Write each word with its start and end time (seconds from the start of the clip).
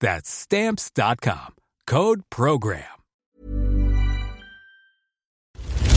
That's 0.00 0.28
stamps.com. 0.30 1.54
Code 1.86 2.22
program. 2.30 2.82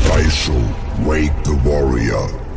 Faisal, 0.07 1.05
wake 1.05 1.43
the 1.43 1.55
warrior. 1.63 2.49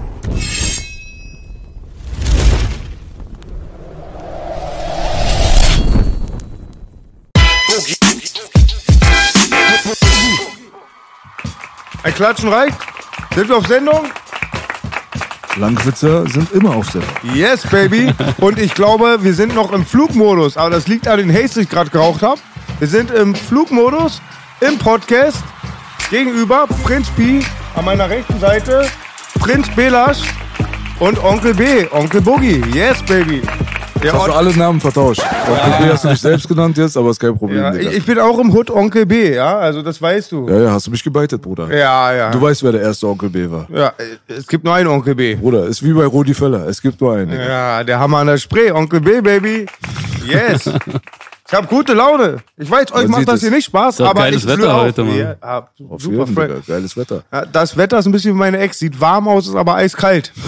Ein 12.05 12.15
Klatschen 12.15 12.49
reicht. 12.49 12.77
Sind 13.35 13.49
wir 13.49 13.57
auf 13.57 13.67
Sendung? 13.67 14.11
Langwitzer 15.57 16.27
sind 16.29 16.51
immer 16.53 16.75
auf 16.75 16.91
Sendung. 16.91 17.11
Yes, 17.35 17.67
baby. 17.67 18.13
Und 18.39 18.59
ich 18.59 18.75
glaube, 18.75 19.19
wir 19.23 19.35
sind 19.35 19.55
noch 19.55 19.73
im 19.73 19.85
Flugmodus. 19.85 20.57
Aber 20.57 20.71
das 20.71 20.89
liegt 20.89 21.07
an 21.07 21.19
den 21.19 21.33
Haze, 21.33 21.55
den 21.55 21.63
ich 21.65 21.69
gerade 21.69 21.91
geraucht 21.91 22.23
habe. 22.23 22.41
Wir 22.79 22.89
sind 22.89 23.11
im 23.11 23.35
Flugmodus, 23.35 24.23
im 24.61 24.79
Podcast. 24.79 25.43
Gegenüber 26.11 26.67
Prinz 26.85 27.09
Pi, 27.11 27.41
an 27.75 27.85
meiner 27.87 28.09
rechten 28.11 28.39
Seite 28.39 28.87
Prinz 29.39 29.67
Belasch 29.75 30.21
und 30.99 31.23
Onkel 31.25 31.55
B, 31.55 31.87
Onkel 31.91 32.21
Boogie. 32.21 32.63
Yes, 32.75 33.03
baby. 33.03 33.41
Der 34.03 34.13
Hast 34.13 34.27
du 34.27 34.33
alle 34.33 34.57
Namen 34.57 34.81
vertauscht? 34.81 35.23
Onkel 35.23 35.87
B 35.87 35.93
hast 35.93 36.05
du 36.05 36.09
dich 36.09 36.21
selbst 36.21 36.49
genannt 36.49 36.77
jetzt, 36.77 36.97
aber 36.97 37.11
ist 37.11 37.21
kein 37.21 37.37
Problem, 37.37 37.59
ja, 37.61 37.71
Digga. 37.71 37.91
ich, 37.91 37.99
ich 37.99 38.05
bin 38.05 38.19
auch 38.19 38.39
im 38.39 38.53
Hood 38.53 38.71
Onkel 38.71 39.07
B, 39.07 39.35
ja, 39.35 39.59
also 39.59 39.83
das 39.83 40.01
weißt 40.03 40.33
du. 40.33 40.49
ja, 40.49 40.61
ja, 40.63 40.71
hast 40.73 40.87
du 40.87 40.91
mich 40.91 41.05
gebeitet, 41.05 41.41
Bruder. 41.41 41.73
Ja, 41.73 42.13
ja. 42.13 42.31
Du 42.31 42.41
weißt, 42.41 42.63
wer 42.65 42.73
der 42.73 42.83
erste 42.83 43.07
Onkel 43.07 43.31
B 43.31 43.49
war. 43.51 43.67
ja, 43.73 43.93
es 44.27 44.47
gibt 44.47 44.65
nur 44.65 44.75
einen 44.75 44.89
Onkel 44.89 45.15
B. 45.15 45.37
Bruder, 45.37 45.67
ist 45.67 45.83
wie 45.85 45.93
bei 45.93 46.05
Rudi 46.05 46.35
Völler. 46.35 46.67
Es 46.67 46.83
gibt 46.83 47.01
nur 47.01 47.15
einen. 47.15 47.31
Digga. 47.31 47.45
Ja, 47.45 47.85
der 47.85 48.01
Hammer 48.01 48.19
an 48.19 48.27
der 48.27 48.39
Spree, 48.39 48.73
Onkel 48.73 49.01
B, 49.01 49.21
Baby. 49.21 49.67
Yes. 50.27 50.69
Ich 51.53 51.59
habe 51.59 51.67
gute 51.67 51.93
Laune. 51.93 52.39
Ich 52.57 52.71
weiß, 52.71 52.93
euch 52.93 53.09
macht 53.09 53.29
das 53.29 53.43
hier 53.43 53.51
nicht 53.51 53.67
Spaß, 53.67 54.01
aber 54.01 54.23
geiles 54.23 54.43
ich 54.43 54.49
Wetter 54.49 54.75
auf, 54.75 54.85
heute, 54.85 55.05
Mann. 55.05 55.19
Ja, 55.19 55.37
ja, 55.39 55.69
Auf 55.87 56.01
super 56.01 56.25
jeden, 56.25 56.35
fresh. 56.35 56.67
Geiles 56.67 56.97
Wetter. 56.97 57.25
Ja, 57.31 57.45
das 57.45 57.77
Wetter 57.77 57.99
ist 57.99 58.07
ein 58.07 58.13
bisschen 58.13 58.33
wie 58.33 58.39
meine 58.39 58.57
Ex. 58.57 58.79
Sieht 58.79 58.99
warm 58.99 59.29
aus, 59.29 59.49
ist 59.49 59.55
aber 59.55 59.75
eiskalt. 59.75 60.33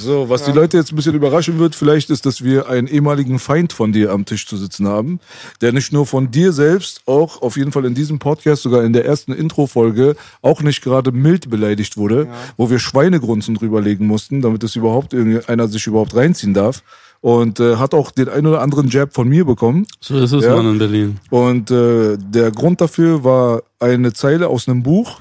So, 0.00 0.28
was 0.28 0.44
die 0.44 0.52
Leute 0.52 0.78
jetzt 0.78 0.92
ein 0.92 0.96
bisschen 0.96 1.14
überraschen 1.14 1.58
wird, 1.58 1.74
vielleicht 1.74 2.10
ist, 2.10 2.24
dass 2.24 2.42
wir 2.42 2.68
einen 2.68 2.88
ehemaligen 2.88 3.38
Feind 3.38 3.72
von 3.72 3.92
dir 3.92 4.12
am 4.12 4.24
Tisch 4.24 4.46
zu 4.46 4.56
sitzen 4.56 4.88
haben, 4.88 5.20
der 5.60 5.72
nicht 5.72 5.92
nur 5.92 6.06
von 6.06 6.30
dir 6.30 6.52
selbst, 6.52 7.02
auch 7.06 7.42
auf 7.42 7.56
jeden 7.56 7.70
Fall 7.70 7.84
in 7.84 7.94
diesem 7.94 8.18
Podcast, 8.18 8.62
sogar 8.62 8.82
in 8.82 8.94
der 8.94 9.04
ersten 9.04 9.32
Intro-Folge, 9.32 10.16
auch 10.42 10.62
nicht 10.62 10.82
gerade 10.82 11.12
mild 11.12 11.50
beleidigt 11.50 11.98
wurde, 11.98 12.28
wo 12.56 12.70
wir 12.70 12.78
Schweinegrunzen 12.78 13.54
drüberlegen 13.54 14.06
mussten, 14.06 14.40
damit 14.40 14.64
es 14.64 14.74
überhaupt 14.74 15.12
irgendeiner 15.12 15.68
sich 15.68 15.86
überhaupt 15.86 16.14
reinziehen 16.14 16.54
darf. 16.54 16.82
Und 17.20 17.60
äh, 17.60 17.76
hat 17.76 17.92
auch 17.92 18.10
den 18.12 18.28
ein 18.30 18.46
oder 18.46 18.62
anderen 18.62 18.88
Jab 18.88 19.12
von 19.12 19.28
mir 19.28 19.44
bekommen. 19.44 19.86
So 20.00 20.16
ist 20.18 20.32
es, 20.32 20.44
Ja. 20.44 20.56
Mann, 20.56 20.72
in 20.72 20.78
Berlin. 20.78 21.20
Und 21.28 21.70
äh, 21.70 22.16
der 22.18 22.50
Grund 22.50 22.80
dafür 22.80 23.24
war 23.24 23.62
eine 23.78 24.12
Zeile 24.14 24.48
aus 24.48 24.68
einem 24.68 24.82
Buch. 24.82 25.20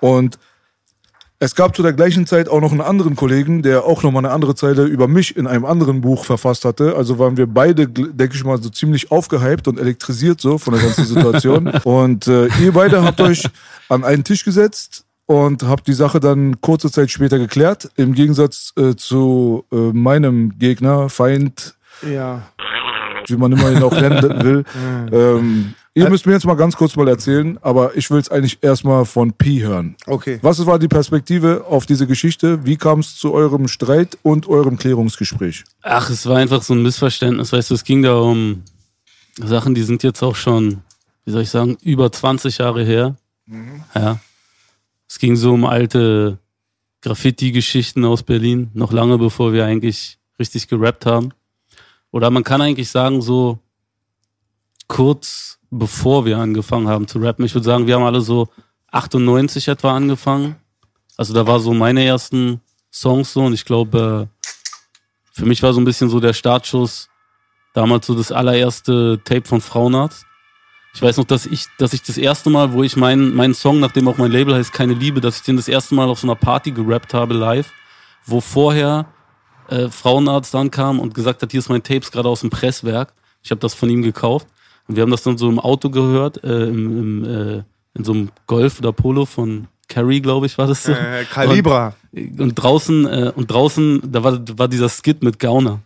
Und 0.00 0.38
es 1.42 1.54
gab 1.54 1.74
zu 1.74 1.82
der 1.82 1.94
gleichen 1.94 2.26
Zeit 2.26 2.50
auch 2.50 2.60
noch 2.60 2.70
einen 2.70 2.82
anderen 2.82 3.16
Kollegen, 3.16 3.62
der 3.62 3.84
auch 3.84 4.02
nochmal 4.02 4.26
eine 4.26 4.34
andere 4.34 4.54
Zeile 4.54 4.84
über 4.84 5.08
mich 5.08 5.34
in 5.38 5.46
einem 5.46 5.64
anderen 5.64 6.02
Buch 6.02 6.26
verfasst 6.26 6.66
hatte. 6.66 6.94
Also 6.96 7.18
waren 7.18 7.38
wir 7.38 7.46
beide, 7.46 7.88
denke 7.88 8.36
ich 8.36 8.44
mal, 8.44 8.62
so 8.62 8.68
ziemlich 8.68 9.10
aufgehypt 9.10 9.66
und 9.66 9.80
elektrisiert 9.80 10.42
so 10.42 10.58
von 10.58 10.74
der 10.74 10.82
ganzen 10.82 11.06
Situation. 11.06 11.68
und 11.84 12.26
äh, 12.26 12.48
ihr 12.62 12.72
beide 12.72 13.02
habt 13.02 13.22
euch 13.22 13.48
an 13.88 14.04
einen 14.04 14.22
Tisch 14.22 14.44
gesetzt 14.44 15.06
und 15.30 15.62
habt 15.62 15.86
die 15.86 15.92
Sache 15.92 16.18
dann 16.18 16.60
kurze 16.60 16.90
Zeit 16.90 17.08
später 17.08 17.38
geklärt. 17.38 17.88
Im 17.94 18.14
Gegensatz 18.14 18.72
äh, 18.76 18.96
zu 18.96 19.64
äh, 19.70 19.76
meinem 19.76 20.58
Gegner, 20.58 21.08
Feind, 21.08 21.76
Ja. 22.02 22.42
wie 23.28 23.36
man 23.36 23.52
immer 23.52 23.70
ihn 23.70 23.80
auch 23.84 23.92
nennen 23.92 24.22
will. 24.44 24.64
ähm, 25.12 25.74
ihr 25.94 26.10
müsst 26.10 26.26
mir 26.26 26.32
jetzt 26.32 26.46
mal 26.46 26.56
ganz 26.56 26.74
kurz 26.76 26.96
mal 26.96 27.06
erzählen, 27.06 27.58
aber 27.62 27.96
ich 27.96 28.10
will 28.10 28.18
es 28.18 28.28
eigentlich 28.28 28.58
erstmal 28.60 29.04
von 29.04 29.32
Pi 29.32 29.60
hören. 29.60 29.94
Okay. 30.08 30.40
Was 30.42 30.66
war 30.66 30.80
die 30.80 30.88
Perspektive 30.88 31.64
auf 31.68 31.86
diese 31.86 32.08
Geschichte? 32.08 32.66
Wie 32.66 32.76
kam 32.76 32.98
es 32.98 33.14
zu 33.14 33.32
eurem 33.32 33.68
Streit 33.68 34.18
und 34.24 34.48
eurem 34.48 34.78
Klärungsgespräch? 34.78 35.62
Ach, 35.82 36.10
es 36.10 36.26
war 36.26 36.38
einfach 36.38 36.62
so 36.62 36.74
ein 36.74 36.82
Missverständnis. 36.82 37.52
Weißt 37.52 37.70
du, 37.70 37.74
es 37.74 37.84
ging 37.84 38.02
da 38.02 38.16
um 38.18 38.64
Sachen, 39.36 39.76
die 39.76 39.82
sind 39.84 40.02
jetzt 40.02 40.24
auch 40.24 40.34
schon, 40.34 40.78
wie 41.24 41.30
soll 41.30 41.42
ich 41.42 41.50
sagen, 41.50 41.76
über 41.82 42.10
20 42.10 42.58
Jahre 42.58 42.82
her. 42.82 43.14
Ja. 43.94 44.18
Es 45.10 45.18
ging 45.18 45.34
so 45.34 45.54
um 45.54 45.64
alte 45.64 46.38
Graffiti-Geschichten 47.02 48.04
aus 48.04 48.22
Berlin, 48.22 48.70
noch 48.74 48.92
lange 48.92 49.18
bevor 49.18 49.52
wir 49.52 49.66
eigentlich 49.66 50.20
richtig 50.38 50.68
gerappt 50.68 51.04
haben. 51.04 51.30
Oder 52.12 52.30
man 52.30 52.44
kann 52.44 52.62
eigentlich 52.62 52.90
sagen, 52.90 53.20
so 53.20 53.58
kurz 54.86 55.58
bevor 55.68 56.26
wir 56.26 56.38
angefangen 56.38 56.86
haben 56.86 57.08
zu 57.08 57.18
rappen. 57.18 57.44
Ich 57.44 57.54
würde 57.54 57.64
sagen, 57.64 57.88
wir 57.88 57.96
haben 57.96 58.04
alle 58.04 58.20
so 58.20 58.50
98 58.92 59.66
etwa 59.66 59.96
angefangen. 59.96 60.54
Also 61.16 61.34
da 61.34 61.44
war 61.44 61.58
so 61.58 61.74
meine 61.74 62.04
ersten 62.04 62.60
Songs 62.92 63.32
so 63.32 63.40
und 63.46 63.52
ich 63.52 63.64
glaube, 63.64 64.28
äh, 64.30 64.46
für 65.32 65.44
mich 65.44 65.60
war 65.64 65.72
so 65.72 65.80
ein 65.80 65.84
bisschen 65.84 66.08
so 66.08 66.20
der 66.20 66.34
Startschuss 66.34 67.08
damals 67.74 68.06
so 68.06 68.14
das 68.14 68.30
allererste 68.30 69.20
Tape 69.24 69.48
von 69.48 69.60
Frauenarzt. 69.60 70.24
Ich 70.92 71.02
weiß 71.02 71.18
noch, 71.18 71.24
dass 71.24 71.46
ich, 71.46 71.66
dass 71.78 71.92
ich 71.92 72.02
das 72.02 72.18
erste 72.18 72.50
Mal, 72.50 72.72
wo 72.72 72.82
ich 72.82 72.96
meinen, 72.96 73.34
meinen 73.34 73.54
Song, 73.54 73.80
nachdem 73.80 74.08
auch 74.08 74.18
mein 74.18 74.30
Label 74.30 74.54
heißt 74.54 74.72
Keine 74.72 74.94
Liebe, 74.94 75.20
dass 75.20 75.36
ich 75.36 75.42
den 75.42 75.56
das 75.56 75.68
erste 75.68 75.94
Mal 75.94 76.08
auf 76.08 76.20
so 76.20 76.26
einer 76.26 76.34
Party 76.34 76.72
gerappt 76.72 77.14
habe 77.14 77.34
live, 77.34 77.70
wo 78.26 78.40
vorher 78.40 79.06
äh, 79.68 79.88
Frauenarzt 79.88 80.54
ankam 80.54 80.98
und 80.98 81.14
gesagt 81.14 81.42
hat, 81.42 81.52
hier 81.52 81.60
ist 81.60 81.68
mein 81.68 81.82
Tapes 81.82 82.10
gerade 82.10 82.28
aus 82.28 82.40
dem 82.40 82.50
Presswerk. 82.50 83.14
Ich 83.42 83.50
habe 83.50 83.60
das 83.60 83.74
von 83.74 83.88
ihm 83.88 84.02
gekauft 84.02 84.48
und 84.88 84.96
wir 84.96 85.02
haben 85.02 85.10
das 85.10 85.22
dann 85.22 85.38
so 85.38 85.48
im 85.48 85.60
Auto 85.60 85.90
gehört, 85.90 86.42
äh, 86.42 86.64
im, 86.64 86.98
im, 86.98 87.24
äh, 87.24 87.62
in 87.94 88.04
so 88.04 88.12
einem 88.12 88.30
Golf 88.46 88.80
oder 88.80 88.92
Polo 88.92 89.24
von 89.26 89.68
Carrie, 89.88 90.20
glaube 90.20 90.46
ich, 90.46 90.58
war 90.58 90.66
das 90.66 90.84
so. 90.84 90.92
Äh, 90.92 91.24
Calibra. 91.24 91.94
Und, 92.12 92.40
und 92.40 92.54
draußen, 92.54 93.06
äh, 93.06 93.32
und 93.34 93.50
draußen, 93.50 94.02
da 94.10 94.24
war, 94.24 94.40
war 94.56 94.68
dieser 94.68 94.88
Skit 94.88 95.22
mit 95.22 95.38
Gauner. 95.38 95.80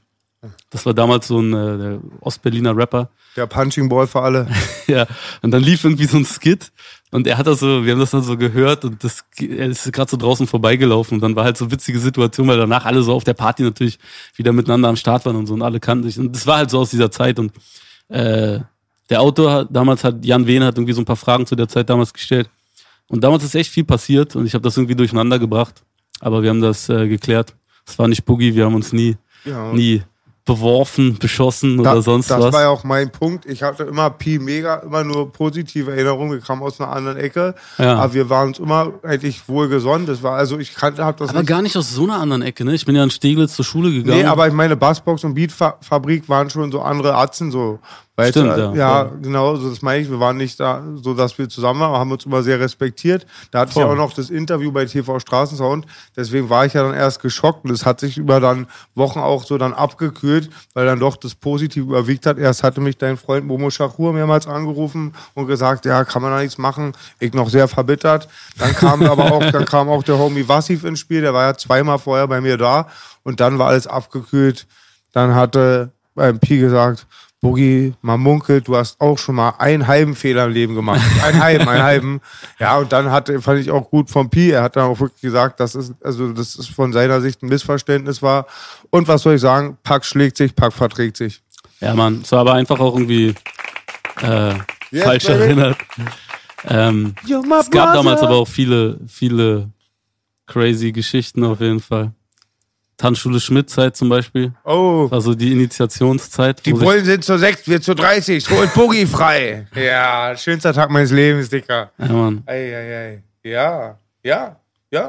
Das 0.70 0.84
war 0.86 0.94
damals 0.94 1.28
so 1.28 1.40
ein 1.40 1.52
äh, 1.54 1.98
Ostberliner 2.20 2.76
Rapper. 2.76 3.08
Der 3.36 3.46
Punching 3.46 3.88
Ball 3.88 4.06
für 4.06 4.20
alle. 4.22 4.46
Ja, 4.86 5.06
und 5.40 5.50
dann 5.50 5.62
lief 5.62 5.82
irgendwie 5.82 6.04
so 6.04 6.18
ein 6.18 6.26
Skit 6.26 6.70
und 7.10 7.26
er 7.26 7.38
hat 7.38 7.46
das 7.46 7.60
so, 7.60 7.86
wir 7.86 7.92
haben 7.92 8.00
das 8.00 8.10
dann 8.10 8.22
so 8.22 8.36
gehört 8.36 8.84
und 8.84 9.02
das, 9.02 9.24
er 9.40 9.68
ist 9.68 9.90
gerade 9.94 10.10
so 10.10 10.18
draußen 10.18 10.46
vorbeigelaufen 10.46 11.14
und 11.16 11.20
dann 11.22 11.34
war 11.36 11.44
halt 11.44 11.56
so 11.56 11.70
witzige 11.70 11.98
Situation, 11.98 12.46
weil 12.48 12.58
danach 12.58 12.84
alle 12.84 13.02
so 13.02 13.14
auf 13.14 13.24
der 13.24 13.32
Party 13.32 13.62
natürlich 13.62 13.98
wieder 14.36 14.52
miteinander 14.52 14.90
am 14.90 14.96
Start 14.96 15.24
waren 15.24 15.36
und 15.36 15.46
so 15.46 15.54
und 15.54 15.62
alle 15.62 15.80
kannten 15.80 16.04
sich 16.04 16.18
und 16.18 16.36
das 16.36 16.46
war 16.46 16.58
halt 16.58 16.68
so 16.70 16.80
aus 16.80 16.90
dieser 16.90 17.10
Zeit 17.10 17.38
und 17.38 17.52
äh, 18.10 18.60
der 19.08 19.22
Autor 19.22 19.52
hat, 19.52 19.68
damals 19.70 20.04
hat 20.04 20.22
Jan 20.22 20.46
Wehn 20.46 20.62
hat 20.62 20.76
irgendwie 20.76 20.92
so 20.92 21.00
ein 21.00 21.06
paar 21.06 21.16
Fragen 21.16 21.46
zu 21.46 21.56
der 21.56 21.66
Zeit 21.68 21.88
damals 21.88 22.12
gestellt 22.12 22.50
und 23.08 23.24
damals 23.24 23.42
ist 23.42 23.54
echt 23.54 23.70
viel 23.70 23.84
passiert 23.84 24.36
und 24.36 24.44
ich 24.44 24.52
habe 24.52 24.62
das 24.62 24.76
irgendwie 24.76 24.96
durcheinander 24.96 25.38
gebracht, 25.38 25.82
aber 26.20 26.42
wir 26.42 26.50
haben 26.50 26.60
das 26.60 26.90
äh, 26.90 27.08
geklärt. 27.08 27.54
Es 27.86 27.98
war 27.98 28.06
nicht 28.06 28.26
Boogie, 28.26 28.54
wir 28.54 28.66
haben 28.66 28.74
uns 28.74 28.92
nie, 28.92 29.16
Ja. 29.46 29.72
nie 29.72 30.02
beworfen, 30.46 31.16
beschossen 31.18 31.80
oder 31.80 31.94
Da- 31.94 32.02
sonst 32.02 32.30
das 32.30 32.38
was. 32.40 32.52
war 32.52 32.60
ja 32.62 32.68
auch 32.68 32.84
mein 32.84 33.10
Punkt. 33.10 33.46
Ich 33.46 33.62
hatte 33.62 33.84
immer 33.84 34.10
Pi 34.10 34.38
mega, 34.38 34.74
immer 34.76 35.02
nur 35.02 35.32
positive 35.32 35.90
Erinnerungen. 35.90 36.32
Wir 36.32 36.40
kamen 36.40 36.62
aus 36.62 36.78
einer 36.80 36.90
anderen 36.92 37.16
Ecke. 37.16 37.54
Ja. 37.78 37.96
Aber 37.96 38.12
wir 38.12 38.28
waren 38.28 38.48
uns 38.48 38.58
immer 38.58 38.92
eigentlich 39.02 39.48
wohlgesonnen. 39.48 40.06
Das 40.06 40.22
war 40.22 40.36
also, 40.36 40.58
ich 40.58 40.74
kannte, 40.74 41.02
hab 41.04 41.16
das 41.16 41.30
Aber 41.30 41.38
nicht. 41.40 41.48
gar 41.48 41.62
nicht 41.62 41.76
aus 41.76 41.94
so 41.94 42.04
einer 42.04 42.20
anderen 42.20 42.42
Ecke, 42.42 42.64
ne? 42.64 42.74
Ich 42.74 42.84
bin 42.84 42.94
ja 42.94 43.02
in 43.02 43.10
Steglitz 43.10 43.54
zur 43.54 43.64
Schule 43.64 43.90
gegangen. 43.90 44.18
Nee, 44.20 44.24
aber 44.26 44.46
ich 44.46 44.52
meine, 44.52 44.76
Bassbox 44.76 45.24
und 45.24 45.34
Beatfabrik 45.34 46.28
waren 46.28 46.50
schon 46.50 46.70
so 46.70 46.82
andere 46.82 47.14
Atzen, 47.16 47.50
so 47.50 47.78
Weißt 48.16 48.30
Stimmt, 48.30 48.56
du, 48.56 48.60
ja, 48.60 48.74
ja, 48.74 49.04
voll. 49.08 49.18
genau, 49.22 49.56
so 49.56 49.68
das 49.68 49.82
meine 49.82 50.00
ich. 50.00 50.08
Wir 50.08 50.20
waren 50.20 50.36
nicht 50.36 50.60
da, 50.60 50.84
so 51.02 51.14
dass 51.14 51.36
wir 51.36 51.48
zusammen 51.48 51.80
waren, 51.80 51.88
aber 51.88 51.98
haben 51.98 52.12
uns 52.12 52.24
immer 52.24 52.44
sehr 52.44 52.60
respektiert. 52.60 53.26
Da 53.50 53.60
hatte 53.60 53.70
ich 53.70 53.76
ja 53.76 53.82
Voll. 53.86 53.94
auch 53.94 53.98
noch 53.98 54.12
das 54.12 54.30
Interview 54.30 54.70
bei 54.70 54.84
TV 54.84 55.18
Straßensound. 55.18 55.84
Deswegen 56.16 56.48
war 56.48 56.64
ich 56.64 56.74
ja 56.74 56.84
dann 56.84 56.94
erst 56.94 57.20
geschockt 57.20 57.64
und 57.64 57.72
es 57.72 57.84
hat 57.84 57.98
sich 57.98 58.16
über 58.16 58.38
dann 58.38 58.68
Wochen 58.94 59.18
auch 59.18 59.42
so 59.42 59.58
dann 59.58 59.72
abgekühlt, 59.72 60.48
weil 60.74 60.86
dann 60.86 61.00
doch 61.00 61.16
das 61.16 61.34
Positive 61.34 61.84
überwiegt 61.84 62.24
hat. 62.26 62.38
Erst 62.38 62.62
hatte 62.62 62.80
mich 62.80 62.98
dein 62.98 63.16
Freund 63.16 63.46
Momo 63.46 63.68
Shachur 63.70 64.12
mehrmals 64.12 64.46
angerufen 64.46 65.12
und 65.34 65.48
gesagt, 65.48 65.84
ja, 65.84 66.04
kann 66.04 66.22
man 66.22 66.30
da 66.30 66.38
nichts 66.38 66.56
machen. 66.56 66.92
Ich 67.18 67.34
noch 67.34 67.48
sehr 67.48 67.66
verbittert. 67.66 68.28
Dann 68.58 68.76
kam 68.76 69.02
aber 69.08 69.32
auch, 69.32 69.50
dann 69.50 69.64
kam 69.64 69.88
auch 69.88 70.04
der 70.04 70.18
Homie 70.18 70.48
Wassif 70.48 70.84
ins 70.84 71.00
Spiel. 71.00 71.22
Der 71.22 71.34
war 71.34 71.46
ja 71.46 71.54
zweimal 71.56 71.98
vorher 71.98 72.28
bei 72.28 72.40
mir 72.40 72.58
da 72.58 72.86
und 73.24 73.40
dann 73.40 73.58
war 73.58 73.70
alles 73.70 73.88
abgekühlt. 73.88 74.68
Dann 75.12 75.34
hatte 75.34 75.90
beim 76.14 76.38
Pi 76.38 76.58
gesagt, 76.58 77.06
Boogie, 77.44 77.92
man 78.00 78.20
munkelt, 78.20 78.66
du 78.68 78.76
hast 78.76 78.98
auch 79.00 79.18
schon 79.18 79.34
mal 79.34 79.50
einen 79.58 79.86
halben 79.86 80.14
Fehler 80.14 80.46
im 80.46 80.52
Leben 80.52 80.74
gemacht. 80.74 81.02
Einen 81.22 81.42
halben, 81.42 81.68
einen 81.68 81.82
halben. 81.82 82.20
Ja, 82.58 82.78
und 82.78 82.90
dann 82.90 83.10
hat, 83.10 83.30
fand 83.40 83.60
ich 83.60 83.70
auch 83.70 83.90
gut 83.90 84.08
vom 84.10 84.30
Pi. 84.30 84.50
Er 84.50 84.62
hat 84.62 84.76
dann 84.76 84.84
auch 84.84 84.98
wirklich 84.98 85.20
gesagt, 85.20 85.60
dass 85.60 85.74
es, 85.74 85.92
also, 86.02 86.32
das 86.32 86.56
ist 86.56 86.70
von 86.70 86.92
seiner 86.94 87.20
Sicht 87.20 87.42
ein 87.42 87.48
Missverständnis 87.48 88.22
war. 88.22 88.46
Und 88.88 89.08
was 89.08 89.22
soll 89.22 89.34
ich 89.34 89.42
sagen? 89.42 89.76
Pack 89.82 90.06
schlägt 90.06 90.38
sich, 90.38 90.56
Pack 90.56 90.72
verträgt 90.72 91.18
sich. 91.18 91.42
Ja, 91.80 91.94
Mann, 91.94 92.20
es 92.22 92.32
war 92.32 92.40
aber 92.40 92.54
einfach 92.54 92.80
auch 92.80 92.94
irgendwie 92.94 93.34
äh, 94.22 94.54
Yes, 94.90 95.04
falsch 95.04 95.26
baby. 95.26 95.40
erinnert. 95.42 95.76
Ähm, 96.66 97.14
es 97.28 97.70
gab 97.70 97.92
damals 97.92 98.22
aber 98.22 98.36
auch 98.36 98.48
viele, 98.48 98.98
viele 99.06 99.68
crazy 100.46 100.92
Geschichten 100.92 101.44
auf 101.44 101.60
jeden 101.60 101.80
Fall. 101.80 102.12
Tanzschule 102.96 103.40
Schmidt-Zeit 103.40 103.96
zum 103.96 104.08
Beispiel. 104.08 104.52
Oh, 104.64 105.10
War 105.10 105.20
so 105.20 105.34
die 105.34 105.52
Initiationszeit. 105.52 106.64
die 106.64 106.72
Bullen 106.72 107.04
sind 107.04 107.24
zu 107.24 107.38
sechs, 107.38 107.66
wir 107.66 107.80
zu 107.82 107.94
30. 107.94 108.48
Holt 108.50 108.72
Boogie 108.74 109.06
frei. 109.18 109.66
Ja, 109.74 110.36
schönster 110.36 110.72
Tag 110.72 110.90
meines 110.90 111.10
Lebens, 111.10 111.48
Dicker. 111.48 111.90
Ja, 111.98 112.06
Mann. 112.12 112.42
Ei, 112.46 112.74
ei, 112.74 112.96
ei. 112.96 113.22
Ja, 113.42 113.98
ja, 114.22 114.56
ja. 114.90 115.08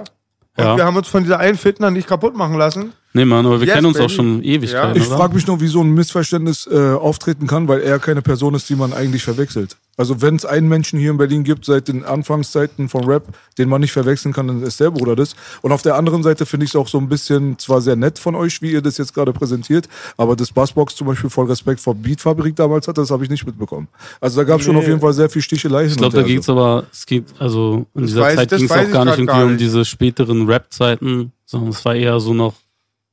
Und 0.57 0.63
Ja. 0.63 0.77
wir 0.77 0.85
haben 0.85 0.95
uns 0.97 1.07
von 1.07 1.23
dieser 1.23 1.39
einen 1.39 1.57
Fitner 1.57 1.91
nicht 1.91 2.07
kaputt 2.07 2.35
machen 2.35 2.57
lassen. 2.57 2.93
Nee, 3.13 3.25
Mann, 3.25 3.45
aber 3.45 3.59
wir 3.61 3.67
Yes, 3.67 3.75
kennen 3.75 3.87
uns 3.87 3.99
auch 3.99 4.09
schon 4.09 4.43
Ewigkeiten, 4.43 4.97
Ich 5.01 5.07
oder? 5.07 5.17
frage 5.17 5.35
mich 5.35 5.47
nur, 5.47 5.61
wie 5.61 5.67
so 5.67 5.81
ein 5.81 5.91
Missverständnis 5.93 6.67
äh, 6.69 6.93
auftreten 6.93 7.47
kann, 7.47 7.67
weil 7.67 7.81
er 7.81 7.99
keine 7.99 8.21
Person 8.21 8.55
ist, 8.55 8.69
die 8.69 8.75
man 8.75 8.93
eigentlich 8.93 9.23
verwechselt. 9.23 9.77
Also 9.97 10.21
wenn 10.21 10.35
es 10.35 10.45
einen 10.45 10.67
Menschen 10.67 10.99
hier 10.99 11.11
in 11.11 11.17
Berlin 11.17 11.43
gibt 11.43 11.63
seit 11.65 11.87
den 11.87 12.03
Anfangszeiten 12.03 12.89
von 12.89 13.05
Rap, 13.05 13.23
den 13.57 13.69
man 13.69 13.79
nicht 13.81 13.93
verwechseln 13.93 14.33
kann, 14.33 14.47
dann 14.47 14.61
ist 14.61 14.79
der 14.79 14.91
Bruder 14.91 15.15
das. 15.15 15.35
Und 15.61 15.71
auf 15.71 15.81
der 15.83 15.95
anderen 15.95 16.21
Seite 16.21 16.45
finde 16.45 16.65
ich 16.65 16.71
es 16.71 16.75
auch 16.75 16.87
so 16.89 16.97
ein 16.97 17.07
bisschen 17.07 17.57
zwar 17.59 17.79
sehr 17.79 17.95
nett 17.95 18.19
von 18.19 18.35
euch, 18.35 18.61
wie 18.61 18.71
ihr 18.71 18.81
das 18.81 18.97
jetzt 18.97 19.13
gerade 19.13 19.31
präsentiert, 19.31 19.87
aber 20.17 20.35
das 20.35 20.51
Bassbox 20.51 20.95
zum 20.95 21.07
Beispiel 21.07 21.29
voll 21.29 21.45
Respekt 21.45 21.79
vor 21.79 21.95
Beatfabrik 21.95 22.55
damals 22.57 22.87
hatte, 22.89 23.01
das 23.01 23.11
habe 23.11 23.23
ich 23.23 23.29
nicht 23.29 23.45
mitbekommen. 23.45 23.87
Also 24.19 24.37
da 24.41 24.43
gab 24.43 24.59
es 24.59 24.65
schon 24.65 24.75
Nee. 24.75 24.81
auf 24.81 24.87
jeden 24.87 24.99
Fall 24.99 25.13
sehr 25.13 25.29
viel 25.29 25.41
Stichelei. 25.41 25.85
Ich 25.85 25.95
glaube, 25.95 26.15
da 26.15 26.23
ging 26.23 26.39
es 26.39 26.49
aber, 26.49 26.85
es 26.91 27.05
geht, 27.05 27.25
also 27.39 27.85
in 27.95 28.01
Das 28.01 28.11
dieser 28.11 28.23
weiß- 28.23 28.35
Zeit 28.35 28.49
ging 28.49 28.65
es 28.65 28.71
auch 28.71 28.91
gar 28.91 29.05
nicht 29.05 29.13
irgendwie 29.17 29.25
gar 29.27 29.45
um 29.45 29.57
diese 29.57 29.85
späteren 29.85 30.45
Rap-Zeiten, 30.47 31.31
sondern 31.45 31.69
es 31.69 31.85
war 31.85 31.95
eher 31.95 32.19
so 32.19 32.33
noch 32.33 32.53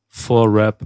vor 0.09 0.53
Rap. 0.53 0.81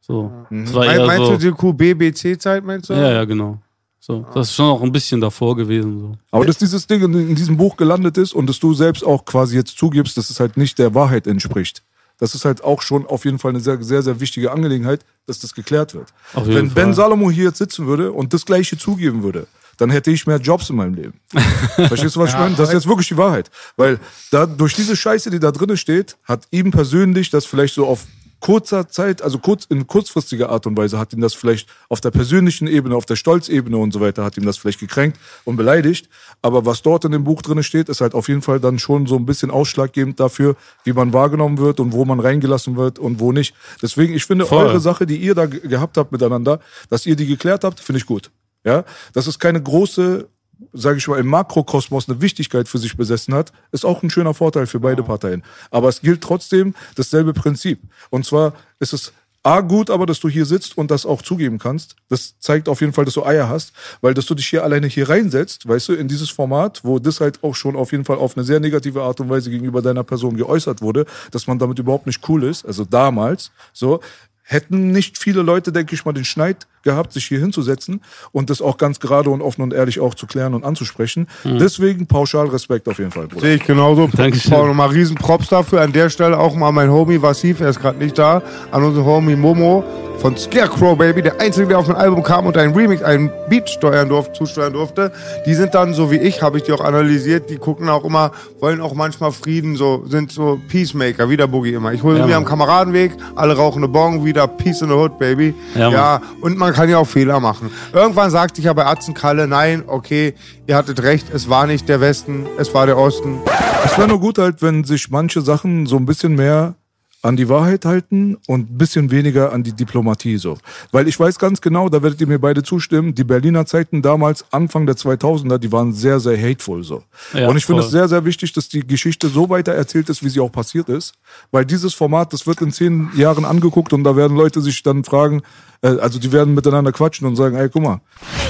So. 0.00 0.32
Es 0.50 0.74
war 0.74 0.86
eher 0.86 1.06
meinst 1.06 1.26
so. 1.26 1.32
du 1.36 1.38
die 1.38 1.52
QBBC-Zeit, 1.52 2.64
meinst 2.64 2.90
du? 2.90 2.94
Ja, 2.94 3.12
ja, 3.12 3.24
genau. 3.24 3.58
So. 4.00 4.26
Das 4.34 4.48
ist 4.48 4.54
schon 4.54 4.66
auch 4.66 4.82
ein 4.82 4.92
bisschen 4.92 5.20
davor 5.20 5.54
gewesen. 5.56 6.00
So. 6.00 6.12
Aber 6.30 6.46
dass 6.46 6.56
dieses 6.56 6.86
Ding 6.86 7.02
in, 7.02 7.12
in 7.12 7.34
diesem 7.34 7.58
Buch 7.58 7.76
gelandet 7.76 8.16
ist 8.16 8.32
und 8.32 8.48
dass 8.48 8.58
du 8.58 8.72
selbst 8.72 9.04
auch 9.04 9.26
quasi 9.26 9.56
jetzt 9.56 9.76
zugibst, 9.76 10.16
dass 10.16 10.30
es 10.30 10.40
halt 10.40 10.56
nicht 10.56 10.78
der 10.78 10.94
Wahrheit 10.94 11.26
entspricht. 11.26 11.82
Das 12.18 12.34
ist 12.34 12.44
halt 12.44 12.64
auch 12.64 12.82
schon 12.82 13.06
auf 13.06 13.24
jeden 13.24 13.38
Fall 13.38 13.50
eine 13.50 13.60
sehr, 13.60 13.82
sehr, 13.82 14.02
sehr 14.02 14.20
wichtige 14.20 14.52
Angelegenheit, 14.52 15.04
dass 15.26 15.38
das 15.38 15.54
geklärt 15.54 15.94
wird. 15.94 16.12
Wenn 16.34 16.72
Ben 16.72 16.86
Fall. 16.86 16.94
Salomo 16.94 17.30
hier 17.30 17.44
jetzt 17.44 17.58
sitzen 17.58 17.86
würde 17.86 18.12
und 18.12 18.32
das 18.34 18.44
Gleiche 18.44 18.76
zugeben 18.76 19.22
würde, 19.22 19.46
dann 19.78 19.88
hätte 19.88 20.10
ich 20.10 20.26
mehr 20.26 20.36
Jobs 20.36 20.68
in 20.68 20.76
meinem 20.76 20.94
Leben. 20.94 21.20
Verstehst 21.76 22.16
du, 22.16 22.20
was 22.20 22.30
ich 22.30 22.38
meine? 22.38 22.54
Das 22.54 22.68
ist 22.68 22.74
jetzt 22.74 22.86
wirklich 22.86 23.08
die 23.08 23.16
Wahrheit. 23.16 23.50
Weil 23.76 23.98
da, 24.30 24.44
durch 24.44 24.74
diese 24.74 24.96
Scheiße, 24.96 25.30
die 25.30 25.40
da 25.40 25.50
drin 25.50 25.74
steht, 25.78 26.16
hat 26.24 26.46
ihm 26.50 26.70
persönlich 26.70 27.30
das 27.30 27.46
vielleicht 27.46 27.74
so 27.74 27.86
auf 27.86 28.06
kurzer 28.40 28.88
Zeit, 28.88 29.22
also 29.22 29.38
kurz, 29.38 29.66
in 29.66 29.86
kurzfristiger 29.86 30.48
Art 30.48 30.66
und 30.66 30.76
Weise, 30.76 30.98
hat 30.98 31.12
ihm 31.12 31.20
das 31.20 31.34
vielleicht 31.34 31.68
auf 31.88 32.00
der 32.00 32.10
persönlichen 32.10 32.66
Ebene, 32.66 32.96
auf 32.96 33.06
der 33.06 33.16
Stolzebene 33.16 33.76
und 33.76 33.92
so 33.92 34.00
weiter, 34.00 34.24
hat 34.24 34.36
ihm 34.36 34.44
das 34.46 34.56
vielleicht 34.56 34.80
gekränkt 34.80 35.18
und 35.44 35.56
beleidigt. 35.56 36.08
Aber 36.42 36.64
was 36.66 36.82
dort 36.82 37.04
in 37.04 37.12
dem 37.12 37.24
Buch 37.24 37.42
drin 37.42 37.62
steht, 37.62 37.88
ist 37.88 38.00
halt 38.00 38.14
auf 38.14 38.28
jeden 38.28 38.42
Fall 38.42 38.58
dann 38.60 38.78
schon 38.78 39.06
so 39.06 39.16
ein 39.16 39.26
bisschen 39.26 39.50
ausschlaggebend 39.50 40.18
dafür, 40.18 40.56
wie 40.84 40.92
man 40.92 41.12
wahrgenommen 41.12 41.58
wird 41.58 41.80
und 41.80 41.92
wo 41.92 42.04
man 42.04 42.18
reingelassen 42.18 42.76
wird 42.76 42.98
und 42.98 43.20
wo 43.20 43.32
nicht. 43.32 43.54
Deswegen, 43.82 44.14
ich 44.14 44.24
finde, 44.24 44.46
Voll. 44.46 44.66
eure 44.66 44.80
Sache, 44.80 45.06
die 45.06 45.16
ihr 45.18 45.34
da 45.34 45.46
ge- 45.46 45.60
gehabt 45.68 45.96
habt 45.96 46.10
miteinander, 46.12 46.60
dass 46.88 47.06
ihr 47.06 47.16
die 47.16 47.26
geklärt 47.26 47.62
habt, 47.64 47.80
finde 47.80 47.98
ich 47.98 48.06
gut. 48.06 48.30
Ja, 48.64 48.84
dass 49.12 49.26
es 49.26 49.38
keine 49.38 49.62
große, 49.62 50.28
sage 50.72 50.98
ich 50.98 51.08
mal, 51.08 51.18
im 51.18 51.26
Makrokosmos 51.26 52.08
eine 52.08 52.20
Wichtigkeit 52.20 52.68
für 52.68 52.78
sich 52.78 52.96
besessen 52.96 53.34
hat, 53.34 53.52
ist 53.72 53.84
auch 53.84 54.02
ein 54.02 54.10
schöner 54.10 54.34
Vorteil 54.34 54.66
für 54.66 54.80
beide 54.80 55.02
Parteien. 55.02 55.42
Aber 55.70 55.88
es 55.88 56.00
gilt 56.00 56.22
trotzdem 56.22 56.74
dasselbe 56.96 57.32
Prinzip. 57.32 57.80
Und 58.10 58.26
zwar 58.26 58.54
ist 58.78 58.92
es 58.92 59.12
A, 59.42 59.62
gut, 59.62 59.88
aber 59.88 60.04
dass 60.04 60.20
du 60.20 60.28
hier 60.28 60.44
sitzt 60.44 60.76
und 60.76 60.90
das 60.90 61.06
auch 61.06 61.22
zugeben 61.22 61.58
kannst. 61.58 61.96
Das 62.10 62.38
zeigt 62.40 62.68
auf 62.68 62.82
jeden 62.82 62.92
Fall, 62.92 63.06
dass 63.06 63.14
du 63.14 63.24
Eier 63.24 63.48
hast, 63.48 63.72
weil 64.02 64.12
dass 64.12 64.26
du 64.26 64.34
dich 64.34 64.46
hier 64.46 64.62
alleine 64.64 64.86
hier 64.86 65.08
reinsetzt, 65.08 65.66
weißt 65.66 65.88
du, 65.88 65.92
in 65.94 66.08
dieses 66.08 66.28
Format, 66.28 66.84
wo 66.84 66.98
das 66.98 67.22
halt 67.22 67.42
auch 67.42 67.54
schon 67.54 67.74
auf 67.74 67.92
jeden 67.92 68.04
Fall 68.04 68.18
auf 68.18 68.36
eine 68.36 68.44
sehr 68.44 68.60
negative 68.60 69.02
Art 69.02 69.18
und 69.18 69.30
Weise 69.30 69.48
gegenüber 69.48 69.80
deiner 69.80 70.04
Person 70.04 70.36
geäußert 70.36 70.82
wurde, 70.82 71.06
dass 71.30 71.46
man 71.46 71.58
damit 71.58 71.78
überhaupt 71.78 72.06
nicht 72.06 72.28
cool 72.28 72.44
ist, 72.44 72.66
also 72.66 72.84
damals, 72.84 73.50
so, 73.72 74.00
hätten 74.42 74.90
nicht 74.90 75.16
viele 75.16 75.40
Leute, 75.40 75.72
denke 75.72 75.94
ich 75.94 76.04
mal, 76.04 76.12
den 76.12 76.24
Schneid 76.26 76.66
gehabt, 76.82 77.12
sich 77.12 77.26
hier 77.26 77.40
hinzusetzen 77.40 78.00
und 78.32 78.50
das 78.50 78.62
auch 78.62 78.78
ganz 78.78 79.00
gerade 79.00 79.30
und 79.30 79.42
offen 79.42 79.62
und 79.62 79.72
ehrlich 79.72 80.00
auch 80.00 80.14
zu 80.14 80.26
klären 80.26 80.54
und 80.54 80.64
anzusprechen. 80.64 81.28
Deswegen 81.44 82.06
pauschal 82.06 82.46
Respekt 82.48 82.88
auf 82.88 82.98
jeden 82.98 83.10
Fall, 83.10 83.26
Bruder. 83.26 83.42
Sehe 83.42 83.56
ich 83.56 83.64
genauso. 83.64 84.08
Dankeschön. 84.08 84.52
Paul, 84.52 84.68
nochmal 84.68 84.88
riesen 84.90 85.16
Props 85.16 85.48
dafür. 85.48 85.82
An 85.82 85.92
der 85.92 86.10
Stelle 86.10 86.38
auch 86.38 86.54
mal 86.54 86.72
mein 86.72 86.90
Homie 86.90 87.20
Vassiv, 87.20 87.60
er 87.60 87.70
ist 87.70 87.80
gerade 87.80 87.98
nicht 87.98 88.18
da. 88.18 88.42
An 88.70 88.82
unseren 88.82 89.04
Homie 89.04 89.36
Momo 89.36 89.84
von 90.20 90.36
Scarecrow 90.36 90.98
Baby, 90.98 91.22
der 91.22 91.40
Einzige, 91.40 91.68
der 91.68 91.78
auf 91.78 91.88
ein 91.88 91.96
Album 91.96 92.22
kam 92.22 92.44
und 92.44 92.56
einen 92.58 92.74
Remix, 92.74 93.02
einen 93.02 93.30
Beat 93.48 93.70
steuern 93.70 94.08
durfte, 94.10 94.34
zusteuern 94.34 94.74
durfte. 94.74 95.12
Die 95.46 95.54
sind 95.54 95.74
dann, 95.74 95.94
so 95.94 96.10
wie 96.10 96.18
ich, 96.18 96.42
habe 96.42 96.58
ich 96.58 96.64
die 96.64 96.72
auch 96.72 96.82
analysiert, 96.82 97.48
die 97.48 97.56
gucken 97.56 97.88
auch 97.88 98.04
immer, 98.04 98.32
wollen 98.60 98.82
auch 98.82 98.92
manchmal 98.92 99.32
Frieden, 99.32 99.76
so 99.76 100.04
sind 100.06 100.30
so 100.30 100.60
Peacemaker, 100.68 101.30
wie 101.30 101.38
der 101.38 101.46
Boogie 101.46 101.72
immer. 101.72 101.94
Ich 101.94 102.02
hole 102.02 102.18
Ja, 102.18 102.26
mir 102.26 102.36
am 102.36 102.44
Kameradenweg, 102.44 103.12
alle 103.34 103.56
rauchen 103.56 103.78
eine 103.78 103.88
Bong, 103.88 104.22
wieder 104.22 104.46
Peace 104.46 104.82
in 104.82 104.88
the 104.88 104.94
Hood, 104.94 105.18
Baby. 105.18 105.54
Ja, 105.74 105.90
ja 105.90 106.22
und 106.42 106.58
man 106.58 106.69
kann 106.72 106.88
ja 106.88 106.98
auch 106.98 107.06
Fehler 107.06 107.40
machen. 107.40 107.70
Irgendwann 107.92 108.30
sagte 108.30 108.60
ich 108.60 108.66
ja 108.66 108.72
bei 108.72 108.86
Atzenkalle, 108.86 109.46
nein, 109.46 109.84
okay, 109.86 110.34
ihr 110.66 110.76
hattet 110.76 111.02
recht, 111.02 111.26
es 111.32 111.48
war 111.48 111.66
nicht 111.66 111.88
der 111.88 112.00
Westen, 112.00 112.46
es 112.58 112.74
war 112.74 112.86
der 112.86 112.98
Osten. 112.98 113.38
Es 113.84 113.96
wäre 113.96 114.08
nur 114.08 114.20
gut 114.20 114.38
halt, 114.38 114.62
wenn 114.62 114.84
sich 114.84 115.10
manche 115.10 115.40
Sachen 115.40 115.86
so 115.86 115.96
ein 115.96 116.06
bisschen 116.06 116.34
mehr 116.34 116.74
an 117.22 117.36
die 117.36 117.48
Wahrheit 117.48 117.84
halten 117.84 118.38
und 118.46 118.70
ein 118.70 118.78
bisschen 118.78 119.10
weniger 119.10 119.52
an 119.52 119.62
die 119.62 119.72
Diplomatie 119.72 120.38
so. 120.38 120.56
Weil 120.90 121.06
ich 121.06 121.20
weiß 121.20 121.38
ganz 121.38 121.60
genau, 121.60 121.88
da 121.88 122.02
werdet 122.02 122.20
ihr 122.20 122.26
mir 122.26 122.38
beide 122.38 122.62
zustimmen, 122.62 123.14
die 123.14 123.24
Berliner 123.24 123.66
Zeiten 123.66 124.00
damals, 124.00 124.44
Anfang 124.50 124.86
der 124.86 124.96
2000er, 124.96 125.58
die 125.58 125.70
waren 125.70 125.92
sehr, 125.92 126.18
sehr 126.18 126.38
hateful 126.38 126.82
so. 126.82 127.02
Ja, 127.34 127.48
und 127.48 127.56
ich 127.56 127.66
finde 127.66 127.82
es 127.82 127.90
sehr, 127.90 128.08
sehr 128.08 128.24
wichtig, 128.24 128.52
dass 128.54 128.68
die 128.68 128.86
Geschichte 128.86 129.28
so 129.28 129.50
weiter 129.50 129.72
erzählt 129.72 130.08
ist, 130.08 130.24
wie 130.24 130.30
sie 130.30 130.40
auch 130.40 130.52
passiert 130.52 130.88
ist. 130.88 131.12
Weil 131.50 131.66
dieses 131.66 131.92
Format, 131.92 132.32
das 132.32 132.46
wird 132.46 132.62
in 132.62 132.72
zehn 132.72 133.10
Jahren 133.14 133.44
angeguckt 133.44 133.92
und 133.92 134.04
da 134.04 134.16
werden 134.16 134.36
Leute 134.36 134.62
sich 134.62 134.82
dann 134.82 135.04
fragen, 135.04 135.42
äh, 135.82 135.88
also 135.98 136.18
die 136.18 136.32
werden 136.32 136.54
miteinander 136.54 136.92
quatschen 136.92 137.26
und 137.26 137.36
sagen, 137.36 137.56
ey, 137.56 137.68
guck 137.68 137.82
mal, 137.82 138.00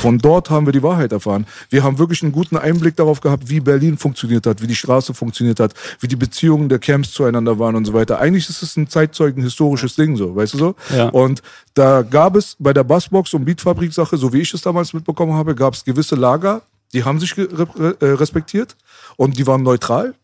von 0.00 0.18
dort 0.18 0.50
haben 0.50 0.66
wir 0.66 0.72
die 0.72 0.82
Wahrheit 0.82 1.12
erfahren. 1.12 1.46
Wir 1.68 1.82
haben 1.82 1.98
wirklich 1.98 2.22
einen 2.22 2.32
guten 2.32 2.56
Einblick 2.56 2.96
darauf 2.96 3.20
gehabt, 3.20 3.48
wie 3.48 3.60
Berlin 3.60 3.98
funktioniert 3.98 4.46
hat, 4.46 4.62
wie 4.62 4.66
die 4.66 4.74
Straße 4.74 5.14
funktioniert 5.14 5.60
hat, 5.60 5.74
wie 6.00 6.08
die 6.08 6.16
Beziehungen 6.16 6.68
der 6.68 6.78
Camps 6.78 7.12
zueinander 7.12 7.58
waren 7.58 7.76
und 7.76 7.84
so 7.84 7.92
weiter. 7.92 8.18
Eigentlich 8.20 8.48
ist 8.48 8.59
es 8.62 8.76
ein 8.76 8.88
Zeitzeugen 8.88 9.42
historisches 9.42 9.94
Ding 9.94 10.16
so, 10.16 10.34
weißt 10.34 10.54
du 10.54 10.58
so? 10.58 10.74
Ja. 10.94 11.08
Und 11.08 11.42
da 11.74 12.02
gab 12.02 12.36
es 12.36 12.56
bei 12.58 12.72
der 12.72 12.84
Bassbox 12.84 13.34
und 13.34 13.44
Beatfabrik-Sache, 13.44 14.16
so 14.16 14.32
wie 14.32 14.40
ich 14.40 14.52
es 14.54 14.62
damals 14.62 14.92
mitbekommen 14.92 15.34
habe, 15.34 15.54
gab 15.54 15.74
es 15.74 15.84
gewisse 15.84 16.16
Lager, 16.16 16.62
die 16.92 17.04
haben 17.04 17.20
sich 17.20 17.36
äh, 17.38 17.44
respektiert 18.02 18.76
und 19.16 19.38
die 19.38 19.46
waren 19.46 19.62
neutral. 19.62 20.14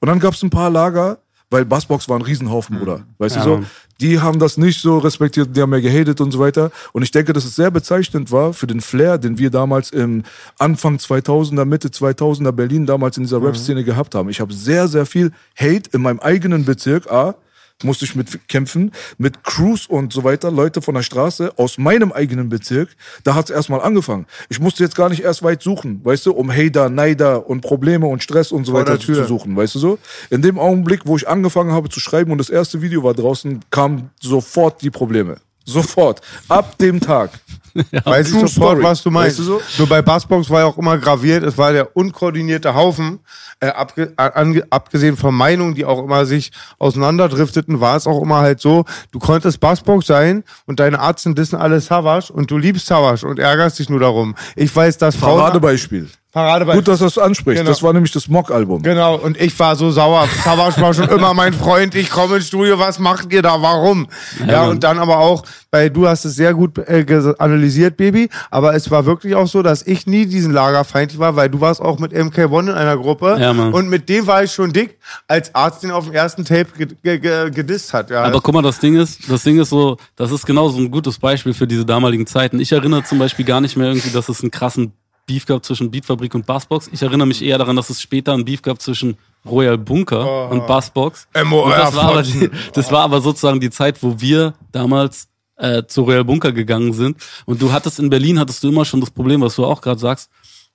Und 0.00 0.08
dann 0.08 0.18
gab 0.18 0.34
es 0.34 0.42
ein 0.42 0.50
paar 0.50 0.70
Lager, 0.70 1.18
weil 1.50 1.64
Bassbox 1.64 2.08
war 2.08 2.16
ein 2.16 2.22
Riesenhaufen, 2.22 2.78
Bruder. 2.78 3.04
Weißt 3.18 3.36
Ja, 3.36 3.44
du 3.44 3.50
so? 3.56 3.64
Die 4.00 4.18
haben 4.20 4.38
das 4.38 4.56
nicht 4.56 4.80
so 4.80 4.96
respektiert, 4.98 5.54
die 5.54 5.60
haben 5.60 5.70
mehr 5.70 5.82
gehatet 5.82 6.20
und 6.22 6.30
so 6.30 6.38
weiter. 6.38 6.70
Und 6.92 7.02
ich 7.02 7.10
denke, 7.10 7.34
dass 7.34 7.44
es 7.44 7.54
sehr 7.56 7.70
bezeichnend 7.70 8.30
war 8.30 8.54
für 8.54 8.66
den 8.66 8.80
Flair, 8.80 9.18
den 9.18 9.36
wir 9.36 9.50
damals 9.50 9.90
im 9.90 10.22
Anfang 10.58 10.96
2000er, 10.96 11.66
Mitte 11.66 11.88
2000er 11.88 12.52
Berlin 12.52 12.86
damals 12.86 13.18
in 13.18 13.24
dieser 13.24 13.42
Rap-Szene 13.42 13.84
gehabt 13.84 14.14
haben. 14.14 14.30
Ich 14.30 14.40
habe 14.40 14.54
sehr, 14.54 14.88
sehr 14.88 15.04
viel 15.04 15.32
Hate 15.54 15.90
in 15.92 16.00
meinem 16.00 16.20
eigenen 16.20 16.64
Bezirk, 16.64 17.10
A, 17.12 17.34
musste 17.84 18.04
ich 18.04 18.14
mit 18.14 18.48
kämpfen, 18.48 18.92
mit 19.18 19.44
Crews 19.44 19.86
und 19.86 20.12
so 20.12 20.24
weiter, 20.24 20.50
Leute 20.50 20.82
von 20.82 20.94
der 20.94 21.02
Straße 21.02 21.52
aus 21.56 21.78
meinem 21.78 22.12
eigenen 22.12 22.48
Bezirk. 22.48 22.90
Da 23.24 23.34
hat's 23.34 23.50
erstmal 23.50 23.80
angefangen. 23.80 24.26
Ich 24.48 24.60
musste 24.60 24.82
jetzt 24.82 24.94
gar 24.94 25.08
nicht 25.08 25.22
erst 25.22 25.42
weit 25.42 25.62
suchen, 25.62 26.04
weißt 26.04 26.26
du, 26.26 26.32
um 26.32 26.50
Hater, 26.50 26.88
Neider 26.88 27.48
und 27.48 27.60
Probleme 27.60 28.06
und 28.06 28.22
Stress 28.22 28.52
und 28.52 28.64
so 28.64 28.72
Vor 28.72 28.80
weiter 28.80 28.98
zu 28.98 29.24
suchen, 29.24 29.56
weißt 29.56 29.74
du 29.74 29.78
so? 29.78 29.98
In 30.30 30.42
dem 30.42 30.58
Augenblick, 30.58 31.02
wo 31.04 31.16
ich 31.16 31.28
angefangen 31.28 31.72
habe 31.72 31.88
zu 31.88 32.00
schreiben 32.00 32.32
und 32.32 32.38
das 32.38 32.50
erste 32.50 32.82
Video 32.82 33.02
war 33.02 33.14
draußen, 33.14 33.60
kamen 33.70 34.10
sofort 34.20 34.82
die 34.82 34.90
Probleme. 34.90 35.36
Sofort. 35.64 36.20
Ab 36.48 36.78
dem 36.78 37.00
Tag. 37.00 37.30
Weiß 38.04 38.28
ich 38.28 38.34
sofort, 38.34 38.50
Story. 38.50 38.82
was 38.82 39.02
du 39.02 39.10
meinst. 39.10 39.38
Weißt 39.38 39.48
du 39.48 39.52
so? 39.54 39.60
Nur 39.78 39.88
bei 39.88 40.02
Bassbox 40.02 40.48
war 40.50 40.60
ja 40.60 40.66
auch 40.66 40.78
immer 40.78 40.98
graviert, 40.98 41.42
es 41.44 41.56
war 41.58 41.72
der 41.72 41.96
unkoordinierte 41.96 42.74
Haufen. 42.74 43.20
Äh, 43.62 43.68
abge 43.68 44.12
ange 44.16 44.64
abgesehen 44.70 45.18
von 45.18 45.34
Meinungen, 45.34 45.74
die 45.74 45.84
auch 45.84 46.02
immer 46.02 46.24
sich 46.24 46.50
auseinanderdrifteten, 46.78 47.80
war 47.80 47.96
es 47.96 48.06
auch 48.06 48.22
immer 48.22 48.38
halt 48.40 48.60
so, 48.60 48.84
du 49.12 49.18
konntest 49.18 49.60
Bassbox 49.60 50.06
sein 50.06 50.44
und 50.66 50.80
deine 50.80 50.98
Arzten 50.98 51.34
dissen 51.34 51.56
alle 51.56 51.80
Savage 51.80 52.32
und 52.32 52.50
du 52.50 52.58
liebst 52.58 52.86
Savage 52.86 53.26
und 53.26 53.38
ärgerst 53.38 53.78
dich 53.78 53.88
nur 53.88 54.00
darum. 54.00 54.34
Ich 54.56 54.74
weiß, 54.74 54.98
dass 54.98 55.16
Frauen... 55.16 55.38
Paradebeispiel. 55.38 56.08
Paradebeispiel. 56.32 56.80
Gut, 56.82 56.88
dass 56.88 57.00
du 57.00 57.06
das 57.06 57.18
ansprichst. 57.18 57.58
Genau. 57.60 57.70
Das 57.70 57.82
war 57.82 57.92
nämlich 57.92 58.12
das 58.12 58.28
Mock-Album. 58.28 58.82
Genau, 58.82 59.16
und 59.16 59.36
ich 59.40 59.58
war 59.58 59.74
so 59.74 59.90
sauer. 59.90 60.28
Savage 60.44 60.80
war 60.80 60.94
schon 60.94 61.08
immer 61.08 61.34
mein 61.34 61.52
Freund. 61.52 61.94
Ich 61.96 62.08
komme 62.08 62.36
ins 62.36 62.46
Studio, 62.46 62.78
was 62.78 63.00
macht 63.00 63.32
ihr 63.32 63.42
da? 63.42 63.60
Warum? 63.60 64.06
Ja, 64.46 64.60
Mann. 64.62 64.70
und 64.70 64.84
dann 64.84 65.00
aber 65.00 65.18
auch, 65.18 65.42
weil 65.72 65.90
du 65.90 66.06
hast 66.06 66.24
es 66.24 66.36
sehr 66.36 66.54
gut 66.54 66.78
äh, 66.78 67.04
ges- 67.06 67.34
analysiert, 67.70 67.96
Baby, 67.96 68.28
aber 68.50 68.74
es 68.74 68.90
war 68.90 69.06
wirklich 69.06 69.34
auch 69.34 69.46
so, 69.46 69.62
dass 69.62 69.86
ich 69.86 70.06
nie 70.06 70.26
diesen 70.26 70.52
Lagerfeind 70.52 71.18
war, 71.18 71.36
weil 71.36 71.48
du 71.48 71.60
warst 71.60 71.80
auch 71.80 71.98
mit 71.98 72.12
MK1 72.12 72.62
in 72.62 72.70
einer 72.70 72.96
Gruppe 72.96 73.36
Ja, 73.40 73.52
Mann. 73.52 73.72
und 73.72 73.88
mit 73.88 74.08
dem 74.08 74.26
war 74.26 74.42
ich 74.42 74.52
schon 74.52 74.72
dick, 74.72 74.98
als 75.28 75.54
Arzt 75.54 75.82
den 75.82 75.90
auf 75.90 76.04
dem 76.04 76.14
ersten 76.14 76.44
Tape 76.44 76.66
ge 76.76 76.88
ge 77.02 77.18
ge 77.18 77.50
gedisst 77.50 77.94
hat. 77.94 78.10
Ja, 78.10 78.24
Aber 78.24 78.40
guck 78.40 78.54
mal, 78.54 78.62
das 78.62 78.78
Ding 78.80 78.96
ist, 78.96 79.30
das 79.30 79.42
Ding 79.42 79.58
ist 79.60 79.70
so, 79.70 79.96
das 80.16 80.30
ist 80.32 80.44
genau 80.46 80.68
so 80.68 80.78
ein 80.78 80.90
gutes 80.90 81.18
Beispiel 81.18 81.54
für 81.54 81.66
diese 81.66 81.84
damaligen 81.84 82.26
Zeiten. 82.26 82.58
Ich 82.60 82.72
erinnere 82.72 83.04
zum 83.04 83.18
Beispiel 83.18 83.44
gar 83.44 83.60
nicht 83.60 83.76
mehr 83.76 83.88
irgendwie, 83.88 84.10
dass 84.10 84.28
es 84.28 84.42
einen 84.42 84.50
krassen 84.50 84.92
Beef 85.26 85.46
gab 85.46 85.64
zwischen 85.64 85.90
Beatfabrik 85.92 86.34
und 86.34 86.44
Bassbox. 86.44 86.88
Ich 86.92 87.02
erinnere 87.02 87.28
mich 87.28 87.42
eher 87.44 87.58
daran, 87.58 87.76
dass 87.76 87.88
es 87.88 88.02
später 88.02 88.32
einen 88.32 88.44
Beef 88.44 88.62
gab 88.62 88.82
zwischen 88.82 89.16
Royal 89.48 89.78
Bunker 89.78 90.50
und 90.50 90.66
Bassbox. 90.66 91.28
MOR 91.44 91.70
das 91.70 91.94
war, 91.94 92.04
aber 92.10 92.22
die, 92.22 92.50
das 92.74 92.90
war 92.90 93.04
aber 93.04 93.20
sozusagen 93.20 93.60
die 93.60 93.70
Zeit, 93.70 94.02
wo 94.02 94.20
wir 94.20 94.54
damals 94.72 95.28
äh, 95.60 95.86
zu 95.86 96.02
Royal 96.02 96.24
Bunker 96.24 96.52
gegangen 96.52 96.92
sind. 96.92 97.16
Und 97.46 97.62
du 97.62 97.72
hattest 97.72 97.98
in 97.98 98.10
Berlin, 98.10 98.38
hattest 98.38 98.62
du 98.64 98.68
immer 98.68 98.84
schon 98.84 99.00
das 99.00 99.10
Problem, 99.10 99.40
was 99.40 99.56
du 99.56 99.64
auch 99.64 99.80
gerade 99.80 100.00
sagst. 100.00 100.30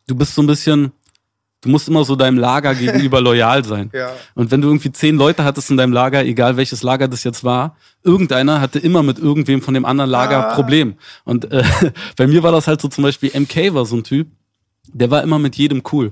Du 0.08 0.15
bist 0.15 0.36
so 0.36 0.42
ein 0.44 0.48
bisschen, 0.48 0.92
du 1.62 1.70
musst 1.70 1.88
immer 1.88 2.04
so 2.04 2.15
deinem 2.15 2.38
Lager 2.38 2.75
gegenüber 2.75 3.22
loyal 3.22 3.63
sein. 3.63 3.89
Ja. 3.94 4.12
Und 4.36 4.51
wenn 4.51 4.62
du 4.62 4.68
irgendwie 4.68 4.92
zehn 4.92 5.15
Leute 5.15 5.44
hattest 5.44 5.72
in 5.72 5.77
deinem 5.77 5.94
Lager, 5.94 6.24
egal 6.24 6.58
welches 6.58 6.84
Lager 6.84 7.08
das 7.08 7.24
jetzt 7.24 7.44
war, 7.44 7.75
irgendeiner 8.04 8.62
hatte 8.62 8.80
immer 8.80 9.04
mit 9.04 9.20
irgendwem 9.20 9.62
von 9.62 9.74
dem 9.74 9.86
anderen 9.86 10.10
Lager 10.10 10.54
Problem. 10.54 10.96
Und 11.24 11.51
äh, 11.51 11.63
bei 12.18 12.27
mir 12.27 12.44
war 12.44 12.51
das 12.51 12.68
halt 12.68 12.82
so 12.82 12.88
zum 12.88 13.04
Beispiel, 13.04 13.32
MK 13.34 13.74
war 13.74 13.86
so 13.86 13.96
ein 13.96 14.04
Typ, 14.04 14.27
der 14.94 15.10
war 15.10 15.24
immer 15.24 15.39
mit 15.39 15.56
jedem 15.56 15.82
cool. 15.92 16.12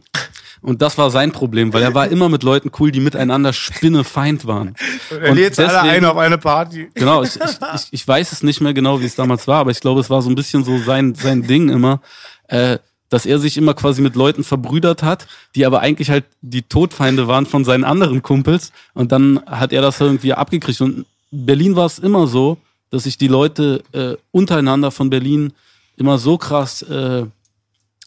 Und 0.63 0.81
das 0.81 0.97
war 0.97 1.11
sein 1.11 1.33
Problem, 1.33 1.73
weil 1.73 1.83
er 1.83 1.93
war 1.93 2.07
immer 2.07 2.29
mit 2.29 2.41
Leuten 2.41 2.71
cool, 2.79 2.89
die 2.91 3.01
miteinander 3.01 3.51
Spinnefeind 3.51 4.47
waren. 4.47 4.75
er 5.09 5.35
lädt 5.35 5.59
alle 5.59 5.81
ein 5.81 6.05
auf 6.05 6.17
eine 6.17 6.37
Party. 6.37 6.89
Genau, 6.95 7.21
ich, 7.21 7.35
ich, 7.35 7.57
ich, 7.75 7.87
ich 7.91 8.07
weiß 8.07 8.31
es 8.31 8.43
nicht 8.43 8.61
mehr 8.61 8.73
genau, 8.73 9.01
wie 9.01 9.05
es 9.05 9.15
damals 9.15 9.45
war, 9.47 9.59
aber 9.59 9.71
ich 9.71 9.81
glaube, 9.81 9.99
es 9.99 10.09
war 10.09 10.21
so 10.21 10.29
ein 10.29 10.35
bisschen 10.35 10.63
so 10.63 10.77
sein, 10.77 11.15
sein 11.15 11.43
Ding 11.43 11.67
immer, 11.67 12.01
äh, 12.47 12.77
dass 13.09 13.25
er 13.25 13.39
sich 13.39 13.57
immer 13.57 13.73
quasi 13.73 14.01
mit 14.01 14.15
Leuten 14.15 14.45
verbrüdert 14.45 15.03
hat, 15.03 15.27
die 15.53 15.65
aber 15.65 15.81
eigentlich 15.81 16.09
halt 16.09 16.23
die 16.41 16.63
Todfeinde 16.63 17.27
waren 17.27 17.45
von 17.45 17.65
seinen 17.65 17.83
anderen 17.83 18.23
Kumpels. 18.23 18.71
Und 18.93 19.11
dann 19.11 19.41
hat 19.45 19.73
er 19.73 19.81
das 19.81 19.99
irgendwie 19.99 20.33
abgekriegt. 20.33 20.79
Und 20.79 21.05
in 21.31 21.45
Berlin 21.45 21.75
war 21.75 21.85
es 21.85 21.99
immer 21.99 22.25
so, 22.25 22.57
dass 22.89 23.03
sich 23.03 23.17
die 23.17 23.27
Leute 23.27 23.83
äh, 23.91 24.15
untereinander 24.31 24.91
von 24.91 25.09
Berlin 25.09 25.51
immer 25.97 26.17
so 26.17 26.37
krass 26.37 26.83
äh, 26.83 27.25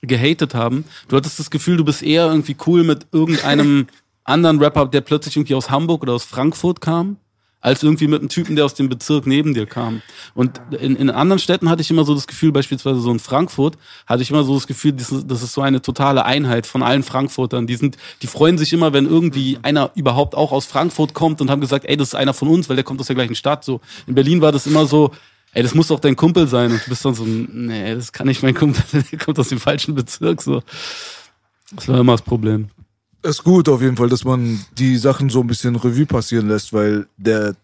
gehatet 0.06 0.54
haben. 0.54 0.84
Du 1.08 1.16
hattest 1.16 1.38
das 1.38 1.50
Gefühl, 1.50 1.76
du 1.76 1.84
bist 1.84 2.02
eher 2.02 2.26
irgendwie 2.26 2.56
cool 2.66 2.84
mit 2.84 3.06
irgendeinem 3.12 3.86
anderen 4.24 4.58
Rapper, 4.58 4.86
der 4.86 5.00
plötzlich 5.00 5.36
irgendwie 5.36 5.54
aus 5.54 5.70
Hamburg 5.70 6.02
oder 6.02 6.14
aus 6.14 6.24
Frankfurt 6.24 6.80
kam, 6.80 7.16
als 7.60 7.82
irgendwie 7.82 8.06
mit 8.06 8.20
einem 8.20 8.28
Typen, 8.28 8.54
der 8.54 8.64
aus 8.64 8.74
dem 8.74 8.88
Bezirk 8.88 9.26
neben 9.26 9.54
dir 9.54 9.66
kam. 9.66 10.02
Und 10.34 10.60
in, 10.78 10.94
in 10.96 11.10
anderen 11.10 11.38
Städten 11.38 11.68
hatte 11.68 11.82
ich 11.82 11.90
immer 11.90 12.04
so 12.04 12.14
das 12.14 12.26
Gefühl, 12.26 12.52
beispielsweise 12.52 13.00
so 13.00 13.10
in 13.10 13.18
Frankfurt, 13.18 13.76
hatte 14.06 14.22
ich 14.22 14.30
immer 14.30 14.44
so 14.44 14.54
das 14.54 14.66
Gefühl, 14.66 14.92
das 14.92 15.10
ist, 15.10 15.30
das 15.30 15.42
ist 15.42 15.52
so 15.52 15.62
eine 15.62 15.82
totale 15.82 16.24
Einheit 16.24 16.66
von 16.66 16.82
allen 16.82 17.02
Frankfurtern. 17.02 17.66
Die 17.66 17.76
sind, 17.76 17.96
die 18.22 18.26
freuen 18.26 18.58
sich 18.58 18.72
immer, 18.72 18.92
wenn 18.92 19.06
irgendwie 19.06 19.58
einer 19.62 19.90
überhaupt 19.94 20.34
auch 20.34 20.52
aus 20.52 20.66
Frankfurt 20.66 21.14
kommt 21.14 21.40
und 21.40 21.50
haben 21.50 21.60
gesagt, 21.60 21.86
ey, 21.86 21.96
das 21.96 22.08
ist 22.08 22.14
einer 22.14 22.34
von 22.34 22.48
uns, 22.48 22.68
weil 22.68 22.76
der 22.76 22.84
kommt 22.84 23.00
aus 23.00 23.06
der 23.06 23.16
gleichen 23.16 23.34
Stadt. 23.34 23.64
So 23.64 23.80
in 24.06 24.14
Berlin 24.14 24.40
war 24.40 24.52
das 24.52 24.66
immer 24.66 24.86
so, 24.86 25.12
ey, 25.56 25.62
das 25.62 25.74
muss 25.74 25.88
doch 25.88 26.00
dein 26.00 26.16
Kumpel 26.16 26.46
sein. 26.46 26.70
Und 26.72 26.84
du 26.84 26.88
bist 26.90 27.04
dann 27.04 27.14
so, 27.14 27.24
nee, 27.24 27.94
das 27.94 28.12
kann 28.12 28.26
nicht 28.26 28.42
mein 28.42 28.54
Kumpel, 28.54 28.82
sein, 28.90 29.04
der 29.10 29.18
kommt 29.18 29.38
aus 29.38 29.48
dem 29.48 29.58
falschen 29.58 29.94
Bezirk. 29.94 30.42
So, 30.42 30.62
das 31.74 31.88
war 31.88 31.98
immer 32.00 32.12
das 32.12 32.22
Problem. 32.22 32.68
ist 33.22 33.42
gut 33.42 33.68
auf 33.68 33.82
jeden 33.82 33.96
Fall, 33.96 34.08
dass 34.08 34.24
man 34.24 34.60
die 34.78 34.96
Sachen 34.96 35.30
so 35.30 35.40
ein 35.40 35.46
bisschen 35.46 35.76
Revue 35.76 36.06
passieren 36.06 36.48
lässt, 36.48 36.72
weil 36.72 37.06
der, 37.16 37.54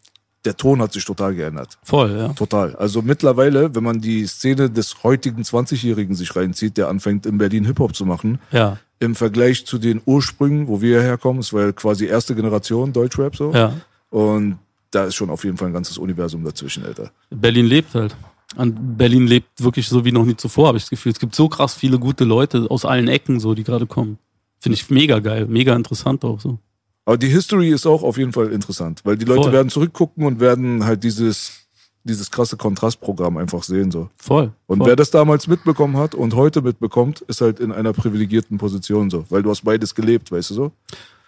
der 0.44 0.56
Ton 0.56 0.82
hat 0.82 0.92
sich 0.92 1.04
total 1.04 1.34
geändert. 1.34 1.78
Voll, 1.84 2.10
ja. 2.18 2.28
Total. 2.32 2.74
Also 2.76 3.00
mittlerweile, 3.02 3.74
wenn 3.74 3.84
man 3.84 4.00
die 4.00 4.26
Szene 4.26 4.68
des 4.70 5.02
heutigen 5.04 5.42
20-Jährigen 5.42 6.16
sich 6.16 6.34
reinzieht, 6.34 6.76
der 6.76 6.88
anfängt 6.88 7.26
in 7.26 7.38
Berlin 7.38 7.64
Hip-Hop 7.66 7.94
zu 7.94 8.04
machen, 8.06 8.40
Ja, 8.50 8.78
im 8.98 9.14
Vergleich 9.16 9.66
zu 9.66 9.78
den 9.78 10.00
Ursprüngen, 10.04 10.68
wo 10.68 10.80
wir 10.80 11.00
herkommen, 11.02 11.40
es 11.40 11.52
war 11.52 11.62
ja 11.62 11.72
quasi 11.72 12.06
erste 12.06 12.34
Generation 12.36 12.92
Deutschrap 12.92 13.34
so. 13.36 13.52
ja. 13.52 13.74
Und 14.10 14.58
da 14.92 15.04
ist 15.04 15.14
schon 15.16 15.30
auf 15.30 15.44
jeden 15.44 15.56
Fall 15.56 15.68
ein 15.68 15.74
ganzes 15.74 15.98
Universum 15.98 16.44
dazwischen, 16.44 16.84
Alter. 16.84 17.10
Berlin 17.30 17.66
lebt 17.66 17.94
halt. 17.94 18.14
Und 18.56 18.98
Berlin 18.98 19.26
lebt 19.26 19.62
wirklich 19.62 19.88
so 19.88 20.04
wie 20.04 20.12
noch 20.12 20.24
nie 20.24 20.36
zuvor, 20.36 20.68
habe 20.68 20.76
ich 20.76 20.84
das 20.84 20.90
Gefühl. 20.90 21.12
Es 21.12 21.18
gibt 21.18 21.34
so 21.34 21.48
krass 21.48 21.74
viele 21.74 21.98
gute 21.98 22.24
Leute 22.24 22.66
aus 22.70 22.84
allen 22.84 23.08
Ecken, 23.08 23.40
so, 23.40 23.54
die 23.54 23.64
gerade 23.64 23.86
kommen. 23.86 24.18
Finde 24.60 24.74
ich 24.74 24.90
mega 24.90 25.18
geil, 25.18 25.46
mega 25.46 25.74
interessant 25.74 26.24
auch 26.24 26.38
so. 26.38 26.58
Aber 27.04 27.16
die 27.16 27.28
History 27.28 27.70
ist 27.70 27.86
auch 27.86 28.02
auf 28.02 28.18
jeden 28.18 28.32
Fall 28.32 28.52
interessant, 28.52 29.00
weil 29.04 29.16
die 29.16 29.24
Leute 29.24 29.44
Voll. 29.44 29.52
werden 29.52 29.70
zurückgucken 29.70 30.24
und 30.24 30.38
werden 30.38 30.84
halt 30.84 31.02
dieses, 31.02 31.66
dieses 32.04 32.30
krasse 32.30 32.56
Kontrastprogramm 32.56 33.38
einfach 33.38 33.62
sehen, 33.62 33.90
so. 33.90 34.10
Voll. 34.16 34.52
Und 34.66 34.78
voll. 34.78 34.88
wer 34.88 34.96
das 34.96 35.10
damals 35.10 35.48
mitbekommen 35.48 35.96
hat 35.96 36.14
und 36.14 36.34
heute 36.34 36.62
mitbekommt, 36.62 37.22
ist 37.22 37.40
halt 37.40 37.58
in 37.58 37.72
einer 37.72 37.92
privilegierten 37.92 38.58
Position 38.58 39.10
so, 39.10 39.24
weil 39.30 39.42
du 39.42 39.50
hast 39.50 39.64
beides 39.64 39.94
gelebt, 39.94 40.30
weißt 40.30 40.50
du 40.50 40.54
so? 40.54 40.72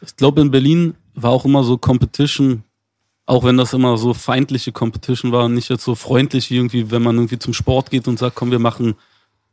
Ich 0.03 0.15
glaube, 0.15 0.43
in 0.43 0.51
Berlin 0.51 0.95
war 1.15 1.33
auch 1.33 1.45
immer 1.45 1.65
so 1.65 1.79
Competition, 1.79 2.63
auch 3.27 3.45
wenn 3.45 3.57
das 3.57 3.73
immer 3.73 3.97
so 3.97 4.15
feindliche 4.15 4.73
Competition 4.73 5.33
war 5.33 5.45
und 5.45 5.55
nicht 5.55 5.71
jetzt 5.71 5.85
so 5.85 5.95
freundlich 5.95 6.51
wie 6.51 6.57
irgendwie, 6.57 6.91
wenn 6.91 7.03
man 7.03 7.17
irgendwie 7.17 7.39
zum 7.39 7.55
Sport 7.55 7.91
geht 7.91 8.07
und 8.07 8.19
sagt, 8.19 8.37
komm, 8.37 8.51
wir 8.51 8.59
machen 8.59 8.95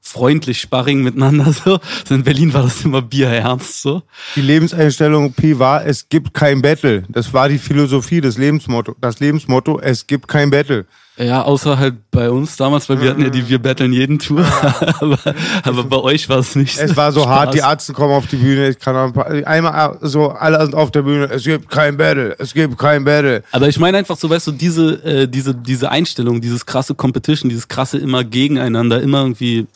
freundlich 0.02 0.60
Sparring 0.60 1.04
miteinander 1.04 1.54
so. 1.66 1.80
So 2.08 2.16
in 2.16 2.24
Berlin 2.24 2.54
war 2.54 2.64
das 2.64 2.84
immer 2.84 3.02
bierernst 3.02 3.82
so. 3.82 4.02
Die 4.36 4.42
Lebenseinstellung 4.42 5.34
Pi 5.34 5.58
war, 5.60 5.86
es 5.86 6.10
gibt 6.10 6.34
kein 6.34 6.62
Battle. 6.62 7.04
Das 7.08 7.34
war 7.34 7.48
die 7.48 7.60
Philosophie, 7.60 8.20
das 8.20 8.38
Lebensmotto. 8.38 8.96
Das 9.00 9.20
Lebensmotto, 9.20 9.80
es 9.80 10.08
gibt 10.08 10.28
kein 10.28 10.50
Battle. 10.50 10.86
Ja, 11.18 11.44
außer 11.44 11.78
halt 11.78 12.10
bei 12.10 12.30
uns 12.30 12.56
damals, 12.56 12.88
weil 12.90 13.02
wir 13.02 13.10
hatten 13.10 13.22
ja 13.22 13.30
die 13.30 13.48
Wir 13.48 13.60
battlen 13.60 13.92
jeden 13.92 14.18
Tour. 14.18 14.46
aber, 15.00 15.20
aber 15.64 15.84
bei 15.84 15.98
euch 15.98 16.30
war 16.30 16.40
es 16.40 16.56
nicht. 16.56 16.80
Es 16.80 16.96
war 16.96 17.12
so 17.12 17.22
Spaß. 17.24 17.32
hart, 17.32 17.54
die 17.54 17.60
Ärzte 17.60 17.94
kommen 17.94 18.14
auf 18.14 18.28
die 18.28 18.38
Bühne, 18.38 18.70
ich 18.70 18.80
kann 18.80 18.96
ein 18.96 19.14
paar, 19.14 19.28
einmal 19.28 19.98
so, 20.02 20.30
alle 20.30 20.62
sind 20.62 20.74
auf 20.74 20.90
der 20.92 21.02
Bühne, 21.02 21.26
es 21.26 21.44
gibt 21.44 21.70
kein 21.70 21.98
Battle, 21.98 22.36
es 22.40 22.54
gibt 22.54 22.78
kein 22.78 23.04
Battle. 23.04 23.44
Aber 23.52 23.68
ich 23.68 23.78
meine 23.78 23.98
einfach 23.98 24.18
so, 24.18 24.30
weißt 24.30 24.48
du, 24.48 24.52
diese, 24.54 25.04
äh, 25.04 25.28
diese, 25.28 25.54
diese 25.54 25.92
Einstellung, 25.92 26.40
dieses 26.40 26.66
krasse 26.66 26.96
Competition, 26.96 27.50
dieses 27.50 27.68
krasse 27.68 27.98
immer 27.98 28.24
gegeneinander, 28.24 29.02
immer 29.02 29.22
irgendwie 29.22 29.68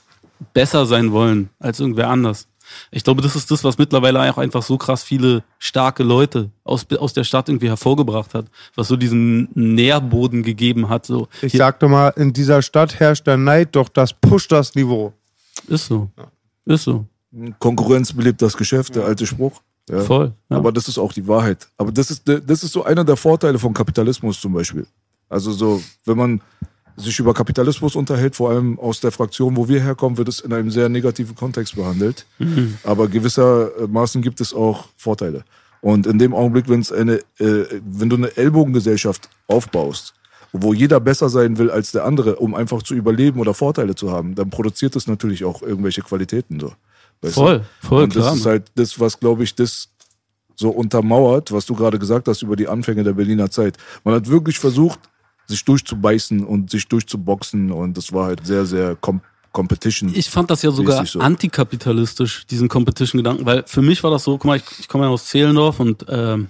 besser 0.53 0.85
sein 0.85 1.11
wollen 1.11 1.49
als 1.59 1.79
irgendwer 1.79 2.09
anders. 2.09 2.47
Ich 2.91 3.03
glaube, 3.03 3.21
das 3.21 3.35
ist 3.35 3.49
das, 3.51 3.63
was 3.63 3.77
mittlerweile 3.77 4.21
auch 4.31 4.37
einfach 4.37 4.63
so 4.63 4.77
krass 4.77 5.03
viele 5.03 5.43
starke 5.59 6.03
Leute 6.03 6.49
aus, 6.63 6.85
aus 6.99 7.13
der 7.13 7.23
Stadt 7.23 7.49
irgendwie 7.49 7.67
hervorgebracht 7.69 8.33
hat, 8.33 8.45
was 8.75 8.87
so 8.87 8.95
diesen 8.95 9.49
Nährboden 9.53 10.43
gegeben 10.43 10.89
hat. 10.89 11.05
So, 11.05 11.27
Ich 11.41 11.51
Hier- 11.51 11.59
sag 11.59 11.79
doch 11.79 11.89
mal, 11.89 12.09
in 12.15 12.33
dieser 12.33 12.61
Stadt 12.61 12.99
herrscht 12.99 13.27
der 13.27 13.37
Neid, 13.37 13.75
doch 13.75 13.89
das 13.89 14.13
pusht 14.13 14.51
das 14.51 14.75
Niveau. 14.75 15.13
ist 15.67 15.85
so. 15.87 16.09
Ist 16.65 16.83
so. 16.83 17.05
Konkurrenz 17.59 18.13
belebt 18.13 18.41
das 18.41 18.55
Geschäft, 18.55 18.95
der 18.95 19.05
alte 19.05 19.25
Spruch. 19.25 19.61
Ja. 19.89 19.99
Voll. 20.01 20.33
Ja. 20.49 20.57
Aber 20.57 20.71
das 20.71 20.87
ist 20.87 20.97
auch 20.97 21.13
die 21.13 21.27
Wahrheit. 21.27 21.67
Aber 21.77 21.91
das 21.91 22.09
ist, 22.09 22.23
das 22.25 22.63
ist 22.63 22.71
so 22.71 22.83
einer 22.83 23.03
der 23.03 23.15
Vorteile 23.17 23.59
von 23.59 23.73
Kapitalismus 23.73 24.39
zum 24.41 24.53
Beispiel. 24.53 24.87
Also 25.29 25.51
so, 25.51 25.81
wenn 26.05 26.17
man 26.17 26.41
sich 26.97 27.19
über 27.19 27.33
Kapitalismus 27.33 27.95
unterhält, 27.95 28.35
vor 28.35 28.51
allem 28.51 28.79
aus 28.79 28.99
der 28.99 29.11
Fraktion, 29.11 29.57
wo 29.57 29.67
wir 29.67 29.81
herkommen, 29.81 30.17
wird 30.17 30.29
es 30.29 30.39
in 30.39 30.53
einem 30.53 30.71
sehr 30.71 30.89
negativen 30.89 31.35
Kontext 31.35 31.75
behandelt. 31.75 32.25
Aber 32.83 33.07
gewissermaßen 33.07 34.21
gibt 34.21 34.41
es 34.41 34.53
auch 34.53 34.87
Vorteile. 34.97 35.43
Und 35.81 36.07
in 36.07 36.17
dem 36.17 36.33
Augenblick, 36.33 36.67
wenn 36.67 36.79
es 36.79 36.91
eine, 36.91 37.17
äh, 37.37 37.65
wenn 37.85 38.09
du 38.09 38.15
eine 38.15 38.35
Ellbogengesellschaft 38.35 39.29
aufbaust, 39.47 40.13
wo 40.51 40.73
jeder 40.73 40.99
besser 40.99 41.29
sein 41.29 41.57
will 41.57 41.69
als 41.69 41.91
der 41.91 42.05
andere, 42.05 42.37
um 42.37 42.55
einfach 42.55 42.81
zu 42.81 42.95
überleben 42.95 43.39
oder 43.39 43.53
Vorteile 43.53 43.93
zu 43.93 44.11
haben, 44.11 44.35
dann 44.35 44.49
produziert 44.49 44.95
es 44.95 45.05
natürlich 45.05 45.43
auch 45.43 45.61
irgendwelche 45.61 46.01
Qualitäten 46.01 46.59
so. 46.59 46.73
Weißt 47.21 47.37
du? 47.37 47.41
Voll, 47.41 47.65
voll, 47.81 48.03
Und 48.03 48.15
das 48.15 48.23
klar. 48.23 48.35
ist 48.35 48.45
halt 48.45 48.63
das, 48.75 48.99
was, 48.99 49.19
glaube 49.19 49.43
ich, 49.43 49.53
das 49.53 49.89
so 50.55 50.69
untermauert, 50.69 51.51
was 51.51 51.65
du 51.65 51.75
gerade 51.75 51.99
gesagt 51.99 52.27
hast 52.27 52.41
über 52.41 52.55
die 52.55 52.67
Anfänge 52.67 53.03
der 53.03 53.13
Berliner 53.13 53.51
Zeit. 53.51 53.77
Man 54.03 54.15
hat 54.15 54.29
wirklich 54.29 54.59
versucht, 54.59 54.99
sich 55.47 55.63
durchzubeißen 55.65 56.43
und 56.43 56.69
sich 56.69 56.87
durchzuboxen 56.87 57.71
und 57.71 57.97
das 57.97 58.11
war 58.13 58.25
halt 58.25 58.45
sehr, 58.45 58.65
sehr 58.65 58.95
com 58.95 59.21
Competition. 59.51 60.11
Ich 60.13 60.29
fand 60.29 60.51
das 60.51 60.63
ja 60.63 60.71
sogar 60.71 61.05
so. 61.05 61.21
antikapitalistisch, 61.21 62.45
diesen 62.45 62.67
Competition-Gedanken, 62.67 63.45
weil 63.45 63.63
für 63.65 63.81
mich 63.81 64.03
war 64.03 64.11
das 64.11 64.25
so, 64.25 64.33
guck 64.33 64.43
mal, 64.43 64.57
ich, 64.57 64.63
ich 64.79 64.89
komme 64.89 65.05
ja 65.05 65.09
aus 65.09 65.27
Zehlendorf 65.27 65.79
und 65.79 66.05
ähm, 66.09 66.49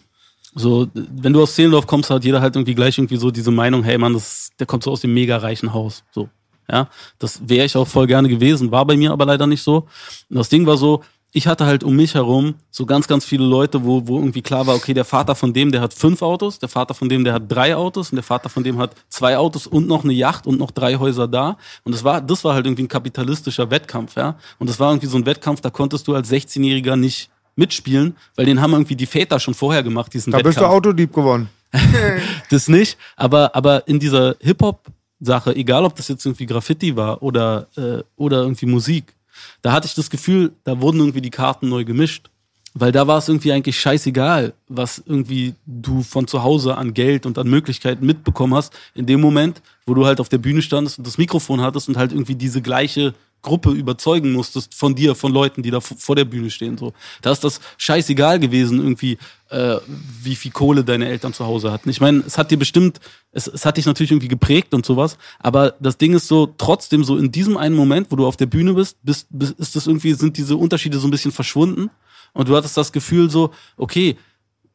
so, 0.56 0.88
wenn 0.94 1.32
du 1.32 1.44
aus 1.44 1.54
Zehlendorf 1.54 1.86
kommst, 1.86 2.10
hat 2.10 2.24
jeder 2.24 2.42
halt 2.42 2.56
irgendwie 2.56 2.74
gleich 2.74 2.98
irgendwie 2.98 3.18
so 3.18 3.30
diese 3.30 3.52
Meinung, 3.52 3.84
hey 3.84 4.00
Mann, 4.00 4.14
das, 4.14 4.50
der 4.58 4.66
kommt 4.66 4.84
so 4.84 4.92
aus 4.92 5.02
dem 5.02 5.14
mega 5.14 5.38
reichen 5.38 5.72
Haus. 5.72 6.04
So. 6.12 6.30
Ja, 6.68 6.90
das 7.20 7.48
wäre 7.48 7.66
ich 7.66 7.76
auch 7.76 7.88
voll 7.88 8.08
gerne 8.08 8.28
gewesen, 8.28 8.72
war 8.72 8.86
bei 8.86 8.98
mir 8.98 9.12
aber 9.12 9.26
leider 9.26 9.46
nicht 9.46 9.62
so. 9.62 9.88
Und 10.30 10.38
das 10.38 10.50
Ding 10.50 10.66
war 10.66 10.78
so, 10.78 11.04
ich 11.36 11.48
hatte 11.48 11.66
halt 11.66 11.84
um 11.84 11.98
mich 11.98 12.14
herum 12.14 12.56
so 12.72 12.86
ganz, 12.86 13.10
ganz 13.10 13.26
viele 13.26 13.44
Leute, 13.44 13.84
wo, 13.84 14.08
wo 14.08 14.20
irgendwie 14.20 14.42
klar 14.42 14.68
war, 14.68 14.76
okay, 14.76 14.94
der 14.94 15.04
Vater 15.04 15.36
von 15.36 15.52
dem, 15.52 15.70
der 15.70 15.82
hat 15.82 15.94
fünf 15.94 16.22
Autos, 16.22 16.60
der 16.60 16.70
Vater 16.70 16.94
von 16.94 17.10
dem, 17.10 17.26
der 17.26 17.34
hat 17.34 17.44
drei 17.50 17.76
Autos 17.76 18.12
und 18.12 18.16
der 18.16 18.24
Vater 18.24 18.48
von 18.48 18.64
dem 18.64 18.78
hat 18.78 18.96
zwei 19.10 19.38
Autos 19.38 19.68
und 19.68 19.86
noch 19.86 20.06
eine 20.06 20.14
Yacht 20.14 20.48
und 20.48 20.58
noch 20.58 20.72
drei 20.72 20.96
Häuser 20.96 21.28
da. 21.28 21.58
Und 21.84 21.94
das 21.94 22.06
war, 22.06 22.22
das 22.22 22.46
war 22.46 22.54
halt 22.54 22.66
irgendwie 22.66 22.84
ein 22.84 22.88
kapitalistischer 22.88 23.70
Wettkampf, 23.70 24.16
ja. 24.16 24.38
Und 24.60 24.70
das 24.70 24.80
war 24.80 24.92
irgendwie 24.92 25.08
so 25.08 25.18
ein 25.18 25.26
Wettkampf, 25.26 25.60
da 25.60 25.70
konntest 25.70 26.08
du 26.08 26.16
als 26.16 26.32
16-Jähriger 26.32 26.96
nicht 26.96 27.30
mitspielen, 27.58 28.16
weil 28.38 28.46
den 28.46 28.62
haben 28.62 28.72
irgendwie 28.72 28.96
die 28.96 29.06
Väter 29.06 29.38
schon 29.38 29.56
vorher 29.56 29.84
gemacht, 29.84 30.14
diesen 30.14 30.32
Da 30.32 30.38
Wettkampf 30.38 30.56
bist 30.56 30.66
du 30.66 30.70
Autodieb 30.70 31.14
geworden. 31.14 31.50
das 32.50 32.70
nicht, 32.70 32.98
aber, 33.18 33.54
aber 33.54 33.86
in 33.90 34.00
dieser 34.00 34.38
Hip-Hop-Sache, 34.40 35.54
egal 35.54 35.84
ob 35.84 35.98
das 35.98 36.08
jetzt 36.08 36.26
irgendwie 36.26 36.46
Graffiti 36.46 36.96
war 36.96 37.22
oder, 37.22 37.68
äh, 37.76 38.04
oder 38.16 38.44
irgendwie 38.44 38.68
Musik, 38.68 39.16
da 39.62 39.72
hatte 39.72 39.88
ich 39.88 39.94
das 39.94 40.10
Gefühl, 40.10 40.54
da 40.64 40.82
wurden 40.82 41.00
irgendwie 41.00 41.22
die 41.22 41.32
Karten 41.32 41.70
neu 41.70 41.84
gemischt. 41.84 42.30
Weil 42.78 42.92
da 42.92 43.08
war 43.08 43.20
es 43.20 43.30
irgendwie 43.30 43.54
eigentlich 43.54 43.80
scheißegal, 43.80 44.54
was 44.68 45.02
irgendwie 45.06 45.56
du 45.66 46.04
von 46.04 46.28
zu 46.28 46.44
Hause 46.44 46.76
an 46.76 46.94
Geld 46.94 47.26
und 47.26 47.38
an 47.38 47.48
Möglichkeiten 47.48 48.06
mitbekommen 48.06 48.54
hast, 48.54 48.74
in 48.94 49.06
dem 49.06 49.22
Moment, 49.22 49.62
wo 49.86 49.94
du 49.94 50.06
halt 50.06 50.20
auf 50.20 50.28
der 50.28 50.40
Bühne 50.40 50.62
standest 50.62 50.98
und 50.98 51.08
das 51.08 51.18
Mikrofon 51.18 51.62
hattest 51.62 51.88
und 51.88 51.96
halt 51.96 52.12
irgendwie 52.12 52.36
diese 52.36 52.62
gleiche 52.62 53.14
Gruppe 53.46 53.72
überzeugen 53.72 54.34
musstest 54.34 54.74
von 54.74 54.96
dir, 54.96 55.16
von 55.16 55.32
Leuten, 55.32 55.64
die 55.64 55.72
da 55.72 55.80
vor 55.80 56.16
der 56.16 56.26
Bühne 56.26 56.50
stehen. 56.50 56.78
So, 56.78 56.94
da 57.22 57.32
ist 57.32 57.44
das 57.44 57.62
scheißegal 57.78 58.40
gewesen, 58.40 58.80
irgendwie, 58.80 59.18
äh, 59.50 59.78
wie 60.22 60.36
viel 60.36 60.52
Kohle 60.52 60.84
deine 60.84 61.08
Eltern 61.08 61.34
zu 61.34 61.46
Hause 61.46 61.72
hatten. 61.72 61.90
Ich 61.90 62.02
meine, 62.02 62.24
es 62.26 62.38
hat 62.38 62.52
dir 62.52 62.58
bestimmt, 62.58 63.00
es, 63.32 63.48
es 63.48 63.66
hat 63.66 63.78
dich 63.78 63.86
natürlich 63.86 64.12
irgendwie 64.12 64.28
geprägt 64.28 64.74
und 64.74 64.86
sowas, 64.86 65.18
aber 65.40 65.76
das 65.80 65.98
Ding 65.98 66.14
ist 66.14 66.28
so, 66.28 66.54
trotzdem 66.58 67.04
so 67.04 67.18
in 67.18 67.32
diesem 67.32 67.56
einen 67.56 67.76
Moment, 67.76 68.12
wo 68.12 68.16
du 68.16 68.26
auf 68.26 68.36
der 68.36 68.48
Bühne 68.48 68.74
bist, 68.74 68.98
bist, 69.04 69.28
bist 69.30 69.60
ist 69.60 69.76
das 69.76 69.88
irgendwie, 69.88 70.14
sind 70.14 70.38
diese 70.38 70.58
Unterschiede 70.58 70.98
so 70.98 71.08
ein 71.08 71.12
bisschen 71.12 71.32
verschwunden 71.32 71.92
und 72.34 72.50
du 72.50 72.58
hattest 72.58 72.76
das 72.76 72.92
Gefühl 72.92 73.30
so, 73.30 73.52
okay, 73.78 74.18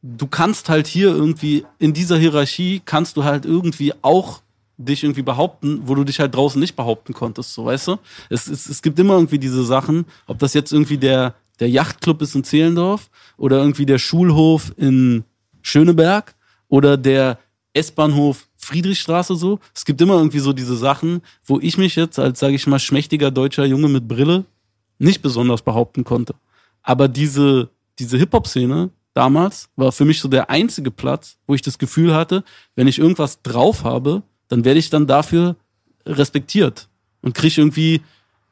du 0.01 0.27
kannst 0.27 0.69
halt 0.69 0.87
hier 0.87 1.09
irgendwie 1.09 1.65
in 1.77 1.93
dieser 1.93 2.17
Hierarchie 2.17 2.81
kannst 2.83 3.17
du 3.17 3.23
halt 3.23 3.45
irgendwie 3.45 3.93
auch 4.01 4.41
dich 4.83 5.03
irgendwie 5.03 5.21
behaupten, 5.21 5.81
wo 5.85 5.95
du 5.95 6.03
dich 6.03 6.19
halt 6.19 6.35
draußen 6.35 6.59
nicht 6.59 6.75
behaupten 6.75 7.13
konntest, 7.13 7.53
so 7.53 7.65
weißt 7.65 7.89
du? 7.89 7.97
Es, 8.29 8.47
es, 8.47 8.67
es 8.67 8.81
gibt 8.81 8.99
immer 8.99 9.13
irgendwie 9.15 9.39
diese 9.39 9.63
Sachen, 9.63 10.05
ob 10.27 10.39
das 10.39 10.53
jetzt 10.53 10.71
irgendwie 10.71 10.97
der, 10.97 11.35
der 11.59 11.69
Yachtclub 11.69 12.21
ist 12.21 12.35
in 12.35 12.43
Zehlendorf 12.43 13.09
oder 13.37 13.57
irgendwie 13.59 13.85
der 13.85 13.99
Schulhof 13.99 14.73
in 14.77 15.23
Schöneberg 15.61 16.35
oder 16.67 16.97
der 16.97 17.39
S-Bahnhof 17.73 18.47
Friedrichstraße 18.57 19.35
so. 19.35 19.59
Es 19.73 19.85
gibt 19.85 20.01
immer 20.01 20.15
irgendwie 20.15 20.39
so 20.39 20.53
diese 20.53 20.75
Sachen, 20.75 21.21
wo 21.45 21.59
ich 21.59 21.77
mich 21.77 21.95
jetzt 21.95 22.19
als, 22.19 22.39
sage 22.39 22.55
ich 22.55 22.67
mal, 22.67 22.79
schmächtiger 22.79 23.31
deutscher 23.31 23.65
Junge 23.65 23.87
mit 23.87 24.07
Brille 24.07 24.45
nicht 24.99 25.21
besonders 25.21 25.61
behaupten 25.63 26.03
konnte. 26.03 26.35
Aber 26.83 27.07
diese, 27.07 27.69
diese 27.97 28.17
Hip-Hop-Szene 28.17 28.91
damals 29.13 29.69
war 29.75 29.91
für 29.91 30.05
mich 30.05 30.19
so 30.19 30.27
der 30.27 30.49
einzige 30.49 30.91
Platz, 30.91 31.37
wo 31.47 31.55
ich 31.55 31.61
das 31.61 31.77
Gefühl 31.77 32.13
hatte, 32.13 32.43
wenn 32.75 32.87
ich 32.87 32.99
irgendwas 32.99 33.41
drauf 33.41 33.83
habe, 33.83 34.23
dann 34.51 34.65
werde 34.65 34.79
ich 34.79 34.89
dann 34.89 35.07
dafür 35.07 35.55
respektiert 36.05 36.89
und 37.21 37.33
krieg 37.33 37.57
irgendwie 37.57 38.01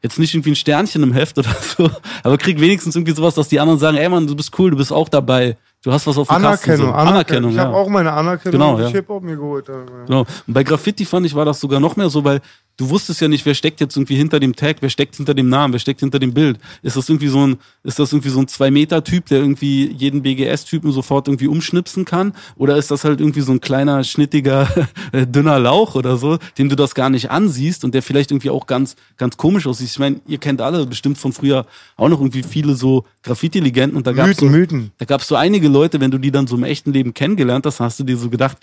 jetzt 0.01 0.17
nicht 0.17 0.33
irgendwie 0.33 0.51
ein 0.51 0.55
Sternchen 0.55 1.03
im 1.03 1.11
Heft 1.11 1.37
oder 1.37 1.53
so, 1.61 1.89
aber 2.23 2.37
krieg 2.37 2.59
wenigstens 2.59 2.95
irgendwie 2.95 3.13
sowas, 3.13 3.35
dass 3.35 3.49
die 3.49 3.59
anderen 3.59 3.79
sagen, 3.79 3.97
ey 3.97 4.07
Mann, 4.07 4.25
du 4.25 4.35
bist 4.35 4.57
cool, 4.57 4.71
du 4.71 4.77
bist 4.77 4.93
auch 4.93 5.09
dabei. 5.09 5.57
Du 5.81 5.93
hast 5.93 6.07
was 6.07 6.17
auf 6.17 6.27
dem 6.27 6.35
Anerkennung, 6.35 6.87
Kasten. 6.87 7.05
So. 7.05 7.09
Anerkennung. 7.09 7.51
Ich 7.51 7.57
ja. 7.57 7.63
habe 7.65 7.75
auch 7.77 7.87
meine 7.87 8.11
Anerkennung 8.11 8.51
Genau, 8.51 8.79
ja. 8.79 8.87
Hip-Hop 8.89 9.23
mir 9.23 9.37
geholt. 9.37 9.69
Ja. 9.69 9.75
Genau. 10.05 10.25
Und 10.45 10.53
bei 10.53 10.63
Graffiti 10.63 11.05
fand 11.05 11.25
ich, 11.25 11.33
war 11.33 11.45
das 11.45 11.59
sogar 11.59 11.79
noch 11.79 11.95
mehr 11.95 12.09
so, 12.09 12.23
weil 12.23 12.41
du 12.79 12.89
wusstest 12.89 13.19
ja 13.19 13.27
nicht, 13.27 13.45
wer 13.45 13.53
steckt 13.53 13.81
jetzt 13.81 13.97
irgendwie 13.97 14.15
hinter 14.15 14.39
dem 14.39 14.55
Tag, 14.55 14.77
wer 14.79 14.89
steckt 14.89 15.17
hinter 15.17 15.33
dem 15.33 15.49
Namen, 15.49 15.73
wer 15.73 15.79
steckt 15.79 15.99
hinter 15.99 16.17
dem 16.17 16.33
Bild. 16.33 16.59
Ist 16.81 16.95
das 16.95 17.09
irgendwie 17.09 17.27
so 17.27 17.45
ein, 17.45 17.57
ist 17.83 17.99
das 17.99 18.13
irgendwie 18.13 18.29
so 18.29 18.39
ein 18.39 18.47
Zwei-Meter-Typ, 18.47 19.25
der 19.25 19.39
irgendwie 19.39 19.91
jeden 19.91 20.21
BGS-Typen 20.21 20.93
sofort 20.93 21.27
irgendwie 21.27 21.47
umschnipsen 21.47 22.05
kann? 22.05 22.33
Oder 22.55 22.77
ist 22.77 22.89
das 22.89 23.03
halt 23.03 23.19
irgendwie 23.19 23.41
so 23.41 23.51
ein 23.51 23.59
kleiner, 23.59 24.05
schnittiger, 24.05 24.69
äh, 25.11 25.27
dünner 25.27 25.59
Lauch 25.59 25.95
oder 25.95 26.15
so, 26.15 26.39
dem 26.57 26.69
du 26.69 26.77
das 26.77 26.95
gar 26.95 27.09
nicht 27.09 27.29
ansiehst 27.29 27.83
und 27.83 27.93
der 27.93 28.01
vielleicht 28.01 28.31
irgendwie 28.31 28.49
auch 28.49 28.65
ganz, 28.65 28.95
ganz 29.17 29.35
komisch 29.35 29.67
aussieht? 29.67 29.89
Ich 29.89 29.99
meine, 29.99 30.21
ihr 30.25 30.37
kennt 30.37 30.61
alle 30.61 30.85
bestimmt 30.85 31.17
von 31.17 31.33
früher 31.33 31.65
auch 31.97 32.07
noch 32.07 32.21
irgendwie 32.21 32.43
viele 32.43 32.75
so 32.75 33.03
Graffiti-Legenden 33.23 33.97
und 33.97 34.07
da 34.07 34.13
gab's 34.13 34.29
Mythen, 34.29 34.51
so, 34.51 34.57
Mythen. 34.57 34.91
da 34.97 35.05
gab 35.05 35.19
es 35.19 35.27
so 35.27 35.35
einige 35.35 35.67
Leute, 35.67 35.99
wenn 35.99 36.11
du 36.11 36.17
die 36.17 36.31
dann 36.31 36.47
so 36.47 36.55
im 36.55 36.63
echten 36.63 36.93
Leben 36.93 37.13
kennengelernt 37.13 37.65
hast, 37.65 37.81
hast 37.81 37.99
du 37.99 38.05
dir 38.05 38.15
so 38.15 38.29
gedacht, 38.29 38.57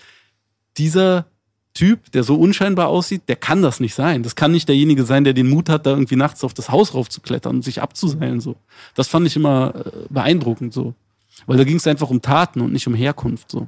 dieser 0.75 1.27
Typ, 1.77 2.11
der 2.11 2.23
so 2.23 2.35
unscheinbar 2.35 2.87
aussieht, 2.87 3.23
der 3.27 3.35
kann 3.35 3.61
das 3.61 3.79
nicht 3.79 3.93
sein. 3.93 4.23
Das 4.23 4.35
kann 4.35 4.51
nicht 4.51 4.67
derjenige 4.67 5.03
sein, 5.03 5.23
der 5.23 5.33
den 5.33 5.47
Mut 5.49 5.69
hat, 5.69 5.85
da 5.85 5.91
irgendwie 5.91 6.15
nachts 6.15 6.43
auf 6.43 6.53
das 6.53 6.69
Haus 6.69 6.93
raufzuklettern 6.93 7.57
und 7.57 7.63
sich 7.63 7.81
abzuseilen. 7.81 8.39
So. 8.41 8.55
Das 8.95 9.07
fand 9.07 9.27
ich 9.27 9.35
immer 9.35 9.73
äh, 9.75 9.89
beeindruckend 10.09 10.73
so. 10.73 10.93
Weil 11.45 11.57
da 11.57 11.63
ging 11.63 11.77
es 11.77 11.85
einfach 11.85 12.09
um 12.09 12.21
Taten 12.21 12.61
und 12.61 12.73
nicht 12.73 12.87
um 12.87 12.95
Herkunft. 12.95 13.51
So. 13.51 13.67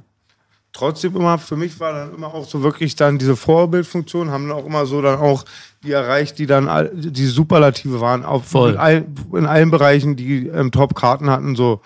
Trotzdem 0.72 1.14
immer, 1.16 1.38
für 1.38 1.56
mich 1.56 1.78
war 1.78 1.92
dann 1.92 2.14
immer 2.14 2.34
auch 2.34 2.46
so 2.46 2.62
wirklich 2.62 2.96
dann 2.96 3.18
diese 3.18 3.36
Vorbildfunktion, 3.36 4.30
haben 4.30 4.48
dann 4.48 4.56
auch 4.58 4.66
immer 4.66 4.86
so 4.86 5.00
dann 5.00 5.18
auch 5.18 5.44
die 5.84 5.92
erreicht, 5.92 6.38
die 6.38 6.46
dann 6.46 6.68
all- 6.68 6.90
die 6.94 7.26
Superlative 7.26 8.00
waren, 8.00 8.24
auf 8.24 8.46
Voll. 8.46 8.72
In, 8.72 8.76
all, 8.78 9.06
in 9.34 9.46
allen 9.46 9.70
Bereichen, 9.70 10.16
die 10.16 10.48
ähm, 10.48 10.72
Top-Karten 10.72 11.30
hatten, 11.30 11.54
so 11.56 11.80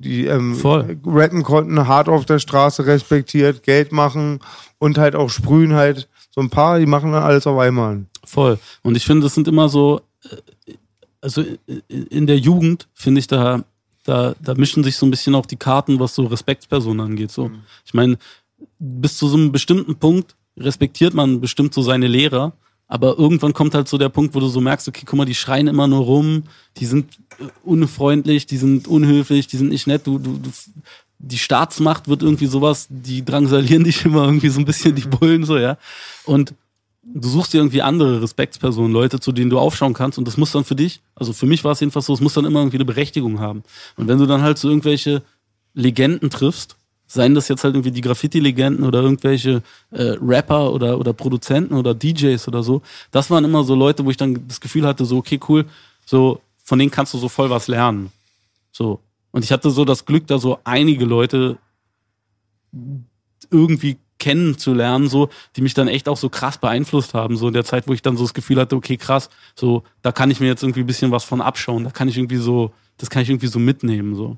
die 0.00 0.26
ähm, 0.26 0.56
rappen 0.64 1.42
konnten, 1.42 1.88
hart 1.88 2.08
auf 2.08 2.24
der 2.24 2.38
Straße 2.38 2.86
respektiert, 2.86 3.64
Geld 3.64 3.90
machen 3.90 4.38
und 4.78 4.98
halt 4.98 5.14
auch 5.16 5.30
sprühen 5.30 5.74
halt. 5.74 6.08
So 6.30 6.40
ein 6.40 6.50
paar, 6.50 6.78
die 6.78 6.86
machen 6.86 7.12
dann 7.12 7.22
alles 7.22 7.46
auf 7.46 7.58
einmal. 7.58 8.04
Voll. 8.24 8.58
Und 8.82 8.96
ich 8.96 9.04
finde, 9.04 9.24
das 9.24 9.34
sind 9.34 9.48
immer 9.48 9.68
so, 9.68 10.00
äh, 10.66 10.72
also 11.20 11.44
in- 11.88 12.26
der 12.26 12.38
Jugend 12.38 12.88
finde 12.94 13.18
ich 13.18 13.26
da, 13.26 13.64
da, 14.04 14.34
da 14.40 14.54
mischen 14.54 14.84
sich 14.84 14.96
so 14.96 15.04
ein 15.06 15.10
bisschen 15.10 15.34
auch 15.34 15.46
die 15.46 15.56
Karten, 15.56 15.98
was 15.98 16.14
so 16.14 16.24
Respektspersonen 16.26 17.04
angeht. 17.04 17.30
So, 17.32 17.50
ich 17.84 17.92
meine, 17.94 18.18
bis 18.78 19.18
zu 19.18 19.28
so 19.28 19.36
einem 19.36 19.50
bestimmten 19.52 19.96
Punkt 19.96 20.36
respektiert 20.56 21.14
man 21.14 21.40
bestimmt 21.40 21.74
so 21.74 21.82
seine 21.82 22.06
Lehrer, 22.06 22.52
aber 22.86 23.18
irgendwann 23.18 23.52
kommt 23.52 23.74
halt 23.74 23.88
so 23.88 23.98
der 23.98 24.08
Punkt, 24.08 24.34
wo 24.34 24.40
du 24.40 24.48
so 24.48 24.60
merkst, 24.60 24.88
okay, 24.88 25.02
guck 25.04 25.16
mal, 25.18 25.24
die 25.24 25.34
schreien 25.34 25.66
immer 25.68 25.86
nur 25.88 26.00
rum, 26.04 26.44
die 26.78 26.86
sind 26.86 27.18
äh, 27.38 27.44
unfreundlich, 27.64 28.46
die 28.46 28.56
sind 28.56 28.88
unhöflich, 28.88 29.46
die 29.46 29.56
sind 29.56 29.68
nicht 29.70 29.86
nett, 29.86 30.06
du, 30.06 30.18
du, 30.18 30.38
du 30.38 30.50
die 31.18 31.38
Staatsmacht 31.38 32.08
wird 32.08 32.22
irgendwie 32.22 32.46
sowas, 32.46 32.86
die 32.90 33.24
drangsalieren 33.24 33.84
dich 33.84 34.04
immer 34.04 34.24
irgendwie 34.24 34.48
so 34.48 34.60
ein 34.60 34.64
bisschen 34.64 34.94
die 34.94 35.08
Bullen 35.08 35.44
so, 35.44 35.58
ja. 35.58 35.76
Und 36.24 36.54
du 37.02 37.28
suchst 37.28 37.52
dir 37.52 37.58
irgendwie 37.58 37.82
andere 37.82 38.22
Respektspersonen, 38.22 38.92
Leute, 38.92 39.20
zu 39.20 39.32
denen 39.32 39.50
du 39.50 39.58
aufschauen 39.58 39.94
kannst 39.94 40.18
und 40.18 40.26
das 40.26 40.36
muss 40.36 40.52
dann 40.52 40.64
für 40.64 40.76
dich, 40.76 41.00
also 41.14 41.32
für 41.32 41.46
mich 41.46 41.64
war 41.64 41.72
es 41.72 41.80
jedenfalls 41.80 42.06
so, 42.06 42.14
es 42.14 42.20
muss 42.20 42.34
dann 42.34 42.44
immer 42.44 42.60
irgendwie 42.60 42.76
eine 42.76 42.84
Berechtigung 42.84 43.40
haben. 43.40 43.62
Und 43.96 44.08
wenn 44.08 44.18
du 44.18 44.26
dann 44.26 44.42
halt 44.42 44.58
so 44.58 44.68
irgendwelche 44.68 45.22
Legenden 45.74 46.30
triffst, 46.30 46.76
seien 47.06 47.34
das 47.34 47.48
jetzt 47.48 47.64
halt 47.64 47.74
irgendwie 47.74 47.90
die 47.90 48.02
Graffiti-Legenden 48.02 48.84
oder 48.84 49.00
irgendwelche 49.00 49.62
äh, 49.90 50.16
Rapper 50.20 50.72
oder, 50.72 50.98
oder 50.98 51.14
Produzenten 51.14 51.74
oder 51.74 51.94
DJs 51.94 52.46
oder 52.46 52.62
so, 52.62 52.82
das 53.10 53.30
waren 53.30 53.44
immer 53.44 53.64
so 53.64 53.74
Leute, 53.74 54.04
wo 54.04 54.10
ich 54.10 54.18
dann 54.18 54.46
das 54.46 54.60
Gefühl 54.60 54.86
hatte, 54.86 55.06
so, 55.06 55.16
okay, 55.16 55.40
cool, 55.48 55.64
so, 56.04 56.40
von 56.62 56.78
denen 56.78 56.90
kannst 56.90 57.14
du 57.14 57.18
so 57.18 57.28
voll 57.28 57.48
was 57.48 57.66
lernen. 57.66 58.12
So. 58.72 59.00
Und 59.30 59.44
ich 59.44 59.52
hatte 59.52 59.70
so 59.70 59.84
das 59.84 60.04
Glück, 60.04 60.26
da 60.26 60.38
so 60.38 60.58
einige 60.64 61.04
Leute 61.04 61.58
irgendwie 63.50 63.98
kennenzulernen, 64.18 65.08
so, 65.08 65.28
die 65.56 65.62
mich 65.62 65.74
dann 65.74 65.88
echt 65.88 66.08
auch 66.08 66.16
so 66.16 66.28
krass 66.28 66.58
beeinflusst 66.58 67.14
haben, 67.14 67.36
so 67.36 67.48
in 67.48 67.54
der 67.54 67.64
Zeit, 67.64 67.86
wo 67.86 67.92
ich 67.92 68.02
dann 68.02 68.16
so 68.16 68.24
das 68.24 68.34
Gefühl 68.34 68.58
hatte, 68.58 68.76
okay, 68.76 68.96
krass, 68.96 69.30
so, 69.54 69.84
da 70.02 70.12
kann 70.12 70.30
ich 70.30 70.40
mir 70.40 70.46
jetzt 70.46 70.62
irgendwie 70.62 70.80
ein 70.80 70.86
bisschen 70.86 71.12
was 71.12 71.24
von 71.24 71.40
abschauen, 71.40 71.84
da 71.84 71.90
kann 71.90 72.08
ich 72.08 72.18
irgendwie 72.18 72.36
so, 72.36 72.72
das 72.96 73.10
kann 73.10 73.22
ich 73.22 73.30
irgendwie 73.30 73.46
so 73.46 73.58
mitnehmen, 73.58 74.14
so. 74.14 74.36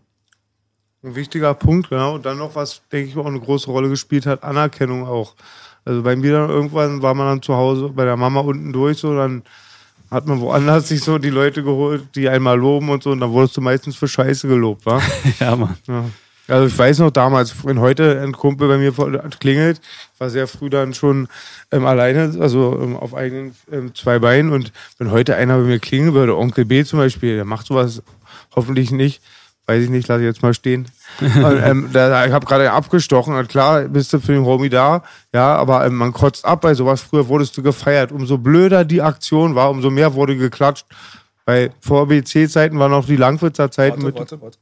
Ein 1.02 1.14
wichtiger 1.14 1.54
Punkt, 1.54 1.88
genau. 1.88 2.16
Und 2.16 2.26
dann 2.26 2.36
noch, 2.36 2.54
was, 2.54 2.82
denke 2.92 3.08
ich, 3.08 3.16
auch 3.16 3.24
eine 3.24 3.40
große 3.40 3.70
Rolle 3.70 3.88
gespielt 3.88 4.26
hat, 4.26 4.44
Anerkennung 4.44 5.06
auch. 5.06 5.34
Also 5.86 6.02
bei 6.02 6.14
mir 6.14 6.32
dann 6.32 6.50
irgendwann 6.50 7.00
war 7.00 7.14
man 7.14 7.26
dann 7.26 7.42
zu 7.42 7.54
Hause 7.54 7.88
bei 7.88 8.04
der 8.04 8.18
Mama 8.18 8.40
unten 8.40 8.70
durch, 8.70 8.98
so, 8.98 9.16
dann 9.16 9.42
hat 10.10 10.26
man 10.26 10.40
woanders 10.40 10.88
sich 10.88 11.02
so 11.02 11.18
die 11.18 11.30
Leute 11.30 11.62
geholt, 11.62 12.04
die 12.14 12.28
einmal 12.28 12.58
loben 12.58 12.90
und 12.90 13.02
so, 13.02 13.10
und 13.10 13.20
dann 13.20 13.30
wurdest 13.30 13.56
du 13.56 13.60
meistens 13.60 13.96
für 13.96 14.08
Scheiße 14.08 14.48
gelobt, 14.48 14.84
wa? 14.86 15.00
Ja, 15.40 15.56
Mann. 15.56 15.76
Ja. 15.86 16.04
Also 16.48 16.66
ich 16.66 16.76
weiß 16.76 16.98
noch 16.98 17.12
damals, 17.12 17.64
wenn 17.64 17.78
heute 17.78 18.20
ein 18.20 18.32
Kumpel 18.32 18.66
bei 18.66 18.76
mir 18.76 18.92
klingelt, 19.38 19.80
war 20.18 20.30
sehr 20.30 20.48
früh 20.48 20.68
dann 20.68 20.94
schon 20.94 21.28
ähm, 21.70 21.86
alleine, 21.86 22.34
also 22.40 22.76
ähm, 22.82 22.96
auf 22.96 23.14
eigenen 23.14 23.54
ähm, 23.70 23.94
zwei 23.94 24.18
Beinen. 24.18 24.50
Und 24.50 24.72
wenn 24.98 25.12
heute 25.12 25.36
einer 25.36 25.58
bei 25.58 25.62
mir 25.62 25.78
klingeln 25.78 26.12
würde, 26.12 26.36
Onkel 26.36 26.64
B 26.64 26.84
zum 26.84 26.98
Beispiel, 26.98 27.36
der 27.36 27.44
macht 27.44 27.66
sowas 27.66 28.02
hoffentlich 28.56 28.90
nicht, 28.90 29.22
weiß 29.70 29.84
ich 29.84 29.90
nicht, 29.90 30.08
lasse 30.08 30.22
ich 30.22 30.26
jetzt 30.26 30.42
mal 30.42 30.52
stehen. 30.52 30.88
und, 31.20 31.62
ähm, 31.62 31.90
da, 31.92 32.26
ich 32.26 32.32
habe 32.32 32.44
gerade 32.44 32.72
abgestochen, 32.72 33.36
und 33.36 33.48
klar 33.48 33.82
bist 33.82 34.12
du 34.12 34.18
für 34.18 34.32
den 34.32 34.44
Homie 34.44 34.68
da, 34.68 35.02
ja, 35.32 35.54
aber 35.54 35.86
ähm, 35.86 35.94
man 35.94 36.12
kotzt 36.12 36.44
ab 36.44 36.62
bei 36.62 36.74
sowas. 36.74 37.02
Früher 37.02 37.28
wurdest 37.28 37.56
du 37.56 37.62
gefeiert. 37.62 38.10
Umso 38.10 38.36
blöder 38.36 38.84
die 38.84 39.00
Aktion 39.00 39.54
war, 39.54 39.70
umso 39.70 39.90
mehr 39.90 40.14
wurde 40.14 40.36
geklatscht. 40.36 40.86
Bei 41.44 41.70
vor 41.80 42.08
BC-Zeiten 42.08 42.78
waren 42.80 42.90
noch 42.90 43.06
die 43.06 43.16
Langwitzer 43.16 43.70
Zeiten 43.70 44.02
mit 44.02 44.16
warte, 44.16 44.40
warte. 44.40 44.58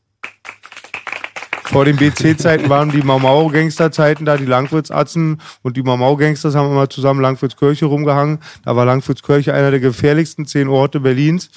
vor 1.64 1.86
den 1.86 1.96
BC-Zeiten 1.96 2.68
waren 2.68 2.90
die 2.90 3.02
Mau-Mau-Gangster-Zeiten 3.02 4.26
da, 4.26 4.36
die 4.36 4.44
Langwitz-Atzen 4.44 5.40
und 5.62 5.76
die 5.76 5.82
Mau-Mau-Gangsters 5.82 6.54
haben 6.54 6.70
immer 6.70 6.90
zusammen 6.90 7.22
Langwitzkirche 7.22 7.86
rumgehangen. 7.86 8.40
Da 8.64 8.76
war 8.76 8.84
Langwitzkirche 8.84 9.54
einer 9.54 9.70
der 9.70 9.80
gefährlichsten 9.80 10.46
zehn 10.46 10.68
Orte 10.68 11.00
Berlins 11.00 11.50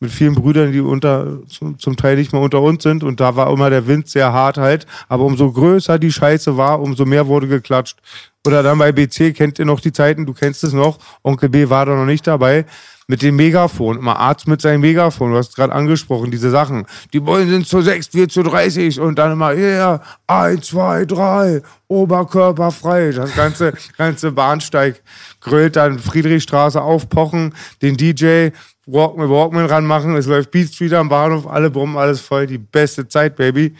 mit 0.00 0.10
vielen 0.10 0.34
Brüdern, 0.34 0.72
die 0.72 0.80
unter, 0.80 1.46
zum, 1.46 1.78
zum 1.78 1.96
Teil 1.96 2.16
nicht 2.16 2.32
mehr 2.32 2.40
unter 2.40 2.62
uns 2.62 2.82
sind. 2.82 3.04
Und 3.04 3.20
da 3.20 3.36
war 3.36 3.52
immer 3.52 3.68
der 3.68 3.86
Wind 3.86 4.08
sehr 4.08 4.32
hart 4.32 4.56
halt. 4.56 4.86
Aber 5.08 5.24
umso 5.24 5.52
größer 5.52 5.98
die 5.98 6.10
Scheiße 6.10 6.56
war, 6.56 6.80
umso 6.80 7.04
mehr 7.04 7.26
wurde 7.26 7.46
geklatscht. 7.46 7.98
Oder 8.46 8.62
dann 8.62 8.78
bei 8.78 8.92
BC, 8.92 9.34
kennt 9.34 9.58
ihr 9.58 9.66
noch 9.66 9.80
die 9.80 9.92
Zeiten, 9.92 10.24
du 10.24 10.32
kennst 10.32 10.64
es 10.64 10.72
noch, 10.72 10.98
Onkel 11.22 11.50
B 11.50 11.68
war 11.68 11.84
da 11.84 11.94
noch 11.94 12.06
nicht 12.06 12.26
dabei, 12.26 12.64
mit 13.10 13.22
dem 13.22 13.36
Megafon, 13.36 13.98
immer 13.98 14.18
Arzt 14.18 14.46
mit 14.46 14.62
seinem 14.62 14.82
Megafon, 14.82 15.32
du 15.32 15.36
hast 15.36 15.56
gerade 15.56 15.72
angesprochen, 15.72 16.30
diese 16.30 16.48
Sachen. 16.48 16.86
Die 17.12 17.18
Bullen 17.18 17.50
sind 17.50 17.66
zu 17.66 17.82
sechs, 17.82 18.14
wir 18.14 18.28
zu 18.28 18.44
30 18.44 19.00
und 19.00 19.18
dann 19.18 19.32
immer, 19.32 19.52
ja, 19.52 19.66
yeah, 19.66 20.02
eins, 20.28 20.68
zwei, 20.68 21.04
drei, 21.04 21.60
Oberkörper 21.88 22.70
frei. 22.70 23.10
Das 23.10 23.34
ganze, 23.34 23.74
ganze 23.98 24.30
Bahnsteig 24.30 25.02
grölt 25.40 25.74
dann 25.74 25.98
Friedrichstraße 25.98 26.80
aufpochen, 26.80 27.52
den 27.82 27.96
DJ 27.96 28.50
Walkman, 28.86 29.28
Walkman 29.28 29.66
ranmachen, 29.66 30.16
es 30.16 30.26
läuft 30.26 30.50
Beat 30.50 30.72
Street 30.72 30.92
am 30.92 31.08
Bahnhof, 31.08 31.46
alle 31.46 31.70
Brummen, 31.70 31.96
alles 31.96 32.20
voll, 32.20 32.46
die 32.46 32.58
beste 32.58 33.06
Zeit, 33.06 33.36
Baby. 33.36 33.74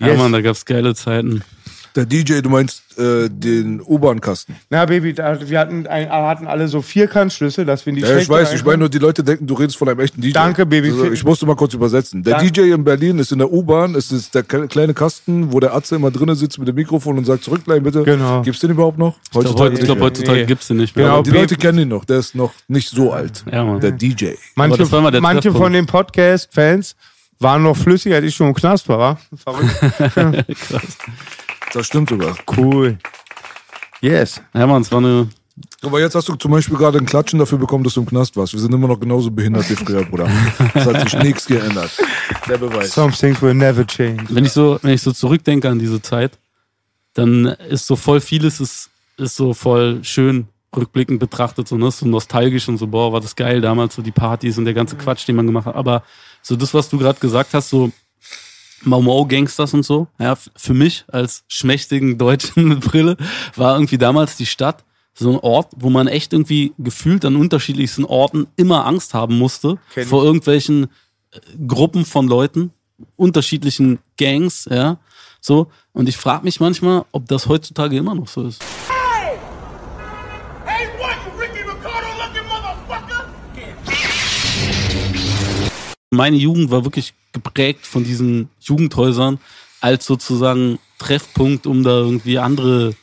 Ja, 0.00 0.08
Yes. 0.08 0.18
Mann, 0.18 0.32
da 0.32 0.40
gab's 0.40 0.64
geile 0.64 0.94
Zeiten. 0.94 1.42
Der 1.96 2.06
DJ, 2.06 2.40
du 2.40 2.50
meinst 2.50 2.82
äh, 2.98 3.28
den 3.30 3.80
U-Bahn-Kasten. 3.80 4.56
Na, 4.68 4.84
Baby, 4.84 5.14
da, 5.14 5.38
wir 5.48 5.60
hatten, 5.60 5.86
ein, 5.86 6.08
hatten 6.10 6.48
alle 6.48 6.66
so 6.66 6.82
Vierkantschlüssel, 6.82 7.64
dass 7.64 7.86
wir 7.86 7.92
in 7.92 7.96
die 7.96 8.02
Ja, 8.02 8.16
ich 8.16 8.28
weiß, 8.28 8.52
ich 8.52 8.64
meine 8.64 8.78
nur, 8.78 8.88
die 8.88 8.98
Leute 8.98 9.22
denken, 9.22 9.46
du 9.46 9.54
redest 9.54 9.76
von 9.76 9.88
einem 9.88 10.00
echten 10.00 10.20
DJ. 10.20 10.32
Danke, 10.32 10.66
Baby. 10.66 10.90
Also, 10.90 11.12
ich 11.12 11.22
musste 11.22 11.46
mal 11.46 11.54
kurz 11.54 11.72
übersetzen. 11.74 12.24
Der 12.24 12.38
Danke. 12.38 12.50
DJ 12.50 12.72
in 12.72 12.82
Berlin 12.82 13.20
ist 13.20 13.30
in 13.30 13.38
der 13.38 13.52
U-Bahn, 13.52 13.94
es 13.94 14.10
ist 14.10 14.34
der 14.34 14.44
kle- 14.44 14.66
kleine 14.66 14.92
Kasten, 14.92 15.52
wo 15.52 15.60
der 15.60 15.72
Atze 15.72 15.94
immer 15.94 16.10
drinnen 16.10 16.34
sitzt 16.34 16.58
mit 16.58 16.66
dem 16.66 16.74
Mikrofon 16.74 17.16
und 17.16 17.26
sagt, 17.26 17.44
zurückbleiben 17.44 17.84
bitte. 17.84 18.02
Genau. 18.02 18.42
Gibt's 18.42 18.58
den 18.60 18.70
überhaupt 18.70 18.98
noch? 18.98 19.16
Ich 19.26 19.30
glaube, 19.30 20.00
Heutzutage 20.00 20.38
ich 20.38 20.40
Nee. 20.42 20.46
gibt's 20.46 20.66
den 20.66 20.78
nicht 20.78 20.96
mehr. 20.96 21.06
Genau. 21.06 21.22
Die 21.22 21.30
Baby- 21.30 21.40
Leute 21.42 21.56
kennen 21.56 21.78
ihn 21.78 21.88
noch, 21.88 22.04
der 22.04 22.18
ist 22.18 22.34
noch 22.34 22.52
nicht 22.66 22.88
so 22.88 23.12
alt. 23.12 23.44
Ja, 23.52 23.62
Mann. 23.62 23.78
Der 23.80 23.92
DJ. 23.92 24.32
Manche, 24.56 24.84
der 24.84 25.20
manche 25.20 25.52
von 25.52 25.72
den 25.72 25.86
Podcast-Fans 25.86 26.96
waren 27.38 27.62
noch 27.62 27.76
flüssiger, 27.76 28.16
als 28.16 28.24
ich 28.24 28.34
schon 28.34 28.48
im 28.48 28.54
Knast 28.54 28.88
war, 28.88 28.98
wa? 28.98 29.18
Verrückt. 29.36 30.44
Das 31.74 31.86
stimmt 31.86 32.08
sogar. 32.08 32.36
cool. 32.56 32.98
Yes. 34.00 34.40
Ja, 34.54 34.66
Mann, 34.66 34.82
es 34.82 34.92
war 34.92 34.98
eine. 34.98 35.28
Aber 35.82 36.00
jetzt 36.00 36.14
hast 36.14 36.28
du 36.28 36.34
zum 36.36 36.52
Beispiel 36.52 36.76
gerade 36.76 36.98
ein 36.98 37.06
Klatschen 37.06 37.38
dafür 37.38 37.58
bekommen, 37.58 37.82
dass 37.82 37.94
du 37.94 38.00
im 38.00 38.06
Knast 38.06 38.36
warst. 38.36 38.52
Wir 38.52 38.60
sind 38.60 38.72
immer 38.72 38.88
noch 38.88 38.98
genauso 38.98 39.30
behindert 39.30 39.68
wie 39.70 39.74
früher, 39.74 40.04
Bruder. 40.04 40.28
Es 40.74 40.86
hat 40.86 41.08
sich 41.08 41.18
nichts 41.20 41.46
geändert. 41.46 41.90
Der 42.48 42.58
Beweis. 42.58 42.94
Some 42.94 43.12
things 43.12 43.42
will 43.42 43.54
never 43.54 43.86
change. 43.86 44.24
Wenn 44.30 44.44
ich 44.44 44.52
so, 44.52 44.78
wenn 44.82 44.92
ich 44.92 45.02
so 45.02 45.12
zurückdenke 45.12 45.68
an 45.68 45.78
diese 45.78 46.00
Zeit, 46.00 46.38
dann 47.14 47.46
ist 47.46 47.86
so 47.86 47.96
voll 47.96 48.20
vieles 48.20 48.60
ist, 48.60 48.90
ist 49.16 49.36
so 49.36 49.52
voll 49.52 50.02
schön 50.02 50.48
rückblickend 50.76 51.20
betrachtet, 51.20 51.68
so, 51.68 51.76
ne? 51.76 51.90
so 51.90 52.06
nostalgisch 52.06 52.68
und 52.68 52.78
so, 52.78 52.86
boah, 52.86 53.12
war 53.12 53.20
das 53.20 53.36
geil 53.36 53.60
damals, 53.60 53.94
so 53.94 54.02
die 54.02 54.10
Partys 54.10 54.58
und 54.58 54.64
der 54.64 54.74
ganze 54.74 54.96
Quatsch, 54.96 55.26
den 55.26 55.36
man 55.36 55.46
gemacht 55.46 55.66
hat. 55.66 55.76
Aber 55.76 56.02
so 56.42 56.56
das, 56.56 56.74
was 56.74 56.88
du 56.88 56.98
gerade 56.98 57.20
gesagt 57.20 57.54
hast, 57.54 57.70
so 57.70 57.92
Mau 58.86 59.02
Mau 59.02 59.26
Gangsters 59.26 59.74
und 59.74 59.84
so, 59.84 60.08
ja, 60.18 60.36
für 60.56 60.74
mich 60.74 61.04
als 61.08 61.44
schmächtigen 61.48 62.18
Deutschen 62.18 62.68
mit 62.68 62.80
Brille, 62.80 63.16
war 63.56 63.74
irgendwie 63.74 63.98
damals 63.98 64.36
die 64.36 64.46
Stadt 64.46 64.84
so 65.14 65.30
ein 65.30 65.38
Ort, 65.38 65.72
wo 65.76 65.90
man 65.90 66.08
echt 66.08 66.32
irgendwie 66.32 66.72
gefühlt 66.78 67.24
an 67.24 67.36
unterschiedlichsten 67.36 68.04
Orten 68.04 68.48
immer 68.56 68.84
Angst 68.84 69.14
haben 69.14 69.38
musste 69.38 69.78
Kenn 69.92 70.06
vor 70.06 70.24
irgendwelchen 70.24 70.84
äh, 71.30 71.40
Gruppen 71.66 72.04
von 72.04 72.26
Leuten, 72.26 72.72
unterschiedlichen 73.16 74.00
Gangs, 74.16 74.66
ja, 74.70 74.98
so. 75.40 75.70
Und 75.92 76.08
ich 76.08 76.16
frage 76.16 76.44
mich 76.44 76.58
manchmal, 76.58 77.04
ob 77.12 77.28
das 77.28 77.46
heutzutage 77.46 77.96
immer 77.96 78.14
noch 78.14 78.28
so 78.28 78.46
ist. 78.46 78.62
Meine 86.14 86.36
Jugend 86.36 86.70
war 86.70 86.84
wirklich 86.84 87.14
geprägt 87.32 87.86
von 87.86 88.04
diesen 88.04 88.48
Jugendhäusern 88.60 89.38
als 89.80 90.06
sozusagen 90.06 90.78
Treffpunkt, 90.98 91.66
um 91.66 91.82
da 91.82 91.98
irgendwie 91.98 92.38
andere, 92.38 92.94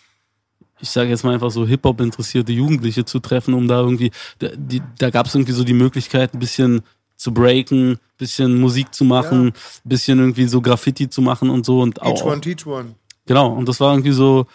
ich 0.80 0.90
sage 0.90 1.10
jetzt 1.10 1.24
mal 1.24 1.34
einfach 1.34 1.52
so 1.52 1.66
Hip-Hop 1.68 2.02
interessierte 2.02 2.52
Jugendliche 2.52 3.06
zu 3.06 3.20
treffen, 3.20 3.54
um 3.54 3.68
da 3.68 3.82
irgendwie, 3.82 4.12
da, 4.40 4.50
die, 4.56 4.82
da 4.98 5.10
gab 5.10 5.28
es 5.28 5.36
irgendwie 5.36 5.52
so 5.52 5.64
die 5.64 5.74
Möglichkeit, 5.74 6.34
ein 6.34 6.40
bisschen 6.40 6.82
zu 7.18 7.32
breaken, 7.34 8.00
bisschen 8.18 8.60
Musik 8.60 8.94
zu 8.96 9.06
machen, 9.06 9.54
bisschen 9.84 10.18
irgendwie 10.18 10.46
so 10.48 10.60
Graffiti 10.60 11.08
zu 11.08 11.22
machen 11.22 11.52
und 11.52 11.66
so 11.66 11.82
und 11.82 12.00
Each 12.00 12.04
auch, 12.04 12.26
one, 12.26 12.42
teach 12.42 12.66
one. 12.66 12.96
genau. 13.28 13.54
Und 13.54 13.70
das 13.70 13.80
war 13.80 13.94
irgendwie 13.94 14.12
so. 14.12 14.48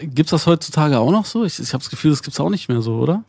Gibt's 0.00 0.30
das 0.30 0.46
heutzutage 0.46 0.98
auch 0.98 1.12
noch 1.12 1.26
so? 1.26 1.44
Ich, 1.44 1.60
ich 1.60 1.72
habe 1.72 1.82
das 1.82 1.90
Gefühl, 1.90 2.10
das 2.10 2.22
gibt's 2.22 2.40
auch 2.40 2.50
nicht 2.50 2.68
mehr 2.68 2.82
so, 2.82 2.96
oder? 2.96 3.22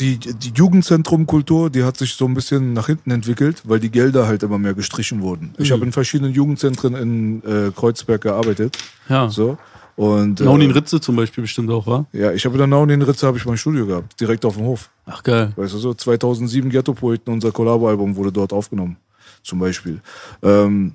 Die, 0.00 0.18
die 0.18 0.52
Jugendzentrumkultur, 0.54 1.70
die 1.70 1.84
hat 1.84 1.96
sich 1.96 2.14
so 2.14 2.24
ein 2.26 2.34
bisschen 2.34 2.72
nach 2.72 2.86
hinten 2.86 3.10
entwickelt, 3.12 3.62
weil 3.64 3.78
die 3.78 3.90
Gelder 3.90 4.26
halt 4.26 4.42
immer 4.42 4.58
mehr 4.58 4.74
gestrichen 4.74 5.22
wurden. 5.22 5.54
Ich 5.58 5.70
habe 5.70 5.84
in 5.84 5.92
verschiedenen 5.92 6.32
Jugendzentren 6.32 6.94
in 6.96 7.42
äh, 7.44 7.70
Kreuzberg 7.70 8.20
gearbeitet. 8.22 8.76
Ja. 9.08 9.28
So. 9.28 9.56
Und 9.96 10.40
äh, 10.40 10.44
Naunin 10.44 10.72
Ritze 10.72 11.00
zum 11.00 11.14
Beispiel 11.14 11.42
bestimmt 11.42 11.70
auch, 11.70 11.86
wa? 11.86 12.06
ja, 12.12 12.32
ich 12.32 12.44
habe 12.44 12.54
in 12.56 12.58
der 12.58 12.66
Naunin 12.66 13.02
Ritze 13.02 13.26
habe 13.28 13.38
ich 13.38 13.46
mein 13.46 13.56
Studio 13.56 13.86
gehabt, 13.86 14.20
direkt 14.20 14.44
auf 14.44 14.56
dem 14.56 14.64
Hof. 14.64 14.90
Ach 15.06 15.22
geil. 15.22 15.52
Weißt 15.54 15.72
du 15.74 15.78
so, 15.78 15.94
2007 15.94 16.68
Ghetto-Poeten, 16.70 17.32
unser 17.32 17.52
Collabo-Album 17.52 18.16
wurde 18.16 18.32
dort 18.32 18.52
aufgenommen, 18.52 18.96
zum 19.44 19.60
Beispiel. 19.60 20.00
Ähm, 20.42 20.94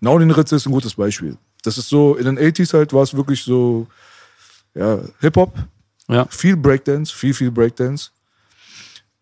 Naunin 0.00 0.30
Ritze 0.30 0.56
ist 0.56 0.64
ein 0.66 0.72
gutes 0.72 0.94
Beispiel. 0.94 1.36
Das 1.62 1.76
ist 1.76 1.90
so, 1.90 2.14
in 2.16 2.24
den 2.24 2.38
80s 2.38 2.72
halt 2.72 2.94
war 2.94 3.02
es 3.02 3.12
wirklich 3.14 3.42
so, 3.42 3.86
ja, 4.74 4.98
Hip-Hop, 5.20 5.52
Ja. 6.08 6.24
viel 6.30 6.56
Breakdance, 6.56 7.14
viel, 7.14 7.34
viel 7.34 7.50
Breakdance. 7.50 8.08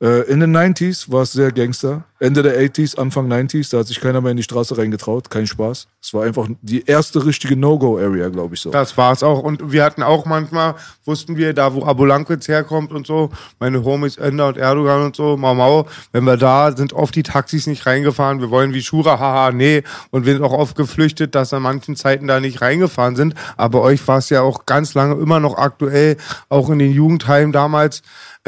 Äh, 0.01 0.31
in 0.31 0.39
den 0.39 0.57
90s 0.57 1.11
war 1.11 1.23
es 1.23 1.33
sehr 1.33 1.51
Gangster. 1.51 2.05
Ende 2.21 2.43
der 2.43 2.61
80s, 2.61 2.99
Anfang 2.99 3.31
90s, 3.31 3.71
da 3.71 3.79
hat 3.79 3.87
sich 3.87 4.01
keiner 4.01 4.21
mehr 4.21 4.33
in 4.33 4.37
die 4.37 4.43
Straße 4.43 4.77
reingetraut. 4.77 5.31
Kein 5.31 5.47
Spaß. 5.47 5.87
Es 6.01 6.15
war 6.15 6.25
einfach 6.25 6.49
die 6.63 6.85
erste 6.85 7.25
richtige 7.25 7.57
No-Go-Area, 7.57 8.29
glaube 8.29 8.55
ich 8.55 8.61
so. 8.61 8.71
Das 8.71 8.97
war's 8.97 9.23
auch. 9.23 9.41
Und 9.41 9.73
wir 9.73 9.85
hatten 9.85 10.03
auch 10.03 10.25
manchmal, 10.25 10.75
wussten 11.05 11.37
wir, 11.37 11.53
da 11.53 11.75
wo 11.75 11.85
Abu 11.85 12.05
Lankwitz 12.05 12.49
herkommt 12.49 12.93
und 12.93 13.07
so, 13.07 13.31
meine 13.59 13.85
Homies 13.85 14.17
Ender 14.17 14.49
und 14.49 14.57
Erdogan 14.57 15.03
und 15.07 15.17
so, 15.17 15.37
Mau 15.37 15.55
Mau, 15.55 15.87
wenn 16.13 16.25
wir 16.25 16.37
da 16.37 16.77
sind, 16.77 16.93
oft 16.93 17.15
die 17.15 17.23
Taxis 17.25 17.67
nicht 17.67 17.87
reingefahren. 17.87 18.41
Wir 18.41 18.51
wollen 18.51 18.75
wie 18.75 18.83
Schura, 18.83 19.19
haha, 19.19 19.53
nee. 19.53 19.83
Und 20.11 20.27
wir 20.27 20.33
sind 20.33 20.43
auch 20.43 20.53
oft 20.53 20.77
geflüchtet, 20.77 21.35
dass 21.35 21.53
an 21.53 21.63
manchen 21.63 21.95
Zeiten 21.95 22.27
da 22.27 22.41
nicht 22.41 22.61
reingefahren 22.61 23.15
sind. 23.15 23.35
Aber 23.57 23.83
euch 23.83 24.07
war 24.09 24.19
es 24.19 24.29
ja 24.31 24.43
auch 24.43 24.67
ganz 24.67 24.95
lange 24.95 25.21
immer 25.21 25.39
noch 25.39 25.57
aktuell, 25.57 26.17
auch 26.49 26.71
in 26.71 26.79
den 26.79 26.93
Jugendheimen 26.93 27.53
damals. 27.53 28.03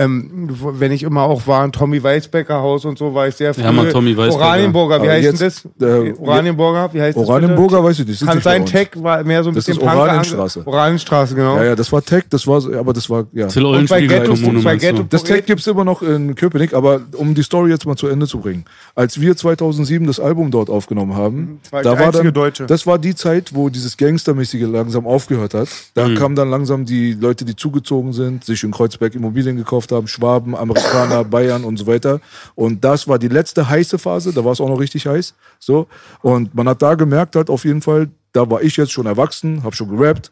Ähm, 0.04 0.48
wenn 0.78 0.92
ich 0.92 1.02
immer 1.02 1.22
auch 1.22 1.46
war, 1.46 1.64
in 1.64 1.72
Tommy 1.72 2.02
Weisbecker 2.02 2.60
Haus 2.60 2.84
und 2.84 2.98
so, 2.98 3.14
war 3.14 3.28
ich 3.28 3.34
sehr 3.34 3.52
früh. 3.54 3.62
Ja, 3.62 3.72
Tommy 3.90 4.16
Weisbecker. 4.16 4.44
Oranienburger, 4.44 4.96
wie 4.96 5.08
Aber 5.08 5.12
heißt 5.12 5.40
jetzt, 5.42 5.64
denn 5.64 5.72
das? 5.78 6.06
äh, 6.08 6.14
Oranienburger, 6.18 6.90
wie 6.94 7.00
heißt 7.00 7.16
das? 7.16 7.22
bitte? 7.22 7.30
Oranienburger, 7.32 7.84
weiß 7.84 7.98
ich 8.00 8.06
nicht. 8.06 8.24
Kann 8.26 8.40
sein. 8.40 8.64
Tech 8.66 8.88
war 8.96 9.22
mehr 9.24 9.42
so 9.44 9.50
ein 9.50 9.54
Das 9.54 9.64
bisschen 9.66 9.80
ist 9.82 9.86
Punker- 9.86 10.00
Oranienstraße. 10.02 10.62
Oranienstraße, 10.66 11.34
genau. 11.34 11.56
Ja, 11.56 11.64
ja, 11.64 11.76
das 11.76 11.92
war 11.92 12.02
Tech, 12.02 12.24
das 12.30 12.46
war, 12.46 12.62
aber 12.78 12.92
das 12.92 13.10
war, 13.10 13.26
ja. 13.32 13.46
Till 13.48 13.64
Und 13.66 13.88
bei 13.88 14.00
Ghetto, 14.06 14.34
bei? 14.62 14.76
Ghetto 14.76 15.04
Das 15.08 15.22
Tech 15.24 15.44
gibt's 15.46 15.66
immer 15.66 15.84
noch 15.84 16.02
in 16.02 16.34
Köpenick, 16.34 16.72
aber 16.74 17.00
um 17.16 17.34
die 17.34 17.42
Story 17.42 17.70
jetzt 17.70 17.86
mal 17.86 17.96
zu 17.96 18.06
Ende 18.08 18.26
zu 18.26 18.38
bringen. 18.40 18.64
Als 18.94 19.20
wir 19.20 19.36
2007 19.36 20.06
das 20.06 20.18
Album 20.20 20.50
dort 20.50 20.70
aufgenommen 20.70 21.14
haben, 21.16 21.58
Das 21.64 21.72
war 21.72 21.82
da 21.82 21.94
die 21.94 22.00
war 22.00 22.12
dann, 22.12 22.32
Deutsche. 22.32 22.66
das 22.66 22.86
war 22.86 22.98
die 22.98 23.14
Zeit, 23.14 23.54
wo 23.54 23.68
dieses 23.68 23.96
Gangstermäßige 23.96 24.62
langsam 24.62 25.06
aufgehört 25.06 25.54
hat. 25.54 25.68
Da 25.94 26.08
Mhm. 26.08 26.14
kamen 26.14 26.36
dann 26.36 26.50
langsam 26.50 26.84
die 26.84 27.12
Leute, 27.12 27.44
die 27.44 27.56
zugezogen 27.56 28.12
sind, 28.12 28.44
sich 28.44 28.62
in 28.64 28.70
Kreuzberg 28.70 29.14
Immobilien 29.14 29.56
gekauft 29.56 29.89
haben, 29.92 30.08
Schwaben, 30.08 30.54
Amerikaner, 30.56 31.24
Bayern 31.30 31.64
und 31.64 31.76
so 31.76 31.86
weiter. 31.86 32.20
Und 32.54 32.84
das 32.84 33.08
war 33.08 33.18
die 33.18 33.28
letzte 33.28 33.68
heiße 33.68 33.98
Phase, 33.98 34.32
da 34.32 34.44
war 34.44 34.52
es 34.52 34.60
auch 34.60 34.68
noch 34.68 34.80
richtig 34.80 35.06
heiß. 35.06 35.34
So. 35.58 35.86
Und 36.22 36.54
man 36.54 36.68
hat 36.68 36.82
da 36.82 36.94
gemerkt 36.94 37.36
halt 37.36 37.50
auf 37.50 37.64
jeden 37.64 37.82
Fall, 37.82 38.08
da 38.32 38.48
war 38.50 38.62
ich 38.62 38.76
jetzt 38.76 38.92
schon 38.92 39.06
erwachsen, 39.06 39.62
habe 39.64 39.74
schon 39.74 39.96
gerappt. 39.96 40.30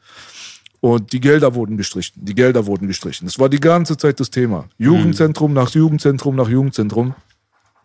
Und 0.81 1.13
die 1.13 1.21
Gelder 1.21 1.55
wurden 1.55 1.77
gestrichen. 1.77 2.25
Die 2.25 2.35
Gelder 2.35 2.67
wurden 2.67 2.87
gestrichen. 2.87 3.27
Das 3.27 3.39
war 3.39 3.49
die 3.49 3.59
ganze 3.59 3.97
Zeit 3.97 4.21
das 4.21 4.31
Thema. 4.31 4.67
Jugendzentrum 4.79 5.53
nach 5.53 5.71
Jugendzentrum 5.71 6.37
nach 6.37 6.49
Jugendzentrum 6.49 7.15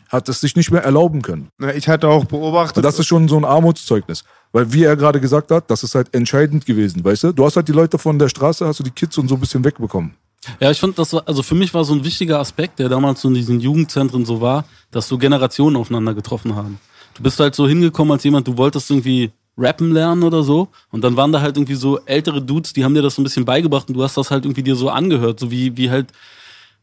hat 0.10 0.30
es 0.30 0.42
sich 0.42 0.56
nicht 0.56 0.70
mehr 0.70 0.84
erlauben 0.84 1.24
können. 1.24 1.50
Ich 1.76 1.90
hatte 1.90 2.08
auch 2.08 2.26
beobachtet, 2.26 2.78
Und 2.78 2.84
das 2.84 3.00
ist 3.00 3.08
schon 3.08 3.28
so 3.28 3.36
ein 3.36 3.46
Armutszeugnis. 3.46 4.24
Weil, 4.52 4.72
wie 4.72 4.84
er 4.84 4.96
gerade 4.96 5.20
gesagt 5.20 5.50
hat, 5.50 5.72
das 5.72 5.82
ist 5.82 5.96
halt 5.96 6.14
entscheidend 6.14 6.68
gewesen, 6.68 7.04
weißt 7.04 7.24
du? 7.24 7.32
Du 7.32 7.44
hast 7.44 7.56
halt 7.56 7.68
die 7.68 7.72
Leute 7.72 7.98
von 7.98 8.20
der 8.20 8.30
Straße, 8.30 8.66
hast 8.68 8.80
du 8.80 8.84
die 8.84 8.92
Kids 8.92 9.18
und 9.18 9.28
so 9.28 9.34
ein 9.34 9.40
bisschen 9.40 9.66
wegbekommen. 9.66 10.14
Ja, 10.60 10.72
ich 10.72 10.80
fand, 10.80 10.98
das 11.00 11.14
war, 11.14 11.24
also 11.26 11.44
für 11.44 11.56
mich 11.56 11.74
war 11.74 11.84
so 11.84 11.94
ein 11.94 12.04
wichtiger 12.04 12.40
Aspekt, 12.40 12.80
der 12.80 12.90
damals 12.90 13.22
so 13.22 13.28
in 13.28 13.34
diesen 13.34 13.60
Jugendzentren 13.60 14.26
so 14.26 14.42
war, 14.42 14.66
dass 14.92 15.08
so 15.08 15.18
Generationen 15.18 15.76
aufeinander 15.76 16.14
getroffen 16.14 16.56
haben. 16.56 16.80
Du 17.14 17.24
bist 17.24 17.40
halt 17.40 17.56
so 17.56 17.68
hingekommen 17.68 18.12
als 18.12 18.24
jemand, 18.24 18.48
du 18.48 18.58
wolltest 18.58 18.90
irgendwie 18.90 19.32
rappen 19.58 19.92
lernen 19.92 20.24
oder 20.24 20.44
so. 20.44 20.70
Und 20.92 21.04
dann 21.04 21.16
waren 21.16 21.32
da 21.32 21.42
halt 21.42 21.58
irgendwie 21.58 21.76
so 21.76 22.00
ältere 22.06 22.42
Dudes, 22.42 22.74
die 22.74 22.84
haben 22.84 22.96
dir 22.96 23.02
das 23.02 23.16
so 23.16 23.22
ein 23.22 23.24
bisschen 23.24 23.46
beigebracht 23.46 23.88
und 23.88 23.94
du 23.94 24.04
hast 24.04 24.18
das 24.18 24.32
halt 24.32 24.46
irgendwie 24.46 24.64
dir 24.64 24.76
so 24.76 24.90
angehört, 24.90 25.40
so 25.40 25.52
wie, 25.52 25.78
wie 25.78 25.90
halt 25.90 26.08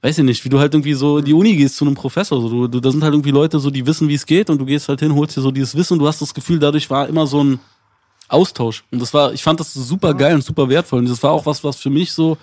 weiß 0.03 0.19
ich 0.19 0.25
nicht, 0.25 0.45
wie 0.45 0.49
du 0.49 0.59
halt 0.59 0.73
irgendwie 0.73 0.95
so 0.95 1.19
in 1.19 1.25
die 1.25 1.35
Uni 1.35 1.57
gehst 1.57 1.77
zu 1.77 1.85
einem 1.85 1.95
Professor. 1.95 2.41
So, 2.41 2.49
du, 2.49 2.69
du, 2.69 2.81
da 2.81 2.91
sind 2.91 3.03
halt 3.03 3.13
irgendwie 3.13 3.31
Leute, 3.31 3.59
so, 3.59 3.71
die 3.71 3.87
wissen, 3.87 4.09
wie 4.09 4.15
es 4.15 4.27
geht 4.27 4.49
und 4.49 4.59
du 4.59 4.65
gehst 4.65 4.89
halt 4.89 5.01
hin, 5.01 5.15
holst 5.15 5.37
dir 5.37 5.43
so 5.43 5.51
dieses 5.51 5.75
Wissen 5.77 5.95
und 5.95 5.99
du 5.99 6.09
hast 6.09 6.23
das 6.23 6.33
Gefühl, 6.33 6.59
dadurch 6.59 6.89
war 6.89 7.09
immer 7.09 7.27
so 7.27 7.43
ein 7.45 7.61
Austausch. 8.29 8.85
Und 8.91 9.03
das 9.03 9.13
war, 9.13 9.33
ich 9.33 9.43
fand 9.43 9.61
das 9.61 9.75
super 9.75 10.15
geil 10.15 10.35
und 10.35 10.45
super 10.45 10.69
wertvoll. 10.69 11.01
Und 11.01 11.09
das 11.09 11.23
war 11.23 11.33
auch 11.33 11.47
was, 11.47 11.63
was 11.65 11.77
für 11.77 11.91
mich 11.91 12.13
so, 12.13 12.39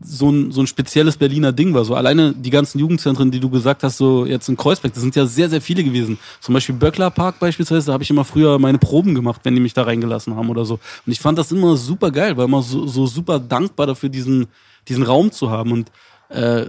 so 0.00 0.28
ein, 0.28 0.50
so 0.50 0.60
ein 0.60 0.66
spezielles 0.66 1.16
Berliner 1.16 1.52
Ding 1.52 1.72
war. 1.72 1.84
So 1.84 1.94
alleine 1.94 2.34
die 2.34 2.50
ganzen 2.50 2.78
Jugendzentren, 2.78 3.30
die 3.30 3.38
du 3.38 3.48
gesagt 3.48 3.82
hast, 3.84 3.96
so 3.96 4.26
jetzt 4.26 4.48
in 4.48 4.56
Kreuzberg, 4.56 4.92
das 4.92 5.02
sind 5.02 5.14
ja 5.14 5.26
sehr, 5.26 5.48
sehr 5.48 5.60
viele 5.60 5.84
gewesen. 5.84 6.18
Zum 6.40 6.52
Beispiel 6.52 6.74
Böckler 6.74 7.10
Park 7.10 7.38
beispielsweise, 7.38 7.86
da 7.86 7.92
habe 7.92 8.02
ich 8.02 8.10
immer 8.10 8.24
früher 8.24 8.58
meine 8.58 8.78
Proben 8.78 9.14
gemacht, 9.14 9.42
wenn 9.44 9.54
die 9.54 9.60
mich 9.60 9.74
da 9.74 9.82
reingelassen 9.82 10.34
haben 10.34 10.50
oder 10.50 10.64
so. 10.64 10.74
Und 11.06 11.12
ich 11.12 11.20
fand 11.20 11.38
das 11.38 11.52
immer 11.52 11.76
super 11.76 12.10
geil, 12.10 12.36
weil 12.36 12.46
immer 12.46 12.62
so, 12.62 12.86
so 12.86 13.06
super 13.06 13.38
dankbar 13.38 13.86
dafür, 13.86 14.08
diesen, 14.08 14.46
diesen 14.88 15.04
Raum 15.04 15.30
zu 15.30 15.50
haben. 15.50 15.70
Und 15.70 15.92
äh, 16.28 16.66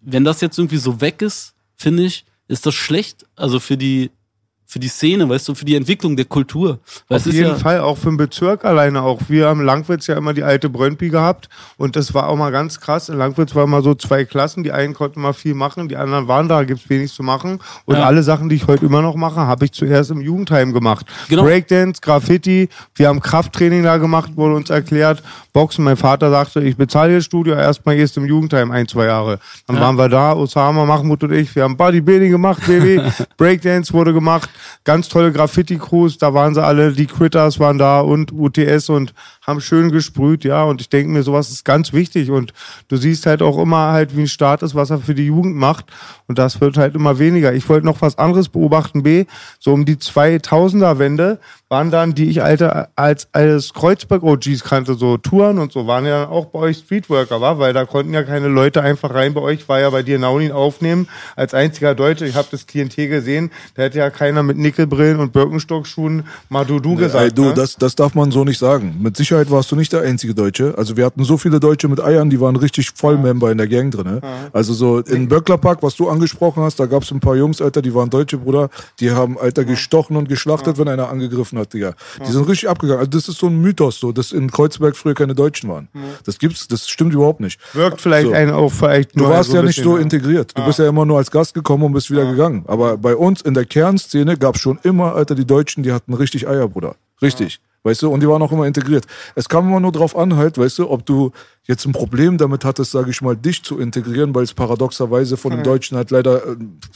wenn 0.00 0.24
das 0.24 0.40
jetzt 0.40 0.58
irgendwie 0.58 0.78
so 0.78 1.00
weg 1.00 1.22
ist, 1.22 1.54
finde 1.76 2.04
ich, 2.04 2.24
ist 2.48 2.66
das 2.66 2.74
schlecht. 2.74 3.24
Also 3.36 3.60
für 3.60 3.76
die, 3.76 4.10
für 4.66 4.78
die 4.80 4.88
Szene, 4.88 5.28
weißt 5.28 5.48
du, 5.48 5.54
für 5.54 5.64
die 5.64 5.76
Entwicklung 5.76 6.16
der 6.16 6.24
Kultur. 6.24 6.78
Weil 7.08 7.16
Auf 7.16 7.22
es 7.22 7.26
ist 7.28 7.34
jeden 7.34 7.50
ja, 7.50 7.54
Fall, 7.56 7.80
auch 7.80 7.96
für 7.96 8.08
den 8.10 8.16
Bezirk 8.16 8.64
alleine 8.64 9.02
auch. 9.02 9.20
Wir 9.28 9.46
haben 9.46 9.60
in 9.60 9.66
Langwitz 9.66 10.06
ja 10.08 10.16
immer 10.16 10.34
die 10.34 10.42
alte 10.42 10.68
Brönnpi 10.68 11.08
gehabt 11.08 11.48
und 11.76 11.94
das 11.96 12.12
war 12.14 12.28
auch 12.28 12.36
mal 12.36 12.50
ganz 12.50 12.80
krass. 12.80 13.08
In 13.08 13.16
Langwitz 13.18 13.54
waren 13.54 13.70
mal 13.70 13.82
so 13.82 13.94
zwei 13.94 14.24
Klassen, 14.24 14.64
die 14.64 14.72
einen 14.72 14.94
konnten 14.94 15.20
mal 15.20 15.32
viel 15.32 15.54
machen, 15.54 15.88
die 15.88 15.96
anderen 15.96 16.26
waren 16.28 16.48
da, 16.48 16.64
gibt's 16.64 16.88
wenig 16.90 17.12
zu 17.12 17.22
machen. 17.22 17.60
Und 17.84 17.96
Ja. 17.96 18.04
alle 18.04 18.22
Sachen, 18.22 18.48
die 18.48 18.56
ich 18.56 18.66
heute 18.66 18.84
immer 18.86 19.02
noch 19.02 19.14
mache, 19.14 19.40
habe 19.46 19.64
ich 19.64 19.72
zuerst 19.72 20.10
im 20.10 20.20
Jugendheim 20.20 20.72
gemacht. 20.72 21.06
Genau. 21.28 21.44
Breakdance, 21.44 22.00
Graffiti, 22.00 22.68
wir 22.94 23.08
haben 23.08 23.20
Krafttraining 23.20 23.84
da 23.84 23.98
gemacht, 23.98 24.32
wurde 24.36 24.56
uns 24.56 24.70
erklärt. 24.70 25.22
Boxen, 25.52 25.84
mein 25.84 25.96
Vater 25.96 26.30
sagte, 26.30 26.60
ich 26.60 26.76
bezahle 26.76 27.14
das 27.14 27.24
Studio 27.24 27.54
erstmal 27.54 27.96
erst 27.96 28.16
im 28.16 28.26
Jugendheim 28.26 28.70
ein, 28.70 28.86
zwei 28.88 29.06
Jahre. 29.06 29.38
Dann 29.66 29.80
waren 29.80 29.96
wir 29.96 30.08
da, 30.08 30.34
Osama, 30.34 30.84
Mahmoud 30.84 31.24
und 31.24 31.32
ich, 31.32 31.54
wir 31.54 31.62
haben 31.62 31.76
Bodybuilding 31.76 32.30
gemacht, 32.30 32.62
Baby. 32.66 33.00
Breakdance 33.38 33.92
wurde 33.92 34.12
gemacht, 34.12 34.50
ganz 34.84 35.08
tolle 35.08 35.32
Graffiti-Crews, 35.32 36.18
da 36.18 36.34
waren 36.34 36.54
sie 36.54 36.62
alle, 36.62 36.92
die 36.92 37.06
Critters 37.06 37.58
waren 37.60 37.78
da 37.78 38.00
und 38.00 38.32
UTS 38.32 38.88
und 38.88 39.14
haben 39.46 39.60
schön 39.60 39.90
gesprüht, 39.90 40.44
ja. 40.44 40.64
Und 40.64 40.80
ich 40.80 40.88
denke 40.88 41.10
mir, 41.10 41.22
sowas 41.22 41.50
ist 41.50 41.64
ganz 41.64 41.92
wichtig. 41.92 42.30
Und 42.30 42.52
du 42.88 42.96
siehst 42.96 43.26
halt 43.26 43.42
auch 43.42 43.58
immer 43.58 43.92
halt, 43.92 44.16
wie 44.16 44.22
ein 44.22 44.28
Staat 44.28 44.62
ist, 44.62 44.74
was 44.74 44.90
er 44.90 44.98
für 44.98 45.14
die 45.14 45.26
Jugend 45.26 45.56
macht. 45.56 45.86
Und 46.26 46.38
das 46.38 46.60
wird 46.60 46.76
halt 46.76 46.94
immer 46.94 47.18
weniger. 47.18 47.52
Ich 47.52 47.68
wollte 47.68 47.86
noch 47.86 48.02
was 48.02 48.18
anderes 48.18 48.48
beobachten, 48.48 49.02
B. 49.02 49.26
So 49.58 49.72
um 49.72 49.84
die 49.84 49.96
2000er-Wende 49.96 51.38
waren 51.68 51.90
dann, 51.90 52.14
die 52.14 52.30
ich 52.30 52.42
alte, 52.42 52.88
als, 52.96 53.28
als 53.32 53.74
Kreuzberg-OGs 53.74 54.62
kannte, 54.62 54.94
so 54.94 55.16
Touren 55.16 55.58
und 55.58 55.72
so, 55.72 55.86
waren 55.88 56.06
ja 56.06 56.22
dann 56.22 56.28
auch 56.28 56.46
bei 56.46 56.60
euch 56.60 56.78
Streetworker, 56.78 57.40
war, 57.40 57.58
weil 57.58 57.72
da 57.72 57.84
konnten 57.84 58.14
ja 58.14 58.22
keine 58.22 58.46
Leute 58.46 58.82
einfach 58.82 59.12
rein 59.12 59.34
bei 59.34 59.40
euch, 59.40 59.68
war 59.68 59.80
ja 59.80 59.90
bei 59.90 60.04
dir 60.04 60.18
Naunin 60.18 60.52
aufnehmen, 60.52 61.08
als 61.34 61.54
einziger 61.54 61.96
Deutsche. 61.96 62.24
Ich 62.24 62.36
habe 62.36 62.46
das 62.50 62.66
Klientel 62.66 63.08
gesehen, 63.08 63.50
da 63.74 63.82
hätte 63.82 63.98
ja 63.98 64.10
keiner 64.10 64.44
mit 64.44 64.58
Nickelbrillen 64.58 65.18
und 65.18 65.32
Birkenstockschuhen 65.32 66.24
mal 66.48 66.64
Dudu 66.64 66.94
gesagt. 66.94 67.24
Ey, 67.24 67.32
du, 67.32 67.46
ne? 67.46 67.54
das, 67.54 67.74
das 67.74 67.96
darf 67.96 68.14
man 68.14 68.30
so 68.30 68.44
nicht 68.44 68.58
sagen. 68.58 68.96
Mit 69.00 69.16
Sicherheit 69.16 69.50
warst 69.50 69.72
du 69.72 69.76
nicht 69.76 69.92
der 69.92 70.02
einzige 70.02 70.34
Deutsche. 70.34 70.74
Also 70.78 70.96
wir 70.96 71.04
hatten 71.04 71.24
so 71.24 71.36
viele 71.36 71.58
Deutsche 71.58 71.88
mit 71.88 72.00
Eiern, 72.00 72.30
die 72.30 72.40
waren 72.40 72.54
richtig 72.54 72.90
Vollmember 72.94 73.50
in 73.50 73.58
der 73.58 73.66
Gang 73.66 73.92
drin. 73.92 74.06
Ne? 74.06 74.20
Also 74.52 74.72
so 74.72 75.00
in 75.00 75.26
Böcklerpark, 75.26 75.82
was 75.82 75.96
du 75.96 76.08
angesprochen 76.08 76.62
hast, 76.62 76.78
da 76.78 76.86
gab 76.86 77.02
es 77.02 77.10
ein 77.10 77.18
paar 77.18 77.34
Jungs, 77.34 77.60
Alter, 77.60 77.82
die 77.82 77.92
waren 77.92 78.08
Deutsche, 78.08 78.38
Bruder. 78.38 78.70
Die 79.00 79.10
haben, 79.10 79.36
Alter, 79.36 79.64
gestochen 79.64 80.16
und 80.16 80.28
geschlachtet, 80.28 80.78
wenn 80.78 80.86
einer 80.86 81.08
angegriffen 81.08 81.55
hat, 81.58 81.72
Digga. 81.72 81.94
Die 82.26 82.30
sind 82.32 82.48
richtig 82.48 82.68
abgegangen. 82.68 83.00
Also 83.00 83.10
das 83.10 83.28
ist 83.28 83.38
so 83.38 83.46
ein 83.46 83.60
Mythos, 83.60 83.98
so, 84.00 84.12
dass 84.12 84.32
in 84.32 84.50
Kreuzberg 84.50 84.96
früher 84.96 85.14
keine 85.14 85.34
Deutschen 85.34 85.68
waren. 85.70 85.88
Das 86.24 86.38
gibt's, 86.38 86.68
das 86.68 86.88
stimmt 86.88 87.12
überhaupt 87.14 87.40
nicht. 87.40 87.60
Wirkt 87.74 88.00
vielleicht 88.00 88.28
So. 88.28 88.32
einen 88.34 88.52
auch 88.52 88.72
vielleicht 88.72 89.14
Du 89.14 89.20
nur 89.20 89.30
warst 89.30 89.50
so 89.50 89.56
ja 89.56 89.62
nicht 89.62 89.82
so 89.82 89.96
ne? 89.96 90.02
integriert. 90.02 90.52
Du 90.56 90.64
bist 90.64 90.78
ja 90.78 90.88
immer 90.88 91.04
nur 91.06 91.18
als 91.18 91.30
Gast 91.30 91.54
gekommen 91.54 91.84
und 91.84 91.92
bist 91.92 92.10
wieder 92.10 92.24
gegangen. 92.24 92.64
Aber 92.66 92.96
bei 92.96 93.14
uns 93.14 93.42
in 93.42 93.54
der 93.54 93.64
Kernszene 93.64 94.36
gab 94.36 94.56
es 94.56 94.60
schon 94.60 94.78
immer, 94.82 95.14
Alter, 95.14 95.34
die 95.34 95.46
Deutschen, 95.46 95.82
die 95.82 95.92
hatten 95.92 96.14
richtig 96.14 96.48
Eier, 96.48 96.68
Bruder. 96.68 96.96
Richtig. 97.22 97.60
Weißt 97.86 98.02
du, 98.02 98.10
und 98.10 98.18
die 98.18 98.28
waren 98.28 98.42
auch 98.42 98.50
immer 98.50 98.66
integriert. 98.66 99.06
Es 99.36 99.48
kam 99.48 99.68
immer 99.68 99.78
nur 99.78 99.92
drauf 99.92 100.16
an, 100.16 100.34
halt, 100.34 100.58
weißt 100.58 100.80
du, 100.80 100.90
ob 100.90 101.06
du 101.06 101.30
jetzt 101.62 101.86
ein 101.86 101.92
Problem 101.92 102.36
damit 102.36 102.64
hattest, 102.64 102.90
sage 102.90 103.10
ich 103.10 103.22
mal, 103.22 103.36
dich 103.36 103.62
zu 103.62 103.78
integrieren, 103.78 104.34
weil 104.34 104.42
es 104.42 104.52
paradoxerweise 104.52 105.36
von 105.36 105.52
den 105.52 105.62
Deutschen 105.62 105.96
halt 105.96 106.10
leider 106.10 106.44
äh, 106.44 106.50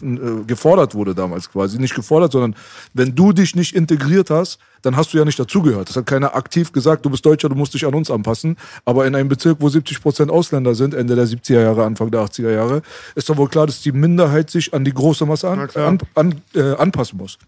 äh, 0.05 0.45
gefordert 0.45 0.97
wurde 0.97 1.15
damals 1.15 1.49
quasi. 1.49 1.79
Nicht 1.79 1.95
gefordert, 1.95 2.33
sondern 2.33 2.57
wenn 2.93 3.15
du 3.15 3.33
dich 3.33 3.55
nicht 3.55 3.77
integriert 3.77 4.31
hast, 4.31 4.59
dann 4.83 4.97
hast 4.97 5.13
du 5.15 5.19
ja 5.19 5.25
nicht 5.25 5.39
dazugehört. 5.39 5.91
Das 5.91 5.97
hat 5.97 6.07
keiner 6.07 6.35
aktiv 6.35 6.73
gesagt, 6.73 7.05
du 7.05 7.11
bist 7.11 7.25
Deutscher, 7.25 7.49
du 7.49 7.55
musst 7.55 7.73
dich 7.75 7.87
an 7.87 7.95
uns 7.95 8.11
anpassen. 8.11 8.57
Aber 8.85 9.07
in 9.07 9.15
einem 9.15 9.29
Bezirk, 9.29 9.59
wo 9.61 9.69
70 9.69 10.03
Prozent 10.03 10.31
Ausländer 10.33 10.75
sind, 10.75 10.95
Ende 10.95 11.15
der 11.15 11.27
70er 11.27 11.63
Jahre, 11.63 11.85
Anfang 11.85 12.11
der 12.11 12.23
80er 12.23 12.51
Jahre, 12.51 12.83
ist 13.15 13.29
doch 13.29 13.37
wohl 13.37 13.49
klar, 13.49 13.67
dass 13.67 13.81
die 13.81 13.93
Minderheit 13.93 14.51
sich 14.51 14.75
an 14.75 14.85
die 14.85 14.93
große 14.93 15.25
Masse 15.25 15.49
an, 15.49 15.71
an, 15.77 15.99
an, 16.17 16.43
äh, 16.57 16.75
anpassen 16.75 17.17
muss. 17.17 17.39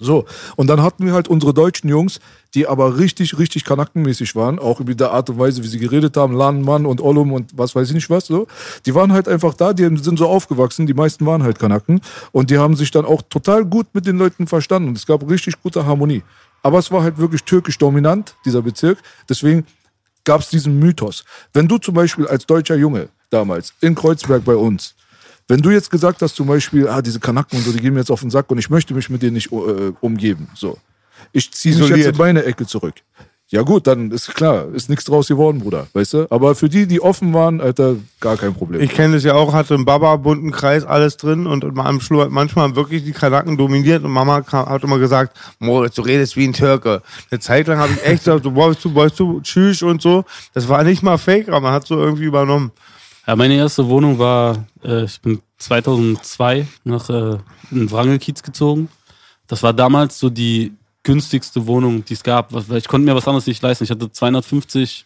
So, 0.00 0.26
und 0.56 0.66
dann 0.66 0.82
hatten 0.82 1.06
wir 1.06 1.12
halt 1.12 1.28
unsere 1.28 1.54
deutschen 1.54 1.88
Jungs, 1.88 2.18
die 2.54 2.66
aber 2.66 2.98
richtig, 2.98 3.38
richtig 3.38 3.64
kanackenmäßig 3.64 4.36
waren, 4.36 4.58
auch 4.58 4.80
über 4.80 4.94
die 4.94 5.04
Art 5.04 5.28
und 5.30 5.38
Weise, 5.38 5.62
wie 5.62 5.68
sie 5.68 5.78
geredet 5.78 6.16
haben, 6.16 6.34
Lan, 6.34 6.62
Mann 6.62 6.86
und 6.86 7.00
Ollum 7.00 7.32
und 7.32 7.56
was 7.56 7.74
weiß 7.74 7.88
ich 7.88 7.94
nicht 7.94 8.10
was, 8.10 8.26
so. 8.26 8.46
Die 8.86 8.94
waren 8.94 9.12
halt 9.12 9.28
einfach 9.28 9.54
da, 9.54 9.72
die 9.72 9.84
sind 9.96 10.18
so 10.18 10.28
aufgewachsen, 10.28 10.86
die 10.86 10.94
meisten 10.94 11.26
waren 11.26 11.42
halt 11.42 11.58
Kanaken 11.58 12.00
und 12.32 12.50
die 12.50 12.58
haben 12.58 12.76
sich 12.76 12.90
dann 12.90 13.04
auch 13.04 13.22
total 13.22 13.64
gut 13.64 13.86
mit 13.92 14.06
den 14.06 14.18
Leuten 14.18 14.46
verstanden 14.46 14.88
und 14.88 14.96
es 14.96 15.06
gab 15.06 15.28
richtig 15.28 15.60
gute 15.62 15.84
Harmonie. 15.84 16.22
Aber 16.62 16.78
es 16.78 16.90
war 16.90 17.02
halt 17.02 17.18
wirklich 17.18 17.42
türkisch 17.42 17.76
dominant, 17.76 18.36
dieser 18.44 18.62
Bezirk, 18.62 18.98
deswegen 19.28 19.66
gab 20.24 20.40
es 20.40 20.48
diesen 20.48 20.78
Mythos. 20.78 21.24
Wenn 21.52 21.68
du 21.68 21.78
zum 21.78 21.94
Beispiel 21.94 22.26
als 22.26 22.46
deutscher 22.46 22.76
Junge 22.76 23.08
damals 23.30 23.74
in 23.80 23.94
Kreuzberg 23.94 24.44
bei 24.44 24.56
uns, 24.56 24.94
wenn 25.48 25.60
du 25.60 25.70
jetzt 25.70 25.90
gesagt 25.90 26.22
hast 26.22 26.36
zum 26.36 26.46
Beispiel, 26.46 26.88
ah, 26.88 27.02
diese 27.02 27.20
Kanaken 27.20 27.58
und 27.58 27.64
so, 27.64 27.72
die 27.72 27.80
gehen 27.80 27.92
mir 27.92 28.00
jetzt 28.00 28.10
auf 28.10 28.20
den 28.20 28.30
Sack 28.30 28.50
und 28.50 28.58
ich 28.58 28.70
möchte 28.70 28.94
mich 28.94 29.10
mit 29.10 29.22
denen 29.22 29.34
nicht 29.34 29.52
äh, 29.52 29.92
umgeben, 30.00 30.48
so. 30.54 30.78
Ich 31.32 31.52
ziehe 31.52 31.76
mich 31.76 31.88
jetzt 31.88 32.06
in 32.06 32.16
meine 32.16 32.44
Ecke 32.44 32.66
zurück. 32.66 32.94
Ja 33.48 33.60
gut, 33.62 33.86
dann 33.86 34.10
ist 34.10 34.34
klar, 34.34 34.68
ist 34.72 34.88
nichts 34.88 35.04
draus 35.04 35.28
geworden, 35.28 35.60
Bruder, 35.60 35.86
weißt 35.92 36.14
du? 36.14 36.26
Aber 36.30 36.54
für 36.54 36.70
die, 36.70 36.86
die 36.86 37.00
offen 37.00 37.34
waren, 37.34 37.60
Alter, 37.60 37.96
gar 38.18 38.38
kein 38.38 38.54
Problem. 38.54 38.80
Ich 38.80 38.90
kenne 38.90 39.14
das 39.14 39.22
ja 39.22 39.34
auch, 39.34 39.52
hatte 39.52 39.74
im 39.74 39.84
Baba 39.84 40.16
bunten 40.16 40.50
Kreis 40.50 40.84
alles 40.84 41.18
drin 41.18 41.46
und 41.46 41.62
am 41.78 42.00
Schlu 42.00 42.26
manchmal 42.30 42.64
haben 42.64 42.74
wirklich 42.74 43.04
die 43.04 43.12
Kanaken 43.12 43.58
dominiert 43.58 44.02
und 44.02 44.10
Mama 44.10 44.40
kam, 44.40 44.66
hat 44.66 44.82
immer 44.82 44.98
gesagt, 44.98 45.36
Moritz, 45.58 45.94
du 45.94 46.02
redest 46.02 46.36
wie 46.36 46.48
ein 46.48 46.54
Türke. 46.54 47.02
Eine 47.30 47.38
Zeit 47.38 47.66
lang 47.66 47.78
habe 47.78 47.92
ich 47.92 48.04
echt 48.04 48.24
gesagt, 48.24 48.46
du 48.46 48.54
wolltest 48.54 48.86
du, 48.86 48.94
wolltest 48.94 49.20
du, 49.20 49.40
tschüss 49.42 49.82
und 49.82 50.00
so. 50.00 50.24
Das 50.54 50.68
war 50.68 50.82
nicht 50.82 51.02
mal 51.02 51.18
fake, 51.18 51.48
aber 51.48 51.60
man 51.60 51.74
hat 51.74 51.86
so 51.86 51.98
irgendwie 51.98 52.24
übernommen. 52.24 52.72
Ja, 53.26 53.36
meine 53.36 53.54
erste 53.54 53.86
Wohnung 53.86 54.18
war, 54.18 54.64
äh, 54.82 55.04
ich 55.04 55.20
bin 55.20 55.40
2002 55.58 56.66
nach 56.84 57.08
äh, 57.10 57.36
in 57.70 57.90
Wrangelkiez 57.90 58.42
gezogen. 58.42 58.88
Das 59.46 59.62
war 59.62 59.74
damals 59.74 60.18
so 60.18 60.30
die 60.30 60.72
günstigste 61.04 61.66
Wohnung, 61.66 62.04
die 62.04 62.14
es 62.14 62.24
gab, 62.24 62.52
ich 62.72 62.88
konnte 62.88 63.04
mir 63.04 63.14
was 63.14 63.28
anderes 63.28 63.46
nicht 63.46 63.62
leisten. 63.62 63.84
Ich 63.84 63.90
hatte 63.90 64.10
250 64.10 65.04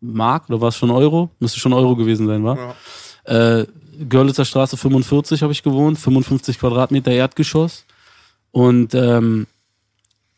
Mark 0.00 0.48
oder 0.48 0.60
war 0.60 0.68
es 0.68 0.76
schon 0.76 0.90
Euro? 0.90 1.30
Müsste 1.38 1.58
schon 1.58 1.72
Euro 1.72 1.96
gewesen 1.96 2.26
sein, 2.26 2.44
war? 2.44 2.74
Äh, 3.24 3.66
Görlitzer 4.08 4.44
Straße 4.44 4.76
45 4.76 5.42
habe 5.42 5.52
ich 5.52 5.62
gewohnt, 5.62 5.98
55 5.98 6.58
Quadratmeter 6.58 7.12
Erdgeschoss. 7.12 7.84
Und 8.52 8.94
ähm, 8.94 9.46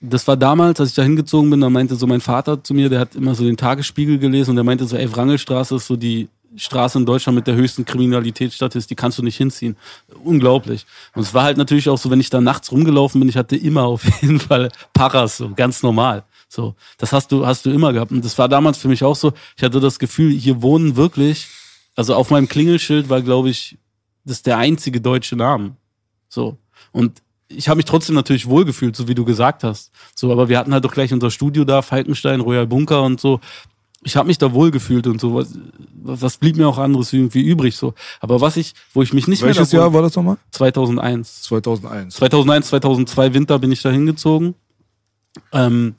das 0.00 0.28
war 0.28 0.36
damals, 0.36 0.78
als 0.80 0.90
ich 0.90 0.94
da 0.94 1.02
hingezogen 1.02 1.50
bin, 1.50 1.60
da 1.60 1.70
meinte 1.70 1.96
so 1.96 2.06
mein 2.06 2.20
Vater 2.20 2.62
zu 2.62 2.72
mir, 2.72 2.88
der 2.88 3.00
hat 3.00 3.14
immer 3.16 3.34
so 3.34 3.44
den 3.44 3.56
Tagesspiegel 3.56 4.18
gelesen 4.18 4.50
und 4.50 4.56
der 4.56 4.64
meinte 4.64 4.86
so, 4.86 4.96
ey, 4.96 5.10
Wrangelstraße 5.10 5.76
ist 5.76 5.86
so 5.86 5.96
die 5.96 6.28
Straße 6.56 6.98
in 6.98 7.06
Deutschland 7.06 7.36
mit 7.36 7.46
der 7.46 7.54
höchsten 7.54 7.84
Kriminalitätsstatistik, 7.84 8.88
die 8.88 8.94
kannst 8.94 9.18
du 9.18 9.22
nicht 9.22 9.36
hinziehen. 9.36 9.76
Unglaublich. 10.24 10.86
Und 11.14 11.22
es 11.22 11.34
war 11.34 11.44
halt 11.44 11.56
natürlich 11.58 11.88
auch 11.88 11.98
so, 11.98 12.10
wenn 12.10 12.20
ich 12.20 12.30
da 12.30 12.40
nachts 12.40 12.72
rumgelaufen 12.72 13.20
bin, 13.20 13.28
ich 13.28 13.36
hatte 13.36 13.56
immer 13.56 13.84
auf 13.84 14.04
jeden 14.22 14.40
Fall 14.40 14.70
Paras, 14.92 15.36
so 15.36 15.50
ganz 15.54 15.82
normal. 15.82 16.24
So, 16.48 16.74
das 16.96 17.12
hast 17.12 17.30
du, 17.30 17.46
hast 17.46 17.66
du 17.66 17.70
immer 17.70 17.92
gehabt. 17.92 18.10
Und 18.10 18.24
das 18.24 18.38
war 18.38 18.48
damals 18.48 18.78
für 18.78 18.88
mich 18.88 19.04
auch 19.04 19.16
so, 19.16 19.32
ich 19.56 19.62
hatte 19.62 19.80
das 19.80 19.98
Gefühl, 19.98 20.32
hier 20.32 20.62
wohnen 20.62 20.96
wirklich, 20.96 21.48
also 21.94 22.14
auf 22.14 22.30
meinem 22.30 22.48
Klingelschild 22.48 23.08
war, 23.08 23.20
glaube 23.20 23.50
ich, 23.50 23.76
das 24.24 24.42
der 24.42 24.58
einzige 24.58 25.00
deutsche 25.00 25.36
Name. 25.36 25.76
So. 26.28 26.56
Und 26.92 27.22
ich 27.48 27.68
habe 27.68 27.78
mich 27.78 27.86
trotzdem 27.86 28.14
natürlich 28.14 28.46
wohlgefühlt, 28.46 28.94
so 28.94 29.08
wie 29.08 29.14
du 29.14 29.24
gesagt 29.24 29.64
hast. 29.64 29.90
So, 30.14 30.30
aber 30.30 30.48
wir 30.48 30.58
hatten 30.58 30.72
halt 30.72 30.84
doch 30.84 30.92
gleich 30.92 31.12
unser 31.12 31.30
Studio 31.30 31.64
da, 31.64 31.82
Falkenstein, 31.82 32.40
Royal 32.40 32.66
Bunker 32.66 33.02
und 33.02 33.20
so. 33.20 33.40
Ich 34.02 34.16
habe 34.16 34.28
mich 34.28 34.38
da 34.38 34.52
wohlgefühlt 34.52 35.06
und 35.06 35.20
so. 35.20 35.34
Was, 35.34 35.58
was 35.94 36.36
blieb 36.36 36.56
mir 36.56 36.68
auch 36.68 36.78
anderes 36.78 37.12
irgendwie 37.12 37.42
übrig 37.42 37.76
so. 37.76 37.94
Aber 38.20 38.40
was 38.40 38.56
ich, 38.56 38.74
wo 38.94 39.02
ich 39.02 39.12
mich 39.12 39.26
nicht 39.26 39.42
Welches 39.42 39.72
mehr 39.72 39.82
Jahr 39.82 39.92
war 39.92 40.02
das 40.02 40.14
nochmal? 40.14 40.36
2001. 40.52 41.42
2001. 41.42 42.14
2001, 42.14 42.68
2002 42.68 43.34
Winter 43.34 43.58
bin 43.58 43.72
ich 43.72 43.82
da 43.82 43.90
hingezogen. 43.90 44.54
Ähm, 45.52 45.94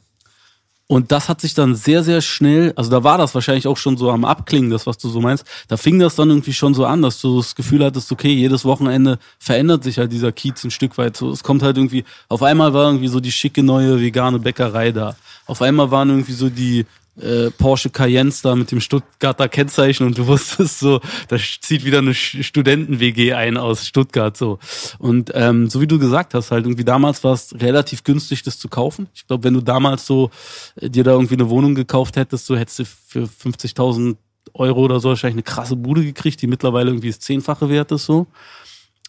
und 0.92 1.12
das 1.12 1.30
hat 1.30 1.40
sich 1.40 1.54
dann 1.54 1.76
sehr, 1.76 2.04
sehr 2.04 2.20
schnell, 2.20 2.74
also 2.76 2.90
da 2.90 3.04
war 3.04 3.20
das 3.20 3.36
wahrscheinlich 3.36 3.68
auch 3.68 3.78
schon 3.78 3.96
so 3.96 4.10
am 4.10 4.26
Abklingen, 4.26 4.72
das, 4.72 4.88
was 4.88 4.98
du 4.98 5.08
so 5.08 5.22
meinst. 5.22 5.46
Da 5.68 5.78
fing 5.78 6.00
das 6.00 6.16
dann 6.16 6.30
irgendwie 6.30 6.52
schon 6.52 6.74
so 6.74 6.84
an, 6.84 7.04
dass 7.04 7.22
du 7.22 7.38
das 7.38 7.54
Gefühl 7.54 7.86
hattest, 7.86 8.12
okay, 8.12 8.34
jedes 8.34 8.66
Wochenende 8.66 9.20
verändert 9.38 9.84
sich 9.84 10.00
halt 10.00 10.12
dieser 10.12 10.32
Kiez 10.32 10.64
ein 10.64 10.72
Stück 10.72 10.98
weit. 10.98 11.16
So, 11.16 11.30
es 11.30 11.44
kommt 11.44 11.62
halt 11.62 11.78
irgendwie, 11.78 12.06
auf 12.28 12.42
einmal 12.42 12.74
war 12.74 12.88
irgendwie 12.88 13.08
so 13.08 13.20
die 13.20 13.32
schicke 13.32 13.62
neue 13.62 14.02
vegane 14.02 14.40
Bäckerei 14.40 14.92
da. 14.92 15.16
Auf 15.46 15.62
einmal 15.62 15.92
waren 15.92 16.10
irgendwie 16.10 16.34
so 16.34 16.50
die 16.50 16.88
äh, 17.22 17.52
Porsche 17.52 17.90
Cayennes 17.90 18.42
da 18.42 18.56
mit 18.56 18.72
dem 18.72 18.82
Stuttgarter 18.82 19.50
Kennzeichen 19.50 20.06
und 20.06 20.18
du 20.18 20.28
wusstest 20.28 20.80
so, 20.80 21.02
da 21.28 21.38
zieht 21.38 21.86
wieder 21.86 22.00
eine 22.00 22.14
Studenten-WG 22.14 23.34
ein 23.34 23.58
aus 23.58 23.86
Stuttgart 23.86 24.36
so. 24.36 24.60
Und 24.98 25.32
ähm, 25.34 25.70
so 25.70 25.82
wie 25.82 25.88
du 25.88 26.00
gesagt 26.00 26.34
hast, 26.34 26.52
halt 26.52 26.66
irgendwie 26.66 26.86
damals 26.86 27.24
war 27.24 27.34
es 27.34 27.54
relativ 27.60 28.04
günstig, 28.04 28.44
das 28.44 28.58
zu 28.58 28.70
kaufen. 28.70 29.08
Ich 29.14 29.28
glaube, 29.28 29.44
wenn 29.44 29.54
du 29.54 29.62
damals 29.62 30.06
so 30.06 30.32
äh, 30.76 30.90
dir 30.90 31.04
da 31.04 31.12
irgendwie 31.12 31.36
eine 31.36 31.50
Wohnung 31.50 31.76
gekauft 31.76 32.16
hättest, 32.16 32.46
so 32.46 32.56
hättest 32.58 32.80
du 32.80 32.86
für 32.86 33.24
50.000 33.24 34.18
Euro 34.54 34.82
oder 34.82 35.00
so 35.00 35.10
wahrscheinlich 35.10 35.36
eine 35.36 35.44
krasse 35.44 35.76
Bude 35.76 36.04
gekriegt, 36.04 36.42
die 36.42 36.48
mittlerweile 36.48 36.90
irgendwie 36.90 37.10
das 37.10 37.20
Zehnfache 37.20 37.70
wert 37.70 37.92
ist 37.92 38.06
so. 38.06 38.28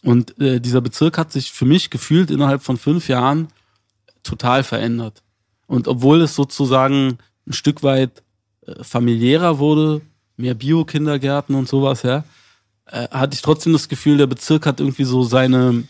Und 0.03 0.39
äh, 0.41 0.61
dieser 0.61 0.81
Bezirk 0.81 1.19
hat 1.19 1.33
sich 1.33 1.53
für 1.53 1.67
mich 1.67 1.91
gefühlt 1.91 2.31
innerhalb 2.31 2.63
von 2.63 2.77
fünf 2.77 3.09
Jahren 3.09 3.49
total 4.23 4.65
verändert. 4.65 5.23
Und 5.67 5.89
obwohl 5.89 6.23
es 6.23 6.35
sozusagen 6.35 7.19
ein 7.47 7.53
Stück 7.53 7.83
weit 7.83 8.23
äh, 8.67 8.83
familiärer 8.83 9.59
wurde, 9.59 10.03
mehr 10.37 10.55
Bio-Kindergärten 10.55 11.55
und 11.55 11.69
sowas, 11.69 12.03
ja, 12.03 12.25
äh, 12.87 13.09
hatte 13.11 13.35
ich 13.35 13.43
trotzdem 13.43 13.73
das 13.73 13.89
Gefühl, 13.89 14.19
der 14.19 14.27
Bezirk 14.27 14.67
hat 14.67 14.81
irgendwie 14.81 15.05
so 15.05 15.23
seine 15.23 15.85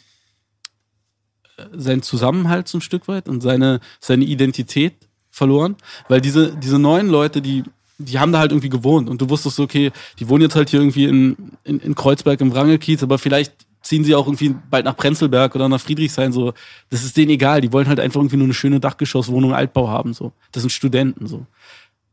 äh, 1.56 1.64
seinen 1.72 2.02
Zusammenhalt 2.02 2.68
so 2.68 2.78
ein 2.78 2.82
Stück 2.82 3.08
weit 3.08 3.28
und 3.28 3.40
seine 3.40 3.80
seine 4.00 4.24
Identität 4.24 4.94
verloren, 5.30 5.76
weil 6.08 6.20
diese 6.20 6.56
diese 6.56 6.78
neuen 6.78 7.08
Leute, 7.08 7.40
die 7.42 7.64
die 8.00 8.18
haben 8.18 8.32
da 8.32 8.38
halt 8.38 8.50
irgendwie 8.50 8.70
gewohnt. 8.70 9.08
Und 9.08 9.20
du 9.20 9.28
wusstest 9.28 9.60
okay, 9.60 9.92
die 10.18 10.28
wohnen 10.28 10.42
jetzt 10.42 10.56
halt 10.56 10.70
hier 10.70 10.80
irgendwie 10.80 11.04
in, 11.04 11.52
in, 11.64 11.80
in 11.80 11.94
Kreuzberg 11.94 12.40
im 12.40 12.52
Wrangelkiez, 12.52 13.02
aber 13.02 13.18
vielleicht 13.18 13.52
ziehen 13.82 14.04
sie 14.04 14.14
auch 14.14 14.26
irgendwie 14.26 14.54
bald 14.70 14.84
nach 14.84 14.96
Prenzlberg 14.96 15.54
oder 15.54 15.68
nach 15.68 15.80
Friedrichshain, 15.80 16.32
so. 16.32 16.52
Das 16.90 17.04
ist 17.04 17.16
denen 17.16 17.30
egal. 17.30 17.60
Die 17.60 17.72
wollen 17.72 17.88
halt 17.88 18.00
einfach 18.00 18.20
irgendwie 18.20 18.36
nur 18.36 18.44
eine 18.44 18.54
schöne 18.54 18.80
Dachgeschosswohnung, 18.80 19.54
Altbau 19.54 19.88
haben, 19.88 20.12
so. 20.12 20.32
Das 20.52 20.62
sind 20.62 20.70
Studenten, 20.70 21.26
so. 21.26 21.46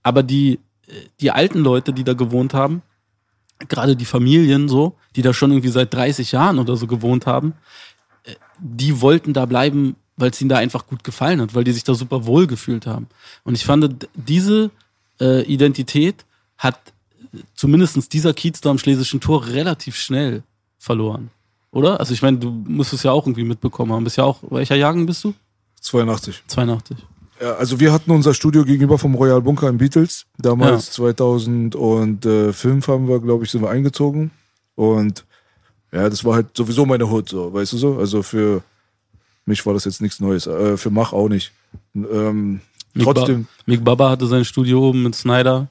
Aber 0.03 0.23
die, 0.23 0.59
die 1.19 1.31
alten 1.31 1.59
Leute, 1.59 1.93
die 1.93 2.03
da 2.03 2.13
gewohnt 2.13 2.53
haben, 2.53 2.81
gerade 3.67 3.95
die 3.95 4.05
Familien, 4.05 4.69
so, 4.69 4.95
die 5.15 5.21
da 5.21 5.33
schon 5.33 5.51
irgendwie 5.51 5.69
seit 5.69 5.93
30 5.93 6.31
Jahren 6.31 6.59
oder 6.59 6.75
so 6.75 6.87
gewohnt 6.87 7.25
haben, 7.25 7.53
äh, 8.23 8.35
die 8.59 9.01
wollten 9.01 9.33
da 9.33 9.45
bleiben, 9.45 9.95
weil 10.15 10.31
es 10.31 10.41
ihnen 10.41 10.49
da 10.49 10.57
einfach 10.57 10.87
gut 10.87 11.03
gefallen 11.03 11.41
hat, 11.41 11.55
weil 11.55 11.63
die 11.63 11.71
sich 11.71 11.83
da 11.83 11.93
super 11.93 12.25
wohl 12.25 12.47
gefühlt 12.47 12.85
haben. 12.85 13.07
Und 13.43 13.55
ich 13.55 13.65
fand, 13.65 14.07
diese 14.15 14.71
äh, 15.19 15.43
Identität 15.43 16.25
hat 16.57 16.79
äh, 17.33 17.39
zumindestens 17.55 18.09
dieser 18.09 18.33
Kiez 18.33 18.61
da 18.61 18.69
am 18.69 18.79
Schlesischen 18.79 19.19
Tor 19.19 19.47
relativ 19.47 19.95
schnell 19.95 20.43
verloren. 20.77 21.31
Oder? 21.71 21.99
Also 21.99 22.13
ich 22.13 22.21
meine, 22.21 22.37
du 22.37 22.49
musst 22.49 22.93
es 22.93 23.03
ja 23.03 23.11
auch 23.11 23.25
irgendwie 23.25 23.43
mitbekommen 23.43 23.91
haben. 23.91 24.03
Bist 24.03 24.17
ja 24.17 24.23
auch, 24.23 24.39
welcher 24.49 24.75
Jahrgang 24.75 25.05
bist 25.05 25.23
du? 25.23 25.33
82. 25.81 26.43
82. 26.47 26.97
Ja, 27.39 27.53
also 27.53 27.79
wir 27.79 27.93
hatten 27.93 28.11
unser 28.11 28.33
Studio 28.33 28.63
gegenüber 28.63 28.97
vom 28.97 29.13
Royal 29.15 29.41
Bunker 29.41 29.69
in 29.69 29.77
Beatles. 29.77 30.25
Damals 30.37 30.91
2005 30.91 32.87
haben 32.87 33.07
wir, 33.07 33.19
glaube 33.19 33.43
ich, 33.43 33.51
sind 33.51 33.61
wir 33.61 33.69
eingezogen. 33.69 34.31
Und 34.75 35.25
ja, 35.91 36.09
das 36.09 36.25
war 36.25 36.35
halt 36.35 36.57
sowieso 36.57 36.85
meine 36.85 37.09
Hut, 37.09 37.29
so, 37.29 37.53
weißt 37.53 37.73
du 37.73 37.77
so? 37.77 37.97
Also 37.97 38.23
für 38.23 38.63
mich 39.45 39.65
war 39.65 39.73
das 39.73 39.85
jetzt 39.85 40.01
nichts 40.01 40.19
Neues. 40.19 40.47
Äh, 40.47 40.77
für 40.77 40.89
Mach 40.89 41.13
auch 41.13 41.29
nicht. 41.29 41.51
Ähm, 41.95 42.61
Mick 42.93 43.05
trotzdem, 43.05 43.43
Ba 43.43 43.49
Mick 43.65 43.83
Baba 43.83 44.09
hatte 44.09 44.27
sein 44.27 44.43
Studio 44.45 44.89
oben 44.89 45.03
mit 45.03 45.15
Snyder, 45.15 45.67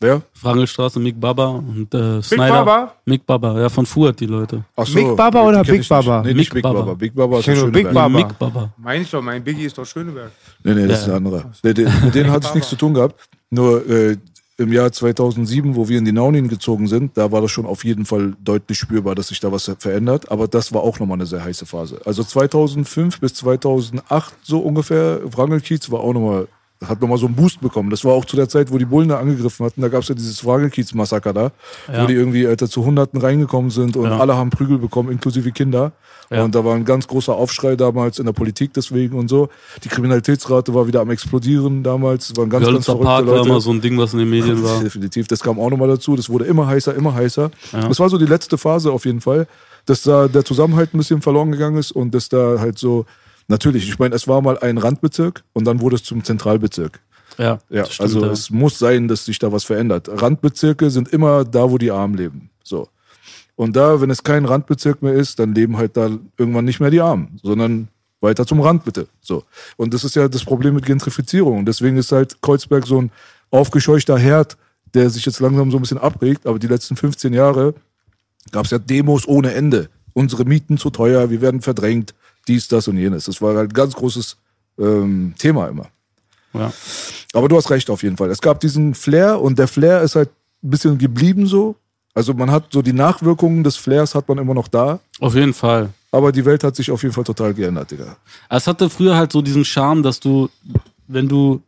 wer? 0.00 0.22
Wrangelstraße, 0.42 1.00
Mick 1.00 1.18
Baba 1.20 1.46
und 1.48 1.92
äh, 1.94 2.22
Snyder. 2.22 2.64
Baba? 2.64 2.92
Mick 3.06 3.26
Baba, 3.26 3.60
ja, 3.60 3.68
von 3.68 3.86
Fuhrt, 3.86 4.20
die 4.20 4.26
Leute. 4.26 4.64
Ach 4.76 4.86
so, 4.86 4.94
Big 4.94 5.16
Baba 5.16 5.42
oder 5.42 5.62
Big 5.64 5.88
Baba? 5.88 6.18
Nicht. 6.22 6.26
Nee, 6.26 6.34
nicht 6.34 6.48
Mick 6.52 6.54
Big 6.54 6.62
Baba. 6.62 6.80
Baba. 6.80 6.94
Big 6.94 7.14
Baba 7.14 7.38
ist 7.38 7.46
nur 7.46 7.54
Big 7.54 7.86
Schöneberg. 7.86 7.94
Baba. 7.94 8.08
Mick 8.08 8.38
Baba. 8.38 8.72
Mein 8.76 9.02
ich 9.02 9.10
doch, 9.10 9.22
mein 9.22 9.42
Biggie 9.42 9.64
ist 9.64 9.78
doch 9.78 9.86
Schöneberg. 9.86 10.30
Nee, 10.62 10.74
nee, 10.74 10.86
das 10.86 11.00
ist 11.00 11.06
Ja. 11.06 11.12
ein 11.14 11.26
anderer. 11.26 11.50
Nee, 11.62 11.74
den, 11.74 11.88
mit 12.04 12.14
denen 12.14 12.30
hatte 12.30 12.46
ich 12.48 12.54
nichts 12.54 12.70
zu 12.70 12.76
tun 12.76 12.94
gehabt. 12.94 13.14
Nur 13.50 13.88
äh, 13.88 14.16
im 14.56 14.72
Jahr 14.72 14.92
2007, 14.92 15.74
wo 15.74 15.88
wir 15.88 15.98
in 15.98 16.04
die 16.04 16.12
Naunin 16.12 16.46
gezogen 16.46 16.86
sind, 16.86 17.16
da 17.16 17.32
war 17.32 17.40
das 17.40 17.50
schon 17.50 17.66
auf 17.66 17.84
jeden 17.84 18.04
Fall 18.04 18.34
deutlich 18.42 18.78
spürbar, 18.78 19.16
dass 19.16 19.28
sich 19.28 19.40
da 19.40 19.50
was 19.50 19.70
verändert. 19.80 20.30
Aber 20.30 20.46
das 20.46 20.72
war 20.72 20.82
auch 20.82 21.00
nochmal 21.00 21.16
eine 21.18 21.26
sehr 21.26 21.42
heiße 21.42 21.66
Phase. 21.66 22.00
Also 22.04 22.22
2005 22.22 23.18
bis 23.20 23.34
2008 23.34 24.32
so 24.42 24.60
ungefähr, 24.60 25.20
Wrangelkiez 25.24 25.90
war 25.90 26.00
auch 26.00 26.12
nochmal, 26.12 26.46
hat 26.88 27.00
nochmal 27.00 27.18
so 27.18 27.26
einen 27.26 27.34
Boost 27.34 27.60
bekommen. 27.60 27.90
Das 27.90 28.04
war 28.04 28.12
auch 28.12 28.24
zu 28.24 28.36
der 28.36 28.48
Zeit, 28.48 28.72
wo 28.72 28.78
die 28.78 28.84
Bullen 28.84 29.08
da 29.08 29.18
angegriffen 29.18 29.64
hatten. 29.66 29.80
Da 29.80 29.88
gab 29.88 30.02
es 30.02 30.08
ja 30.08 30.14
dieses 30.14 30.44
Wrangelkiez-Massaker 30.44 31.32
da, 31.32 31.52
Ja. 31.92 32.02
wo 32.02 32.06
die 32.06 32.14
irgendwie 32.14 32.46
Alter, 32.46 32.68
zu 32.68 32.84
Hunderten 32.84 33.20
reingekommen 33.20 33.70
sind 33.70 33.96
und 33.96 34.06
Ja. 34.06 34.18
alle 34.18 34.36
haben 34.36 34.50
Prügel 34.50 34.78
bekommen, 34.78 35.10
inklusive 35.10 35.52
Kinder. 35.52 35.92
Ja. 36.30 36.42
Und 36.44 36.54
da 36.54 36.64
war 36.64 36.74
ein 36.74 36.84
ganz 36.86 37.06
großer 37.06 37.34
Aufschrei 37.34 37.76
damals 37.76 38.18
in 38.18 38.24
der 38.26 38.32
Politik 38.32 38.72
deswegen 38.72 39.16
und 39.18 39.28
so. 39.28 39.48
Die 39.84 39.88
Kriminalitätsrate 39.88 40.72
war 40.74 40.86
wieder 40.86 41.00
am 41.02 41.10
explodieren 41.10 41.82
damals. 41.82 42.30
Es 42.30 42.36
waren 42.36 42.48
ganz, 42.48 42.62
ganz 42.64 42.70
Görlitzer 42.86 42.92
verrückte 42.92 43.06
Park 43.06 43.26
war 43.26 43.36
Leute. 43.36 43.48
immer 43.50 43.60
so 43.60 43.70
ein 43.72 43.80
Ding, 43.80 43.98
was 43.98 44.12
in 44.14 44.20
den 44.20 44.30
Medien 44.30 44.62
war. 44.64 44.80
Definitiv, 44.82 45.26
das 45.28 45.40
kam 45.40 45.58
auch 45.58 45.68
nochmal 45.70 45.88
dazu. 45.88 46.16
Das 46.16 46.30
wurde 46.30 46.46
immer 46.46 46.66
heißer, 46.66 46.94
immer 46.94 47.14
heißer. 47.14 47.50
Das 47.72 48.00
war 48.00 48.08
so 48.08 48.16
die 48.18 48.26
letzte 48.26 48.56
Phase 48.56 48.90
auf 48.90 49.04
jeden 49.04 49.20
Fall, 49.20 49.46
dass 49.86 50.02
da 50.02 50.26
der 50.28 50.44
Zusammenhalt 50.46 50.94
ein 50.94 50.98
bisschen 50.98 51.20
verloren 51.20 51.52
gegangen 51.52 51.76
ist 51.76 51.92
und 51.92 52.14
dass 52.14 52.30
da 52.30 52.56
halt 52.58 52.78
so, 52.78 53.04
natürlich, 53.48 53.88
ich 53.88 53.98
meine, 53.98 54.14
es 54.14 54.28
war 54.28 54.40
mal 54.40 54.58
ein 54.58 54.78
Randbezirk 54.78 55.44
und 55.52 55.64
dann 55.64 55.80
wurde 55.80 55.96
es 55.96 56.02
zum 56.02 56.24
Zentralbezirk. 56.24 57.00
Ja, 57.38 57.58
Ja, 57.68 57.84
stimmt, 57.84 58.00
also 58.00 58.24
ja. 58.24 58.30
es 58.30 58.50
muss 58.50 58.78
sein, 58.78 59.08
dass 59.08 59.24
sich 59.24 59.38
da 59.38 59.50
was 59.52 59.64
verändert. 59.64 60.08
Randbezirke 60.08 60.90
sind 60.90 61.08
immer 61.08 61.44
da, 61.44 61.70
wo 61.70 61.78
die 61.78 61.90
Armen 61.90 62.14
leben. 62.14 62.50
So. 62.62 62.88
Und 63.56 63.76
da, 63.76 64.00
wenn 64.00 64.10
es 64.10 64.22
kein 64.22 64.44
Randbezirk 64.44 65.02
mehr 65.02 65.14
ist, 65.14 65.38
dann 65.38 65.54
leben 65.54 65.76
halt 65.76 65.96
da 65.96 66.10
irgendwann 66.36 66.64
nicht 66.64 66.80
mehr 66.80 66.90
die 66.90 67.00
Armen, 67.00 67.38
sondern 67.42 67.88
weiter 68.20 68.46
zum 68.46 68.60
Rand 68.60 68.84
bitte. 68.84 69.06
So. 69.20 69.44
Und 69.76 69.94
das 69.94 70.04
ist 70.04 70.16
ja 70.16 70.28
das 70.28 70.44
Problem 70.44 70.74
mit 70.74 70.86
Gentrifizierung. 70.86 71.58
Und 71.58 71.66
deswegen 71.66 71.96
ist 71.96 72.10
halt 72.10 72.40
Kreuzberg 72.42 72.86
so 72.86 73.00
ein 73.00 73.12
aufgescheuchter 73.50 74.18
Herd, 74.18 74.56
der 74.94 75.10
sich 75.10 75.24
jetzt 75.26 75.40
langsam 75.40 75.70
so 75.70 75.78
ein 75.78 75.82
bisschen 75.82 75.98
abregt. 75.98 76.46
Aber 76.46 76.58
die 76.58 76.66
letzten 76.66 76.96
15 76.96 77.32
Jahre 77.32 77.74
gab 78.50 78.64
es 78.64 78.70
ja 78.70 78.78
Demos 78.78 79.28
ohne 79.28 79.54
Ende. 79.54 79.88
Unsere 80.12 80.44
Mieten 80.44 80.78
zu 80.78 80.90
teuer, 80.90 81.30
wir 81.30 81.40
werden 81.40 81.60
verdrängt, 81.60 82.14
dies, 82.48 82.68
das 82.68 82.88
und 82.88 82.96
jenes. 82.96 83.24
Das 83.24 83.40
war 83.40 83.54
halt 83.56 83.70
ein 83.70 83.74
ganz 83.74 83.94
großes 83.94 84.36
ähm, 84.78 85.34
Thema 85.38 85.68
immer. 85.68 85.86
ja. 86.52 86.72
Aber 87.32 87.48
du 87.48 87.56
hast 87.56 87.70
recht 87.70 87.90
auf 87.90 88.02
jeden 88.02 88.16
Fall. 88.16 88.30
Es 88.30 88.40
gab 88.40 88.60
diesen 88.60 88.94
Flair 88.94 89.40
und 89.40 89.58
der 89.58 89.68
Flair 89.68 90.02
ist 90.02 90.14
halt 90.14 90.30
ein 90.62 90.70
bisschen 90.70 90.98
geblieben 90.98 91.46
so. 91.46 91.76
Also 92.14 92.32
man 92.32 92.50
hat 92.50 92.66
so 92.72 92.80
die 92.80 92.92
Nachwirkungen 92.92 93.64
des 93.64 93.76
Flairs 93.76 94.14
hat 94.14 94.28
man 94.28 94.38
immer 94.38 94.54
noch 94.54 94.68
da. 94.68 95.00
Auf 95.18 95.34
jeden 95.34 95.52
Fall. 95.52 95.90
Aber 96.12 96.30
die 96.30 96.44
Welt 96.44 96.62
hat 96.62 96.76
sich 96.76 96.92
auf 96.92 97.02
jeden 97.02 97.12
Fall 97.12 97.24
total 97.24 97.52
geändert, 97.52 97.90
Digga. 97.90 98.16
Es 98.48 98.68
hatte 98.68 98.88
früher 98.88 99.16
halt 99.16 99.32
so 99.32 99.42
diesen 99.42 99.64
Charme, 99.64 100.02
dass 100.02 100.20
du, 100.20 100.48
wenn 101.08 101.28
du. 101.28 101.60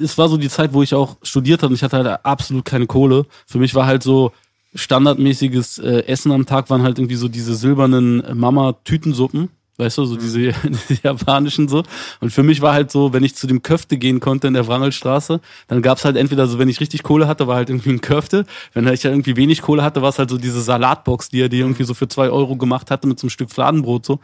Es 0.00 0.16
war 0.16 0.28
so 0.28 0.36
die 0.36 0.48
Zeit, 0.48 0.72
wo 0.72 0.80
ich 0.80 0.94
auch 0.94 1.16
studiert 1.22 1.62
habe 1.64 1.72
und 1.72 1.74
ich 1.74 1.82
hatte 1.82 1.96
halt 1.96 2.24
absolut 2.24 2.64
keine 2.64 2.86
Kohle. 2.86 3.26
Für 3.48 3.58
mich 3.58 3.74
war 3.74 3.86
halt 3.86 4.04
so 4.04 4.30
standardmäßiges 4.74 5.78
äh, 5.78 6.04
Essen 6.06 6.32
am 6.32 6.46
Tag 6.46 6.70
waren 6.70 6.82
halt 6.82 6.98
irgendwie 6.98 7.16
so 7.16 7.28
diese 7.28 7.54
silbernen 7.54 8.22
Mama-Tütensuppen. 8.34 9.48
Weißt 9.80 9.96
du, 9.96 10.04
so 10.04 10.16
diese, 10.16 10.38
diese 10.88 11.02
japanischen 11.02 11.66
so. 11.66 11.82
Und 12.20 12.30
für 12.32 12.42
mich 12.42 12.60
war 12.60 12.74
halt 12.74 12.90
so, 12.90 13.12
wenn 13.12 13.24
ich 13.24 13.34
zu 13.34 13.46
dem 13.46 13.62
Köfte 13.62 13.96
gehen 13.96 14.20
konnte 14.20 14.46
in 14.46 14.54
der 14.54 14.66
Wrangelstraße, 14.66 15.40
dann 15.68 15.82
gab's 15.82 16.04
halt 16.04 16.16
entweder 16.16 16.46
so, 16.46 16.58
wenn 16.58 16.68
ich 16.68 16.80
richtig 16.80 17.02
Kohle 17.02 17.26
hatte, 17.26 17.46
war 17.46 17.56
halt 17.56 17.70
irgendwie 17.70 17.90
ein 17.90 18.02
Köfte. 18.02 18.44
Wenn 18.74 18.84
ich 18.84 19.04
halt 19.04 19.14
irgendwie 19.14 19.36
wenig 19.36 19.62
Kohle 19.62 19.82
hatte, 19.82 20.02
war 20.02 20.10
es 20.10 20.18
halt 20.18 20.28
so 20.28 20.36
diese 20.36 20.60
Salatbox, 20.60 21.30
die 21.30 21.40
er 21.40 21.48
dir 21.48 21.60
irgendwie 21.60 21.84
so 21.84 21.94
für 21.94 22.08
zwei 22.08 22.28
Euro 22.28 22.56
gemacht 22.56 22.90
hatte 22.90 23.08
mit 23.08 23.18
so 23.18 23.24
einem 23.24 23.30
Stück 23.30 23.50
Fladenbrot 23.50 24.04
so. 24.04 24.20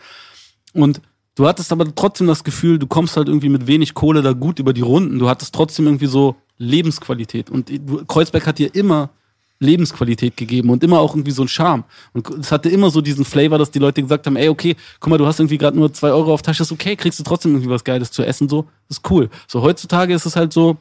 Und 0.75 1.01
du 1.37 1.49
hattest 1.49 1.73
aber 1.73 1.93
trotzdem 1.95 2.27
das 2.27 2.45
Gefühl, 2.45 2.79
du 2.79 2.87
kommst 2.87 3.17
halt 3.17 3.29
irgendwie 3.29 3.49
mit 3.49 3.67
wenig 3.67 3.95
Kohle 3.95 4.21
da 4.21 4.35
gut 4.35 4.59
über 4.59 4.75
die 4.75 4.83
Runden. 4.83 5.19
Du 5.19 5.29
hattest 5.29 5.55
trotzdem 5.55 5.87
irgendwie 5.87 6.07
so 6.07 6.37
Lebensqualität. 6.59 7.49
Und 7.49 7.73
Kreuzberg 8.09 8.47
hat 8.47 8.59
dir 8.59 8.75
immer 8.75 9.11
Lebensqualität 9.59 10.37
gegeben 10.37 10.71
und 10.71 10.85
immer 10.85 11.01
auch 11.01 11.15
irgendwie 11.15 11.31
so 11.31 11.43
ein 11.43 11.49
Charme. 11.49 11.85
Und 12.13 12.29
es 12.41 12.53
hatte 12.53 12.69
immer 12.69 12.91
so 12.91 13.01
diesen 13.01 13.25
Flavor, 13.25 13.59
dass 13.59 13.71
die 13.71 13.79
Leute 13.79 14.03
gesagt 14.03 14.27
haben, 14.27 14.37
ey, 14.37 14.49
okay, 14.49 14.77
guck 15.01 15.11
mal, 15.11 15.19
du 15.19 15.27
hast 15.27 15.41
irgendwie 15.41 15.59
gerade 15.59 15.79
nur 15.79 15.93
zwei 15.93 16.11
Euro 16.11 16.35
auf 16.35 16.43
Tasche, 16.43 16.63
ist 16.63 16.73
okay, 16.73 16.97
kriegst 16.97 17.19
du 17.19 17.23
trotzdem 17.23 17.53
irgendwie 17.53 17.71
was 17.71 17.85
Geiles 17.85 18.11
zu 18.11 18.23
essen, 18.23 18.49
so, 18.49 18.67
ist 18.89 19.09
cool. 19.11 19.31
So, 19.47 19.63
heutzutage 19.63 20.15
ist 20.15 20.27
es 20.27 20.37
halt 20.37 20.53
so, 20.53 20.77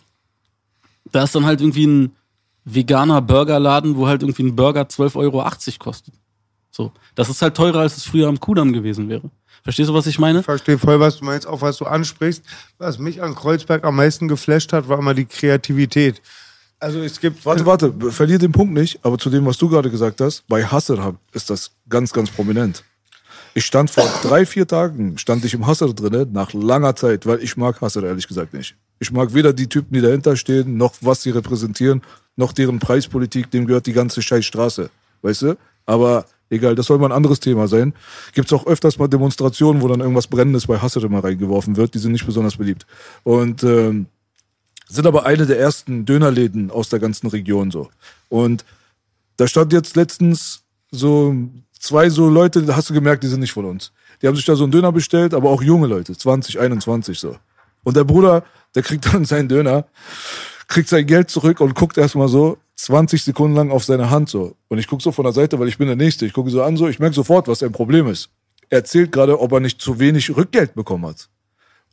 da 1.11 1.23
ist 1.23 1.35
dann 1.35 1.45
halt 1.45 1.61
irgendwie 1.61 1.87
ein 1.87 2.11
veganer 2.65 3.21
Burgerladen, 3.21 3.95
wo 3.95 4.07
halt 4.07 4.23
irgendwie 4.23 4.43
ein 4.43 4.55
Burger 4.55 4.81
12,80 4.81 5.15
Euro 5.15 5.49
kostet. 5.79 6.13
So, 6.71 6.91
das 7.13 7.29
ist 7.29 7.41
halt 7.41 7.55
teurer, 7.55 7.79
als 7.79 7.95
es 7.95 8.03
früher 8.03 8.27
am 8.27 8.39
Kudamm 8.39 8.73
gewesen 8.73 9.07
wäre. 9.07 9.29
Verstehst 9.63 9.89
du, 9.89 9.93
was 9.93 10.07
ich 10.07 10.19
meine? 10.19 10.39
Ich 10.39 10.45
verstehe 10.45 10.77
voll, 10.77 10.99
was 10.99 11.17
du 11.17 11.25
meinst, 11.25 11.47
auch 11.47 11.61
was 11.61 11.77
du 11.77 11.85
ansprichst. 11.85 12.43
Was 12.77 12.99
mich 12.99 13.23
an 13.23 13.33
Kreuzberg 13.33 13.83
am 13.85 13.95
meisten 13.95 14.27
geflasht 14.27 14.73
hat, 14.73 14.89
war 14.89 14.99
immer 14.99 15.13
die 15.13 15.25
Kreativität. 15.25 16.21
Also 16.85 16.99
es 16.99 17.19
gibt. 17.19 17.43
Warte, 17.47 17.65
warte, 17.65 17.91
verlier 18.11 18.37
den 18.37 18.51
Punkt 18.51 18.75
nicht, 18.75 18.99
aber 19.01 19.17
zu 19.17 19.31
dem, 19.31 19.43
was 19.47 19.57
du 19.57 19.67
gerade 19.69 19.89
gesagt 19.89 20.21
hast, 20.21 20.47
bei 20.47 20.63
Hasser 20.63 21.15
ist 21.31 21.49
das 21.49 21.71
ganz, 21.89 22.13
ganz 22.13 22.29
prominent. 22.29 22.83
Ich 23.55 23.65
stand 23.65 23.89
vor 23.89 24.07
drei, 24.21 24.45
vier 24.45 24.67
Tagen, 24.67 25.17
stand 25.17 25.43
ich 25.45 25.55
im 25.55 25.65
Hasser 25.65 25.91
drinne, 25.95 26.27
nach 26.31 26.53
langer 26.53 26.95
Zeit, 26.95 27.25
weil 27.25 27.41
ich 27.41 27.57
mag 27.57 27.81
Hasser 27.81 28.03
ehrlich 28.03 28.27
gesagt 28.27 28.53
nicht. 28.53 28.75
Ich 28.99 29.11
mag 29.11 29.33
weder 29.33 29.51
die 29.51 29.65
Typen, 29.65 29.95
die 29.95 30.01
dahinter 30.01 30.35
stehen, 30.35 30.77
noch 30.77 30.93
was 31.01 31.23
sie 31.23 31.31
repräsentieren, 31.31 32.03
noch 32.35 32.53
deren 32.53 32.77
Preispolitik, 32.77 33.49
dem 33.49 33.65
gehört 33.65 33.87
die 33.87 33.93
ganze 33.93 34.21
Scheißstraße. 34.21 34.91
Weißt 35.23 35.41
du? 35.41 35.57
Aber 35.87 36.25
egal, 36.51 36.75
das 36.75 36.85
soll 36.85 36.99
mal 36.99 37.07
ein 37.07 37.17
anderes 37.17 37.39
Thema 37.39 37.67
sein. 37.67 37.95
Gibt's 38.35 38.53
auch 38.53 38.67
öfters 38.67 38.99
mal 38.99 39.07
Demonstrationen, 39.07 39.81
wo 39.81 39.87
dann 39.87 40.01
irgendwas 40.01 40.27
Brennendes 40.27 40.67
bei 40.67 40.77
Hasser 40.77 41.01
immer 41.01 41.23
reingeworfen 41.23 41.77
wird, 41.77 41.95
die 41.95 41.99
sind 41.99 42.11
nicht 42.11 42.27
besonders 42.27 42.57
beliebt. 42.57 42.85
Und 43.23 43.63
ähm, 43.63 44.05
Sind 44.87 45.07
aber 45.07 45.25
eine 45.25 45.45
der 45.45 45.59
ersten 45.59 46.05
Dönerläden 46.05 46.71
aus 46.71 46.89
der 46.89 46.99
ganzen 46.99 47.27
Region 47.27 47.71
so. 47.71 47.89
Und 48.29 48.65
da 49.37 49.47
stand 49.47 49.73
jetzt 49.73 49.95
letztens 49.95 50.61
so 50.91 51.35
zwei 51.79 52.09
so 52.09 52.29
Leute, 52.29 52.61
da 52.63 52.75
hast 52.75 52.89
du 52.89 52.93
gemerkt, 52.93 53.23
die 53.23 53.27
sind 53.27 53.39
nicht 53.39 53.51
von 53.51 53.65
uns. 53.65 53.91
Die 54.21 54.27
haben 54.27 54.35
sich 54.35 54.45
da 54.45 54.55
so 54.55 54.63
einen 54.63 54.71
Döner 54.71 54.91
bestellt, 54.91 55.33
aber 55.33 55.49
auch 55.49 55.61
junge 55.61 55.87
Leute, 55.87 56.15
20, 56.15 56.59
21 56.59 57.19
so. 57.19 57.37
Und 57.83 57.97
der 57.97 58.03
Bruder, 58.03 58.43
der 58.73 58.83
kriegt 58.83 59.13
dann 59.13 59.25
seinen 59.25 59.49
Döner, 59.49 59.85
kriegt 60.67 60.89
sein 60.89 61.05
Geld 61.05 61.29
zurück 61.29 61.59
und 61.61 61.75
guckt 61.75 61.97
erstmal 61.97 62.27
so 62.27 62.57
20 62.75 63.23
Sekunden 63.23 63.55
lang 63.55 63.71
auf 63.71 63.83
seine 63.83 64.09
Hand 64.09 64.29
so. 64.29 64.55
Und 64.67 64.79
ich 64.79 64.87
gucke 64.87 65.03
so 65.03 65.11
von 65.11 65.23
der 65.23 65.33
Seite, 65.33 65.59
weil 65.59 65.67
ich 65.67 65.77
bin 65.77 65.87
der 65.87 65.95
Nächste. 65.95 66.25
Ich 66.25 66.33
gucke 66.33 66.49
so 66.49 66.63
an 66.63 66.77
so, 66.77 66.87
ich 66.87 66.99
merke 66.99 67.15
sofort, 67.15 67.47
was 67.47 67.59
sein 67.59 67.71
Problem 67.71 68.07
ist. 68.07 68.29
Er 68.69 68.79
erzählt 68.79 69.11
gerade, 69.11 69.39
ob 69.39 69.51
er 69.51 69.59
nicht 69.59 69.79
zu 69.79 69.99
wenig 69.99 70.35
Rückgeld 70.35 70.73
bekommen 70.73 71.05
hat. 71.05 71.29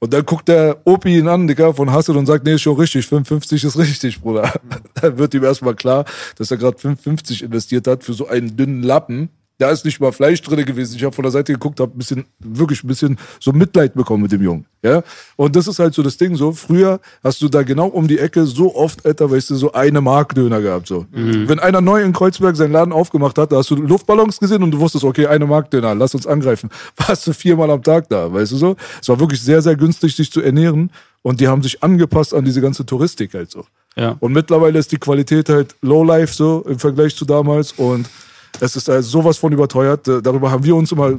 Und 0.03 0.13
dann 0.13 0.27
guckt 0.27 0.49
der 0.49 0.79
Opi 0.85 1.17
ihn 1.17 1.29
an, 1.29 1.47
Digga, 1.47 1.73
von 1.75 1.93
Hassel 1.93 2.17
und 2.17 2.27
sagt, 2.27 2.45
nee, 2.45 2.55
ist 2.55 2.63
schon 2.63 2.75
richtig, 2.75 3.07
55 3.07 3.63
ist 3.63 3.79
richtig, 3.79 4.21
Bruder. 4.21 4.53
Dann 5.01 5.17
wird 5.17 5.33
ihm 5.33 5.45
erstmal 5.45 5.77
klar, 5.77 6.07
dass 6.37 6.51
er 6.51 6.57
gerade 6.57 6.77
55 6.77 7.45
investiert 7.45 7.87
hat 7.87 8.03
für 8.03 8.13
so 8.13 8.27
einen 8.27 8.57
dünnen 8.57 8.83
Lappen. 8.83 9.29
Da 9.63 9.71
ist 9.71 9.85
nicht 9.85 10.01
mal 10.01 10.11
Fleisch 10.11 10.43
drin 10.43 10.65
gewesen. 10.65 10.97
Ich 10.97 11.05
habe 11.05 11.15
von 11.15 11.23
der 11.23 11.31
Seite 11.31 11.53
geguckt, 11.53 11.79
habe 11.79 11.93
ein 11.95 11.99
bisschen, 11.99 12.25
wirklich 12.41 12.83
ein 12.83 12.89
bisschen 12.89 13.17
so 13.39 13.53
Mitleid 13.53 13.95
bekommen 13.95 14.25
mit 14.25 14.33
dem 14.33 14.43
Jungen. 14.43 14.67
Ja? 14.83 15.05
Und 15.37 15.55
das 15.55 15.69
ist 15.69 15.79
halt 15.79 15.95
so 15.95 16.03
das 16.03 16.17
Ding 16.17 16.35
so. 16.35 16.51
Früher 16.51 16.99
hast 17.23 17.41
du 17.41 17.49
da 17.49 17.63
genau 17.63 17.87
um 17.87 18.09
die 18.09 18.19
Ecke 18.19 18.45
so 18.45 18.75
oft, 18.75 19.07
Alter, 19.07 19.31
weißt 19.31 19.51
du, 19.51 19.55
so 19.55 19.71
eine 19.71 20.01
Mark 20.01 20.35
Döner 20.35 20.61
gehabt. 20.61 20.89
So. 20.89 21.07
Wenn 21.13 21.61
einer 21.61 21.81
neu 21.81 22.03
in 22.03 22.13
Kreuzberg 22.13 22.57
seinen 22.57 22.73
Laden 22.73 22.93
aufgemacht 22.93 23.39
hat, 23.39 23.53
da 23.53 23.59
hast 23.59 23.71
du 23.71 23.77
Luftballons 23.77 24.41
gesehen 24.41 24.65
und 24.65 24.73
du 24.73 24.81
wusstest, 24.81 25.05
okay, 25.05 25.29
eine 25.29 25.47
Mark 25.47 25.71
Döner, 25.71 25.95
lass 25.95 26.13
uns 26.17 26.27
angreifen. 26.27 26.69
Warst 26.97 27.25
du 27.29 27.33
viermal 27.33 27.71
am 27.71 27.85
Tag 27.85 28.09
da, 28.09 28.33
weißt 28.33 28.51
du 28.51 28.57
so? 28.57 28.75
Es 29.01 29.09
war 29.09 29.21
wirklich 29.21 29.41
sehr, 29.41 29.63
sehr 29.63 29.77
günstig, 29.77 30.17
sich 30.17 30.33
zu 30.33 30.41
ernähren. 30.41 30.91
Und 31.23 31.41
die 31.41 31.47
haben 31.47 31.63
sich 31.63 31.85
angepasst 31.85 32.35
an 32.35 32.45
diese 32.45 32.61
ganze 32.61 32.85
Touristik 32.85 33.33
halt 33.35 33.49
so. 33.49 33.65
Ja. 33.95 34.17
Und 34.19 34.33
mittlerweile 34.33 34.81
ist 34.81 34.91
die 34.91 34.99
Qualität 34.99 35.49
halt 35.49 35.77
Lowlife 35.83 36.35
so 36.35 36.65
im 36.67 36.81
Vergleich 36.81 37.15
zu 37.15 37.25
damals 37.25 37.71
und 37.71 38.09
es 38.63 38.77
ist 38.77 38.89
halt 38.89 39.05
sowas 39.05 39.39
von 39.39 39.53
überteuert. 39.53 40.07
Äh, 40.09 40.23
Darüber 40.23 40.51
haben 40.51 40.65
wir 40.65 40.77
uns 40.77 40.93
immer 40.93 41.19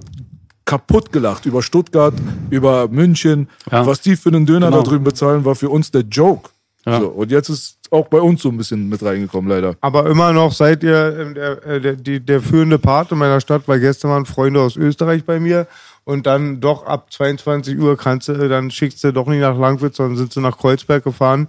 kaputt 0.65 1.11
gelacht. 1.11 1.45
Über 1.45 1.61
Stuttgart, 1.61 2.13
über 2.49 2.87
München. 2.87 3.49
Ja. 3.69 3.85
Was 3.85 3.99
die 4.01 4.15
für 4.15 4.29
einen 4.29 4.45
Döner 4.45 4.67
Genau. 4.67 4.81
da 4.81 4.89
drüben 4.89 5.03
bezahlen, 5.03 5.43
war 5.43 5.55
für 5.55 5.69
uns 5.69 5.91
der 5.91 6.01
Joke. 6.01 6.49
Ja. 6.85 6.99
So, 7.01 7.07
und 7.09 7.31
jetzt 7.31 7.49
ist 7.49 7.77
auch 7.91 8.07
bei 8.07 8.19
uns 8.19 8.41
so 8.41 8.49
ein 8.49 8.57
bisschen 8.57 8.89
mit 8.89 9.03
reingekommen, 9.03 9.49
leider. 9.49 9.75
Aber 9.81 10.05
immer 10.09 10.33
noch 10.33 10.51
seid 10.53 10.83
ihr 10.83 11.17
ähm, 11.19 11.33
der, 11.33 11.65
äh, 11.65 11.81
der, 11.81 11.93
die, 11.95 12.19
der 12.19 12.41
führende 12.41 12.79
Part 12.79 13.11
in 13.11 13.17
meiner 13.17 13.39
Stadt, 13.41 13.63
weil 13.67 13.79
gestern 13.79 14.11
waren 14.11 14.25
Freunde 14.25 14.61
aus 14.61 14.75
Österreich 14.75 15.23
bei 15.25 15.39
mir 15.39 15.67
und 16.05 16.25
dann 16.25 16.59
doch 16.59 16.85
ab 16.85 17.07
22 17.11 17.77
Uhr 17.77 17.97
kannst 17.97 18.27
du, 18.29 18.33
äh, 18.33 18.49
dann 18.49 18.71
schickst 18.71 19.03
du 19.03 19.11
doch 19.13 19.27
nicht 19.27 19.39
nach 19.41 19.57
Langwitz, 19.57 19.97
sondern 19.97 20.17
sind 20.17 20.33
sie 20.33 20.41
nach 20.41 20.57
Kreuzberg 20.57 21.03
gefahren. 21.03 21.47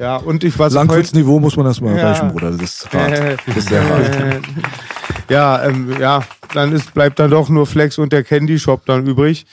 Ja, 0.00 0.16
und 0.16 0.42
ich 0.44 0.58
war 0.58 0.70
Langwitz-Niveau 0.70 1.38
muss 1.40 1.56
man 1.56 1.66
erstmal 1.66 1.94
Ja. 1.94 2.00
erreichen, 2.04 2.30
Bruder. 2.30 2.52
Das 2.52 2.62
ist 2.62 2.92
hart. 2.92 3.12
Äh, 3.12 3.36
Das 3.46 3.56
ist 3.58 3.68
sehr 3.68 3.86
hart. 3.88 4.16
äh, 4.16 4.40
ja, 5.32 5.62
ähm, 5.64 5.94
ja, 6.00 6.22
dann 6.54 6.72
ist, 6.72 6.94
bleibt 6.94 7.18
dann 7.18 7.30
doch 7.30 7.48
nur 7.50 7.66
Flex 7.66 7.98
und 7.98 8.12
der 8.12 8.24
Candy 8.24 8.58
Shop 8.58 8.86
dann 8.86 9.06
übrig. 9.06 9.44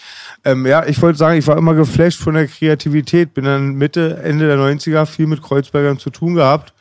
Ähm, 0.46 0.66
ja, 0.66 0.86
ich 0.86 1.02
wollte 1.02 1.18
sagen, 1.18 1.38
ich 1.38 1.46
war 1.48 1.58
immer 1.58 1.74
geflasht 1.74 2.22
von 2.22 2.36
der 2.36 2.48
Kreativität. 2.48 3.34
Bin 3.34 3.44
dann 3.44 3.76
Mitte, 3.76 4.22
Ende 4.24 4.48
der 4.48 4.58
90er 4.58 5.06
viel 5.06 5.28
mit 5.28 5.42
Kreuzbergern 5.44 6.00
zu 6.00 6.10
tun 6.12 6.36
gehabt. 6.36 6.74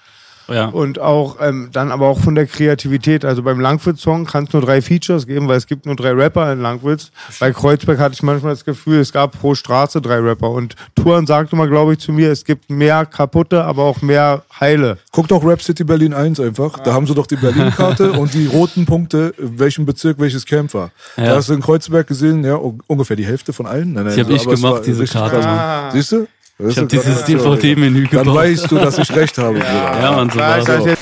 Ja. 0.49 0.67
Und 0.67 0.99
auch 1.01 1.37
ähm, 1.41 1.71
dann 1.73 1.91
aber 1.93 2.07
auch 2.07 2.21
von 2.21 2.35
der 2.35 2.47
Kreativität. 2.47 3.25
Also 3.25 3.43
beim 3.43 3.59
Langwitz-Song 3.61 4.27
kann 4.27 4.45
es 4.45 4.53
nur 4.53 4.63
drei 4.63 4.81
Features 4.83 5.27
geben, 5.27 5.49
weil 5.49 5.57
es 5.59 5.67
gibt 5.67 5.87
nur 5.87 5.97
drei 5.97 6.13
Rapper 6.13 6.53
in 6.53 6.61
Langwitz. 6.63 7.11
Bei 7.41 7.53
Kreuzberg 7.53 7.99
hatte 7.99 8.15
ich 8.15 8.23
manchmal 8.23 8.53
das 8.53 8.65
Gefühl, 8.65 9.01
es 9.01 9.13
gab 9.13 9.39
pro 9.39 9.55
Straße 9.55 10.01
drei 10.01 10.19
Rapper. 10.21 10.51
Und 10.51 10.77
Touren 10.95 11.27
sagte 11.27 11.57
mal, 11.57 11.69
glaube 11.69 11.95
ich, 11.95 11.99
zu 11.99 12.13
mir, 12.13 12.31
es 12.31 12.45
gibt 12.45 12.71
mehr 12.71 13.07
kaputte, 13.07 13.65
aber 13.65 13.83
auch 13.85 14.03
mehr 14.03 14.43
heile. 14.61 14.99
Guck 15.13 15.29
doch 15.29 15.45
Rap 15.45 15.63
City 15.63 15.85
Berlin 15.85 16.15
1 16.15 16.39
einfach. 16.41 16.79
Da 16.81 16.93
haben 16.95 17.07
sie 17.07 17.15
doch 17.15 17.27
die 17.27 17.37
Berlin-Karte 17.37 18.13
und 18.13 18.33
die 18.35 18.47
roten 18.47 18.87
Punkte, 18.87 19.35
in 19.39 19.59
welchem 19.59 19.85
Bezirk 19.87 20.19
welches 20.21 20.47
Camp 20.47 20.73
war. 20.75 20.91
Ja. 21.17 21.25
Da 21.27 21.37
hast 21.37 21.49
du 21.49 21.55
in 21.55 21.61
Kreuzberg 21.61 22.07
gesehen, 22.07 22.45
ja, 22.45 22.55
un- 22.57 22.81
ungefähr 22.87 23.17
die 23.17 23.27
Hälfte 23.27 23.53
von 23.53 23.67
allen. 23.67 23.93
Nein, 23.93 24.05
nein, 24.07 24.15
Die 24.15 24.21
hab 24.23 24.31
ich 24.31 24.47
gemacht, 24.47 24.83
diese 24.87 25.05
Karte. 25.07 25.41
Ah. 25.47 25.91
Siehst 25.93 26.13
du? 26.13 26.27
Ich 26.59 26.77
habe 26.79 26.87
dieses 26.87 27.25
DVD-Menü 27.25 28.07
Dann 28.09 28.25
gebaut. 28.25 28.35
weißt 28.37 28.71
du, 28.71 28.77
dass 28.77 28.99
ich 28.99 29.15
recht 29.15 29.37
habe, 29.39 29.55
Bruder. 29.59 30.01
Ja, 30.01 30.13
Mann, 30.13 30.31
so 30.31 30.39
Ja, 30.39 30.67
war 30.67 30.87
jetzt, 30.87 30.99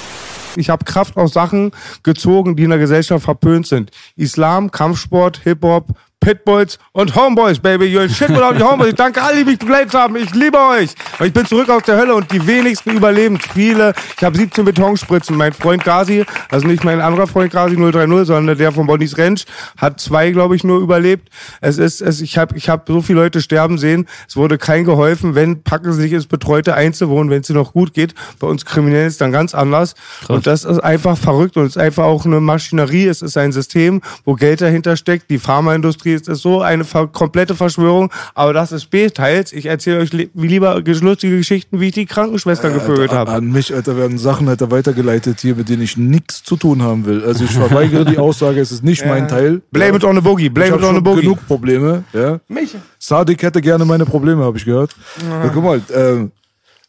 ich 0.56 0.68
habe 0.70 0.84
Kraft 0.84 1.16
aus 1.16 1.32
Sachen 1.32 1.70
gezogen, 2.02 2.56
die 2.56 2.64
in 2.64 2.70
der 2.70 2.78
Gesellschaft 2.78 3.24
verpönt 3.24 3.66
sind. 3.66 3.90
Islam, 4.16 4.70
Kampfsport, 4.70 5.40
Hip-Hop, 5.44 5.88
Pitbulls 6.24 6.78
und 6.92 7.14
Homeboys, 7.14 7.58
baby. 7.58 7.84
You 7.84 8.00
ain't 8.00 8.14
shit 8.14 8.30
without 8.30 8.58
your 8.58 8.70
Homeboys. 8.70 8.88
Ich 8.88 8.94
danke 8.94 9.20
allen, 9.20 9.36
die 9.36 9.44
mich 9.44 9.58
begleitet 9.58 9.92
haben. 9.92 10.16
Ich 10.16 10.34
liebe 10.34 10.58
euch. 10.58 10.94
Und 11.18 11.26
ich 11.26 11.34
bin 11.34 11.44
zurück 11.44 11.68
aus 11.68 11.82
der 11.82 11.98
Hölle 11.98 12.14
und 12.14 12.32
die 12.32 12.46
wenigsten 12.46 12.92
überleben. 12.92 13.38
Viele. 13.52 13.92
Ich 14.16 14.24
habe 14.24 14.34
17 14.34 14.64
Betonspritzen. 14.64 15.36
Mein 15.36 15.52
Freund 15.52 15.84
Gazi, 15.84 16.24
also 16.50 16.66
nicht 16.66 16.82
mein 16.82 17.02
anderer 17.02 17.26
Freund 17.26 17.52
Gazi 17.52 17.76
030, 17.76 18.26
sondern 18.26 18.56
der 18.56 18.72
von 18.72 18.86
Bonnie's 18.86 19.18
Ranch, 19.18 19.44
hat 19.76 20.00
zwei, 20.00 20.30
glaube 20.30 20.56
ich, 20.56 20.64
nur 20.64 20.80
überlebt. 20.80 21.28
Es 21.60 21.76
ist, 21.76 22.00
es, 22.00 22.22
ich 22.22 22.38
habe 22.38 22.56
ich 22.56 22.70
hab 22.70 22.88
so 22.88 23.02
viele 23.02 23.20
Leute 23.20 23.42
sterben 23.42 23.76
sehen. 23.76 24.06
Es 24.26 24.34
wurde 24.34 24.56
kein 24.56 24.84
geholfen. 24.84 25.34
Wenn, 25.34 25.62
packen 25.62 25.92
sie 25.92 26.00
sich 26.00 26.12
ins 26.14 26.26
betreute 26.26 26.74
Einzelwohnen, 26.74 27.28
wenn 27.28 27.42
es 27.42 27.50
ihnen 27.50 27.58
noch 27.58 27.74
gut 27.74 27.92
geht. 27.92 28.14
Bei 28.40 28.46
uns 28.46 28.64
Kriminellen 28.64 29.08
ist 29.08 29.20
dann 29.20 29.30
ganz 29.30 29.54
anders. 29.54 29.94
Und 30.28 30.46
das 30.46 30.64
ist 30.64 30.78
einfach 30.78 31.18
verrückt 31.18 31.58
und 31.58 31.64
es 31.64 31.76
ist 31.76 31.82
einfach 31.82 32.04
auch 32.04 32.24
eine 32.24 32.40
Maschinerie. 32.40 33.08
Es 33.08 33.20
ist 33.20 33.36
ein 33.36 33.52
System, 33.52 34.00
wo 34.24 34.32
Geld 34.32 34.62
dahinter 34.62 34.96
steckt. 34.96 35.28
Die 35.28 35.38
Pharmaindustrie 35.38 36.13
ist, 36.14 36.28
ist 36.28 36.42
so 36.42 36.62
eine 36.62 36.84
ver 36.84 37.06
komplette 37.08 37.54
Verschwörung. 37.54 38.10
Aber 38.34 38.52
das 38.52 38.72
ist 38.72 38.90
B-Teils. 38.90 39.52
Ich 39.52 39.66
erzähle 39.66 39.98
euch 39.98 40.12
li 40.12 40.30
lieber 40.34 40.80
lustige 40.80 41.36
Geschichten, 41.36 41.80
wie 41.80 41.88
ich 41.88 41.94
die 41.94 42.06
Krankenschwester 42.06 42.70
gevögelt 42.70 43.10
Alter, 43.10 43.16
habe. 43.16 43.32
An 43.32 43.50
mich, 43.50 43.74
Alter, 43.74 43.96
werden 43.96 44.18
Sachen 44.18 44.48
Alter, 44.48 44.70
weitergeleitet 44.70 45.40
hier, 45.40 45.54
mit 45.56 45.68
denen 45.68 45.82
ich 45.82 45.96
nichts 45.96 46.42
zu 46.42 46.56
tun 46.56 46.82
haben 46.82 47.04
will. 47.06 47.24
Also 47.24 47.44
ich 47.44 47.50
verweigere 47.50 48.04
die 48.04 48.18
Aussage, 48.18 48.60
es 48.60 48.72
ist 48.72 48.84
nicht 48.84 49.04
mein 49.06 49.28
Teil. 49.28 49.62
Blame 49.70 49.96
it 49.96 50.04
on 50.04 50.14
the 50.16 50.22
boogie. 50.22 50.46
ich 50.46 50.54
Blame 50.54 50.72
habe 50.72 50.82
it 50.82 50.88
on 50.88 50.94
the 50.94 51.00
boogie. 51.00 51.22
genug 51.22 51.46
Probleme. 51.46 52.04
Ja. 52.12 52.40
Mich. 52.48 52.74
Sadik 52.98 53.42
hätte 53.42 53.60
gerne 53.60 53.84
meine 53.84 54.04
Probleme, 54.04 54.44
habe 54.44 54.56
ich 54.56 54.64
gehört. 54.64 54.94
Ja, 55.28 55.48
guck 55.48 55.62
mal, 55.64 55.78
äh, 55.90 56.28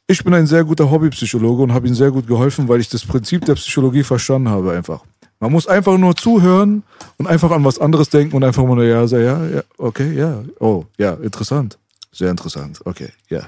ich 0.08 0.24
bin 0.24 0.34
ein 0.36 0.46
sehr 0.46 0.64
guter 0.64 0.92
Hobbypsychologe 0.92 1.64
und 1.64 1.74
habe 1.74 1.88
ihm 1.88 1.96
sehr 1.96 2.12
gut 2.12 2.28
geholfen, 2.28 2.68
weil 2.68 2.80
ich 2.80 2.90
das 2.90 3.04
Prinzip 3.04 3.44
der 3.46 3.56
Psychologie 3.56 4.04
verstanden 4.04 4.50
habe 4.50 4.72
einfach. 4.74 5.02
Man 5.46 5.52
muss 5.52 5.68
einfach 5.68 5.96
nur 6.00 6.16
zuhören 6.16 6.82
und 7.18 7.28
einfach 7.28 7.52
an 7.52 7.64
was 7.64 7.78
anderes 7.78 8.10
denken 8.10 8.36
und 8.36 8.44
einfach 8.44 8.64
mal 8.64 8.74
nur 8.74 8.84
ja 8.84 9.06
sagen, 9.06 9.26
ja, 9.26 9.46
ja, 9.58 9.64
okay, 9.78 10.12
ja, 10.12 10.44
oh, 10.60 10.86
ja, 10.98 11.14
interessant, 11.22 11.78
sehr 12.12 12.32
interessant, 12.32 12.80
okay, 12.84 13.10
ja, 13.30 13.42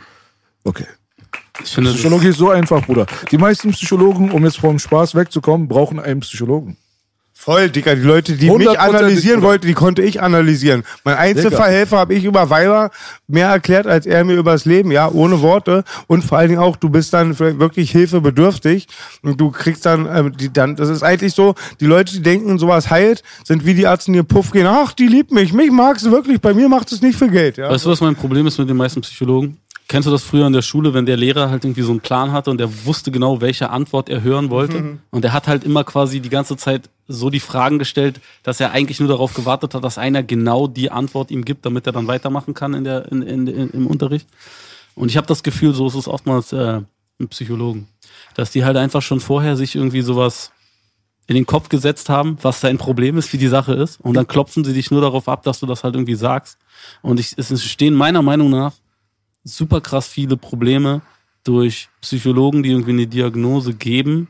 okay. 0.63 0.85
Ich 1.63 1.71
finde, 1.71 1.91
Psychologie 1.93 2.27
ist 2.27 2.37
so 2.37 2.51
einfach, 2.51 2.85
Bruder. 2.85 3.07
Die 3.31 3.39
meisten 3.39 3.71
Psychologen, 3.71 4.29
um 4.29 4.45
jetzt 4.45 4.59
vom 4.59 4.77
Spaß 4.77 5.15
wegzukommen, 5.15 5.67
brauchen 5.67 5.99
einen 5.99 6.19
Psychologen. 6.19 6.77
Voll, 7.47 7.69
Digga. 7.69 7.95
Die 7.95 8.01
Leute, 8.01 8.33
die 8.33 8.51
mich 8.51 8.67
100%, 8.67 8.75
analysieren 8.75 9.41
wollten, 9.41 9.67
die 9.67 9.73
konnte 9.73 10.01
ich 10.01 10.21
analysieren. 10.21 10.83
Mein 11.05 11.15
Einzelverhelfer 11.15 11.97
habe 11.97 12.13
ich 12.13 12.25
über 12.25 12.49
Weiber 12.49 12.91
mehr 13.25 13.47
erklärt, 13.47 13.87
als 13.87 14.05
er 14.05 14.25
mir 14.25 14.33
übers 14.33 14.65
Leben, 14.65 14.91
ja, 14.91 15.09
ohne 15.09 15.41
Worte. 15.41 15.85
Und 16.07 16.25
vor 16.25 16.39
allen 16.39 16.49
Dingen 16.49 16.59
auch, 16.59 16.75
du 16.75 16.89
bist 16.89 17.13
dann 17.13 17.39
wirklich 17.39 17.89
hilfebedürftig 17.91 18.89
und 19.21 19.39
du 19.39 19.51
kriegst 19.51 19.85
dann, 19.85 20.09
ähm, 20.13 20.35
die, 20.35 20.51
dann, 20.51 20.75
das 20.75 20.89
ist 20.89 21.03
eigentlich 21.03 21.35
so, 21.35 21.55
die 21.79 21.85
Leute, 21.85 22.11
die 22.11 22.21
denken, 22.21 22.59
sowas 22.59 22.89
heilt, 22.89 23.23
sind 23.45 23.65
wie 23.65 23.75
die 23.75 23.83
Ärzte, 23.83 24.11
die 24.11 24.23
Puff 24.23 24.51
gehen, 24.51 24.67
ach, 24.67 24.91
die 24.91 25.07
liebt 25.07 25.31
mich, 25.31 25.53
mich 25.53 25.71
mag 25.71 26.01
sie 26.01 26.11
wirklich, 26.11 26.41
bei 26.41 26.53
mir 26.53 26.67
macht 26.67 26.91
es 26.91 27.01
nicht 27.01 27.17
für 27.17 27.29
Geld, 27.29 27.55
ja. 27.55 27.69
weißt 27.69 27.85
du, 27.85 27.91
was 27.91 28.01
mein 28.01 28.17
Problem 28.17 28.45
ist 28.47 28.57
mit 28.57 28.67
den 28.67 28.75
meisten 28.75 28.99
Psychologen? 28.99 29.57
Kennst 29.87 30.05
du 30.05 30.11
das 30.11 30.23
früher 30.23 30.45
in 30.45 30.53
der 30.53 30.61
Schule, 30.61 30.93
wenn 30.93 31.05
der 31.05 31.15
Lehrer 31.15 31.49
halt 31.49 31.63
irgendwie 31.63 31.81
so 31.81 31.91
einen 31.91 32.01
Plan 32.01 32.33
hatte 32.33 32.51
und 32.51 32.57
der 32.57 32.85
wusste 32.85 33.09
genau, 33.09 33.39
welche 33.39 33.69
Antwort 33.69 34.09
er 34.09 34.21
hören 34.21 34.49
wollte? 34.49 34.99
Und 35.11 35.23
er 35.23 35.31
hat 35.31 35.47
halt 35.47 35.63
immer 35.63 35.85
quasi 35.85 36.19
die 36.19 36.29
ganze 36.29 36.57
Zeit 36.57 36.89
so 37.07 37.29
die 37.29 37.39
Fragen 37.39 37.79
gestellt, 37.79 38.19
dass 38.43 38.59
er 38.59 38.71
eigentlich 38.71 38.99
nur 38.99 39.07
darauf 39.07 39.33
gewartet 39.33 39.73
hat, 39.73 39.83
dass 39.85 39.97
einer 39.97 40.23
genau 40.23 40.67
die 40.67 40.91
Antwort 40.91 41.31
ihm 41.31 41.45
gibt, 41.45 41.65
damit 41.65 41.87
er 41.87 41.93
dann 41.93 42.07
weitermachen 42.07 42.53
kann 42.53 42.73
in 42.73 42.83
der, 42.83 43.09
in, 43.11 43.21
in, 43.21 43.47
in, 43.47 43.69
im 43.69 43.87
Unterricht. 43.87 44.27
Und 44.93 45.09
ich 45.09 45.15
habe 45.15 45.27
das 45.27 45.41
Gefühl, 45.41 45.73
so 45.73 45.87
ist 45.87 45.95
es 45.95 46.09
oftmals 46.09 46.51
äh, 46.51 46.81
mit 47.17 47.29
Psychologen, 47.29 47.87
dass 48.35 48.51
die 48.51 48.65
halt 48.65 48.75
einfach 48.75 49.01
schon 49.01 49.21
vorher 49.21 49.55
sich 49.55 49.75
irgendwie 49.75 50.01
sowas 50.01 50.51
in 51.27 51.35
den 51.35 51.45
Kopf 51.45 51.69
gesetzt 51.69 52.09
haben, 52.09 52.37
was 52.41 52.59
dein 52.59 52.77
Problem 52.77 53.17
ist, 53.17 53.31
wie 53.31 53.37
die 53.37 53.47
Sache 53.47 53.73
ist. 53.73 54.01
Und 54.01 54.15
dann 54.15 54.27
klopfen 54.27 54.65
sie 54.65 54.73
dich 54.73 54.91
nur 54.91 55.01
darauf 55.01 55.29
ab, 55.29 55.43
dass 55.43 55.59
du 55.59 55.65
das 55.65 55.85
halt 55.85 55.95
irgendwie 55.95 56.15
sagst. 56.15 56.57
Und 57.01 57.19
ich, 57.19 57.35
es 57.37 57.51
entstehen 57.51 57.93
meiner 57.93 58.21
Meinung 58.21 58.49
nach 58.49 58.73
super 59.47 59.81
krass 59.81 60.07
viele 60.07 60.37
Probleme 60.37 61.01
durch 61.43 61.89
Psychologen, 62.01 62.63
die 62.63 62.71
irgendwie 62.71 62.91
eine 62.91 63.07
Diagnose 63.07 63.73
geben 63.73 64.27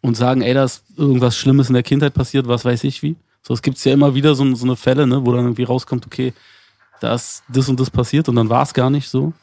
und 0.00 0.16
sagen, 0.16 0.42
ey, 0.42 0.54
da 0.54 0.64
ist 0.64 0.84
irgendwas 0.96 1.36
Schlimmes 1.36 1.68
in 1.68 1.74
der 1.74 1.82
Kindheit 1.82 2.14
passiert, 2.14 2.48
was 2.48 2.64
weiß 2.64 2.84
ich 2.84 3.02
wie. 3.02 3.16
So, 3.42 3.52
es 3.52 3.62
gibt 3.62 3.82
ja 3.84 3.92
immer 3.92 4.14
wieder 4.14 4.34
so, 4.34 4.54
so 4.54 4.64
eine 4.64 4.76
Fälle, 4.76 5.06
ne, 5.06 5.24
wo 5.24 5.32
dann 5.32 5.44
irgendwie 5.44 5.64
rauskommt, 5.64 6.06
okay, 6.06 6.32
da 7.00 7.14
ist 7.14 7.42
das 7.48 7.68
und 7.68 7.78
das 7.78 7.90
passiert 7.90 8.28
und 8.28 8.36
dann 8.36 8.48
war 8.48 8.62
es 8.62 8.72
gar 8.72 8.88
nicht 8.88 9.08
so. 9.08 9.34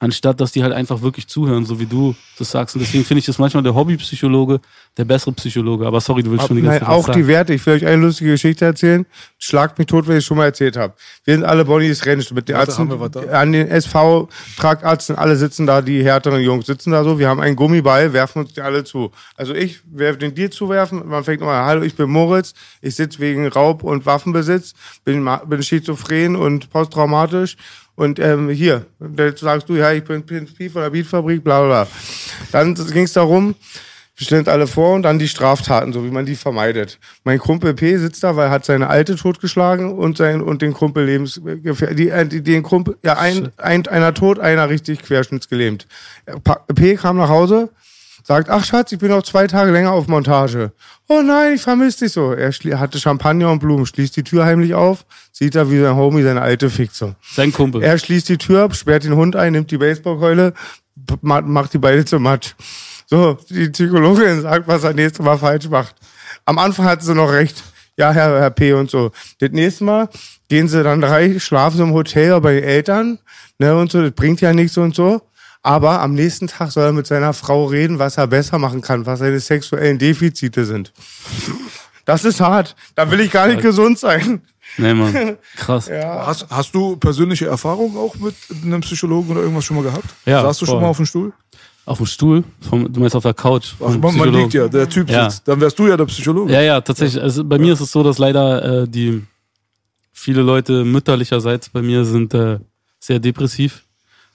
Anstatt 0.00 0.40
dass 0.40 0.52
die 0.52 0.62
halt 0.62 0.72
einfach 0.72 1.02
wirklich 1.02 1.28
zuhören, 1.28 1.66
so 1.66 1.78
wie 1.78 1.86
du 1.86 2.16
das 2.38 2.50
sagst. 2.50 2.74
Und 2.74 2.80
deswegen 2.80 3.04
finde 3.04 3.20
ich 3.20 3.26
das 3.26 3.38
manchmal 3.38 3.62
der 3.62 3.74
Hobbypsychologe 3.74 4.60
der 4.96 5.04
bessere 5.04 5.32
Psychologe. 5.32 5.86
Aber 5.86 6.00
sorry, 6.00 6.22
du 6.22 6.30
willst 6.30 6.48
schon 6.48 6.56
die 6.56 6.62
ganze 6.62 6.80
Nein, 6.80 6.86
Zeit 6.86 6.88
auch 6.88 7.06
die 7.06 7.20
sagen. 7.20 7.26
Werte. 7.28 7.54
Ich 7.54 7.64
will 7.66 7.74
euch 7.74 7.86
eine 7.86 8.02
lustige 8.02 8.30
Geschichte 8.30 8.64
erzählen. 8.64 9.04
Schlagt 9.38 9.78
mich 9.78 9.86
tot, 9.86 10.08
wenn 10.08 10.16
ich 10.16 10.20
es 10.20 10.24
schon 10.24 10.38
mal 10.38 10.46
erzählt 10.46 10.78
habe. 10.78 10.94
Wir 11.24 11.34
sind 11.34 11.44
alle 11.44 11.66
Bonnys 11.66 12.04
Rennst 12.06 12.32
mit 12.32 12.48
den 12.48 12.56
Ärzten. 12.56 12.90
An 13.30 13.52
den 13.52 13.68
SV-Traktarzten, 13.68 15.16
alle 15.16 15.36
sitzen 15.36 15.66
da, 15.66 15.82
die 15.82 16.02
härteren 16.02 16.40
Jungs 16.40 16.66
sitzen 16.66 16.92
da 16.92 17.04
so. 17.04 17.18
Wir 17.18 17.28
haben 17.28 17.40
einen 17.40 17.54
Gummiball, 17.54 18.14
werfen 18.14 18.40
uns 18.40 18.54
die 18.54 18.62
alle 18.62 18.84
zu. 18.84 19.12
Also 19.36 19.54
ich 19.54 19.80
werfe 19.84 20.18
den 20.18 20.34
dir 20.34 20.50
zuwerfen. 20.50 21.06
Man 21.06 21.24
fängt 21.24 21.40
nochmal, 21.40 21.66
hallo, 21.66 21.82
ich 21.82 21.94
bin 21.94 22.08
Moritz. 22.08 22.54
Ich 22.80 22.96
sitze 22.96 23.18
wegen 23.18 23.46
Raub- 23.48 23.82
und 23.82 24.06
Waffenbesitz. 24.06 24.72
Bin, 25.04 25.28
bin 25.46 25.62
schizophren 25.62 26.36
und 26.36 26.70
posttraumatisch. 26.70 27.56
Und 28.00 28.18
ähm, 28.18 28.48
hier, 28.48 28.86
dann 28.98 29.36
sagst 29.36 29.68
du, 29.68 29.74
ja, 29.74 29.92
ich 29.92 30.02
bin 30.02 30.24
Pi 30.24 30.70
von 30.70 30.80
der 30.80 30.88
Beatfabrik, 30.88 31.44
bla 31.44 31.60
bla 31.60 31.84
bla. 31.84 31.86
Dann 32.50 32.74
ging 32.74 33.04
es 33.04 33.12
darum, 33.12 33.54
wir 34.16 34.24
stellen 34.24 34.40
uns 34.40 34.48
alle 34.48 34.66
vor 34.66 34.94
und 34.94 35.02
dann 35.02 35.18
die 35.18 35.28
Straftaten, 35.28 35.92
so 35.92 36.02
wie 36.02 36.10
man 36.10 36.24
die 36.24 36.34
vermeidet. 36.34 36.98
Mein 37.24 37.38
Kumpel 37.38 37.74
P 37.74 37.98
sitzt 37.98 38.24
da, 38.24 38.36
weil 38.36 38.46
er 38.46 38.52
hat 38.52 38.64
seine 38.64 38.88
Alte 38.88 39.16
totgeschlagen 39.16 39.92
und 39.92 40.16
sein 40.16 40.40
und 40.40 40.62
den 40.62 40.72
Kumpel 40.72 41.04
lebens 41.04 41.42
die, 41.44 42.08
äh, 42.08 42.26
die, 42.26 42.42
den 42.42 42.62
Kumpel 42.62 42.96
ja 43.04 43.18
ein, 43.18 43.50
ein 43.58 43.86
einer 43.86 44.14
tot, 44.14 44.38
einer 44.38 44.70
richtig 44.70 45.02
querschnittsgelähmt. 45.02 45.86
Pa- 46.42 46.64
P 46.74 46.94
kam 46.94 47.18
nach 47.18 47.28
Hause, 47.28 47.68
sagt, 48.22 48.48
ach 48.48 48.64
Schatz, 48.64 48.92
ich 48.92 48.98
bin 48.98 49.10
noch 49.10 49.22
zwei 49.22 49.46
Tage 49.46 49.70
länger 49.70 49.92
auf 49.92 50.06
Montage. 50.08 50.72
Oh 51.08 51.22
nein, 51.22 51.54
ich 51.54 51.62
vermisse 51.62 52.04
dich 52.04 52.12
so. 52.12 52.32
Er 52.32 52.52
hatte 52.78 52.98
Champagner 52.98 53.50
und 53.50 53.58
Blumen, 53.58 53.86
schließt 53.86 54.16
die 54.16 54.22
Tür 54.22 54.44
heimlich 54.44 54.74
auf, 54.74 55.04
sieht 55.32 55.54
da, 55.54 55.70
wie 55.70 55.80
sein 55.80 55.96
Homie 55.96 56.22
seine 56.22 56.42
Alte 56.42 56.70
so. 56.92 57.14
Sein 57.34 57.52
Kumpel. 57.52 57.82
Er 57.82 57.98
schließt 57.98 58.28
die 58.28 58.38
Tür 58.38 58.64
ab, 58.64 58.76
sperrt 58.76 59.04
den 59.04 59.16
Hund 59.16 59.36
ein, 59.36 59.52
nimmt 59.52 59.70
die 59.70 59.78
Baseballkeule, 59.78 60.54
macht 61.22 61.72
die 61.72 61.78
beide 61.78 62.04
zum 62.04 62.22
Matsch. 62.22 62.54
So, 63.06 63.38
die 63.48 63.68
Psychologin 63.70 64.42
sagt, 64.42 64.68
was 64.68 64.84
er 64.84 64.92
nächstes 64.92 65.24
Mal 65.24 65.36
falsch 65.36 65.68
macht. 65.68 65.96
Am 66.44 66.58
Anfang 66.58 66.86
hat 66.86 67.02
sie 67.02 67.14
noch 67.14 67.32
recht. 67.32 67.62
Ja, 67.96 68.12
Herr, 68.12 68.40
Herr 68.40 68.50
P. 68.50 68.72
und 68.72 68.88
so. 68.88 69.10
Das 69.40 69.50
nächste 69.50 69.84
Mal 69.84 70.08
gehen 70.48 70.68
sie 70.68 70.82
dann 70.82 71.00
drei, 71.00 71.38
schlafen 71.38 71.76
sie 71.76 71.82
im 71.82 71.92
Hotel 71.92 72.40
bei 72.40 72.54
den 72.54 72.64
Eltern, 72.64 73.18
ne, 73.58 73.76
und 73.76 73.90
so, 73.90 74.00
das 74.00 74.12
bringt 74.12 74.40
ja 74.40 74.52
nichts 74.52 74.78
und 74.78 74.94
so. 74.94 75.20
Aber 75.62 76.00
am 76.00 76.14
nächsten 76.14 76.46
Tag 76.46 76.72
soll 76.72 76.84
er 76.84 76.92
mit 76.92 77.06
seiner 77.06 77.34
Frau 77.34 77.66
reden, 77.66 77.98
was 77.98 78.16
er 78.16 78.26
besser 78.26 78.58
machen 78.58 78.80
kann, 78.80 79.04
was 79.04 79.18
seine 79.18 79.40
sexuellen 79.40 79.98
Defizite 79.98 80.64
sind. 80.64 80.92
Das 82.06 82.24
ist 82.24 82.40
hart. 82.40 82.74
Da 82.94 83.10
will 83.10 83.20
ich 83.20 83.30
gar 83.30 83.46
nicht 83.46 83.60
gesund 83.60 83.98
sein. 83.98 84.40
Nee, 84.78 84.94
Mann. 84.94 85.36
Krass. 85.56 85.90
Hast, 85.90 86.46
hast 86.50 86.74
du 86.74 86.96
persönliche 86.96 87.46
Erfahrungen 87.46 87.96
auch 87.96 88.14
mit 88.16 88.34
einem 88.64 88.80
Psychologen 88.80 89.30
oder 89.32 89.40
irgendwas 89.42 89.64
schon 89.64 89.76
mal 89.76 89.82
gehabt? 89.82 90.06
Ja, 90.24 90.42
Saßt 90.42 90.62
du 90.62 90.66
schon 90.66 90.74
voll. 90.76 90.82
mal 90.82 90.88
auf 90.88 90.96
dem 90.96 91.06
Stuhl? 91.06 91.32
Auf 91.84 91.98
dem 91.98 92.06
Stuhl? 92.06 92.44
Vom, 92.68 92.90
du 92.90 93.00
meinst 93.00 93.16
auf 93.16 93.22
der 93.24 93.34
Couch? 93.34 93.72
Ach, 93.84 93.96
man, 93.98 94.16
man 94.16 94.32
liegt 94.32 94.54
ja, 94.54 94.68
der 94.68 94.88
Typ 94.88 95.10
Ja. 95.10 95.28
sitzt. 95.28 95.46
Dann 95.48 95.60
wärst 95.60 95.78
du 95.78 95.88
ja 95.88 95.96
der 95.96 96.04
Psychologe. 96.06 96.52
Ja, 96.52 96.60
ja, 96.62 96.80
tatsächlich. 96.80 97.20
Also 97.22 97.44
bei 97.44 97.58
mir 97.58 97.72
ist 97.72 97.80
es 97.80 97.90
so, 97.92 98.02
dass 98.02 98.18
leider 98.18 98.82
äh, 98.82 98.88
die 98.88 99.22
viele 100.12 100.42
Leute 100.42 100.84
mütterlicherseits 100.84 101.68
bei 101.68 101.82
mir 101.82 102.04
sind 102.04 102.32
äh, 102.34 102.58
sehr 102.98 103.18
depressiv 103.18 103.84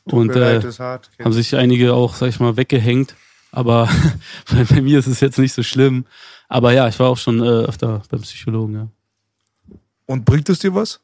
und 0.05 0.35
äh, 0.35 0.61
hart. 0.61 1.09
haben 1.23 1.33
sich 1.33 1.55
einige 1.55 1.93
auch, 1.93 2.15
sag 2.15 2.29
ich 2.29 2.39
mal, 2.39 2.57
weggehängt. 2.57 3.15
Aber 3.51 3.89
bei, 4.69 4.81
mir 4.81 4.99
ist 4.99 5.07
es 5.07 5.19
jetzt 5.19 5.39
nicht 5.39 5.53
so 5.53 5.63
schlimm. 5.63 6.05
Aber 6.47 6.73
ja, 6.73 6.87
ich 6.87 6.99
war 6.99 7.09
auch 7.09 7.17
schon 7.17 7.41
äh, 7.41 7.65
öfter 7.65 8.03
beim 8.09 8.21
Psychologen. 8.21 8.73
Ja. 8.75 8.87
Und 10.05 10.25
bringt 10.25 10.49
es 10.49 10.59
dir 10.59 10.73
was? 10.75 10.99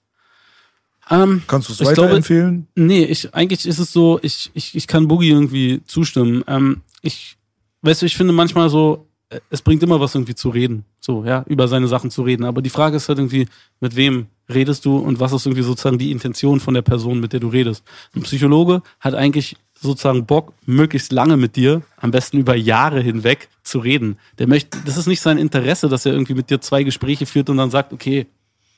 Ähm, 1.09 1.41
Kannst 1.47 1.69
du 1.69 1.73
es 1.73 1.79
Ich 1.81 1.87
glaube- 1.87 2.09
weiterempfehlen? 2.09 2.67
Nee, 2.75 3.03
ich, 3.05 3.33
eigentlich 3.33 3.65
ist 3.65 3.79
es 3.79 3.91
so, 3.91 4.19
ich, 4.21 4.51
ich, 4.53 4.75
ich 4.75 4.87
kann 4.87 5.07
Boogie 5.07 5.29
irgendwie 5.29 5.81
zustimmen. 5.85 6.43
Ähm, 6.47 6.81
ich, 7.01 7.37
weißt 7.81 8.01
du, 8.01 8.05
ich 8.05 8.15
finde 8.15 8.33
manchmal 8.33 8.69
so, 8.69 9.07
äh, 9.29 9.39
es 9.49 9.61
bringt 9.61 9.81
immer 9.81 9.99
was 9.99 10.13
irgendwie 10.13 10.35
zu 10.35 10.49
reden. 10.49 10.85
So, 10.99 11.25
ja, 11.25 11.43
über 11.47 11.67
seine 11.67 11.87
Sachen 11.87 12.11
zu 12.11 12.21
reden. 12.21 12.45
Aber 12.45 12.61
die 12.61 12.69
Frage 12.69 12.97
ist 12.97 13.09
halt 13.09 13.17
irgendwie, 13.17 13.47
mit 13.79 13.95
wem 13.95 14.27
redest 14.53 14.85
du 14.85 14.97
und 14.97 15.19
was 15.19 15.33
ist 15.33 15.45
irgendwie 15.45 15.63
sozusagen 15.63 15.97
die 15.97 16.11
Intention 16.11 16.59
von 16.59 16.73
der 16.73 16.81
Person, 16.81 17.19
mit 17.19 17.33
der 17.33 17.39
du 17.39 17.49
redest. 17.49 17.83
Ein 18.15 18.23
Psychologe 18.23 18.81
hat 18.99 19.13
eigentlich 19.13 19.57
sozusagen 19.79 20.25
Bock, 20.25 20.53
möglichst 20.65 21.11
lange 21.11 21.37
mit 21.37 21.55
dir, 21.55 21.81
am 21.97 22.11
besten 22.11 22.37
über 22.37 22.55
Jahre 22.55 23.01
hinweg, 23.01 23.49
zu 23.63 23.79
reden. 23.79 24.17
Der 24.37 24.47
möchte, 24.47 24.77
das 24.85 24.97
ist 24.97 25.07
nicht 25.07 25.21
sein 25.21 25.37
Interesse, 25.37 25.89
dass 25.89 26.05
er 26.05 26.13
irgendwie 26.13 26.35
mit 26.35 26.49
dir 26.49 26.61
zwei 26.61 26.83
Gespräche 26.83 27.25
führt 27.25 27.49
und 27.49 27.57
dann 27.57 27.71
sagt, 27.71 27.91
okay, 27.91 28.27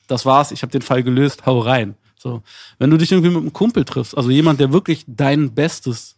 das 0.06 0.24
war's, 0.24 0.50
ich 0.50 0.62
habe 0.62 0.72
den 0.72 0.82
Fall 0.82 1.02
gelöst, 1.02 1.46
hau 1.46 1.60
rein. 1.60 1.94
So, 2.16 2.42
wenn 2.78 2.90
du 2.90 2.96
dich 2.96 3.12
irgendwie 3.12 3.30
mit 3.30 3.38
einem 3.38 3.52
Kumpel 3.52 3.84
triffst, 3.84 4.16
also 4.16 4.30
jemand, 4.30 4.60
der 4.60 4.72
wirklich 4.72 5.04
dein 5.06 5.54
Bestes 5.54 6.16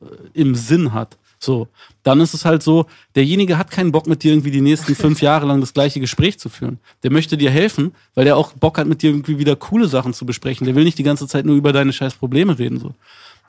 äh, 0.00 0.06
im 0.32 0.54
Sinn 0.54 0.94
hat, 0.94 1.18
so, 1.42 1.66
dann 2.04 2.20
ist 2.20 2.34
es 2.34 2.44
halt 2.44 2.62
so, 2.62 2.86
derjenige 3.16 3.58
hat 3.58 3.70
keinen 3.70 3.90
Bock 3.90 4.06
mit 4.06 4.22
dir 4.22 4.32
irgendwie 4.32 4.52
die 4.52 4.60
nächsten 4.60 4.94
fünf 4.94 5.22
Jahre 5.22 5.46
lang 5.46 5.60
das 5.60 5.74
gleiche 5.74 5.98
Gespräch 5.98 6.38
zu 6.38 6.48
führen. 6.48 6.78
Der 7.02 7.10
möchte 7.10 7.36
dir 7.36 7.50
helfen, 7.50 7.94
weil 8.14 8.24
der 8.24 8.36
auch 8.36 8.52
Bock 8.52 8.78
hat, 8.78 8.86
mit 8.86 9.02
dir 9.02 9.10
irgendwie 9.10 9.38
wieder 9.38 9.56
coole 9.56 9.88
Sachen 9.88 10.14
zu 10.14 10.24
besprechen. 10.24 10.66
Der 10.66 10.76
will 10.76 10.84
nicht 10.84 10.98
die 10.98 11.02
ganze 11.02 11.26
Zeit 11.26 11.44
nur 11.44 11.56
über 11.56 11.72
deine 11.72 11.92
scheiß 11.92 12.14
Probleme 12.14 12.58
reden. 12.58 12.78
So. 12.78 12.94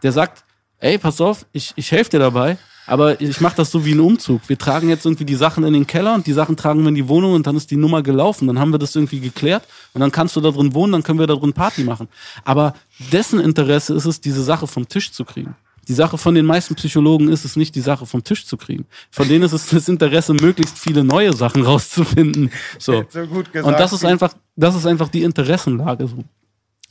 Der 0.02 0.12
sagt, 0.12 0.44
ey, 0.80 0.98
pass 0.98 1.22
auf, 1.22 1.46
ich, 1.52 1.74
ich 1.76 1.92
helfe 1.92 2.12
dir 2.12 2.20
dabei, 2.20 2.58
aber 2.88 3.22
ich 3.22 3.40
mache 3.40 3.58
das 3.58 3.70
so 3.70 3.86
wie 3.86 3.94
ein 3.94 4.00
Umzug. 4.00 4.42
Wir 4.48 4.58
tragen 4.58 4.90
jetzt 4.90 5.06
irgendwie 5.06 5.26
die 5.26 5.36
Sachen 5.36 5.64
in 5.64 5.74
den 5.74 5.86
Keller 5.86 6.16
und 6.16 6.26
die 6.26 6.34
Sachen 6.34 6.58
tragen 6.58 6.82
wir 6.82 6.90
in 6.90 6.96
die 6.96 7.08
Wohnung 7.08 7.34
und 7.34 7.46
dann 7.46 7.56
ist 7.56 7.70
die 7.70 7.78
Nummer 7.78 8.02
gelaufen. 8.02 8.48
Dann 8.48 8.60
haben 8.60 8.74
wir 8.74 8.80
das 8.80 8.96
irgendwie 8.96 9.20
geklärt 9.20 9.68
und 9.94 10.02
dann 10.02 10.12
kannst 10.12 10.36
du 10.36 10.42
da 10.42 10.50
drin 10.50 10.74
wohnen, 10.74 10.94
dann 10.94 11.04
können 11.04 11.20
wir 11.20 11.28
da 11.28 11.36
drin 11.36 11.54
Party 11.54 11.84
machen. 11.84 12.08
Aber 12.44 12.74
dessen 13.12 13.40
Interesse 13.40 13.94
ist 13.94 14.06
es, 14.06 14.20
diese 14.20 14.44
Sache 14.44 14.66
vom 14.66 14.88
Tisch 14.88 15.12
zu 15.12 15.26
kriegen. 15.26 15.56
Die 15.88 15.94
Sache 15.94 16.18
von 16.18 16.36
den 16.36 16.46
meisten 16.46 16.76
Psychologen 16.76 17.30
ist 17.30 17.44
es 17.44 17.56
nicht, 17.56 17.76
die 17.76 17.82
Sache 17.82 18.06
vom 18.06 18.24
Tisch 18.24 18.46
zu 18.46 18.58
kriegen. 18.58 18.86
Von 19.12 19.28
denen 19.28 19.44
ist 19.44 19.52
es 19.52 19.68
das 19.68 19.90
Interesse, 19.90 20.34
möglichst 20.34 20.78
viele 20.80 21.04
neue 21.04 21.34
Sachen 21.34 21.64
rauszufinden. 21.64 22.52
So. 22.80 23.04
So 23.14 23.26
gut 23.28 23.52
gesagt. 23.52 23.68
Und 23.68 23.80
das 23.80 23.94
ist 23.94 24.06
einfach, 24.06 24.34
das 24.56 24.76
ist 24.76 24.86
einfach 24.86 25.10
die 25.10 25.24
Interessenlage 25.24 26.08
so. 26.08 26.24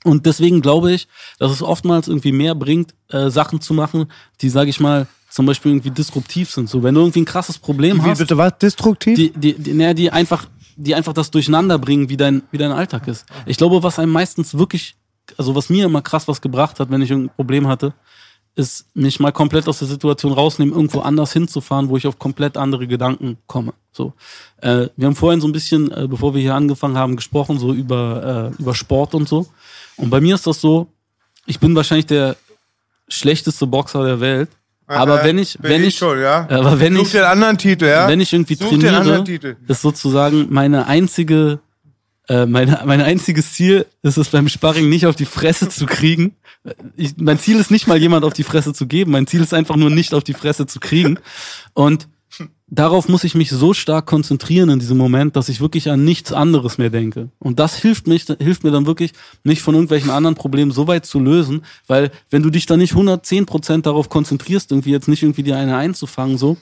Und 0.04 0.26
deswegen 0.26 0.60
glaube 0.60 0.92
ich, 0.92 1.08
dass 1.38 1.52
es 1.52 1.62
oftmals 1.62 2.08
irgendwie 2.08 2.32
mehr 2.32 2.54
bringt, 2.54 2.94
äh, 3.08 3.30
Sachen 3.30 3.60
zu 3.60 3.72
machen, 3.72 4.06
die, 4.40 4.48
sage 4.48 4.70
ich 4.70 4.80
mal, 4.80 5.06
zum 5.30 5.46
Beispiel 5.46 5.72
irgendwie 5.72 5.90
disruptiv 5.90 6.50
sind. 6.50 6.68
So, 6.68 6.82
wenn 6.82 6.94
du 6.94 7.00
irgendwie 7.00 7.22
ein 7.22 7.24
krasses 7.24 7.58
Problem 7.58 8.04
Wie 8.04 8.10
hast, 8.10 8.18
bitte 8.18 8.36
was? 8.36 8.58
Destruktiv? 8.58 9.16
die, 9.16 9.30
die, 9.30 9.54
die, 9.54 9.72
naja, 9.72 9.94
die 9.94 10.10
einfach, 10.10 10.46
die 10.76 10.94
einfach 10.94 11.12
das 11.12 11.30
durcheinander 11.30 11.78
bringen, 11.78 12.08
wie 12.08 12.16
dein, 12.16 12.42
wie 12.50 12.58
dein 12.58 12.72
Alltag 12.72 13.08
ist. 13.08 13.24
Ich 13.46 13.56
glaube, 13.56 13.82
was 13.82 13.98
einem 13.98 14.12
meistens 14.12 14.58
wirklich, 14.58 14.96
also 15.38 15.54
was 15.54 15.70
mir 15.70 15.86
immer 15.86 16.02
krass 16.02 16.28
was 16.28 16.40
gebracht 16.40 16.80
hat, 16.80 16.90
wenn 16.90 17.00
ich 17.00 17.10
irgendein 17.10 17.34
Problem 17.34 17.66
hatte, 17.68 17.94
ist, 18.54 18.86
mich 18.94 19.18
mal 19.18 19.32
komplett 19.32 19.66
aus 19.68 19.78
der 19.78 19.88
Situation 19.88 20.32
rausnehmen, 20.32 20.74
irgendwo 20.74 21.00
anders 21.00 21.32
hinzufahren, 21.32 21.88
wo 21.88 21.96
ich 21.96 22.06
auf 22.06 22.18
komplett 22.18 22.56
andere 22.56 22.86
Gedanken 22.86 23.38
komme. 23.46 23.72
So, 23.92 24.12
äh, 24.58 24.88
wir 24.96 25.06
haben 25.06 25.16
vorhin 25.16 25.40
so 25.40 25.48
ein 25.48 25.52
bisschen, 25.52 25.90
äh, 25.90 26.06
bevor 26.08 26.34
wir 26.34 26.42
hier 26.42 26.54
angefangen 26.54 26.96
haben, 26.96 27.16
gesprochen 27.16 27.58
so 27.58 27.72
über 27.72 28.52
äh, 28.56 28.62
über 28.62 28.74
Sport 28.74 29.14
und 29.14 29.28
so. 29.28 29.46
Und 29.96 30.10
bei 30.10 30.20
mir 30.20 30.34
ist 30.34 30.46
das 30.46 30.60
so, 30.60 30.88
ich 31.46 31.60
bin 31.60 31.74
wahrscheinlich 31.74 32.06
der 32.06 32.36
schlechteste 33.08 33.66
Boxer 33.66 34.04
der 34.04 34.20
Welt. 34.20 34.48
Aber 34.86 35.22
Äh, 35.22 35.24
wenn 35.24 35.38
ich, 35.38 35.58
wenn 35.60 35.84
ich 35.84 35.96
schon, 35.96 36.20
ja. 36.20 36.46
aber 36.50 36.78
wenn 36.78 36.94
Such 36.94 37.02
ich, 37.04 37.12
den 37.12 37.22
anderen 37.24 37.56
Titel, 37.56 37.86
ja. 37.86 38.08
wenn 38.08 38.20
ich 38.20 38.32
irgendwie 38.32 38.54
Such 38.54 38.68
den 38.70 38.80
trainiere, 38.80 38.96
anderen 39.00 39.24
Titel. 39.24 39.56
ist 39.66 39.80
sozusagen 39.80 40.48
meine 40.50 40.86
einzige, 40.86 41.60
äh, 42.28 42.46
meine, 42.46 42.80
mein 42.84 43.00
einziges 43.00 43.52
Ziel 43.52 43.86
ist 44.02 44.16
es 44.16 44.28
beim 44.28 44.48
Sparring 44.48 44.88
nicht 44.88 45.06
auf 45.06 45.16
die 45.16 45.24
Fresse 45.24 45.68
zu 45.68 45.86
kriegen. 45.86 46.36
Ich, 46.96 47.16
mein 47.16 47.38
Ziel 47.38 47.58
ist 47.58 47.70
nicht 47.70 47.88
mal 47.88 47.98
jemand 47.98 48.24
auf 48.24 48.32
die 48.32 48.44
Fresse 48.44 48.72
zu 48.72 48.86
geben. 48.86 49.10
Mein 49.10 49.26
Ziel 49.26 49.40
ist 49.40 49.54
einfach 49.54 49.76
nur 49.76 49.90
nicht 49.90 50.14
auf 50.14 50.22
die 50.22 50.34
Fresse 50.34 50.66
zu 50.66 50.78
kriegen. 50.78 51.18
Und 51.74 52.08
darauf 52.68 53.08
muss 53.08 53.24
ich 53.24 53.34
mich 53.34 53.50
so 53.50 53.74
stark 53.74 54.06
konzentrieren 54.06 54.70
in 54.70 54.78
diesem 54.78 54.96
Moment, 54.96 55.36
dass 55.36 55.48
ich 55.48 55.60
wirklich 55.60 55.90
an 55.90 56.04
nichts 56.04 56.32
anderes 56.32 56.78
mehr 56.78 56.90
denke. 56.90 57.30
Und 57.38 57.58
das 57.58 57.76
hilft 57.76 58.06
mich, 58.06 58.24
hilft 58.38 58.64
mir 58.64 58.70
dann 58.70 58.86
wirklich, 58.86 59.12
mich 59.42 59.60
von 59.60 59.74
irgendwelchen 59.74 60.10
anderen 60.10 60.36
Problemen 60.36 60.70
so 60.70 60.86
weit 60.86 61.04
zu 61.04 61.20
lösen, 61.20 61.64
weil 61.86 62.10
wenn 62.30 62.42
du 62.42 62.50
dich 62.50 62.66
dann 62.66 62.78
nicht 62.78 62.92
110 62.92 63.46
Prozent 63.46 63.86
darauf 63.86 64.08
konzentrierst, 64.08 64.70
irgendwie 64.70 64.90
jetzt 64.90 65.08
nicht 65.08 65.22
irgendwie 65.22 65.42
dir 65.42 65.56
eine 65.56 65.76
einzufangen, 65.76 66.38
so, 66.38 66.56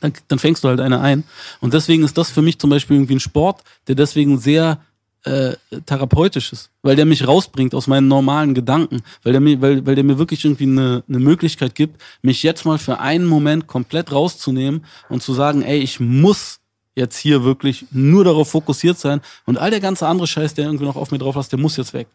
dann, 0.00 0.12
dann 0.28 0.38
fängst 0.38 0.64
du 0.64 0.68
halt 0.68 0.80
eine 0.80 1.00
ein. 1.00 1.24
Und 1.60 1.74
deswegen 1.74 2.02
ist 2.04 2.18
das 2.18 2.30
für 2.30 2.42
mich 2.42 2.58
zum 2.58 2.70
Beispiel 2.70 2.96
irgendwie 2.96 3.16
ein 3.16 3.20
Sport, 3.20 3.62
der 3.86 3.94
deswegen 3.94 4.38
sehr 4.38 4.80
äh, 5.24 5.52
therapeutisch 5.86 6.52
ist, 6.52 6.70
weil 6.82 6.96
der 6.96 7.04
mich 7.04 7.26
rausbringt 7.26 7.74
aus 7.74 7.86
meinen 7.86 8.08
normalen 8.08 8.54
Gedanken, 8.54 9.02
weil 9.22 9.32
der 9.32 9.40
mir, 9.40 9.60
weil, 9.60 9.84
weil 9.84 9.94
der 9.94 10.04
mir 10.04 10.18
wirklich 10.18 10.44
irgendwie 10.44 10.64
eine, 10.64 11.04
eine 11.08 11.18
Möglichkeit 11.18 11.74
gibt, 11.74 12.00
mich 12.22 12.42
jetzt 12.42 12.64
mal 12.64 12.78
für 12.78 13.00
einen 13.00 13.26
Moment 13.26 13.66
komplett 13.66 14.12
rauszunehmen 14.12 14.84
und 15.08 15.22
zu 15.22 15.34
sagen, 15.34 15.62
ey, 15.62 15.78
ich 15.78 16.00
muss 16.00 16.60
jetzt 16.94 17.18
hier 17.18 17.44
wirklich 17.44 17.86
nur 17.90 18.24
darauf 18.24 18.50
fokussiert 18.50 18.98
sein 18.98 19.20
und 19.44 19.58
all 19.58 19.70
der 19.70 19.80
ganze 19.80 20.06
andere 20.06 20.26
Scheiß, 20.26 20.54
der 20.54 20.66
irgendwie 20.66 20.86
noch 20.86 20.96
auf 20.96 21.10
mir 21.10 21.18
drauf 21.18 21.36
ist, 21.36 21.52
der 21.52 21.58
muss 21.58 21.76
jetzt 21.76 21.92
weg. 21.92 22.08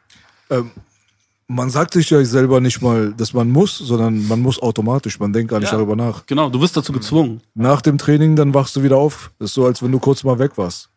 Man 1.47 1.69
sagt 1.69 1.93
sich 1.93 2.09
ja 2.09 2.23
selber 2.25 2.59
nicht 2.59 2.81
mal, 2.81 3.13
dass 3.13 3.33
man 3.33 3.49
muss, 3.51 3.77
sondern 3.77 4.27
man 4.27 4.41
muss 4.41 4.59
automatisch. 4.59 5.19
Man 5.19 5.31
denkt 5.31 5.51
gar 5.51 5.59
nicht 5.59 5.71
Ja. 5.71 5.77
darüber 5.77 5.95
nach. 5.95 6.25
Genau, 6.25 6.49
du 6.49 6.59
wirst 6.59 6.75
dazu 6.75 6.91
gezwungen. 6.91 7.39
Nach 7.53 7.81
dem 7.81 7.99
Training, 7.99 8.35
dann 8.35 8.53
wachst 8.55 8.75
du 8.75 8.81
wieder 8.81 8.97
auf. 8.97 9.31
Das 9.37 9.51
ist 9.51 9.53
so, 9.53 9.65
als 9.65 9.83
wenn 9.83 9.91
du 9.91 9.99
kurz 9.99 10.23
mal 10.23 10.39
weg 10.39 10.57
warst. 10.57 10.89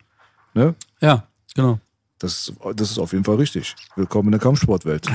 Ne? 0.54 0.74
Ja, 1.02 1.24
genau. 1.54 1.78
Das, 2.18 2.50
das 2.74 2.90
ist 2.90 2.98
auf 2.98 3.12
jeden 3.12 3.24
Fall 3.24 3.36
richtig. 3.36 3.76
Willkommen 3.94 4.28
in 4.28 4.32
der 4.32 4.40
Kampfsportwelt. 4.40 5.06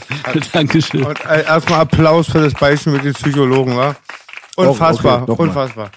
Dankeschön. 0.52 1.04
Und 1.04 1.24
erstmal 1.24 1.80
Applaus 1.80 2.26
für 2.26 2.40
das 2.40 2.52
Beispiel 2.54 2.92
mit 2.92 3.04
den 3.04 3.14
Psychologen, 3.14 3.76
wa? 3.76 3.94
Unfassbar, 4.56 5.22
okay, 5.22 5.30
nochmal. 5.30 5.48
unfassbar. 5.48 5.90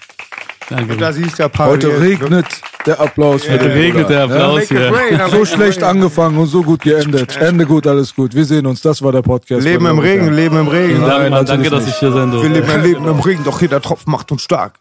Danke. 0.70 0.92
Und 0.92 1.00
da 1.00 1.12
siehst 1.12 1.38
du 1.38 1.42
ja 1.42 1.50
Heute 1.58 2.00
regnet 2.00 2.46
der 2.86 3.00
Applaus 3.00 3.44
für 3.44 3.52
Heute 3.52 3.64
den 3.68 3.72
regnet 3.78 4.08
der. 4.08 4.24
Applaus 4.24 4.62
hier. 4.68 4.80
Ja? 4.80 4.90
make 4.90 5.30
So 5.30 5.44
schlecht 5.44 5.82
angefangen 5.82 6.38
und 6.38 6.46
so 6.46 6.62
gut 6.62 6.80
geendet. 6.82 7.36
Ende 7.36 7.66
gut, 7.66 7.86
alles 7.86 8.14
gut. 8.14 8.34
Wir 8.34 8.44
sehen 8.44 8.66
uns. 8.66 8.80
Das 8.80 9.02
war 9.02 9.12
der 9.12 9.22
Podcast. 9.22 9.62
Leben 9.64 9.86
im 9.86 9.98
Regen. 9.98 10.32
Leben 10.32 10.56
im 10.56 10.68
Regen. 10.68 11.00
Nein, 11.00 11.30
Mann. 11.30 11.46
Danke, 11.46 11.70
dass 11.70 11.86
ich 11.86 11.94
hier 11.96 12.12
sein 12.12 12.30
Wir 12.32 12.40
durfte. 12.40 12.52
leben 12.52 12.70
ein 12.70 12.82
Leben 12.82 13.06
im 13.06 13.20
Regen, 13.20 13.44
doch 13.44 13.60
jeder 13.60 13.80
Tropfen 13.80 14.10
macht 14.10 14.30
uns 14.32 14.42
stark. 14.42 14.74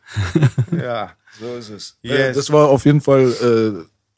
ja. 0.72 1.10
So 1.40 1.58
ist 1.60 1.70
es. 1.70 1.96
Yes. 2.02 2.18
Äh, 2.20 2.34
Das 2.34 2.52
war 2.52 2.70
auf 2.70 2.86
jeden 2.86 3.02
Fall 3.02 3.24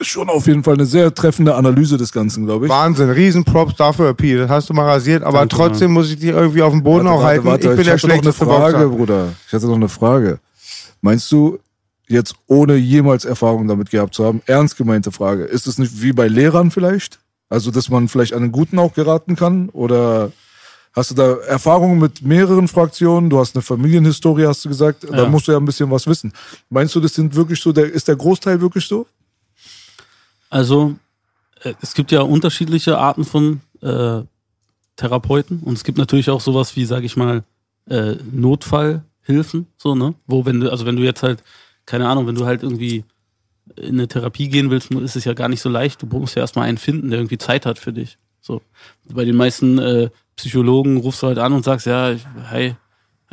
äh, 0.00 0.04
schon 0.04 0.28
auf 0.28 0.46
jeden 0.46 0.62
Fall 0.62 0.74
eine 0.74 0.86
sehr 0.86 1.12
treffende 1.12 1.54
Analyse 1.56 1.96
des 1.96 2.12
Ganzen, 2.12 2.46
glaube 2.46 2.66
ich. 2.66 2.70
Wahnsinn, 2.70 3.10
Riesenprops 3.10 3.74
dafür, 3.74 4.14
Pi. 4.14 4.36
Das 4.36 4.48
hast 4.48 4.70
du 4.70 4.74
mal 4.74 4.86
rasiert, 4.88 5.24
aber 5.24 5.38
Danke, 5.40 5.56
trotzdem 5.56 5.90
muss 5.92 6.10
ich 6.10 6.18
dich 6.20 6.28
irgendwie 6.30 6.62
auf 6.62 6.70
dem 6.72 6.84
Boden 6.84 7.08
auch 7.08 7.22
halten. 7.24 7.48
ich 7.48 7.60
bin 7.62 7.82
der 7.84 7.94
hatte 7.94 8.06
noch 8.06 8.14
eine 8.22 8.32
Frage, 8.32 8.78
Boxer. 8.78 8.88
Bruder. 8.88 9.28
Ich 9.48 9.52
hatte 9.52 9.66
noch 9.66 9.74
eine 9.74 9.88
Frage. 9.88 10.38
Meinst 11.00 11.30
du, 11.32 11.58
jetzt 12.08 12.34
ohne 12.46 12.76
jemals 12.76 13.24
Erfahrung 13.24 13.68
damit 13.68 13.90
gehabt 13.90 14.14
zu 14.14 14.24
haben, 14.24 14.42
ernst 14.46 14.76
gemeinte 14.76 15.12
Frage, 15.12 15.44
ist 15.44 15.66
es 15.66 15.78
nicht 15.78 16.02
wie 16.02 16.12
bei 16.12 16.26
Lehrern 16.28 16.70
vielleicht? 16.70 17.18
Also, 17.48 17.70
dass 17.70 17.88
man 17.88 18.08
vielleicht 18.08 18.32
an 18.34 18.42
einen 18.42 18.52
Guten 18.52 18.78
auch 18.78 18.94
geraten 18.94 19.36
kann? 19.36 19.68
Oder 19.70 20.32
hast 20.92 21.10
du 21.10 21.14
da 21.14 21.34
Erfahrungen 21.46 21.98
mit 21.98 22.22
mehreren 22.22 22.68
Fraktionen? 22.68 23.30
Du 23.30 23.38
hast 23.38 23.54
eine 23.54 23.62
Familienhistorie, 23.62 24.46
hast 24.46 24.64
du 24.64 24.68
gesagt. 24.68 25.04
Da 25.10 25.22
Ja. 25.24 25.28
musst 25.28 25.48
du 25.48 25.52
ja 25.52 25.58
ein 25.58 25.64
bisschen 25.64 25.90
was 25.90 26.06
wissen. 26.06 26.32
Meinst 26.68 26.94
du, 26.94 27.00
das 27.00 27.14
sind 27.14 27.34
wirklich 27.34 27.60
so, 27.60 27.72
der, 27.72 27.90
ist 27.90 28.08
der 28.08 28.16
Großteil 28.16 28.60
wirklich 28.60 28.86
so? 28.86 29.06
Also, 30.50 30.94
äh, 31.62 31.74
es 31.80 31.94
gibt 31.94 32.10
ja 32.12 32.20
unterschiedliche 32.22 32.98
Arten 32.98 33.24
von 33.24 33.60
äh, 33.82 34.22
Therapeuten 34.96 35.60
und 35.60 35.74
es 35.74 35.84
gibt 35.84 35.98
natürlich 35.98 36.30
auch 36.30 36.40
sowas 36.40 36.74
wie, 36.76 36.84
sag 36.84 37.04
ich 37.04 37.16
mal, 37.16 37.44
äh, 37.88 38.16
Notfallhilfen, 38.32 39.66
so, 39.76 39.94
ne? 39.94 40.14
Wo, 40.26 40.44
wenn 40.44 40.60
du, 40.60 40.70
also 40.70 40.84
wenn 40.86 40.96
du 40.96 41.02
jetzt 41.02 41.22
halt, 41.22 41.42
keine 41.88 42.06
Ahnung, 42.06 42.26
wenn 42.26 42.34
du 42.34 42.44
halt 42.44 42.62
irgendwie 42.62 43.04
in 43.76 43.94
eine 43.94 44.08
Therapie 44.08 44.48
gehen 44.48 44.70
willst, 44.70 44.90
ist 44.90 45.16
es 45.16 45.24
ja 45.24 45.32
gar 45.32 45.48
nicht 45.48 45.62
so 45.62 45.70
leicht. 45.70 46.02
Du 46.02 46.06
musst 46.06 46.36
ja 46.36 46.42
erstmal 46.42 46.68
einen 46.68 46.76
finden, 46.76 47.08
der 47.08 47.18
irgendwie 47.18 47.38
Zeit 47.38 47.64
hat 47.64 47.78
für 47.78 47.94
dich. 47.94 48.18
So. 48.42 48.60
Bei 49.10 49.24
den 49.24 49.36
meisten 49.36 49.78
äh, 49.78 50.10
Psychologen 50.36 50.98
rufst 50.98 51.22
du 51.22 51.28
halt 51.28 51.38
an 51.38 51.54
und 51.54 51.64
sagst, 51.64 51.86
ja, 51.86 52.14
hey, 52.50 52.76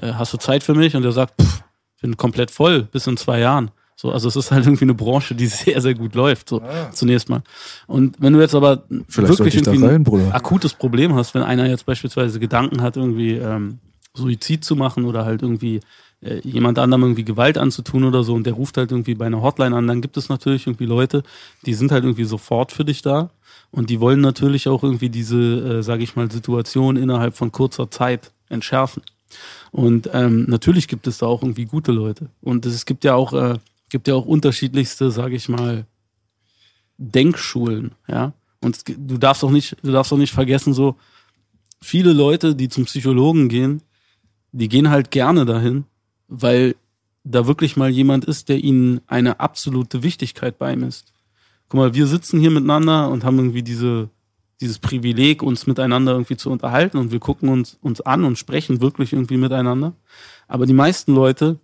äh, 0.01 0.13
hast 0.13 0.31
du 0.33 0.37
Zeit 0.37 0.63
für 0.63 0.73
mich? 0.73 0.95
Und 0.95 1.03
der 1.03 1.11
sagt, 1.11 1.41
pff, 1.41 1.63
ich 1.95 2.01
bin 2.01 2.15
komplett 2.15 2.49
voll, 2.49 2.83
bis 2.83 3.07
in 3.07 3.17
zwei 3.17 3.39
Jahren. 3.39 3.71
So, 3.97 4.11
also 4.11 4.29
es 4.29 4.37
ist 4.37 4.51
halt 4.51 4.65
irgendwie 4.65 4.85
eine 4.85 4.93
Branche, 4.93 5.35
die 5.35 5.47
sehr, 5.47 5.81
sehr 5.81 5.93
gut 5.93 6.15
läuft, 6.15 6.47
so 6.47 6.61
zunächst 6.93 7.27
mal. 7.27 7.43
Und 7.87 8.15
wenn 8.21 8.31
du 8.31 8.39
jetzt 8.39 8.55
aber 8.55 8.85
Vielleicht 9.09 9.37
wirklich 9.37 9.55
irgendwie 9.55 9.85
rein, 9.85 9.95
ein 9.95 10.03
Bruder. 10.05 10.33
akutes 10.33 10.73
Problem 10.73 11.13
hast, 11.13 11.33
wenn 11.33 11.43
einer 11.43 11.67
jetzt 11.67 11.85
beispielsweise 11.85 12.39
Gedanken 12.39 12.81
hat, 12.81 12.95
irgendwie 12.95 13.33
ähm, 13.33 13.79
Suizid 14.13 14.63
zu 14.63 14.77
machen 14.77 15.03
oder 15.03 15.25
halt 15.25 15.41
irgendwie 15.41 15.81
äh, 16.25 16.39
jemand 16.43 16.79
anderem 16.79 17.03
irgendwie 17.03 17.23
Gewalt 17.23 17.57
anzutun 17.57 18.03
oder 18.03 18.23
so 18.23 18.33
und 18.33 18.45
der 18.45 18.53
ruft 18.53 18.77
halt 18.77 18.91
irgendwie 18.91 19.15
bei 19.15 19.25
einer 19.25 19.41
Hotline 19.41 19.75
an, 19.75 19.87
dann 19.87 20.01
gibt 20.01 20.17
es 20.17 20.29
natürlich 20.29 20.67
irgendwie 20.67 20.85
Leute, 20.85 21.23
die 21.65 21.73
sind 21.73 21.91
halt 21.91 22.03
irgendwie 22.03 22.25
sofort 22.25 22.71
für 22.71 22.83
dich 22.83 23.01
da 23.01 23.29
und 23.71 23.89
die 23.89 23.99
wollen 23.99 24.21
natürlich 24.21 24.67
auch 24.67 24.83
irgendwie 24.83 25.09
diese, 25.09 25.79
äh, 25.79 25.83
sage 25.83 26.03
ich 26.03 26.15
mal, 26.15 26.31
Situation 26.31 26.95
innerhalb 26.95 27.35
von 27.35 27.51
kurzer 27.51 27.91
Zeit 27.91 28.31
entschärfen. 28.49 29.03
Und 29.71 30.09
ähm, 30.13 30.45
natürlich 30.47 30.87
gibt 30.87 31.07
es 31.07 31.17
da 31.17 31.25
auch 31.25 31.41
irgendwie 31.41 31.65
gute 31.65 31.91
Leute. 31.91 32.29
Und 32.41 32.65
es 32.65 32.85
gibt 32.85 33.03
ja 33.03 33.15
auch, 33.15 33.33
äh, 33.33 33.57
gibt 33.89 34.07
ja 34.07 34.15
auch 34.15 34.25
unterschiedlichste, 34.25 35.11
sage 35.11 35.35
ich 35.35 35.49
mal, 35.49 35.85
Denkschulen, 36.97 37.91
ja. 38.07 38.33
Und 38.61 38.83
du 38.87 39.17
darfst 39.17 39.43
auch 39.43 39.51
nicht, 39.51 39.75
du 39.83 39.91
darfst 39.91 40.13
auch 40.13 40.17
nicht 40.17 40.33
vergessen, 40.33 40.73
so 40.73 40.95
viele 41.81 42.13
Leute, 42.13 42.55
die 42.55 42.69
zum 42.69 42.85
Psychologen 42.85 43.49
gehen, 43.49 43.81
die 44.53 44.69
gehen 44.69 44.89
halt 44.89 45.11
gerne 45.11 45.45
dahin, 45.45 45.83
weil 46.27 46.75
da 47.23 47.47
wirklich 47.47 47.75
mal 47.75 47.89
jemand 47.89 48.25
ist, 48.25 48.49
der 48.49 48.63
ihnen 48.63 49.01
eine 49.07 49.39
absolute 49.39 50.03
Wichtigkeit 50.03 50.57
beimisst. 50.57 51.11
Guck 51.69 51.79
mal, 51.79 51.93
wir 51.95 52.07
sitzen 52.07 52.39
hier 52.39 52.51
miteinander 52.51 53.09
und 53.09 53.23
haben 53.23 53.37
irgendwie 53.39 53.63
diese, 53.63 54.09
dieses 54.61 54.77
Privileg, 54.77 55.41
uns 55.41 55.65
miteinander 55.65 56.13
irgendwie 56.13 56.37
zu 56.37 56.51
unterhalten 56.51 56.97
und 56.97 57.11
wir 57.11 57.19
gucken 57.19 57.49
uns, 57.49 57.77
uns 57.81 58.01
an 58.01 58.23
und 58.23 58.37
sprechen 58.37 58.81
wirklich 58.81 59.13
irgendwie 59.13 59.37
miteinander. 59.37 59.93
Aber 60.47 60.67
die 60.67 60.73
meisten 60.73 61.15
Leute, 61.15 61.57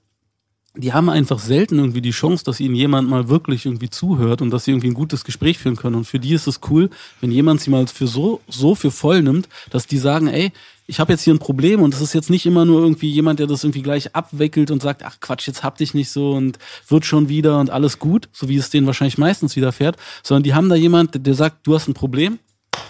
die 0.74 0.94
haben 0.94 1.10
einfach 1.10 1.40
selten 1.40 1.78
irgendwie 1.78 2.02
die 2.02 2.12
Chance, 2.12 2.46
dass 2.46 2.60
ihnen 2.60 2.76
jemand 2.76 3.10
mal 3.10 3.28
wirklich 3.28 3.66
irgendwie 3.66 3.90
zuhört 3.90 4.42
und 4.42 4.52
dass 4.52 4.66
sie 4.66 4.72
irgendwie 4.72 4.88
ein 4.88 4.94
gutes 4.96 5.26
Gespräch 5.26 5.60
führen 5.60 5.76
können. 5.76 5.96
Und 5.96 6.06
für 6.06 6.20
die 6.20 6.34
ist 6.34 6.48
es 6.48 6.62
cool, 6.70 6.90
wenn 7.20 7.32
jemand 7.32 7.62
sie 7.62 7.70
mal 7.70 7.86
für 7.88 8.08
so, 8.08 8.42
so 8.48 8.74
für 8.74 8.90
voll 8.90 9.22
nimmt, 9.22 9.50
dass 9.70 9.86
die 9.86 9.98
sagen, 9.98 10.28
ey, 10.28 10.52
ich 10.92 11.00
habe 11.00 11.14
jetzt 11.14 11.24
hier 11.24 11.34
ein 11.34 11.40
Problem 11.40 11.82
und 11.82 11.94
es 11.94 12.02
ist 12.02 12.14
jetzt 12.14 12.30
nicht 12.30 12.46
immer 12.46 12.66
nur 12.66 12.82
irgendwie 12.82 13.10
jemand, 13.10 13.40
der 13.40 13.48
das 13.48 13.64
irgendwie 13.64 13.82
gleich 13.82 14.14
abwickelt 14.14 14.72
und 14.72 14.82
sagt, 14.82 15.04
ach 15.06 15.22
Quatsch, 15.22 15.48
jetzt 15.48 15.64
hab 15.64 15.78
dich 15.78 15.94
nicht 15.94 16.12
so 16.12 16.34
und 16.34 16.60
wird 16.90 17.06
schon 17.06 17.30
wieder 17.30 17.60
und 17.62 17.70
alles 17.70 17.98
gut, 17.98 18.28
so 18.34 18.50
wie 18.50 18.58
es 18.58 18.70
denen 18.72 18.88
wahrscheinlich 18.88 19.18
meistens 19.18 19.56
widerfährt, 19.56 19.96
sondern 20.22 20.44
die 20.44 20.54
haben 20.54 20.68
da 20.68 20.76
jemand, 20.76 21.26
der- 21.26 21.34
sagt, 21.34 21.66
du 21.66 21.76
hast 21.76 21.88
ein 21.88 21.94
Problem, 21.94 22.40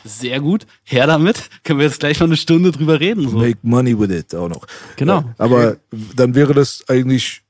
sehr 0.04 0.40
gut, 0.40 0.66
her 0.84 1.06
damit, 1.06 1.48
können 1.64 1.78
wir 1.78 1.86
jetzt 1.86 2.00
gleich 2.00 2.20
mal 2.20 2.26
eine 2.26 2.38
Stunde 2.38 2.72
drüber 2.72 3.00
reden. 3.00 3.30
So. 3.30 3.38
Make 3.38 3.60
money 3.62 3.98
with 3.98 4.10
it 4.10 4.34
auch 4.34 4.50
noch. 4.50 4.66
Genau. 4.96 5.24
Aber 5.38 5.78
dann 6.16 6.34
wäre 6.34 6.56
das 6.56 6.84
eigentlich 6.88 7.44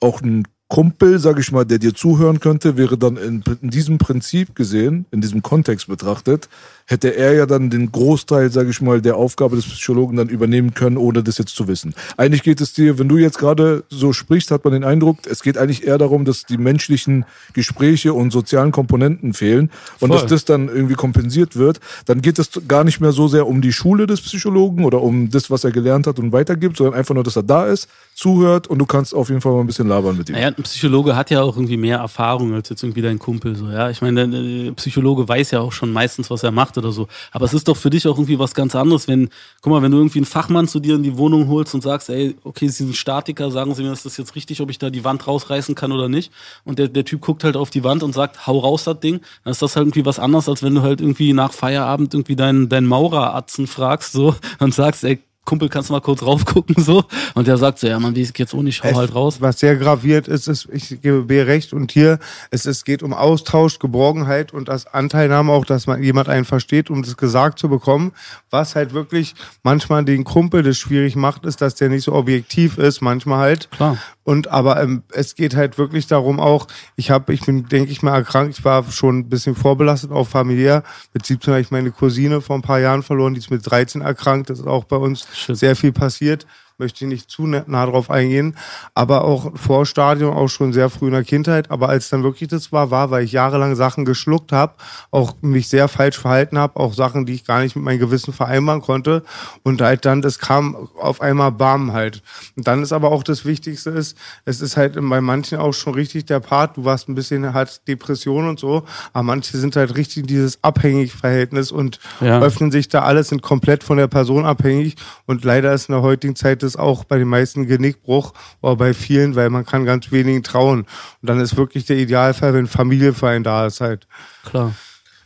auch 0.00 0.22
ein 0.22 0.44
Kumpel, 0.68 1.18
sag 1.18 1.38
ich 1.40 1.50
mal, 1.52 1.64
der 1.66 1.78
dir 1.78 1.94
zuhören 1.94 2.38
könnte, 2.40 2.76
wäre 2.76 2.96
dann 2.96 3.16
in, 3.16 3.42
in 3.60 3.70
diesem 3.70 3.98
Prinzip 3.98 4.54
gesehen, 4.54 5.04
in 5.10 5.20
diesem 5.20 5.42
Kontext 5.42 5.88
betrachtet, 5.88 6.48
hätte 6.90 7.14
er 7.14 7.34
ja 7.34 7.46
dann 7.46 7.70
den 7.70 7.92
Großteil, 7.92 8.50
sag 8.50 8.68
ich 8.68 8.82
mal, 8.82 9.00
der 9.00 9.16
Aufgabe 9.16 9.54
des 9.54 9.64
Psychologen 9.64 10.16
dann 10.16 10.28
übernehmen 10.28 10.74
können, 10.74 10.96
ohne 10.96 11.22
das 11.22 11.38
jetzt 11.38 11.54
zu 11.54 11.68
wissen. 11.68 11.94
Eigentlich 12.16 12.42
geht 12.42 12.60
es 12.60 12.72
dir, 12.72 12.98
wenn 12.98 13.08
du 13.08 13.16
jetzt 13.16 13.38
gerade 13.38 13.84
so 13.90 14.12
sprichst, 14.12 14.50
hat 14.50 14.64
man 14.64 14.72
den 14.72 14.82
Eindruck, 14.82 15.18
es 15.30 15.44
geht 15.44 15.56
eigentlich 15.56 15.86
eher 15.86 15.98
darum, 15.98 16.24
dass 16.24 16.46
die 16.46 16.58
menschlichen 16.58 17.26
Gespräche 17.52 18.12
und 18.12 18.32
sozialen 18.32 18.72
Komponenten 18.72 19.34
fehlen 19.34 19.70
und 20.00 20.08
Voll. 20.08 20.18
dass 20.18 20.28
das 20.28 20.44
dann 20.44 20.66
irgendwie 20.66 20.94
kompensiert 20.94 21.54
wird. 21.54 21.78
Dann 22.06 22.22
geht 22.22 22.40
es 22.40 22.50
gar 22.66 22.82
nicht 22.82 23.00
mehr 23.00 23.12
so 23.12 23.28
sehr 23.28 23.46
um 23.46 23.62
die 23.62 23.72
Schule 23.72 24.08
des 24.08 24.20
Psychologen 24.20 24.84
oder 24.84 25.00
um 25.00 25.30
das, 25.30 25.48
was 25.48 25.62
er 25.62 25.70
gelernt 25.70 26.08
hat 26.08 26.18
und 26.18 26.32
weitergibt, 26.32 26.76
sondern 26.76 26.94
einfach 26.94 27.14
nur, 27.14 27.22
dass 27.22 27.36
er 27.36 27.44
da 27.44 27.66
ist, 27.66 27.88
zuhört 28.16 28.66
und 28.66 28.78
du 28.80 28.86
kannst 28.86 29.14
auf 29.14 29.28
jeden 29.28 29.40
Fall 29.40 29.52
mal 29.52 29.60
ein 29.60 29.66
bisschen 29.68 29.86
labern 29.86 30.16
mit 30.16 30.28
ihm. 30.28 30.34
Naja, 30.34 30.48
ein 30.48 30.62
Psychologe 30.64 31.14
hat 31.14 31.30
ja 31.30 31.40
auch 31.42 31.56
irgendwie 31.56 31.76
mehr 31.76 31.98
Erfahrung 31.98 32.52
als 32.52 32.68
jetzt 32.68 32.82
irgendwie 32.82 33.02
dein 33.02 33.20
Kumpel. 33.20 33.54
So, 33.54 33.68
ja? 33.68 33.90
Ich 33.90 34.02
meine, 34.02 34.28
der 34.28 34.72
Psychologe 34.72 35.28
weiß 35.28 35.52
ja 35.52 35.60
auch 35.60 35.72
schon 35.72 35.92
meistens, 35.92 36.30
was 36.30 36.42
er 36.42 36.50
macht 36.50 36.79
oder 36.80 36.92
so. 36.92 37.08
Aber 37.32 37.44
es 37.44 37.54
ist 37.54 37.68
doch 37.68 37.76
für 37.76 37.90
dich 37.90 38.06
auch 38.08 38.16
irgendwie 38.16 38.38
was 38.38 38.54
ganz 38.54 38.74
anderes, 38.74 39.08
wenn, 39.08 39.28
guck 39.62 39.72
mal, 39.72 39.82
wenn 39.82 39.92
du 39.92 39.98
irgendwie 39.98 40.18
einen 40.18 40.26
Fachmann 40.26 40.68
zu 40.68 40.80
dir 40.80 40.96
in 40.96 41.02
die 41.02 41.16
Wohnung 41.16 41.48
holst 41.48 41.74
und 41.74 41.82
sagst, 41.82 42.10
ey, 42.10 42.36
okay, 42.44 42.68
Sie 42.68 42.84
sind 42.84 42.96
Statiker, 42.96 43.50
sagen 43.50 43.74
Sie 43.74 43.82
mir, 43.82 43.92
ist 43.92 44.04
das 44.04 44.16
jetzt 44.16 44.34
richtig, 44.34 44.60
ob 44.60 44.70
ich 44.70 44.78
da 44.78 44.90
die 44.90 45.04
Wand 45.04 45.26
rausreißen 45.26 45.74
kann 45.74 45.92
oder 45.92 46.08
nicht? 46.08 46.32
Und 46.64 46.78
der, 46.78 46.88
der 46.88 47.04
Typ 47.04 47.20
guckt 47.20 47.44
halt 47.44 47.56
auf 47.56 47.70
die 47.70 47.84
Wand 47.84 48.02
und 48.02 48.12
sagt, 48.12 48.46
hau 48.46 48.58
raus 48.58 48.84
das 48.84 49.00
Ding. 49.00 49.20
Dann 49.44 49.52
ist 49.52 49.62
das 49.62 49.76
halt 49.76 49.86
irgendwie 49.86 50.06
was 50.06 50.18
anderes, 50.18 50.48
als 50.48 50.62
wenn 50.62 50.74
du 50.74 50.82
halt 50.82 51.00
irgendwie 51.00 51.32
nach 51.32 51.52
Feierabend 51.52 52.14
irgendwie 52.14 52.36
deinen, 52.36 52.68
deinen 52.68 52.86
Maureratzen 52.86 53.66
fragst, 53.66 54.12
so, 54.12 54.34
und 54.58 54.74
sagst, 54.74 55.04
ey, 55.04 55.20
Kumpel, 55.44 55.68
kannst 55.68 55.88
du 55.88 55.94
mal 55.94 56.00
kurz 56.00 56.22
raufgucken, 56.22 56.82
so? 56.82 57.04
Und 57.34 57.48
der 57.48 57.56
sagt 57.56 57.78
so, 57.78 57.86
ja, 57.86 57.98
man, 57.98 58.14
wie 58.14 58.22
ich 58.22 58.36
jetzt 58.36 58.54
ohne, 58.54 58.68
ich 58.68 58.84
hau 58.84 58.94
halt 58.94 59.14
raus. 59.14 59.40
Was 59.40 59.58
sehr 59.58 59.76
graviert 59.76 60.28
ist, 60.28 60.46
ist, 60.48 60.68
ich 60.70 61.00
gebe 61.00 61.22
B 61.22 61.40
recht 61.40 61.72
und 61.72 61.90
hier, 61.92 62.18
es, 62.50 62.66
es 62.66 62.84
geht 62.84 63.02
um 63.02 63.12
Austausch, 63.12 63.78
Geborgenheit 63.78 64.52
und 64.52 64.68
das 64.68 64.86
Anteilnahme 64.86 65.50
auch, 65.52 65.64
dass 65.64 65.86
man 65.86 66.02
jemand 66.02 66.28
einen 66.28 66.44
versteht, 66.44 66.90
um 66.90 67.02
das 67.02 67.16
gesagt 67.16 67.58
zu 67.58 67.68
bekommen. 67.68 68.12
Was 68.50 68.76
halt 68.76 68.92
wirklich 68.92 69.34
manchmal 69.62 70.04
den 70.04 70.24
Kumpel 70.24 70.62
das 70.62 70.76
schwierig 70.76 71.16
macht, 71.16 71.44
ist, 71.44 71.60
dass 71.60 71.74
der 71.74 71.88
nicht 71.88 72.04
so 72.04 72.12
objektiv 72.12 72.78
ist, 72.78 73.00
manchmal 73.00 73.38
halt. 73.38 73.70
Klar. 73.70 73.96
Und 74.30 74.46
aber 74.46 74.80
ähm, 74.80 75.02
es 75.10 75.34
geht 75.34 75.56
halt 75.56 75.76
wirklich 75.76 76.06
darum 76.06 76.38
auch, 76.38 76.68
ich 76.94 77.10
habe, 77.10 77.34
ich 77.34 77.40
bin, 77.40 77.66
denke 77.66 77.90
ich 77.90 78.00
mal, 78.00 78.14
erkrankt, 78.14 78.56
ich 78.56 78.64
war 78.64 78.88
schon 78.88 79.18
ein 79.18 79.28
bisschen 79.28 79.56
vorbelastet, 79.56 80.12
auch 80.12 80.28
familiär. 80.28 80.84
Mit 81.12 81.26
17 81.26 81.52
habe 81.52 81.60
ich 81.60 81.72
meine 81.72 81.90
Cousine 81.90 82.40
vor 82.40 82.54
ein 82.54 82.62
paar 82.62 82.78
Jahren 82.78 83.02
verloren, 83.02 83.34
die 83.34 83.40
ist 83.40 83.50
mit 83.50 83.68
13 83.68 84.02
erkrankt, 84.02 84.48
das 84.48 84.60
ist 84.60 84.68
auch 84.68 84.84
bei 84.84 84.94
uns 84.94 85.26
Shit. 85.34 85.56
sehr 85.56 85.74
viel 85.74 85.90
passiert. 85.90 86.46
Möchte 86.80 87.04
ich 87.04 87.10
nicht 87.10 87.30
zu 87.30 87.46
nah 87.46 87.84
drauf 87.86 88.10
eingehen, 88.10 88.56
aber 88.94 89.24
auch 89.24 89.52
Vorstadium, 89.56 90.34
auch 90.34 90.48
schon 90.48 90.72
sehr 90.72 90.88
früh 90.88 91.06
in 91.08 91.12
der 91.12 91.24
Kindheit. 91.24 91.70
Aber 91.70 91.90
als 91.90 92.08
dann 92.08 92.22
wirklich 92.22 92.48
das 92.48 92.72
war, 92.72 92.90
war, 92.90 93.10
weil 93.10 93.24
ich 93.24 93.32
jahrelang 93.32 93.76
Sachen 93.76 94.04
geschluckt 94.06 94.50
habe, 94.50 94.72
auch 95.10 95.34
mich 95.42 95.68
sehr 95.68 95.88
falsch 95.88 96.18
verhalten 96.18 96.58
habe, 96.58 96.80
auch 96.80 96.94
Sachen, 96.94 97.26
die 97.26 97.34
ich 97.34 97.44
gar 97.44 97.60
nicht 97.60 97.76
mit 97.76 97.84
meinem 97.84 97.98
Gewissen 97.98 98.32
vereinbaren 98.32 98.80
konnte. 98.80 99.22
Und 99.62 99.82
halt 99.82 100.06
dann, 100.06 100.22
das 100.22 100.38
kam 100.38 100.88
auf 100.98 101.20
einmal 101.20 101.52
Bam 101.52 101.92
halt. 101.92 102.22
Und 102.56 102.66
dann 102.66 102.82
ist 102.82 102.92
aber 102.92 103.12
auch 103.12 103.22
das 103.22 103.44
Wichtigste 103.44 103.90
ist, 103.90 104.16
es 104.46 104.62
ist 104.62 104.76
halt 104.78 104.94
bei 104.94 105.20
manchen 105.20 105.58
auch 105.58 105.72
schon 105.74 105.94
richtig 105.94 106.24
der 106.24 106.40
Part, 106.40 106.78
du 106.78 106.84
warst 106.86 107.08
ein 107.08 107.14
bisschen 107.14 107.52
halt 107.52 107.86
Depression 107.86 108.48
und 108.48 108.58
so, 108.58 108.84
aber 109.12 109.22
manche 109.22 109.58
sind 109.58 109.76
halt 109.76 109.96
richtig 109.96 110.26
dieses 110.26 110.64
Abhängigverhältnis 110.64 111.70
und 111.72 112.00
Ja. 112.20 112.40
öffnen 112.40 112.70
sich 112.70 112.88
da 112.88 113.02
alles, 113.02 113.28
sind 113.28 113.42
komplett 113.42 113.84
von 113.84 113.98
der 113.98 114.08
Person 114.08 114.46
abhängig. 114.46 114.96
Und 115.26 115.44
leider 115.44 115.72
ist 115.72 115.88
in 115.88 115.94
der 115.94 116.02
heutigen 116.02 116.36
Zeit 116.36 116.62
das 116.62 116.69
auch 116.76 117.04
bei 117.04 117.18
den 117.18 117.28
meisten 117.28 117.66
Genickbruch 117.66 118.32
oder 118.60 118.76
bei 118.76 118.94
vielen, 118.94 119.34
weil 119.36 119.50
man 119.50 119.66
kann 119.66 119.84
ganz 119.84 120.10
wenigen 120.12 120.42
trauen. 120.42 120.80
Und 120.80 121.28
dann 121.28 121.40
ist 121.40 121.56
wirklich 121.56 121.86
der 121.86 121.96
Idealfall, 121.98 122.54
wenn 122.54 122.66
Familie 122.66 123.14
für 123.14 123.28
einen 123.28 123.44
da 123.44 123.66
ist 123.66 123.80
halt. 123.80 124.06
Klar. 124.44 124.74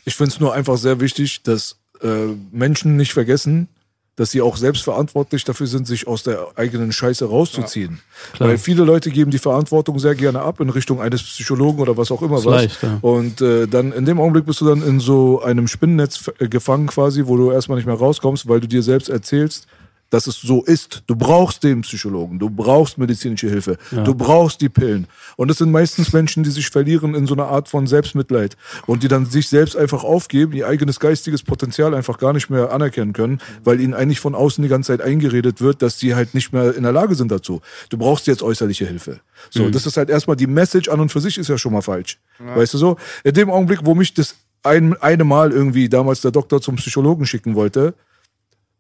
Ich 0.05 0.17
finde 0.17 0.33
es 0.33 0.41
nur 0.41 0.53
einfach 0.53 0.77
sehr 0.77 1.01
wichtig, 1.01 1.43
dass 1.43 1.77
äh, 2.03 2.27
Menschen 2.53 2.97
nicht 2.97 3.13
vergessen, 3.13 3.69
dass 4.17 4.31
sie 4.31 4.43
auch 4.43 4.57
selbst 4.57 4.85
verantwortlich 4.85 5.45
dafür 5.45 5.67
sind, 5.67 5.87
sich 5.87 6.07
aus 6.07 6.23
der 6.23 6.47
eigenen 6.57 6.93
Scheiße 6.93 7.25
rauszuziehen. 7.25 8.01
Klar. 8.33 8.51
Weil 8.51 8.59
viele 8.59 8.85
Leute 8.85 9.11
geben 9.11 9.31
die 9.31 9.39
Verantwortung 9.39 9.99
sehr 9.99 10.15
gerne 10.15 10.41
ab 10.43 10.61
in 10.61 10.71
Richtung 10.71 11.01
eines 11.01 11.23
Psychologen 11.23 11.81
oder 11.81 11.97
was 11.97 12.13
auch 12.13 12.23
immer 12.23 12.39
Ist 12.39 12.45
was. 12.45 12.63
leicht, 12.63 12.83
ja. 12.83 12.99
Und 13.01 13.41
äh, 13.41 13.67
dann 13.67 13.93
in 13.93 14.05
dem 14.05 14.21
Augenblick 14.21 14.47
bist 14.47 14.61
du 14.61 14.67
dann 14.67 14.83
in 14.83 15.01
so 15.01 15.43
einem 15.43 15.67
Spinnennetz 15.67 16.31
äh, 16.39 16.49
gefangen 16.49 16.87
quasi, 16.87 17.27
wo 17.27 17.37
du 17.37 17.51
erstmal 17.51 17.77
nicht 17.77 17.87
mehr 17.87 17.97
rauskommst, 17.97 18.49
weil 18.49 18.61
du 18.61 18.69
dir 18.69 18.83
selbst 18.83 19.09
erzählst, 19.09 19.67
dass 20.15 20.29
es 20.29 20.41
so 20.41 20.63
ist. 20.63 21.03
Du 21.09 21.17
brauchst 21.17 21.65
den 21.65 21.81
Psychologen, 21.81 22.39
du 22.39 22.49
brauchst 22.49 22.99
medizinische 22.99 23.49
Hilfe, 23.49 23.79
du 23.91 24.15
brauchst 24.15 24.61
die 24.61 24.69
Pillen. 24.69 25.09
Und 25.37 25.51
es 25.51 25.59
sind 25.59 25.73
meistens 25.73 26.13
Menschen, 26.13 26.45
die 26.45 26.51
sich 26.51 26.71
verlieren 26.71 27.17
in 27.17 27.27
so 27.27 27.35
einer 27.35 27.47
Art 27.47 27.69
von 27.69 27.89
Selbstmitleid 27.89 28.57
und 28.87 29.03
die 29.03 29.09
dann 29.09 29.27
sich 29.27 29.49
selbst 29.49 29.77
einfach 29.77 30.05
aufgeben, 30.05 30.53
ihr 30.53 30.69
eigenes 30.69 31.01
geistiges 31.01 31.43
Potenzial 31.43 31.95
einfach 31.95 32.19
gar 32.19 32.33
nicht 32.33 32.49
mehr 32.49 32.71
anerkennen 32.71 33.13
können, 33.13 33.41
weil 33.65 33.81
ihnen 33.81 33.93
eigentlich 33.93 34.21
von 34.21 34.37
außen 34.37 34.63
die 34.63 34.69
ganze 34.69 34.93
Zeit 34.93 35.05
eingeredet 35.05 35.61
wird, 35.61 35.83
dass 35.83 35.99
sie 35.99 36.15
halt 36.15 36.33
nicht 36.33 36.53
mehr 36.53 36.77
in 36.77 36.85
der 36.85 36.93
Lage 36.93 37.17
sind 37.17 37.33
dazu. 37.33 37.61
Du 37.89 37.99
brauchst 37.99 38.29
jetzt 38.29 38.45
äußerliche 38.45 38.87
Hilfe. 38.87 39.19
So, 39.51 39.69
das 39.69 39.85
ist 39.85 39.97
halt 39.97 40.11
erstmal 40.11 40.37
die 40.37 40.47
Message 40.47 40.89
an 40.89 41.01
und 41.01 41.11
für 41.11 41.21
sich 41.21 41.39
ist 41.39 41.49
ja 41.49 41.59
schon 41.59 41.73
mal 41.73 41.83
falsch. 41.83 42.21
Weißt 42.39 42.73
du 42.75 42.79
so? 42.79 42.99
In 43.25 43.35
dem 43.35 43.51
Augenblick, 43.51 43.81
wo 43.83 43.97
mich 43.97 44.15
das 44.15 44.37
ein, 44.63 44.95
eine 45.03 45.25
Mal 45.25 45.51
irgendwie 45.51 45.89
damals 45.89 46.21
der 46.21 46.31
Doktor 46.31 46.61
zum 46.61 46.77
Psychologen 46.77 47.27
schicken 47.27 47.57
wollte, 47.57 47.95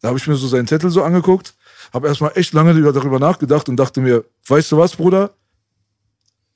da 0.05 0.09
habe 0.09 0.19
ich 0.19 0.27
mir 0.27 0.37
so 0.37 0.47
seinen 0.47 0.67
Zettel 0.67 0.91
so 0.91 1.03
angeguckt, 1.03 1.55
habe 1.95 2.09
erstmal 2.09 2.33
echt 2.35 2.53
lange 2.53 2.75
darüber 2.93 3.19
nachgedacht 3.19 3.71
und 3.71 3.77
dachte 3.77 4.03
mir, 4.03 4.23
weißt 4.47 4.71
du 4.71 4.77
was, 4.77 4.97
Bruder? 4.97 5.31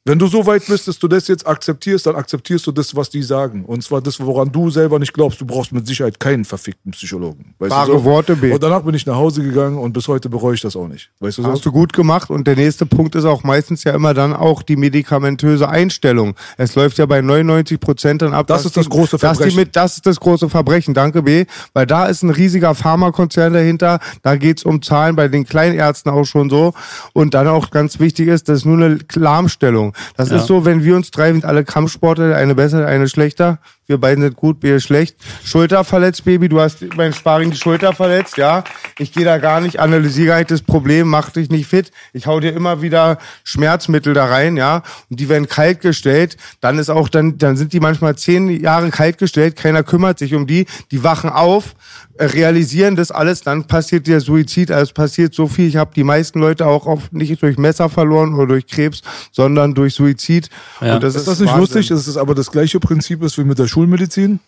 Wenn 0.08 0.18
du 0.18 0.26
so 0.26 0.46
weit 0.46 0.64
bist, 0.66 0.88
dass 0.88 0.98
du 0.98 1.06
das 1.06 1.28
jetzt 1.28 1.46
akzeptierst, 1.46 2.06
dann 2.06 2.16
akzeptierst 2.16 2.66
du 2.66 2.72
das, 2.72 2.96
was 2.96 3.10
die 3.10 3.22
sagen. 3.22 3.66
Und 3.66 3.84
zwar 3.84 4.00
das, 4.00 4.18
woran 4.18 4.50
du 4.50 4.70
selber 4.70 4.98
nicht 4.98 5.12
glaubst. 5.12 5.38
Du 5.38 5.44
brauchst 5.44 5.70
mit 5.70 5.86
Sicherheit 5.86 6.18
keinen 6.18 6.46
verfickten 6.46 6.92
Psychologen. 6.92 7.54
Weißt 7.58 7.70
Wahre 7.70 7.92
du 7.92 7.98
so? 7.98 8.04
Worte, 8.04 8.34
B. 8.34 8.50
Und 8.52 8.62
danach 8.62 8.80
bin 8.80 8.94
ich 8.94 9.04
nach 9.04 9.16
Hause 9.16 9.42
gegangen 9.42 9.76
und 9.76 9.92
bis 9.92 10.08
heute 10.08 10.30
bereue 10.30 10.54
ich 10.54 10.62
das 10.62 10.76
auch 10.76 10.88
nicht. 10.88 11.10
Weißt 11.20 11.36
du 11.36 11.42
so? 11.42 11.52
Hast 11.52 11.66
du 11.66 11.72
gut 11.72 11.92
gemacht. 11.92 12.30
Und 12.30 12.46
der 12.46 12.56
nächste 12.56 12.86
Punkt 12.86 13.16
ist 13.16 13.26
auch 13.26 13.44
meistens 13.44 13.84
ja 13.84 13.92
immer 13.92 14.14
dann 14.14 14.32
auch 14.32 14.62
die 14.62 14.76
medikamentöse 14.76 15.68
Einstellung. 15.68 16.34
Es 16.56 16.74
läuft 16.74 16.96
ja 16.96 17.04
bei 17.04 17.20
99 17.20 17.78
Prozent 17.78 18.22
dann 18.22 18.32
ab. 18.32 18.46
Das 18.46 18.64
ist 18.64 18.78
das 18.78 18.86
die- 18.86 18.90
große 18.90 19.18
Verbrechen. 19.18 19.56
mit, 19.56 19.76
das 19.76 19.96
ist 19.96 20.06
das 20.06 20.18
große 20.20 20.48
Verbrechen. 20.48 20.94
Danke, 20.94 21.22
B. 21.22 21.44
Weil 21.74 21.84
da 21.84 22.06
ist 22.06 22.22
ein 22.22 22.30
riesiger 22.30 22.74
Pharmakonzern 22.74 23.52
dahinter. 23.52 24.00
Da 24.22 24.36
geht's 24.36 24.64
um 24.64 24.80
Zahlen 24.80 25.16
bei 25.16 25.28
den 25.28 25.44
Kleinärzten 25.44 26.10
auch 26.10 26.24
schon 26.24 26.48
so. 26.48 26.72
Und 27.12 27.34
dann 27.34 27.46
auch 27.46 27.70
ganz 27.70 28.00
wichtig 28.00 28.28
ist, 28.28 28.48
das 28.48 28.60
ist 28.60 28.64
nur 28.64 28.82
eine 28.82 28.98
Lahmstellung. 29.14 29.92
Das 30.16 30.30
ist 30.30 30.46
so, 30.46 30.64
wenn 30.64 30.84
wir 30.84 30.96
uns 30.96 31.10
drei 31.10 31.32
sind 31.32 31.44
alle 31.44 31.64
Kampfsportler, 31.64 32.36
eine 32.36 32.54
besser, 32.54 32.86
eine 32.86 33.08
schlechter. 33.08 33.58
Wir 33.88 33.96
beiden 33.96 34.22
sind 34.22 34.36
gut, 34.36 34.62
ist 34.62 34.84
schlecht. 34.84 35.16
Schulter 35.42 35.82
verletzt, 35.82 36.22
Baby. 36.26 36.50
Du 36.50 36.60
hast 36.60 36.86
beim 36.94 37.14
Sparring 37.14 37.50
die 37.50 37.56
Schulter 37.56 37.94
verletzt, 37.94 38.36
ja. 38.36 38.62
Ich 38.98 39.12
gehe 39.12 39.24
da 39.24 39.38
gar 39.38 39.62
nicht, 39.62 39.80
analysiere 39.80 40.36
nicht 40.36 40.50
das 40.50 40.60
Problem, 40.60 41.08
mach 41.08 41.30
dich 41.30 41.48
nicht 41.48 41.66
fit. 41.68 41.90
Ich 42.12 42.26
hau 42.26 42.38
dir 42.38 42.52
immer 42.52 42.82
wieder 42.82 43.16
Schmerzmittel 43.44 44.12
da 44.12 44.26
rein, 44.26 44.58
ja. 44.58 44.82
Und 45.08 45.18
die 45.20 45.30
werden 45.30 45.48
kalt 45.48 45.80
gestellt. 45.80 46.36
Dann 46.60 46.78
ist 46.78 46.90
auch, 46.90 47.08
dann, 47.08 47.38
dann 47.38 47.56
sind 47.56 47.72
die 47.72 47.80
manchmal 47.80 48.14
zehn 48.16 48.60
Jahre 48.60 48.90
kalt 48.90 49.16
gestellt. 49.16 49.56
Keiner 49.56 49.82
kümmert 49.82 50.18
sich 50.18 50.34
um 50.34 50.46
die. 50.46 50.66
Die 50.90 51.02
wachen 51.02 51.30
auf, 51.30 51.74
realisieren 52.18 52.94
das 52.94 53.10
alles. 53.10 53.40
Dann 53.40 53.64
passiert 53.64 54.06
der 54.06 54.20
Suizid. 54.20 54.70
Also 54.70 54.82
es 54.82 54.92
passiert 54.92 55.32
so 55.32 55.46
viel. 55.46 55.66
Ich 55.66 55.76
habe 55.76 55.92
die 55.94 56.04
meisten 56.04 56.40
Leute 56.40 56.66
auch 56.66 56.84
oft 56.84 57.14
nicht 57.14 57.40
durch 57.40 57.56
Messer 57.56 57.88
verloren 57.88 58.34
oder 58.34 58.48
durch 58.48 58.66
Krebs, 58.66 59.00
sondern 59.32 59.72
durch 59.72 59.94
Suizid. 59.94 60.50
Ja. 60.82 60.96
Und 60.96 61.02
das 61.02 61.14
ist 61.14 61.22
ist, 61.22 61.28
das 61.28 61.40
nicht 61.40 61.48
Wahnsinn. 61.48 61.76
lustig, 61.76 61.90
es 61.90 62.16
aber 62.18 62.34
das 62.34 62.50
gleiche 62.50 62.80
Prinzip 62.80 63.22
ist 63.22 63.38
wie 63.38 63.44
mit 63.44 63.58
der 63.58 63.66
Schulmedizin? 63.78 64.40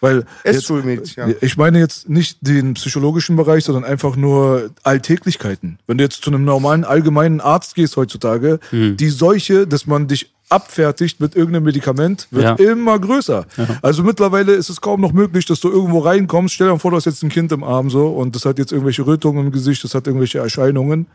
Weil 0.00 0.24
Ist 0.44 0.54
jetzt- 0.54 0.66
Schulmedizin, 0.66 1.28
ja. 1.28 1.34
Ich 1.42 1.56
meine 1.58 1.78
jetzt 1.78 2.08
nicht 2.08 2.38
den 2.40 2.72
psychologischen 2.74 3.36
Bereich, 3.36 3.64
sondern 3.64 3.84
einfach 3.84 4.16
nur 4.16 4.70
Alltäglichkeiten. 4.82 5.78
Wenn 5.86 5.98
du 5.98 6.04
jetzt 6.04 6.22
zu 6.24 6.30
einem 6.30 6.44
normalen 6.44 6.84
allgemeinen 6.84 7.40
Arzt 7.40 7.74
gehst 7.74 7.96
heutzutage, 7.96 8.60
Hm. 8.70 8.96
die 8.96 9.10
Seuche, 9.10 9.66
dass 9.66 9.86
man 9.86 10.08
dich 10.08 10.32
abfertigt 10.48 11.20
mit 11.20 11.36
irgendeinem 11.36 11.64
Medikament, 11.64 12.26
wird 12.30 12.58
Ja. 12.58 12.66
immer 12.72 12.98
größer. 12.98 13.44
Also 13.82 14.02
mittlerweile 14.02 14.52
ist 14.54 14.70
es 14.70 14.80
kaum 14.80 15.02
noch 15.02 15.12
möglich, 15.12 15.44
dass 15.44 15.60
du 15.60 15.68
irgendwo 15.70 15.98
reinkommst. 15.98 16.54
Stell 16.54 16.68
dir 16.68 16.78
vor, 16.78 16.90
du 16.90 16.96
hast 16.96 17.04
jetzt 17.04 17.22
ein 17.22 17.28
Kind 17.28 17.52
im 17.52 17.62
Arm 17.62 17.90
so 17.90 18.06
und 18.08 18.34
das 18.34 18.46
hat 18.46 18.58
jetzt 18.58 18.72
irgendwelche 18.72 19.06
Rötungen 19.06 19.44
im 19.46 19.52
Gesicht, 19.52 19.84
das 19.84 19.94
hat 19.94 20.06
irgendwelche 20.06 20.38
Erscheinungen. 20.38 21.06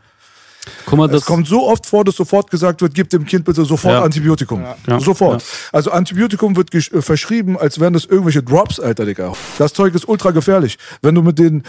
Guck 0.86 0.98
mal, 0.98 1.14
Es 1.14 1.24
kommt 1.24 1.46
so 1.46 1.66
oft 1.68 1.86
vor, 1.86 2.04
dass 2.04 2.16
sofort 2.16 2.50
gesagt 2.50 2.82
wird, 2.82 2.94
gib 2.94 3.10
dem 3.10 3.24
Kind 3.24 3.44
bitte 3.44 3.64
sofort 3.64 3.94
Ja. 3.94 4.02
Antibiotikum. 4.02 4.64
Ja. 4.86 5.00
Sofort. 5.00 5.44
Also 5.72 5.90
Antibiotikum 5.90 6.56
wird 6.56 6.74
äh, 6.74 7.02
verschrieben, 7.02 7.58
als 7.58 7.80
wären 7.80 7.92
das 7.92 8.04
irgendwelche 8.04 8.42
Drops, 8.42 8.80
Alter, 8.80 9.04
Digga. 9.04 9.32
Das 9.58 9.72
Zeug 9.72 9.94
ist 9.94 10.08
ultra 10.08 10.30
gefährlich. 10.30 10.78
Wenn 11.02 11.14
du 11.14 11.22
mit 11.22 11.38
den 11.38 11.62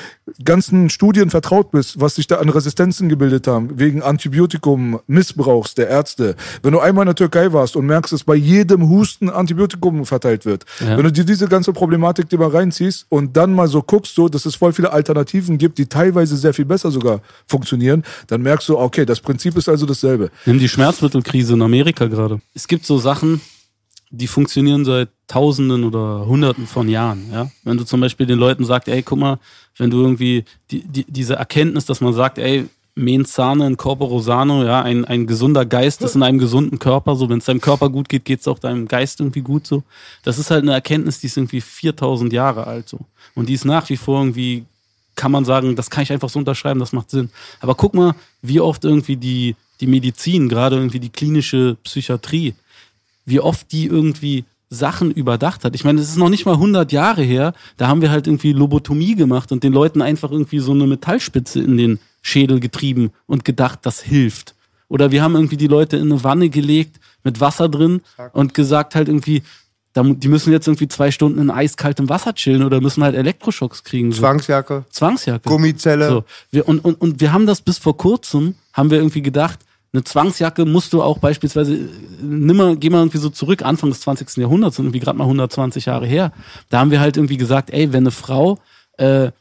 ganzen 0.44 0.90
Studien 0.90 1.30
vertraut 1.30 1.72
bist, 1.72 2.00
was 2.00 2.16
sich 2.16 2.28
da 2.28 2.38
an 2.38 2.50
Resistenzen 2.50 3.10
gebildet 3.10 3.48
haben, 3.48 3.80
wegen 3.80 4.02
Antibiotikum-Missbrauchs 4.02 5.76
der 5.76 5.88
Ärzte. 5.90 6.36
Wenn 6.64 6.72
du 6.74 6.80
einmal 6.80 7.04
in 7.04 7.08
der 7.08 7.16
Türkei 7.16 7.52
warst 7.54 7.76
und 7.76 7.86
merkst, 7.86 8.14
dass 8.14 8.24
bei 8.24 8.36
jedem 8.36 8.90
Husten 8.90 9.30
Antibiotikum 9.30 10.06
verteilt 10.06 10.46
wird. 10.46 10.66
Ja. 10.80 10.98
Wenn 10.98 11.04
du 11.04 11.12
dir 11.12 11.26
diese 11.26 11.48
ganze 11.48 11.74
Problematik 11.74 12.30
dir 12.30 12.40
mal 12.40 12.50
reinziehst 12.50 13.06
und 13.10 13.36
dann 13.38 13.54
mal 13.54 13.68
so 13.68 13.82
guckst, 13.82 14.16
so, 14.16 14.30
dass 14.30 14.46
es 14.46 14.56
voll 14.56 14.74
viele 14.74 14.92
Alternativen 14.92 15.58
gibt, 15.58 15.78
die 15.78 15.86
teilweise 15.88 16.36
sehr 16.38 16.54
viel 16.54 16.66
besser 16.66 16.92
sogar 16.92 17.22
funktionieren, 17.48 18.04
dann 18.28 18.42
merkst 18.42 18.70
du, 18.70 18.78
okay, 18.86 19.06
das 19.06 19.20
Prinzip 19.20 19.58
ist 19.58 19.68
also 19.68 19.86
dasselbe. 19.86 20.32
Nimm 20.46 20.60
die 20.60 20.70
Schmerzmittelkrise 20.70 21.54
in 21.54 21.62
Amerika 21.62 22.06
gerade. 22.08 22.40
Es 22.54 22.68
gibt 22.68 22.86
so 22.86 22.98
Sachen, 22.98 23.42
die 24.10 24.28
funktionieren 24.28 24.86
seit 24.86 25.10
Tausenden 25.28 25.84
oder 25.84 26.26
Hunderten 26.26 26.68
von 26.68 26.88
Jahren. 26.88 27.30
Ja? 27.32 27.50
Wenn 27.64 27.78
du 27.78 27.84
zum 27.84 28.00
Beispiel 28.00 28.26
den 28.26 28.40
Leuten 28.40 28.64
sagst, 28.64 28.88
ey, 28.88 29.02
guck 29.02 29.20
mal, 29.20 29.40
wenn 29.78 29.90
du 29.90 30.02
irgendwie 30.02 30.46
die, 30.72 30.84
die, 30.84 31.06
diese 31.08 31.36
Erkenntnis, 31.36 31.86
dass 31.86 32.02
man 32.02 32.14
sagt, 32.14 32.38
ey, 32.38 32.68
mens 32.96 33.34
sane 33.34 33.68
in 33.68 33.76
corporo 33.76 34.20
sano, 34.20 34.64
ja, 34.64 34.82
ein, 34.82 35.04
ein 35.04 35.28
gesunder 35.28 35.66
Geist 35.66 36.02
ist 36.02 36.16
in 36.16 36.24
einem 36.24 36.40
gesunden 36.40 36.80
Körper, 36.80 37.16
so 37.18 37.30
wenn 37.30 37.40
es 37.40 37.46
deinem 37.46 37.60
Körper 37.60 37.90
gut 37.90 38.08
geht, 38.08 38.24
geht 38.24 38.40
es 38.40 38.48
auch 38.48 38.60
deinem 38.60 38.88
Geist 38.88 39.20
irgendwie 39.20 39.42
gut 39.42 39.68
so. 39.68 39.84
Das 40.24 40.40
ist 40.40 40.50
halt 40.50 40.64
eine 40.64 40.74
Erkenntnis, 40.74 41.20
die 41.20 41.28
ist 41.28 41.36
irgendwie 41.36 41.60
4000 41.60 42.32
Jahre 42.32 42.68
alt 42.68 42.88
so. 42.88 43.00
Und 43.34 43.50
die 43.50 43.54
ist 43.54 43.66
nach 43.66 43.90
wie 43.90 43.98
vor 43.98 44.22
irgendwie 44.22 44.64
kann 45.16 45.32
man 45.32 45.46
sagen, 45.46 45.76
das 45.76 45.90
kann 45.90 46.04
ich 46.04 46.12
einfach 46.12 46.30
so 46.30 46.40
unterschreiben, 46.40 46.80
das 46.80 46.94
macht 46.94 47.10
Sinn. 47.10 47.30
Aber 47.60 47.76
guck 47.76 47.94
mal, 47.94 48.16
wie 48.42 48.60
oft 48.60 48.84
irgendwie 48.86 49.18
die, 49.18 49.56
die 49.80 49.88
Medizin, 49.88 50.50
gerade 50.50 50.76
irgendwie 50.76 51.00
die 51.00 51.10
klinische 51.10 51.78
Psychiatrie, 51.84 52.56
wie 53.26 53.40
oft 53.40 53.72
die 53.72 53.86
irgendwie 53.88 54.46
Sachen 54.70 55.12
überdacht 55.12 55.64
hat. 55.64 55.76
Ich 55.76 55.84
meine, 55.84 56.02
es 56.02 56.10
ist 56.10 56.18
noch 56.18 56.30
nicht 56.30 56.46
mal 56.46 56.54
100 56.54 56.92
Jahre 56.92 57.24
her, 57.24 57.54
da 57.78 57.88
haben 57.88 58.02
wir 58.02 58.12
halt 58.12 58.28
irgendwie 58.28 58.54
Lobotomie 58.54 59.16
gemacht 59.16 59.52
und 59.52 59.64
den 59.64 59.74
Leuten 59.74 60.02
einfach 60.02 60.32
irgendwie 60.32 60.60
so 60.60 60.72
eine 60.72 60.88
Metallspitze 60.88 61.62
in 61.62 61.78
den 61.78 62.00
Schädel 62.22 62.60
getrieben 62.60 63.12
und 63.28 63.46
gedacht, 63.46 63.80
das 63.84 64.02
hilft. 64.02 64.56
Oder 64.88 65.12
wir 65.12 65.24
haben 65.24 65.36
irgendwie 65.36 65.58
die 65.58 65.68
Leute 65.68 65.98
in 65.98 66.12
eine 66.12 66.24
Wanne 66.24 66.50
gelegt 66.50 67.00
mit 67.24 67.40
Wasser 67.40 67.70
drin 67.70 68.02
und 68.34 68.54
gesagt 68.54 68.96
halt 68.96 69.08
irgendwie, 69.08 69.44
da 69.96 70.04
die 70.04 70.28
müssen 70.28 70.52
jetzt 70.52 70.68
irgendwie 70.68 70.90
zwei 70.90 71.10
Stunden 71.10 71.40
in 71.40 71.50
eiskaltem 71.50 72.10
Wasser 72.10 72.36
chillen 72.36 72.64
oder 72.64 72.82
müssen 72.82 73.02
halt 73.02 73.16
Elektroschocks 73.16 73.86
kriegen. 73.86 74.12
So. 74.12 74.20
Zwangsjacke, 74.20 74.84
Zwangsjacke. 74.90 75.48
Gummizelle. 75.48 76.10
So, 76.10 76.24
wir, 76.52 76.68
und, 76.68 76.84
und, 76.84 77.00
und 77.00 77.22
wir 77.22 77.32
haben 77.32 77.48
das 77.48 77.62
bis 77.62 77.78
vor 77.78 77.96
kurzem, 77.96 78.56
haben 78.74 78.92
wir 78.92 78.98
irgendwie 78.98 79.22
gedacht, 79.22 79.60
eine 79.94 80.04
Zwangsjacke 80.04 80.66
musst 80.66 80.92
du 80.92 81.02
auch 81.02 81.20
beispielsweise, 81.20 81.76
äh, 81.76 81.88
nimm 82.22 82.58
mal, 82.58 82.76
geh 82.76 82.90
mal 82.90 83.00
irgendwie 83.00 83.20
so 83.20 83.30
zurück, 83.30 83.62
Anfang 83.62 83.90
des 83.90 84.02
20. 84.02 84.36
Jahrhunderts, 84.36 84.80
irgendwie 84.80 85.00
gerade 85.00 85.18
mal 85.18 85.24
120 85.24 85.86
Jahre 85.86 86.06
her. 86.06 86.34
Da 86.70 86.80
haben 86.80 86.92
wir 86.92 87.00
halt 87.00 87.16
irgendwie 87.16 87.38
gesagt, 87.38 87.70
ey, 87.70 87.94
wenn 87.94 88.04
eine 88.04 88.12
Frau, 88.12 88.60
äh, 88.98 89.32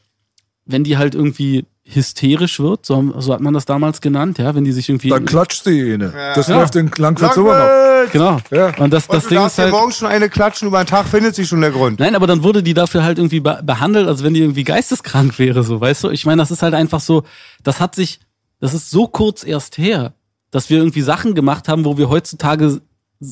wenn 0.65 0.85
die 0.85 0.97
halt 0.97 1.15
irgendwie 1.15 1.65
hysterisch 1.87 2.59
wird, 2.59 2.85
so, 2.85 3.13
so 3.19 3.33
hat 3.33 3.41
man 3.41 3.53
das 3.53 3.65
damals 3.65 4.01
genannt, 4.01 4.39
ja, 4.39 4.55
wenn 4.55 4.63
die 4.63 4.71
sich 4.71 4.89
irgendwie. 4.89 5.09
Dann 5.09 5.25
klatscht 5.25 5.65
die 5.67 5.71
jene. 5.71 6.11
Das 6.33 6.47
Ja. 6.47 6.57
läuft 6.59 6.75
in 6.75 6.89
Langwitz 6.97 7.37
immer 7.37 7.59
noch. 7.59 8.11
Genau. 8.11 8.39
Ja. 8.51 8.75
Und 8.77 8.91
das, 8.91 9.05
Und 9.07 9.15
das 9.15 9.23
du 9.23 9.29
Ding 9.29 9.37
darfst 9.37 9.57
ist 9.59 9.63
halt. 9.63 9.71
morgens 9.71 9.97
schon 9.97 10.07
eine 10.07 10.29
klatschen, 10.29 10.67
über 10.67 10.83
den 10.83 10.87
Tag 10.87 11.07
findet 11.07 11.35
sich 11.35 11.47
schon 11.47 11.61
der 11.61 11.71
Grund. 11.71 11.99
Nein, 11.99 12.15
aber 12.15 12.25
dann 12.27 12.43
wurde 12.43 12.63
die 12.63 12.73
dafür 12.73 13.03
halt 13.03 13.17
irgendwie 13.19 13.39
be 13.39 13.59
behandelt, 13.63 14.07
als 14.07 14.23
wenn 14.23 14.33
die 14.33 14.41
irgendwie 14.41 14.63
geisteskrank 14.63 15.37
wäre, 15.37 15.63
so, 15.63 15.79
weißt 15.79 16.05
du? 16.05 16.09
Ich 16.09 16.25
meine, 16.25 16.41
das 16.41 16.49
ist 16.51 16.63
halt 16.63 16.73
einfach 16.73 16.99
so, 16.99 17.23
das 17.63 17.79
hat 17.79 17.93
sich, 17.95 18.19
das 18.59 18.73
ist 18.73 18.89
so 18.89 19.07
kurz 19.07 19.43
erst 19.43 19.77
her, 19.77 20.13
dass 20.51 20.69
wir 20.71 20.77
irgendwie 20.79 21.01
Sachen 21.01 21.35
gemacht 21.35 21.67
haben, 21.67 21.85
wo 21.85 21.97
wir 21.97 22.09
heutzutage 22.09 22.81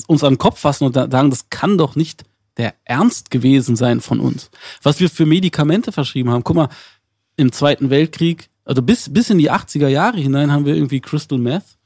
uns 0.08 0.24
an 0.24 0.34
den 0.34 0.38
Kopf 0.38 0.60
fassen 0.60 0.86
und 0.86 0.94
sagen, 0.94 1.30
das 1.30 1.50
kann 1.50 1.78
doch 1.78 1.96
nicht 1.96 2.24
der 2.58 2.76
Ernst 2.86 3.32
gewesen 3.32 3.76
sein 3.76 4.00
von 4.00 4.20
uns. 4.20 4.52
Was 4.84 5.00
wir 5.00 5.10
für 5.10 5.26
Medikamente 5.26 5.92
verschrieben 5.92 6.30
haben. 6.30 6.44
Guck 6.44 6.56
mal, 6.56 6.70
im 7.36 7.52
Zweiten 7.52 7.90
Weltkrieg, 7.90 8.50
also 8.66 8.82
bis, 8.82 9.12
bis 9.12 9.30
in 9.30 9.38
die 9.38 9.52
80er 9.52 9.88
Jahre 9.88 10.18
hinein 10.20 10.52
haben 10.52 10.66
wir 10.66 10.76
irgendwie 10.76 11.00
Crystal 11.02 11.38
Meth 11.38 11.78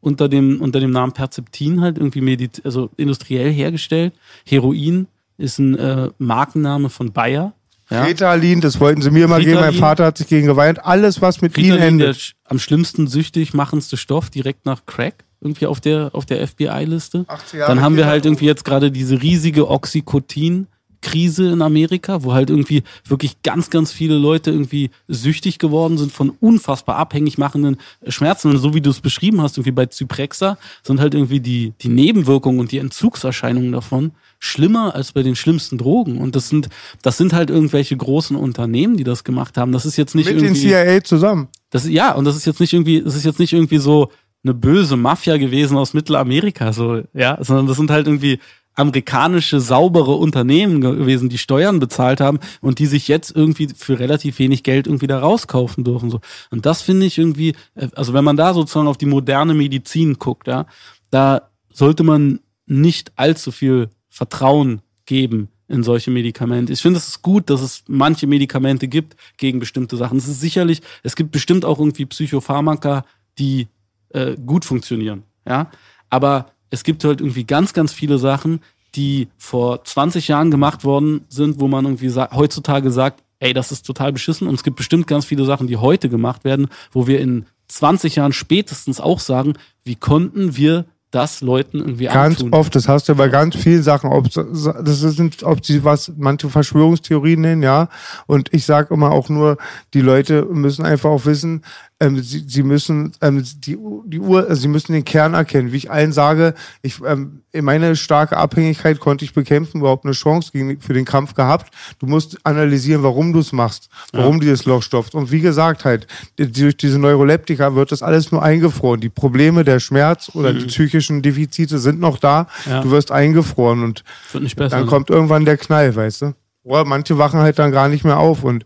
unter 0.00 0.28
dem, 0.28 0.60
unter 0.60 0.80
dem 0.80 0.90
Namen 0.90 1.12
Perzeptin 1.12 1.80
halt 1.80 1.96
irgendwie 1.98 2.20
medit 2.20 2.60
also 2.64 2.90
industriell 2.96 3.50
hergestellt. 3.52 4.12
Heroin 4.46 5.06
ist 5.38 5.58
ein 5.58 5.76
äh, 5.78 6.10
Markenname 6.18 6.90
von 6.90 7.12
Bayer. 7.12 7.54
Ja? 7.90 8.04
Ritalin, 8.04 8.60
das 8.60 8.80
wollten 8.80 9.02
sie 9.02 9.10
mir 9.10 9.28
mal 9.28 9.42
geben. 9.44 9.60
Mein. 9.60 9.74
Vater 9.74 10.06
hat 10.06 10.18
sich 10.18 10.26
gegen 10.28 10.46
geweint. 10.46 10.84
Alles, 10.84 11.20
was 11.20 11.40
mit 11.42 11.56
ihnen 11.58 11.72
Ritalin, 11.72 11.98
der 11.98 12.08
endet. 12.08 12.20
sch- 12.20 12.32
am 12.44 12.58
schlimmsten 12.58 13.06
süchtig 13.06 13.52
machendste 13.54 13.96
Stoff, 13.96 14.30
direkt 14.30 14.64
nach 14.66 14.86
Crack, 14.86 15.24
irgendwie 15.40 15.66
auf 15.66 15.80
der, 15.80 16.10
auf 16.14 16.24
der 16.26 16.46
FBI-Liste. 16.46 17.24
80 17.28 17.58
Jahre 17.58 17.70
Dann 17.74 17.82
haben 17.82 17.96
wir 17.96 18.06
halt 18.06 18.24
irgendwie 18.24 18.46
jetzt 18.46 18.64
gerade 18.64 18.90
diese 18.90 19.20
riesige 19.20 19.68
Oxycontin. 19.68 20.66
Krise 21.04 21.50
in 21.52 21.62
Amerika, 21.62 22.24
wo 22.24 22.32
halt 22.32 22.50
irgendwie 22.50 22.82
wirklich 23.06 23.42
ganz, 23.42 23.68
ganz 23.68 23.92
viele 23.92 24.16
Leute 24.16 24.50
irgendwie 24.50 24.90
süchtig 25.06 25.58
geworden 25.58 25.98
sind 25.98 26.10
von 26.10 26.30
unfassbar 26.30 26.96
abhängig 26.96 27.36
machenden 27.36 27.76
Schmerzen. 28.08 28.50
Und 28.50 28.58
so 28.58 28.74
wie 28.74 28.80
du 28.80 28.90
es 28.90 29.00
beschrieben 29.00 29.42
hast, 29.42 29.58
irgendwie 29.58 29.72
bei 29.72 29.86
Zyprexa, 29.86 30.56
sind 30.82 31.00
halt 31.00 31.14
irgendwie 31.14 31.40
die, 31.40 31.74
die 31.80 31.88
Nebenwirkungen 31.88 32.58
und 32.58 32.72
die 32.72 32.78
Entzugserscheinungen 32.78 33.72
davon 33.72 34.12
schlimmer 34.38 34.94
als 34.94 35.12
bei 35.12 35.22
den 35.22 35.36
schlimmsten 35.36 35.78
Drogen. 35.78 36.18
Und 36.18 36.34
das 36.34 36.48
sind, 36.48 36.68
das 37.02 37.18
sind 37.18 37.34
halt 37.34 37.50
irgendwelche 37.50 37.96
großen 37.96 38.36
Unternehmen, 38.36 38.96
die 38.96 39.04
das 39.04 39.24
gemacht 39.24 39.58
haben. 39.58 39.72
Das 39.72 39.86
ist 39.86 39.96
jetzt 39.96 40.14
nicht 40.14 40.26
Mit 40.26 40.36
den 40.38 40.44
irgendwie. 40.44 40.68
CIA 40.68 41.04
zusammen. 41.04 41.48
Das, 41.70 41.86
ja, 41.86 42.12
und 42.14 42.24
das 42.24 42.36
ist 42.36 42.46
jetzt 42.46 42.60
nicht 42.60 42.72
irgendwie, 42.72 43.02
das 43.02 43.14
ist 43.14 43.24
jetzt 43.24 43.38
nicht 43.38 43.52
irgendwie 43.52 43.78
so 43.78 44.10
eine 44.42 44.54
böse 44.54 44.96
Mafia 44.96 45.36
gewesen 45.36 45.76
aus 45.76 45.94
Mittelamerika, 45.94 46.72
so, 46.72 47.02
ja, 47.14 47.38
sondern 47.40 47.66
das 47.66 47.76
sind 47.76 47.90
halt 47.90 48.06
irgendwie 48.06 48.38
amerikanische, 48.74 49.60
saubere 49.60 50.14
Unternehmen 50.14 50.80
gewesen, 50.80 51.28
die 51.28 51.38
Steuern 51.38 51.78
bezahlt 51.78 52.20
haben 52.20 52.40
und 52.60 52.78
die 52.78 52.86
sich 52.86 53.08
jetzt 53.08 53.34
irgendwie 53.34 53.68
für 53.76 53.98
relativ 53.98 54.38
wenig 54.38 54.62
Geld 54.62 54.86
irgendwie 54.86 55.06
da 55.06 55.18
rauskaufen 55.20 55.84
dürfen, 55.84 56.10
so. 56.10 56.20
Und 56.50 56.66
das 56.66 56.82
finde 56.82 57.06
ich 57.06 57.18
irgendwie, 57.18 57.54
äh, 57.74 57.88
also 57.94 58.12
wenn 58.12 58.24
man 58.24 58.36
da 58.36 58.54
sozusagen 58.54 58.88
auf 58.88 58.98
die 58.98 59.06
moderne 59.06 59.54
Medizin 59.54 60.14
guckt, 60.14 60.48
ja, 60.48 60.66
da 61.10 61.50
sollte 61.72 62.02
man 62.02 62.40
nicht 62.66 63.12
allzu 63.16 63.52
viel 63.52 63.90
Vertrauen 64.08 64.80
geben 65.06 65.48
in 65.68 65.82
solche 65.82 66.10
Medikamente. 66.10 66.72
Ich 66.72 66.82
finde 66.82 66.98
es 66.98 67.08
ist 67.08 67.22
gut, 67.22 67.50
dass 67.50 67.60
es 67.60 67.84
manche 67.88 68.26
Medikamente 68.26 68.88
gibt 68.88 69.16
gegen 69.36 69.60
bestimmte 69.60 69.96
Sachen. 69.96 70.18
Es 70.18 70.28
ist 70.28 70.40
sicherlich, 70.40 70.82
es 71.02 71.16
gibt 71.16 71.30
bestimmt 71.30 71.64
auch 71.64 71.78
irgendwie 71.78 72.06
Psychopharmaka, 72.06 73.04
die 73.38 73.68
äh, 74.10 74.36
gut 74.36 74.64
funktionieren, 74.64 75.22
ja. 75.46 75.70
Aber 76.10 76.53
es 76.74 76.84
gibt 76.84 77.04
halt 77.04 77.20
irgendwie 77.20 77.44
ganz, 77.44 77.72
ganz 77.72 77.92
viele 77.92 78.18
Sachen, 78.18 78.60
die 78.94 79.28
vor 79.38 79.84
20 79.84 80.28
Jahren 80.28 80.50
gemacht 80.50 80.84
worden 80.84 81.22
sind, 81.28 81.60
wo 81.60 81.68
man 81.68 81.84
irgendwie 81.84 82.08
sa 82.08 82.30
heutzutage 82.34 82.90
sagt, 82.90 83.22
ey, 83.40 83.52
das 83.52 83.72
ist 83.72 83.86
total 83.86 84.12
beschissen. 84.12 84.46
Und 84.46 84.54
es 84.54 84.62
gibt 84.62 84.76
bestimmt 84.76 85.06
ganz 85.06 85.24
viele 85.24 85.44
Sachen, 85.44 85.66
die 85.66 85.76
heute 85.76 86.08
gemacht 86.08 86.44
werden, 86.44 86.68
wo 86.92 87.06
wir 87.06 87.20
in 87.20 87.46
20 87.68 88.16
Jahren 88.16 88.32
spätestens 88.32 89.00
auch 89.00 89.20
sagen, 89.20 89.54
wie 89.84 89.96
konnten 89.96 90.56
wir 90.56 90.84
das 91.10 91.40
Leuten 91.40 91.78
irgendwie 91.78 92.06
Ganz 92.06 92.40
antun? 92.40 92.52
oft, 92.52 92.74
das 92.74 92.88
hast 92.88 93.08
du 93.08 93.14
bei 93.14 93.28
ganz 93.28 93.54
vielen 93.54 93.84
Sachen, 93.84 94.10
ob 94.10 94.30
das 94.30 95.00
sind, 95.00 95.44
ob 95.44 95.64
sie 95.64 95.84
was 95.84 96.12
manche 96.16 96.50
Verschwörungstheorien 96.50 97.40
nennen, 97.40 97.62
ja. 97.62 97.88
Und 98.26 98.52
ich 98.52 98.64
sage 98.66 98.92
immer 98.92 99.12
auch 99.12 99.28
nur, 99.28 99.56
die 99.94 100.00
Leute 100.00 100.44
müssen 100.50 100.84
einfach 100.84 101.10
auch 101.10 101.24
wissen, 101.24 101.62
ähm, 102.04 102.22
sie, 102.22 102.44
sie 102.46 102.62
müssen 102.62 103.12
ähm, 103.20 103.44
die, 103.58 103.76
die 104.06 104.20
Uhr, 104.20 104.46
also 104.48 104.54
sie 104.54 104.68
müssen 104.68 104.92
den 104.92 105.04
Kern 105.04 105.34
erkennen. 105.34 105.72
Wie 105.72 105.76
ich 105.76 105.90
allen 105.90 106.12
sage, 106.12 106.54
ich 106.82 107.00
ähm, 107.04 107.42
meine 107.52 107.96
starke 107.96 108.36
Abhängigkeit 108.36 109.00
konnte 109.00 109.24
ich 109.24 109.32
bekämpfen, 109.32 109.78
überhaupt 109.80 110.04
eine 110.04 110.14
Chance 110.14 110.50
gegen, 110.52 110.80
für 110.80 110.92
den 110.92 111.04
Kampf 111.04 111.34
gehabt. 111.34 111.72
Du 111.98 112.06
musst 112.06 112.38
analysieren, 112.44 113.02
warum 113.02 113.32
du 113.32 113.40
es 113.40 113.52
machst, 113.52 113.88
warum 114.12 114.40
dieses 114.40 114.64
Loch 114.64 114.82
stopft. 114.82 115.14
Und 115.14 115.30
wie 115.30 115.40
gesagt 115.40 115.84
halt, 115.84 116.06
durch 116.36 116.76
diese 116.76 116.98
Neuroleptika 116.98 117.74
wird 117.74 117.92
das 117.92 118.02
alles 118.02 118.32
nur 118.32 118.42
eingefroren. 118.42 119.00
Die 119.00 119.08
Probleme, 119.08 119.64
der 119.64 119.80
Schmerz 119.80 120.30
oder 120.34 120.52
die 120.52 120.66
psychischen 120.66 121.22
Defizite 121.22 121.78
sind 121.78 122.00
noch 122.00 122.18
da. 122.18 122.48
Ja. 122.66 122.80
Du 122.82 122.90
wirst 122.90 123.12
eingefroren 123.12 123.82
und 123.82 124.04
Wird 124.32 124.44
nicht 124.44 124.56
besser. 124.56 124.76
dann 124.76 124.84
ne? 124.84 124.90
kommt 124.90 125.10
irgendwann 125.10 125.44
der 125.44 125.56
Knall, 125.56 125.94
weißt 125.94 126.22
du? 126.22 126.34
Oder 126.64 126.84
manche 126.84 127.18
wachen 127.18 127.40
halt 127.40 127.58
dann 127.58 127.72
gar 127.72 127.88
nicht 127.88 128.04
mehr 128.04 128.18
auf 128.18 128.42
und 128.42 128.64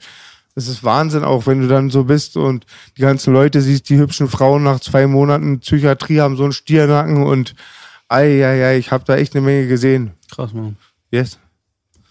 es 0.59 0.69
ist 0.69 0.85
Wahnsinn 0.85 1.25
auch, 1.25 1.47
wenn 1.47 1.61
du 1.61 1.69
dann 1.69 1.91
so 1.91 2.05
bist 2.05 2.37
und 2.37 2.67
die 2.97 3.03
ganzen 3.03 3.33
Leute 3.33 3.63
siehst, 3.63 3.89
die 3.89 3.97
hübschen 3.97 4.29
Frauen 4.29 4.63
nach 4.63 4.81
zwei 4.81 5.07
Monaten 5.07 5.61
Psychiatrie 5.61 6.21
haben 6.21 6.37
so 6.37 6.43
einen 6.43 6.53
Stiernacken 6.53 7.23
und 7.25 7.55
ei, 8.09 8.45
ei, 8.45 8.67
ei, 8.67 8.79
ich 8.79 8.91
habe 8.91 9.05
da 9.07 9.17
echt 9.17 9.35
eine 9.35 9.45
Menge 9.45 9.69
gesehen. 9.69 10.13
Krass, 10.31 10.53
Mann. 10.53 10.77
Yes. 11.11 11.39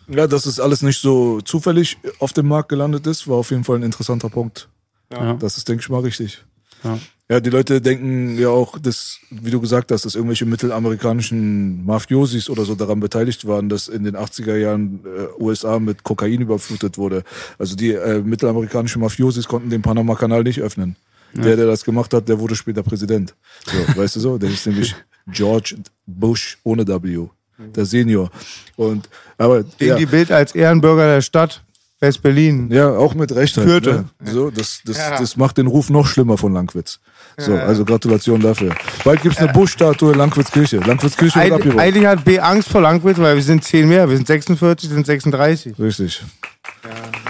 Ja, 0.07 0.25
dass 0.27 0.45
es 0.45 0.59
alles 0.59 0.81
nicht 0.81 1.01
so 1.01 1.41
zufällig 1.41 1.97
auf 2.19 2.33
dem 2.33 2.47
Markt 2.47 2.69
gelandet 2.69 3.05
ist, 3.07 3.27
war 3.27 3.35
auf 3.35 3.51
jeden 3.51 3.63
Fall 3.63 3.77
ein 3.77 3.83
interessanter 3.83 4.29
Punkt. 4.29 4.69
Ja. 5.11 5.33
Das 5.33 5.57
ist, 5.57 5.67
denke 5.67 5.81
ich 5.81 5.89
mal, 5.89 6.01
richtig. 6.01 6.43
Ja. 6.83 6.97
Ja, 7.29 7.41
die 7.41 7.49
Leute 7.49 7.81
denken 7.81 8.37
ja 8.39 8.47
auch, 8.47 8.79
dass, 8.79 9.19
wie 9.29 9.51
du 9.51 9.59
gesagt 9.59 9.91
hast, 9.91 10.05
dass 10.05 10.15
irgendwelche 10.15 10.45
mittelamerikanischen 10.45 11.85
Mafiosis 11.85 12.49
oder 12.49 12.63
so 12.63 12.73
daran 12.73 13.01
beteiligt 13.01 13.45
waren, 13.45 13.67
dass 13.67 13.89
in 13.89 14.05
den 14.05 14.15
80er 14.15 14.55
Jahren 14.55 15.01
äh, 15.03 15.41
USA 15.41 15.77
mit 15.79 16.03
Kokain 16.03 16.39
überflutet 16.39 16.97
wurde. 16.97 17.23
Also 17.59 17.75
die 17.75 17.91
äh, 17.91 18.21
mittelamerikanischen 18.21 19.01
Mafiosis 19.01 19.47
konnten 19.47 19.69
den 19.69 19.81
Panama-Kanal 19.81 20.43
nicht 20.43 20.61
öffnen. 20.61 20.95
Der, 21.33 21.57
der 21.57 21.67
das 21.67 21.83
gemacht 21.83 22.13
hat, 22.13 22.29
der 22.29 22.39
wurde 22.39 22.55
später 22.55 22.81
Präsident. 22.81 23.35
So, 23.65 23.77
weißt 24.01 24.15
du 24.15 24.19
so? 24.21 24.37
Der 24.37 24.49
ist 24.49 24.65
nämlich 24.65 24.95
George 25.27 25.75
Bush 26.05 26.57
ohne 26.63 26.87
W. 26.87 27.27
Der 27.57 27.85
Senior. 27.85 28.31
Und, 28.77 29.09
aber, 29.37 29.63
Gegen 29.63 29.89
ja. 29.89 29.95
die 29.97 30.05
Bild 30.05 30.31
als 30.31 30.55
Ehrenbürger 30.55 31.05
der 31.15 31.21
Stadt 31.21 31.63
West-Berlin. 31.99 32.69
Ja, 32.71 32.95
auch 32.95 33.15
mit 33.15 33.33
Recht 33.33 33.57
halt. 33.57 33.67
Führte. 33.67 34.05
Ne? 34.19 34.31
So, 34.31 34.51
das, 34.51 34.81
das, 34.85 34.97
Ja. 34.97 35.17
das 35.17 35.35
macht 35.35 35.57
den 35.57 35.67
Ruf 35.67 35.89
noch 35.89 36.05
schlimmer 36.05 36.37
von 36.37 36.53
Langwitz. 36.53 36.99
So, 37.39 37.53
also 37.55 37.85
Gratulation 37.85 38.41
dafür. 38.41 38.73
Bald 39.03 39.21
gibt's 39.21 39.37
eine 39.37 39.53
Bush-Statue 39.53 40.11
in 40.13 40.17
Langwitzkirche. 40.17 40.77
Langwitzkirche 40.77 41.39
wird 41.39 41.51
abgebaut. 41.51 41.79
eigentlich 41.79 42.05
hat 42.07 42.25
B 42.25 42.39
Angst 42.39 42.67
vor 42.69 42.81
Langwitz, 42.81 43.19
weil 43.19 43.35
wir 43.35 43.43
sind 43.43 43.63
zehn 43.63 43.87
mehr. 43.87 44.09
Wir 44.09 44.17
sind 44.17 44.25
46, 44.25 44.89
sind 44.89 45.05
36. 45.05 45.77
Richtig. 45.77 46.23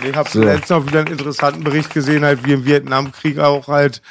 Ich 0.08 0.16
habe 0.16 0.30
So. 0.30 0.42
letztens 0.44 0.72
auch 0.72 0.88
wieder 0.88 1.00
einen 1.00 1.10
interessanten 1.12 1.62
Bericht 1.64 1.94
gesehen, 1.94 2.24
halt 2.24 2.46
wie 2.46 2.54
im 2.54 2.64
Vietnamkrieg 2.66 3.40
auch 3.40 3.68
halt 3.68 4.02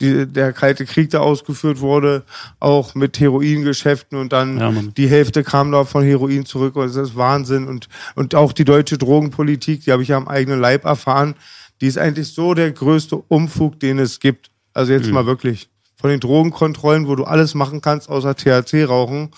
die, 0.00 0.26
der 0.26 0.52
kalte 0.52 0.86
Krieg 0.86 1.10
da 1.10 1.20
ausgeführt 1.20 1.78
wurde, 1.80 2.24
auch 2.58 2.96
mit 2.96 3.20
Heroingeschäften 3.20 4.18
und 4.18 4.32
dann 4.32 4.58
Ja, 4.58 4.72
die 4.96 5.06
Hälfte 5.06 5.44
kam 5.44 5.70
da 5.70 5.84
von 5.84 6.02
Heroin 6.02 6.44
zurück 6.46 6.74
und 6.74 6.88
das 6.88 6.96
ist 6.96 7.16
Wahnsinn 7.16 7.68
und 7.68 7.88
und 8.16 8.34
auch 8.34 8.52
die 8.52 8.64
deutsche 8.64 8.98
Drogenpolitik, 8.98 9.84
die 9.84 9.92
habe 9.92 10.02
ich 10.02 10.08
ja 10.08 10.16
am 10.16 10.26
eigenen 10.26 10.58
Leib 10.60 10.84
erfahren, 10.84 11.36
die 11.80 11.86
ist 11.86 11.96
eigentlich 11.98 12.32
so 12.32 12.54
der 12.54 12.72
größte 12.72 13.14
Umfug, 13.28 13.78
den 13.78 14.00
es 14.00 14.18
gibt. 14.18 14.50
Also 14.74 14.92
jetzt 14.92 15.10
mal 15.10 15.24
wirklich 15.26 15.68
von 16.00 16.10
den 16.10 16.20
Drogenkontrollen, 16.20 17.06
wo 17.08 17.14
du 17.14 17.24
alles 17.24 17.54
machen 17.54 17.80
kannst 17.80 18.08
außer 18.10 18.34
THC 18.34 18.84
rauchen. 18.84 19.30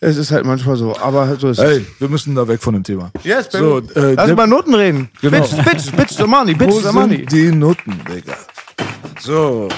Es 0.00 0.16
ist 0.16 0.30
halt 0.30 0.44
manchmal 0.44 0.76
so, 0.76 0.96
aber 0.96 1.36
so 1.36 1.48
ist 1.48 1.58
es. 1.58 1.64
Hey, 1.64 1.86
wir 1.98 2.08
müssen 2.08 2.34
da 2.34 2.46
weg 2.46 2.60
von 2.62 2.74
dem 2.74 2.84
Thema. 2.84 3.10
Yes, 3.24 3.48
so, 3.50 3.80
baby. 3.80 3.98
äh, 3.98 4.14
Lass 4.14 4.30
über 4.30 4.46
Noten 4.46 4.74
reden. 4.74 5.10
Genau. 5.20 5.40
Bitch, 5.40 5.56
bitch, 5.64 5.90
bitch 5.96 6.10
the 6.16 6.24
money, 6.24 6.54
bitch 6.54 6.68
Wo 6.70 6.80
the 6.80 6.92
money. 6.92 7.16
sind 7.18 7.32
die 7.32 7.50
Nutten, 7.50 8.00
Digga? 8.08 8.34
So. 9.20 9.68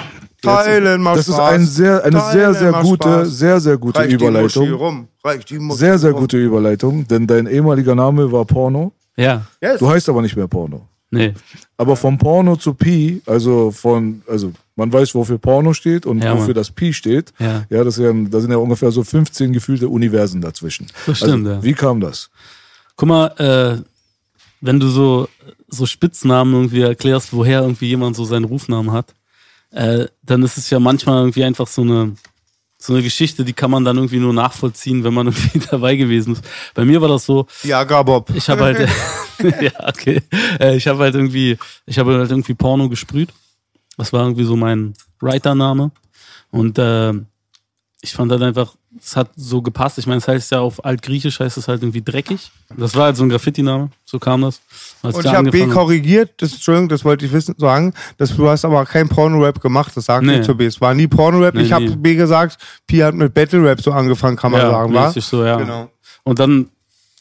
Teilen 0.42 1.00
macht 1.02 1.18
Das 1.18 1.28
ist 1.28 1.38
ein 1.38 1.64
sehr, 1.66 2.04
eine 2.04 2.18
sehr, 2.20 2.30
Teilen 2.32 2.54
sehr 2.54 2.70
macht 2.72 2.82
gute, 2.84 3.08
Spaß. 3.08 3.28
sehr, 3.38 3.60
sehr 3.60 3.76
gute 3.78 3.98
Reich 3.98 4.08
die 4.08 4.14
Überleitung. 4.14 4.72
rum. 4.72 5.08
Reich 5.24 5.44
die 5.44 5.58
Muschi 5.58 5.78
Sehr, 5.80 5.98
sehr 5.98 6.12
rum. 6.12 6.20
gute 6.20 6.36
Überleitung, 6.38 7.06
denn 7.08 7.26
dein 7.26 7.46
ehemaliger 7.46 7.94
Name 7.94 8.30
war 8.32 8.44
Porno. 8.46 8.92
Ja. 9.16 9.42
Yes. 9.62 9.78
Du 9.78 9.88
heißt 9.88 10.08
aber 10.08 10.22
nicht 10.22 10.36
mehr 10.36 10.48
Porno. 10.48 10.88
Nee. 11.10 11.34
Aber 11.76 11.96
vom 11.96 12.18
Porno 12.18 12.56
zu 12.56 12.74
Pi, 12.74 13.20
also 13.26 13.70
von, 13.72 14.22
also 14.28 14.52
man 14.76 14.92
weiß, 14.92 15.14
wofür 15.14 15.38
Porno 15.38 15.72
steht 15.74 16.06
und 16.06 16.22
Ja, 16.22 16.32
wofür 16.32 16.48
Mann. 16.48 16.54
das 16.54 16.70
Pi 16.70 16.92
steht. 16.92 17.32
Ja. 17.38 17.64
ja 17.68 17.82
das 17.84 17.96
ja, 17.96 18.12
da 18.12 18.40
sind 18.40 18.50
ja 18.50 18.56
ungefähr 18.56 18.92
so 18.92 19.02
15 19.02 19.52
gefühlte 19.52 19.88
Universen 19.88 20.40
dazwischen. 20.40 20.86
Das 21.06 21.18
stimmt, 21.18 21.46
also, 21.46 21.58
ja. 21.58 21.62
Wie 21.62 21.72
kam 21.72 22.00
das? 22.00 22.30
Guck 22.96 23.08
mal, 23.08 23.26
äh, 23.38 23.82
wenn 24.60 24.78
du 24.78 24.88
so, 24.88 25.28
so 25.68 25.86
Spitznamen 25.86 26.54
irgendwie 26.54 26.82
erklärst, 26.82 27.32
woher 27.32 27.62
irgendwie 27.62 27.88
jemand 27.88 28.14
so 28.14 28.24
seinen 28.24 28.44
Rufnamen 28.44 28.92
hat, 28.92 29.14
äh, 29.72 30.06
dann 30.22 30.42
ist 30.42 30.58
es 30.58 30.70
ja 30.70 30.78
manchmal 30.78 31.18
irgendwie 31.22 31.44
einfach 31.44 31.66
so 31.66 31.82
eine, 31.82 32.14
so 32.82 32.94
eine 32.94 33.02
Geschichte, 33.02 33.44
die 33.44 33.52
kann 33.52 33.70
man 33.70 33.84
dann 33.84 33.96
irgendwie 33.96 34.18
nur 34.18 34.32
nachvollziehen, 34.32 35.04
wenn 35.04 35.12
man 35.14 35.26
irgendwie 35.28 35.60
dabei 35.70 35.96
gewesen 35.96 36.32
ist. 36.32 36.44
Bei 36.74 36.84
mir 36.84 37.00
war 37.00 37.08
das 37.08 37.26
so, 37.26 37.46
Ja, 37.62 37.84
Gabob. 37.84 38.30
ich 38.34 38.48
habe 38.48 38.64
halt, 38.64 38.78
ja, 39.60 39.88
okay, 39.88 40.22
äh, 40.58 40.76
ich 40.76 40.86
habe 40.88 40.98
halt 41.00 41.14
irgendwie, 41.14 41.58
ich 41.86 41.98
habe 41.98 42.14
halt 42.14 42.30
irgendwie 42.30 42.54
Porno 42.54 42.88
gesprüht. 42.88 43.28
Das 43.96 44.12
war 44.12 44.22
irgendwie 44.22 44.44
so 44.44 44.56
mein 44.56 44.94
Writer-Name. 45.20 45.90
Und 46.50 46.78
äh, 46.78 47.12
ich 48.02 48.12
fand 48.12 48.32
halt 48.32 48.42
einfach, 48.42 48.74
es 48.98 49.14
hat 49.14 49.30
so 49.36 49.60
gepasst. 49.60 49.98
Ich 49.98 50.06
meine, 50.06 50.18
es 50.18 50.28
heißt 50.28 50.52
ja 50.52 50.60
auf 50.60 50.84
Altgriechisch 50.84 51.38
heißt 51.38 51.58
es 51.58 51.68
halt 51.68 51.82
irgendwie 51.82 52.00
dreckig. 52.00 52.50
Das 52.76 52.94
war 52.94 53.04
halt 53.04 53.16
so 53.16 53.24
ein 53.24 53.28
Graffiti-Name, 53.28 53.90
so 54.06 54.18
kam 54.18 54.40
das. 54.40 54.60
Als 55.02 55.16
Und 55.16 55.24
ich 55.26 55.32
habe 55.32 55.50
B 55.50 55.66
korrigiert, 55.66 56.30
das, 56.38 56.52
Entschuldigung, 56.52 56.88
das 56.88 57.04
wollte 57.04 57.26
ich 57.26 57.32
wissen, 57.32 57.54
sagen, 57.58 57.92
dass 58.16 58.34
du 58.34 58.48
hast 58.48 58.64
aber 58.64 58.86
kein 58.86 59.08
Porno-Rap 59.08 59.60
gemacht, 59.60 59.92
das 59.96 60.06
sagt 60.06 60.24
Nee. 60.24 60.40
ich 60.40 60.46
zu 60.46 60.54
B. 60.54 60.64
Es 60.64 60.80
war 60.80 60.94
nie 60.94 61.06
Porno-Rap, 61.06 61.54
Nee, 61.54 61.62
ich 61.62 61.72
habe. 61.72 61.90
B 61.90 62.14
gesagt, 62.14 62.56
Pi 62.86 62.98
hat 62.98 63.14
mit 63.14 63.34
Battle-Rap 63.34 63.82
so 63.82 63.92
angefangen, 63.92 64.36
kann 64.36 64.52
man 64.52 64.62
ja, 64.62 64.70
sagen, 64.70 64.94
wa? 64.94 65.06
mäßig 65.06 65.24
so, 65.24 65.44
ja. 65.44 65.56
Genau. 65.56 65.90
Und 66.24 66.38
dann, 66.38 66.70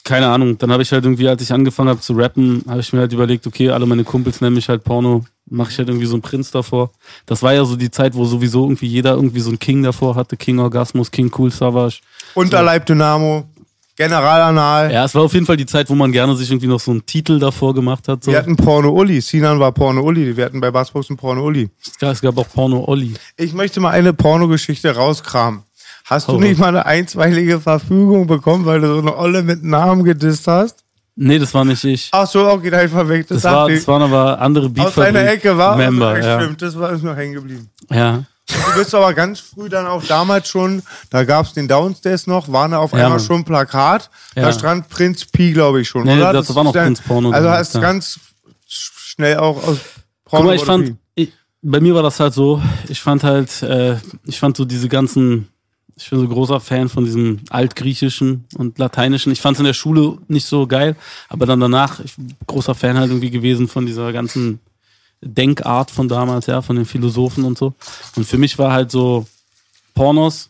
keine 0.04 0.28
Ahnung, 0.28 0.56
dann 0.56 0.72
habe 0.72 0.82
ich 0.82 0.90
halt 0.92 1.04
irgendwie, 1.04 1.28
als 1.28 1.42
ich 1.42 1.52
angefangen 1.52 1.90
habe 1.90 2.00
zu 2.00 2.14
rappen, 2.14 2.64
habe 2.66 2.80
ich 2.80 2.90
mir 2.94 3.00
halt 3.00 3.12
überlegt, 3.12 3.46
okay, 3.46 3.68
alle 3.68 3.84
meine 3.84 4.04
Kumpels 4.04 4.40
nennen 4.40 4.54
mich 4.54 4.68
halt 4.70 4.82
Porno, 4.82 5.26
mache 5.50 5.70
ich 5.72 5.78
halt 5.78 5.88
irgendwie 5.88 6.06
so 6.06 6.14
einen 6.14 6.22
Prinz 6.22 6.50
davor. 6.50 6.90
Das 7.26 7.42
war 7.42 7.52
ja 7.52 7.64
so 7.64 7.76
die 7.76 7.90
Zeit, 7.90 8.14
wo 8.14 8.24
sowieso 8.24 8.64
irgendwie 8.64 8.86
jeder 8.86 9.12
irgendwie 9.14 9.40
so 9.40 9.50
einen 9.50 9.58
King 9.58 9.82
davor 9.82 10.14
hatte, 10.16 10.36
King 10.36 10.58
Orgasmus, 10.60 11.10
King 11.10 11.30
Cool 11.36 11.50
Savage. 11.50 12.00
Unterleib 12.34 12.86
Dynamo, 12.86 13.44
Generalanal. 13.96 14.90
Ja, 14.92 15.04
es 15.04 15.14
war 15.14 15.22
auf 15.22 15.34
jeden 15.34 15.44
Fall 15.44 15.56
die 15.58 15.66
Zeit, 15.66 15.90
wo 15.90 15.94
man 15.94 16.10
gerne 16.10 16.34
sich 16.34 16.50
irgendwie 16.50 16.66
noch 16.68 16.80
so 16.80 16.90
einen 16.90 17.04
Titel 17.04 17.38
davor 17.38 17.74
gemacht 17.74 18.08
hat. 18.08 18.24
So. 18.24 18.30
Wir 18.30 18.38
hatten 18.38 18.56
Porno-Uli, 18.56 19.20
Sinan 19.20 19.60
war 19.60 19.72
Porno-Uli, 19.72 20.36
wir 20.36 20.44
hatten 20.46 20.60
bei 20.60 20.70
Bassbox 20.70 21.10
einen 21.10 21.16
Porno-Uli. 21.18 21.68
Es 21.84 21.98
gab- 21.98 22.12
es 22.12 22.20
gab 22.22 22.38
auch 22.38 22.48
Porno 22.48 22.84
Olli. 22.86 23.12
Ich 23.36 23.52
möchte 23.52 23.78
mal 23.80 23.90
eine 23.90 24.12
Pornogeschichte 24.14 24.94
rauskramen. 24.94 25.64
Hast 26.06 26.28
Hau 26.28 26.32
du 26.34 26.40
nicht 26.40 26.58
mal 26.58 26.68
eine 26.68 26.86
einstweilige 26.86 27.60
Verfügung 27.60 28.26
bekommen, 28.26 28.64
weil 28.64 28.80
du 28.80 28.86
so 28.94 28.98
eine 29.00 29.16
Olle 29.16 29.42
mit 29.42 29.62
Namen 29.62 30.02
gedisst 30.04 30.46
hast? 30.48 30.82
Nee, 31.16 31.38
das 31.38 31.52
war 31.52 31.64
nicht 31.64 31.84
ich. 31.84 32.08
Ach 32.12 32.26
so, 32.26 32.48
okay, 32.48 32.70
da 32.70 32.78
einfach 32.78 33.06
weg. 33.08 33.26
Das, 33.28 33.42
Das, 33.42 33.52
war, 33.52 33.68
das 33.68 33.80
ich. 33.80 33.88
waren 33.88 34.02
aber 34.02 34.40
andere 34.40 34.66
aus 34.66 34.72
deiner 34.94 35.12
Beatfabrik 35.12 35.26
Ecke 35.28 35.58
war. 35.58 35.76
Member. 35.76 36.08
also, 36.08 36.28
ja. 36.28 36.40
Stimmt, 36.40 36.62
das 36.62 36.78
war 36.78 36.90
ist 36.92 37.02
noch 37.02 37.16
hängen 37.16 37.34
geblieben. 37.34 37.68
ja. 37.90 38.24
Du 38.48 38.78
bist 38.80 38.92
aber 38.96 39.14
ganz 39.14 39.38
früh 39.38 39.68
dann 39.68 39.86
auch 39.86 40.02
damals 40.02 40.48
schon, 40.48 40.82
da 41.10 41.22
gab 41.22 41.46
es 41.46 41.52
den 41.52 41.68
Downstairs 41.68 42.26
noch, 42.26 42.50
war 42.50 42.68
da 42.68 42.78
auf 42.78 42.92
einmal 42.92 43.20
schon 43.20 43.42
ein 43.42 43.44
Plakat. 43.44 44.10
Da 44.34 44.42
Ja. 44.42 44.52
stand 44.52 44.88
Prinz 44.88 45.24
Pi, 45.24 45.52
glaube 45.52 45.82
ich 45.82 45.88
schon, 45.88 46.02
Nee, 46.02 46.16
oder? 46.16 46.32
das 46.32 46.52
war 46.52 46.64
noch 46.64 46.72
dann- 46.72 46.86
Prinz 46.86 47.00
Porno 47.00 47.30
Also 47.30 47.48
hast 47.48 47.74
ja. 47.76 47.80
ganz 47.80 48.18
sch- 48.68 48.90
schnell 49.14 49.36
auch 49.36 49.56
aus 49.62 49.78
Guck 50.24 50.30
Porno 50.32 50.46
mal, 50.46 50.56
ich 50.56 50.64
fand, 50.64 50.96
ich, 51.14 51.32
bei 51.62 51.78
mir 51.78 51.94
war 51.94 52.02
das 52.02 52.18
halt 52.18 52.34
so, 52.34 52.60
ich 52.88 53.00
fand 53.00 53.22
halt, 53.22 53.62
äh, 53.62 53.98
ich 54.24 54.40
fand 54.40 54.56
so 54.56 54.64
diese 54.64 54.88
ganzen, 54.88 55.46
ich 56.00 56.08
bin 56.08 56.18
so 56.18 56.28
großer 56.28 56.60
Fan 56.60 56.88
von 56.88 57.04
diesem 57.04 57.40
Altgriechischen 57.50 58.44
und 58.56 58.78
Lateinischen. 58.78 59.32
Ich 59.32 59.40
fand 59.40 59.56
es 59.56 59.60
in 59.60 59.66
der 59.66 59.74
Schule 59.74 60.16
nicht 60.28 60.46
so 60.46 60.66
geil, 60.66 60.96
aber 61.28 61.44
dann 61.44 61.60
danach, 61.60 62.00
ich 62.00 62.16
bin 62.16 62.34
großer 62.46 62.74
Fan 62.74 62.98
halt 62.98 63.10
irgendwie 63.10 63.30
gewesen 63.30 63.68
von 63.68 63.84
dieser 63.84 64.12
ganzen 64.12 64.60
Denkart 65.20 65.90
von 65.90 66.08
damals, 66.08 66.46
ja, 66.46 66.62
von 66.62 66.76
den 66.76 66.86
Philosophen 66.86 67.44
und 67.44 67.58
so. 67.58 67.74
Und 68.16 68.26
für 68.26 68.38
mich 68.38 68.58
war 68.58 68.72
halt 68.72 68.90
so 68.90 69.26
Pornos, 69.94 70.49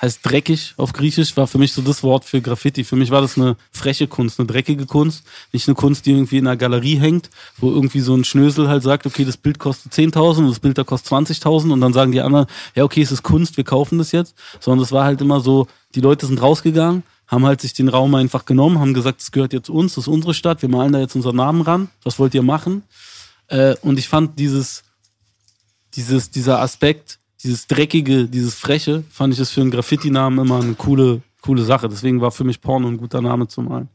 heißt 0.00 0.20
dreckig 0.22 0.74
auf 0.76 0.92
Griechisch, 0.92 1.36
war 1.36 1.46
für 1.46 1.58
mich 1.58 1.72
so 1.72 1.82
das 1.82 2.02
Wort 2.02 2.24
für 2.24 2.40
Graffiti. 2.40 2.84
Für 2.84 2.96
mich 2.96 3.10
war 3.10 3.20
das 3.20 3.36
eine 3.36 3.56
freche 3.70 4.06
Kunst, 4.06 4.40
eine 4.40 4.46
dreckige 4.46 4.86
Kunst, 4.86 5.24
nicht 5.52 5.68
eine 5.68 5.74
Kunst, 5.74 6.06
die 6.06 6.12
irgendwie 6.12 6.38
in 6.38 6.46
einer 6.46 6.56
Galerie 6.56 6.98
hängt, 6.98 7.28
wo 7.58 7.70
irgendwie 7.70 8.00
so 8.00 8.14
ein 8.14 8.24
Schnösel 8.24 8.68
halt 8.68 8.82
sagt, 8.82 9.06
okay, 9.06 9.24
das 9.24 9.36
Bild 9.36 9.58
kostet 9.58 9.92
10.000 9.92 10.38
und 10.38 10.48
das 10.48 10.60
Bild 10.60 10.78
da 10.78 10.84
kostet 10.84 11.12
20.000 11.12 11.72
und 11.72 11.80
dann 11.80 11.92
sagen 11.92 12.12
die 12.12 12.20
anderen, 12.20 12.46
ja, 12.74 12.84
okay, 12.84 13.02
es 13.02 13.12
ist 13.12 13.22
Kunst, 13.22 13.56
wir 13.56 13.64
kaufen 13.64 13.98
das 13.98 14.12
jetzt. 14.12 14.34
Sondern 14.58 14.82
es 14.82 14.92
war 14.92 15.04
halt 15.04 15.20
immer 15.20 15.40
so, 15.40 15.66
die 15.94 16.00
Leute 16.00 16.26
sind 16.26 16.40
rausgegangen, 16.40 17.02
haben 17.26 17.44
halt 17.46 17.60
sich 17.60 17.74
den 17.74 17.88
Raum 17.88 18.14
einfach 18.14 18.44
genommen, 18.44 18.78
haben 18.78 18.94
gesagt, 18.94 19.20
es 19.20 19.30
gehört 19.30 19.52
jetzt 19.52 19.68
uns, 19.70 19.94
das 19.94 20.04
ist 20.04 20.08
unsere 20.08 20.34
Stadt, 20.34 20.62
wir 20.62 20.68
malen 20.68 20.92
da 20.92 20.98
jetzt 20.98 21.14
unseren 21.14 21.36
Namen 21.36 21.60
ran, 21.60 21.90
was 22.02 22.18
wollt 22.18 22.34
ihr 22.34 22.42
machen? 22.42 22.82
Äh, 23.48 23.76
und 23.82 23.98
ich 23.98 24.08
fand 24.08 24.38
dieses, 24.38 24.82
dieses, 25.94 26.30
dieser 26.30 26.60
Aspekt, 26.60 27.19
dieses 27.42 27.66
Dreckige, 27.66 28.26
dieses 28.26 28.54
Freche, 28.54 29.04
fand 29.10 29.32
ich 29.32 29.40
es 29.40 29.50
für 29.50 29.60
einen 29.60 29.70
Graffiti-Namen 29.70 30.38
immer 30.44 30.60
eine 30.60 30.74
coole, 30.74 31.22
coole 31.40 31.62
Sache. 31.62 31.88
Deswegen 31.88 32.20
war 32.20 32.30
für 32.30 32.44
mich 32.44 32.60
Porno 32.60 32.88
ein 32.88 32.98
guter 32.98 33.22
Name 33.22 33.48
zu 33.48 33.62
malen. 33.62 33.88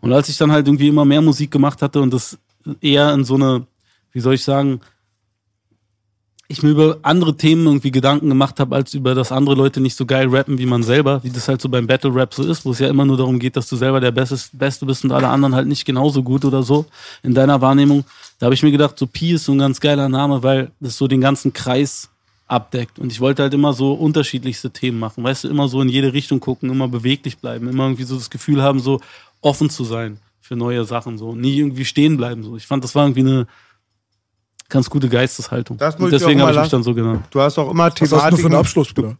Und 0.00 0.12
als 0.12 0.28
ich 0.28 0.36
dann 0.36 0.52
halt 0.52 0.66
irgendwie 0.66 0.88
immer 0.88 1.04
mehr 1.04 1.22
Musik 1.22 1.50
gemacht 1.50 1.80
hatte 1.80 2.00
und 2.00 2.12
das 2.12 2.38
eher 2.80 3.12
in 3.14 3.24
so 3.24 3.34
eine, 3.34 3.66
wie 4.12 4.20
soll 4.20 4.34
ich 4.34 4.44
sagen, 4.44 4.80
ich 6.48 6.62
mir 6.62 6.70
über 6.70 6.98
andere 7.02 7.36
Themen 7.36 7.66
irgendwie 7.66 7.90
Gedanken 7.90 8.28
gemacht 8.28 8.60
habe, 8.60 8.74
als 8.74 8.92
über 8.92 9.14
das 9.14 9.32
andere 9.32 9.54
Leute 9.54 9.80
nicht 9.80 9.96
so 9.96 10.04
geil 10.04 10.28
rappen 10.28 10.58
wie 10.58 10.66
man 10.66 10.82
selber, 10.82 11.24
wie 11.24 11.30
das 11.30 11.48
halt 11.48 11.62
so 11.62 11.68
beim 11.68 11.86
Battle 11.86 12.14
Rap 12.14 12.34
so 12.34 12.42
ist, 12.42 12.64
wo 12.66 12.72
es 12.72 12.78
ja 12.78 12.88
immer 12.88 13.06
nur 13.06 13.16
darum 13.16 13.38
geht, 13.38 13.56
dass 13.56 13.68
du 13.68 13.76
selber 13.76 14.00
der 14.00 14.10
Beste, 14.10 14.38
Beste 14.52 14.84
bist 14.84 15.02
und 15.04 15.12
alle 15.12 15.28
anderen 15.28 15.54
halt 15.54 15.66
nicht 15.66 15.86
genauso 15.86 16.22
gut 16.22 16.44
oder 16.44 16.62
so 16.62 16.84
in 17.22 17.32
deiner 17.32 17.60
Wahrnehmung. 17.62 18.04
Da 18.38 18.46
habe 18.46 18.54
ich 18.54 18.62
mir 18.62 18.70
gedacht, 18.70 18.98
so 18.98 19.06
Pi 19.06 19.32
ist 19.32 19.46
so 19.46 19.52
ein 19.52 19.58
ganz 19.58 19.80
geiler 19.80 20.10
Name, 20.10 20.42
weil 20.42 20.72
das 20.78 20.98
so 20.98 21.08
den 21.08 21.22
ganzen 21.22 21.54
Kreis 21.54 22.10
abdeckt. 22.52 22.98
Und 22.98 23.10
ich 23.10 23.20
wollte 23.20 23.42
halt 23.42 23.54
immer 23.54 23.72
so 23.72 23.94
unterschiedlichste 23.94 24.70
Themen 24.70 24.98
machen. 24.98 25.24
Weißt 25.24 25.44
du, 25.44 25.48
immer 25.48 25.68
so 25.68 25.80
in 25.80 25.88
jede 25.88 26.12
Richtung 26.12 26.38
gucken, 26.38 26.70
immer 26.70 26.86
beweglich 26.86 27.38
bleiben, 27.38 27.68
immer 27.68 27.84
irgendwie 27.84 28.04
so 28.04 28.14
das 28.14 28.30
Gefühl 28.30 28.62
haben, 28.62 28.78
so 28.78 29.00
offen 29.40 29.70
zu 29.70 29.84
sein 29.84 30.18
für 30.40 30.54
neue 30.54 30.84
Sachen, 30.84 31.16
so 31.18 31.34
nie 31.34 31.58
irgendwie 31.58 31.84
stehen 31.84 32.16
bleiben. 32.16 32.42
So. 32.42 32.56
Ich 32.56 32.66
fand, 32.66 32.84
das 32.84 32.94
war 32.94 33.06
irgendwie 33.06 33.20
eine 33.20 33.46
ganz 34.68 34.90
gute 34.90 35.08
Geisteshaltung. 35.08 35.78
Deswegen 35.78 36.40
habe 36.42 36.52
ich 36.52 36.60
mich 36.60 36.68
dann 36.68 36.82
so 36.82 36.94
genannt. 36.94 37.24
Du 37.30 37.40
hast 37.40 37.58
auch 37.58 37.70
immer 37.70 37.84
Was 37.84 38.00
hast 38.00 38.02
du 38.02 38.06
für 38.06 38.16
einen 38.16 38.36
Thematiken. 38.36 38.54
Abschluss, 38.54 38.92
Bruder? 38.92 39.16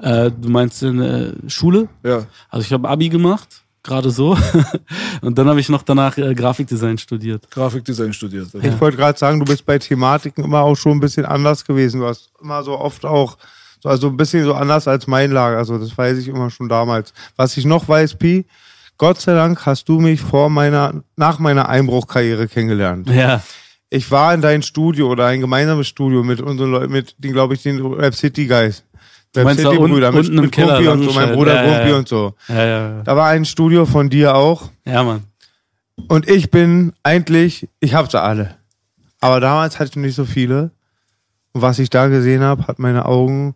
Äh, 0.00 0.30
du 0.30 0.48
meinst 0.48 0.82
in 0.82 1.00
äh, 1.00 1.32
Schule? 1.48 1.88
Ja. 2.04 2.26
Also 2.48 2.66
ich 2.66 2.72
habe 2.72 2.88
Abi 2.88 3.08
gemacht, 3.08 3.62
gerade 3.86 4.10
so. 4.10 4.36
Und 5.22 5.38
dann 5.38 5.48
habe 5.48 5.60
ich 5.60 5.68
noch 5.68 5.82
danach 5.82 6.16
äh, 6.18 6.34
Grafikdesign 6.34 6.98
studiert. 6.98 7.50
Grafikdesign 7.50 8.12
studiert. 8.12 8.48
Ich 8.62 8.80
wollte 8.80 8.96
gerade 8.96 9.18
sagen, 9.18 9.38
du 9.38 9.46
bist 9.46 9.64
bei 9.64 9.78
Thematiken 9.78 10.44
immer 10.44 10.60
auch 10.60 10.76
schon 10.76 10.92
ein 10.92 11.00
bisschen 11.00 11.24
anders 11.24 11.64
gewesen. 11.64 12.00
Du 12.00 12.06
hast 12.06 12.30
immer 12.40 12.62
so 12.62 12.78
oft 12.78 13.04
auch, 13.04 13.36
so, 13.82 13.88
also 13.88 14.08
ein 14.08 14.16
bisschen 14.16 14.44
so 14.44 14.54
anders 14.54 14.88
als 14.88 15.06
mein 15.06 15.30
Lager. 15.30 15.58
Also 15.58 15.78
das 15.78 15.96
weiß 15.96 16.18
ich 16.18 16.28
immer 16.28 16.50
schon 16.50 16.68
damals. 16.68 17.12
Was 17.36 17.56
ich 17.56 17.64
noch 17.64 17.88
weiß, 17.88 18.16
Pi, 18.16 18.46
Gott 18.98 19.20
sei 19.20 19.34
Dank 19.34 19.66
hast 19.66 19.88
du 19.88 20.00
mich 20.00 20.20
vor 20.20 20.48
meiner, 20.48 21.02
nach 21.16 21.38
meiner 21.38 21.68
Einbruchkarriere 21.68 22.48
kennengelernt. 22.48 23.08
Ja. 23.10 23.42
Ich 23.88 24.10
war 24.10 24.34
in 24.34 24.40
dein 24.40 24.62
Studio 24.62 25.08
oder 25.08 25.26
ein 25.26 25.40
gemeinsames 25.40 25.86
Studio 25.86 26.24
mit 26.24 26.40
unseren 26.40 26.72
Leuten, 26.72 26.92
mit 26.92 27.14
den, 27.18 27.32
glaube 27.32 27.54
ich, 27.54 27.62
den 27.62 27.84
Rap 27.84 28.14
City 28.14 28.46
Guys. 28.46 28.82
Meinst 29.44 29.64
da 29.64 29.68
unten- 29.70 29.92
Brüder, 29.92 30.12
mit, 30.12 30.26
unten 30.28 30.40
mit 30.42 30.52
Keller, 30.52 30.76
Gumpi 30.82 30.88
und 30.88 31.02
so, 31.04 31.12
mein. 31.12 31.32
Bruder 31.32 31.54
Ja, 31.54 31.62
Gumpi 31.78 31.90
ja. 31.90 31.96
und 31.96 32.08
so. 32.08 32.34
Ja. 32.48 33.02
Da 33.02 33.16
war 33.16 33.28
ein 33.28 33.44
Studio 33.44 33.86
von 33.86 34.08
dir 34.10 34.34
auch. 34.34 34.70
Ja, 34.84 35.02
Mann. 35.04 35.24
Und 36.08 36.28
ich 36.28 36.50
bin 36.50 36.92
eigentlich, 37.02 37.68
ich 37.80 37.94
hab 37.94 38.10
sie 38.10 38.20
alle. 38.20 38.56
Aber 39.20 39.40
damals 39.40 39.78
hatte 39.78 39.90
ich 39.90 39.96
nicht 39.96 40.14
so 40.14 40.24
viele. 40.24 40.70
Und 41.52 41.62
was 41.62 41.78
ich 41.78 41.88
da 41.90 42.08
gesehen 42.08 42.42
habe, 42.42 42.66
hat 42.66 42.78
meine 42.78 43.06
Augen 43.06 43.54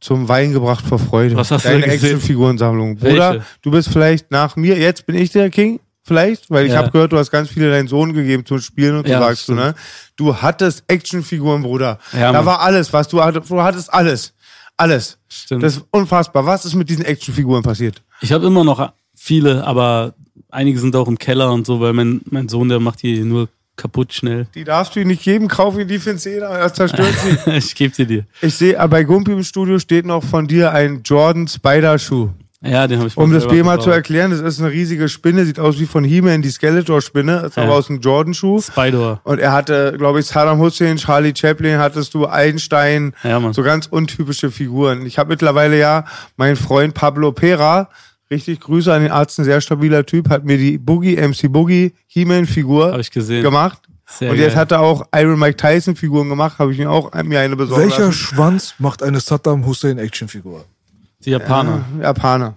zum 0.00 0.28
Wein 0.28 0.52
gebracht 0.52 0.84
vor 0.86 0.98
Freude. 0.98 1.36
Was 1.36 1.50
hast 1.50 1.64
du 1.64 1.68
Deine 1.70 1.82
da 1.82 1.86
gesehen? 1.92 2.14
Actionfigurensammlung. 2.16 2.96
Bruder, 2.96 3.30
Welche? 3.34 3.44
du 3.62 3.70
bist 3.70 3.88
vielleicht 3.90 4.30
nach 4.30 4.56
mir, 4.56 4.76
jetzt 4.78 5.06
bin 5.06 5.16
ich 5.16 5.30
der 5.30 5.50
King, 5.50 5.80
vielleicht, 6.02 6.50
weil 6.50 6.66
ich 6.66 6.72
Ja. 6.72 6.78
habe 6.78 6.90
gehört, 6.90 7.12
du 7.12 7.18
hast 7.18 7.30
ganz 7.30 7.48
viele 7.48 7.70
deinen 7.70 7.88
Sohn 7.88 8.12
gegeben 8.12 8.44
zum 8.46 8.60
Spielen 8.60 8.96
und 8.96 9.06
so 9.06 9.12
Ja, 9.12 9.20
sagst 9.20 9.48
du, 9.48 9.54
ne? 9.54 9.74
Du 10.16 10.36
hattest 10.36 10.84
Actionfiguren, 10.88 11.62
Bruder. 11.62 11.98
Ja, 12.12 12.32
da 12.32 12.38
Mann. 12.38 12.46
war 12.46 12.60
alles, 12.60 12.92
was 12.92 13.08
du 13.08 13.22
hattest, 13.22 13.50
du 13.50 13.60
hattest 13.62 13.92
alles. 13.92 14.34
Alles. 14.78 15.18
Stimmt. 15.28 15.62
Das 15.64 15.76
ist 15.76 15.84
unfassbar. 15.90 16.46
Was 16.46 16.64
ist 16.64 16.74
mit 16.74 16.88
diesen 16.88 17.04
Actionfiguren 17.04 17.62
passiert? 17.62 18.02
Ich 18.20 18.32
habe 18.32 18.46
immer 18.46 18.64
noch 18.64 18.92
viele, 19.14 19.66
aber 19.66 20.14
einige 20.50 20.78
sind 20.78 20.96
auch 20.96 21.08
im 21.08 21.18
Keller 21.18 21.52
und 21.52 21.66
so, 21.66 21.80
weil 21.80 21.92
mein, 21.92 22.20
mein 22.30 22.48
Sohn, 22.48 22.68
der 22.68 22.80
macht 22.80 23.02
die 23.02 23.20
nur 23.20 23.48
kaputt 23.76 24.12
schnell. 24.12 24.46
Die 24.54 24.64
darfst 24.64 24.94
du 24.94 25.00
ihm 25.00 25.08
nicht 25.08 25.22
geben, 25.22 25.48
kauf 25.48 25.78
ihn 25.78 25.88
die 25.88 25.98
für 25.98 26.10
den 26.10 26.18
Zehner, 26.18 26.46
er 26.46 26.72
zerstört 26.72 27.14
sie. 27.44 27.50
ich 27.56 27.74
gebe 27.74 27.94
sie 27.94 28.06
dir. 28.06 28.24
Ich 28.40 28.54
sehe, 28.54 28.78
aber 28.78 28.90
bei 28.90 29.04
Gumpi 29.04 29.32
im 29.32 29.44
Studio 29.44 29.78
steht 29.78 30.06
noch 30.06 30.22
von 30.22 30.46
dir 30.46 30.72
ein 30.72 31.02
Jordan 31.04 31.48
Spider-Schuh. 31.48 32.30
Ja, 32.60 32.88
den 32.88 32.98
habe 32.98 33.06
ich 33.08 33.16
Um 33.16 33.32
das 33.32 33.46
B 33.46 33.62
mal 33.62 33.80
zu 33.80 33.90
erklären, 33.90 34.32
das 34.32 34.40
ist 34.40 34.58
eine 34.60 34.72
riesige 34.72 35.08
Spinne, 35.08 35.44
sieht 35.44 35.60
aus 35.60 35.78
wie 35.78 35.86
von 35.86 36.02
He-Man, 36.02 36.42
die 36.42 36.50
Skeletor-Spinne, 36.50 37.42
ist 37.46 37.56
Ja. 37.56 37.62
aber 37.62 37.74
aus 37.74 37.88
einem 37.88 38.00
Jordan-Schuh. 38.00 38.60
Spider. 38.60 39.20
Und 39.22 39.38
er 39.38 39.52
hatte, 39.52 39.94
glaube 39.96 40.18
ich, 40.18 40.26
Saddam 40.26 40.58
Hussein, 40.58 40.96
Charlie 40.96 41.32
Chaplin, 41.36 41.78
hattest 41.78 42.14
du 42.14 42.26
Einstein, 42.26 43.14
Ja, 43.22 43.38
Mann. 43.38 43.52
so 43.52 43.62
ganz 43.62 43.86
untypische 43.86 44.50
Figuren. 44.50 45.06
Ich 45.06 45.18
habe 45.18 45.30
mittlerweile 45.30 45.78
ja 45.78 46.04
meinen 46.36 46.56
Freund 46.56 46.94
Pablo 46.94 47.30
Pera, 47.30 47.90
richtig 48.28 48.58
Grüße 48.60 48.92
an 48.92 49.02
den 49.02 49.12
Arzt, 49.12 49.38
ein 49.38 49.44
sehr 49.44 49.60
stabiler 49.60 50.04
Typ, 50.04 50.28
hat 50.28 50.44
mir 50.44 50.58
die 50.58 50.78
Boogie, 50.78 51.16
MC 51.16 51.46
Boogie, 51.52 51.94
He-Man-Figur 52.08 52.90
Habe 52.90 53.00
ich 53.00 53.12
gesehen. 53.12 53.44
gemacht. 53.44 53.78
Sehr 54.10 54.30
und 54.32 54.36
jetzt 54.38 54.54
geil. 54.54 54.60
hat 54.62 54.72
er 54.72 54.80
auch 54.80 55.04
Iron 55.14 55.38
Mike 55.38 55.58
Tyson 55.58 55.94
Figuren 55.94 56.28
gemacht, 56.28 56.58
habe 56.58 56.72
ich 56.72 56.78
mir 56.78 56.90
auch 56.90 57.12
mir 57.22 57.38
eine 57.40 57.54
besorgt. 57.54 57.82
Welcher 57.84 58.06
lassen. 58.06 58.12
Schwanz 58.14 58.74
macht 58.78 59.02
eine 59.04 59.20
Saddam 59.20 59.64
Hussein 59.64 59.98
Actionfigur? 59.98 60.64
Die 61.28 61.32
Japaner. 61.32 61.84
Japaner. 62.00 62.56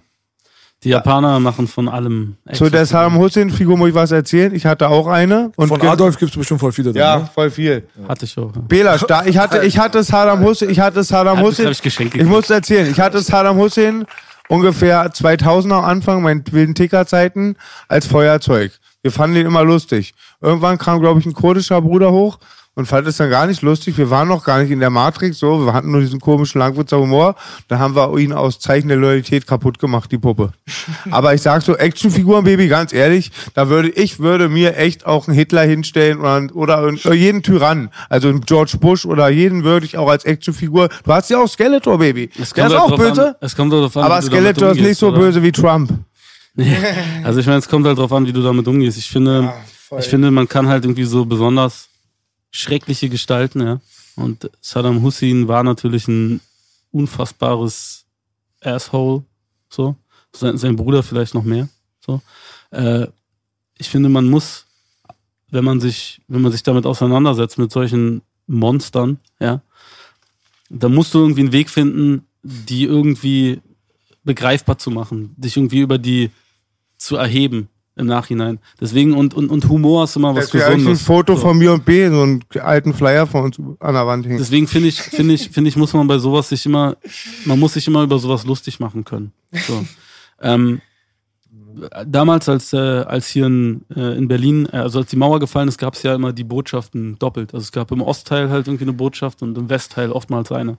Die 0.82 0.88
Japaner 0.88 1.38
machen 1.40 1.68
von 1.68 1.90
allem. 1.90 2.36
Zu 2.54 2.70
der 2.70 2.86
Saddam 2.86 3.18
Hussein-Figur 3.18 3.76
muss 3.76 3.90
ich 3.90 3.94
was 3.94 4.12
erzählen. 4.12 4.54
Ich 4.54 4.64
hatte 4.64 4.88
auch 4.88 5.08
eine. 5.08 5.52
Und 5.56 5.68
Von 5.68 5.82
Adolf 5.82 6.16
gibt 6.18 6.30
es 6.30 6.38
bestimmt 6.38 6.58
voll 6.58 6.72
viele. 6.72 6.90
Ja, 6.92 7.18
ne? 7.18 7.28
voll 7.34 7.50
viel. 7.50 7.86
Hatte 8.08 8.24
ich 8.24 8.38
auch. 8.38 8.50
Ja. 8.56 8.62
Bela, 8.62 8.96
da, 8.96 9.26
ich 9.26 9.36
hatte, 9.36 9.62
ich 9.66 9.78
hatte 9.78 10.02
Saddam 10.02 10.42
Hussein, 10.42 10.70
ich 10.70 10.80
hatte 10.80 11.04
Saddam 11.04 11.42
Hussein. 11.42 11.70
ich 11.70 11.82
geschenkt 11.82 12.14
ich 12.14 12.24
muss 12.24 12.48
erzählen, 12.48 12.90
ich 12.90 12.98
hatte 12.98 13.20
Saddam 13.20 13.58
Hussein 13.58 14.06
ungefähr 14.48 15.12
2000 15.12 15.74
am 15.74 15.84
Anfang, 15.84 16.22
meinen 16.22 16.44
wilden 16.50 16.74
Ticker-Zeiten, 16.74 17.56
als 17.88 18.06
Feuerzeug. 18.06 18.72
Wir 19.02 19.12
fanden 19.12 19.34
den 19.34 19.46
immer 19.46 19.64
lustig. 19.64 20.14
Irgendwann 20.40 20.78
kam, 20.78 21.00
glaube 21.00 21.20
ich, 21.20 21.26
ein 21.26 21.34
kurdischer 21.34 21.82
Bruder 21.82 22.10
hoch 22.10 22.38
und 22.74 22.86
fand 22.86 23.06
es 23.06 23.18
dann 23.18 23.28
gar 23.28 23.46
nicht 23.46 23.60
lustig. 23.60 23.98
Wir 23.98 24.08
waren 24.08 24.28
noch 24.28 24.44
gar 24.44 24.62
nicht 24.62 24.70
in 24.70 24.80
der 24.80 24.88
Matrix, 24.88 25.38
so. 25.38 25.66
Wir 25.66 25.74
hatten 25.74 25.90
nur 25.90 26.00
diesen 26.00 26.20
komischen 26.20 26.58
Langwitzer 26.58 26.98
Humor. 26.98 27.34
Da 27.68 27.78
haben 27.78 27.94
wir 27.94 28.16
ihn 28.18 28.32
aus 28.32 28.60
Zeichen 28.60 28.88
der 28.88 28.96
Loyalität 28.96 29.46
kaputt 29.46 29.78
gemacht, 29.78 30.10
die 30.10 30.16
Puppe. 30.16 30.52
Aber 31.10 31.34
ich 31.34 31.42
sag 31.42 31.62
so, 31.62 31.76
Actionfiguren, 31.76 32.44
Baby, 32.44 32.68
ganz 32.68 32.94
ehrlich, 32.94 33.30
da 33.52 33.68
würde 33.68 33.90
ich 33.90 34.20
würde 34.20 34.48
mir 34.48 34.76
echt 34.76 35.04
auch 35.04 35.28
einen 35.28 35.36
Hitler 35.36 35.62
hinstellen 35.62 36.20
oder, 36.20 36.48
oder, 36.54 36.82
oder 36.84 37.14
jeden 37.14 37.42
Tyrann. 37.42 37.90
Also 38.08 38.28
einen 38.28 38.40
George 38.40 38.78
Bush 38.80 39.04
oder 39.04 39.28
jeden 39.28 39.64
würde 39.64 39.84
ich 39.84 39.98
auch 39.98 40.08
als 40.08 40.24
Actionfigur. 40.24 40.88
Du 41.04 41.12
hast 41.12 41.28
ja 41.28 41.42
auch 41.42 41.48
Skeletor, 41.48 41.98
Baby. 41.98 42.30
Es 42.40 42.54
Der 42.54 42.66
ist 42.66 42.72
halt 42.72 42.80
auch 42.80 42.96
böse. 42.96 43.28
An, 43.28 43.34
es 43.40 43.54
kommt 43.54 43.72
darauf 43.72 43.94
an, 43.98 44.04
Aber 44.04 44.22
Skeletor 44.22 44.70
ist 44.70 44.80
nicht 44.80 44.98
so 44.98 45.08
oder? 45.08 45.18
böse 45.18 45.42
wie 45.42 45.52
Trump. 45.52 45.90
Also 47.24 47.40
ich 47.40 47.46
meine, 47.46 47.60
es 47.60 47.68
kommt 47.68 47.86
halt 47.86 47.96
drauf 47.96 48.12
an, 48.12 48.26
wie 48.26 48.32
du 48.32 48.42
damit 48.42 48.66
umgehst. 48.68 48.98
Ich 48.98 49.08
finde, 49.08 49.52
ich 49.98 50.06
finde, 50.06 50.30
man 50.30 50.46
kann 50.46 50.68
halt 50.68 50.84
irgendwie 50.84 51.04
so 51.04 51.24
besonders 51.24 51.88
schreckliche 52.52 53.08
Gestalten, 53.08 53.60
ja. 53.60 53.80
Und 54.14 54.50
Saddam 54.60 55.02
Hussein 55.02 55.48
war 55.48 55.64
natürlich 55.64 56.06
ein 56.06 56.40
unfassbares 56.92 58.04
Asshole, 58.60 59.24
so. 59.68 59.96
Sein, 60.34 60.56
sein 60.56 60.76
Bruder 60.76 61.02
vielleicht 61.02 61.34
noch 61.34 61.44
mehr, 61.44 61.68
so. 61.98 62.22
Äh, 62.70 63.08
ich 63.78 63.88
finde, 63.88 64.08
man 64.08 64.28
muss, 64.28 64.66
wenn 65.50 65.64
man 65.64 65.80
sich, 65.80 66.20
wenn 66.28 66.42
man 66.42 66.52
sich 66.52 66.62
damit 66.62 66.86
auseinandersetzt 66.86 67.58
mit 67.58 67.72
solchen 67.72 68.22
Monstern, 68.46 69.18
ja, 69.40 69.62
da 70.68 70.88
musst 70.88 71.12
du 71.14 71.18
irgendwie 71.18 71.40
einen 71.40 71.52
Weg 71.52 71.68
finden, 71.68 72.26
die 72.42 72.84
irgendwie 72.84 73.60
begreifbar 74.24 74.78
zu 74.78 74.90
machen, 74.90 75.34
dich 75.36 75.56
irgendwie 75.56 75.80
über 75.80 75.98
die 75.98 76.30
zu 76.96 77.16
erheben 77.16 77.68
im 77.96 78.06
Nachhinein. 78.06 78.58
Deswegen 78.80 79.14
und 79.14 79.34
und, 79.34 79.50
und 79.50 79.68
Humor 79.68 80.04
ist 80.04 80.16
immer 80.16 80.34
was 80.34 80.46
Das 80.46 80.54
wäre 80.54 80.66
eigentlich 80.66 80.74
ein 80.74 80.92
Gesundes. 80.92 81.02
Foto 81.02 81.34
So. 81.36 81.42
von 81.42 81.58
mir 81.58 81.72
und 81.72 81.84
B, 81.84 82.08
so 82.08 82.22
einen 82.22 82.42
alten 82.60 82.94
Flyer 82.94 83.26
von 83.26 83.44
uns 83.44 83.58
an 83.80 83.94
der 83.94 84.06
Wand 84.06 84.26
hängen. 84.26 84.38
Deswegen 84.38 84.66
finde 84.66 84.88
ich, 84.88 85.00
finde 85.00 85.34
ich, 85.34 85.50
finde 85.50 85.68
ich, 85.68 85.76
muss 85.76 85.92
man 85.92 86.06
bei 86.06 86.18
sowas 86.18 86.48
sich 86.48 86.64
immer, 86.64 86.96
man 87.44 87.58
muss 87.58 87.74
sich 87.74 87.86
immer 87.86 88.02
über 88.02 88.18
sowas 88.18 88.44
lustig 88.46 88.80
machen 88.80 89.04
können. 89.04 89.32
So. 89.66 89.84
ähm, 90.40 90.80
damals, 92.06 92.48
als, 92.48 92.72
äh, 92.72 92.76
als 92.76 93.28
hier 93.28 93.46
in, 93.46 93.84
äh, 93.94 94.16
in 94.16 94.28
Berlin, 94.28 94.68
äh, 94.72 94.78
also 94.78 95.00
als 95.00 95.10
die 95.10 95.16
Mauer 95.16 95.38
gefallen 95.40 95.68
ist, 95.68 95.78
gab 95.78 95.94
es 95.94 96.02
ja 96.02 96.14
immer 96.14 96.32
die 96.32 96.44
Botschaften 96.44 97.18
doppelt. 97.18 97.52
Also 97.52 97.64
es 97.64 97.72
gab 97.72 97.90
im 97.92 98.00
Ostteil 98.00 98.50
halt 98.50 98.68
irgendwie 98.68 98.84
eine 98.84 98.92
Botschaft 98.92 99.42
und 99.42 99.56
im 99.56 99.68
Westteil 99.68 100.12
oftmals 100.12 100.50
eine. 100.52 100.78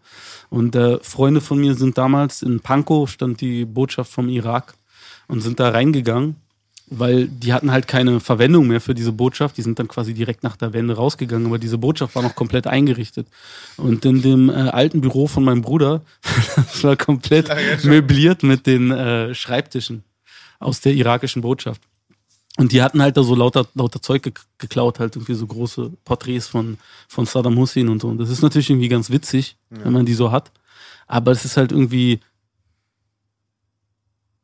Und 0.50 0.76
äh, 0.76 0.98
Freunde 1.02 1.42
von 1.42 1.60
mir 1.60 1.76
sind 1.76 1.98
damals 1.98 2.42
in 2.42 2.60
Pankow, 2.60 3.10
stand 3.10 3.42
die 3.42 3.66
Botschaft 3.66 4.12
vom 4.12 4.30
Irak 4.30 4.76
und 5.28 5.42
sind 5.42 5.60
da 5.60 5.70
reingegangen 5.70 6.38
weil 7.00 7.28
die 7.28 7.54
hatten 7.54 7.72
halt 7.72 7.88
keine 7.88 8.20
Verwendung 8.20 8.68
mehr 8.68 8.82
für 8.82 8.94
diese 8.94 9.12
Botschaft. 9.12 9.58
Die 9.58 9.62
sind 9.62 9.80
dann 9.80 9.88
quasi 9.88 10.14
direkt 10.14 10.44
nach 10.44 10.56
der 10.56 10.74
Wende 10.74 10.96
rausgegangen, 10.96 11.48
aber 11.48 11.58
diese 11.58 11.78
Botschaft 11.78 12.16
war 12.16 12.24
noch 12.24 12.36
komplett 12.36 12.68
eingerichtet. 12.68 13.28
Und 13.78 14.06
in 14.06 14.22
dem 14.22 14.50
äh, 14.50 14.54
alten 14.54 15.02
Büro 15.02 15.28
von 15.28 15.44
meinem 15.44 15.62
Bruder, 15.62 16.02
das 16.56 16.84
war 16.84 16.96
komplett 16.96 17.50
möbliert 17.84 18.44
mit 18.44 18.68
den 18.68 18.92
äh, 18.92 19.34
Schreibtischen 19.34 20.04
aus 20.60 20.82
der 20.82 20.94
irakischen 20.94 21.42
Botschaft. 21.42 21.82
Und 22.58 22.72
die 22.72 22.84
hatten 22.84 23.02
halt 23.02 23.18
da 23.18 23.24
so 23.24 23.34
lauter, 23.34 23.66
lauter 23.74 24.02
Zeug 24.02 24.24
ge 24.24 24.34
geklaut, 24.60 25.00
halt 25.00 25.16
irgendwie 25.16 25.34
so 25.34 25.48
große 25.48 25.92
Porträts 26.06 26.48
von, 26.48 26.78
von 27.08 27.26
Saddam 27.26 27.58
Hussein 27.58 27.90
und 27.90 28.02
so. 28.02 28.10
Und 28.10 28.20
das 28.20 28.30
ist 28.30 28.44
natürlich 28.44 28.70
irgendwie 28.70 28.90
ganz 28.90 29.10
witzig, 29.10 29.58
wenn 29.70 29.92
man 29.92 30.06
die 30.06 30.14
so 30.14 30.32
hat. 30.32 30.52
Aber 31.08 31.32
es 31.32 31.46
ist 31.46 31.58
halt 31.58 31.72
irgendwie, 31.72 32.20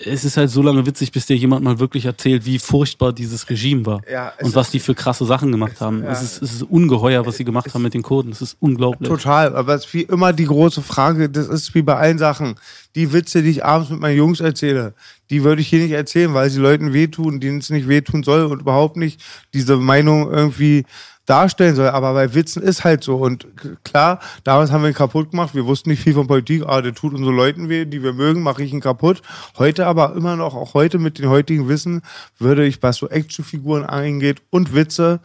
es 0.05 0.23
ist 0.23 0.37
halt 0.37 0.49
so 0.49 0.61
lange 0.61 0.85
witzig, 0.85 1.11
bis 1.11 1.25
dir 1.25 1.35
jemand 1.35 1.61
mal 1.61 1.77
wirklich 1.77 2.05
erzählt, 2.05 2.45
wie 2.45 2.57
furchtbar 2.57 3.11
dieses 3.11 3.49
Regime 3.49 3.85
war. 3.85 4.01
Ja, 4.09 4.31
es 4.37 4.47
und 4.47 4.55
was 4.55 4.71
die 4.71 4.79
für 4.79 4.95
krasse 4.95 5.25
Sachen 5.25 5.51
gemacht 5.51 5.81
haben. 5.81 6.03
Es, 6.03 6.21
ist, 6.21 6.41
es 6.41 6.53
ist 6.53 6.63
ungeheuer, 6.63 7.25
was 7.25 7.35
sie 7.35 7.43
gemacht 7.43 7.73
haben 7.73 7.81
mit 7.81 7.93
den 7.93 8.01
Kurden. 8.01 8.31
Es 8.31 8.41
ist 8.41 8.55
unglaublich. 8.61 9.09
Total, 9.09 9.53
aber 9.53 9.75
es 9.75 9.85
ist 9.85 9.93
wie 9.93 10.03
immer 10.03 10.31
die 10.31 10.45
große 10.45 10.81
Frage, 10.81 11.29
das 11.29 11.49
ist 11.49 11.75
wie 11.75 11.81
bei 11.81 11.95
allen 11.95 12.17
Sachen. 12.17 12.55
Die 12.95 13.11
Witze, 13.11 13.43
die 13.43 13.49
ich 13.49 13.65
abends 13.65 13.89
mit 13.89 13.99
meinen 13.99 14.17
Jungs 14.17 14.39
erzähle, 14.39 14.93
die 15.29 15.43
würde 15.43 15.61
ich 15.61 15.67
hier 15.67 15.83
nicht 15.83 15.91
erzählen, 15.91 16.33
weil 16.33 16.49
sie 16.49 16.61
Leuten 16.61 16.93
wehtun, 16.93 17.41
denen 17.41 17.59
es 17.59 17.69
nicht 17.69 17.89
wehtun 17.89 18.23
soll 18.23 18.45
und 18.45 18.61
überhaupt 18.61 18.95
nicht 18.95 19.21
diese 19.53 19.75
Meinung 19.75 20.31
irgendwie 20.31 20.85
darstellen 21.29 21.75
soll. 21.75 21.89
Aber 21.89 22.13
bei 22.13 22.33
Witzen 22.33 22.63
ist 22.63 22.83
halt 22.83 23.03
so. 23.03 23.17
Und 23.17 23.47
klar, 23.83 24.19
damals 24.43 24.71
haben 24.71 24.81
wir 24.81 24.89
ihn 24.89 24.95
kaputt 24.95 25.31
gemacht. 25.31 25.53
Wir 25.53 25.65
wussten 25.65 25.89
nicht 25.89 26.01
viel 26.01 26.13
von 26.13 26.27
Politik. 26.27 26.63
Ah, 26.65 26.81
der 26.81 26.93
tut 26.93 27.13
unsere 27.13 27.31
Leuten 27.31 27.69
weh, 27.69 27.85
die 27.85 28.01
wir 28.01 28.13
mögen, 28.13 28.41
mache 28.41 28.63
ich 28.63 28.73
ihn 28.73 28.81
kaputt. 28.81 29.21
Heute 29.57 29.85
aber 29.85 30.15
immer 30.15 30.35
noch, 30.35 30.55
auch 30.55 30.73
heute 30.73 30.97
mit 30.97 31.19
dem 31.19 31.29
heutigen 31.29 31.67
Wissen, 31.67 32.01
würde 32.37 32.65
ich, 32.65 32.81
was 32.81 32.97
so 32.97 33.09
Actionfiguren 33.09 33.85
angeht 33.85 34.41
und 34.49 34.73
Witze, 34.73 35.19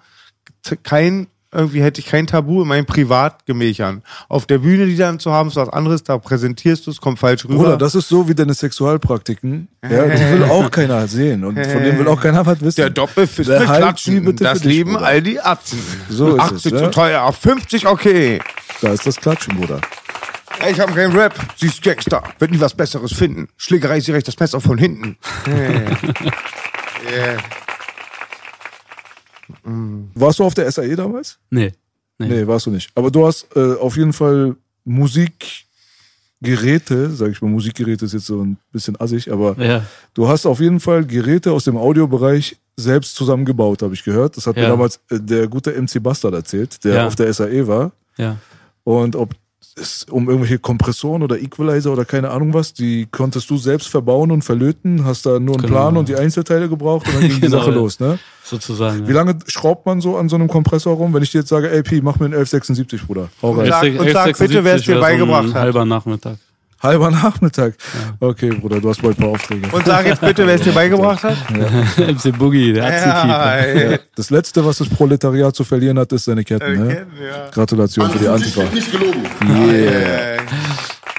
kein 0.83 1.27
irgendwie 1.55 1.83
hätte 1.83 2.01
ich 2.01 2.07
kein 2.07 2.27
Tabu 2.27 2.63
in 2.63 2.69
meinen 2.69 2.87
Privatgemächern. 2.87 4.03
Auf 4.29 4.47
der 4.47 4.59
Bühne 4.59 4.87
die 4.87 4.97
dann 4.97 5.19
zu 5.19 5.33
haben, 5.33 5.49
ist 5.49 5.57
was 5.57 5.69
anderes, 5.69 6.03
da 6.03 6.19
präsentierst 6.19 6.87
du 6.87 6.91
es, 6.91 7.01
kommt 7.01 7.19
falsch 7.19 7.45
rüber. 7.45 7.55
Bruder, 7.57 7.77
das 7.77 7.95
ist 7.95 8.09
so 8.09 8.29
wie 8.29 8.35
deine 8.35 8.55
Sexualpraktiken. 8.55 9.69
Ja, 9.83 10.07
die 10.07 10.33
will 10.33 10.45
auch 10.45 10.71
keiner 10.71 11.07
sehen. 11.09 11.45
Und 11.45 11.55
von 11.55 11.83
denen 11.83 11.99
will 11.99 12.09
auch 12.09 12.21
keiner 12.21 12.45
was 12.45 12.61
wissen. 12.61 12.77
der 12.77 12.91
Doppelfist 12.91 13.49
Behalt 13.49 13.61
mit 13.61 13.77
sie 13.77 13.83
Klatschen, 13.83 14.25
bitte 14.25 14.45
das 14.45 14.65
lieben 14.65 14.95
Bruder. 14.95 15.07
all 15.07 15.23
die 15.23 15.41
Atzen. 15.41 15.79
So 16.09 16.37
ist 16.37 16.41
80 16.41 16.55
es, 16.57 16.79
zu 16.79 16.85
ja? 16.85 16.91
teuer, 16.91 17.33
50 17.33 17.87
okay. 17.87 18.41
Da 18.81 18.93
ist 18.93 19.07
das 19.07 19.17
Klatschen, 19.17 19.57
Bruder. 19.57 19.81
Ich 20.71 20.81
habe 20.81 20.93
keinen 20.93 21.15
Rap, 21.17 21.35
sie 21.57 21.67
ist 21.67 21.83
Gangster, 21.83 22.23
wird 22.39 22.51
nie 22.51 22.61
was 22.61 22.75
Besseres 22.75 23.13
finden. 23.13 23.49
Schlägerei 23.57 23.99
ihr 23.99 24.15
recht 24.15 24.29
das 24.29 24.39
Messer 24.39 24.61
von 24.61 24.79
hinten. 24.79 25.17
Yeah. 27.05 27.64
Warst 30.15 30.39
du 30.39 30.45
auf 30.45 30.55
der 30.55 30.71
SAE 30.71 30.97
damals? 30.97 31.39
Nee. 31.51 31.73
Nee. 32.19 32.29
Nee, 32.29 32.47
warst 32.47 32.67
du 32.67 32.71
nicht. 32.71 32.91
Aber 32.95 33.11
du 33.11 33.27
hast 33.27 33.49
äh, 33.57 33.75
auf 33.75 33.97
jeden 33.97 34.13
Fall 34.13 34.55
Musikgeräte, 36.41 37.11
sag 37.11 37.31
ich 37.31 37.41
mal, 37.43 37.49
Musikgeräte 37.49 38.05
ist 38.05 38.13
jetzt 38.13 38.27
so 38.27 38.43
ein 38.43 38.57
bisschen 38.73 38.99
assig, 39.01 39.31
aber 39.33 39.57
Ja. 39.63 39.85
du 40.15 40.29
hast 40.29 40.47
auf 40.47 40.61
jeden 40.61 40.81
Fall 40.81 41.05
Geräte 41.05 41.53
aus 41.53 41.65
dem 41.65 41.77
Audiobereich 41.77 42.57
selbst 42.77 43.15
zusammengebaut, 43.17 43.83
habe 43.83 43.95
ich 43.95 44.03
gehört. 44.05 44.37
Das 44.37 44.47
hat 44.47 44.57
mir 44.57 44.63
Ja. 44.63 44.69
damals 44.69 45.01
äh, 45.11 45.19
der 45.21 45.47
gute 45.49 45.73
MC 45.73 46.01
Bastard 46.03 46.35
erzählt, 46.35 46.83
der 46.85 46.95
Ja. 46.95 47.07
auf 47.07 47.15
der 47.17 47.33
SAE 47.33 47.67
war. 47.67 47.93
Ja. 48.17 48.37
Und 48.85 49.17
ob 49.17 49.35
es 49.77 50.05
um 50.11 50.29
irgendwelche 50.29 50.59
Kompressoren 50.59 51.23
oder 51.23 51.39
Equalizer 51.41 51.93
oder 51.93 52.05
keine 52.05 52.31
Ahnung 52.31 52.55
was, 52.55 52.73
die 52.75 53.07
konntest 53.11 53.51
du 53.51 53.57
selbst 53.57 53.89
verbauen 53.89 54.31
und 54.31 54.43
verlöten, 54.43 55.05
hast 55.05 55.27
da 55.27 55.41
nur 55.41 55.55
einen 55.57 55.63
Genau. 55.63 55.67
Plan 55.75 55.97
und 55.97 56.09
die 56.09 56.15
Einzelteile 56.17 56.69
gebraucht 56.69 57.07
und 57.09 57.15
dann 57.15 57.23
ging 57.23 57.35
die 57.37 57.41
Genau, 57.47 57.59
Sache 57.59 57.71
ja. 57.71 57.77
los, 57.77 57.99
ne? 58.01 58.19
Sozusagen. 58.45 59.09
Wie 59.09 59.13
lange 59.13 59.37
schraubt 59.47 59.87
man 59.87 60.01
so 60.01 60.17
an 60.17 60.29
so 60.29 60.37
einem 60.37 60.49
Kompressor 60.49 60.95
rum? 60.97 61.13
Wenn 61.15 61.23
ich 61.23 61.33
dir 61.33 61.39
jetzt 61.39 61.49
sage, 61.49 61.71
ey 61.71 61.83
Pi, 61.83 62.01
mach 62.03 62.19
mir 62.21 62.27
einen 62.27 62.35
1176, 62.35 63.07
Bruder. 63.07 63.29
Hau 63.43 63.53
rein. 63.53 63.67
Sag- 63.69 63.99
und 63.99 64.11
sag 64.11 64.39
bitte, 64.39 64.63
wer 64.65 64.77
es 64.77 64.83
dir 64.83 65.01
beigebracht 65.01 65.45
so 65.45 65.49
ein 65.51 65.55
hat. 65.55 65.63
halber 65.63 65.85
Nachmittag. 65.85 66.37
Halber 66.83 67.11
Nachmittag. 67.11 67.75
Okay, 68.21 68.51
Bruder, 68.51 68.81
du 68.81 68.91
hast 68.91 69.01
bald 69.01 69.19
ein 69.19 69.23
paar 69.23 69.31
Aufträge. 69.33 69.69
Und 69.73 69.87
sag 69.87 70.05
jetzt 70.07 70.21
bitte, 70.21 70.47
wer 70.47 70.55
es 70.57 70.61
dir 70.63 70.73
beigebracht 70.75 71.23
hat. 71.25 71.37
MC 71.99 72.37
Boogie, 72.39 72.73
der 72.75 72.85
Atzenkeeper. 72.85 73.59
ey. 73.93 73.99
Das 74.17 74.31
Letzte, 74.31 74.65
was 74.65 74.79
das 74.79 74.89
Proletariat 74.89 75.55
zu 75.57 75.65
verlieren 75.65 75.99
hat, 75.99 76.13
ist 76.13 76.25
seine 76.27 76.45
Ketten. 76.45 76.87
Ne? 76.87 76.95
Kennen, 76.95 77.13
ja. 77.23 77.49
Gratulation 77.51 78.11
für 78.11 78.19
die 78.19 78.29
Antifa. 78.29 78.63
nicht 78.73 78.91
gelogen. 78.93 79.25
Äh, 79.73 80.37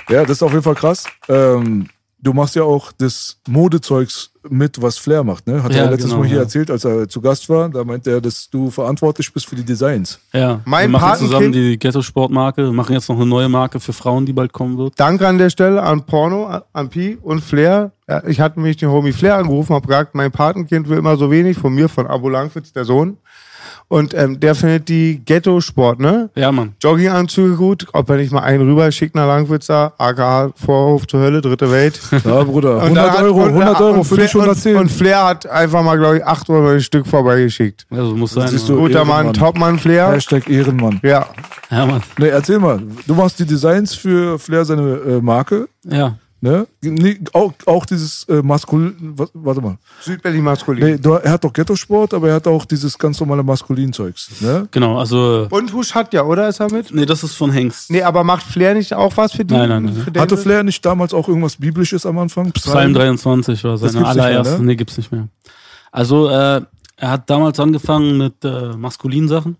Ja, 0.07 0.21
das 0.21 0.31
ist 0.31 0.43
auf 0.43 0.51
jeden 0.51 0.63
Fall 0.63 0.75
krass. 0.75 1.05
Ähm, 1.27 1.87
du 2.26 2.34
machst 2.34 2.55
ja 2.55 2.63
auch 2.63 2.91
das 2.97 3.38
Modezeugs 3.47 4.32
mit, 4.49 4.82
was 4.82 4.97
Flair 4.97 5.23
macht. 5.23 5.47
Ne? 5.47 5.63
Hat 5.63 5.71
er 5.71 5.86
Ja, 5.86 5.89
letztes 5.89 6.09
genau, 6.11 6.21
Mal 6.21 6.28
hier 6.28 6.38
ja. 6.38 6.43
erzählt, 6.43 6.69
als 6.69 6.84
er 6.86 7.07
zu 7.07 7.21
Gast 7.21 7.47
war. 7.49 7.69
Da 7.69 7.84
meint 7.84 8.05
er, 8.05 8.19
dass 8.21 8.49
du 8.49 8.69
verantwortlich 8.69 9.32
bist 9.34 9.47
für 9.47 9.55
die 9.55 9.63
Designs. 9.63 10.19
Ja, 10.34 10.59
Mein 10.65 10.91
wir 10.91 10.99
machen 10.99 11.17
zusammen 11.19 11.51
Patenkind- 11.51 11.71
die 11.71 11.80
Ghetto-Sportmarke, 11.80 12.63
wir 12.63 12.71
machen 12.71 12.93
jetzt 12.93 13.07
noch 13.09 13.15
eine 13.15 13.26
neue 13.26 13.49
Marke 13.49 13.80
für 13.80 13.93
Frauen, 13.93 14.26
die 14.26 14.34
bald 14.34 14.51
kommen 14.53 14.78
wird. 14.78 14.93
Danke 14.99 15.28
an 15.28 15.38
der 15.38 15.49
Stelle 15.49 15.82
an 15.82 16.05
Porno, 16.05 16.61
an 16.73 16.89
Pi 16.89 17.17
und 17.21 17.41
Flair. 17.41 17.91
Ich 18.28 18.39
hatte 18.39 18.59
mich 18.59 18.78
den 18.78 18.89
Homie 18.89 19.13
Flair 19.13 19.38
angerufen, 19.38 19.73
habe 19.73 19.88
gesagt, 19.88 20.13
mein 20.13 20.32
Patenkind 20.32 20.88
will 20.89 20.97
immer 20.99 21.17
so 21.17 21.32
wenig 21.32 21.57
von 21.57 21.73
mir, 21.73 21.89
von 21.89 22.05
Abo 22.05 22.30
Langwitz, 22.30 22.71
der 22.71 22.86
Sohn. 22.86 23.17
Und 23.88 24.15
ähm, 24.15 24.39
der 24.39 24.55
findet 24.55 24.89
die 24.89 25.21
Ghetto-Sport, 25.23 25.99
ne? 25.99 26.29
Ja, 26.36 26.51
Mann. 26.51 26.73
Jogginganzüge 26.81 27.55
gut, 27.55 27.86
ob 27.93 28.09
er 28.09 28.17
nicht 28.17 28.31
mal 28.31 28.39
einen 28.41 28.67
rüber 28.67 28.91
schickt 28.91 29.13
nach 29.15 29.27
Langwitzer, 29.27 29.93
aka 29.99 30.49
Vorhof 30.55 31.05
zur 31.05 31.19
Hölle, 31.19 31.39
dritte 31.41 31.71
Welt. 31.71 31.99
Ja, 32.25 32.43
Bruder, 32.43 32.77
Und 32.77 32.81
100 32.97 33.05
dann 33.05 33.13
hat- 33.13 33.21
Euro, 33.23 33.43
und- 33.43 33.49
100 33.49 33.81
Euro 33.81 33.97
und 33.99 34.03
für 34.05 34.17
dich 34.17 34.31
Flair- 34.31 34.41
110. 34.43 34.75
Und, 34.75 34.81
und 34.81 34.89
Flair 34.91 35.23
hat 35.25 35.45
einfach 35.47 35.83
mal, 35.83 35.97
glaube 35.97 36.17
ich, 36.17 36.25
8 36.25 36.49
Euro 36.49 36.69
ein 36.69 36.81
Stück 36.81 37.05
vorbeigeschickt. 37.05 37.86
Also 37.91 38.15
muss 38.15 38.31
sein. 38.33 38.47
siehst 38.47 38.67
Mann. 38.69 38.77
du- 38.77 38.83
Guter 38.88 39.05
Mann, 39.05 39.25
Ehrenmann. 39.27 39.33
Topmann 39.33 39.79
Flair. 39.79 40.11
Hashtag 40.13 40.49
Ehrenmann. 40.49 40.99
Ja. 41.03 41.27
Ja, 41.69 41.86
Mann. 41.86 42.01
Nee, 42.17 42.29
erzähl 42.29 42.57
mal. 42.59 42.81
Du 43.05 43.13
machst 43.13 43.38
die 43.39 43.45
Designs 43.45 43.93
für 43.93 44.39
Flair 44.39 44.65
seine 44.65 44.81
äh, 44.95 45.21
Marke. 45.21 45.67
Ja. 45.83 46.15
Ne? 46.45 46.67
Nee, 46.83 47.19
auch, 47.33 47.53
auch 47.65 47.87
dieses 47.87 48.23
äh, 48.29 48.43
Maskulin. 48.43 49.13
wa- 49.17 49.27
Warte 49.33 49.61
mal. 49.61 49.77
Südberlin 50.01 50.43
maskulin. 50.43 50.83
Nee, 50.85 50.97
du, 50.99 51.13
er 51.13 51.31
hat 51.31 51.43
doch 51.43 51.51
Ghetto-Sport, 51.51 52.13
aber 52.13 52.29
er 52.29 52.35
hat 52.35 52.45
auch 52.47 52.65
dieses 52.65 52.95
ganz 52.99 53.19
normale 53.19 53.41
Maskulin-Zeugs. 53.41 54.41
Ne? 54.41 54.67
Genau, 54.69 54.99
also. 54.99 55.47
Und 55.49 55.73
Husch 55.73 55.95
hat 55.95 56.13
ja, 56.13 56.23
oder? 56.23 56.47
Ist 56.47 56.59
er 56.59 56.71
mit? 56.71 56.93
Nee, 56.93 57.07
das 57.07 57.23
ist 57.23 57.33
von 57.33 57.49
Hengst. 57.51 57.89
Nee, 57.89 58.03
aber 58.03 58.23
macht 58.23 58.43
Flair 58.45 58.75
nicht 58.75 58.93
auch 58.93 59.17
was 59.17 59.31
für 59.31 59.43
die? 59.43 59.55
Nein, 59.55 59.69
nein, 59.69 59.85
nein. 59.85 60.21
Hatte 60.21 60.37
Flair 60.37 60.61
nicht 60.61 60.85
damals 60.85 61.15
auch 61.15 61.27
irgendwas 61.27 61.55
Biblisches 61.55 62.05
am 62.05 62.19
Anfang? 62.19 62.51
Psalm 62.51 62.93
23 62.93 63.63
war 63.63 63.79
seine 63.79 63.93
mehr, 64.01 64.07
allererste. 64.07 64.59
ne? 64.59 64.65
Nee, 64.67 64.75
gibt's 64.75 64.97
nicht 64.97 65.11
mehr. 65.11 65.27
Also, 65.91 66.29
äh, 66.29 66.61
er 66.97 67.09
hat 67.09 67.27
damals 67.27 67.59
angefangen 67.59 68.17
mit 68.19 68.45
äh, 68.45 68.75
maskulinen 68.77 69.27
Sachen. 69.29 69.57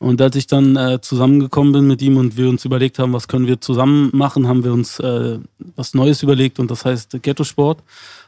Und 0.00 0.22
als 0.22 0.36
ich 0.36 0.46
dann 0.46 0.76
äh, 0.76 1.00
zusammengekommen 1.00 1.72
bin 1.72 1.86
mit 1.88 2.00
ihm 2.02 2.16
und 2.18 2.36
wir 2.36 2.48
uns 2.48 2.64
überlegt 2.64 3.00
haben, 3.00 3.12
was 3.12 3.26
können 3.26 3.48
wir 3.48 3.60
zusammen 3.60 4.10
machen, 4.12 4.46
haben 4.46 4.62
wir 4.62 4.72
uns 4.72 5.00
äh, 5.00 5.38
was 5.74 5.92
Neues 5.92 6.22
überlegt 6.22 6.60
und 6.60 6.70
das 6.70 6.84
heißt 6.84 7.20
Ghetto-Sport. 7.20 7.82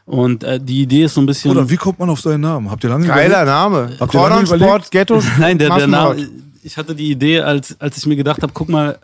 Und 0.05 0.43
äh, 0.43 0.59
die 0.59 0.81
Idee 0.81 1.03
ist 1.03 1.13
so 1.13 1.21
ein 1.21 1.25
bisschen. 1.25 1.51
Oder 1.51 1.69
wie 1.69 1.77
kommt 1.77 1.99
man 1.99 2.09
auf 2.09 2.19
seinen 2.19 2.41
Namen? 2.41 2.69
Habt 2.69 2.83
ihr 2.83 2.89
lange 2.89 3.07
Geiler 3.07 3.27
überlegt? 3.27 3.45
Name. 3.45 3.77
Habt 3.99 4.13
ihr 4.13 4.19
lange 4.19 4.29
Cordon 4.29 4.45
Sport, 4.47 4.61
überlegt? 4.61 4.91
Ghetto. 4.91 5.23
Nein, 5.39 5.57
der, 5.57 5.75
der. 5.75 5.87
Name, 5.87 6.27
ich 6.61 6.75
hatte 6.75 6.93
die 6.93 7.09
Idee, 7.09 7.39
als, 7.39 7.79
als 7.79 7.97
ich 7.97 8.05
mir 8.05 8.17
gedacht 8.17 8.43
habe, 8.43 8.51
guck 8.53 8.67
mal, 8.67 8.99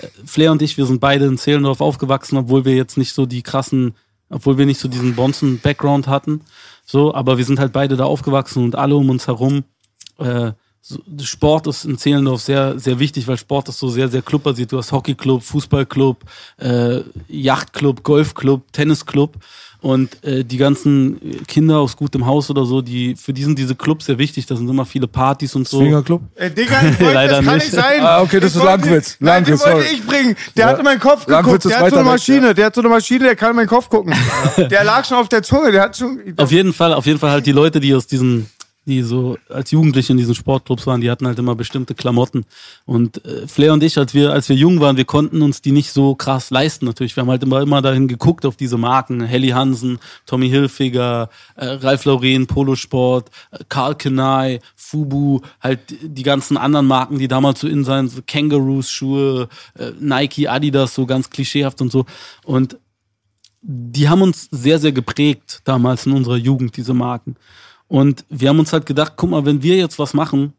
äh, 0.00 0.06
Flair 0.24 0.52
und 0.52 0.62
ich, 0.62 0.76
wir 0.76 0.86
sind 0.86 1.00
beide 1.00 1.26
in 1.26 1.36
Zehlendorf 1.36 1.80
aufgewachsen, 1.80 2.36
obwohl 2.36 2.64
wir 2.64 2.76
jetzt 2.76 2.96
nicht 2.96 3.12
so 3.12 3.26
die 3.26 3.42
krassen, 3.42 3.94
obwohl 4.30 4.56
wir 4.56 4.66
nicht 4.66 4.78
so 4.80 4.86
diesen 4.86 5.16
Bonzen-Background 5.16 6.06
hatten. 6.06 6.42
So, 6.86 7.12
aber 7.12 7.38
wir 7.38 7.44
sind 7.44 7.58
halt 7.58 7.72
beide 7.72 7.96
da 7.96 8.04
aufgewachsen 8.04 8.62
und 8.62 8.76
alle 8.76 8.94
um 8.94 9.10
uns 9.10 9.26
herum 9.26 9.64
äh, 10.18 10.52
Sport 11.22 11.66
ist 11.66 11.86
in 11.86 11.96
Zehlendorf 11.96 12.42
sehr, 12.42 12.78
sehr 12.78 12.98
wichtig, 12.98 13.26
weil 13.26 13.38
Sport 13.38 13.70
ist 13.70 13.78
so 13.78 13.88
sehr, 13.88 14.08
sehr 14.08 14.20
clubbasiert. 14.20 14.70
Du 14.70 14.76
hast 14.78 14.92
Hockeyclub, 14.92 15.42
Fußballclub, 15.42 16.18
äh, 16.58 17.00
Yachtclub, 17.28 18.02
Golfclub, 18.02 18.70
Tennisclub. 18.72 19.36
Und 19.80 20.22
äh, 20.24 20.44
die 20.44 20.56
ganzen 20.56 21.44
Kinder 21.46 21.78
aus 21.78 21.94
gutem 21.94 22.24
Haus 22.24 22.48
oder 22.48 22.64
so, 22.64 22.80
die 22.80 23.16
für 23.16 23.34
die 23.34 23.44
sind 23.44 23.58
diese 23.58 23.74
Clubs 23.74 24.06
sehr 24.06 24.16
wichtig. 24.16 24.46
Da 24.46 24.56
sind 24.56 24.66
immer 24.68 24.86
viele 24.86 25.06
Partys 25.06 25.54
und 25.56 25.68
so. 25.68 25.78
Swingerclub? 25.78 26.22
Ey, 26.36 26.50
Digga, 26.50 26.80
ich 26.90 27.00
wollte, 27.00 27.12
Leider 27.14 27.36
das 27.36 27.44
kann 27.44 27.54
nicht. 27.56 27.66
nicht 27.72 27.74
sein. 27.82 28.00
Ah, 28.00 28.22
okay, 28.22 28.40
das 28.40 28.52
Ich 28.52 28.56
ist 28.56 28.62
wollte- 28.62 28.86
Langwitz. 28.86 29.16
Nein, 29.20 29.44
den 29.44 29.54
Langwitz, 29.58 29.74
wollte 29.74 29.88
ich 29.92 30.06
bringen. 30.06 30.36
Der 30.56 30.64
Ja. 30.64 30.70
hat 30.72 30.78
in 30.78 30.84
meinen 30.84 31.00
Kopf 31.00 31.26
Langwitz 31.26 31.64
geguckt. 31.64 31.74
Der 31.74 31.80
hat 31.80 31.90
so 31.90 31.96
eine 31.96 32.04
Maschine. 32.08 32.54
Der 32.54 32.66
hat 32.66 32.74
so 32.74 32.80
eine 32.80 32.88
Maschine, 32.90 33.24
der 33.24 33.36
kann 33.36 33.50
in 33.50 33.56
meinen 33.56 33.68
Kopf 33.68 33.90
gucken. 33.90 34.14
der 34.56 34.84
lag 34.84 35.04
schon 35.04 35.18
auf 35.18 35.28
der 35.28 35.42
Zunge. 35.42 35.70
Der 35.70 35.82
hat 35.82 35.96
schon. 35.98 36.18
Auf 36.38 36.50
jeden 36.50 36.72
Fall, 36.72 36.94
auf 36.94 37.04
jeden 37.04 37.18
Fall 37.18 37.30
halt 37.32 37.44
die 37.44 37.52
Leute, 37.52 37.78
die 37.78 37.94
aus 37.94 38.06
diesen, 38.06 38.46
die 38.86 39.02
so 39.02 39.38
als 39.48 39.70
Jugendliche 39.70 40.12
in 40.12 40.18
diesen 40.18 40.34
Sportclubs 40.34 40.86
waren, 40.86 41.00
die 41.00 41.10
hatten 41.10 41.26
halt 41.26 41.38
immer 41.38 41.54
bestimmte 41.54 41.94
Klamotten. 41.94 42.44
Und 42.84 43.24
äh, 43.24 43.46
Flair 43.46 43.72
und 43.72 43.82
ich, 43.82 43.96
als 43.98 44.14
wir, 44.14 44.32
als 44.32 44.48
wir 44.48 44.56
jung 44.56 44.80
waren, 44.80 44.96
wir 44.96 45.04
konnten 45.04 45.42
uns 45.42 45.62
die 45.62 45.72
nicht 45.72 45.90
so 45.90 46.14
krass 46.14 46.50
leisten 46.50 46.84
natürlich. 46.86 47.16
Wir 47.16 47.22
haben 47.22 47.30
halt 47.30 47.42
immer, 47.42 47.62
immer 47.62 47.82
dahin 47.82 48.08
geguckt 48.08 48.44
auf 48.46 48.56
diese 48.56 48.76
Marken. 48.76 49.22
Helly 49.22 49.48
Hansen, 49.48 49.98
Tommy 50.26 50.48
Hilfiger, 50.48 51.30
äh, 51.56 51.66
Ralph 51.66 52.04
Lauren, 52.04 52.46
Polosport, 52.46 53.30
äh, 53.50 53.58
Karl 53.68 53.94
Kenai, 53.94 54.60
Fubu, 54.76 55.40
halt 55.60 55.80
die 56.02 56.22
ganzen 56.22 56.56
anderen 56.56 56.86
Marken, 56.86 57.18
die 57.18 57.28
damals 57.28 57.60
so 57.60 57.68
in 57.68 57.84
seinen 57.84 58.08
so 58.08 58.20
Kangaroos 58.26 58.90
Schuhe, 58.90 59.48
äh, 59.78 59.92
Nike, 59.98 60.48
Adidas, 60.48 60.94
so 60.94 61.06
ganz 61.06 61.30
klischeehaft 61.30 61.80
und 61.80 61.90
so. 61.90 62.04
Und 62.44 62.76
die 63.66 64.08
haben 64.08 64.20
uns 64.20 64.48
sehr, 64.50 64.78
sehr 64.78 64.92
geprägt 64.92 65.62
damals 65.64 66.04
in 66.04 66.12
unserer 66.12 66.36
Jugend, 66.36 66.76
diese 66.76 66.92
Marken. 66.92 67.36
Und 67.94 68.24
wir 68.28 68.48
haben 68.48 68.58
uns 68.58 68.72
halt 68.72 68.86
gedacht, 68.86 69.12
guck 69.14 69.30
mal, 69.30 69.46
wenn 69.46 69.62
wir 69.62 69.76
jetzt 69.76 70.00
was 70.00 70.14
machen, 70.14 70.52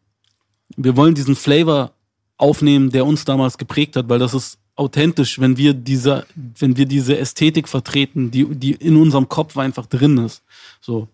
wir 0.78 0.96
wollen 0.96 1.16
diesen 1.16 1.36
Flavor 1.36 1.92
aufnehmen, 2.38 2.92
der 2.92 3.06
uns 3.06 3.26
damals 3.26 3.58
geprägt 3.58 3.98
hat, 3.98 4.08
weil 4.08 4.20
das 4.20 4.34
ist 4.34 4.58
authentisch, 4.78 5.38
wenn 5.42 5.58
wir 5.58 5.74
diese, 5.74 6.26
wenn 6.34 6.78
wir 6.78 6.86
diese 6.86 7.18
Ästhetik 7.18 7.68
vertreten, 7.68 8.32
die, 8.32 8.46
die 8.46 8.72
in 8.72 8.96
unserem 8.96 9.28
Kopf 9.28 9.58
einfach 9.58 9.86
drin 9.86 10.18
ist. 10.20 10.44
So. 10.80 11.10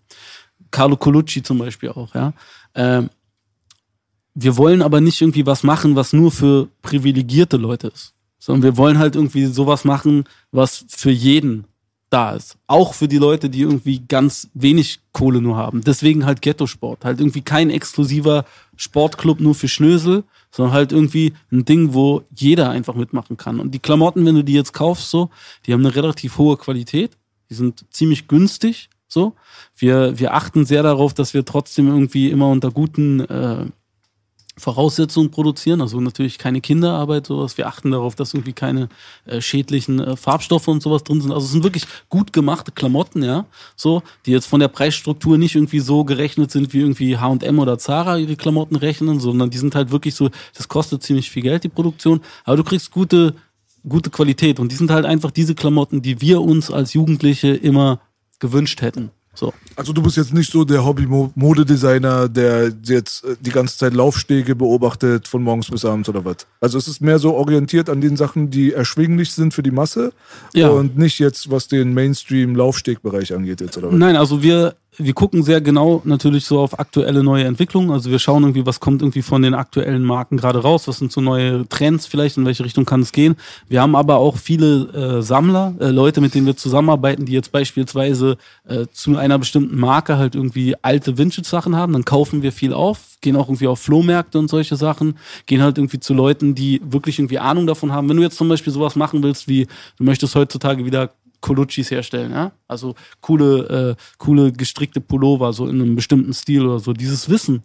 Carlo 0.70 0.96
Colucci 0.96 1.42
zum 1.42 1.58
Beispiel 1.58 1.90
auch, 1.90 2.14
ja. 2.14 2.34
Ähm, 2.76 3.10
wir 4.36 4.58
wollen 4.58 4.84
aber 4.84 5.02
nicht 5.02 5.20
irgendwie 5.22 5.48
was 5.48 5.64
machen, 5.64 5.96
was 5.96 6.14
nur 6.14 6.32
für 6.32 6.68
privilegierte 6.84 7.58
Leute 7.58 7.88
ist, 7.88 8.14
sondern 8.38 8.62
wir 8.62 8.78
wollen 8.78 9.00
halt 9.00 9.16
irgendwie 9.16 9.48
sowas 9.48 9.86
machen, 9.86 10.26
was 10.52 10.86
für 10.88 11.10
jeden 11.10 11.66
da 12.12 12.34
ist. 12.36 12.58
Auch 12.68 12.94
für 12.94 13.08
die 13.08 13.18
Leute, 13.18 13.50
die 13.50 13.62
irgendwie 13.62 14.04
ganz 14.08 14.50
wenig 14.54 15.00
Kohle 15.14 15.42
nur 15.42 15.58
haben. 15.58 15.82
Deswegen 15.82 16.26
halt 16.26 16.42
Ghetto-Sport. 16.42 17.06
Halt 17.06 17.20
irgendwie 17.20 17.42
kein 17.42 17.70
exklusiver 17.70 18.46
Sportclub 18.76 19.40
nur 19.40 19.56
für 19.56 19.68
Schnösel, 19.68 20.24
sondern 20.52 20.74
halt 20.74 20.92
irgendwie 20.92 21.34
ein 21.52 21.66
Ding, 21.66 21.94
wo 21.94 22.24
jeder 22.36 22.70
einfach 22.70 22.96
mitmachen 22.96 23.38
kann. 23.38 23.60
Und 23.60 23.72
die 23.72 23.80
Klamotten, 23.80 24.26
wenn 24.26 24.36
du 24.36 24.44
die 24.44 24.54
jetzt 24.54 24.74
kaufst, 24.74 25.10
so, 25.10 25.30
die 25.66 25.74
haben 25.74 25.86
eine 25.86 25.96
relativ 25.96 26.38
hohe 26.38 26.58
Qualität. 26.58 27.18
Die 27.50 27.56
sind 27.56 27.86
ziemlich 27.90 28.28
günstig, 28.28 28.90
so. 29.08 29.34
Wir, 29.76 30.20
wir 30.20 30.34
achten 30.34 30.66
sehr 30.66 30.84
darauf, 30.84 31.14
dass 31.14 31.34
wir 31.34 31.46
trotzdem 31.46 31.88
irgendwie 31.88 32.30
immer 32.30 32.50
unter 32.50 32.72
guten, 32.72 33.22
äh, 33.22 33.66
Voraussetzungen 34.58 35.32
produzieren, 35.32 35.82
also 35.82 36.02
natürlich 36.02 36.38
keine 36.38 36.60
Kinderarbeit, 36.60 37.26
sowas. 37.26 37.58
Wir 37.58 37.68
achten 37.68 37.92
darauf, 37.92 38.16
dass 38.16 38.34
irgendwie 38.34 38.52
keine 38.52 38.90
äh, 39.26 39.40
schädlichen 39.40 40.00
äh, 40.00 40.18
Farbstoffe 40.18 40.68
und 40.68 40.84
sowas 40.84 41.04
drin 41.04 41.22
sind. 41.22 41.32
Also 41.32 41.46
es 41.46 41.52
sind 41.54 41.64
wirklich 41.64 41.86
gut 42.10 42.34
gemachte 42.34 42.74
Klamotten, 42.74 43.24
ja, 43.24 43.46
so, 43.78 44.04
die 44.26 44.32
jetzt 44.32 44.48
von 44.48 44.60
der 44.60 44.68
Preisstruktur 44.68 45.38
nicht 45.38 45.56
irgendwie 45.56 45.80
so 45.80 46.04
gerechnet 46.04 46.52
sind, 46.52 46.74
wie 46.74 46.82
irgendwie 46.82 47.18
H&M 47.18 47.60
oder 47.60 47.78
Zara 47.78 48.18
ihre 48.18 48.36
Klamotten 48.36 48.76
rechnen, 48.76 49.22
sondern 49.22 49.50
die 49.50 49.58
sind 49.58 49.74
halt 49.74 49.92
wirklich 49.92 50.16
so, 50.16 50.30
das 50.54 50.68
kostet 50.68 51.02
ziemlich 51.02 51.32
viel 51.32 51.44
Geld, 51.44 51.64
die 51.64 51.70
Produktion, 51.70 52.20
aber 52.44 52.58
du 52.58 52.66
kriegst 52.66 52.92
gute, 52.92 53.36
gute 53.88 54.10
Qualität 54.10 54.60
und 54.60 54.72
die 54.72 54.76
sind 54.76 54.92
halt 54.92 55.06
einfach 55.06 55.32
diese 55.32 55.56
Klamotten, 55.56 56.02
die 56.02 56.20
wir 56.20 56.42
uns 56.42 56.70
als 56.70 56.94
Jugendliche 56.94 57.54
immer 57.54 58.02
gewünscht 58.40 58.82
hätten. 58.82 59.12
So. 59.34 59.54
Also 59.78 59.94
du 59.94 60.02
bist 60.02 60.18
jetzt 60.18 60.34
nicht 60.34 60.52
so 60.52 60.66
der 60.66 60.84
Hobby-Modedesigner, 60.84 62.28
der 62.28 62.72
jetzt 62.84 63.24
äh, 63.24 63.36
die 63.40 63.50
ganze 63.52 63.78
Zeit 63.78 63.94
Laufstege 63.94 64.56
beobachtet 64.56 65.28
von 65.28 65.42
morgens 65.42 65.70
bis 65.70 65.86
abends 65.86 66.10
oder 66.10 66.26
was. 66.26 66.38
Also 66.60 66.78
es 66.78 66.88
ist 66.88 67.02
mehr 67.02 67.18
so 67.18 67.34
orientiert 67.36 67.90
an 67.90 68.02
den 68.02 68.18
Sachen, 68.18 68.50
die 68.50 68.74
erschwinglich 68.74 69.32
sind 69.32 69.54
für 69.54 69.64
die 69.64 69.72
Masse 69.72 70.12
Ja. 70.54 70.70
und 70.70 70.98
nicht 70.98 71.20
jetzt, 71.20 71.50
was 71.50 71.68
den 71.70 71.94
Mainstream-Laufstegbereich 71.94 73.34
angeht 73.34 73.62
jetzt 73.62 73.78
oder 73.78 73.88
was. 73.88 73.96
Nein, 73.98 74.16
also 74.18 74.44
wir, 74.44 74.76
wir 74.98 75.14
gucken 75.14 75.42
sehr 75.42 75.62
genau 75.62 76.02
natürlich 76.04 76.46
so 76.46 76.60
auf 76.60 76.78
aktuelle 76.78 77.24
neue 77.24 77.46
Entwicklungen. 77.46 77.92
Also 77.92 78.12
wir 78.12 78.20
schauen 78.20 78.44
irgendwie, 78.44 78.66
was 78.66 78.82
kommt 78.82 79.02
irgendwie 79.02 79.22
von 79.22 79.42
den 79.42 79.54
aktuellen 79.54 80.04
Marken 80.04 80.36
gerade 80.36 80.60
raus, 80.60 80.88
was 80.88 80.98
sind 80.98 81.14
so 81.14 81.22
neue 81.22 81.68
Trends 81.70 82.08
vielleicht, 82.08 82.36
in 82.36 82.46
welche 82.46 82.66
Richtung 82.66 82.84
kann 82.84 83.02
es 83.02 83.14
gehen. 83.14 83.36
Wir 83.70 83.82
haben 83.82 83.96
aber 83.96 84.18
auch 84.18 84.36
viele 84.38 85.20
äh, 85.20 85.22
Sammler, 85.22 85.74
äh, 85.80 85.88
Leute, 85.88 86.20
mit 86.20 86.36
denen 86.36 86.46
wir 86.46 86.58
zusammenarbeiten, 86.58 87.26
die 87.26 87.32
jetzt 87.32 87.54
beispielsweise 87.54 88.38
äh, 88.68 88.86
zu 88.92 89.18
einer 89.18 89.40
bestimmten 89.40 89.80
Marke 89.80 90.18
halt 90.18 90.36
irgendwie 90.36 90.76
alte 90.82 91.18
Vintage-Sachen 91.18 91.76
haben. 91.76 91.94
Dann 91.94 92.04
kaufen 92.04 92.42
wir 92.42 92.52
viel 92.52 92.74
auf, 92.74 93.00
gehen 93.22 93.38
auch 93.38 93.48
irgendwie 93.48 93.68
auf 93.68 93.80
Flohmärkte 93.80 94.40
und 94.40 94.50
solche 94.50 94.76
Sachen, 94.76 95.18
gehen 95.46 95.62
halt 95.62 95.78
irgendwie 95.78 96.02
zu 96.02 96.14
Leuten, 96.14 96.54
die 96.54 96.82
wirklich 96.84 97.18
irgendwie 97.18 97.40
Ahnung 97.40 97.66
davon 97.66 97.94
haben. 97.94 98.10
Wenn 98.10 98.18
du 98.18 98.24
jetzt 98.24 98.38
zum 98.38 98.50
Beispiel 98.50 98.74
sowas 98.74 98.98
machen 98.98 99.24
willst, 99.24 99.48
wie 99.48 99.68
du 99.98 100.04
möchtest 100.04 100.36
heutzutage 100.36 100.86
wieder 100.86 101.12
Coluccis 101.42 101.92
herstellen, 101.92 102.32
ja. 102.32 102.52
Also 102.68 102.96
coole, 103.20 103.98
äh, 103.98 104.02
coole 104.18 104.52
gestrickte 104.52 105.02
Pullover, 105.02 105.54
so 105.54 105.68
in 105.68 105.82
einem 105.82 105.96
bestimmten 105.96 106.34
Stil 106.34 106.66
oder 106.66 106.80
so. 106.80 106.94
Dieses 106.94 107.30
Wissen, 107.30 107.64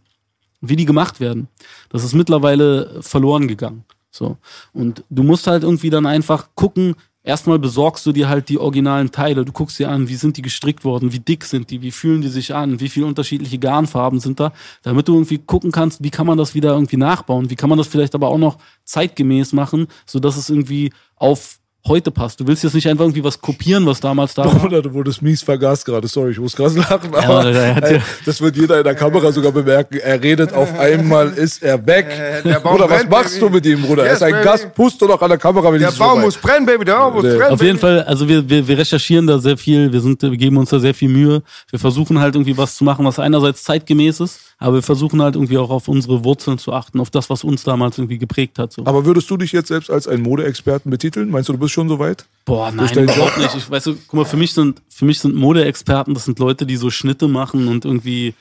wie 0.61 0.77
die 0.77 0.86
gemacht 0.86 1.20
werden, 1.20 1.48
das 1.90 2.03
ist 2.03 2.15
mittlerweile 2.15 3.03
verloren 3.03 3.47
gegangen. 3.47 3.85
So. 4.11 4.39
Und 4.73 5.05
du 5.11 5.23
musst 5.23 5.47
halt 5.47 5.62
irgendwie 5.62 5.90
dann 5.90 6.07
einfach 6.07 6.48
gucken, 6.55 6.94
erstmal 7.23 7.59
besorgst 7.59 8.07
du 8.07 8.12
dir 8.12 8.28
halt 8.28 8.48
die 8.48 8.59
originalen 8.59 9.11
Teile. 9.11 9.44
Du 9.44 9.53
guckst 9.53 9.78
dir 9.78 9.90
an, 9.90 10.09
wie 10.09 10.15
sind 10.15 10.36
die 10.36 10.43
gestrickt 10.43 10.85
worden, 10.85 11.12
wie 11.12 11.19
dick 11.19 11.44
sind 11.44 11.70
die, 11.70 11.82
wie 11.82 11.90
fühlen 11.90 12.23
die 12.23 12.28
sich 12.28 12.55
an, 12.55 12.81
wie 12.81 12.89
viele 12.89 13.07
unterschiedliche 13.07 13.59
Garnfarben 13.59 14.20
sind 14.20 14.40
da, 14.40 14.53
damit 14.82 15.09
du 15.09 15.15
irgendwie 15.15 15.39
gucken 15.39 15.73
kannst, 15.73 16.03
wie 16.03 16.11
kann 16.11 16.27
man 16.27 16.39
das 16.39 16.55
wieder 16.55 16.73
irgendwie 16.73 16.97
nachbauen, 16.97 17.51
wie 17.51 17.57
kann 17.57 17.69
man 17.69 17.78
das 17.78 17.89
vielleicht 17.89 18.15
aber 18.15 18.28
auch 18.28 18.39
noch 18.39 18.59
zeitgemäß 18.85 19.53
machen, 19.53 19.89
so 20.07 20.19
dass 20.19 20.36
es 20.36 20.48
irgendwie 20.48 20.93
auf 21.16 21.59
heute 21.88 22.10
passt. 22.10 22.40
Du 22.40 22.46
willst 22.46 22.64
jetzt 22.64 22.74
nicht 22.74 22.88
einfach 22.88 23.04
irgendwie 23.04 23.22
was 23.24 23.40
kopieren, 23.40 23.86
was 23.86 24.00
damals 24.00 24.34
da 24.34 24.44
war. 24.44 24.64
Oder 24.64 24.82
du 24.82 24.92
wurdest 24.92 25.22
mies 25.22 25.42
vergaß 25.42 25.84
gerade, 25.84 26.08
sorry, 26.08 26.32
ich 26.32 26.38
muss 26.38 26.54
gerade 26.56 26.74
lachen, 26.78 27.10
Ja, 27.12 27.18
aber 27.20 27.52
der 27.52 27.74
hat 27.76 27.84
ey, 27.84 27.96
ja- 27.96 28.02
das 28.24 28.40
wird 28.40 28.56
jeder 28.56 28.78
in 28.78 28.84
der 28.84 28.94
Kamera 28.94 29.30
sogar 29.32 29.52
bemerken. 29.52 29.98
Er 30.02 30.22
redet 30.22 30.52
auf 30.52 30.78
einmal, 30.78 31.28
ist 31.34 31.62
er 31.62 31.84
weg. 31.86 32.06
der 32.44 32.60
Baum 32.60 32.72
Bruder, 32.76 32.90
was 32.90 32.98
brennt, 32.98 33.10
machst 33.10 33.34
Baby. 33.40 33.46
du 33.46 33.50
mit 33.54 33.66
ihm, 33.66 33.82
Bruder? 33.82 34.02
er 34.04 34.08
Yes, 34.10 34.16
ist 34.18 34.22
ein 34.22 34.32
Baby. 34.32 34.44
Gast, 34.44 34.74
pust 34.74 35.00
du 35.02 35.06
doch 35.06 35.20
an 35.22 35.28
der 35.28 35.38
Kamera, 35.38 35.72
wenn 35.72 35.80
Der 35.80 35.88
ich 35.90 35.94
so 35.94 36.04
Baum 36.04 36.20
muss 36.20 36.36
brennen, 36.36 36.66
Baby. 36.66 36.84
Der 36.84 36.94
Baum 36.94 37.14
muss 37.14 37.22
Der- 37.22 37.34
brennen. 37.36 37.52
Auf 37.52 37.62
jeden 37.62 37.78
Fall, 37.78 38.02
also 38.02 38.28
wir, 38.28 38.48
wir, 38.48 38.66
wir 38.66 38.78
recherchieren 38.78 39.26
da 39.26 39.38
sehr 39.38 39.56
viel, 39.56 39.92
wir 39.92 40.00
sind, 40.00 40.22
wir 40.22 40.36
geben 40.36 40.56
uns 40.56 40.70
da 40.70 40.78
sehr 40.78 40.94
viel 40.94 41.08
Mühe. 41.08 41.42
Wir 41.70 41.78
versuchen 41.78 42.20
halt 42.20 42.34
irgendwie 42.34 42.56
was 42.56 42.76
zu 42.76 42.84
machen, 42.84 43.04
was 43.04 43.18
einerseits 43.18 43.62
zeitgemäß 43.64 44.20
ist, 44.20 44.40
aber 44.59 44.77
wir 44.77 44.83
versuchen 44.83 45.20
halt 45.20 45.35
irgendwie 45.35 45.59
auch 45.59 45.70
auf 45.70 45.89
unsere 45.89 46.24
Wurzeln 46.24 46.59
zu 46.59 46.73
achten, 46.73 47.01
auf 47.01 47.11
das, 47.11 47.28
was 47.28 47.45
uns 47.45 47.62
damals 47.62 47.99
irgendwie 47.99 48.19
geprägt 48.19 48.59
hat. 48.59 48.73
So. 48.73 48.87
Aber 48.87 49.05
würdest 49.05 49.31
du 49.31 49.37
dich 49.37 49.53
jetzt 49.53 49.69
selbst 49.69 49.91
als 49.91 50.09
einen 50.09 50.23
Modeexperten 50.23 50.91
betiteln? 50.91 51.31
Meinst 51.31 51.49
du, 51.49 51.53
du 51.53 51.59
bist 51.59 51.74
schon 51.74 51.89
so 51.89 51.99
weit? 51.99 52.27
Boah, 52.47 52.70
nein, 52.70 52.91
überhaupt 52.97 53.39
nicht. 53.39 53.55
Ich 53.55 53.70
weiß, 53.70 53.85
guck 53.85 54.15
mal, 54.15 54.24
für 54.24 54.39
mich 54.39 54.55
sind, 54.55 54.81
für 54.89 55.05
mich 55.05 55.20
sind 55.20 55.35
Modeexperten, 55.35 56.15
das 56.15 56.24
sind 56.24 56.39
Leute, 56.39 56.65
die 56.65 56.77
so 56.77 56.91
Schnitte 56.91 57.28
machen 57.28 57.69
und 57.69 57.85
irgendwie 57.85 58.35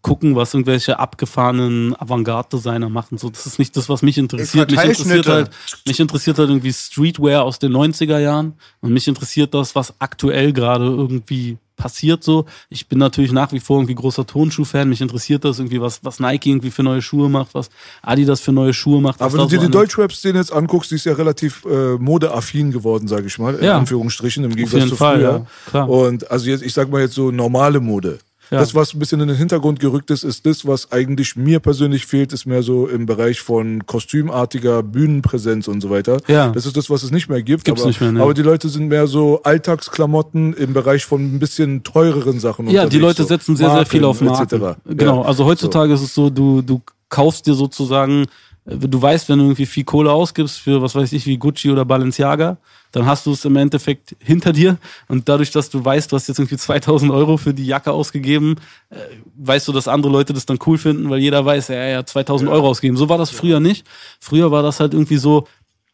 gucken, 0.00 0.36
was 0.36 0.54
irgendwelche 0.54 0.98
abgefahrenen 0.98 2.00
Avantgarde-Designer 2.00 2.88
machen. 2.88 3.18
So, 3.18 3.30
das 3.30 3.46
ist 3.46 3.58
nicht 3.58 3.76
das, 3.76 3.88
was 3.88 4.02
mich 4.02 4.18
interessiert. 4.18 4.70
Mich 4.70 4.80
interessiert 4.80 5.26
halt, 5.26 5.50
mich 5.84 5.98
interessiert 5.98 6.38
halt 6.38 6.48
irgendwie 6.48 6.72
Streetwear 6.72 7.42
aus 7.42 7.58
den 7.58 7.72
90er 7.72 8.18
Jahren 8.18 8.54
und 8.80 8.92
mich 8.92 9.08
interessiert 9.08 9.52
das, 9.52 9.74
was 9.74 9.94
aktuell 9.98 10.52
gerade 10.52 10.84
irgendwie 10.84 11.58
passiert 11.80 12.22
so. 12.22 12.44
Ich 12.68 12.86
bin 12.88 12.98
natürlich 12.98 13.32
nach 13.32 13.52
wie 13.52 13.58
vor 13.60 13.78
irgendwie 13.78 13.94
großer 13.94 14.26
Tonschuh-Fan. 14.26 14.88
Mich 14.88 15.00
interessiert 15.00 15.44
das 15.44 15.58
irgendwie, 15.58 15.80
was, 15.80 16.04
was 16.04 16.20
Nike 16.20 16.50
irgendwie 16.50 16.70
für 16.70 16.82
neue 16.82 17.02
Schuhe 17.02 17.28
macht, 17.28 17.54
was 17.54 17.70
Adidas 18.02 18.40
für 18.40 18.52
neue 18.52 18.72
Schuhe 18.72 19.00
macht. 19.00 19.20
Aber 19.22 19.32
wenn 19.32 19.40
du 19.40 19.46
dir 19.48 19.60
so 19.60 19.66
die 19.66 19.72
Deutschrap-Szene 19.72 20.38
jetzt 20.38 20.52
anguckst, 20.52 20.90
die 20.90 20.96
ist 20.96 21.06
ja 21.06 21.14
relativ 21.14 21.64
äh, 21.64 21.94
modeaffin 21.96 22.70
geworden, 22.70 23.08
sage 23.08 23.26
ich 23.26 23.38
mal, 23.38 23.54
in 23.56 23.64
Ja. 23.64 23.78
Anführungsstrichen, 23.78 24.44
im 24.44 24.54
Gegensatz 24.54 24.88
zu 24.90 24.96
Fall, 24.96 25.16
früher. 25.18 25.30
ja, 25.32 25.46
klar. 25.70 25.88
Und 25.88 26.30
also 26.30 26.46
jetzt, 26.48 26.62
ich 26.62 26.74
sag 26.74 26.90
mal 26.90 27.00
jetzt 27.00 27.14
so 27.14 27.30
normale 27.30 27.80
Mode. 27.80 28.18
Ja. 28.50 28.58
Das, 28.58 28.74
was 28.74 28.94
ein 28.94 28.98
bisschen 28.98 29.20
in 29.20 29.28
den 29.28 29.36
Hintergrund 29.36 29.78
gerückt 29.78 30.10
ist, 30.10 30.24
ist 30.24 30.44
das, 30.44 30.66
was 30.66 30.90
eigentlich 30.90 31.36
mir 31.36 31.60
persönlich 31.60 32.06
fehlt, 32.06 32.32
ist 32.32 32.46
mehr 32.46 32.62
so 32.62 32.88
im 32.88 33.06
Bereich 33.06 33.40
von 33.40 33.86
kostümartiger 33.86 34.82
Bühnenpräsenz 34.82 35.68
und 35.68 35.80
so 35.80 35.90
weiter. 35.90 36.18
Ja. 36.26 36.50
Das 36.50 36.66
ist 36.66 36.76
das, 36.76 36.90
was 36.90 37.02
es 37.04 37.10
nicht 37.12 37.28
mehr 37.28 37.42
gibt. 37.42 37.64
Gibt's 37.64 37.82
aber, 37.82 37.88
nicht 37.88 38.00
mehr, 38.00 38.10
ne. 38.12 38.22
aber 38.22 38.34
die 38.34 38.42
Leute 38.42 38.68
sind 38.68 38.88
mehr 38.88 39.06
so 39.06 39.42
Alltagsklamotten 39.44 40.52
im 40.54 40.72
Bereich 40.72 41.04
von 41.04 41.36
ein 41.36 41.38
bisschen 41.38 41.82
teureren 41.84 42.40
Sachen 42.40 42.68
Ja, 42.68 42.86
die 42.86 42.98
Leute 42.98 43.22
so. 43.22 43.28
setzen 43.28 43.56
sehr, 43.56 43.70
sehr 43.70 43.86
viel 43.86 44.04
auf 44.04 44.20
Marken. 44.20 44.42
etc. 44.56 44.78
Genau, 44.86 45.22
Ja. 45.22 45.28
also 45.28 45.44
heutzutage 45.44 45.92
ist 45.94 46.02
es 46.02 46.14
so, 46.14 46.28
du, 46.30 46.62
du 46.62 46.82
kaufst 47.08 47.46
dir 47.46 47.54
sozusagen 47.54 48.26
du 48.64 49.00
weißt, 49.00 49.28
wenn 49.28 49.38
du 49.38 49.44
irgendwie 49.44 49.66
viel 49.66 49.84
Kohle 49.84 50.12
ausgibst 50.12 50.58
für, 50.58 50.82
was 50.82 50.94
weiß 50.94 51.12
ich, 51.12 51.26
wie 51.26 51.38
Gucci 51.38 51.70
oder 51.70 51.84
Balenciaga, 51.84 52.58
dann 52.92 53.06
hast 53.06 53.26
du 53.26 53.32
es 53.32 53.44
im 53.44 53.56
Endeffekt 53.56 54.16
hinter 54.18 54.52
dir 54.52 54.78
und 55.08 55.28
dadurch, 55.28 55.50
dass 55.50 55.70
du 55.70 55.84
weißt, 55.84 56.10
du 56.10 56.16
hast 56.16 56.28
jetzt 56.28 56.38
irgendwie 56.38 56.56
2000 56.58 57.10
Euro 57.10 57.36
für 57.36 57.54
die 57.54 57.66
Jacke 57.66 57.92
ausgegeben, 57.92 58.56
äh, 58.90 58.96
weißt 59.36 59.68
du, 59.68 59.72
dass 59.72 59.88
andere 59.88 60.12
Leute 60.12 60.32
das 60.32 60.46
dann 60.46 60.58
cool 60.66 60.78
finden, 60.78 61.08
weil 61.10 61.20
jeder 61.20 61.44
weiß, 61.44 61.68
ja, 61.68 61.76
er 61.76 61.98
hat 61.98 62.08
2000 62.08 62.50
Euro 62.50 62.68
ausgegeben. 62.68 62.96
So 62.96 63.08
war 63.08 63.18
das 63.18 63.30
früher 63.30 63.60
nicht. 63.60 63.86
Früher 64.20 64.50
war 64.50 64.62
das 64.62 64.80
halt 64.80 64.92
irgendwie 64.92 65.18
so, 65.18 65.46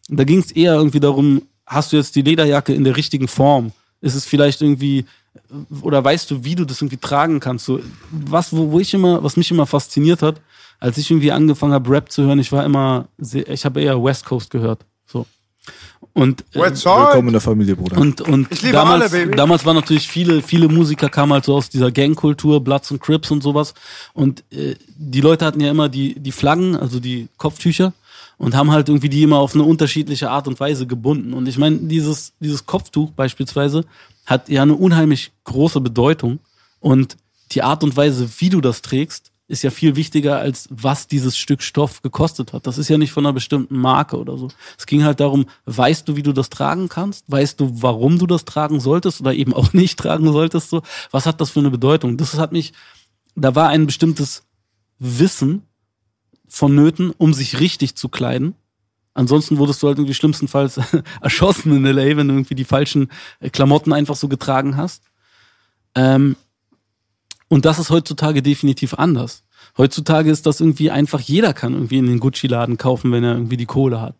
da 0.09 0.24
ging 0.24 0.38
es 0.38 0.52
eher 0.52 0.74
irgendwie 0.74 1.01
darum, 1.01 1.43
hast 1.66 1.93
du 1.93 1.97
jetzt 1.97 2.14
die 2.16 2.22
Lederjacke 2.22 2.72
in 2.72 2.84
der 2.84 2.97
richtigen 2.97 3.28
Form? 3.28 3.72
Ist 4.01 4.14
es 4.14 4.24
vielleicht 4.24 4.62
irgendwie, 4.62 5.05
oder 5.82 6.02
weißt 6.02 6.30
du, 6.30 6.44
wie 6.44 6.55
du 6.55 6.64
das 6.64 6.80
irgendwie 6.80 6.98
tragen 6.98 7.40
kannst? 7.40 7.66
So, 7.66 7.80
was, 8.10 8.52
wo, 8.52 8.70
wo 8.70 8.80
ich 8.80 8.94
immer, 8.94 9.22
was 9.22 9.36
mich 9.36 9.51
immer 9.51 9.66
fasziniert 9.66 10.22
hat, 10.22 10.40
als 10.81 10.98
ich 10.98 11.11
irgendwie 11.11 11.32
angefangen 11.32 11.73
habe, 11.73 11.90
Rap 11.90 12.11
zu 12.11 12.23
hören, 12.24 12.39
ich 12.39 12.53
war 12.53 12.65
immer, 12.65 13.09
sehr, 13.19 13.48
ich 13.48 13.65
habe 13.65 13.81
eher 13.81 14.03
West 14.03 14.24
Coast 14.24 14.51
gehört. 14.51 14.85
So. 15.07 15.27
Und, 16.12 16.43
äh. 16.53 16.61
Willkommen 16.61 17.28
in 17.28 17.32
der 17.32 17.40
Familie, 17.40 17.77
Bruder. 17.77 17.98
und, 17.98 18.20
und 18.23 18.48
Ich 18.51 18.62
liebe 18.62 18.74
damals, 18.74 19.12
alle, 19.12 19.24
Baby. 19.24 19.36
damals 19.36 19.65
waren 19.65 19.77
natürlich 19.77 20.09
viele, 20.09 20.43
viele 20.43 20.69
Musiker 20.69 21.09
kamen 21.09 21.32
halt 21.32 21.44
so 21.44 21.55
aus 21.55 21.69
dieser 21.69 21.90
Gangkultur, 21.90 22.62
Bloods 22.62 22.90
und 22.90 23.01
Crips 23.01 23.31
und 23.31 23.43
sowas. 23.43 23.74
Und 24.15 24.44
äh, 24.51 24.77
die 24.97 25.20
Leute 25.20 25.44
hatten 25.44 25.61
ja 25.61 25.70
immer 25.70 25.89
die, 25.89 26.19
die 26.19 26.32
Flaggen, 26.32 26.77
also 26.77 27.01
die 27.01 27.28
Kopftücher, 27.36 27.93
und 28.39 28.55
haben 28.55 28.70
halt 28.70 28.89
irgendwie 28.89 29.09
die 29.09 29.23
immer 29.23 29.39
auf 29.39 29.55
eine 29.55 29.65
unterschiedliche 29.65 30.31
Art 30.31 30.47
und 30.47 30.61
Weise 30.61 30.86
gebunden. 30.86 31.32
Und 31.32 31.48
ich 31.48 31.59
meine, 31.59 31.78
dieses, 31.78 32.35
dieses 32.39 32.66
Kopftuch 32.66 33.11
beispielsweise 33.12 33.85
hat 34.27 34.48
ja 34.48 34.62
eine 34.62 34.74
unheimlich 34.74 35.32
große 35.44 35.81
Bedeutung. 35.81 36.39
Und 36.81 37.16
die 37.53 37.62
Art 37.62 37.82
und 37.82 37.97
Weise, 37.97 38.28
wie 38.39 38.51
du 38.51 38.61
das 38.61 38.82
trägst, 38.82 39.32
ist 39.48 39.62
ja 39.62 39.70
viel 39.70 39.94
wichtiger, 39.94 40.39
als 40.39 40.68
was 40.70 41.06
dieses 41.06 41.39
Stück 41.39 41.62
Stoff 41.62 42.02
gekostet 42.02 42.52
hat. 42.52 42.66
Das 42.66 42.78
ist 42.78 42.89
ja 42.89 42.98
nicht 42.98 43.12
von 43.12 43.24
einer 43.24 43.32
bestimmten 43.32 43.78
Marke 43.78 44.18
oder 44.18 44.36
so. 44.36 44.48
Es 44.77 44.86
ging 44.86 45.05
halt 45.05 45.20
darum, 45.20 45.47
weißt 45.66 46.09
du, 46.09 46.16
wie 46.16 46.23
du 46.23 46.32
das 46.32 46.51
tragen 46.51 46.89
kannst? 46.89 47.31
Weißt 47.31 47.60
du, 47.60 47.70
warum 47.82 48.18
du 48.18 48.27
das 48.27 48.44
tragen 48.44 48.81
solltest 48.81 49.20
oder 49.20 49.35
eben 49.35 49.55
auch 49.55 49.73
nicht 49.73 49.98
tragen 49.98 50.32
solltest? 50.32 50.70
So, 50.70 50.82
was 51.12 51.27
hat 51.27 51.40
das 51.40 51.51
für 51.51 51.60
eine 51.60 51.70
Bedeutung? 51.70 52.16
Das 52.16 52.35
hat 52.35 52.52
mich, 52.52 52.73
da 53.36 53.55
war 53.55 53.68
ein 53.68 53.86
bestimmtes 53.86 54.43
Wissen 54.98 55.62
vonnöten, 56.48 57.12
um 57.16 57.32
sich 57.32 57.60
richtig 57.60 57.97
zu 57.97 58.09
kleiden. 58.09 58.55
Ansonsten 59.14 59.59
wurdest 59.59 59.82
du 59.82 59.86
halt 59.86 59.98
irgendwie 59.98 60.14
schlimmstenfalls 60.14 60.81
erschossen 61.20 61.74
in 61.77 61.85
LA, 61.85 62.16
wenn 62.16 62.28
du 62.28 62.35
irgendwie 62.35 62.55
die 62.55 62.64
falschen 62.64 63.10
Klamotten 63.52 63.93
einfach 63.93 64.16
so 64.16 64.28
getragen 64.28 64.77
hast. 64.77 65.05
Ähm, 65.94 66.36
und 67.48 67.64
das 67.64 67.78
ist 67.78 67.90
heutzutage 67.90 68.43
definitiv 68.43 68.94
anders. 68.94 69.44
Heutzutage 69.77 70.31
ist 70.31 70.47
das 70.47 70.60
irgendwie 70.60 70.90
einfach, 70.90 71.20
jeder 71.20 71.52
kann 71.52 71.74
irgendwie 71.74 71.98
in 71.98 72.06
den 72.06 72.20
Gucci-Laden 72.20 72.77
kaufen, 72.77 73.12
wenn 73.12 73.24
er 73.24 73.35
irgendwie 73.35 73.56
die 73.56 73.66
Kohle 73.66 74.01
hat. 74.01 74.16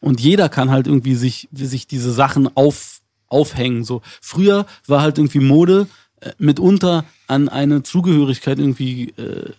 Und 0.00 0.20
jeder 0.20 0.48
kann 0.48 0.70
halt 0.70 0.86
irgendwie 0.86 1.14
sich, 1.14 1.48
sich 1.52 1.86
diese 1.86 2.12
Sachen 2.12 2.54
auf, 2.56 3.00
aufhängen. 3.26 3.84
So. 3.84 4.02
Früher 4.20 4.66
war 4.86 5.02
halt 5.02 5.18
irgendwie 5.18 5.40
Mode 5.40 5.88
äh, 6.20 6.32
mitunter 6.38 7.04
an 7.26 7.48
eine 7.48 7.82
Zugehörigkeit 7.82 8.58
irgendwie 8.58 9.10
äh, 9.10 9.52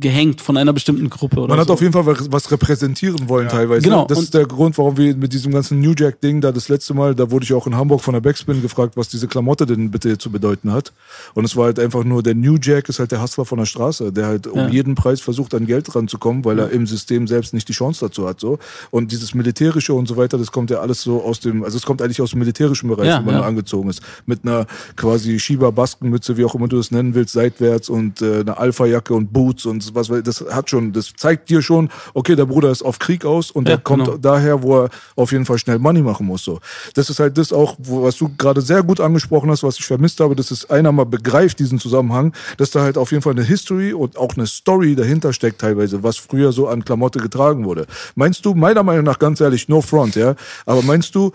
gehängt 0.00 0.40
von 0.40 0.56
einer 0.56 0.72
bestimmten 0.72 1.08
Gruppe 1.10 1.38
oder 1.40 1.48
Man 1.48 1.58
hat 1.60 1.66
so. 1.68 1.74
auf 1.74 1.80
jeden 1.80 1.92
Fall 1.92 2.06
was- 2.06 2.50
repräsentieren 2.50 3.28
wollen 3.28 3.48
teilweise. 3.48 3.82
Genau, 3.82 4.06
Das 4.06 4.18
und- 4.18 4.24
ist 4.24 4.34
der 4.34 4.46
Grund, 4.46 4.76
warum 4.78 4.96
wir 4.96 5.14
mit 5.16 5.32
diesem 5.32 5.52
ganzen 5.52 5.80
New 5.80 5.92
Jack-Ding 5.96 6.40
da 6.40 6.52
das 6.52 6.68
letzte 6.68 6.94
Mal, 6.94 7.14
da 7.14 7.30
wurde 7.30 7.44
ich 7.44 7.52
auch 7.52 7.66
in 7.66 7.74
Hamburg 7.76 8.00
von 8.00 8.14
der 8.14 8.20
Backspin 8.20 8.62
gefragt, 8.62 8.96
was 8.96 9.08
diese 9.08 9.28
Klamotte 9.28 9.66
denn 9.66 9.90
bitte 9.90 10.16
zu 10.18 10.30
bedeuten 10.30 10.72
hat. 10.72 10.92
Und 11.34 11.44
es 11.44 11.54
war 11.56 11.66
halt 11.66 11.78
einfach 11.78 12.02
nur, 12.04 12.22
der 12.22 12.34
New 12.34 12.56
Jack 12.60 12.88
ist 12.88 12.98
halt 12.98 13.12
der 13.12 13.22
Hustler 13.22 13.44
von 13.44 13.58
der 13.58 13.66
Straße, 13.66 14.12
der 14.12 14.26
halt 14.26 14.46
um 14.46 14.58
Ja. 14.58 14.68
jeden 14.68 14.94
Preis 14.94 15.20
versucht, 15.20 15.54
an 15.54 15.66
Geld 15.66 15.94
ranzukommen, 15.94 16.44
weil 16.44 16.58
er 16.58 16.70
im 16.70 16.86
System 16.86 17.26
selbst 17.26 17.52
nicht 17.54 17.68
die 17.68 17.72
Chance 17.74 18.06
dazu 18.06 18.26
hat. 18.26 18.40
So. 18.40 18.58
Und 18.90 19.12
dieses 19.12 19.34
Militärische 19.34 19.92
und 19.94 20.06
so 20.08 20.16
weiter, 20.16 20.38
das 20.38 20.50
kommt 20.52 20.70
ja 20.70 20.78
alles 20.80 21.02
so 21.02 21.22
aus 21.22 21.40
dem, 21.40 21.62
also 21.62 21.76
es 21.76 21.84
kommt 21.84 22.00
eigentlich 22.02 22.20
aus 22.22 22.30
dem 22.30 22.38
militärischen 22.40 22.88
Bereich, 22.88 23.06
Ja, 23.08 23.18
wenn 23.18 23.26
man 23.26 23.34
ja. 23.34 23.40
nur 23.40 23.46
angezogen 23.48 23.90
ist. 23.90 24.00
Mit 24.26 24.40
einer 24.44 24.66
quasi 24.96 25.38
Shiba-Baskenmütze, 25.38 26.36
wie 26.36 26.44
auch 26.44 26.54
immer 26.54 26.68
du 26.68 26.76
das 26.76 26.90
nennen 26.90 27.14
willst, 27.14 27.32
seitwärts 27.34 27.88
und 27.88 28.22
äh, 28.22 28.40
eine 28.40 28.56
Alpha-Jacke 28.58 29.14
und 29.14 29.32
Boots 29.32 29.66
und 29.66 29.73
was, 29.94 30.10
weiß- 30.10 30.22
das 30.22 30.44
hat 30.50 30.70
schon, 30.70 30.92
das 30.92 31.12
zeigt 31.16 31.50
dir 31.50 31.62
schon, 31.62 31.90
okay, 32.14 32.36
der 32.36 32.46
Bruder 32.46 32.70
ist 32.70 32.82
auf 32.82 32.98
Krieg 32.98 33.24
aus 33.24 33.50
und 33.50 33.68
Ja, 33.68 33.76
der 33.76 33.82
kommt 33.84 34.04
genau. 34.06 34.16
daher, 34.18 34.62
wo 34.62 34.82
er 34.84 34.90
auf 35.16 35.32
jeden 35.32 35.44
Fall 35.44 35.58
schnell 35.58 35.78
Money 35.78 36.02
machen 36.02 36.26
muss. 36.26 36.44
So. 36.44 36.60
Das 36.94 37.10
ist 37.10 37.18
halt 37.20 37.36
das 37.38 37.52
auch, 37.52 37.76
was 37.78 38.16
du 38.16 38.30
gerade 38.36 38.60
sehr 38.60 38.82
gut 38.82 39.00
angesprochen 39.00 39.50
hast, 39.50 39.62
was 39.62 39.78
ich 39.78 39.84
vermisst 39.86 40.20
habe, 40.20 40.36
dass 40.36 40.50
es 40.50 40.68
einer 40.70 40.92
mal 40.92 41.06
begreift, 41.06 41.58
diesen 41.58 41.78
Zusammenhang, 41.78 42.34
dass 42.58 42.70
da 42.70 42.82
halt 42.82 42.98
auf 42.98 43.10
jeden 43.10 43.22
Fall 43.22 43.32
eine 43.32 43.42
History 43.44 43.92
und 43.92 44.16
auch 44.16 44.36
eine 44.36 44.46
Story 44.46 44.94
dahinter 44.94 45.32
steckt 45.32 45.60
teilweise, 45.60 46.02
was 46.02 46.16
früher 46.16 46.52
so 46.52 46.68
an 46.68 46.84
Klamotte 46.84 47.18
getragen 47.18 47.64
wurde. 47.64 47.86
Meinst 48.14 48.44
du, 48.44 48.54
meiner 48.54 48.82
Meinung 48.82 49.04
nach 49.04 49.18
ganz 49.18 49.40
ehrlich, 49.40 49.68
no 49.68 49.80
front, 49.80 50.16
ja, 50.16 50.34
aber 50.66 50.82
meinst 50.82 51.14
du, 51.14 51.32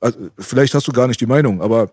also, 0.00 0.18
vielleicht 0.38 0.74
hast 0.74 0.86
du 0.88 0.92
gar 0.92 1.06
nicht 1.08 1.20
die 1.20 1.26
Meinung, 1.26 1.60
aber 1.62 1.90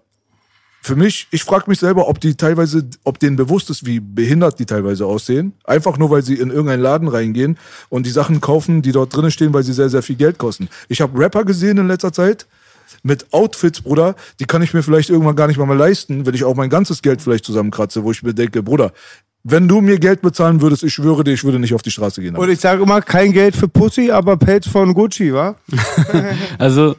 für 0.83 0.97
mich, 0.97 1.27
ich 1.31 1.45
frage 1.45 1.65
mich 1.67 1.79
selber, 1.79 2.09
ob 2.09 2.19
die 2.19 2.35
teilweise, 2.35 2.85
ob 3.05 3.17
denen 3.17 3.37
bewusst 3.37 3.69
ist, 3.69 3.85
wie 3.85 4.01
behindert 4.01 4.59
die 4.59 4.65
teilweise 4.65 5.05
aussehen. 5.05 5.53
Einfach 5.63 5.97
nur, 5.97 6.09
weil 6.09 6.23
sie 6.23 6.35
in 6.35 6.49
irgendeinen 6.49 6.83
Laden 6.83 7.07
reingehen 7.07 7.57
und 7.87 8.05
die 8.05 8.09
Sachen 8.09 8.41
kaufen, 8.41 8.81
die 8.81 8.91
dort 8.91 9.15
drinnen 9.15 9.31
stehen, 9.31 9.53
weil 9.53 9.63
sie 9.63 9.71
sehr, 9.71 9.87
sehr 9.87 10.03
viel 10.03 10.17
Geld 10.17 10.37
kosten. 10.37 10.67
Ich 10.89 10.99
habe 10.99 11.17
Rapper 11.17 11.45
gesehen 11.45 11.77
in 11.77 11.87
letzter 11.87 12.11
Zeit 12.11 12.47
mit 13.01 13.31
Outfits, 13.31 13.81
Bruder, 13.81 14.15
die 14.41 14.45
kann 14.45 14.61
ich 14.61 14.73
mir 14.73 14.83
vielleicht 14.83 15.09
irgendwann 15.09 15.37
gar 15.37 15.47
nicht 15.47 15.57
mal 15.57 15.65
mehr 15.65 15.77
leisten, 15.77 16.25
wenn 16.25 16.35
ich 16.35 16.43
auch 16.43 16.55
mein 16.55 16.69
ganzes 16.69 17.01
Geld 17.01 17.21
vielleicht 17.21 17.45
zusammenkratze, 17.45 18.03
wo 18.03 18.11
ich 18.11 18.21
mir 18.21 18.33
denke, 18.33 18.61
Bruder, 18.61 18.91
wenn 19.43 19.69
du 19.69 19.79
mir 19.79 19.99
Geld 19.99 20.21
bezahlen 20.21 20.61
würdest, 20.61 20.83
ich 20.83 20.93
schwöre 20.93 21.23
dir, 21.23 21.31
ich 21.31 21.45
würde 21.45 21.59
nicht 21.59 21.73
auf 21.73 21.81
die 21.81 21.91
Straße 21.91 22.21
gehen. 22.21 22.35
Und 22.35 22.49
ich 22.49 22.59
sage 22.59 22.83
immer, 22.83 23.01
kein 23.01 23.31
Geld 23.31 23.55
für 23.55 23.69
Pussy, 23.69 24.11
aber 24.11 24.35
Pelz 24.35 24.67
von 24.67 24.93
Gucci, 24.93 25.33
wa? 25.33 25.55
Also, 26.59 26.97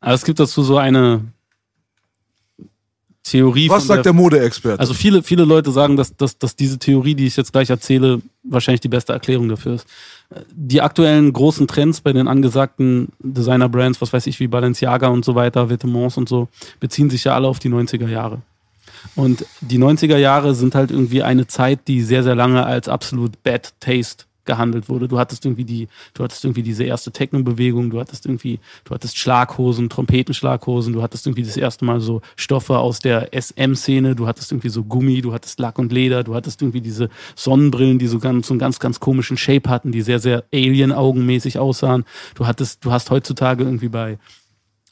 aber 0.00 0.14
es 0.14 0.24
gibt 0.24 0.38
dazu 0.38 0.62
so 0.62 0.76
eine 0.76 1.22
Theorie 3.22 3.68
Was 3.68 3.86
sagt 3.86 4.06
der 4.06 4.12
Modeexperte? 4.12 4.80
Also 4.80 4.94
viele, 4.94 5.22
viele 5.22 5.44
Leute 5.44 5.70
sagen, 5.70 5.96
dass, 5.96 6.16
dass, 6.16 6.38
dass 6.38 6.56
diese 6.56 6.78
Theorie, 6.78 7.14
die 7.14 7.26
ich 7.26 7.36
jetzt 7.36 7.52
gleich 7.52 7.70
erzähle, 7.70 8.22
wahrscheinlich 8.42 8.80
die 8.80 8.88
beste 8.88 9.12
Erklärung 9.12 9.48
dafür 9.48 9.74
ist. 9.74 9.86
Die 10.54 10.80
aktuellen 10.80 11.32
großen 11.32 11.66
Trends 11.66 12.00
bei 12.00 12.12
den 12.12 12.28
angesagten 12.28 13.08
Designer-Brands, 13.18 14.00
was 14.00 14.12
weiß 14.12 14.26
ich, 14.26 14.40
wie 14.40 14.46
Balenciaga 14.46 15.08
und 15.08 15.24
so 15.24 15.34
weiter, 15.34 15.68
Vetements 15.68 16.16
und 16.16 16.28
so, 16.28 16.48
beziehen 16.80 17.10
sich 17.10 17.24
ja 17.24 17.34
alle 17.34 17.48
auf 17.48 17.58
die 17.58 17.68
90er 17.68 18.08
Jahre. 18.08 18.40
Und 19.14 19.44
die 19.60 19.78
90er 19.78 20.16
Jahre 20.16 20.54
sind 20.54 20.74
halt 20.74 20.90
irgendwie 20.90 21.22
eine 21.22 21.46
Zeit, 21.46 21.88
die 21.88 22.02
sehr, 22.02 22.22
sehr 22.22 22.34
lange 22.34 22.64
als 22.64 22.88
absolut 22.88 23.42
bad 23.42 23.72
taste 23.80 24.24
gehandelt 24.50 24.88
wurde. 24.88 25.06
Du 25.06 25.18
hattest 25.18 25.44
irgendwie 25.44 25.64
die, 25.64 25.86
du 26.12 26.24
hattest 26.24 26.44
irgendwie 26.44 26.64
diese 26.64 26.82
erste 26.82 27.12
Techno-Bewegung, 27.12 27.90
du 27.90 28.00
hattest 28.00 28.26
irgendwie, 28.26 28.58
du 28.84 28.92
hattest 28.92 29.16
Schlaghosen, 29.16 29.88
Trompetenschlaghosen, 29.88 30.92
du 30.92 31.02
hattest 31.02 31.26
irgendwie 31.26 31.44
das 31.44 31.56
erste 31.56 31.84
Mal 31.84 32.00
so 32.00 32.20
Stoffe 32.34 32.78
aus 32.78 32.98
der 32.98 33.28
SM-Szene, 33.32 34.16
du 34.16 34.26
hattest 34.26 34.50
irgendwie 34.50 34.70
so 34.70 34.82
Gummi, 34.82 35.20
du 35.22 35.32
hattest 35.32 35.60
Lack 35.60 35.78
und 35.78 35.92
Leder, 35.92 36.24
du 36.24 36.34
hattest 36.34 36.62
irgendwie 36.62 36.80
diese 36.80 37.10
Sonnenbrillen, 37.36 38.00
die 38.00 38.08
so 38.08 38.18
ganz, 38.18 38.48
so 38.48 38.54
einen 38.54 38.58
ganz, 38.58 38.80
ganz 38.80 38.98
komischen 38.98 39.36
Shape 39.36 39.70
hatten, 39.70 39.92
die 39.92 40.02
sehr, 40.02 40.18
sehr 40.18 40.42
Alien-augenmäßig 40.52 41.60
aussahen. 41.60 42.04
Du 42.34 42.46
hattest, 42.46 42.84
du 42.84 42.90
hast 42.90 43.10
heutzutage 43.10 43.62
irgendwie 43.62 43.88
bei, 43.88 44.18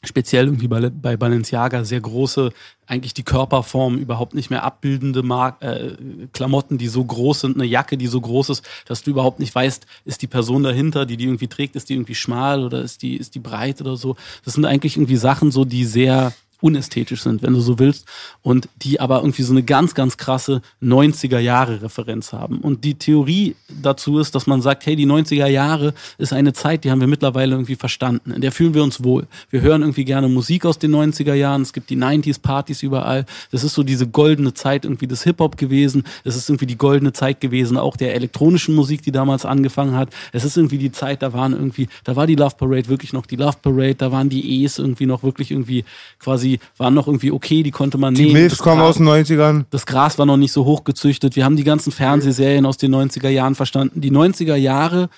speziell 0.03 0.45
irgendwie 0.45 0.67
bei, 0.67 0.89
bei 0.89 1.17
Balenciaga 1.17 1.83
sehr 1.83 2.01
große, 2.01 2.51
eigentlich 2.87 3.13
die 3.13 3.23
Körperform 3.23 3.97
überhaupt 3.97 4.33
nicht 4.33 4.49
mehr 4.49 4.63
abbildende 4.63 5.23
Mar 5.23 5.57
äh, 5.61 5.91
Klamotten, 6.31 6.77
die 6.77 6.87
so 6.87 7.03
groß 7.03 7.41
sind, 7.41 7.55
eine 7.55 7.65
Jacke, 7.65 7.97
die 7.97 8.07
so 8.07 8.21
groß 8.21 8.49
ist, 8.49 8.67
dass 8.85 9.03
du 9.03 9.11
überhaupt 9.11 9.39
nicht 9.39 9.53
weißt, 9.53 9.85
ist 10.05 10.21
die 10.21 10.27
Person 10.27 10.63
dahinter, 10.63 11.05
die 11.05 11.17
die 11.17 11.25
irgendwie 11.25 11.47
trägt, 11.47 11.75
ist 11.75 11.89
die 11.89 11.93
irgendwie 11.93 12.15
schmal 12.15 12.63
oder 12.63 12.81
ist 12.81 13.01
die, 13.01 13.17
ist 13.17 13.35
die 13.35 13.39
breit 13.39 13.81
oder 13.81 13.95
so. 13.95 14.15
Das 14.45 14.53
sind 14.53 14.65
eigentlich 14.65 14.95
irgendwie 14.95 15.17
Sachen 15.17 15.51
so, 15.51 15.65
die 15.65 15.85
sehr 15.85 16.33
unästhetisch 16.61 17.21
sind, 17.21 17.41
wenn 17.41 17.53
du 17.53 17.59
so 17.59 17.79
willst, 17.79 18.05
und 18.41 18.69
die 18.81 18.99
aber 18.99 19.19
irgendwie 19.19 19.43
so 19.43 19.53
eine 19.53 19.63
ganz, 19.63 19.93
ganz 19.93 20.17
krasse 20.17 20.61
90er 20.83 21.39
Jahre 21.39 21.81
Referenz 21.81 22.33
haben. 22.33 22.59
Und 22.59 22.83
die 22.83 22.95
Theorie 22.95 23.55
dazu 23.81 24.19
ist, 24.19 24.35
dass 24.35 24.47
man 24.47 24.61
sagt, 24.61 24.85
hey, 24.85 24.95
die 24.95 25.07
90er 25.07 25.47
Jahre 25.47 25.93
ist 26.17 26.33
eine 26.33 26.53
Zeit, 26.53 26.83
die 26.83 26.91
haben 26.91 27.01
wir 27.01 27.07
mittlerweile 27.07 27.55
irgendwie 27.55 27.75
verstanden. 27.75 28.31
In 28.31 28.41
der 28.41 28.51
fühlen 28.51 28.73
wir 28.73 28.83
uns 28.83 29.03
wohl. 29.03 29.27
Wir 29.49 29.61
hören 29.61 29.81
irgendwie 29.81 30.05
gerne 30.05 30.27
Musik 30.27 30.65
aus 30.65 30.79
den 30.79 30.93
90er 30.95 31.33
Jahren. 31.33 31.61
Es 31.61 31.73
gibt 31.73 31.89
die 31.89 31.97
90s 31.97 32.41
Partys 32.41 32.83
überall. 32.83 33.25
Das 33.51 33.63
ist 33.63 33.73
so 33.73 33.83
diese 33.83 34.07
goldene 34.07 34.53
Zeit 34.53 34.85
irgendwie 34.85 35.07
des 35.07 35.23
Hip-Hop 35.23 35.57
gewesen. 35.57 36.03
Es 36.23 36.35
ist 36.35 36.49
irgendwie 36.49 36.65
die 36.65 36.77
goldene 36.77 37.13
Zeit 37.13 37.41
gewesen, 37.41 37.77
auch 37.77 37.95
der 37.95 38.15
elektronischen 38.15 38.75
Musik, 38.75 39.01
die 39.01 39.11
damals 39.11 39.45
angefangen 39.45 39.95
hat. 39.95 40.09
Es 40.31 40.43
ist 40.43 40.57
irgendwie 40.57 40.77
die 40.77 40.91
Zeit, 40.91 41.21
da 41.21 41.33
waren 41.33 41.53
irgendwie, 41.53 41.87
da 42.03 42.15
war 42.15 42.27
die 42.27 42.35
Love 42.35 42.55
Parade 42.57 42.87
wirklich 42.87 43.13
noch 43.13 43.25
die 43.25 43.35
Love 43.35 43.57
Parade, 43.61 43.95
da 43.95 44.11
waren 44.11 44.29
die 44.29 44.63
E's 44.63 44.79
irgendwie 44.79 45.05
noch 45.05 45.23
wirklich 45.23 45.51
irgendwie 45.51 45.85
quasi, 46.19 46.48
waren 46.77 46.93
noch 46.93 47.07
irgendwie 47.07 47.31
okay, 47.31 47.61
die 47.61 47.71
konnte 47.71 47.97
man 47.99 48.15
Die 48.15 48.25
nehmen. 48.33 48.49
Das 48.49 48.57
kommen 48.57 48.79
Gras- 48.79 48.89
aus 48.91 48.95
den 48.97 49.07
90ern. 49.07 49.65
das 49.69 49.85
Gras 49.85 50.17
war 50.17 50.25
noch 50.25 50.37
nicht 50.37 50.51
so 50.51 50.65
hoch 50.65 50.83
gezüchtet. 50.85 51.35
Wir 51.35 51.45
haben 51.45 51.55
die 51.57 51.63
ganzen 51.63 51.91
Fernsehserien 51.91 52.65
aus 52.65 52.77
den 52.77 52.95
90er 52.95 53.29
Jahren 53.29 53.53
verstanden. 53.55 54.01
Die 54.01 54.11
90er 54.11 54.55
Jahre 54.55 55.09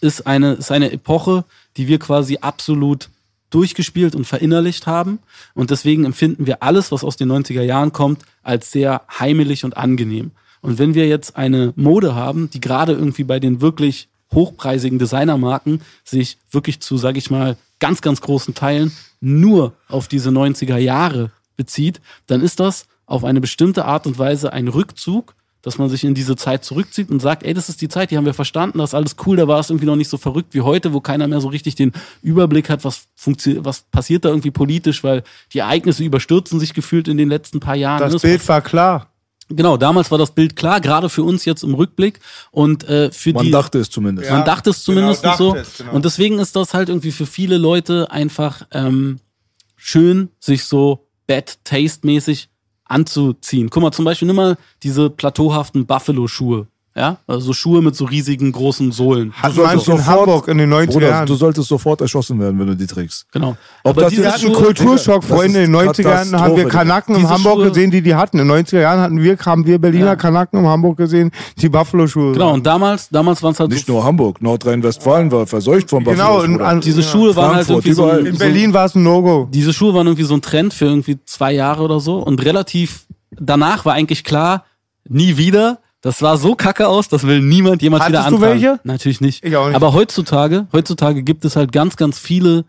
ist 0.00 0.26
eine, 0.26 0.54
ist 0.54 0.72
eine 0.72 0.90
Epoche, 0.90 1.44
die 1.76 1.86
wir 1.86 1.98
quasi 2.00 2.38
absolut 2.40 3.08
durchgespielt 3.50 4.14
und 4.14 4.24
verinnerlicht 4.26 4.86
haben. 4.86 5.18
Und 5.54 5.70
deswegen 5.70 6.04
empfinden 6.04 6.46
wir 6.46 6.62
alles, 6.62 6.90
was 6.90 7.04
aus 7.04 7.16
den 7.16 7.30
90er 7.30 7.62
Jahren 7.62 7.92
kommt, 7.92 8.22
als 8.42 8.72
sehr 8.72 9.02
heimelig 9.20 9.64
und 9.64 9.76
angenehm. 9.76 10.30
Und 10.62 10.78
wenn 10.78 10.94
wir 10.94 11.06
jetzt 11.06 11.36
eine 11.36 11.72
Mode 11.76 12.14
haben, 12.14 12.48
die 12.50 12.60
gerade 12.60 12.92
irgendwie 12.92 13.24
bei 13.24 13.38
den 13.40 13.60
wirklich 13.60 14.08
hochpreisigen 14.32 14.98
Designermarken 14.98 15.82
sich 16.04 16.38
wirklich 16.50 16.80
zu, 16.80 16.96
sag 16.96 17.16
ich 17.18 17.30
mal, 17.30 17.56
ganz, 17.80 18.00
ganz 18.00 18.20
großen 18.22 18.54
Teilen 18.54 18.92
nur 19.22 19.72
auf 19.88 20.08
diese 20.08 20.28
90er 20.28 20.76
Jahre 20.76 21.30
bezieht, 21.56 22.00
dann 22.26 22.42
ist 22.42 22.60
das 22.60 22.86
auf 23.06 23.24
eine 23.24 23.40
bestimmte 23.40 23.84
Art 23.84 24.06
und 24.06 24.18
Weise 24.18 24.52
ein 24.52 24.68
Rückzug, 24.68 25.34
dass 25.62 25.78
man 25.78 25.88
sich 25.88 26.02
in 26.02 26.14
diese 26.14 26.34
Zeit 26.34 26.64
zurückzieht 26.64 27.08
und 27.10 27.20
sagt, 27.20 27.44
ey, 27.44 27.54
das 27.54 27.68
ist 27.68 27.80
die 27.80 27.88
Zeit, 27.88 28.10
die 28.10 28.16
haben 28.16 28.26
wir 28.26 28.34
verstanden, 28.34 28.78
das 28.78 28.90
ist 28.90 28.94
alles 28.94 29.16
cool, 29.24 29.36
da 29.36 29.46
war 29.46 29.60
es 29.60 29.70
irgendwie 29.70 29.86
noch 29.86 29.96
nicht 29.96 30.08
so 30.08 30.18
verrückt 30.18 30.54
wie 30.54 30.60
heute, 30.60 30.92
wo 30.92 31.00
keiner 31.00 31.28
mehr 31.28 31.40
so 31.40 31.48
richtig 31.48 31.76
den 31.76 31.92
Überblick 32.20 32.68
hat, 32.68 32.84
was 32.84 33.06
funktioniert, 33.14 33.64
was 33.64 33.82
passiert 33.82 34.24
da 34.24 34.30
irgendwie 34.30 34.50
politisch, 34.50 35.04
weil 35.04 35.22
die 35.52 35.60
Ereignisse 35.60 36.02
überstürzen 36.02 36.58
sich 36.58 36.74
gefühlt 36.74 37.06
in 37.06 37.16
den 37.16 37.28
letzten 37.28 37.60
paar 37.60 37.76
Jahren. 37.76 38.00
Das 38.00 38.12
Das 38.12 38.22
Bild 38.22 38.48
war 38.48 38.60
klar. 38.60 39.11
Genau, 39.56 39.76
damals 39.76 40.10
war 40.10 40.18
das 40.18 40.32
Bild 40.32 40.56
klar, 40.56 40.80
gerade 40.80 41.08
für 41.08 41.22
uns 41.22 41.44
jetzt 41.44 41.62
im 41.62 41.74
Rückblick 41.74 42.20
und 42.50 42.84
äh, 42.88 43.10
für 43.10 43.32
Man 43.32 43.44
die 43.44 43.50
dachte 43.50 43.78
es 43.78 43.90
zumindest. 43.90 44.30
man 44.30 44.44
dachte 44.44 44.70
es 44.70 44.82
zumindest 44.82 45.22
genau, 45.22 45.36
so. 45.36 45.52
dachte 45.54 45.60
es, 45.68 45.78
genau. 45.78 45.92
Und 45.92 46.04
deswegen 46.04 46.38
ist 46.38 46.56
das 46.56 46.74
halt 46.74 46.88
irgendwie 46.88 47.12
für 47.12 47.26
viele 47.26 47.58
Leute 47.58 48.10
einfach 48.10 48.66
ähm, 48.72 49.18
schön, 49.76 50.30
sich 50.38 50.64
so 50.64 51.06
Bad 51.26 51.58
Taste-mäßig 51.64 52.48
anzuziehen. 52.84 53.70
Guck 53.70 53.82
mal, 53.82 53.92
zum 53.92 54.04
Beispiel 54.04 54.26
nimm 54.26 54.36
mal 54.36 54.56
diese 54.82 55.10
plateauhaften 55.10 55.86
Buffalo-Schuhe. 55.86 56.66
Ja, 56.94 57.16
also 57.26 57.46
so 57.46 57.52
Schuhe 57.54 57.80
mit 57.80 57.96
so 57.96 58.04
riesigen 58.04 58.52
großen 58.52 58.92
Sohlen. 58.92 59.32
Hat 59.32 59.54
solltest 59.54 59.88
man 59.88 59.96
in 59.96 60.02
sofort- 60.02 60.18
Hamburg 60.18 60.48
in 60.48 60.58
den 60.58 60.68
90er 60.70 60.86
Bruder, 60.92 61.08
Jahren. 61.08 61.26
du 61.26 61.34
solltest 61.36 61.68
sofort 61.68 62.02
erschossen 62.02 62.38
werden, 62.38 62.58
wenn 62.58 62.66
du 62.66 62.76
die 62.76 62.86
trägst. 62.86 63.24
Genau. 63.32 63.56
Ob 63.82 63.96
Aber 63.96 64.10
das 64.10 64.12
hatten 64.26 64.40
Schuhe, 64.40 64.52
Kulturschock, 64.52 65.24
Freunde. 65.24 65.62
In 65.62 65.72
den 65.72 65.74
ist 65.88 65.98
90er 66.00 66.02
Jahren 66.10 66.38
haben 66.38 66.54
wir 66.56 66.68
Kanaken 66.68 67.14
in 67.14 67.26
Hamburg 67.30 67.54
Schuhe- 67.60 67.68
gesehen, 67.70 67.90
die 67.90 68.02
die 68.02 68.14
hatten. 68.14 68.38
In 68.38 68.46
den 68.46 68.58
90er 68.66 68.80
Jahren 68.80 69.00
hatten 69.00 69.22
wir, 69.22 69.38
haben 69.38 69.64
wir 69.64 69.78
Berliner 69.78 70.04
Ja. 70.04 70.16
Kanaken 70.16 70.58
in 70.60 70.66
Hamburg 70.66 70.98
gesehen, 70.98 71.30
die 71.56 71.70
Buffalo-Schuhe. 71.70 72.32
genau, 72.34 72.52
und 72.52 72.66
damals, 72.66 73.08
damals 73.08 73.42
waren 73.42 73.52
es 73.52 73.60
halt 73.60 73.70
Nicht 73.70 73.86
so, 73.86 73.94
nur 73.94 74.04
Hamburg, 74.04 74.42
Nordrhein-Westfalen 74.42 75.32
war 75.32 75.46
verseucht 75.46 75.88
von 75.88 76.04
Genau, 76.04 76.34
Buffalo. 76.34 76.52
Bruder. 76.52 76.66
an, 76.68 76.80
diese 76.82 77.02
Schuhe 77.02 77.34
waren 77.34 77.54
halt 77.56 77.66
Frankfurt, 77.68 77.86
irgendwie 77.86 77.92
so, 78.24 78.28
in 78.28 78.36
Berlin 78.36 78.74
war 78.74 78.84
es 78.84 78.94
ein 78.94 79.02
No-Go. 79.02 79.48
diese 79.50 79.72
Schuhe 79.72 79.94
waren 79.94 80.06
irgendwie 80.08 80.24
so 80.24 80.34
ein 80.34 80.42
Trend 80.42 80.74
für 80.74 80.84
irgendwie 80.84 81.18
zwei 81.24 81.52
Jahre 81.52 81.82
oder 81.84 82.00
so 82.00 82.18
und 82.18 82.44
relativ 82.44 83.06
danach 83.30 83.86
war 83.86 83.94
eigentlich 83.94 84.24
klar, 84.24 84.64
nie 85.08 85.38
wieder. 85.38 85.78
Das 86.02 86.18
sah 86.18 86.36
so 86.36 86.56
kacke 86.56 86.88
aus, 86.88 87.08
das 87.08 87.26
will 87.26 87.40
niemand 87.40 87.80
jemals 87.80 88.06
wieder 88.08 88.24
Hattest 88.24 88.32
du 88.32 88.36
anfangen. 88.36 88.60
welche? 88.60 88.80
Natürlich 88.82 89.20
nicht. 89.20 89.44
Ich 89.44 89.56
auch 89.56 89.68
nicht. 89.68 89.76
Aber 89.76 89.92
heutzutage, 89.92 90.66
heutzutage 90.72 91.22
gibt 91.22 91.44
es 91.44 91.54
halt 91.54 91.70
ganz, 91.70 91.96
ganz 91.96 92.18
viele 92.18 92.64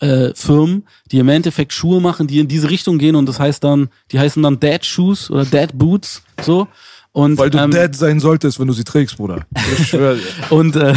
äh, 0.00 0.32
Firmen, 0.34 0.86
die 1.10 1.18
im 1.18 1.28
Endeffekt 1.30 1.72
Schuhe 1.72 2.00
machen, 2.00 2.26
die 2.26 2.40
in 2.40 2.46
diese 2.46 2.70
Richtung 2.70 2.98
gehen 2.98 3.16
und 3.16 3.26
das 3.26 3.40
heißt 3.40 3.64
dann, 3.64 3.88
die 4.12 4.20
heißen 4.20 4.42
dann 4.42 4.60
Dad 4.60 4.84
Shoes 4.84 5.30
oder 5.30 5.44
Dad 5.44 5.76
Boots, 5.76 6.22
so. 6.42 6.68
Und, 7.12 7.38
Weil 7.38 7.50
du 7.50 7.58
ähm, 7.58 7.70
dead 7.70 7.96
sein 7.96 8.20
solltest, 8.20 8.60
wenn 8.60 8.68
du 8.68 8.74
sie 8.74 8.84
trägst, 8.84 9.16
Bruder. 9.16 9.46
Ich 9.76 9.88
schwör 9.88 10.14
dir. 10.14 10.22
und, 10.50 10.76
äh, 10.76 10.94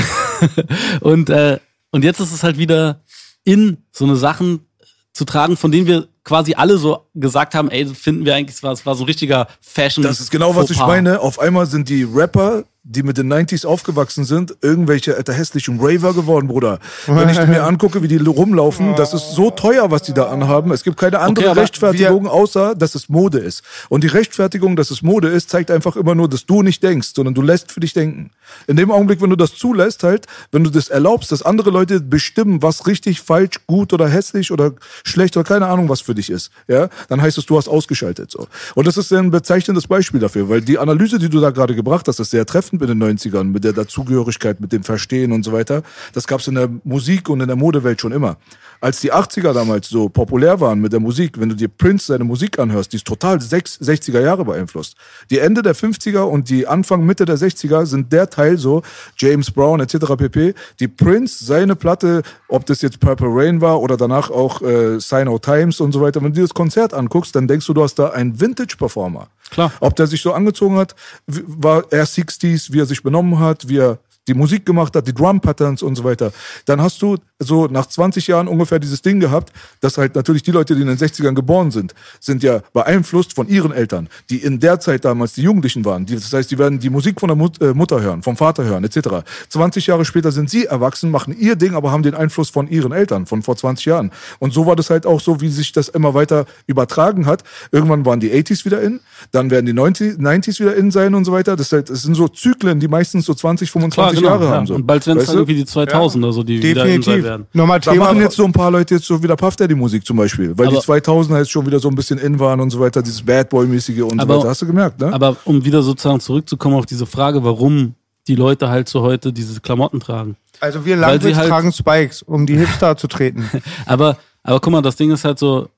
und, 1.01 1.29
äh, 1.29 1.57
und 1.91 2.03
jetzt 2.03 2.19
ist 2.19 2.33
es 2.33 2.43
halt 2.43 2.57
wieder 2.57 3.01
in 3.43 3.77
so 3.91 4.05
eine 4.05 4.17
Sachen 4.17 4.67
zu 5.13 5.25
tragen, 5.25 5.57
von 5.57 5.71
denen 5.71 5.87
wir 5.87 6.07
quasi 6.23 6.53
alle 6.55 6.77
so 6.77 7.07
gesagt 7.15 7.55
haben, 7.55 7.69
ey, 7.69 7.85
das 7.85 7.97
finden 7.97 8.25
wir 8.25 8.35
eigentlich, 8.35 8.55
es 8.57 8.63
war, 8.63 8.71
es 8.71 8.85
war 8.85 8.95
so 8.95 9.03
ein 9.03 9.07
richtiger 9.07 9.47
Fashion. 9.59 10.03
Das 10.03 10.19
ist 10.19 10.31
genau, 10.31 10.55
was 10.55 10.69
ich 10.69 10.77
meine. 10.77 11.19
Auf 11.19 11.39
einmal 11.39 11.65
sind 11.65 11.89
die 11.89 12.03
Rapper, 12.03 12.63
die 12.83 13.03
mit 13.03 13.17
den 13.17 13.31
90s 13.31 13.65
aufgewachsen 13.65 14.23
sind, 14.23 14.55
irgendwelche 14.61 15.15
alter 15.15 15.33
hässlichen 15.33 15.79
Raver 15.79 16.13
geworden, 16.13 16.47
Bruder. 16.47 16.79
Wenn 17.05 17.29
ich 17.29 17.37
mir 17.47 17.63
angucke, 17.63 18.01
wie 18.01 18.07
die 18.07 18.17
rumlaufen, 18.17 18.95
das 18.95 19.13
ist 19.13 19.33
so 19.33 19.51
teuer, 19.51 19.91
was 19.91 20.01
die 20.03 20.13
da 20.13 20.29
anhaben. 20.29 20.71
Es 20.71 20.83
gibt 20.83 20.97
keine 20.97 21.19
andere 21.19 21.49
Okay, 21.49 21.59
Rechtfertigung, 21.59 22.27
außer, 22.27 22.75
dass 22.75 22.95
es 22.95 23.07
Mode 23.07 23.37
ist. 23.37 23.61
Und 23.89 24.03
die 24.03 24.07
Rechtfertigung, 24.07 24.75
dass 24.75 24.89
es 24.89 25.03
Mode 25.03 25.27
ist, 25.27 25.49
zeigt 25.49 25.69
einfach 25.69 25.95
immer 25.95 26.15
nur, 26.15 26.27
dass 26.27 26.45
du 26.45 26.63
nicht 26.63 26.81
denkst, 26.81 27.09
sondern 27.15 27.35
du 27.35 27.43
lässt 27.43 27.71
für 27.71 27.79
dich 27.81 27.93
denken. 27.93 28.31
In 28.67 28.75
dem 28.75 28.91
Augenblick, 28.91 29.21
wenn 29.21 29.29
du 29.29 29.35
das 29.35 29.55
zulässt, 29.55 30.03
halt, 30.03 30.27
wenn 30.51 30.63
du 30.63 30.69
das 30.69 30.89
erlaubst, 30.89 31.31
dass 31.31 31.41
andere 31.41 31.69
Leute 31.69 31.99
bestimmen, 31.99 32.61
was 32.61 32.87
richtig, 32.87 33.21
falsch, 33.21 33.59
gut 33.67 33.93
oder 33.93 34.07
hässlich 34.07 34.51
oder 34.51 34.73
schlecht 35.03 35.37
oder 35.37 35.43
keine 35.43 35.67
Ahnung, 35.67 35.89
was 35.89 36.01
für 36.01 36.15
dich 36.15 36.29
ist, 36.29 36.51
ja, 36.67 36.89
dann 37.09 37.21
heißt 37.21 37.37
es, 37.37 37.45
du 37.45 37.57
hast 37.57 37.67
ausgeschaltet, 37.67 38.31
so. 38.31 38.47
Und 38.75 38.87
das 38.87 38.97
ist 38.97 39.11
ein 39.13 39.31
bezeichnendes 39.31 39.87
Beispiel 39.87 40.19
dafür, 40.19 40.49
weil 40.49 40.61
die 40.61 40.77
Analyse, 40.77 41.19
die 41.19 41.29
du 41.29 41.39
da 41.39 41.51
gerade 41.51 41.75
gebracht 41.75 42.07
hast, 42.07 42.19
ist 42.19 42.31
sehr 42.31 42.45
treffend 42.45 42.81
mit 42.81 42.89
den 42.89 43.01
90ern, 43.01 43.45
mit 43.45 43.63
der 43.63 43.73
Dazugehörigkeit, 43.73 44.59
mit 44.59 44.71
dem 44.71 44.83
Verstehen 44.83 45.31
und 45.31 45.43
so 45.43 45.51
weiter. 45.51 45.83
Das 46.13 46.27
gab 46.27 46.39
es 46.39 46.47
in 46.47 46.55
der 46.55 46.69
Musik 46.83 47.29
und 47.29 47.41
in 47.41 47.47
der 47.47 47.55
Modewelt 47.55 48.01
schon 48.01 48.11
immer. 48.11 48.37
Als 48.79 48.99
die 48.99 49.13
80er 49.13 49.53
damals 49.53 49.89
so 49.89 50.09
populär 50.09 50.59
waren 50.59 50.79
mit 50.79 50.91
der 50.91 50.99
Musik, 50.99 51.39
wenn 51.39 51.49
du 51.49 51.55
dir 51.55 51.67
Prince 51.67 52.07
seine 52.07 52.23
Musik 52.23 52.57
anhörst, 52.57 52.91
die 52.91 52.97
ist 52.97 53.05
total 53.05 53.39
sechs- 53.39 53.79
60er 53.79 54.21
Jahre 54.21 54.43
beeinflusst. 54.43 54.95
Die 55.29 55.37
Ende 55.37 55.61
der 55.61 55.75
50er 55.75 56.21
und 56.21 56.49
die 56.49 56.65
Anfang, 56.65 57.05
Mitte 57.05 57.25
der 57.25 57.37
60er 57.37 57.85
sind 57.85 58.11
der 58.11 58.29
Teil 58.29 58.40
so, 58.55 58.81
James 59.17 59.51
Brown 59.51 59.79
etc. 59.79 60.15
pp., 60.17 60.53
die 60.79 60.87
Prince 60.87 61.45
seine 61.45 61.75
Platte, 61.75 62.23
ob 62.47 62.65
das 62.65 62.81
jetzt 62.81 62.99
Purple 62.99 63.29
Rain 63.29 63.61
war 63.61 63.81
oder 63.81 63.97
danach 63.97 64.29
auch 64.29 64.61
äh, 64.61 64.99
Sign 64.99 65.27
of 65.27 65.41
Times 65.41 65.79
und 65.79 65.91
so 65.91 66.01
weiter, 66.01 66.21
wenn 66.21 66.31
du 66.31 66.35
dir 66.35 66.41
das 66.41 66.53
Konzert 66.53 66.93
anguckst, 66.93 67.35
dann 67.35 67.47
denkst 67.47 67.65
du, 67.65 67.73
du 67.73 67.83
hast 67.83 67.95
da 67.95 68.09
einen 68.09 68.39
Vintage-Performer. 68.39 69.27
Klar. 69.49 69.71
Ob 69.79 69.95
der 69.95 70.07
sich 70.07 70.21
so 70.21 70.33
angezogen 70.33 70.77
hat, 70.77 70.95
war 71.27 71.83
er 71.91 72.05
60s, 72.05 72.71
wie 72.71 72.79
er 72.79 72.85
sich 72.85 73.03
benommen 73.03 73.39
hat, 73.39 73.67
wie 73.67 73.79
er 73.79 73.99
die 74.27 74.33
Musik 74.33 74.65
gemacht 74.65 74.95
hat, 74.95 75.07
die 75.07 75.13
Drum-Patterns 75.13 75.81
und 75.81 75.95
so 75.95 76.03
weiter. 76.03 76.31
Dann 76.65 76.81
hast 76.81 77.01
du 77.01 77.17
so 77.41 77.67
nach 77.67 77.87
20 77.87 78.27
Jahren 78.27 78.47
ungefähr 78.47 78.79
dieses 78.79 79.01
Ding 79.01 79.19
gehabt, 79.19 79.51
dass 79.79 79.97
halt 79.97 80.15
natürlich 80.15 80.43
die 80.43 80.51
Leute, 80.51 80.75
die 80.75 80.81
in 80.81 80.87
den 80.87 80.97
60ern 80.97 81.33
geboren 81.33 81.71
sind, 81.71 81.93
sind 82.19 82.43
ja 82.43 82.61
beeinflusst 82.73 83.33
von 83.33 83.47
ihren 83.47 83.71
Eltern, 83.71 84.09
die 84.29 84.37
in 84.37 84.59
der 84.59 84.79
Zeit 84.79 85.05
damals 85.05 85.33
die 85.33 85.41
Jugendlichen 85.41 85.83
waren. 85.85 86.05
Das 86.05 86.31
heißt, 86.31 86.51
die 86.51 86.57
werden 86.57 86.79
die 86.79 86.89
Musik 86.89 87.19
von 87.19 87.27
der 87.27 87.35
Mut, 87.35 87.61
äh, 87.61 87.73
Mutter 87.73 88.01
hören, 88.01 88.23
vom 88.23 88.37
Vater 88.37 88.63
hören, 88.63 88.83
etc. 88.83 89.23
20 89.49 89.87
Jahre 89.87 90.05
später 90.05 90.31
sind 90.31 90.49
sie 90.49 90.65
erwachsen, 90.65 91.09
machen 91.11 91.35
ihr 91.37 91.55
Ding, 91.55 91.75
aber 91.75 91.91
haben 91.91 92.03
den 92.03 92.15
Einfluss 92.15 92.49
von 92.49 92.67
ihren 92.67 92.91
Eltern, 92.91 93.25
von 93.25 93.41
vor 93.41 93.55
20 93.55 93.85
Jahren. 93.85 94.11
Und 94.39 94.53
so 94.53 94.65
war 94.65 94.75
das 94.75 94.89
halt 94.89 95.05
auch 95.05 95.19
so, 95.19 95.41
wie 95.41 95.49
sich 95.49 95.71
das 95.71 95.89
immer 95.89 96.13
weiter 96.13 96.45
übertragen 96.67 97.25
hat. 97.25 97.43
Irgendwann 97.71 98.05
waren 98.05 98.19
die 98.19 98.31
80s 98.31 98.65
wieder 98.65 98.81
in, 98.81 98.99
dann 99.31 99.49
werden 99.49 99.65
die 99.65 99.73
90, 99.73 100.19
90s 100.19 100.59
wieder 100.59 100.75
in 100.75 100.91
sein 100.91 101.15
und 101.15 101.25
so 101.25 101.31
weiter. 101.31 101.55
Das, 101.55 101.71
halt, 101.71 101.89
das 101.89 102.03
sind 102.03 102.15
so 102.15 102.27
Zyklen, 102.27 102.79
die 102.79 102.87
meistens 102.87 103.25
so 103.25 103.33
20, 103.33 103.71
25 103.71 104.01
Klar, 104.01 104.13
genau, 104.13 104.27
Jahre 104.29 104.45
ja. 104.45 104.57
haben. 104.57 104.67
So. 104.67 104.75
Und 104.75 104.85
bald 104.85 105.05
werden 105.07 105.19
es 105.19 105.27
du? 105.27 105.33
irgendwie 105.33 105.55
die 105.55 105.65
2000 105.65 106.23
oder 106.23 106.33
so, 106.33 106.43
die 106.43 106.61
wieder 106.61 106.85
in 106.85 107.01
sein 107.01 107.15
Definitiv. 107.15 107.30
Werden. 107.31 107.47
Nochmal 107.53 107.79
Da 107.79 107.91
Thema. 107.91 108.05
machen 108.05 108.19
jetzt 108.19 108.35
so 108.35 108.45
ein 108.45 108.51
paar 108.51 108.69
Leute 108.71 108.95
jetzt 108.95 109.07
so 109.07 109.21
wieder 109.23 109.35
Puff 109.35 109.55
Daddy 109.55 109.75
Musik 109.75 110.05
zum 110.05 110.17
Beispiel, 110.17 110.57
weil 110.57 110.67
Aber- 110.67 110.77
die 110.77 110.81
2000er 110.85 111.37
jetzt 111.39 111.51
schon 111.51 111.65
wieder 111.65 111.79
so 111.79 111.87
ein 111.89 111.95
bisschen 111.95 112.19
in 112.19 112.39
waren 112.39 112.59
und 112.59 112.69
so 112.69 112.79
weiter, 112.79 113.01
dieses 113.01 113.21
Bad 113.21 113.49
Boy 113.49 113.65
mäßige 113.67 114.01
und 114.01 114.19
Aber- 114.19 114.33
so 114.35 114.39
weiter. 114.41 114.49
Hast 114.49 114.61
du 114.61 114.67
gemerkt, 114.67 114.99
ne? 114.99 115.11
Aber 115.13 115.37
um 115.45 115.63
wieder 115.65 115.81
sozusagen 115.81 116.19
zurückzukommen 116.19 116.75
auf 116.75 116.85
diese 116.85 117.05
Frage, 117.05 117.43
warum 117.43 117.95
die 118.27 118.35
Leute 118.35 118.69
halt 118.69 118.87
so 118.87 119.01
heute 119.01 119.33
diese 119.33 119.59
Klamotten 119.61 119.99
tragen. 119.99 120.35
also 120.59 120.85
wir 120.85 120.95
Langwitz 120.95 121.35
halt- 121.35 121.49
tragen 121.49 121.71
Spikes, 121.71 122.21
um 122.21 122.45
die 122.45 122.57
Hipster 122.57 122.95
zu 122.95 123.07
treten. 123.07 123.49
Aber, 123.87 124.17
aber 124.43 124.59
guck 124.59 124.71
mal, 124.73 124.81
das 124.81 124.95
Ding 124.95 125.09
ist 125.11 125.25
halt 125.25 125.39
so, 125.39 125.69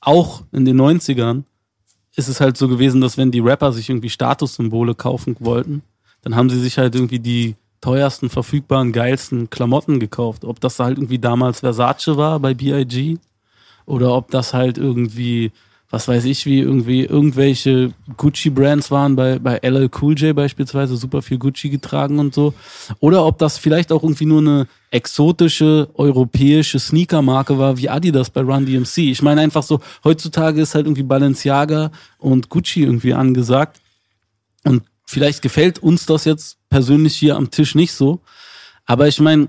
auch 0.00 0.42
in 0.52 0.64
den 0.64 0.76
90ern 0.80 1.42
ist 2.16 2.28
es 2.28 2.40
halt 2.40 2.56
so 2.56 2.68
gewesen, 2.68 3.00
dass 3.00 3.16
wenn 3.16 3.30
die 3.30 3.40
Rapper 3.40 3.72
sich 3.72 3.88
irgendwie 3.88 4.10
Statussymbole 4.10 4.94
kaufen 4.94 5.36
wollten, 5.40 5.82
dann 6.22 6.34
haben 6.34 6.50
sie 6.50 6.58
sich 6.60 6.78
halt 6.78 6.94
irgendwie 6.94 7.20
die 7.20 7.54
teuersten, 7.80 8.30
verfügbaren, 8.30 8.92
geilsten 8.92 9.50
Klamotten 9.50 10.00
gekauft. 10.00 10.44
Ob 10.44 10.60
das 10.60 10.78
halt 10.78 10.98
irgendwie 10.98 11.18
damals 11.18 11.60
Versace 11.60 12.16
war 12.16 12.40
bei 12.40 12.54
B.I.G. 12.54 13.18
oder 13.86 14.14
ob 14.14 14.30
das 14.30 14.52
halt 14.54 14.78
irgendwie, 14.78 15.52
was 15.90 16.08
weiß 16.08 16.24
ich, 16.24 16.44
wie 16.44 16.60
irgendwie 16.60 17.04
irgendwelche 17.04 17.92
Gucci-Brands 18.16 18.90
waren 18.90 19.16
bei, 19.16 19.38
bei 19.38 19.58
LL 19.62 19.90
Cool 20.00 20.14
J 20.18 20.34
beispielsweise, 20.34 20.96
super 20.96 21.22
viel 21.22 21.38
Gucci 21.38 21.68
getragen 21.68 22.18
und 22.18 22.34
so. 22.34 22.52
Oder 23.00 23.24
ob 23.24 23.38
das 23.38 23.58
vielleicht 23.58 23.92
auch 23.92 24.02
irgendwie 24.02 24.26
nur 24.26 24.40
eine 24.40 24.66
exotische 24.90 25.88
europäische 25.94 26.78
Sneakermarke 26.78 27.58
war, 27.58 27.76
wie 27.76 27.88
Adidas 27.88 28.30
bei 28.30 28.40
Run 28.40 28.66
DMC. 28.66 28.98
Ich 28.98 29.22
meine 29.22 29.40
einfach 29.40 29.62
so, 29.62 29.80
heutzutage 30.02 30.62
ist 30.62 30.74
halt 30.74 30.86
irgendwie 30.86 31.02
Balenciaga 31.02 31.90
und 32.18 32.48
Gucci 32.48 32.82
irgendwie 32.82 33.14
angesagt. 33.14 33.80
Und 34.64 34.82
vielleicht 35.08 35.40
gefällt 35.40 35.78
uns 35.78 36.04
das 36.04 36.26
jetzt 36.26 36.58
persönlich 36.68 37.16
hier 37.16 37.36
am 37.36 37.50
Tisch 37.50 37.74
nicht 37.74 37.92
so. 37.92 38.20
Aber 38.84 39.08
ich 39.08 39.20
meine, 39.20 39.48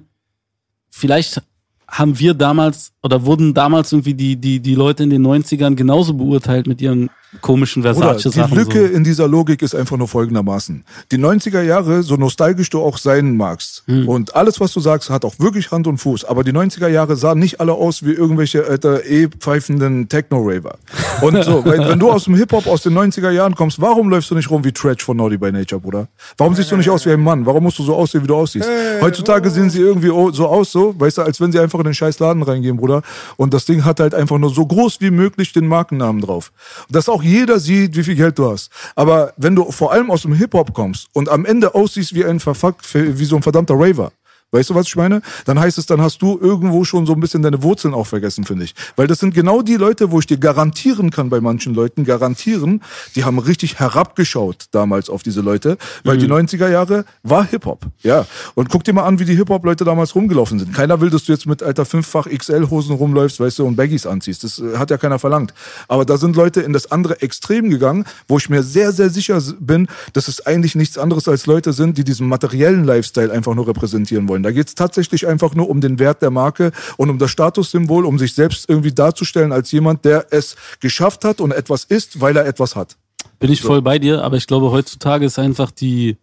vielleicht 0.89 1.41
haben 1.85 2.17
wir 2.17 2.33
damals 2.33 2.93
oder 3.03 3.25
wurden 3.25 3.53
damals 3.53 3.91
irgendwie 3.91 4.13
die, 4.13 4.37
die, 4.37 4.61
die 4.61 4.75
Leute 4.75 5.03
in 5.03 5.09
den 5.09 5.27
90ern 5.27 5.75
genauso 5.75 6.13
beurteilt 6.13 6.65
mit 6.65 6.79
ihren 6.79 7.09
komischen 7.41 7.83
Bruder, 7.83 7.93
die 8.15 8.21
Versace-Sachen. 8.23 8.57
Lücke 8.57 8.87
So. 8.87 8.93
in 8.93 9.03
dieser 9.03 9.27
Logik 9.27 9.61
ist 9.61 9.75
einfach 9.75 9.97
nur 9.97 10.07
folgendermaßen. 10.07 10.83
Die 11.11 11.17
90er 11.17 11.61
Jahre, 11.61 12.03
so 12.03 12.15
nostalgisch 12.15 12.69
du 12.69 12.81
auch 12.81 12.97
sein 12.97 13.37
magst, 13.37 13.83
Hm. 13.87 14.07
und 14.07 14.35
alles, 14.35 14.59
was 14.59 14.73
du 14.73 14.79
sagst, 14.79 15.09
hat 15.09 15.23
auch 15.25 15.35
wirklich 15.39 15.71
Hand 15.71 15.87
und 15.87 15.97
Fuß, 15.99 16.25
aber 16.25 16.43
die 16.43 16.51
90er 16.51 16.87
Jahre 16.87 17.15
sahen 17.15 17.39
nicht 17.39 17.59
alle 17.59 17.73
aus 17.73 18.03
wie 18.03 18.11
irgendwelche 18.13 18.65
alter 18.65 19.05
E-pfeifenden 19.05 20.09
Techno-Raver. 20.09 20.77
Und 21.21 21.43
so, 21.43 21.63
weil, 21.65 21.79
wenn 21.87 21.99
du 21.99 22.11
aus 22.11 22.25
dem 22.25 22.35
Hip-Hop 22.35 22.67
aus 22.67 22.81
den 22.83 22.97
90er 22.97 23.29
Jahren 23.31 23.55
kommst, 23.55 23.79
warum 23.81 24.09
läufst 24.09 24.31
du 24.31 24.35
nicht 24.35 24.49
rum 24.49 24.63
wie 24.63 24.71
Tretch 24.71 25.03
von 25.03 25.17
Naughty 25.17 25.37
by 25.37 25.51
Nature, 25.51 25.79
Bruder? 25.81 26.07
Warum 26.37 26.55
siehst 26.55 26.71
du 26.71 26.77
nicht 26.77 26.89
aus 26.89 27.05
wie 27.05 27.11
ein 27.11 27.21
Mann? 27.21 27.45
Warum 27.45 27.63
musst 27.63 27.79
du 27.79 27.83
so 27.83 27.95
aussehen, 27.95 28.23
wie 28.23 28.27
du 28.27 28.35
aussiehst? 28.35 28.69
Heutzutage 29.01 29.49
sehen 29.49 29.69
sie 29.69 29.79
irgendwie 29.79 30.07
so 30.35 30.47
aus, 30.47 30.71
so, 30.71 30.99
weißt 30.99 31.19
du, 31.19 31.21
als 31.21 31.39
wenn 31.39 31.51
sie 31.51 31.59
einfach 31.59 31.79
in 31.79 31.85
den 31.85 31.93
scheiß 31.93 32.19
Laden 32.19 32.43
reingehen, 32.43 32.77
Bruder. 32.77 33.01
Und 33.37 33.53
das 33.53 33.65
Ding 33.65 33.85
hat 33.85 33.99
halt 33.99 34.13
einfach 34.13 34.37
nur 34.37 34.49
so 34.49 34.65
groß 34.65 35.01
wie 35.01 35.11
möglich 35.11 35.53
den 35.53 35.67
Markennamen 35.67 36.21
drauf. 36.21 36.51
Das 36.89 37.05
ist 37.05 37.09
auch 37.09 37.18
auch 37.19 37.23
jeder 37.23 37.59
sieht, 37.59 37.95
wie 37.95 38.03
viel 38.03 38.15
Geld 38.15 38.39
du 38.39 38.49
hast. 38.49 38.71
Aber 38.95 39.33
wenn 39.37 39.55
du 39.55 39.71
vor 39.71 39.91
allem 39.91 40.09
aus 40.09 40.21
dem 40.21 40.33
Hip-Hop 40.33 40.73
kommst 40.73 41.07
und 41.13 41.29
am 41.29 41.45
Ende 41.45 41.75
aussiehst 41.75 42.15
wie 42.15 42.25
ein 42.25 42.39
Verfuck, 42.39 42.77
wie 42.93 43.25
so 43.25 43.35
ein 43.35 43.43
verdammter 43.43 43.75
Raver, 43.77 44.11
Weißt 44.51 44.69
du, 44.69 44.75
was 44.75 44.87
ich 44.87 44.95
meine? 44.95 45.21
Dann 45.45 45.59
heißt 45.59 45.77
es, 45.77 45.85
dann 45.85 46.01
hast 46.01 46.21
du 46.21 46.39
irgendwo 46.41 46.83
schon 46.83 47.05
so 47.05 47.13
ein 47.13 47.19
bisschen 47.19 47.41
deine 47.43 47.61
Wurzeln 47.61 47.93
auch 47.93 48.07
vergessen, 48.07 48.45
finde 48.45 48.63
ich. 48.63 48.73
Weil 48.95 49.07
das 49.07 49.19
sind 49.19 49.33
genau 49.33 49.61
die 49.61 49.75
Leute, 49.75 50.11
wo 50.11 50.19
ich 50.19 50.27
dir 50.27 50.37
garantieren 50.37 51.11
kann, 51.11 51.29
bei 51.29 51.39
manchen 51.39 51.73
Leuten 51.73 52.03
garantieren, 52.03 52.81
die 53.15 53.23
haben 53.23 53.37
richtig 53.39 53.79
herabgeschaut 53.79 54.65
damals 54.71 55.09
auf 55.09 55.23
diese 55.23 55.41
Leute, 55.41 55.77
weil 56.03 56.17
die 56.17 56.27
90er 56.27 56.69
Jahre 56.69 57.05
war 57.23 57.45
Hip-Hop. 57.45 57.85
Ja. 58.01 58.25
Und 58.55 58.69
guck 58.69 58.83
dir 58.83 58.93
mal 58.93 59.03
an, 59.03 59.19
wie 59.19 59.25
die 59.25 59.35
Hip-Hop-Leute 59.35 59.83
damals 59.85 60.15
rumgelaufen 60.15 60.59
sind. 60.59 60.73
Keiner 60.73 60.99
will, 61.01 61.09
dass 61.09 61.25
du 61.25 61.31
jetzt 61.31 61.45
mit 61.45 61.61
alter 61.61 61.85
fünffach 61.85 62.27
XL-Hosen 62.27 62.95
rumläufst, 62.95 63.39
weißt 63.39 63.59
du, 63.59 63.65
und 63.65 63.75
Baggies 63.75 64.05
anziehst. 64.05 64.43
Das 64.43 64.59
äh, 64.59 64.77
hat 64.77 64.89
ja 64.89 64.97
keiner 64.97 65.19
verlangt. 65.19 65.53
Aber 65.87 66.05
da 66.05 66.17
sind 66.17 66.35
Leute 66.35 66.61
in 66.61 66.73
das 66.73 66.91
andere 66.91 67.21
Extrem 67.21 67.69
gegangen, 67.69 68.05
wo 68.27 68.37
ich 68.37 68.49
mir 68.49 68.63
sehr, 68.63 68.91
sehr 68.91 69.09
sicher 69.09 69.41
bin, 69.59 69.87
dass 70.13 70.27
es 70.27 70.45
eigentlich 70.45 70.75
nichts 70.75 70.97
anderes 70.97 71.27
als 71.27 71.45
Leute 71.45 71.73
sind, 71.73 71.97
die 71.97 72.03
diesen 72.03 72.27
materiellen 72.27 72.83
Lifestyle 72.83 73.31
einfach 73.31 73.55
nur 73.55 73.67
repräsentieren 73.67 74.27
wollen. 74.27 74.38
Da 74.43 74.51
geht 74.51 74.67
es 74.67 74.75
tatsächlich 74.75 75.27
einfach 75.27 75.55
nur 75.55 75.69
um 75.69 75.81
den 75.81 75.99
Wert 75.99 76.21
der 76.21 76.31
Marke 76.31 76.71
und 76.97 77.09
um 77.09 77.17
das 77.17 77.31
Statussymbol, 77.31 78.05
um 78.05 78.19
sich 78.19 78.33
selbst 78.33 78.69
irgendwie 78.69 78.91
darzustellen 78.91 79.51
als 79.51 79.71
jemand, 79.71 80.05
der 80.05 80.27
es 80.31 80.55
geschafft 80.79 81.25
hat 81.25 81.41
und 81.41 81.51
etwas 81.51 81.83
ist, 81.83 82.21
weil 82.21 82.35
er 82.37 82.45
etwas 82.45 82.75
hat. 82.75 82.97
Bin 83.39 83.51
ich 83.51 83.61
voll 83.61 83.81
bei 83.81 83.99
dir, 83.99 84.23
aber 84.23 84.37
ich 84.37 84.47
glaube, 84.47 84.71
heutzutage 84.71 85.25
ist 85.25 85.39
einfach 85.39 85.71
die 85.71 86.17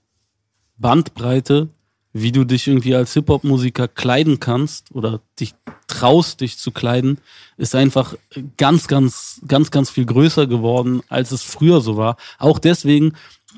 Bandbreite, 0.79 1.69
wie 2.13 2.33
du 2.33 2.45
dich 2.45 2.67
irgendwie 2.67 2.95
als 2.95 3.13
Hip-Hop-Musiker 3.13 3.89
kleiden 3.89 4.41
kannst 4.41 4.95
oder 4.95 5.21
dich 5.39 5.55
traust, 5.87 6.41
dich 6.41 6.59
zu 6.59 6.71
kleiden, 6.71 7.19
ist 7.59 7.75
einfach 7.75 8.15
ganz, 8.57 8.89
ganz, 8.89 9.41
ganz, 9.47 9.71
ganz 9.71 9.91
viel 9.91 10.07
größer 10.07 10.47
geworden, 10.47 11.03
als 11.09 11.31
es 11.31 11.43
früher 11.43 11.81
so 11.81 11.97
war. 11.97 12.17
Auch 12.39 12.59
deswegen, 12.59 13.13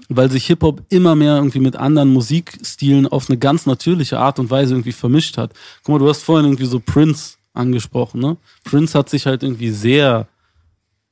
weil 0.09 0.31
sich 0.31 0.47
Hip-Hop 0.47 0.83
immer 0.89 1.15
mehr 1.15 1.37
irgendwie 1.37 1.61
mit 1.61 1.77
anderen 1.77 2.12
Musikstilen 2.12 3.07
auf 3.07 3.29
eine 3.29 3.39
ganz 3.39 3.66
natürliche 3.66 4.19
Art 4.19 4.39
und 4.39 4.51
Weise 4.51 4.75
irgendwie 4.75 4.93
vermischt 4.93 5.39
hat. 5.39 5.53
Guck 5.83 5.95
mal, 5.95 5.99
du 5.99 6.09
hast 6.09 6.23
vorhin 6.23 6.47
irgendwie 6.47 6.66
so 6.66 6.81
Prince 6.81 7.37
angesprochen, 7.55 8.20
ne? 8.20 8.37
Prince 8.65 8.97
hat 8.99 9.09
sich 9.09 9.27
halt 9.27 9.43
irgendwie 9.43 9.70
sehr 9.70 10.29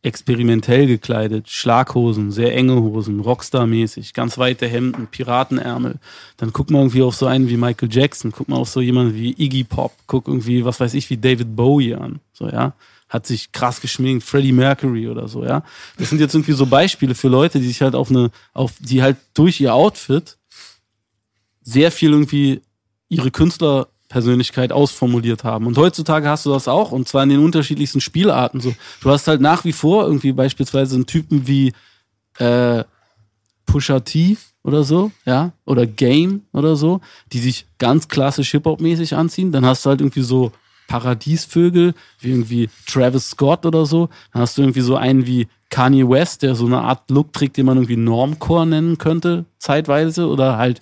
experimentell 0.02 0.86
gekleidet, 0.86 1.48
Schlaghosen, 1.48 2.30
sehr 2.30 2.54
enge 2.54 2.76
Hosen, 2.76 3.20
Rockstar-mäßig, 3.20 4.14
ganz 4.14 4.38
weite 4.38 4.68
Hemden, 4.68 5.08
Piratenärmel. 5.08 5.96
Dann 6.36 6.52
guck 6.52 6.70
mal 6.70 6.78
irgendwie 6.78 7.02
auf 7.02 7.16
so 7.16 7.26
einen 7.26 7.48
wie 7.48 7.56
Michael 7.56 7.88
Jackson, 7.90 8.30
guck 8.30 8.48
mal 8.48 8.56
auf 8.56 8.68
so 8.68 8.80
jemanden 8.80 9.16
wie 9.16 9.34
Iggy 9.36 9.64
Pop, 9.64 9.92
guck 10.06 10.28
irgendwie, 10.28 10.64
was 10.64 10.78
weiß 10.78 10.94
ich, 10.94 11.10
wie 11.10 11.16
David 11.16 11.56
Bowie 11.56 11.94
an, 11.94 12.20
so, 12.32 12.48
ja. 12.48 12.74
Hat 13.08 13.26
sich 13.26 13.52
krass 13.52 13.80
geschminkt, 13.80 14.24
Freddie 14.24 14.52
Mercury 14.52 15.08
oder 15.08 15.28
so, 15.28 15.44
ja. 15.44 15.62
Das 15.96 16.10
sind 16.10 16.20
jetzt 16.20 16.34
irgendwie 16.34 16.52
so 16.52 16.66
Beispiele 16.66 17.14
für 17.14 17.28
Leute, 17.28 17.60
die 17.60 17.68
sich 17.68 17.80
halt 17.80 17.94
auf 17.94 18.10
eine, 18.10 18.30
auf, 18.52 18.72
die 18.80 19.02
halt 19.02 19.16
durch 19.34 19.60
ihr 19.60 19.74
Outfit 19.74 20.36
sehr 21.62 21.92
viel 21.92 22.10
irgendwie 22.10 22.62
ihre 23.08 23.30
Künstlerpersönlichkeit 23.30 24.72
ausformuliert 24.72 25.44
haben. 25.44 25.66
Und 25.66 25.78
heutzutage 25.78 26.28
hast 26.28 26.46
du 26.46 26.50
das 26.50 26.68
auch, 26.68 26.92
und 26.92 27.06
zwar 27.06 27.22
in 27.22 27.28
den 27.28 27.44
unterschiedlichsten 27.44 28.00
Spielarten. 28.00 28.60
So, 28.60 28.74
du 29.00 29.10
hast 29.10 29.28
halt 29.28 29.40
nach 29.40 29.64
wie 29.64 29.72
vor 29.72 30.04
irgendwie 30.04 30.32
beispielsweise 30.32 30.96
einen 30.96 31.06
Typen 31.06 31.46
wie 31.46 31.72
äh, 32.38 32.84
Pusha 33.66 34.00
T 34.00 34.36
oder 34.62 34.82
so, 34.82 35.12
ja, 35.24 35.52
oder 35.64 35.86
Game 35.86 36.42
oder 36.52 36.74
so, 36.74 37.00
die 37.32 37.38
sich 37.38 37.66
ganz 37.78 38.08
klassisch 38.08 38.50
Hip-Hop-mäßig 38.50 39.14
anziehen. 39.14 39.52
Dann 39.52 39.64
hast 39.64 39.84
du 39.84 39.90
halt 39.90 40.00
irgendwie 40.00 40.22
so 40.22 40.50
Paradiesvögel, 40.88 41.94
wie 42.20 42.30
irgendwie 42.30 42.68
Travis 42.86 43.30
Scott 43.30 43.66
oder 43.66 43.86
so. 43.86 44.08
Dann 44.32 44.42
hast 44.42 44.56
du 44.58 44.62
irgendwie 44.62 44.80
so 44.80 44.96
einen 44.96 45.26
wie 45.26 45.48
Kanye 45.70 46.08
West, 46.08 46.42
der 46.42 46.54
so 46.54 46.66
eine 46.66 46.80
Art 46.80 47.10
Look 47.10 47.32
trägt, 47.32 47.56
den 47.56 47.66
man 47.66 47.76
irgendwie 47.76 47.96
Normcore 47.96 48.66
nennen 48.66 48.98
könnte, 48.98 49.44
zeitweise, 49.58 50.28
oder 50.28 50.56
halt 50.58 50.80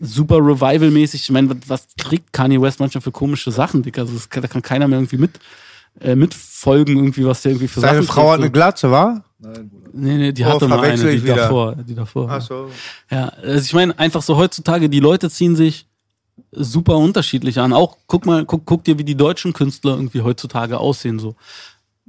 super 0.00 0.36
Revival-mäßig. 0.36 1.22
Ich 1.22 1.30
meine, 1.30 1.56
was 1.66 1.88
trägt 1.96 2.32
Kanye 2.32 2.60
West 2.60 2.80
manchmal 2.80 3.02
für 3.02 3.10
komische 3.12 3.50
Sachen, 3.50 3.82
Dick? 3.82 3.98
Also 3.98 4.14
das 4.14 4.28
da 4.28 4.46
kann 4.46 4.62
keiner 4.62 4.86
mehr 4.88 4.98
irgendwie 4.98 5.18
mit, 5.18 5.40
äh, 6.00 6.14
mitfolgen, 6.14 6.96
irgendwie, 6.96 7.24
was 7.24 7.42
der 7.42 7.52
irgendwie 7.52 7.68
für 7.68 7.80
Seine 7.80 8.02
Sachen 8.02 8.06
Frau 8.08 8.22
hat 8.30 8.36
trägt. 8.40 8.42
eine 8.44 8.50
Glatze, 8.52 8.90
wa? 8.90 9.22
Nee, 9.92 10.16
nee, 10.16 10.32
die 10.32 10.44
Oh, 10.44 10.48
hatte 10.48 10.68
mal 10.68 10.80
eine, 10.80 11.10
die 11.10 11.22
wieder. 11.22 11.36
davor, 11.36 11.76
die 11.76 11.94
davor. 11.94 12.28
Ach 12.30 12.40
so. 12.40 12.70
Ja, 13.10 13.28
also 13.28 13.58
ich 13.64 13.72
meine, 13.74 13.96
einfach 13.98 14.22
so 14.22 14.36
heutzutage, 14.36 14.88
die 14.88 15.00
Leute 15.00 15.30
ziehen 15.30 15.54
sich 15.54 15.86
super 16.52 16.96
unterschiedlich 16.96 17.58
an. 17.58 17.72
Auch 17.72 17.96
guck 18.06 18.26
mal, 18.26 18.44
guck, 18.44 18.64
guck 18.64 18.84
dir, 18.84 18.98
wie 18.98 19.04
die 19.04 19.16
deutschen 19.16 19.52
Künstler 19.52 19.92
irgendwie 19.92 20.22
heutzutage 20.22 20.78
aussehen. 20.78 21.18
So, 21.18 21.34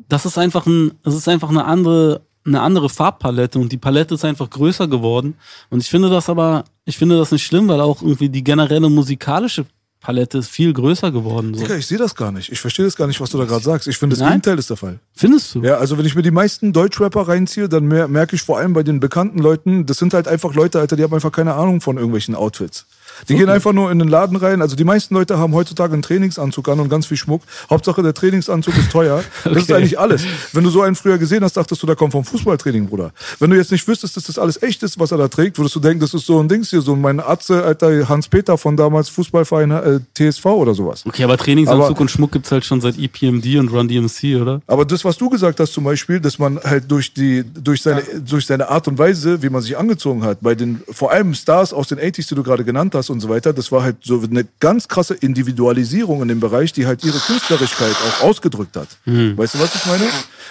das 0.09 0.25
ist 0.25 0.37
einfach 0.37 0.65
ein, 0.65 0.91
das 1.03 1.15
ist 1.15 1.27
einfach 1.27 1.49
eine 1.49 1.65
andere, 1.65 2.21
eine 2.45 2.61
andere 2.61 2.89
Farbpalette 2.89 3.59
und 3.59 3.71
die 3.71 3.77
Palette 3.77 4.15
ist 4.15 4.25
einfach 4.25 4.49
größer 4.49 4.87
geworden. 4.87 5.35
Und 5.69 5.81
ich 5.81 5.89
finde 5.89 6.09
das 6.09 6.29
aber, 6.29 6.65
ich 6.85 6.97
finde 6.97 7.17
das 7.17 7.31
nicht 7.31 7.45
schlimm, 7.45 7.67
weil 7.67 7.81
auch 7.81 8.01
irgendwie 8.01 8.29
die 8.29 8.43
generelle 8.43 8.89
musikalische 8.89 9.65
Palette 10.05 10.37
ist 10.37 10.49
viel 10.49 10.71
größer 10.71 11.11
geworden. 11.11 11.55
So. 11.55 11.61
Digga, 11.61 11.75
ich 11.77 11.87
sehe 11.87 11.97
das 11.97 12.13
gar 12.13 12.31
nicht. 12.31 12.51
Ich 12.51 12.59
verstehe 12.59 12.85
das 12.85 12.95
gar 12.95 13.07
nicht, 13.07 13.19
was 13.19 13.31
du 13.31 13.39
da 13.39 13.45
gerade 13.45 13.63
sagst. 13.63 13.87
Ich 13.87 13.97
finde, 13.97 14.15
das 14.15 14.21
Nein? 14.21 14.33
Gegenteil 14.33 14.59
ist 14.59 14.69
der 14.69 14.77
Fall. 14.77 14.99
Findest 15.15 15.55
du? 15.55 15.63
Ja, 15.63 15.77
also 15.77 15.97
wenn 15.97 16.05
ich 16.05 16.13
mir 16.13 16.21
die 16.21 16.29
meisten 16.29 16.73
Deutschrapper 16.73 17.27
reinziehe, 17.27 17.67
dann 17.67 17.85
mer 17.87 18.07
merke 18.07 18.35
ich 18.35 18.43
vor 18.43 18.59
allem 18.59 18.73
bei 18.73 18.83
den 18.83 18.99
bekannten 18.99 19.39
Leuten, 19.39 19.87
das 19.87 19.97
sind 19.97 20.13
halt 20.13 20.27
einfach 20.27 20.53
Leute, 20.53 20.79
Alter, 20.79 20.95
die 20.95 21.01
haben 21.01 21.13
einfach 21.13 21.31
keine 21.31 21.55
Ahnung 21.55 21.81
von 21.81 21.97
irgendwelchen 21.97 22.35
Outfits. 22.35 22.85
Die 23.29 23.35
gehen 23.35 23.49
einfach 23.49 23.73
nur 23.73 23.91
in 23.91 23.99
den 23.99 24.07
Laden 24.07 24.37
rein. 24.37 24.61
Also 24.61 24.75
die 24.75 24.83
meisten 24.83 25.13
Leute 25.13 25.37
haben 25.37 25.53
heutzutage 25.53 25.93
einen 25.93 26.01
Trainingsanzug 26.01 26.67
an 26.69 26.79
und 26.79 26.89
ganz 26.89 27.05
viel 27.05 27.17
Schmuck. 27.17 27.41
Hauptsache 27.69 28.01
der 28.03 28.13
Trainingsanzug 28.13 28.77
ist 28.77 28.91
teuer. 28.91 29.23
Das 29.43 29.55
ist 29.57 29.63
Okay. 29.65 29.73
eigentlich 29.75 29.99
alles. 29.99 30.23
Wenn 30.53 30.63
du 30.63 30.69
so 30.69 30.81
einen 30.81 30.95
früher 30.95 31.17
gesehen 31.17 31.43
hast, 31.43 31.57
dachtest 31.57 31.81
du, 31.81 31.87
der 31.87 31.95
kommt 31.95 32.11
vom 32.11 32.23
Fußballtraining, 32.25 32.87
Bruder. 32.87 33.11
Wenn 33.39 33.49
du 33.49 33.55
jetzt 33.55 33.71
nicht 33.71 33.87
wüsstest, 33.87 34.15
dass 34.17 34.25
das 34.25 34.37
alles 34.39 34.61
echt 34.61 34.83
ist, 34.83 34.99
was 34.99 35.11
er 35.11 35.17
da 35.17 35.27
trägt, 35.27 35.57
würdest 35.57 35.75
du 35.75 35.79
denken, 35.79 35.99
das 36.01 36.13
ist 36.13 36.25
so 36.25 36.39
ein 36.39 36.47
Dings 36.47 36.69
hier, 36.69 36.81
so 36.81 36.95
mein 36.95 37.19
Atze, 37.19 37.63
Alter, 37.63 38.07
Hans-Peter 38.09 38.57
von 38.57 38.75
damals 38.77 39.09
Fußballverein 39.09 39.71
äh, 39.71 39.99
TSV 40.13 40.45
oder 40.45 40.73
sowas. 40.73 41.03
Okay, 41.05 41.23
aber 41.23 41.37
Trainingsanzug 41.37 41.85
Aber- 41.91 42.01
und 42.01 42.11
Schmuck 42.11 42.31
gibt's 42.31 42.51
halt 42.51 42.65
schon 42.65 42.81
seit 42.81 42.97
EPMD 42.97 43.57
und 43.57 43.69
Run 43.69 43.87
DMC, 43.87 44.41
oder? 44.41 44.61
Aber 44.67 44.85
das, 44.85 45.05
was 45.05 45.17
du 45.17 45.29
gesagt 45.29 45.59
hast 45.59 45.73
zum 45.73 45.83
Beispiel, 45.83 46.19
dass 46.19 46.37
man 46.39 46.59
halt 46.63 46.89
durch 46.91 47.13
die, 47.13 47.43
durch 47.43 47.81
seine, 47.81 48.03
durch 48.25 48.45
seine 48.45 48.69
Art 48.69 48.87
und 48.87 48.97
Weise, 48.97 49.41
wie 49.41 49.49
man 49.49 49.61
sich 49.61 49.77
angezogen 49.77 50.23
hat, 50.23 50.39
bei 50.41 50.55
den, 50.55 50.81
vor 50.91 51.11
allem 51.11 51.33
Stars 51.33 51.73
aus 51.73 51.87
den 51.87 51.99
80s, 51.99 52.29
die 52.29 52.35
du 52.35 52.43
gerade 52.43 52.63
genannt 52.63 52.93
hast 52.95 53.04
und 53.09 53.19
so 53.19 53.29
weiter, 53.29 53.53
das 53.53 53.71
war 53.71 53.83
halt 53.83 53.97
so 54.03 54.21
eine 54.21 54.45
ganz 54.59 54.87
krasse 54.87 55.13
Individualisierung 55.13 56.21
in 56.21 56.27
dem 56.27 56.39
Bereich, 56.39 56.73
die 56.73 56.85
halt 56.85 57.03
ihre 57.03 57.19
Künstlerigkeit 57.19 57.95
auch 57.95 58.23
ausgedrückt 58.23 58.75
hat. 58.75 58.87
Weißt 59.05 59.55
du, 59.55 59.59
was 59.59 59.75
ich 59.75 59.85
meine? 59.85 60.05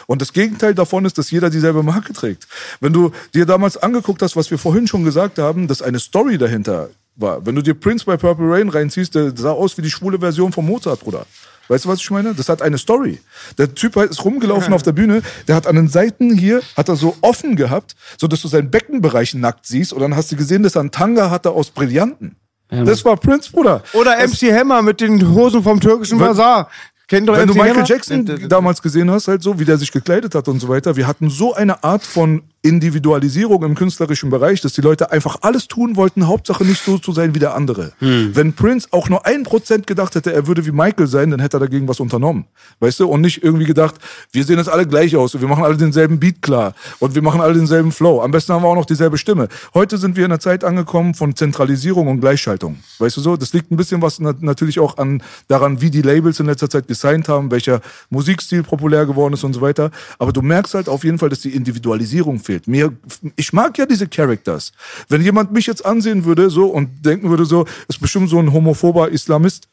Und 0.06 0.20
das 0.20 0.32
Gegenteil 0.32 0.74
davon 0.74 1.05
ist, 1.05 1.18
dass 1.18 1.31
jeder 1.31 1.51
dieselbe 1.51 1.82
Marke 1.82 2.12
trägt. 2.12 2.47
Wenn 2.81 2.93
du 2.93 3.12
dir 3.35 3.47
damals 3.47 3.76
angeguckt 3.76 4.22
hast, 4.22 4.36
was 4.36 4.51
wir 4.51 4.59
vorhin 4.59 4.86
schon 4.86 5.05
gesagt 5.05 5.39
haben, 5.39 5.68
dass 5.68 5.82
eine 5.82 5.98
Story 5.98 6.39
dahinter 6.39 6.90
war. 7.16 7.44
Wenn 7.47 7.55
du 7.55 7.62
dir 7.62 7.74
Prince 7.74 8.05
bei 8.05 8.16
Purple 8.16 8.51
Rain 8.51 8.68
reinziehst, 8.68 9.14
der 9.14 9.36
sah 9.36 9.52
aus 9.52 9.76
wie 9.78 9.82
die 9.82 9.90
schwule 9.90 10.18
Version 10.18 10.52
von 10.52 10.66
Mozart, 10.66 11.01
Bruder. 11.01 11.26
Weißt 11.68 11.86
du, 11.86 11.89
was 11.89 12.01
ich 12.01 12.10
meine? 12.10 12.35
Das 12.35 12.48
hat 12.48 12.60
eine 12.60 12.76
Story. 12.76 13.20
Der 13.56 13.74
Typ 13.74 13.97
ist 13.97 14.24
rumgelaufen 14.24 14.74
auf 14.74 14.82
der 14.82 14.93
Bühne, 14.93 15.22
der 15.48 15.56
hat 15.56 15.66
an 15.66 15.76
den 15.76 15.89
Seiten 15.89 16.36
hier, 16.36 16.60
hat 16.76 16.89
er 16.89 16.97
so 16.97 17.16
offen 17.22 17.56
gehabt, 17.56 17.97
so 18.18 18.26
dass 18.26 18.43
du 18.43 18.48
seinen 18.48 18.70
Beckenbereich 18.70 19.35
nackt 19.35 19.66
siehst 19.66 19.93
und 19.93 20.01
dann 20.01 20.14
hast 20.14 20.31
du 20.31 20.36
gesehen, 20.36 20.62
dass 20.62 20.76
er 20.76 20.81
einen 20.81 20.90
Tanga 20.90 21.31
hatte 21.31 21.52
aus 21.52 21.70
Brillanten. 21.70 22.36
Das 22.85 23.05
war 23.05 23.17
Prince, 23.17 23.51
Bruder. 23.51 23.83
Oder 23.93 24.17
MC 24.17 24.53
Hammer 24.53 24.83
mit 24.83 25.01
den 25.01 25.35
Hosen 25.35 25.63
vom 25.63 25.81
türkischen 25.81 26.19
Bazar. 26.19 26.69
Kennt 27.07 27.29
doch 27.29 27.37
Wenn 27.37 27.47
du 27.47 27.55
MC 27.55 27.59
Michael 27.59 27.77
Hammer? 27.77 27.87
Jackson 27.87 28.49
damals 28.49 28.81
gesehen 28.81 29.11
hast, 29.11 29.29
halt 29.29 29.43
so, 29.43 29.59
wie 29.59 29.65
der 29.65 29.77
sich 29.77 29.93
gekleidet 29.93 30.35
hat 30.35 30.49
und 30.49 30.61
so 30.61 30.69
weiter, 30.69 30.97
wir 30.97 31.07
hatten 31.07 31.29
so 31.31 31.55
eine 31.55 31.85
Art 31.85 32.03
von 32.03 32.43
Individualisierung 32.65 33.62
im 33.62 33.74
künstlerischen 33.74 34.31
Bereich, 34.31 34.62
dass 34.62 34.73
die 34.73 34.81
Leute 34.81 35.12
einfach 35.12 35.36
alles 35.43 35.69
tun 35.69 35.97
wollten, 35.97 36.27
Hauptsache 36.27 36.65
nicht 36.65 36.82
so 36.82 36.97
zu 36.97 37.12
sein 37.12 37.35
wie 37.35 37.39
der 37.39 37.55
andere. 37.55 37.93
Wenn 38.01 38.55
Prince 38.55 38.89
auch 38.91 39.11
nur 39.11 39.27
ein 39.27 39.43
Prozent 39.43 39.86
gedacht 39.86 40.15
hätte, 40.15 40.32
er 40.32 40.47
würde 40.47 40.65
wie 40.65 40.73
Michael 40.73 41.07
sein, 41.07 41.31
dann 41.31 41.41
hätte 41.41 41.59
er 41.59 41.61
dagegen 41.61 41.86
was 41.89 42.01
unternommen. 42.01 42.47
Weißt 42.81 43.01
du? 43.01 43.07
Und 43.07 43.20
nicht 43.20 43.45
irgendwie 43.45 43.66
gedacht, 43.66 43.97
wir 44.32 44.45
sehen 44.45 44.57
jetzt 44.57 44.70
alle 44.70 44.86
gleich 44.86 45.15
aus 45.15 45.35
und 45.35 45.43
wir 45.43 45.49
machen 45.49 45.62
alle 45.62 45.77
denselben 45.77 46.19
Beat 46.19 46.41
klar 46.41 46.73
und 47.01 47.15
wir 47.15 47.20
machen 47.20 47.43
alle 47.43 47.53
denselben 47.53 47.93
Flow. 47.93 48.23
Am 48.23 48.31
besten 48.31 48.55
haben 48.55 48.62
wir 48.62 48.69
auch 48.69 48.74
noch 48.74 48.86
dieselbe 48.86 49.19
Stimme. 49.19 49.49
Heute 49.74 49.99
sind 49.99 50.16
wir 50.16 50.24
in 50.24 50.32
einer 50.32 50.41
Zeit 50.41 50.65
angekommen 50.65 51.12
von 51.12 51.36
Zentralisierung 51.36 52.09
und 52.09 52.20
Gleichschaltung. 52.20 52.78
Weißt 52.99 53.19
du 53.19 53.20
so? 53.20 53.36
Das 53.36 53.53
liegt 53.53 53.70
ein 53.73 53.77
bisschen 53.77 54.01
was 54.01 54.20
na 54.20 54.35
natürlich 54.41 54.81
auch 54.81 54.97
an 54.97 55.23
daran, 55.49 55.82
wie 55.82 55.91
die 55.91 56.01
Labels 56.01 56.41
in 56.41 56.47
letzter 56.47 56.70
Zeit 56.70 56.89
gesigned 56.89 57.28
haben, 57.28 57.51
welcher 57.51 57.82
Musikstil 58.09 58.62
populär 58.62 59.05
geworden 59.05 59.35
ist 59.35 59.45
und 59.45 59.53
so 59.53 59.61
weiter. 59.61 59.91
Aber 60.19 60.32
du 60.32 60.41
merkst 60.41 60.73
halt 60.73 60.89
auf 60.89 61.05
jeden 61.05 61.19
Fall, 61.19 61.28
dass 61.28 61.41
die 61.41 61.55
Individualisierung 61.55 62.39
fehlt. 62.39 62.53
Mir, 62.66 62.93
ich 63.36 63.52
mag 63.52 63.76
ja 63.78 63.86
diese 63.86 64.09
Characters. 64.09 64.72
Wenn 65.09 65.22
jemand 65.22 65.52
mich 65.52 65.66
jetzt 65.66 65.85
ansehen 65.85 66.24
würde 66.24 66.51
so 66.51 66.66
und 66.66 67.05
denken 67.05 67.31
würde 67.31 67.44
so, 67.44 67.66
ist 67.89 68.01
bestimmt 68.01 68.28
so 68.28 68.39
ein 68.39 68.52
homophober 68.52 69.09
Islamist, 69.10 69.68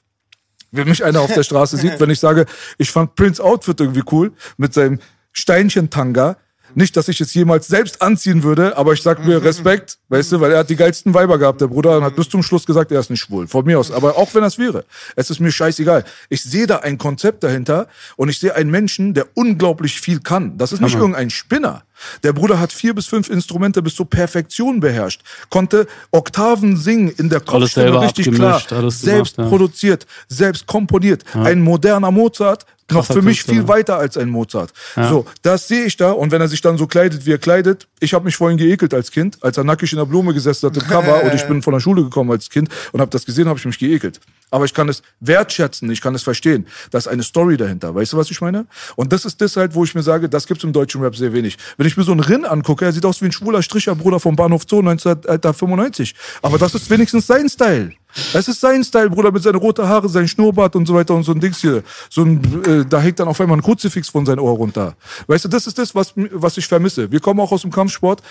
wenn 0.72 0.88
mich 0.88 1.04
einer 1.04 1.22
auf 1.22 1.34
der 1.34 1.44
Straße 1.44 1.78
sieht, 1.78 2.00
wenn 2.00 2.10
ich 2.10 2.20
sage, 2.20 2.46
ich 2.78 2.92
fand 2.92 3.16
Prince 3.16 3.44
Outfit 3.44 3.80
irgendwie 3.80 4.04
cool 4.12 4.32
mit 4.58 4.74
seinem 4.74 5.00
Steinchen-Tanga. 5.34 6.38
Nicht, 6.74 6.96
dass 6.96 7.10
ich 7.10 7.20
es 7.20 7.34
jemals 7.34 7.68
selbst 7.68 8.02
anziehen 8.02 8.44
würde, 8.44 8.78
aber 8.78 8.94
ich 8.94 9.02
sag 9.02 9.26
mir 9.26 9.44
Respekt, 9.44 9.98
weißt 10.08 10.32
du, 10.32 10.40
weil 10.40 10.54
er 10.54 10.60
hat 10.60 10.70
die 10.70 10.78
geilsten 10.78 11.14
Weiber 11.14 11.38
gehabt, 11.38 11.60
der 11.60 11.68
Bruder, 11.68 11.98
und 11.98 12.06
hat 12.06 12.16
bis 12.16 12.30
zum 12.30 12.44
Schluss 12.44 12.66
gesagt, 12.66 12.94
er 12.94 13.02
ist 13.02 13.10
nicht 13.10 13.20
schwul. 13.20 13.46
Von 13.50 13.66
mir 13.66 13.78
aus. 13.78 13.92
Aber 13.92 14.18
auch 14.18 14.34
wenn 14.34 14.42
das 14.42 14.58
wäre, 14.58 14.86
es 15.18 15.30
ist 15.30 15.42
mir 15.42 15.52
scheißegal. 15.52 16.06
Ich 16.30 16.44
sehe 16.44 16.68
da 16.68 16.78
ein 16.78 16.98
Konzept 16.98 17.44
dahinter 17.44 17.90
und 18.16 18.30
ich 18.30 18.40
sehe 18.40 18.56
einen 18.56 18.72
Menschen, 18.72 19.14
der 19.14 19.28
unglaublich 19.34 20.00
viel 20.00 20.22
kann. 20.22 20.58
Das 20.58 20.72
ist 20.72 20.82
nicht 20.82 20.96
irgendein 20.96 21.30
Spinner. 21.30 21.84
Der 22.24 22.34
Bruder 22.34 22.60
hat 22.60 22.74
vier 22.74 22.94
bis 22.94 23.08
fünf 23.08 23.30
Instrumente 23.30 23.82
bis 23.82 23.96
zur 23.96 24.10
Perfektion 24.10 24.80
beherrscht, 24.80 25.22
konnte 25.50 25.88
Oktaven 26.12 26.78
singen 26.78 27.10
in 27.10 27.30
der 27.30 27.40
Kopfstimme 27.42 28.02
richtig 28.02 28.32
klar, 28.32 28.62
selbst 28.90 29.36
gemacht, 29.36 29.38
ja. 29.38 29.48
produziert, 29.48 30.06
selbst 30.28 30.68
komponiert. 30.68 31.24
Ein 31.34 31.62
moderner 31.62 32.12
Mozart, 32.12 32.66
noch 32.92 33.06
für 33.06 33.22
mich 33.22 33.44
viel 33.44 33.68
weiter 33.68 33.98
als 33.98 34.18
ein 34.18 34.30
Mozart. 34.30 34.72
So, 34.96 35.26
das 35.42 35.68
sehe 35.68 35.86
ich 35.86 35.98
da 35.98 36.12
und 36.12 36.32
wenn 36.32 36.42
er 36.42 36.48
sich 36.48 36.62
dann 36.62 36.78
so 36.78 36.88
kleidet, 36.88 37.26
wie 37.26 37.32
er 37.32 37.38
kleidet, 37.38 37.88
ich 38.00 38.14
habe 38.14 38.26
mich 38.26 38.36
vorhin 38.36 38.58
geekelt 38.58 38.94
als 38.94 39.12
Kind, 39.12 39.38
als 39.42 39.58
er 39.58 39.64
nackig 39.64 39.92
in 39.92 39.98
der 39.98 40.06
Blume 40.06 40.34
gesessen 40.34 40.70
hat 40.70 40.78
im 40.78 40.88
Cover 40.88 41.24
und 41.24 41.34
ich 41.34 41.44
bin 41.48 41.62
von 41.62 41.74
der 41.74 41.80
Schule 41.80 42.04
gekommen 42.04 42.32
als 42.32 42.50
Kind 42.50 42.70
und 42.92 43.00
habe 43.00 43.12
das 43.12 43.26
gesehen, 43.26 43.48
habe 43.48 43.60
ich 43.60 43.66
mich 43.66 43.80
geekelt. 43.80 44.20
Aber 44.54 44.66
ich 44.66 44.74
kann 44.74 44.90
es 44.90 45.02
wertschätzen, 45.22 45.90
ich 45.92 46.02
kann 46.02 46.14
es 46.14 46.24
verstehen. 46.24 46.68
Da 46.92 46.98
ist 46.98 47.08
eine 47.08 47.24
Story 47.24 47.56
dahinter. 47.56 47.96
Weißt 47.96 48.12
du, 48.12 48.18
was 48.18 48.30
ich 48.30 48.42
meine? 48.42 48.66
Und 48.98 49.14
das 49.14 49.24
ist 49.24 49.40
das 49.40 49.56
halt, 49.56 49.76
wo 49.76 49.86
ich 49.86 49.96
mir 49.96 50.04
sage, 50.04 50.28
das 50.28 50.46
gibt's 50.46 50.66
im 50.66 50.74
deutschen 50.74 51.02
Rap 51.02 51.16
sehr 51.16 51.32
wenig. 51.32 51.58
Wenn 51.78 51.88
ich 51.88 51.91
mir 51.98 52.04
so 52.04 52.12
einen 52.12 52.22
Rin 52.22 52.46
angucke, 52.46 52.86
er 52.86 52.92
sieht 52.92 53.06
aus 53.06 53.22
wie 53.22 53.26
ein 53.26 53.32
schwuler 53.32 53.62
Stricherbruder 53.62 54.20
vom 54.20 54.36
Bahnhof 54.36 54.64
Zoo 54.70 54.80
1995. 54.80 56.16
Aber 56.42 56.58
das 56.58 56.76
ist 56.76 56.90
wenigstens 56.90 57.28
sein 57.28 57.50
Style. 57.50 57.94
Es 58.34 58.48
ist 58.48 58.60
sein 58.62 58.84
Style, 58.84 59.10
Bruder, 59.10 59.32
mit 59.32 59.44
seinen 59.44 59.56
roten 59.56 59.88
Haare, 59.88 60.10
sein 60.10 60.28
Schnurrbart 60.28 60.76
und 60.76 60.86
so 60.88 60.94
weiter 60.94 61.14
und 61.16 61.24
so 61.24 61.32
ein 61.32 61.40
Dings 61.40 61.60
hier. 61.62 61.84
So 62.10 62.24
ein, 62.24 62.42
äh, 62.66 62.86
da 62.88 63.00
hängt 63.00 63.20
dann 63.20 63.28
auf 63.28 63.40
einmal 63.42 63.58
ein 63.58 63.62
Kruzifix 63.64 64.10
von 64.10 64.26
seinem 64.26 64.40
Ohr 64.44 64.56
runter. 64.58 64.96
Weißt 65.28 65.46
du, 65.46 65.50
das 65.50 65.68
ist 65.68 65.78
das, 65.78 65.96
was, 65.96 66.14
was 66.16 66.58
ich 66.58 66.68
vermisse. 66.68 67.12
Wir 67.12 67.20
kommen 67.20 67.40
auch 67.40 67.52
aus 67.52 67.62
dem 67.62 67.72
Kampfsport. 67.72 68.22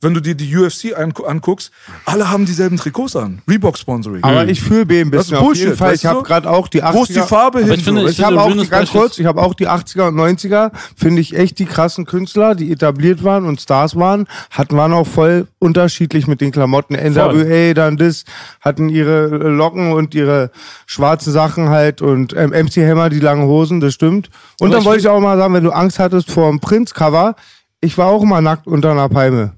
Wenn 0.00 0.14
du 0.14 0.20
dir 0.20 0.36
die 0.36 0.56
UFC 0.56 0.96
angu- 0.96 1.24
anguckst, 1.26 1.72
alle 2.04 2.30
haben 2.30 2.46
dieselben 2.46 2.76
Trikots 2.76 3.16
an. 3.16 3.42
Reebok-Sponsoring. 3.48 4.22
Aber 4.22 4.46
ich 4.48 4.60
fühle 4.62 4.86
B 4.86 5.00
ein 5.00 5.10
Das 5.10 5.22
ist 5.24 5.30
bisschen. 5.30 5.36
Auf 5.38 5.54
jeden 5.56 5.64
Bullshit, 5.70 5.76
Fall. 5.76 5.90
weißt 5.90 6.04
Ich 6.04 6.06
habe 6.08 6.22
gerade 6.22 6.48
auch 6.48 6.68
die 6.68 6.84
80er. 6.84 6.94
Wo 6.94 7.02
ist 7.02 7.16
die 7.16 7.20
Farbe 7.20 7.64
hin? 7.64 7.72
ich 7.72 7.82
finde, 7.82 8.02
ich 8.02 8.10
Ich 8.10 8.20
habe 8.24 8.36
finde, 8.38 8.42
auch 8.44 8.52
die, 8.52 8.58
ganz 8.58 8.70
Beispiel 8.70 9.00
kurz, 9.00 9.18
ich 9.18 9.26
habe 9.26 9.42
auch 9.42 9.54
die 9.54 9.66
80er 9.68 10.06
und 10.06 10.14
90er, 10.14 10.70
finde 10.96 11.20
ich 11.20 11.34
echt 11.36 11.58
die 11.58 11.64
krassen 11.66 12.04
Künstler, 12.06 12.54
die 12.54 12.70
etabliert 12.70 13.24
waren 13.24 13.44
und 13.44 13.60
Stars 13.60 13.96
waren, 13.96 14.28
hatten 14.52 14.76
waren 14.76 14.92
auch 14.92 15.06
voll 15.08 15.48
unterschiedlich 15.58 16.28
mit 16.28 16.40
den 16.40 16.52
Klamotten. 16.52 16.94
NWA, 16.94 17.74
dann 17.74 17.96
das, 17.96 18.22
hatten 18.60 18.88
ihre 18.90 19.27
Locken 19.28 19.92
und 19.92 20.14
ihre 20.14 20.50
schwarzen 20.86 21.32
Sachen 21.32 21.68
halt 21.68 22.02
und 22.02 22.34
ähm, 22.34 22.50
MC 22.50 22.76
Hammer 22.78 23.08
die 23.08 23.20
langen 23.20 23.46
Hosen, 23.46 23.80
das 23.80 23.94
stimmt. 23.94 24.30
Und 24.60 24.68
Aber 24.68 24.70
dann 24.70 24.80
ich 24.80 24.86
wollte 24.86 25.00
ich 25.00 25.08
auch 25.08 25.20
mal 25.20 25.36
sagen, 25.36 25.54
wenn 25.54 25.64
du 25.64 25.70
Angst 25.70 25.98
hattest 25.98 26.30
vor 26.30 26.50
dem 26.50 26.60
Prince-Cover, 26.60 27.36
ich 27.80 27.96
war 27.96 28.08
auch 28.08 28.24
mal 28.24 28.40
nackt 28.40 28.66
unter 28.66 28.90
einer 28.90 29.08
Palme. 29.08 29.54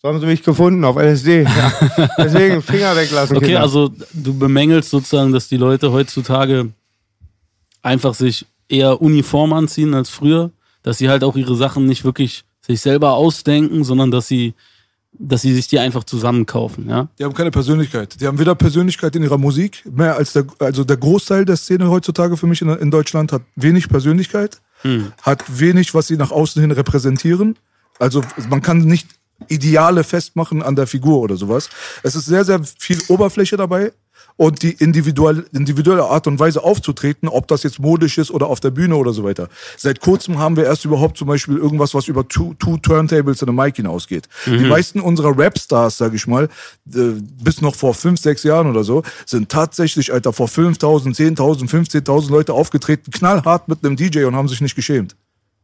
So 0.00 0.08
haben 0.08 0.20
sie 0.20 0.26
mich 0.26 0.42
gefunden 0.42 0.84
auf 0.84 0.96
LSD. 0.96 1.42
Ja. 1.96 2.08
Deswegen 2.18 2.62
Finger 2.62 2.94
weglassen. 2.96 3.36
Okay, 3.36 3.46
Kinder. 3.46 3.62
also 3.62 3.90
du 4.12 4.38
bemängelst 4.38 4.90
sozusagen, 4.90 5.32
dass 5.32 5.48
die 5.48 5.56
Leute 5.56 5.90
heutzutage 5.92 6.68
einfach 7.82 8.14
sich 8.14 8.46
eher 8.68 9.00
uniform 9.02 9.52
anziehen 9.52 9.94
als 9.94 10.10
früher, 10.10 10.52
dass 10.82 10.98
sie 10.98 11.08
halt 11.08 11.24
auch 11.24 11.36
ihre 11.36 11.56
Sachen 11.56 11.86
nicht 11.86 12.04
wirklich 12.04 12.44
sich 12.60 12.80
selber 12.80 13.14
ausdenken, 13.14 13.82
sondern 13.82 14.10
dass 14.10 14.28
sie, 14.28 14.54
dass 15.12 15.42
sie 15.42 15.54
sich 15.54 15.68
die 15.68 15.78
einfach 15.78 16.04
zusammenkaufen, 16.04 16.88
ja. 16.88 17.08
Die 17.18 17.24
haben 17.24 17.34
keine 17.34 17.50
Persönlichkeit. 17.50 18.20
Die 18.20 18.26
haben 18.26 18.38
weder 18.38 18.54
Persönlichkeit 18.54 19.16
in 19.16 19.22
ihrer 19.22 19.38
Musik, 19.38 19.82
mehr 19.90 20.16
als 20.16 20.32
der, 20.32 20.46
also 20.58 20.84
der 20.84 20.96
Großteil 20.96 21.44
der 21.44 21.56
Szene 21.56 21.90
heutzutage 21.90 22.36
für 22.36 22.46
mich 22.46 22.62
in, 22.62 22.68
in 22.68 22.90
Deutschland 22.90 23.32
hat 23.32 23.42
wenig 23.56 23.88
Persönlichkeit, 23.88 24.60
hat 25.22 25.44
wenig, 25.48 25.94
was 25.94 26.06
sie 26.06 26.16
nach 26.16 26.30
außen 26.30 26.60
hin 26.60 26.70
repräsentieren. 26.70 27.56
Also 27.98 28.22
man 28.48 28.62
kann 28.62 28.78
nicht 28.80 29.08
Ideale 29.46 30.04
festmachen 30.04 30.62
an 30.62 30.76
der 30.76 30.86
Figur 30.86 31.20
oder 31.20 31.36
sowas. 31.36 31.70
Es 32.02 32.16
ist 32.16 32.26
sehr, 32.26 32.44
sehr 32.44 32.60
viel 32.78 33.00
Oberfläche 33.08 33.56
dabei 33.56 33.92
und 34.38 34.62
die 34.62 34.70
individuelle, 34.70 35.44
individuelle 35.52 36.04
Art 36.04 36.26
und 36.28 36.38
Weise 36.38 36.62
aufzutreten, 36.62 37.28
ob 37.28 37.48
das 37.48 37.64
jetzt 37.64 37.80
modisch 37.80 38.18
ist 38.18 38.30
oder 38.30 38.46
auf 38.46 38.60
der 38.60 38.70
Bühne 38.70 38.96
oder 38.96 39.12
so 39.12 39.24
weiter. 39.24 39.48
Seit 39.76 40.00
kurzem 40.00 40.38
haben 40.38 40.56
wir 40.56 40.64
erst 40.64 40.84
überhaupt 40.84 41.18
zum 41.18 41.26
Beispiel 41.26 41.56
irgendwas, 41.56 41.92
was 41.92 42.06
über 42.06 42.26
two, 42.26 42.54
two 42.54 42.78
Turntables 42.78 43.42
und 43.42 43.48
eine 43.48 43.60
Mic 43.60 43.76
hinausgeht. 43.76 44.28
Die 44.46 44.64
meisten 44.64 45.00
unserer 45.00 45.36
Rapstars, 45.36 45.98
sag 45.98 46.14
ich 46.14 46.26
mal, 46.28 46.44
äh, 46.94 47.20
bis 47.42 47.60
noch 47.60 47.74
vor 47.74 47.94
fünf, 47.94 48.20
sechs 48.20 48.44
Jahren 48.44 48.70
oder 48.70 48.84
so, 48.84 49.02
sind 49.26 49.48
tatsächlich, 49.48 50.12
Alter, 50.12 50.32
vor 50.32 50.46
5.000, 50.46 51.16
10.000, 51.16 51.68
15.000 51.68 52.30
Leute 52.30 52.52
aufgetreten, 52.54 53.10
knallhart 53.10 53.66
mit 53.66 53.84
einem 53.84 53.96
DJ 53.96 54.24
und 54.24 54.36
haben 54.36 54.48
sich 54.48 54.60
nicht 54.60 54.76
geschämt. 54.76 55.16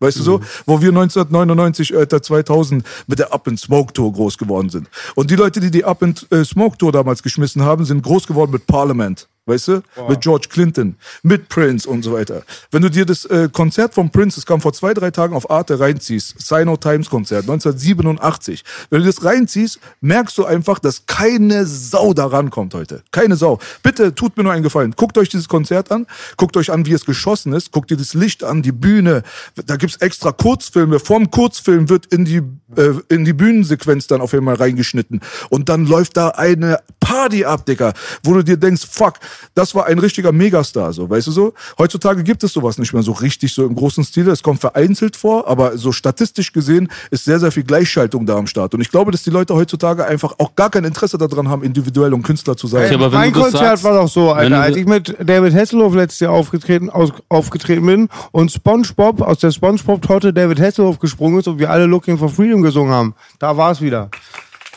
Weißt 0.05 0.19
du 0.19 0.23
so? 0.23 0.41
Wo 0.67 0.81
wir 0.83 0.91
1999, 0.91 1.97
Alter, 1.97 2.23
2000 2.23 2.85
mit 3.07 3.19
der 3.19 3.33
Up 3.33 3.49
in 3.49 3.57
Smoke 3.57 3.93
Tour 3.93 4.13
groß 4.13 4.37
geworden 4.37 4.69
sind. 4.69 4.89
Und 5.15 5.31
die 5.31 5.37
Leute, 5.37 5.61
die 5.61 5.71
die 5.71 5.85
Up 5.85 6.03
in 6.03 6.15
äh, 6.31 6.45
Smoke 6.45 6.77
Tour 6.77 6.93
damals 6.93 7.23
geschmissen 7.23 7.63
haben, 7.63 7.85
sind 7.85 8.03
groß 8.03 8.27
geworden 8.27 8.51
mit 8.51 8.67
Parliament. 8.67 9.29
Weißt 9.47 9.69
du? 9.69 9.83
Mit 10.09 10.23
George 10.23 10.49
Clinton, 10.49 10.97
mit 11.23 11.51
Prince 11.51 11.87
und 11.87 12.03
so 12.03 12.15
weiter. 12.15 12.45
Wenn 12.71 12.81
du 12.81 12.89
dir 12.89 13.05
das 13.05 13.27
äh, 13.27 13.51
Konzert 13.53 13.93
von 13.93 14.09
Prince, 14.09 14.37
das 14.37 14.47
kam 14.47 14.62
vor 14.62 14.73
zwei, 14.73 14.95
drei 14.95 15.11
Tagen 15.11 15.37
auf 15.37 15.51
Arte 15.51 15.79
reinziehst, 15.79 16.37
Sino 16.39 16.79
Times 16.79 17.11
Konzert 17.11 17.43
1987, 17.43 18.65
wenn 18.89 19.01
du 19.01 19.07
das 19.07 19.23
reinziehst, 19.23 19.81
merkst 20.01 20.39
du 20.39 20.47
einfach, 20.47 20.79
dass 20.79 21.05
keine 21.05 21.66
Sau 21.66 22.15
da 22.15 22.25
rankommt 22.25 22.73
heute. 22.73 23.03
Keine 23.11 23.37
Sau. 23.37 23.59
Bitte 23.83 24.15
tut 24.15 24.35
mir 24.39 24.45
nur 24.45 24.53
einen 24.55 24.62
Gefallen. 24.62 24.95
Guckt 24.97 25.19
euch 25.19 25.29
dieses 25.29 25.47
Konzert 25.47 25.93
an, 25.93 26.07
guckt 26.39 26.57
euch 26.57 26.73
an, 26.73 26.87
wie 26.87 26.93
es 26.93 27.05
geschossen 27.05 27.53
ist, 27.53 27.71
guckt 27.71 27.91
dir 27.91 27.99
das 27.99 28.15
Licht 28.15 28.45
an, 28.45 28.62
die 28.62 28.73
Bühne. 28.73 29.25
Da 29.66 29.77
gibt's 29.77 29.97
extra 29.97 30.33
Kurzfilme. 30.33 31.01
Vom 31.01 31.31
Kurzfilm 31.31 31.91
wird 31.91 32.07
in 32.07 32.25
die, 32.25 32.41
äh, 32.77 32.95
in 33.11 33.27
die 33.27 33.35
Bühnensequenz 33.35 34.07
dann 34.07 34.23
auf 34.23 34.33
einmal 34.33 34.55
reingeschnitten. 34.55 35.21
Und 35.51 35.69
dann 35.69 35.85
läuft 35.85 36.16
da 36.16 36.31
eine 36.31 36.79
Party 36.99 37.45
ab, 37.45 37.66
Digga, 37.66 37.93
wo 38.23 38.33
du 38.33 38.43
dir 38.43 38.57
denkst, 38.57 38.87
fuck, 38.91 39.21
das 39.55 39.74
war 39.74 39.86
ein 39.86 39.98
richtiger 39.98 40.32
Megastar, 40.32 40.93
so, 40.93 41.09
weißt 41.09 41.27
du 41.27 41.32
so? 41.32 41.55
Heutzutage 41.78 42.23
gibt 42.23 42.44
es 42.44 42.52
sowas 42.52 42.78
nicht 42.78 42.93
mehr 42.93 43.02
so 43.02 43.12
richtig, 43.12 43.52
so 43.52 43.65
im 43.65 43.74
großen 43.74 44.05
Stile. 44.05 44.32
Es 44.32 44.43
kommt 44.43 44.61
vereinzelt 44.61 45.16
vor, 45.16 45.48
aber 45.48 45.77
so 45.78 45.93
statistisch 45.93 46.52
gesehen 46.52 46.89
ist 47.11 47.24
sehr, 47.24 47.40
sehr 47.40 47.52
viel 47.52 47.65
Gleichschaltung 47.65 48.27
da 48.27 48.36
am 48.36 48.47
Start. 48.47 48.74
Und 48.74 48.81
ich 48.81 48.90
glaube, 48.90 49.12
dass 49.12 49.23
die 49.23 49.31
Leute 49.31 49.55
heutzutage 49.55 50.05
einfach 50.06 50.35
auch 50.39 50.55
gar 50.56 50.70
kein 50.70 50.85
Interesse 50.85 51.19
daran 51.19 51.48
haben, 51.48 51.62
individuell 51.62 52.12
und 52.15 52.23
Künstler 52.23 52.56
zu 52.56 52.66
sein. 52.66 52.86
Okay, 52.86 52.94
aber 52.94 53.11
mein 53.11 53.32
Konzert 53.32 53.52
sagst, 53.52 53.85
war 53.85 53.94
doch 53.94 54.09
so, 54.09 54.32
Alter, 54.32 54.61
als 54.61 54.77
ich 54.77 54.86
mit 54.86 55.16
David 55.20 55.55
Hasselhoff 55.55 55.94
letztes 55.94 56.20
Jahr 56.20 56.32
aufgetreten, 56.32 56.90
aus, 56.90 57.12
aufgetreten 57.28 57.86
bin 57.86 58.09
und 58.32 58.52
SpongeBob 58.52 59.20
aus 59.23 59.39
der 59.39 59.51
SpongeBob-Torte 59.51 60.32
David 60.32 60.61
Hasselhoff 60.61 60.98
gesprungen 60.98 61.39
ist 61.39 61.48
und 61.48 61.59
wir 61.59 61.70
alle 61.70 61.86
Looking 61.86 62.19
for 62.19 62.28
Freedom 62.28 62.62
gesungen 62.62 62.93
haben. 62.93 63.15
Da 63.39 63.56
war 63.56 63.70
es 63.70 63.81
wieder. 63.81 64.11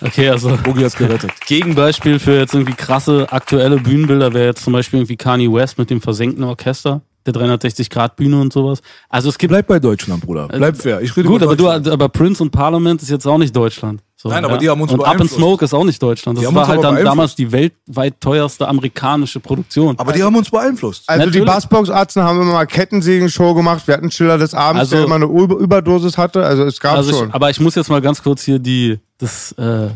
Okay, 0.02 0.30
also 0.30 0.56
Bogi 0.64 0.82
hat's 0.82 0.96
gerettet. 0.96 1.32
Gegenbeispiel 1.46 2.20
für 2.20 2.38
jetzt 2.38 2.54
irgendwie 2.54 2.74
krasse 2.74 3.28
aktuelle 3.32 3.78
Bühnenbilder 3.78 4.34
wäre 4.34 4.46
jetzt 4.48 4.64
zum 4.64 4.74
Beispiel 4.74 5.00
irgendwie 5.00 5.18
Kanye 5.18 5.52
West 5.52 5.78
mit 5.78 5.90
dem 5.90 6.02
versenkten 6.02 6.44
Orchester, 6.44 7.02
der 7.26 7.34
360-Grad-Bühne 7.34 8.40
und 8.40 8.54
sowas. 8.54 8.82
Also 9.10 9.30
es 9.30 9.38
gibt 9.38 9.52
Bleib 9.52 9.68
bei 9.68 9.80
Deutschland, 9.80 10.22
Bruder. 10.22 10.48
Bleib 10.48 10.78
fair. 10.78 11.02
Ich 11.02 11.16
rede 11.18 11.28
Gut, 11.28 11.42
aber, 11.42 11.56
du, 11.56 11.70
aber 11.70 12.10
Prince 12.10 12.44
und 12.44 12.52
Parliament 12.52 13.02
ist 13.02 13.10
jetzt 13.10 13.26
auch 13.26 13.38
nicht 13.38 13.56
Deutschland. 13.56 14.02
So, 14.20 14.30
Nein, 14.30 14.44
aber 14.46 14.58
die 14.58 14.68
haben 14.68 14.82
uns 14.82 14.92
Und 14.92 15.02
Up 15.02 15.12
in 15.12 15.18
beeinflusst. 15.20 15.36
Smoke 15.36 15.64
ist 15.66 15.74
auch 15.76 15.84
nicht 15.84 16.02
Deutschland. 16.02 16.40
Das 16.40 16.56
war 16.56 16.68
halt 16.68 16.84
dann 16.84 17.04
damals 17.04 17.36
die 17.36 17.52
weltweit 17.52 18.20
teuerste 18.20 18.68
amerikanische 18.68 19.40
Produktion. 19.40 19.94
Aber 20.00 20.12
die 20.12 20.24
haben 20.24 20.36
uns 20.36 20.50
beeinflusst. 20.50 21.04
Also 21.08 21.26
Natürlich. 21.26 21.46
die 21.46 21.46
Bassbox-Arzten 21.46 22.24
haben 22.24 22.42
immer 22.42 22.54
mal 22.54 22.66
Kettensägen-Show 22.66 23.54
gemacht. 23.54 23.88
Wir 23.88 23.94
hatten 23.94 24.10
Schiller 24.10 24.40
des 24.40 24.56
Abends, 24.56 24.80
Also- 24.80 24.96
der 24.96 25.06
immer 25.06 25.16
eine 25.16 25.26
Über 25.26 25.58
Überdosis 25.58 26.18
hatte. 26.18 26.44
Also 26.44 26.64
es 26.64 26.80
gab 26.80 26.96
also 26.98 27.12
schon. 27.14 27.30
ich, 27.30 27.36
aber 27.36 27.52
ich 27.52 27.60
muss 27.60 27.76
jetzt 27.76 27.90
mal 27.90 28.02
ganz 28.02 28.24
kurz 28.24 28.42
hier 28.42 28.58
die 28.58 29.00
das 29.20 29.52
äh, 29.52 29.90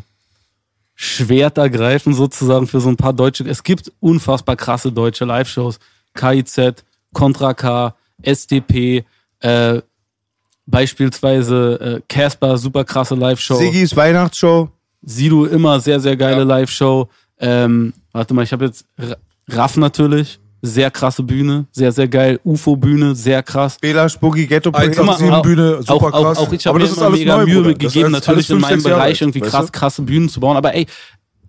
Schwert 0.93 1.57
ergreifen 1.57 2.13
sozusagen 2.13 2.67
für 2.67 2.79
so 2.79 2.89
ein 2.89 2.97
paar 2.97 3.13
deutsche. 3.13 3.43
Es 3.49 3.63
gibt 3.63 3.91
unfassbar 4.01 4.55
krasse 4.55 4.91
deutsche 4.91 5.25
Live-Shows. 5.25 5.79
KIZ, 6.13 6.83
Contra 7.11 7.55
K, 7.55 7.95
SDP, 8.21 9.03
äh, 9.39 9.81
beispielsweise 10.71 11.79
äh, 11.79 12.01
Casper, 12.07 12.57
super 12.57 12.83
krasse 12.83 13.15
Live-Show. 13.15 13.55
Siggis 13.55 13.95
Weihnachtsshow. 13.95 14.69
Sido 15.03 15.45
immer 15.45 15.79
sehr, 15.79 15.99
sehr 15.99 16.15
geile 16.15 16.43
Live-Show. 16.43 17.07
Ähm, 17.39 17.93
warte 18.11 18.33
mal, 18.33 18.43
ich 18.43 18.51
habe 18.53 18.65
jetzt 18.65 18.85
Raff 19.49 19.77
natürlich. 19.77 20.39
Sehr 20.63 20.91
krasse 20.91 21.23
Bühne, 21.23 21.65
sehr, 21.71 21.91
sehr 21.91 22.07
geil. 22.07 22.39
UFO-Bühne, 22.45 23.15
sehr 23.15 23.41
krass. 23.41 23.79
Bela 23.81 24.07
Spooky 24.07 24.45
Ghetto 24.45 24.71
sieben 25.17 25.31
auch- 25.33 25.41
Bühne, 25.41 25.77
super 25.81 25.93
auch, 25.93 26.11
krass. 26.11 26.37
Auch, 26.37 26.47
auch 26.49 26.53
ich 26.53 26.67
Aber 26.67 26.75
habe 26.75 26.77
mir 26.77 26.83
das 26.83 26.91
ist 26.91 26.97
immer 26.97 27.05
alles 27.07 27.19
mega 27.19 27.37
neu, 27.37 27.45
Mühe 27.47 27.61
Bruder. 27.63 27.73
Gegeben, 27.73 28.11
natürlich 28.11 28.49
in 28.51 28.59
meinem 28.59 28.79
Jahre 28.79 28.93
Bereich 28.93 29.07
alt, 29.09 29.21
irgendwie 29.21 29.39
krass, 29.39 29.65
du? 29.65 29.71
krasse 29.71 30.01
Bühnen 30.03 30.29
zu 30.29 30.39
bauen. 30.39 30.55
Aber 30.55 30.75
ey, 30.75 30.85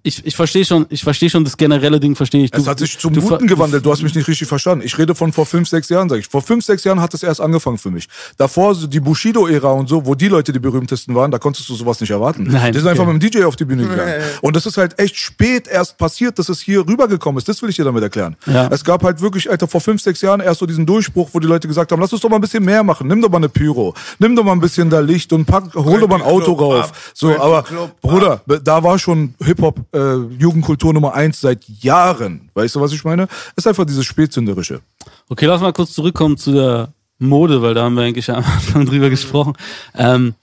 ich, 0.05 0.27
ich 0.27 0.35
verstehe 0.35 0.65
schon, 0.65 0.87
ich 0.89 1.05
verstehe 1.05 1.31
schon 1.31 1.45
das 1.45 1.57
generelle 1.57 2.01
Ding, 2.01 2.17
verstehe 2.17 2.45
ich. 2.45 2.53
Es 2.53 2.67
hat 2.67 2.81
sich 2.81 2.99
zum 2.99 3.13
du 3.13 3.21
Guten 3.21 3.47
gewandelt. 3.47 3.87
Du 3.87 3.93
hast 3.93 4.03
mich 4.03 4.15
nicht 4.15 4.27
richtig 4.27 4.49
verstanden. 4.49 4.85
Ich 4.85 4.99
rede 4.99 5.15
von 5.15 5.33
vor 5.33 5.47
fünf, 5.47 5.69
sechs 5.69 5.89
Jahren, 5.89 6.09
sag 6.09 6.19
ich. 6.19 6.27
Vor 6.27 6.43
fünf, 6.43 6.65
sechs 6.65 6.83
Jahren 6.83 7.01
hat 7.01 7.15
es 7.15 7.23
erst 7.23 7.41
angefangen 7.41 7.79
für 7.79 7.93
mich. 7.93 8.09
Davor 8.37 8.75
so 8.75 8.89
die 8.89 8.99
Bushido-Ära 8.99 9.71
und 9.71 9.89
so, 9.89 10.05
wo 10.05 10.17
die 10.17 10.27
Leute 10.27 10.53
die 10.53 10.59
berühmtesten 10.59 11.15
waren, 11.15 11.31
da 11.31 11.39
konntest 11.39 11.69
du 11.69 11.75
sowas 11.75 12.01
nicht 12.01 12.11
erwarten. 12.11 12.49
Nein, 12.51 12.73
die 12.73 12.81
sind 12.81 12.89
okay. 12.89 12.99
einfach 12.99 13.13
mit 13.13 13.23
dem 13.23 13.31
DJ 13.31 13.45
auf 13.45 13.55
die 13.55 13.65
Bühne 13.65 13.87
gegangen. 13.87 14.23
Und 14.41 14.57
das 14.57 14.67
ist 14.67 14.77
halt 14.77 14.99
echt 14.99 15.17
spät 15.17 15.69
erst 15.69 15.97
passiert, 15.99 16.37
dass 16.37 16.49
es 16.49 16.61
hier 16.61 16.81
rübergekommen 16.81 17.39
ist. 17.39 17.49
Das 17.49 17.63
will 17.63 17.71
ich 17.71 17.77
dir 17.77 17.85
damit 17.85 18.03
erklären. 18.03 18.37
Ja. 18.47 18.69
Es 18.73 18.83
gab 18.83 19.05
halt 19.05 19.21
wirklich, 19.21 19.49
Alter, 19.49 19.69
vor 19.69 19.81
fünf, 19.81 20.03
sechs 20.03 20.21
Jahren 20.21 20.41
erst 20.41 20.59
so 20.59 20.67
diesen 20.67 20.85
Durchbruch, 20.85 21.29
wo 21.33 21.39
die 21.39 21.47
Leute 21.47 21.69
gesagt 21.69 21.93
haben, 21.93 22.01
lass 22.01 22.13
uns 22.13 22.23
doch 22.23 22.29
mal 22.29 22.37
ein 22.37 22.43
bisschen 22.43 22.65
mehr 22.65 22.83
machen. 22.83 23.07
Nimm 23.07 23.23
doch 23.23 23.31
mal 23.31 23.37
eine 23.37 23.49
Pyro. 23.49 23.95
Nimm 24.19 24.35
doch 24.35 24.43
mal 24.43 24.53
ein 24.53 24.61
bisschen 24.61 24.91
da 24.91 24.99
Licht 24.99 25.33
und 25.33 25.45
pack, 25.45 25.73
hol 25.77 26.01
doch 26.01 26.09
mal 26.09 26.17
ein 26.17 26.23
Auto 26.23 26.57
Club 26.57 26.61
rauf. 26.61 26.85
ab. 26.87 26.97
So, 27.15 27.41
aber 27.41 27.63
Club 27.63 27.91
ab. 27.91 28.01
Bruder, 28.01 28.41
da 28.65 28.83
war 28.83 28.99
schon 28.99 29.35
Hip-Hop 29.41 29.92
äh, 29.93 30.17
Jugendkultur 30.39 30.93
Nummer 30.93 31.15
eins 31.15 31.41
seit 31.41 31.69
Jahren. 31.69 32.51
Weißt 32.55 32.75
du, 32.75 32.81
was 32.81 32.93
ich 32.93 33.05
meine? 33.05 33.29
Ist 33.57 33.67
einfach 33.67 33.85
dieses 33.85 34.05
Spätzünderische. 34.05 34.81
Okay, 35.29 35.47
lass 35.47 35.61
mal 35.61 35.73
kurz 35.73 35.93
zurückkommen 35.93 36.37
zu 36.37 36.53
der 36.53 36.93
Mode, 37.19 37.63
weil 37.63 37.75
da 37.75 37.85
haben 37.85 37.95
wir 37.95 38.03
eigentlich 38.03 38.31
am 38.31 38.45
Anfang 38.45 38.87
drüber 38.87 39.11
gesprochen. 39.11 39.55
Ähm, 39.95 40.35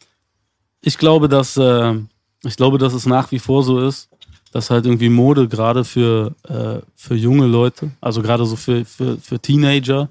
ich 0.81 0.97
glaube, 0.97 1.27
dass 1.29 1.57
äh, 1.57 1.95
ich 2.43 2.55
glaube, 2.55 2.77
dass 2.77 2.93
es 2.93 3.05
nach 3.05 3.31
wie 3.31 3.39
vor 3.39 3.63
so 3.63 3.79
ist, 3.85 4.09
dass 4.51 4.69
halt 4.69 4.85
irgendwie 4.85 5.09
Mode 5.09 5.47
gerade 5.47 5.83
für 5.83 6.35
äh, 6.47 6.85
für 6.95 7.15
junge 7.15 7.47
Leute, 7.47 7.91
also 8.01 8.21
gerade 8.21 8.45
so 8.45 8.55
für 8.55 8.85
für, 8.85 9.17
für 9.17 9.39
Teenager 9.39 10.09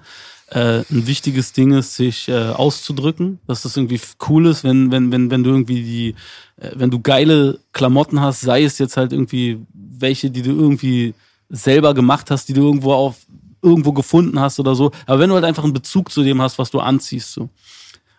äh, 0.51 0.79
ein 0.91 1.07
wichtiges 1.07 1.53
Ding 1.53 1.73
ist, 1.73 1.95
sich 1.95 2.29
äh, 2.29 2.49
auszudrücken, 2.51 3.39
dass 3.47 3.63
das 3.63 3.77
irgendwie 3.77 4.01
cool 4.29 4.47
ist, 4.47 4.65
wenn 4.65 4.91
wenn 4.91 5.13
wenn 5.13 5.31
wenn 5.31 5.45
du 5.45 5.51
irgendwie 5.51 5.83
die 5.83 6.15
äh, 6.57 6.73
wenn 6.75 6.91
du 6.91 7.01
geile 7.01 7.59
Klamotten 7.73 8.21
hast, 8.21 8.41
sei 8.41 8.65
es 8.65 8.79
jetzt 8.79 8.97
halt 8.97 9.13
irgendwie 9.13 9.61
welche, 9.73 10.31
die 10.31 10.43
du 10.43 10.51
irgendwie 10.51 11.15
selber 11.49 11.95
gemacht 11.95 12.31
hast, 12.31 12.49
die 12.49 12.55
du 12.55 12.63
irgendwo 12.63 12.93
auf 12.93 13.17
irgendwo 13.61 13.93
gefunden 13.93 14.41
hast 14.41 14.61
oder 14.61 14.75
so, 14.75 14.93
aber 15.07 15.19
wenn 15.21 15.29
du 15.29 15.35
halt 15.35 15.45
einfach 15.45 15.65
einen 15.65 15.73
Bezug 15.73 16.13
zu 16.13 16.23
dem 16.23 16.41
hast, 16.41 16.59
was 16.59 16.71
du 16.71 16.81
anziehst 16.81 17.33
so. 17.33 17.49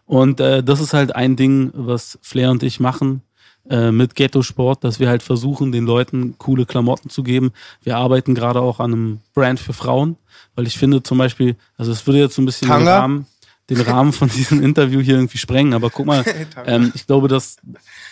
Und 0.05 0.39
äh, 0.39 0.63
das 0.63 0.81
ist 0.81 0.93
halt 0.93 1.15
ein 1.15 1.35
Ding, 1.35 1.71
was 1.73 2.17
Flair 2.21 2.49
und 2.49 2.63
ich 2.63 2.79
machen 2.79 3.21
äh, 3.69 3.91
mit 3.91 4.15
Ghetto 4.15 4.41
Sport, 4.41 4.83
dass 4.83 4.99
wir 4.99 5.09
halt 5.09 5.23
versuchen, 5.23 5.71
den 5.71 5.85
Leuten 5.85 6.35
coole 6.37 6.65
Klamotten 6.65 7.09
zu 7.09 7.23
geben. 7.23 7.51
Wir 7.83 7.97
arbeiten 7.97 8.35
gerade 8.35 8.61
auch 8.61 8.79
an 8.79 8.93
einem 8.93 9.19
Brand 9.33 9.59
für 9.59 9.73
Frauen, 9.73 10.17
weil 10.55 10.67
ich 10.67 10.77
finde 10.77 11.03
zum 11.03 11.17
Beispiel, 11.17 11.55
also 11.77 11.91
es 11.91 12.05
würde 12.07 12.19
jetzt 12.19 12.35
so 12.35 12.41
ein 12.41 12.45
bisschen 12.45 12.69
den? 12.69 12.87
Rahmen, 12.87 13.27
den 13.69 13.81
Rahmen 13.81 14.11
von 14.11 14.29
diesem 14.35 14.63
Interview 14.63 15.01
hier 15.01 15.15
irgendwie 15.15 15.37
sprengen, 15.37 15.73
aber 15.73 15.89
guck 15.89 16.05
mal, 16.05 16.25
ähm, 16.65 16.91
ich 16.95 17.05
glaube, 17.07 17.27
dass 17.27 17.57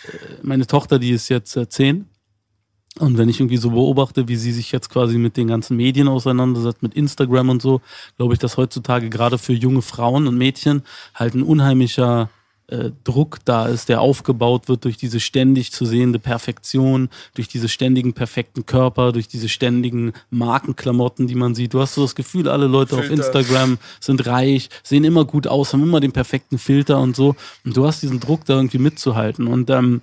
äh, 0.04 0.16
meine 0.42 0.66
Tochter, 0.66 0.98
die 0.98 1.10
ist 1.10 1.28
jetzt 1.28 1.56
äh, 1.56 1.68
zehn, 1.68 2.06
und 2.98 3.16
wenn 3.16 3.28
ich 3.28 3.38
irgendwie 3.38 3.58
so 3.58 3.70
beobachte, 3.70 4.28
wie 4.28 4.36
sie 4.36 4.52
sich 4.52 4.72
jetzt 4.72 4.90
quasi 4.90 5.18
mit 5.18 5.36
den 5.36 5.48
ganzen 5.48 5.76
Medien 5.76 6.08
auseinandersetzt, 6.08 6.82
mit 6.82 6.94
Instagram 6.94 7.48
und 7.50 7.62
so, 7.62 7.80
glaube 8.16 8.34
ich, 8.34 8.40
dass 8.40 8.56
heutzutage 8.56 9.08
gerade 9.08 9.38
für 9.38 9.52
junge 9.52 9.82
Frauen 9.82 10.26
und 10.26 10.36
Mädchen 10.36 10.82
halt 11.14 11.34
ein 11.34 11.42
unheimlicher 11.42 12.28
äh, 12.68 12.90
Druck 13.04 13.38
da 13.44 13.66
ist, 13.66 13.88
der 13.88 14.00
aufgebaut 14.00 14.68
wird 14.68 14.84
durch 14.84 14.96
diese 14.96 15.20
ständig 15.20 15.72
zu 15.72 15.84
sehende 15.86 16.18
Perfektion, 16.18 17.08
durch 17.34 17.48
diese 17.48 17.68
ständigen 17.68 18.12
perfekten 18.12 18.66
Körper, 18.66 19.12
durch 19.12 19.28
diese 19.28 19.48
ständigen 19.48 20.12
Markenklamotten, 20.30 21.26
die 21.26 21.34
man 21.34 21.54
sieht. 21.54 21.74
Du 21.74 21.80
hast 21.80 21.94
so 21.94 22.02
das 22.02 22.14
Gefühl, 22.14 22.48
alle 22.48 22.66
Leute 22.66 22.96
auf 22.96 23.06
Filter. 23.06 23.24
Instagram 23.24 23.78
sind 24.00 24.26
reich, 24.26 24.68
sehen 24.82 25.04
immer 25.04 25.24
gut 25.24 25.46
aus, 25.46 25.72
haben 25.72 25.82
immer 25.82 26.00
den 26.00 26.12
perfekten 26.12 26.58
Filter 26.58 26.98
und 27.00 27.16
so. 27.16 27.36
Und 27.64 27.76
du 27.76 27.86
hast 27.86 28.02
diesen 28.02 28.20
Druck 28.20 28.44
da 28.44 28.56
irgendwie 28.56 28.78
mitzuhalten. 28.78 29.46
Und 29.46 29.70
ähm, 29.70 30.02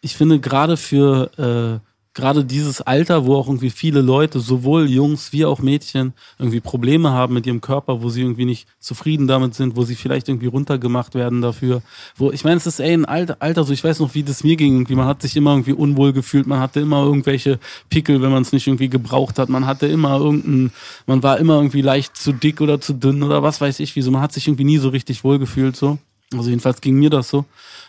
ich 0.00 0.16
finde 0.16 0.40
gerade 0.40 0.76
für 0.76 1.82
äh, 1.82 1.87
gerade 2.18 2.44
dieses 2.44 2.80
Alter, 2.80 3.26
wo 3.26 3.36
auch 3.36 3.46
irgendwie 3.46 3.70
viele 3.70 4.00
Leute, 4.00 4.40
sowohl 4.40 4.90
Jungs 4.90 5.32
wie 5.32 5.44
auch 5.44 5.60
Mädchen, 5.60 6.14
irgendwie 6.36 6.58
Probleme 6.58 7.10
haben 7.10 7.34
mit 7.34 7.46
ihrem 7.46 7.60
Körper, 7.60 8.02
wo 8.02 8.08
sie 8.08 8.22
irgendwie 8.22 8.44
nicht 8.44 8.66
zufrieden 8.80 9.28
damit 9.28 9.54
sind, 9.54 9.76
wo 9.76 9.84
sie 9.84 9.94
vielleicht 9.94 10.28
irgendwie 10.28 10.48
runtergemacht 10.48 11.14
werden 11.14 11.42
dafür. 11.42 11.80
Wo, 12.16 12.32
ich 12.32 12.42
meine, 12.42 12.56
es 12.56 12.66
ist 12.66 12.80
ey 12.80 12.92
ein 12.92 13.04
Alter, 13.04 13.36
Alter, 13.38 13.62
so 13.62 13.72
ich 13.72 13.84
weiß 13.84 14.00
noch, 14.00 14.14
wie 14.14 14.24
das 14.24 14.42
mir 14.42 14.56
ging. 14.56 14.74
Irgendwie, 14.74 14.96
man 14.96 15.06
hat 15.06 15.22
sich 15.22 15.36
immer 15.36 15.52
irgendwie 15.52 15.74
unwohl 15.74 16.12
gefühlt, 16.12 16.48
man 16.48 16.58
hatte 16.58 16.80
immer 16.80 17.04
irgendwelche 17.04 17.60
Pickel, 17.88 18.20
wenn 18.20 18.32
man 18.32 18.42
es 18.42 18.52
nicht 18.52 18.66
irgendwie 18.66 18.88
gebraucht 18.88 19.38
hat. 19.38 19.48
Man 19.48 19.66
hatte 19.66 19.86
immer 19.86 20.18
irgendein, 20.18 20.72
man 21.06 21.22
war 21.22 21.38
immer 21.38 21.54
irgendwie 21.54 21.82
leicht 21.82 22.16
zu 22.16 22.32
dick 22.32 22.60
oder 22.60 22.80
zu 22.80 22.94
dünn 22.94 23.22
oder 23.22 23.44
was 23.44 23.60
weiß 23.60 23.78
ich 23.78 23.94
wieso. 23.94 24.10
Man 24.10 24.22
hat 24.22 24.32
sich 24.32 24.48
irgendwie 24.48 24.64
nie 24.64 24.78
so 24.78 24.88
richtig 24.88 25.22
wohl 25.22 25.38
gefühlt 25.38 25.76
so. 25.76 25.98
Also 26.32 26.50
jedenfalls 26.50 26.80
ging 26.80 26.98
mir 26.98 27.10
das 27.10 27.28
so. 27.28 27.44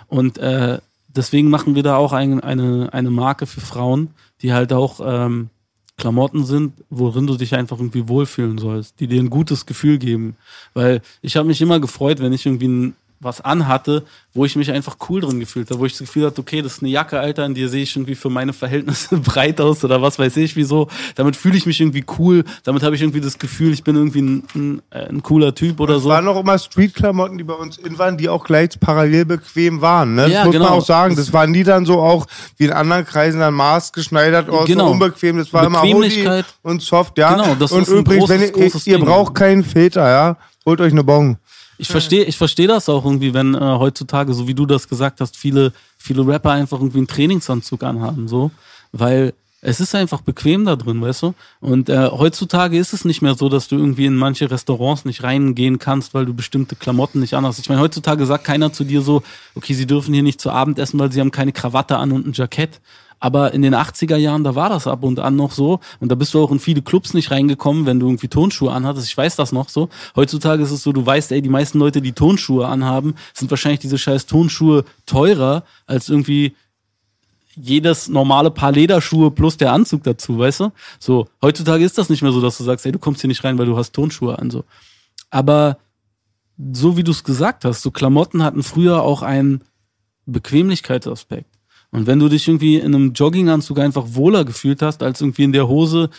Und 0.07 0.37
äh, 0.37 0.77
deswegen 1.15 1.49
machen 1.49 1.75
wir 1.75 1.83
da 1.83 1.97
auch 1.97 2.13
ein, 2.13 2.39
eine, 2.39 2.93
eine 2.93 3.11
Marke 3.11 3.45
für 3.45 3.61
Frauen, 3.61 4.11
die 4.41 4.53
halt 4.53 4.73
auch 4.73 4.99
ähm, 5.03 5.49
Klamotten 5.97 6.45
sind, 6.45 6.73
worin 6.89 7.27
du 7.27 7.35
dich 7.35 7.53
einfach 7.55 7.77
irgendwie 7.77 8.07
wohlfühlen 8.07 8.57
sollst, 8.57 8.99
die 8.99 9.07
dir 9.07 9.21
ein 9.21 9.29
gutes 9.29 9.65
Gefühl 9.65 9.99
geben. 9.99 10.37
Weil 10.73 11.01
ich 11.21 11.35
habe 11.35 11.47
mich 11.47 11.61
immer 11.61 11.79
gefreut, 11.79 12.19
wenn 12.19 12.33
ich 12.33 12.45
irgendwie 12.45 12.67
ein, 12.67 12.95
was 13.21 13.41
anhatte, 13.41 14.03
wo 14.33 14.45
ich 14.45 14.55
mich 14.55 14.71
einfach 14.71 14.95
cool 15.09 15.21
drin 15.21 15.39
gefühlt 15.39 15.69
habe, 15.69 15.79
wo 15.81 15.85
ich 15.85 15.91
das 15.93 15.99
Gefühl 15.99 16.25
hatte, 16.25 16.39
okay, 16.39 16.61
das 16.61 16.73
ist 16.75 16.81
eine 16.83 16.89
Jacke, 16.91 17.19
Alter, 17.19 17.45
in 17.45 17.53
der 17.53 17.67
sehe 17.67 17.83
ich 17.83 17.95
irgendwie 17.95 18.15
für 18.15 18.29
meine 18.29 18.53
Verhältnisse 18.53 19.17
breit 19.17 19.59
aus 19.59 19.83
oder 19.83 20.01
was 20.01 20.17
weiß 20.19 20.37
ich, 20.37 20.55
wieso. 20.55 20.87
Damit 21.15 21.35
fühle 21.35 21.57
ich 21.57 21.65
mich 21.65 21.81
irgendwie 21.81 22.05
cool, 22.17 22.45
damit 22.63 22.81
habe 22.83 22.95
ich 22.95 23.01
irgendwie 23.01 23.19
das 23.21 23.37
Gefühl, 23.37 23.73
ich 23.73 23.83
bin 23.83 23.95
irgendwie 23.95 24.21
ein, 24.21 24.43
ein, 24.55 24.81
äh, 24.91 25.07
ein 25.09 25.21
cooler 25.23 25.53
Typ 25.53 25.79
oder 25.79 25.95
Es 25.97 26.03
so. 26.03 26.09
waren 26.09 26.23
noch 26.25 26.39
immer 26.39 26.57
Streetklamotten, 26.57 27.37
die 27.37 27.43
bei 27.43 27.55
uns 27.55 27.77
in 27.77 27.97
waren, 27.97 28.17
die 28.17 28.29
auch 28.29 28.43
gleich 28.45 28.79
parallel 28.79 29.25
bequem 29.25 29.81
waren. 29.81 30.15
Ne? 30.15 30.23
Das 30.23 30.31
Ja, 30.31 30.45
muss 30.45 30.53
genau. 30.53 30.65
man 30.69 30.73
auch 30.75 30.85
sagen. 30.85 31.15
Das 31.15 31.25
Das- 31.25 31.33
waren 31.33 31.51
nie 31.51 31.63
dann 31.63 31.85
so 31.85 31.99
auch 31.99 32.25
wie 32.57 32.65
in 32.65 32.71
anderen 32.71 33.05
Kreisen 33.05 33.39
dann 33.39 33.53
maßgeschneidert 33.53 34.49
oder 34.49 34.65
Genau. 34.65 34.85
so 34.87 34.91
unbequem. 34.91 35.37
Das 35.37 35.51
war 35.51 35.65
immer 35.65 35.81
Hoodie 35.81 36.43
und 36.61 36.81
Soft, 36.81 37.17
ja. 37.17 37.33
Genau, 37.33 37.55
das 37.55 37.71
und 37.71 37.81
ist 37.81 37.89
ein 37.89 37.97
übrigens, 37.99 38.27
großes, 38.27 38.39
wenn 38.39 38.47
ihr, 38.47 38.51
großes 38.69 38.87
ihr 38.87 38.99
braucht 38.99 39.35
keinen 39.35 39.63
Filter, 39.63 40.07
ja. 40.09 40.37
Holt 40.65 40.81
euch 40.81 40.91
eine 40.91 41.03
Bon. 41.03 41.37
Ich 41.79 41.87
verstehe, 41.87 42.25
ich 42.25 42.37
verstehe 42.37 42.67
das 42.67 42.89
auch 42.89 43.05
irgendwie, 43.05 43.33
wenn 43.33 43.55
äh, 43.55 43.59
heutzutage, 43.59 44.33
so 44.33 44.47
wie 44.47 44.53
du 44.53 44.65
das 44.65 44.87
gesagt 44.87 45.21
hast, 45.21 45.37
viele, 45.37 45.71
viele 45.97 46.27
Rapper 46.27 46.51
einfach 46.51 46.79
irgendwie 46.79 46.99
einen 46.99 47.07
Trainingsanzug 47.07 47.83
anhaben, 47.83 48.27
so, 48.27 48.51
weil 48.91 49.33
es 49.61 49.79
ist 49.79 49.93
einfach 49.95 50.21
bequem 50.21 50.65
da 50.65 50.75
drin, 50.75 51.01
weißt 51.01 51.23
du? 51.23 51.33
Und 51.59 51.89
äh, 51.89 52.09
heutzutage 52.11 52.77
ist 52.77 52.93
es 52.93 53.03
nicht 53.03 53.21
mehr 53.21 53.35
so, 53.35 53.49
dass 53.49 53.67
du 53.67 53.77
irgendwie 53.77 54.05
in 54.05 54.15
manche 54.15 54.49
Restaurants 54.49 55.05
nicht 55.05 55.23
reingehen 55.23 55.79
kannst, 55.79 56.13
weil 56.13 56.25
du 56.25 56.33
bestimmte 56.33 56.75
Klamotten 56.75 57.19
nicht 57.19 57.33
anhast. 57.33 57.59
Ich 57.59 57.67
meine, 57.67 57.81
heutzutage 57.81 58.25
sagt 58.25 58.45
keiner 58.45 58.71
zu 58.71 58.83
dir 58.83 59.01
so, 59.01 59.21
okay, 59.55 59.73
sie 59.73 59.85
dürfen 59.85 60.13
hier 60.13 60.23
nicht 60.23 60.39
zu 60.39 60.51
Abend 60.51 60.79
essen, 60.79 60.99
weil 60.99 61.11
sie 61.11 61.19
haben 61.19 61.31
keine 61.31 61.51
Krawatte 61.51 61.97
an 61.97 62.11
und 62.11 62.27
ein 62.27 62.33
Jackett. 62.33 62.79
Aber 63.19 63.53
in 63.53 63.61
den 63.61 63.75
80er 63.75 64.15
Jahren, 64.15 64.43
da 64.43 64.55
war 64.55 64.69
das 64.69 64.87
ab 64.87 65.03
und 65.03 65.19
an 65.19 65.35
noch 65.35 65.51
so. 65.51 65.79
Und 65.99 66.09
da 66.09 66.15
bist 66.15 66.33
du 66.33 66.41
auch 66.41 66.51
in 66.51 66.59
viele 66.59 66.81
Clubs 66.81 67.13
nicht 67.13 67.31
reingekommen, 67.31 67.85
wenn 67.85 67.99
du 67.99 68.07
irgendwie 68.07 68.29
Tonschuhe 68.29 68.71
anhattest. 68.71 69.07
Ich 69.07 69.17
weiß 69.17 69.35
das 69.35 69.51
noch 69.51 69.69
so. 69.69 69.89
Heutzutage 70.15 70.63
ist 70.63 70.71
es 70.71 70.83
so, 70.83 70.93
du 70.93 71.05
weißt, 71.05 71.31
ey, 71.31 71.41
die 71.41 71.49
meisten 71.49 71.79
Leute, 71.79 72.01
die 72.01 72.13
Tonschuhe 72.13 72.67
anhaben, 72.67 73.15
sind 73.33 73.51
wahrscheinlich 73.51 73.81
diese 73.81 73.97
scheiß 73.97 74.25
Tonschuhe 74.25 74.85
teurer 75.05 75.63
als 75.85 76.07
irgendwie 76.07 76.55
jedes 77.55 78.07
normale 78.07 78.51
Paar 78.51 78.71
Lederschuhe 78.71 79.31
plus 79.31 79.57
der 79.57 79.73
Anzug 79.73 80.03
dazu, 80.03 80.39
weißt 80.39 80.61
du? 80.61 80.71
So, 80.99 81.27
heutzutage 81.41 81.83
ist 81.83 81.97
das 81.97 82.09
nicht 82.09 82.21
mehr 82.21 82.31
so, 82.31 82.41
dass 82.41 82.57
du 82.57 82.63
sagst, 82.63 82.85
ey, 82.85 82.91
du 82.91 82.99
kommst 82.99 83.21
hier 83.21 83.27
nicht 83.27 83.43
rein, 83.43 83.57
weil 83.57 83.65
du 83.65 83.77
hast 83.77 83.91
Tonschuhe 83.91 84.39
an, 84.39 84.49
so. 84.49 84.63
Aber 85.29 85.77
so 86.73 86.97
wie 86.97 87.03
du 87.03 87.11
es 87.11 87.23
gesagt 87.23 87.65
hast, 87.65 87.81
so 87.81 87.91
Klamotten 87.91 88.43
hatten 88.43 88.63
früher 88.63 89.01
auch 89.03 89.21
einen 89.21 89.61
Bequemlichkeitsaspekt. 90.25 91.48
Und 91.91 92.07
wenn 92.07 92.19
du 92.19 92.29
dich 92.29 92.47
irgendwie 92.47 92.77
in 92.77 92.93
einem 92.93 93.13
Jogginganzug 93.13 93.79
einfach 93.79 94.05
wohler 94.09 94.45
gefühlt 94.45 94.81
hast, 94.81 95.01
als 95.01 95.21
irgendwie 95.21 95.43
in 95.43 95.53
der 95.53 95.67
Hose, 95.67 96.09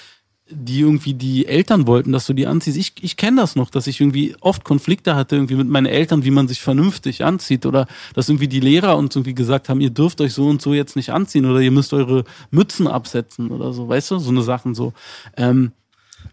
die 0.51 0.81
irgendwie 0.81 1.15
die 1.15 1.47
Eltern 1.47 1.87
wollten, 1.87 2.13
dass 2.13 2.27
du 2.27 2.33
die 2.33 2.47
anziehst. 2.47 2.77
Ich, 2.77 2.95
ich 3.03 3.17
kenne 3.17 3.41
das 3.41 3.55
noch, 3.55 3.71
dass 3.71 3.87
ich 3.87 4.01
irgendwie 4.01 4.35
oft 4.41 4.65
Konflikte 4.65 5.15
hatte 5.15 5.37
irgendwie 5.37 5.55
mit 5.55 5.69
meinen 5.69 5.87
Eltern, 5.87 6.25
wie 6.25 6.33
man 6.33 6.49
sich 6.49 6.61
vernünftig 6.61 7.25
anzieht 7.25 7.67
oder 7.67 7.87
dass 8.15 8.29
irgendwie 8.29 8.49
die 8.49 8.61
Lehrer 8.61 8.97
uns 8.97 9.15
irgendwie 9.15 9.35
gesagt 9.35 9.69
haben, 9.69 9.81
ihr 9.81 9.91
dürft 9.91 10.21
euch 10.21 10.33
so 10.33 10.49
und 10.49 10.61
so 10.61 10.75
jetzt 10.75 10.97
nicht 10.97 11.11
anziehen 11.11 11.47
oder 11.47 11.61
ihr 11.61 11.71
müsst 11.71 11.93
eure 11.93 12.25
Mützen 12.51 12.89
absetzen 12.89 13.51
oder 13.51 13.73
so, 13.73 13.89
weißt 13.89 14.11
du, 14.11 14.19
so 14.19 14.31
eine 14.31 14.43
Sachen 14.43 14.75
so. 14.75 14.93
Ähm, 15.37 15.71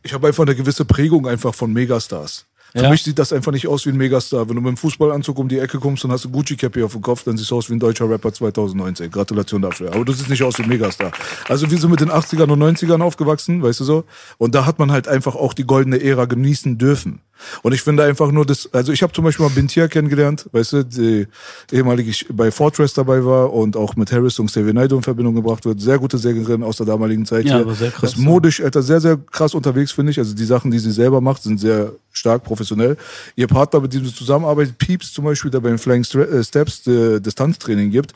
Ich 0.02 0.14
habe 0.14 0.28
einfach 0.28 0.44
eine 0.44 0.56
gewisse 0.56 0.86
Prägung 0.86 1.28
einfach 1.28 1.54
von 1.54 1.72
Megastars. 1.72 2.48
Für 2.78 2.84
Ja. 2.84 2.90
mich 2.92 3.02
sieht 3.04 3.18
das 3.18 3.34
einfach 3.34 3.52
nicht 3.52 3.68
aus 3.68 3.86
wie 3.88 3.90
ein 3.90 3.98
Megastar. 3.98 4.48
Wenn 4.48 4.56
du 4.56 4.62
mit 4.62 4.70
dem 4.70 4.78
Fußballanzug 4.78 5.40
um 5.40 5.48
die 5.50 5.58
Ecke 5.58 5.80
kommst 5.80 6.06
und 6.06 6.12
hast 6.12 6.26
ein 6.26 6.32
Gucci-Cappy 6.32 6.84
auf 6.84 6.92
dem 6.92 7.02
Kopf, 7.02 7.24
dann 7.24 7.36
siehst 7.36 7.50
du 7.50 7.58
aus 7.58 7.70
wie 7.70 7.74
ein 7.74 7.80
deutscher 7.80 8.08
Rapper 8.08 8.32
2019. 8.32 9.10
Gratulation 9.10 9.64
dafür. 9.64 9.94
Aber 9.94 10.06
du 10.06 10.14
siehst 10.14 10.30
nicht 10.30 10.44
aus 10.44 10.60
wie 10.60 10.64
ein 10.64 10.70
Megastar. 10.70 11.12
Also 11.50 11.72
wir 11.72 11.78
sind 11.80 11.90
mit 11.90 12.02
den 12.02 12.12
80ern 12.12 12.52
und 12.52 12.60
90ern 12.62 13.02
aufgewachsen, 13.02 13.64
weißt 13.64 13.80
du 13.80 13.84
so? 13.84 14.04
Und 14.38 14.54
da 14.54 14.66
hat 14.68 14.78
man 14.78 14.92
halt 14.92 15.08
einfach 15.08 15.36
auch 15.36 15.54
die 15.56 15.66
goldene 15.66 16.02
Ära 16.04 16.26
genießen 16.26 16.78
dürfen. 16.78 17.22
Und 17.64 17.74
ich 17.74 17.82
finde 17.82 18.04
einfach 18.04 18.32
nur 18.32 18.46
das, 18.46 18.70
also 18.74 18.92
ich 18.92 19.04
habe 19.04 19.14
zum 19.14 19.24
Beispiel 19.24 19.46
mal 19.46 19.52
Bintia 19.54 19.88
kennengelernt, 19.88 20.48
weißt 20.52 20.74
du, 20.74 20.84
die 20.86 21.28
ehemalige 21.72 22.10
ich 22.10 22.26
bei 22.32 22.52
Fortress 22.52 22.94
dabei 22.94 23.24
war 23.26 23.54
und 23.54 23.76
auch 23.78 23.96
mit 23.96 24.12
Harris 24.12 24.40
und 24.40 24.48
Xavier 24.48 24.74
Naidoo 24.74 24.98
in 24.98 25.04
Verbindung 25.04 25.36
gebracht 25.36 25.66
wird. 25.66 25.80
Sehr 25.82 26.00
gute 26.00 26.18
Sängerin 26.18 26.64
aus 26.64 26.78
der 26.78 26.86
damaligen 26.86 27.26
Zeit 27.26 27.46
Ja, 27.46 27.56
hier. 27.56 27.62
aber 27.62 27.76
sehr 27.76 27.92
krass, 27.92 28.12
ist 28.14 28.18
modisch, 28.18 28.62
Alter, 28.62 28.82
sehr, 28.82 29.02
sehr 29.02 29.18
krass 29.18 29.54
unterwegs, 29.54 29.92
finde 29.92 30.12
ich. 30.12 30.20
Also 30.20 30.34
die 30.34 30.46
Sachen, 30.46 30.72
die 30.72 30.80
sie 30.80 30.92
selber 30.92 31.22
macht, 31.22 31.44
sind 31.44 31.60
sehr 31.60 31.94
stark 32.12 32.44
professionell. 32.44 32.98
Ihr 33.36 33.48
Partner, 33.48 33.80
mit 33.82 33.94
dem 33.94 34.06
sie 34.06 34.14
zusammenarbeitet, 34.14 34.78
Pieps 34.78 35.14
zum 35.14 35.26
Beispiel, 35.26 35.52
der 35.52 35.60
beim 35.60 35.78
Flying 35.78 36.04
äh, 36.04 36.44
Steps 36.44 36.86
äh, 36.88 37.20
Distanztraining 37.20 37.92
gibt, 37.92 38.14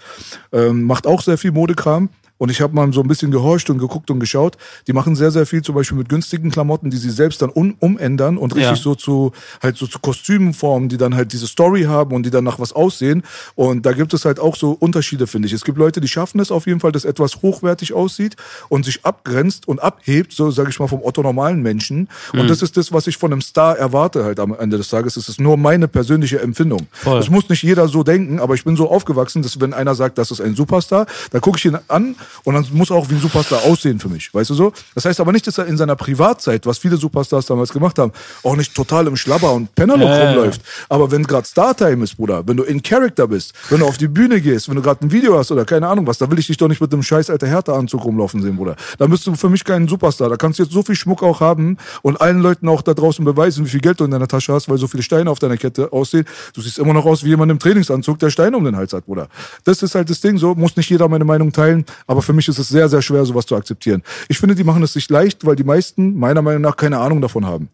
ähm, 0.51 0.83
macht 0.83 1.05
auch 1.07 1.21
sehr 1.21 1.37
viel 1.37 1.51
Modekram. 1.51 2.09
Und 2.41 2.49
ich 2.49 2.59
habe 2.59 2.73
mal 2.73 2.91
so 2.91 3.01
ein 3.01 3.07
bisschen 3.07 3.29
gehorcht 3.29 3.69
und 3.69 3.77
geguckt 3.77 4.09
und 4.09 4.19
geschaut. 4.19 4.57
Die 4.87 4.93
machen 4.93 5.15
sehr, 5.15 5.29
sehr 5.29 5.45
viel 5.45 5.61
zum 5.61 5.75
Beispiel 5.75 5.95
mit 5.95 6.09
günstigen 6.09 6.49
Klamotten, 6.49 6.89
die 6.89 6.97
sie 6.97 7.11
selbst 7.11 7.39
dann 7.43 7.51
um, 7.51 7.75
umändern 7.77 8.39
und 8.39 8.55
richtig 8.55 8.77
Ja. 8.79 8.83
so 8.83 8.95
zu 8.95 9.31
halt 9.61 9.77
so 9.77 9.85
zu 9.85 9.99
Kostümen 9.99 10.55
formen, 10.55 10.89
die 10.89 10.97
dann 10.97 11.13
halt 11.13 11.33
diese 11.33 11.45
Story 11.45 11.83
haben 11.83 12.15
und 12.15 12.23
die 12.25 12.31
dann 12.31 12.43
nach 12.43 12.57
was 12.57 12.73
aussehen. 12.73 13.21
Und 13.53 13.85
da 13.85 13.91
gibt 13.91 14.15
es 14.15 14.25
halt 14.25 14.39
auch 14.39 14.55
so 14.55 14.71
Unterschiede, 14.71 15.27
finde 15.27 15.49
ich. 15.49 15.53
Es 15.53 15.63
gibt 15.63 15.77
Leute, 15.77 16.01
die 16.01 16.07
schaffen 16.07 16.39
es 16.39 16.49
auf 16.49 16.65
jeden 16.65 16.79
Fall, 16.79 16.91
dass 16.91 17.05
etwas 17.05 17.43
hochwertig 17.43 17.93
aussieht 17.93 18.37
und 18.69 18.85
sich 18.85 19.05
abgrenzt 19.05 19.67
und 19.67 19.79
abhebt, 19.79 20.33
so 20.33 20.49
sage 20.49 20.71
ich 20.71 20.79
mal, 20.79 20.87
vom 20.87 21.03
Otto 21.03 21.21
normalen 21.21 21.61
Menschen. 21.61 22.09
Mhm. 22.33 22.39
Und 22.39 22.49
das 22.49 22.63
ist 22.63 22.75
das, 22.75 22.91
was 22.91 23.05
ich 23.05 23.17
von 23.17 23.31
einem 23.31 23.41
Star 23.41 23.77
erwarte 23.77 24.23
halt 24.23 24.39
am 24.39 24.55
Ende 24.57 24.77
des 24.77 24.87
Tages. 24.87 25.15
Es 25.15 25.29
ist 25.29 25.39
nur 25.39 25.57
meine 25.57 25.87
persönliche 25.87 26.39
Empfindung. 26.41 26.87
Es 27.19 27.29
muss 27.29 27.49
nicht 27.49 27.61
jeder 27.61 27.87
so 27.87 28.01
denken, 28.01 28.39
aber 28.39 28.55
ich 28.55 28.63
bin 28.63 28.75
so 28.75 28.89
aufgewachsen, 28.89 29.43
dass 29.43 29.61
wenn 29.61 29.75
einer 29.75 29.93
sagt, 29.93 30.17
das 30.17 30.31
ist 30.31 30.41
ein 30.41 30.55
Superstar, 30.55 31.05
dann 31.29 31.41
gucke 31.41 31.59
ich 31.59 31.65
ihn 31.65 31.77
an 31.87 32.15
Und 32.43 32.53
dann 32.55 32.65
muss 32.71 32.89
er 32.89 32.95
auch 32.95 33.09
wie 33.09 33.15
ein 33.15 33.21
Superstar 33.21 33.63
aussehen 33.63 33.99
für 33.99 34.09
mich, 34.09 34.33
weißt 34.33 34.49
du 34.49 34.53
so? 34.53 34.73
Das 34.95 35.05
heißt 35.05 35.19
aber 35.19 35.31
nicht, 35.31 35.45
dass 35.47 35.57
er 35.57 35.65
in 35.65 35.77
seiner 35.77 35.95
Privatzeit, 35.95 36.65
was 36.65 36.77
viele 36.77 36.97
Superstars 36.97 37.45
damals 37.45 37.71
gemacht 37.71 37.97
haben, 37.99 38.11
auch 38.43 38.55
nicht 38.55 38.73
total 38.73 39.07
im 39.07 39.15
Schlabber 39.15 39.53
und 39.53 39.73
Pennerloch 39.75 40.09
ja. 40.09 40.29
rumläuft. 40.29 40.61
Aber 40.89 41.11
wenn 41.11 41.23
gerade 41.23 41.47
Startime 41.47 42.03
ist, 42.03 42.17
Bruder, 42.17 42.47
wenn 42.47 42.57
du 42.57 42.63
in 42.63 42.81
Character 42.81 43.27
bist, 43.27 43.53
wenn 43.69 43.79
du 43.79 43.85
auf 43.85 43.97
die 43.97 44.07
Bühne 44.07 44.41
gehst, 44.41 44.69
wenn 44.69 44.75
du 44.75 44.81
gerade 44.81 45.05
ein 45.05 45.11
Video 45.11 45.37
hast 45.37 45.51
oder 45.51 45.65
keine 45.65 45.87
Ahnung 45.87 46.07
was, 46.07 46.17
da 46.17 46.29
will 46.29 46.39
ich 46.39 46.47
dich 46.47 46.57
doch 46.57 46.67
nicht 46.67 46.81
mit 46.81 46.91
einem 46.93 47.03
scheiß 47.03 47.29
alter 47.29 47.47
Hertha-Anzug 47.47 48.03
rumlaufen 48.03 48.41
sehen, 48.41 48.55
Bruder. 48.57 48.75
Da 48.97 49.07
bist 49.07 49.25
du 49.27 49.35
für 49.35 49.49
mich 49.49 49.63
kein 49.63 49.87
Superstar. 49.87 50.29
Da 50.29 50.37
kannst 50.37 50.59
du 50.59 50.63
jetzt 50.63 50.73
so 50.73 50.83
viel 50.83 50.95
Schmuck 50.95 51.23
auch 51.23 51.39
haben 51.39 51.77
und 52.01 52.19
allen 52.21 52.39
Leuten 52.39 52.67
auch 52.67 52.81
da 52.81 52.93
draußen 52.93 53.23
beweisen, 53.23 53.65
wie 53.65 53.69
viel 53.69 53.81
Geld 53.81 53.99
du 53.99 54.05
in 54.05 54.11
deiner 54.11 54.27
Tasche 54.27 54.53
hast, 54.53 54.69
weil 54.69 54.77
so 54.77 54.87
viele 54.87 55.03
Steine 55.03 55.29
auf 55.29 55.39
deiner 55.39 55.57
Kette 55.57 55.91
aussehen. 55.91 56.25
Du 56.53 56.61
siehst 56.61 56.79
immer 56.79 56.93
noch 56.93 57.05
aus 57.05 57.23
wie 57.23 57.29
jemand 57.29 57.51
im 57.51 57.59
Trainingsanzug, 57.59 58.19
der 58.19 58.29
Steine 58.29 58.57
um 58.57 58.65
den 58.65 58.75
Hals 58.75 58.93
hat, 58.93 59.05
Bruder. 59.05 59.27
Das 59.63 59.83
ist 59.83 59.95
halt 59.95 60.09
das 60.09 60.21
Ding, 60.21 60.37
so 60.37 60.55
muss 60.55 60.75
nicht 60.75 60.89
jeder 60.89 61.07
meine 61.07 61.25
Meinung 61.25 61.51
teilen, 61.51 61.85
aber 62.07 62.20
für 62.23 62.33
mich 62.33 62.47
ist 62.47 62.57
es 62.57 62.69
sehr, 62.69 62.89
sehr 62.89 63.01
schwer, 63.01 63.25
sowas 63.25 63.45
zu 63.45 63.55
akzeptieren. 63.55 64.03
Ich 64.29 64.39
finde, 64.39 64.55
die 64.55 64.63
machen 64.63 64.83
es 64.83 64.93
sich 64.93 65.09
leicht, 65.09 65.45
weil 65.45 65.55
die 65.55 65.63
meisten 65.63 66.17
meiner 66.17 66.41
Meinung 66.41 66.61
nach 66.61 66.77
keine 66.77 66.99
Ahnung 66.99 67.21
davon 67.21 67.45
haben. 67.45 67.69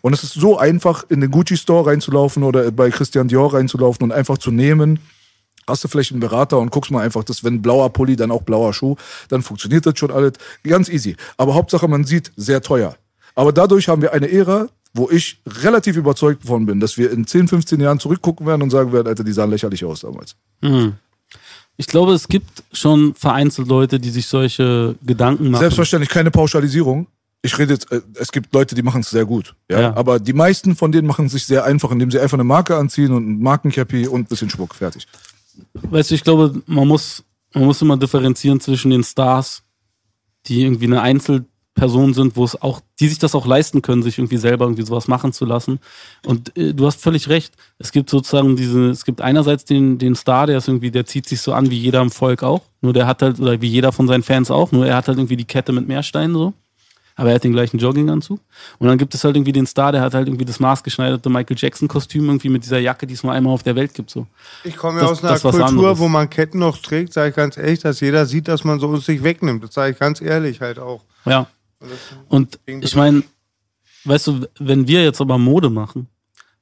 Und 0.00 0.12
es 0.12 0.22
ist 0.22 0.34
so 0.34 0.58
einfach, 0.58 1.04
in 1.08 1.20
den 1.20 1.30
Gucci 1.30 1.56
Store 1.56 1.86
reinzulaufen 1.86 2.42
oder 2.42 2.70
bei 2.70 2.90
Christian 2.90 3.28
Dior 3.28 3.52
reinzulaufen 3.52 4.04
und 4.04 4.12
einfach 4.12 4.38
zu 4.38 4.50
nehmen. 4.50 4.98
Hast 5.66 5.84
du 5.84 5.88
vielleicht 5.88 6.12
einen 6.12 6.20
Berater 6.20 6.58
und 6.58 6.70
guckst 6.70 6.90
mal 6.90 7.02
einfach, 7.02 7.22
dass 7.24 7.44
wenn 7.44 7.60
blauer 7.60 7.92
Pulli, 7.92 8.16
dann 8.16 8.30
auch 8.30 8.42
blauer 8.42 8.72
Schuh, 8.72 8.96
dann 9.28 9.42
funktioniert 9.42 9.84
das 9.86 9.98
schon 9.98 10.10
alles. 10.10 10.32
Ganz 10.64 10.88
easy. 10.88 11.16
Aber 11.36 11.54
Hauptsache, 11.54 11.86
man 11.86 12.04
sieht, 12.04 12.32
sehr 12.36 12.62
teuer. 12.62 12.96
Aber 13.34 13.52
dadurch 13.52 13.88
haben 13.88 14.02
wir 14.02 14.12
eine 14.12 14.30
Ära, 14.30 14.68
wo 14.94 15.08
ich 15.10 15.40
relativ 15.46 15.96
überzeugt 15.96 16.42
davon 16.44 16.66
bin, 16.66 16.80
dass 16.80 16.98
wir 16.98 17.12
in 17.12 17.26
10, 17.26 17.46
15 17.48 17.80
Jahren 17.80 18.00
zurückgucken 18.00 18.46
werden 18.46 18.62
und 18.62 18.70
sagen 18.70 18.92
werden, 18.92 19.06
Alter, 19.06 19.22
die 19.22 19.32
sahen 19.32 19.50
lächerlich 19.50 19.84
aus 19.84 20.00
damals. 20.00 20.34
Ich 21.80 21.86
glaube, 21.86 22.12
es 22.12 22.28
gibt 22.28 22.62
schon 22.74 23.14
vereinzelt 23.14 23.66
Leute, 23.66 23.98
die 23.98 24.10
sich 24.10 24.26
solche 24.26 24.96
Gedanken 25.02 25.50
machen. 25.50 25.62
Selbstverständlich 25.62 26.10
keine 26.10 26.30
Pauschalisierung. 26.30 27.06
Ich 27.40 27.58
rede 27.58 27.72
jetzt, 27.72 27.90
äh, 27.90 28.02
es 28.16 28.30
gibt 28.32 28.52
Leute, 28.52 28.74
die 28.74 28.82
machen 28.82 29.00
es 29.00 29.08
sehr 29.08 29.24
gut. 29.24 29.54
Ja? 29.70 29.80
Ja. 29.80 29.96
Aber 29.96 30.20
die 30.20 30.34
meisten 30.34 30.76
von 30.76 30.92
denen 30.92 31.06
machen 31.06 31.24
es 31.24 31.32
sich 31.32 31.46
sehr 31.46 31.64
einfach, 31.64 31.90
indem 31.90 32.10
sie 32.10 32.20
einfach 32.20 32.36
eine 32.36 32.44
Marke 32.44 32.76
anziehen 32.76 33.14
und 33.14 33.26
ein 33.26 33.40
Markencappy 33.40 34.08
und 34.08 34.20
ein 34.20 34.24
bisschen 34.26 34.50
Schmuck. 34.50 34.74
Fertig. 34.74 35.06
weißt 35.72 36.10
du, 36.10 36.16
ich 36.16 36.22
glaube, 36.22 36.60
man 36.66 36.86
muss, 36.86 37.24
man 37.54 37.64
muss 37.64 37.80
immer 37.80 37.96
differenzieren 37.96 38.60
zwischen 38.60 38.90
den 38.90 39.02
Stars, 39.02 39.62
die 40.48 40.60
irgendwie 40.60 40.84
eine 40.84 41.00
Einzelperson 41.80 42.14
sind, 42.14 42.36
wo 42.36 42.44
es 42.44 42.60
auch, 42.60 42.80
die 43.00 43.08
sich 43.08 43.18
das 43.18 43.34
auch 43.34 43.46
leisten 43.46 43.82
können, 43.82 44.02
sich 44.02 44.18
irgendwie 44.18 44.36
selber 44.36 44.64
irgendwie 44.66 44.82
sowas 44.84 45.08
machen 45.08 45.32
zu 45.32 45.44
lassen. 45.44 45.78
Und 46.26 46.56
äh, 46.56 46.74
du 46.74 46.86
hast 46.86 47.00
völlig 47.00 47.28
recht. 47.28 47.54
Es 47.78 47.92
gibt 47.92 48.10
sozusagen 48.10 48.56
diese, 48.56 48.90
es 48.90 49.04
gibt 49.04 49.20
einerseits 49.20 49.64
den, 49.64 49.98
den 49.98 50.14
Star, 50.14 50.46
der 50.46 50.58
ist 50.58 50.68
irgendwie, 50.68 50.90
der 50.90 51.06
zieht 51.06 51.28
sich 51.28 51.40
so 51.40 51.52
an 51.52 51.70
wie 51.70 51.78
jeder 51.78 52.00
im 52.02 52.10
Volk 52.10 52.42
auch. 52.42 52.62
Nur 52.82 52.92
der 52.92 53.06
hat 53.06 53.22
halt, 53.22 53.40
oder 53.40 53.60
wie 53.60 53.68
jeder 53.68 53.92
von 53.92 54.06
seinen 54.08 54.22
Fans 54.22 54.50
auch, 54.50 54.72
nur 54.72 54.86
er 54.86 54.96
hat 54.96 55.08
halt 55.08 55.18
irgendwie 55.18 55.36
die 55.36 55.44
Kette 55.44 55.72
mit 55.72 55.88
Meersteinen 55.88 56.34
so. 56.34 56.52
Aber 57.16 57.30
er 57.30 57.34
hat 57.34 57.44
den 57.44 57.52
gleichen 57.52 57.76
Jogginganzug. 57.78 58.40
Und 58.78 58.88
dann 58.88 58.96
gibt 58.96 59.14
es 59.14 59.24
halt 59.24 59.36
irgendwie 59.36 59.52
den 59.52 59.66
Star, 59.66 59.92
der 59.92 60.00
hat 60.00 60.14
halt 60.14 60.26
irgendwie 60.28 60.46
das 60.46 60.58
maßgeschneiderte 60.58 61.28
Michael 61.28 61.56
Jackson-Kostüm 61.58 62.24
irgendwie 62.26 62.48
mit 62.48 62.64
dieser 62.64 62.78
Jacke, 62.78 63.06
die 63.06 63.12
es 63.12 63.22
nur 63.22 63.32
einmal 63.32 63.52
auf 63.52 63.62
der 63.62 63.76
Welt 63.76 63.92
gibt. 63.92 64.08
So. 64.08 64.26
Ich 64.64 64.74
komme 64.76 65.00
ja 65.02 65.06
Das- 65.06 65.22
aus 65.44 65.54
einer 65.54 65.66
Kultur, 65.66 65.98
wo 65.98 66.08
man 66.08 66.30
Ketten 66.30 66.60
noch 66.60 66.78
trägt, 66.78 67.12
sage 67.12 67.30
ich 67.30 67.36
ganz 67.36 67.58
ehrlich, 67.58 67.80
dass 67.80 68.00
jeder 68.00 68.24
sieht, 68.24 68.48
dass 68.48 68.64
man 68.64 68.80
so 68.80 68.88
uns 68.88 69.04
sich 69.04 69.22
wegnimmt. 69.22 69.62
Das 69.64 69.74
sage 69.74 69.92
ich 69.92 69.98
ganz 69.98 70.22
ehrlich 70.22 70.62
halt 70.62 70.78
auch. 70.78 71.02
Ja. 71.26 71.46
Und 72.28 72.58
ich 72.66 72.94
meine, 72.94 73.22
weißt 74.04 74.26
du, 74.26 74.48
wenn 74.58 74.86
wir 74.86 75.02
jetzt 75.02 75.20
aber 75.20 75.38
Mode 75.38 75.70
machen, 75.70 76.08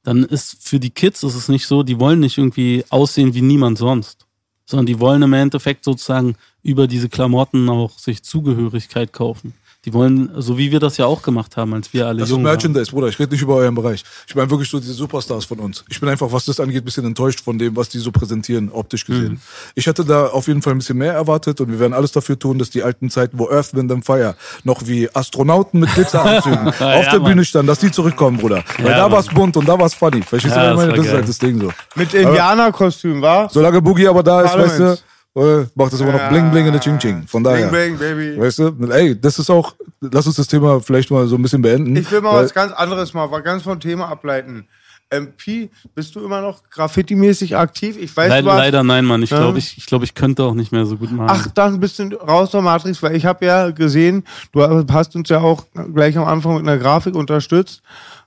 dann 0.03 0.23
ist 0.23 0.57
für 0.65 0.79
die 0.79 0.91
Kids 0.91 1.23
ist 1.23 1.35
es 1.35 1.49
nicht 1.49 1.67
so, 1.67 1.83
die 1.83 1.99
wollen 1.99 2.19
nicht 2.19 2.37
irgendwie 2.37 2.85
aussehen 2.89 3.33
wie 3.33 3.41
niemand 3.41 3.77
sonst, 3.77 4.25
sondern 4.65 4.85
die 4.85 4.99
wollen 4.99 5.21
im 5.21 5.33
Endeffekt 5.33 5.83
sozusagen 5.83 6.35
über 6.63 6.87
diese 6.87 7.09
Klamotten 7.09 7.69
auch 7.69 7.99
sich 7.99 8.23
Zugehörigkeit 8.23 9.11
kaufen. 9.13 9.53
Die 9.85 9.93
wollen, 9.93 10.29
so 10.35 10.57
wie 10.57 10.71
wir 10.73 10.81
das 10.81 10.97
ja 10.97 11.05
auch 11.05 11.21
gemacht 11.21 11.55
haben, 11.55 11.73
als 11.73 11.93
wir 11.93 12.05
alle 12.05 12.19
Das 12.19 12.27
ist 12.27 12.31
jung 12.31 12.43
waren. 12.43 12.51
Merchandise, 12.51 12.91
Bruder. 12.91 13.07
Ich 13.07 13.17
rede 13.17 13.31
nicht 13.31 13.41
über 13.41 13.55
euren 13.55 13.73
Bereich. 13.75 14.03
Ich 14.27 14.35
meine 14.35 14.49
wirklich 14.49 14.69
so 14.69 14.77
diese 14.77 14.91
Superstars 14.91 15.45
von 15.45 15.57
uns. 15.59 15.85
Ich 15.87 16.01
bin 16.01 16.09
einfach, 16.09 16.29
was 16.33 16.43
das 16.43 16.59
angeht, 16.59 16.81
ein 16.81 16.85
bisschen 16.85 17.05
enttäuscht 17.05 17.39
von 17.41 17.57
dem, 17.57 17.77
was 17.77 17.87
die 17.87 17.99
so 17.99 18.11
präsentieren, 18.11 18.69
optisch 18.73 19.05
gesehen. 19.05 19.33
Mhm. 19.35 19.39
Ich 19.75 19.87
hatte 19.87 20.03
da 20.03 20.27
auf 20.27 20.47
jeden 20.49 20.61
Fall 20.61 20.73
ein 20.73 20.79
bisschen 20.79 20.97
mehr 20.97 21.13
erwartet 21.13 21.61
und 21.61 21.71
wir 21.71 21.79
werden 21.79 21.93
alles 21.93 22.11
dafür 22.11 22.37
tun, 22.37 22.59
dass 22.59 22.69
die 22.69 22.83
alten 22.83 23.09
Zeiten, 23.09 23.39
wo 23.39 23.49
Earth, 23.49 23.73
Wind 23.73 23.89
and 23.93 24.05
Fire 24.05 24.35
noch 24.65 24.85
wie 24.85 25.09
Astronauten 25.15 25.79
mit 25.79 25.93
Glitzeranzügen 25.93 26.67
auf 26.67 26.79
Ja, 26.81 27.01
der 27.03 27.13
Mann. 27.21 27.23
Bühne 27.31 27.45
standen, 27.45 27.67
dass 27.67 27.79
die 27.79 27.89
zurückkommen, 27.89 28.35
Bruder. 28.37 28.65
Weil 28.79 28.87
Ja, 28.91 28.97
da 28.97 29.03
Mann. 29.03 29.13
war's 29.13 29.27
bunt 29.29 29.55
und 29.55 29.65
da 29.65 29.79
war's 29.79 29.93
funny. 29.93 30.21
Verstehst 30.23 30.57
Ja, 30.57 30.71
du, 30.73 30.75
was 30.77 30.83
ich 30.83 30.89
meine? 30.91 30.97
das 30.97 30.97
war 30.97 30.97
Das 30.97 31.05
ist 31.07 31.13
halt 31.13 31.29
das 31.29 31.37
Ding 31.37 31.61
so. 31.61 31.71
Mit 31.95 32.13
Indianerkostüm, 32.13 33.21
war? 33.21 33.49
Solange 33.49 33.81
Boogie 33.81 34.07
aber 34.09 34.23
da 34.23 34.41
ist, 34.41 34.57
weißt 34.57 34.79
du, 34.79 34.97
äh, 35.35 35.65
macht 35.75 35.93
das 35.93 36.01
immer 36.01 36.11
noch 36.11 36.29
bling 36.29 36.51
bling 36.51 36.65
in 36.65 36.71
der 36.73 36.81
Ching 36.81 36.97
Ching. 36.99 37.23
Von 37.27 37.43
daher. 37.43 37.67
Bling, 37.67 37.97
bling, 37.97 38.17
baby. 38.17 38.39
Weißt 38.39 38.59
du? 38.59 38.75
Ey, 38.91 39.19
das 39.19 39.39
ist 39.39 39.49
auch, 39.49 39.75
lass 40.01 40.27
uns 40.27 40.35
das 40.35 40.47
Thema 40.47 40.79
vielleicht 40.81 41.11
mal 41.11 41.27
so 41.27 41.35
ein 41.35 41.41
bisschen 41.41 41.61
beenden. 41.61 41.95
Ich 41.95 42.11
will 42.11 42.21
mal 42.21 42.43
was 42.43 42.53
ganz 42.53 42.71
anderes 42.73 43.13
mal, 43.13 43.29
was 43.31 43.43
ganz 43.43 43.63
vom 43.63 43.79
Thema 43.79 44.07
ableiten. 44.09 44.67
Ähm, 45.11 45.29
Pi, 45.37 45.71
bist 45.95 46.15
du 46.15 46.19
immer 46.23 46.39
noch 46.41 46.61
graffiti-mäßig 46.69 47.57
aktiv? 47.57 47.97
Ich 47.99 48.15
weiß, 48.15 48.29
Leider, 48.29 48.41
du 48.43 48.47
warst- 48.49 48.59
leider 48.59 48.83
nein, 48.83 49.05
Mann. 49.05 49.23
Ich 49.23 49.31
glaube, 49.31 49.57
ich, 49.57 49.75
ich, 49.75 49.87
glaub, 49.87 50.03
ich 50.03 50.13
könnte 50.13 50.43
auch 50.43 50.53
nicht 50.53 50.71
mehr 50.71 50.85
so 50.85 50.97
gut 50.97 51.11
machen. 51.11 51.29
Ach, 51.31 51.47
dann 51.47 51.79
bist 51.79 51.97
du 51.97 52.13
raus 52.15 52.51
der 52.51 52.61
Matrix, 52.61 53.01
weil 53.01 53.15
ich 53.15 53.25
habe 53.25 53.43
ja 53.43 53.71
gesehen, 53.71 54.23
du 54.51 54.61
hast 54.91 55.15
uns 55.15 55.29
ja 55.29 55.39
auch 55.39 55.65
gleich 55.95 56.15
am 56.15 56.25
Anfang 56.25 56.53
mit 56.57 56.61
einer 56.61 56.77
Grafik 56.77 57.15
unterstützt, 57.15 57.81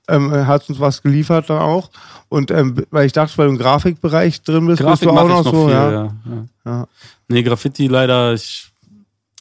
ähm, 0.07 0.31
hast 0.47 0.69
uns 0.69 0.79
was 0.79 1.01
geliefert 1.01 1.49
da 1.49 1.61
auch. 1.61 1.89
Und 2.29 2.51
ähm, 2.51 2.85
weil 2.89 3.05
ich 3.05 3.13
dachte, 3.13 3.37
weil 3.37 3.47
du 3.47 3.53
im 3.53 3.59
Grafikbereich 3.59 4.41
drin 4.41 4.65
bist, 4.67 4.81
Grafik 4.81 5.01
bist 5.01 5.03
du 5.05 5.09
auch 5.19 5.27
noch 5.27 5.43
noch 5.43 5.51
so, 5.51 5.65
viel, 5.67 5.73
ja. 5.73 5.91
ja. 5.91 6.03
Ja, 6.25 6.45
Ja. 6.65 6.87
Nee, 7.27 7.43
Graffiti 7.43 7.87
leider, 7.87 8.33
ich, 8.33 8.67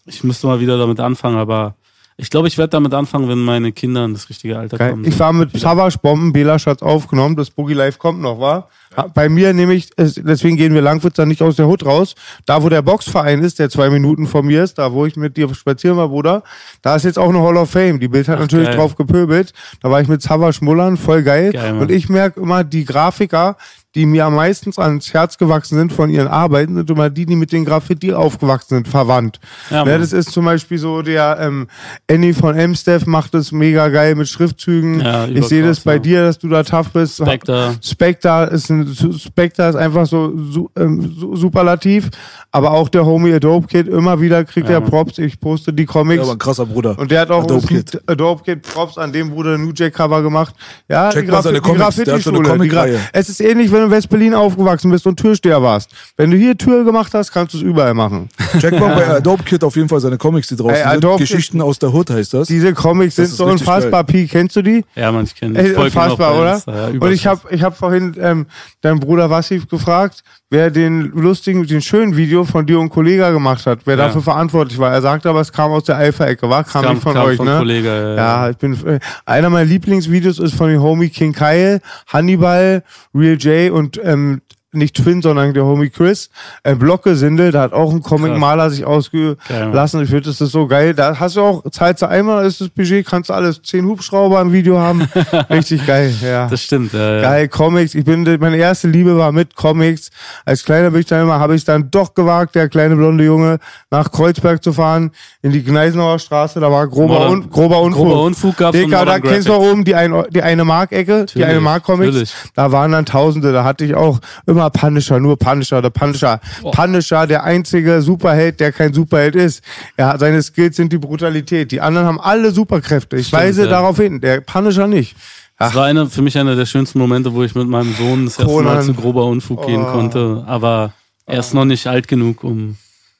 ich 0.06 0.22
müsste 0.24 0.46
mal 0.46 0.60
wieder 0.60 0.78
damit 0.78 1.00
anfangen, 1.00 1.36
aber 1.36 1.74
ich 2.16 2.30
glaube, 2.30 2.48
ich 2.48 2.58
werde 2.58 2.70
damit 2.70 2.94
anfangen, 2.94 3.28
wenn 3.28 3.38
meine 3.38 3.72
Kinder 3.72 4.04
in 4.04 4.12
das 4.12 4.28
richtige 4.28 4.58
Alter 4.58 4.78
Geil. 4.78 4.90
kommen. 4.90 5.04
Ich 5.04 5.18
war 5.18 5.32
mit 5.32 5.58
Savage 5.58 5.98
Bomben, 6.00 6.32
Bela 6.32 6.58
Schatz 6.58 6.82
aufgenommen, 6.82 7.34
das 7.36 7.50
Boogie 7.50 7.74
Live 7.74 7.98
kommt 7.98 8.20
noch, 8.20 8.38
war. 8.38 8.68
Bei 9.14 9.28
mir 9.28 9.52
nämlich, 9.52 9.90
es- 9.96 10.14
deswegen 10.14 10.56
gehen 10.56 10.74
wir 10.74 10.82
Langwitzer 10.82 11.26
nicht 11.26 11.42
aus 11.42 11.56
der 11.56 11.66
Hut 11.66 11.84
raus. 11.84 12.14
Da, 12.46 12.62
wo 12.62 12.68
der 12.68 12.82
Boxverein 12.82 13.42
ist, 13.42 13.58
der 13.58 13.70
zwei 13.70 13.90
Minuten 13.90 14.26
von 14.26 14.46
mir 14.46 14.62
ist, 14.64 14.78
da, 14.78 14.92
wo 14.92 15.06
ich 15.06 15.16
mit 15.16 15.36
dir 15.36 15.52
spazieren 15.54 15.96
war, 15.96 16.08
Bruder, 16.08 16.42
da 16.82 16.96
ist 16.96 17.04
jetzt 17.04 17.18
auch 17.18 17.28
eine 17.28 17.40
Hall 17.42 17.56
of 17.56 17.70
Fame. 17.70 18.00
Die 18.00 18.08
Bild 18.08 18.28
hat 18.28 18.38
natürlich 18.40 18.68
geil. 18.68 18.76
drauf 18.76 18.96
gepöbelt. 18.96 19.52
Da 19.82 19.90
war 19.90 20.00
ich 20.00 20.08
mit 20.08 20.22
Savage 20.22 20.58
Mullern, 20.62 20.96
voll 20.96 21.22
geil. 21.22 21.52
Geil. 21.52 21.78
Und 21.78 21.90
ich 21.90 22.08
merke 22.08 22.40
immer, 22.40 22.64
die 22.64 22.84
Grafiker, 22.84 23.56
die 23.94 24.06
mir 24.06 24.24
am 24.24 24.34
meisten 24.36 24.72
ans 24.80 25.12
Herz 25.12 25.36
gewachsen 25.36 25.76
sind 25.76 25.92
von 25.92 26.08
ihren 26.08 26.28
Arbeiten, 26.28 26.76
sind 26.76 26.88
immer 26.88 27.10
die, 27.10 27.26
die 27.26 27.36
mit 27.36 27.52
den 27.52 27.66
Graffiti 27.66 28.14
aufgewachsen 28.14 28.76
sind, 28.76 28.88
verwandt. 28.88 29.38
Ja, 29.68 29.84
ne, 29.84 29.90
Mann. 29.90 30.00
das 30.00 30.14
ist 30.14 30.30
zum 30.32 30.46
Beispiel 30.46 30.78
so 30.78 31.02
der 31.02 31.36
ähm, 31.40 31.68
Annie 32.10 32.32
von 32.32 32.56
Emsteff 32.56 33.04
macht 33.04 33.34
das 33.34 33.52
mega 33.52 33.88
geil 33.88 34.14
mit 34.14 34.28
Schriftzügen. 34.28 35.00
Ja, 35.00 35.26
ich 35.26 35.44
sehe 35.44 35.62
das 35.62 35.80
bei 35.80 35.94
ja. 35.94 35.98
dir, 35.98 36.22
dass 36.22 36.38
du 36.38 36.48
da 36.48 36.62
tough 36.62 36.88
bist. 36.94 37.16
Spectre. 37.16 37.74
Spectre 37.82 38.44
ist 38.46 38.70
ein 38.70 38.81
Spectre 39.18 39.68
ist 39.68 39.76
einfach 39.76 40.06
so 40.06 40.32
su, 40.50 40.68
ähm, 40.76 41.12
su, 41.18 41.36
superlativ, 41.36 42.10
aber 42.50 42.72
auch 42.72 42.88
der 42.88 43.04
Homie 43.06 43.32
Adobe 43.34 43.66
Kid 43.66 43.88
immer 43.88 44.20
wieder 44.20 44.44
kriegt 44.44 44.68
Ja, 44.68 44.74
er. 44.76 44.80
Props. 44.80 45.18
Ich 45.18 45.38
poste 45.40 45.72
die 45.72 45.84
Comics. 45.86 46.16
Ja, 46.18 46.22
aber 46.22 46.32
ein 46.32 46.38
krasser 46.38 46.66
Bruder. 46.66 46.98
und 46.98 47.10
der 47.10 47.20
hat 47.20 47.30
auch 47.30 47.44
Adobe 47.44 47.66
Kid. 47.66 48.00
Adobe 48.06 48.42
Kid 48.44 48.62
Props 48.62 48.98
an 48.98 49.12
dem 49.12 49.30
Bruder 49.30 49.58
New 49.58 49.72
Jack 49.74 49.94
Cover 49.94 50.22
gemacht. 50.22 50.54
Ja, 50.88 51.10
Check 51.10 51.26
die, 51.26 51.30
mal 51.32 51.42
seine 51.42 51.60
die 51.60 51.60
Comics, 51.62 51.96
der 51.96 52.14
hat 52.14 52.22
so 52.22 52.30
eine 52.30 52.40
Graffiti-Schule. 52.40 52.68
Die 52.68 52.70
Gra- 52.74 52.82
Comicreihe. 52.82 52.98
Es 53.12 53.28
ist 53.28 53.40
ähnlich, 53.40 53.70
wenn 53.72 53.80
du 53.80 53.84
in 53.86 53.90
West-Berlin 53.90 54.34
aufgewachsen 54.34 54.90
bist 54.90 55.06
und 55.06 55.16
Türsteher 55.18 55.62
warst. 55.62 55.90
Wenn 56.16 56.30
du 56.30 56.36
hier 56.36 56.56
Tür 56.56 56.84
gemacht 56.84 57.12
hast, 57.14 57.32
kannst 57.32 57.54
du 57.54 57.58
es 57.58 57.62
überall 57.62 57.94
machen. 57.94 58.28
Check 58.60 58.78
mal 58.78 58.94
bei 58.94 59.08
Adobe 59.08 59.42
Kid 59.44 59.64
auf 59.64 59.76
jeden 59.76 59.88
Fall 59.88 60.00
seine 60.00 60.18
Comics, 60.18 60.48
die 60.48 60.56
draußen 60.56 60.74
Ey, 60.74 60.82
sind. 60.82 60.88
Adobe 60.88 61.18
Geschichten 61.18 61.60
aus 61.60 61.78
der 61.78 61.92
Hood 61.92 62.10
heißt 62.10 62.34
das. 62.34 62.48
Diese 62.48 62.72
Comics 62.74 63.16
Das 63.16 63.28
sind 63.28 63.36
so 63.36 63.46
unfassbar. 63.46 64.04
Pi, 64.04 64.26
kennst 64.26 64.56
du 64.56 64.62
die? 64.62 64.84
Ja, 64.94 65.10
man, 65.12 65.24
ich 65.24 65.34
kenne 65.34 65.58
auch 65.76 65.84
unfassbar, 65.84 66.34
oder? 66.38 66.62
Ja, 66.66 66.86
und 67.00 67.12
ich 67.12 67.26
habe 67.26 67.40
ich 67.50 67.62
hab 67.62 67.76
vorhin 67.76 68.14
ähm, 68.20 68.46
deinen 68.82 69.00
Bruder 69.00 69.30
Wassif 69.30 69.66
gefragt, 69.68 70.22
wer 70.50 70.70
den 70.70 71.02
lustigen, 71.12 71.66
den 71.66 71.80
schönen 71.80 72.16
Video 72.16 72.44
von 72.44 72.66
dir 72.66 72.78
und 72.78 72.90
Kollega 72.90 73.30
gemacht 73.30 73.64
hat, 73.64 73.80
wer 73.86 73.96
Ja. 73.96 74.06
dafür 74.06 74.20
verantwortlich 74.22 74.78
war. 74.78 74.92
Er 74.92 75.00
sagte 75.00 75.30
aber, 75.30 75.40
es 75.40 75.50
kam 75.52 75.70
aus 75.70 75.84
der 75.84 75.96
Alpha-Ecke, 75.96 76.48
war? 76.50 76.64
Kam, 76.64 76.82
kam- 76.82 76.94
nicht 76.94 77.02
von 77.02 77.14
kam 77.14 77.26
euch, 77.26 77.36
von 77.36 77.46
ne? 77.46 77.58
Kollege, 77.58 77.88
ja, 77.88 78.14
ja, 78.16 78.50
ich 78.50 78.56
bin, 78.58 78.74
äh, 78.86 78.98
einer 79.24 79.48
meiner 79.50 79.64
Lieblingsvideos 79.64 80.38
ist 80.38 80.54
von 80.54 80.68
dem 80.68 80.82
Homie 80.82 81.08
King 81.08 81.32
Kyle, 81.32 81.80
Hannibal, 82.12 82.82
Real 83.14 83.36
J 83.36 83.72
und 83.72 83.98
ähm, 84.04 84.42
nicht 84.74 84.96
Twin, 84.96 85.20
sondern 85.22 85.52
der 85.54 85.64
Homie 85.64 85.90
Chris. 85.90 86.30
Äh, 86.62 86.74
Blocke-Sindel, 86.74 87.52
da 87.52 87.60
hat 87.62 87.72
auch 87.72 87.92
ein 87.92 88.02
Comic-Maler 88.02 88.70
sich 88.70 88.84
ausgelassen. 88.84 90.02
Ich 90.02 90.08
finde, 90.08 90.22
das 90.22 90.40
ist 90.40 90.52
so 90.52 90.66
geil. 90.66 90.94
Da 90.94 91.18
hast 91.18 91.36
du 91.36 91.42
auch, 91.42 91.62
zahlst 91.70 92.02
du 92.02 92.06
einmal, 92.08 92.46
ist 92.46 92.60
das 92.60 92.68
Budget, 92.70 93.06
kannst 93.06 93.30
du 93.30 93.34
alles, 93.34 93.60
zehn 93.62 93.84
Hubschrauber 93.86 94.40
im 94.40 94.52
Video 94.52 94.78
haben. 94.78 95.02
Richtig 95.50 95.86
geil, 95.86 96.14
ja. 96.22 96.46
Das 96.48 96.62
stimmt, 96.62 96.92
ja, 96.92 97.16
ja. 97.16 97.22
Geil, 97.22 97.48
Comics. 97.48 97.94
Ich 97.94 98.04
bin, 98.04 98.22
meine 98.40 98.56
erste 98.56 98.88
Liebe 98.88 99.16
war 99.16 99.32
mit 99.32 99.54
Comics. 99.56 100.10
Als 100.44 100.64
kleiner 100.64 100.90
bin 100.90 101.00
ich 101.00 101.06
dann 101.06 101.22
immer, 101.22 101.38
habe 101.38 101.54
ich 101.54 101.64
dann 101.64 101.90
doch 101.90 102.14
gewagt, 102.14 102.54
der 102.54 102.68
kleine 102.68 102.96
blonde 102.96 103.24
Junge, 103.24 103.58
nach 103.90 104.10
Kreuzberg 104.10 104.62
zu 104.62 104.72
fahren, 104.72 105.10
in 105.42 105.52
die 105.52 105.62
Gneisenauer 105.62 106.18
Straße. 106.18 106.60
Da 106.60 106.70
war 106.70 106.86
grober, 106.88 107.14
Modern- 107.14 107.32
Un, 107.32 107.50
grober 107.50 107.80
Unfug. 107.80 108.04
grober 108.06 108.22
Unfug 108.22 108.56
gab's 108.56 108.76
Dicker, 108.78 109.04
da 109.04 109.18
kennst 109.18 109.48
du 109.48 109.52
Graphic. 109.52 109.70
oben 109.72 109.84
die, 109.84 109.94
ein, 109.94 110.14
die 110.30 110.42
eine 110.42 110.64
Mark-Ecke, 110.64 111.26
die 111.34 111.44
eine 111.44 111.60
Mark-Comics. 111.60 112.32
Da 112.54 112.72
waren 112.72 112.92
dann 112.92 113.04
Tausende. 113.06 113.52
Da 113.52 113.64
hatte 113.64 113.84
ich 113.84 113.94
auch 113.94 114.18
immer 114.46 114.61
immer 114.62 114.70
Punisher, 114.70 115.18
nur 115.20 115.36
Punisher, 115.36 115.82
der 115.82 115.90
Punisher. 115.90 116.40
Punisher, 116.70 117.26
der 117.26 117.42
einzige 117.44 118.00
Superheld, 118.02 118.60
der 118.60 118.72
kein 118.72 118.94
Superheld 118.94 119.34
ist. 119.34 119.62
Er 119.96 120.08
hat 120.08 120.20
seine 120.20 120.40
Skills 120.42 120.76
sind 120.76 120.92
die 120.92 120.98
Brutalität. 120.98 121.72
Die 121.72 121.80
anderen 121.80 122.06
haben 122.06 122.20
alle 122.20 122.52
Superkräfte. 122.52 123.16
Ich 123.16 123.28
Stimmt, 123.28 123.42
weise 123.42 123.64
ja. 123.64 123.70
darauf 123.70 123.96
hin. 123.98 124.20
Der 124.20 124.40
Punisher 124.40 124.86
nicht. 124.86 125.16
Das 125.58 125.74
war 125.74 125.86
eine, 125.86 126.06
für 126.06 126.22
mich 126.22 126.36
einer 126.38 126.56
der 126.56 126.66
schönsten 126.66 126.98
Momente, 126.98 127.34
wo 127.34 127.42
ich 127.42 127.54
mit 127.54 127.68
meinem 127.68 127.94
Sohn 127.94 128.24
das 128.24 128.38
erste 128.38 128.62
Mal 128.62 128.82
zu 128.82 128.94
grober 128.94 129.26
Unfug 129.26 129.66
gehen 129.66 129.82
Oh. 129.82 129.92
konnte. 129.92 130.44
Aber 130.46 130.92
er 131.26 131.38
ist 131.40 131.54
noch 131.54 131.64
nicht 131.64 131.86
alt 131.86 132.08
genug, 132.08 132.42
um 132.42 132.76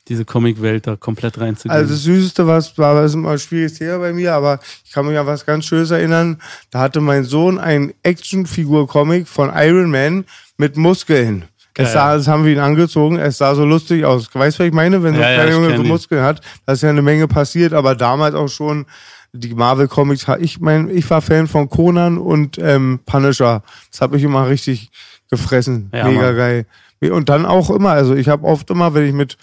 diese 0.09 0.24
Comicwelt 0.24 0.87
da 0.87 0.97
komplett 0.97 1.39
reinzugehen. 1.41 1.74
Also 1.79 1.93
das 1.95 2.03
Süßeste, 2.03 2.47
was 2.47 2.77
war, 2.79 2.95
das 2.95 3.12
ist 3.12 3.15
immer 3.15 3.31
ein 3.31 3.39
schwieriges 3.39 3.74
Thema 3.74 3.99
bei 3.99 4.12
mir, 4.12 4.35
aber 4.35 4.59
ich 4.85 4.93
kann 4.93 5.07
mich 5.07 5.16
an 5.16 5.27
was 5.27 5.47
ganz 5.47 5.65
Schönes 5.65 5.91
erinnern. 5.91 6.39
Da 6.70 6.81
hatte 6.81 7.01
mein 7.01 7.24
Sohn 7.24 7.59
ein 7.59 7.93
Actionfigur-Comic 8.03 9.29
von 9.29 9.51
Iron 9.55 9.91
Man 9.91 10.24
mit 10.57 10.77
Muskeln. 10.77 11.45
Es 11.74 11.93
sah, 11.95 12.15
das 12.16 12.29
haben 12.29 12.45
wir 12.45 12.53
ihn 12.53 12.59
angezogen, 12.59 13.19
es 13.19 13.39
sah 13.39 13.55
so 13.55 13.65
lustig 13.65 14.05
aus. 14.05 14.29
Weißt 14.35 14.59
du, 14.59 14.62
was 14.62 14.69
ich 14.69 14.74
meine? 14.74 15.03
Wenn 15.03 15.15
so 15.15 15.20
Ja, 15.20 15.27
ein 15.29 15.33
ja, 15.39 15.43
kleiner 15.45 15.59
ich 15.59 15.65
Junge 15.70 15.77
so. 15.79 15.85
Muskeln 15.85 16.23
hat, 16.23 16.43
da 16.66 16.73
ist 16.74 16.83
ja 16.83 16.91
eine 16.91 17.01
Menge 17.01 17.27
passiert, 17.29 17.73
aber 17.73 17.95
damals 17.95 18.35
auch 18.35 18.49
schon 18.49 18.85
die 19.33 19.55
Marvel-Comics, 19.55 20.27
ich 20.41 20.61
mein, 20.61 20.91
ich 20.91 21.09
war 21.09 21.23
Fan 21.23 21.47
von 21.47 21.70
Conan 21.70 22.19
und 22.19 22.59
ähm, 22.59 23.01
Punisher. 23.07 23.62
Das 23.91 24.03
hat 24.03 24.12
mich 24.12 24.23
immer 24.23 24.47
richtig 24.49 24.91
gefressen. 25.31 25.91
Ja, 25.95 26.05
Mega 26.09 26.27
Mann. 26.27 26.37
geil. 26.37 26.66
Und 27.11 27.31
dann 27.31 27.47
auch 27.47 27.70
immer, 27.70 27.91
also 27.91 28.15
ich 28.15 28.29
habe 28.29 28.47
oft 28.47 28.69
immer, 28.70 28.93
wenn 28.93 29.07
ich 29.07 29.15
mit 29.15 29.39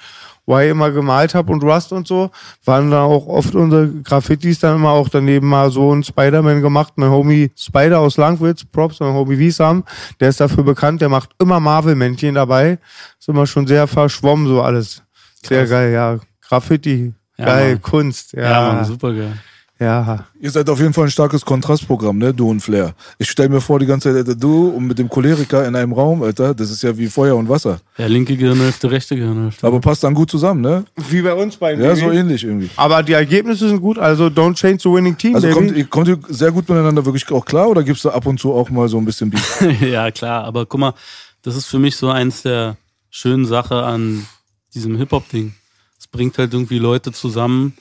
Y 0.50 0.70
immer 0.72 0.90
gemalt 0.92 1.36
habe 1.36 1.52
und 1.52 1.64
Rust 1.64 1.92
und 1.94 2.08
so, 2.08 2.32
waren 2.66 2.90
da 2.90 3.04
auch 3.04 3.28
oft 3.28 3.54
unsere 3.54 3.88
Graffitis 3.88 4.60
dann 4.60 4.78
immer 4.78 4.90
auch 4.90 5.08
daneben 5.08 5.48
mal 5.48 5.70
so 5.70 5.94
ein 5.94 6.04
Spider-Man 6.04 6.62
gemacht. 6.62 6.94
Mein 6.96 7.12
Homie 7.12 7.52
Spider 7.56 8.00
aus 8.00 8.18
Langwitz, 8.18 8.66
Props, 8.66 9.00
mein 9.00 9.14
Homie 9.14 9.38
Wiesam, 9.38 9.84
der 10.20 10.30
ist 10.30 10.40
dafür 10.40 10.64
bekannt, 10.64 11.02
der 11.02 11.10
macht 11.10 11.30
immer 11.40 11.60
Marvel-Männchen 11.60 12.36
dabei. 12.36 12.80
Ist 13.20 13.30
immer 13.30 13.46
schon 13.46 13.68
sehr 13.68 13.86
verschwommen 13.88 14.48
so 14.48 14.62
alles. 14.62 15.04
Sehr 15.46 15.62
Krass. 15.62 15.70
geil, 15.70 15.92
ja. 15.94 16.20
Graffiti, 16.48 17.14
Ja, 17.38 17.46
geil, 17.46 17.72
Mann. 17.74 17.82
Kunst, 17.84 18.34
ja. 18.34 18.42
ja, 18.42 18.74
Mann, 18.74 18.86
super 18.86 19.14
geil. 19.14 19.38
Ja. 19.80 20.26
Ihr 20.42 20.52
seid 20.52 20.70
auf 20.70 20.80
jeden 20.80 20.94
Fall 20.94 21.06
ein 21.06 21.12
starkes 21.12 21.44
Kontrastprogramm, 21.46 22.18
ne? 22.18 22.34
Du 22.34 22.50
und 22.50 22.60
Flair. 22.62 22.94
Ich 23.18 23.30
stell 23.30 23.50
mir 23.50 23.62
vor, 23.62 23.80
die 23.80 23.86
ganze 23.86 24.10
Zeit, 24.10 24.18
Alter, 24.18 24.36
du 24.36 24.70
und 24.70 24.88
mit 24.88 25.00
dem 25.00 25.10
Choleriker 25.10 25.66
in 25.68 25.76
einem 25.76 25.94
Raum, 25.94 26.22
Alter, 26.24 26.54
das 26.54 26.70
ist 26.72 26.84
ja 26.84 26.98
wie 26.98 27.08
Feuer 27.08 27.36
und 27.36 27.48
Wasser. 27.50 27.80
Ja, 27.98 28.08
linke 28.08 28.36
Gehirnhälfte, 28.38 28.92
rechte 28.92 29.16
Gehirnhälfte. 29.16 29.66
Aber 29.66 29.80
passt 29.80 30.04
dann 30.04 30.14
gut 30.14 30.30
zusammen, 30.32 30.62
ne? 30.62 30.86
Wie 31.10 31.22
bei 31.22 31.34
uns 31.34 31.58
beiden. 31.58 31.84
Ja, 31.84 31.90
Baby. 31.94 32.02
so 32.02 32.12
ähnlich 32.12 32.44
irgendwie. 32.44 32.70
Aber 32.76 33.04
die 33.04 33.14
Ergebnisse 33.14 33.68
sind 33.70 33.82
gut, 33.82 33.98
also 33.98 34.26
don't 34.28 34.56
change 34.56 34.80
the 34.84 34.90
winning 34.90 35.18
team, 35.18 35.36
Also 35.36 35.48
baby. 35.48 35.56
kommt, 35.60 35.78
ihr- 35.78 35.86
kommt 35.88 36.08
ihr 36.08 36.20
sehr 36.30 36.52
gut 36.52 36.68
miteinander 36.70 37.06
wirklich 37.06 37.30
auch 37.32 37.46
klar 37.46 37.70
oder 37.70 37.84
gibt's 37.84 38.04
da 38.04 38.10
ab 38.10 38.26
und 38.26 38.40
zu 38.40 38.54
auch 38.54 38.70
mal 38.70 38.88
so 38.90 38.98
ein 38.98 39.06
bisschen 39.06 39.30
Beef? 39.30 39.62
ja, 39.82 40.12
klar, 40.12 40.44
aber 40.44 40.66
guck 40.66 40.80
mal, 40.80 40.94
das 41.42 41.56
ist 41.56 41.66
für 41.68 41.80
mich 41.80 41.96
so 41.96 42.10
eins 42.10 42.42
der 42.42 42.78
schönen 43.10 43.46
Sachen 43.46 43.78
an 43.78 44.26
diesem 44.74 44.98
Hip-Hop-Ding. 44.98 45.54
Es 46.00 46.08
bringt 46.08 46.38
halt 46.38 46.54
irgendwie 46.54 46.80
Leute 46.80 47.12
zusammen, 47.12 47.74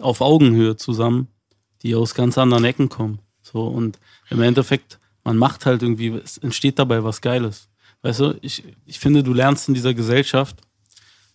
auf 0.00 0.20
Augenhöhe 0.22 0.76
zusammen, 0.76 1.28
die 1.82 1.94
aus 1.94 2.14
ganz 2.14 2.38
anderen 2.38 2.64
Ecken 2.64 2.88
kommen. 2.88 3.18
So, 3.42 3.66
und 3.66 3.98
im 4.30 4.40
Endeffekt, 4.42 4.98
man 5.24 5.36
macht 5.36 5.66
halt 5.66 5.82
irgendwie, 5.82 6.08
es 6.08 6.38
entsteht 6.38 6.78
dabei 6.78 7.02
was 7.04 7.20
Geiles. 7.20 7.68
Weißt 8.02 8.20
du, 8.20 8.38
ich, 8.42 8.64
ich 8.86 8.98
finde, 8.98 9.22
du 9.22 9.32
lernst 9.32 9.68
in 9.68 9.74
dieser 9.74 9.94
Gesellschaft 9.94 10.56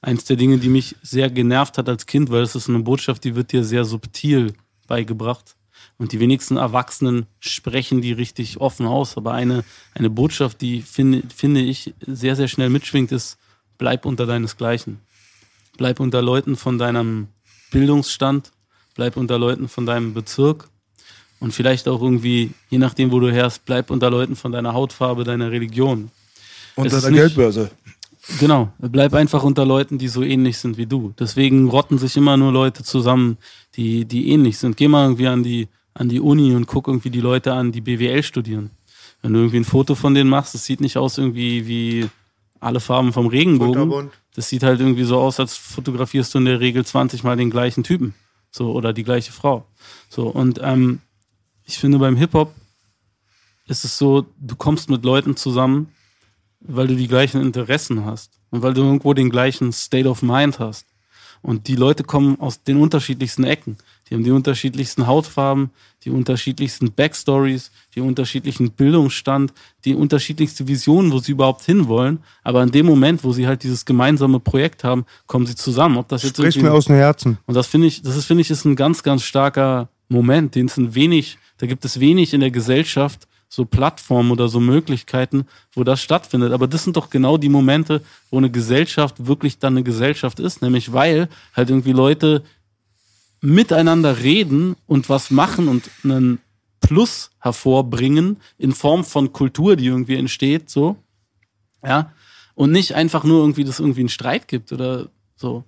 eins 0.02 0.26
der 0.26 0.38
Dinge, 0.38 0.58
die 0.58 0.70
mich 0.70 0.96
sehr 1.02 1.30
genervt 1.30 1.78
hat 1.78 1.90
als 1.90 2.06
Kind, 2.06 2.30
weil 2.30 2.44
es 2.44 2.56
ist 2.56 2.70
eine 2.70 2.80
Botschaft, 2.80 3.24
die 3.24 3.36
wird 3.36 3.52
dir 3.52 3.64
sehr 3.64 3.86
subtil 3.86 4.54
beigebracht. 4.88 5.56
Und 5.98 6.12
die 6.12 6.20
wenigsten 6.20 6.58
Erwachsenen 6.58 7.26
sprechen 7.40 8.02
die 8.02 8.12
richtig 8.12 8.60
offen 8.60 8.86
aus. 8.86 9.18
Aber 9.18 9.34
eine, 9.34 9.64
eine 9.96 10.10
Botschaft, 10.10 10.62
die 10.62 10.82
finde, 10.82 11.24
finde 11.34 11.62
ich 11.62 11.94
sehr, 12.06 12.36
sehr 12.36 12.48
schnell 12.48 12.70
mitschwingt, 12.70 13.12
ist, 13.12 13.38
bleib 13.78 14.06
unter 14.06 14.26
deinesgleichen. 14.26 15.00
Bleib 15.78 16.00
unter 16.00 16.22
Leuten 16.22 16.56
von 16.56 16.78
deinem 16.78 17.30
Bildungsstand, 17.72 18.52
bleib 18.98 19.16
unter 19.16 19.40
Leuten 19.40 19.68
von 19.70 19.86
deinem 19.86 20.14
Bezirk 20.14 20.68
und 21.40 21.54
vielleicht 21.54 21.88
auch 21.88 22.02
irgendwie, 22.02 22.52
je 22.70 22.80
nachdem, 22.80 23.12
wo 23.12 23.20
du 23.20 23.32
herrst, 23.32 23.64
bleib 23.66 23.90
unter 23.92 24.10
Leuten 24.10 24.36
von 24.36 24.52
deiner 24.52 24.74
Hautfarbe, 24.74 25.24
deiner 25.24 25.52
Religion. 25.52 26.12
Und 26.76 26.86
Es 26.88 26.94
deiner 26.94 27.10
nicht- 27.12 27.20
Geldbörse. 27.20 27.72
Genau, 28.40 28.74
bleib 28.80 29.14
einfach 29.14 29.44
unter 29.44 29.66
Leuten, 29.66 29.98
die 29.98 30.10
so 30.10 30.22
ähnlich 30.22 30.58
sind 30.58 30.78
wie 30.78 30.86
du. 30.86 31.14
Deswegen 31.18 31.70
rotten 31.70 31.98
sich 31.98 32.18
immer 32.18 32.36
nur 32.36 32.52
Leute 32.52 32.84
zusammen, 32.84 33.38
die, 33.76 34.04
die 34.04 34.30
ähnlich 34.32 34.58
sind. 34.58 34.76
Geh 34.76 34.90
mal 34.90 35.04
irgendwie 35.06 35.28
an 35.28 35.44
die, 35.44 35.70
an 35.94 36.10
die 36.10 36.20
Uni 36.20 36.54
und 36.54 36.68
guck 36.68 36.88
irgendwie 36.90 37.10
die 37.10 37.22
Leute 37.22 37.54
an, 37.54 37.72
die 37.72 37.80
BWL 37.80 38.24
studieren. 38.24 38.72
Wenn 39.22 39.32
du 39.32 39.40
irgendwie 39.40 39.60
ein 39.60 39.64
Foto 39.66 39.96
von 39.96 40.14
denen 40.14 40.30
machst, 40.30 40.54
das 40.56 40.66
sieht 40.66 40.82
nicht 40.82 40.98
aus 40.98 41.18
irgendwie 41.18 41.68
wie 41.68 42.10
alle 42.60 42.82
Farben 42.82 43.14
vom 43.14 43.28
Regenbogen. 43.28 44.10
Das 44.36 44.50
sieht 44.50 44.64
halt 44.64 44.82
irgendwie 44.82 45.04
so 45.06 45.18
aus, 45.20 45.40
als 45.40 45.56
fotografierst 45.56 46.34
du 46.34 46.40
in 46.40 46.46
der 46.46 46.60
Regel 46.60 46.86
20 46.86 47.24
Mal 47.24 47.38
den 47.38 47.50
gleichen 47.50 47.84
Typen. 47.86 48.14
So, 48.52 48.72
oder 48.72 48.94
die 48.94 49.04
gleiche 49.04 49.32
Frau. 49.32 49.66
So, 50.10 50.28
und 50.28 50.60
ähm, 50.64 51.02
ich 51.64 51.78
finde 51.78 52.00
beim 52.00 52.16
Hip-Hop 52.16 52.54
ist 53.68 53.84
es 53.84 53.98
so, 53.98 54.26
du 54.40 54.56
kommst 54.56 54.90
mit 54.90 55.04
Leuten 55.04 55.36
zusammen, 55.36 55.94
weil 56.60 56.88
du 56.88 56.96
die 56.96 57.08
gleichen 57.08 57.42
Interessen 57.42 58.06
hast 58.06 58.40
und 58.50 58.62
weil 58.62 58.74
du 58.74 58.82
irgendwo 58.82 59.14
den 59.14 59.30
gleichen 59.30 59.72
State 59.74 60.08
of 60.08 60.22
Mind 60.22 60.60
hast. 60.60 60.86
Und 61.42 61.68
die 61.68 61.76
Leute 61.76 62.04
kommen 62.04 62.40
aus 62.40 62.64
den 62.64 62.78
unterschiedlichsten 62.78 63.44
Ecken. 63.44 63.78
Die 64.10 64.16
haben 64.16 64.24
die 64.24 64.32
unterschiedlichsten 64.32 65.08
Hautfarben, 65.08 65.72
die 66.04 66.10
unterschiedlichsten 66.10 66.92
Backstories, 66.94 67.72
die 67.96 68.02
unterschiedlichen 68.02 68.72
Bildungsstand, 68.72 69.54
die 69.86 69.96
unterschiedlichste 69.96 70.68
Visionen, 70.68 71.12
wo 71.12 71.20
sie 71.20 71.34
überhaupt 71.34 71.64
hinwollen. 71.64 72.20
Aber 72.44 72.64
in 72.64 72.72
dem 72.72 72.86
Moment, 72.86 73.24
wo 73.24 73.34
sie 73.34 73.48
halt 73.48 73.64
dieses 73.64 73.86
gemeinsame 73.86 74.40
Projekt 74.40 74.84
haben, 74.84 75.06
kommen 75.26 75.46
sie 75.46 75.56
zusammen. 75.56 75.98
Ob 75.98 76.08
das 76.08 76.24
jetzt 76.24 76.40
irgendwie- 76.40 76.62
mir 76.64 76.74
aus 76.74 76.86
dem 76.86 76.96
Herzen. 76.96 77.38
und 77.46 77.56
das 77.56 77.68
finde 77.68 77.88
ich, 77.88 78.02
das 78.02 78.16
ist, 78.16 78.26
finde 78.26 78.42
ich, 78.42 78.50
ist 78.50 78.66
ein 78.66 78.76
ganz, 78.76 79.04
ganz 79.04 79.24
starker 79.24 79.90
Moment, 80.10 80.56
den 80.56 80.68
es 80.68 80.78
ein 80.78 80.96
wenig, 80.96 81.38
da 81.58 81.68
gibt 81.68 81.84
es 81.84 82.00
wenig 82.00 82.34
in 82.34 82.40
der 82.40 82.52
Gesellschaft 82.52 83.28
so 83.50 83.64
Plattformen 83.66 84.32
oder 84.32 84.50
so 84.50 84.60
Möglichkeiten, 84.60 85.46
wo 85.74 85.84
das 85.84 86.02
stattfindet. 86.02 86.52
Aber 86.52 86.68
das 86.68 86.84
sind 86.84 86.98
doch 86.98 87.10
genau 87.10 87.38
die 87.38 87.50
Momente, 87.50 88.02
wo 88.30 88.38
eine 88.38 88.52
Gesellschaft 88.52 89.26
wirklich 89.26 89.58
dann 89.60 89.74
eine 89.74 89.84
Gesellschaft 89.84 90.40
ist, 90.40 90.62
nämlich 90.62 90.92
weil 90.92 91.30
halt 91.56 91.70
irgendwie 91.70 91.94
Leute 91.94 92.44
miteinander 93.42 94.20
reden 94.20 94.76
und 94.88 95.10
was 95.10 95.32
machen 95.32 95.68
und 95.68 95.90
einen 96.04 96.40
Plus 96.80 97.32
hervorbringen 97.40 98.38
in 98.58 98.72
Form 98.72 99.04
von 99.04 99.34
Kultur, 99.34 99.76
die 99.76 99.88
irgendwie 99.88 100.16
entsteht, 100.16 100.70
so. 100.70 100.96
Ja. 101.84 102.12
Und 102.56 102.72
nicht 102.72 102.94
einfach 102.96 103.24
nur 103.24 103.42
irgendwie, 103.42 103.64
dass 103.64 103.76
es 103.76 103.80
irgendwie 103.80 104.00
einen 104.02 104.10
Streit 104.10 104.48
gibt 104.48 104.72
oder 104.72 105.10
so. 105.36 105.64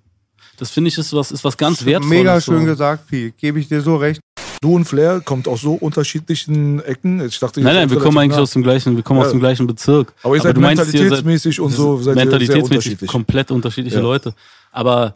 Das 0.57 0.71
finde 0.71 0.87
ich 0.89 0.97
ist 0.97 1.13
was, 1.13 1.31
ist 1.31 1.43
was 1.43 1.57
ganz 1.57 1.85
wertvolles. 1.85 2.09
Mega 2.17 2.41
schön 2.41 2.61
so. 2.61 2.65
gesagt, 2.65 3.07
Pi. 3.07 3.33
Gebe 3.37 3.59
ich 3.59 3.67
dir 3.67 3.81
so 3.81 3.95
recht. 3.97 4.19
Du 4.61 4.75
und 4.75 4.83
Flair 4.85 5.21
kommt 5.21 5.47
aus 5.47 5.61
so 5.61 5.73
unterschiedlichen 5.73 6.81
Ecken. 6.83 7.25
Ich 7.25 7.39
dachte, 7.39 7.61
Nein, 7.61 7.75
nein, 7.75 7.89
wir 7.89 7.99
kommen 7.99 8.17
eigentlich 8.17 8.35
nah. 8.35 8.41
aus 8.43 8.51
dem 8.51 8.63
gleichen, 8.63 8.95
wir 8.97 9.03
kommen 9.03 9.19
Ja. 9.21 9.25
aus 9.25 9.31
dem 9.31 9.39
gleichen 9.39 9.67
Bezirk. 9.67 10.13
Aber 10.23 10.35
ihr 10.35 10.41
seid 10.41 10.57
du 10.57 10.61
meinst, 10.61 10.79
ihr 10.81 10.85
seid- 10.85 10.93
mentalitätsmäßig 11.01 11.59
und 11.61 11.71
so 11.71 11.97
seid 12.01 12.15
mentalitätsmäßig 12.15 12.63
unterschiedlich. 12.71 13.09
komplett 13.09 13.51
unterschiedliche 13.51 13.97
Ja. 13.97 14.01
Leute. 14.01 14.33
Aber 14.71 15.15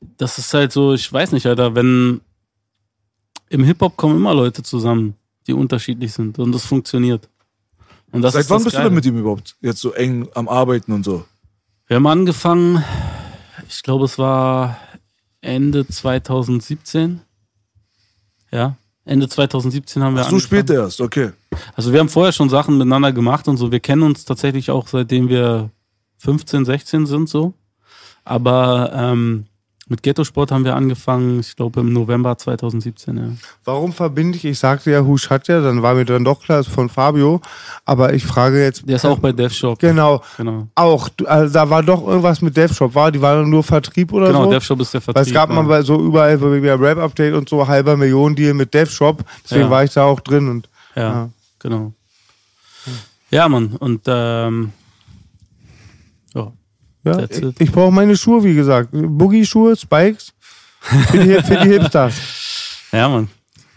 das 0.00 0.38
ist 0.38 0.52
halt 0.54 0.72
so, 0.72 0.94
ich 0.94 1.10
weiß 1.12 1.32
nicht, 1.32 1.46
Alter, 1.46 1.74
wenn 1.74 2.20
im 3.48 3.64
Hip-Hop 3.64 3.96
kommen 3.96 4.16
immer 4.16 4.34
Leute 4.34 4.62
zusammen, 4.62 5.14
die 5.46 5.52
unterschiedlich 5.52 6.12
sind 6.12 6.38
und 6.38 6.52
das 6.52 6.64
funktioniert. 6.64 7.28
Und 8.10 8.22
das 8.22 8.34
Seit 8.34 8.48
wann 8.50 8.62
bist 8.62 8.74
du 8.74 8.78
Geile. 8.78 8.90
denn 8.90 8.94
mit 8.94 9.06
ihm 9.06 9.18
überhaupt 9.18 9.56
jetzt 9.60 9.80
so 9.80 9.92
eng 9.92 10.28
am 10.34 10.48
Arbeiten 10.48 10.92
und 10.92 11.04
so? 11.04 11.24
Wir 11.86 11.96
haben 11.96 12.06
angefangen, 12.06 12.82
ich 13.68 13.82
glaube, 13.82 14.04
es 14.04 14.18
war 14.18 14.78
Ende 15.40 15.86
2017. 15.86 17.20
Ja, 18.50 18.76
Ende 19.04 19.28
2017 19.28 20.02
haben 20.02 20.14
wir 20.14 20.22
Ach 20.22 20.30
so 20.30 20.36
angefangen. 20.36 20.62
spät 20.66 20.70
erst, 20.70 21.00
okay. 21.00 21.32
Also 21.74 21.92
wir 21.92 22.00
haben 22.00 22.08
vorher 22.08 22.32
schon 22.32 22.48
Sachen 22.48 22.78
miteinander 22.78 23.12
gemacht 23.12 23.48
und 23.48 23.56
so. 23.56 23.70
Wir 23.70 23.80
kennen 23.80 24.02
uns 24.02 24.24
tatsächlich 24.24 24.70
auch 24.70 24.88
seitdem 24.88 25.28
wir 25.28 25.70
15, 26.18 26.64
16 26.64 27.06
sind 27.06 27.28
so. 27.28 27.52
Aber 28.24 28.92
ähm, 28.94 29.46
mit 29.88 30.02
Ghetto-Sport 30.02 30.50
haben 30.50 30.64
wir 30.64 30.74
angefangen, 30.76 31.40
ich 31.40 31.56
glaube 31.56 31.80
im 31.80 31.92
November 31.92 32.36
2017, 32.38 33.16
ja. 33.16 33.22
Warum 33.64 33.92
verbinde 33.92 34.36
ich? 34.36 34.44
Ich 34.44 34.58
sagte 34.58 34.90
ja 34.90 35.02
Husch 35.04 35.28
hat 35.30 35.48
ja, 35.48 35.60
dann 35.60 35.82
war 35.82 35.94
mir 35.94 36.04
dann 36.04 36.24
doch 36.24 36.40
klar, 36.42 36.60
es 36.60 36.68
ist 36.68 36.72
von 36.74 36.88
Fabio. 36.88 37.40
Aber 37.84 38.14
ich 38.14 38.24
frage 38.24 38.62
jetzt. 38.62 38.88
Der 38.88 38.96
ist 38.96 39.04
auch 39.04 39.18
bei 39.18 39.32
Dev 39.32 39.54
Shop. 39.54 39.78
Genau. 39.78 40.22
Genau, 40.36 40.68
Auch, 40.74 41.08
also 41.26 41.52
da 41.52 41.68
war 41.68 41.82
doch 41.82 42.06
irgendwas 42.06 42.40
mit 42.40 42.56
DevShop, 42.56 42.94
war? 42.94 43.12
Die 43.12 43.20
waren 43.20 43.48
nur 43.50 43.62
Vertrieb 43.62 44.12
oder 44.12 44.28
genau 44.28 44.44
so? 44.44 44.50
Dev 44.50 44.64
Shop 44.64 44.80
ist 44.80 44.94
der 44.94 45.00
Vertrieb. 45.00 45.16
Weil 45.16 45.26
es 45.28 45.34
gab 45.34 45.50
ja. 45.50 45.54
mal 45.56 45.64
bei 45.64 45.82
so 45.82 46.00
überall 46.00 46.38
bei 46.38 46.74
Rap-Update 46.74 47.34
und 47.34 47.48
so 47.48 47.66
halber 47.66 47.96
Million 47.96 48.34
Deal 48.34 48.54
mit 48.54 48.72
DevShop. 48.72 49.22
Deswegen 49.44 49.64
Ja. 49.64 49.70
war 49.70 49.84
ich 49.84 49.92
da 49.92 50.04
auch 50.04 50.20
drin 50.20 50.48
und 50.48 50.68
Ja, 50.96 51.02
Ja. 51.02 51.28
genau. 51.58 51.92
Ja, 53.30 53.48
Mann, 53.48 53.74
und 53.80 54.02
ähm, 54.06 54.72
ja, 57.04 57.16
That's 57.16 57.38
ich, 57.38 57.60
ich 57.60 57.72
brauche 57.72 57.92
meine 57.92 58.16
Schuhe, 58.16 58.42
wie 58.42 58.54
gesagt. 58.54 58.90
Boogie-Schuhe, 58.92 59.76
Spikes. 59.76 60.32
Für 60.80 61.18
die, 61.18 61.42
für 61.42 61.56
die 61.56 61.68
Hipsters. 61.68 62.14
ja, 62.92 63.08
Mann. 63.08 63.28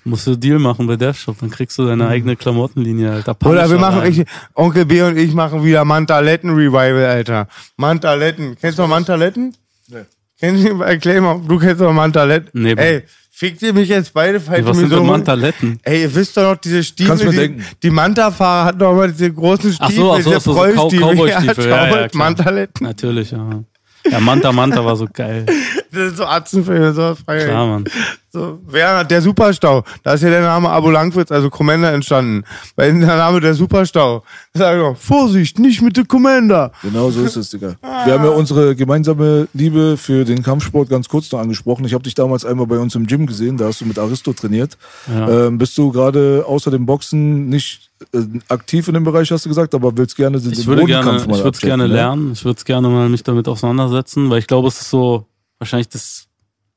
Musst 0.03 0.25
du 0.25 0.37
Deal 0.37 0.57
machen 0.57 0.87
bei 0.87 0.95
Death 0.95 1.17
Shop, 1.17 1.35
dann 1.39 1.49
kriegst 1.49 1.77
du 1.77 1.85
deine 1.85 2.07
eigene 2.07 2.37
Klamottenlinie, 2.37 3.11
Alter. 3.11 3.35
Oder 3.43 3.69
wir 3.69 3.77
Punisher 3.77 3.79
machen, 3.79 4.05
ich, 4.05 4.25
Onkel 4.53 4.85
B 4.85 5.01
und 5.01 5.17
ich 5.17 5.33
machen 5.33 5.65
wieder 5.65 5.83
Mantaletten-Revival, 5.83 7.05
Alter. 7.05 7.47
Mantaletten. 7.75 8.57
Kennst 8.59 8.77
du 8.77 8.83
noch 8.83 8.89
Mantaletten? 8.89 9.53
Nee. 9.89 10.05
Kennst 10.39 10.65
du, 10.65 10.81
erklär 10.81 11.21
mal, 11.21 11.41
du 11.45 11.59
kennst 11.59 11.81
doch 11.81 11.91
Mantaletten. 11.91 12.49
Nee. 12.53 12.75
Ey, 12.77 13.03
fickt 13.37 13.61
ihr 13.61 13.71
mich 13.71 13.89
jetzt 13.89 14.13
beide, 14.13 14.39
falls 14.39 14.65
Was 14.65 14.77
sind 14.77 14.89
so... 14.89 15.03
Mantaletten? 15.03 15.79
Ey, 15.83 16.01
ihr 16.01 16.15
wisst 16.15 16.35
doch 16.35 16.41
noch, 16.41 16.55
diese 16.57 16.83
Stiefel, 16.83 17.09
Kannst 17.09 17.23
mir 17.23 17.29
die, 17.29 17.37
denken. 17.37 17.65
die 17.83 17.89
Manta-Fahrer 17.91 18.65
hatten 18.65 18.79
doch 18.79 18.95
mal 18.95 19.11
diese 19.11 19.31
großen 19.31 19.73
Stiefel, 19.73 19.85
Ach 19.85 19.91
so, 19.91 20.13
ach 20.13 20.21
so, 20.21 20.29
diese 20.29 20.39
so. 20.39 20.53
Cowboy-Stiefel, 20.99 21.69
ja, 21.69 22.01
ja. 22.01 22.07
Mantaletten. 22.13 22.87
Natürlich, 22.87 23.31
ja. 23.31 23.63
Ja, 24.09 24.19
Manta 24.21 24.51
Manta 24.51 24.83
war 24.83 24.95
so 24.95 25.07
geil. 25.11 25.45
Das 25.91 26.07
sind 26.07 26.17
so 26.17 26.25
Atzenfilme, 26.25 26.93
so 26.93 27.15
frei. 27.15 27.45
Klar, 27.45 27.67
Mann. 27.67 27.85
So, 28.29 28.59
wer, 28.67 29.03
der 29.03 29.21
Superstau. 29.21 29.83
Da 30.03 30.13
ist 30.13 30.21
ja 30.21 30.29
der 30.29 30.41
Name 30.41 30.69
Abo 30.69 30.91
Langwitz, 30.91 31.31
also 31.31 31.49
Commander 31.49 31.93
entstanden. 31.93 32.43
Weil 32.75 32.99
der 32.99 33.17
Name 33.17 33.39
der 33.39 33.53
Superstau. 33.53 34.23
Da 34.53 34.59
sag 34.59 34.75
ich 34.75 34.81
noch, 34.81 34.97
Vorsicht, 34.97 35.59
nicht 35.59 35.81
mit 35.81 35.97
dem 35.97 36.07
Commander. 36.07 36.71
Genau 36.83 37.09
so 37.09 37.23
ist 37.23 37.35
es, 37.35 37.49
Digga. 37.49 37.75
Wir 37.81 38.13
haben 38.13 38.23
ja 38.23 38.31
unsere 38.31 38.75
gemeinsame 38.75 39.47
Liebe 39.53 39.97
für 39.97 40.25
den 40.25 40.43
Kampfsport 40.43 40.89
ganz 40.89 41.07
kurz 41.07 41.31
noch 41.31 41.39
angesprochen. 41.39 41.85
Ich 41.85 41.93
habe 41.93 42.03
dich 42.03 42.15
damals 42.15 42.45
einmal 42.45 42.67
bei 42.67 42.77
uns 42.77 42.93
im 42.95 43.07
Gym 43.07 43.25
gesehen, 43.25 43.57
da 43.57 43.65
hast 43.65 43.81
du 43.81 43.85
mit 43.85 43.97
Aristo 43.97 44.33
trainiert. 44.33 44.77
Ja. 45.07 45.47
Ähm, 45.47 45.57
bist 45.57 45.77
du 45.77 45.91
gerade 45.91 46.43
außer 46.45 46.69
dem 46.69 46.85
Boxen 46.85 47.49
nicht 47.49 47.89
äh, 48.13 48.19
aktiv 48.49 48.87
in 48.87 48.93
dem 48.93 49.03
Bereich, 49.03 49.31
hast 49.31 49.45
du 49.45 49.49
gesagt, 49.49 49.73
aber 49.73 49.97
willst 49.97 50.15
gerne 50.15 50.39
den 50.39 50.51
Ich 50.51 50.67
würde 50.67 50.85
gerne, 50.85 51.03
Bodenkampf 51.03 51.27
mal 51.27 51.37
ich 51.37 51.43
würde 51.43 51.55
es 51.55 51.61
gerne 51.61 51.87
ne? 51.87 51.93
lernen. 51.93 52.31
Ich 52.33 52.45
würde 52.45 52.57
es 52.57 52.65
gerne 52.65 52.87
mal 52.89 53.09
mich 53.09 53.23
damit 53.23 53.47
auseinandersetzen, 53.47 54.29
weil 54.29 54.39
ich 54.39 54.47
glaube, 54.47 54.67
es 54.67 54.79
ist 54.81 54.89
so 54.89 55.25
wahrscheinlich 55.59 55.89
das 55.89 56.27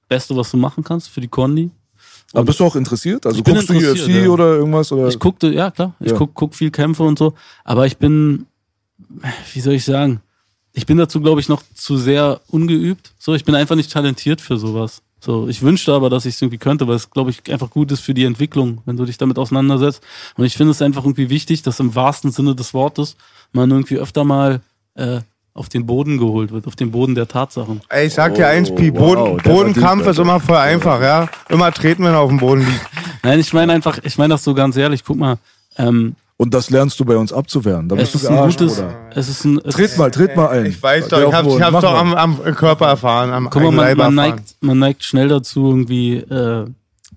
Beste, 0.08 0.36
was 0.36 0.50
du 0.50 0.56
machen 0.56 0.84
kannst 0.84 1.08
für 1.08 1.20
die 1.20 1.28
Kondi. 1.28 1.70
Aber 2.32 2.44
bist 2.44 2.60
du 2.60 2.64
auch 2.64 2.76
interessiert? 2.76 3.26
Also 3.26 3.42
guckst 3.42 3.68
du 3.68 3.74
UFC 3.74 4.08
ja. 4.08 4.28
oder 4.28 4.56
irgendwas? 4.56 4.92
Oder? 4.92 5.08
Ich 5.08 5.18
guckte, 5.18 5.52
ja 5.52 5.70
klar, 5.70 5.94
ich 6.00 6.12
Ja. 6.12 6.16
guck, 6.18 6.34
guck 6.34 6.54
viel 6.54 6.70
Kämpfe 6.70 7.02
und 7.02 7.18
so, 7.18 7.34
aber 7.64 7.86
ich 7.86 7.96
bin, 7.96 8.46
wie 9.52 9.60
soll 9.60 9.74
ich 9.74 9.84
sagen, 9.84 10.20
ich 10.72 10.86
bin 10.86 10.98
dazu, 10.98 11.20
glaube 11.20 11.40
ich, 11.40 11.48
noch 11.48 11.62
zu 11.74 11.96
sehr 11.96 12.40
ungeübt. 12.48 13.12
So, 13.18 13.34
ich 13.34 13.44
bin 13.44 13.56
einfach 13.56 13.74
nicht 13.74 13.90
talentiert 13.90 14.40
für 14.40 14.56
sowas. 14.56 15.02
So, 15.20 15.48
ich 15.48 15.62
wünschte 15.62 15.92
aber, 15.92 16.08
dass 16.08 16.24
ich 16.24 16.36
es 16.36 16.42
irgendwie 16.42 16.58
könnte, 16.58 16.86
weil 16.86 16.94
es, 16.94 17.10
glaube 17.10 17.30
ich, 17.30 17.52
einfach 17.52 17.70
gut 17.70 17.90
ist 17.92 18.00
für 18.00 18.14
die 18.14 18.24
Entwicklung, 18.24 18.80
wenn 18.86 18.96
du 18.96 19.04
dich 19.04 19.18
damit 19.18 19.38
auseinandersetzt. 19.38 20.02
Und 20.36 20.44
ich 20.44 20.56
finde 20.56 20.70
es 20.70 20.80
einfach 20.80 21.04
irgendwie 21.04 21.28
wichtig, 21.28 21.62
dass 21.62 21.80
im 21.80 21.94
wahrsten 21.94 22.30
Sinne 22.30 22.54
des 22.54 22.72
Wortes 22.72 23.16
man 23.52 23.70
irgendwie 23.70 23.98
öfter 23.98 24.24
mal 24.24 24.60
äh, 24.94 25.20
auf 25.54 25.68
den 25.68 25.86
Boden 25.86 26.18
geholt 26.18 26.52
wird, 26.52 26.66
auf 26.66 26.76
den 26.76 26.90
Boden 26.90 27.14
der 27.14 27.26
Tatsachen. 27.28 27.80
Ey, 27.88 28.06
ich 28.06 28.14
sag 28.14 28.34
dir 28.34 28.46
eins, 28.46 28.74
Pi, 28.74 28.92
wow, 28.92 28.98
Boden, 28.98 29.20
war 29.20 29.54
Bodenkampf 29.54 30.06
ist 30.06 30.18
immer 30.18 30.40
voll 30.40 30.56
einfach, 30.56 31.00
ja. 31.02 31.28
Immer 31.48 31.72
treten, 31.72 32.04
wenn 32.04 32.12
er 32.12 32.20
auf 32.20 32.30
dem 32.30 32.38
Boden 32.38 32.60
liegt. 32.60 32.88
Nein, 33.22 33.40
ich 33.40 33.52
meine 33.52 33.72
einfach, 33.72 33.98
ich 34.02 34.16
meine 34.16 34.34
das 34.34 34.44
so 34.44 34.54
ganz 34.54 34.76
ehrlich, 34.76 35.04
guck 35.04 35.18
mal, 35.18 35.36
ähm, 35.76 36.14
Und 36.36 36.54
das 36.54 36.70
lernst 36.70 36.98
du 37.00 37.04
bei 37.04 37.16
uns 37.16 37.32
abzuwehren. 37.32 37.88
Da 37.88 37.96
es 37.96 38.12
bist 38.12 38.14
du 38.14 38.18
ist 38.18 38.26
ein 38.28 38.36
gearscht, 38.36 38.58
gutes, 38.60 38.82
es 39.14 39.28
ist 39.28 39.44
ein, 39.44 39.60
es 39.64 39.74
Tritt 39.74 39.98
mal, 39.98 40.10
tritt 40.10 40.36
mal 40.36 40.48
ein. 40.48 40.66
Ich 40.66 40.82
weiß 40.82 41.08
doch, 41.08 41.20
ich 41.20 41.34
hab's, 41.34 41.54
ich 41.54 41.62
hab's 41.62 41.80
doch 41.80 41.94
am, 41.94 42.14
am 42.14 42.42
Körper 42.54 42.86
erfahren, 42.86 43.30
am 43.32 43.50
Guck 43.50 43.62
mal, 43.62 43.72
man, 43.72 43.96
man, 43.96 44.14
neigt, 44.14 44.56
man 44.60 44.78
neigt 44.78 45.04
schnell 45.04 45.28
dazu, 45.28 45.68
irgendwie 45.68 46.16
äh, 46.16 46.66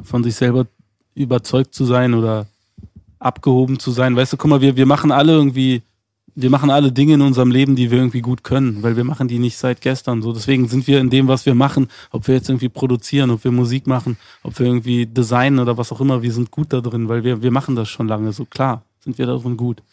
von 0.03 0.23
sich 0.23 0.35
selber 0.35 0.65
überzeugt 1.15 1.73
zu 1.73 1.85
sein 1.85 2.13
oder 2.15 2.47
abgehoben 3.19 3.79
zu 3.79 3.91
sein. 3.91 4.15
Weißt 4.15 4.33
du, 4.33 4.37
guck 4.37 4.49
mal, 4.49 4.61
wir, 4.61 4.75
wir 4.75 4.85
machen 4.85 5.11
alle 5.11 5.33
irgendwie, 5.33 5.83
wir 6.35 6.49
machen 6.49 6.69
alle 6.69 6.91
Dinge 6.91 7.13
in 7.13 7.21
unserem 7.21 7.51
Leben, 7.51 7.75
die 7.75 7.91
wir 7.91 7.99
irgendwie 7.99 8.21
gut 8.21 8.43
können, 8.43 8.81
weil 8.81 8.97
wir 8.97 9.03
machen 9.03 9.27
die 9.27 9.39
nicht 9.39 9.57
seit 9.57 9.81
gestern. 9.81 10.21
So, 10.21 10.33
deswegen 10.33 10.67
sind 10.67 10.87
wir 10.87 10.99
in 10.99 11.09
dem, 11.09 11.27
was 11.27 11.45
wir 11.45 11.55
machen, 11.55 11.87
ob 12.11 12.27
wir 12.27 12.35
jetzt 12.35 12.49
irgendwie 12.49 12.69
produzieren, 12.69 13.29
ob 13.29 13.43
wir 13.43 13.51
Musik 13.51 13.87
machen, 13.87 14.17
ob 14.41 14.57
wir 14.57 14.65
irgendwie 14.65 15.05
designen 15.05 15.59
oder 15.59 15.77
was 15.77 15.91
auch 15.91 16.01
immer, 16.01 16.21
wir 16.21 16.33
sind 16.33 16.51
gut 16.51 16.73
da 16.73 16.81
drin, 16.81 17.07
weil 17.09 17.23
wir, 17.23 17.41
wir 17.41 17.51
machen 17.51 17.75
das 17.75 17.89
schon 17.89 18.07
lange. 18.07 18.31
So 18.33 18.45
klar, 18.45 18.83
sind 18.99 19.17
wir 19.17 19.27
da 19.27 19.35
drin 19.35 19.57
gut. 19.57 19.83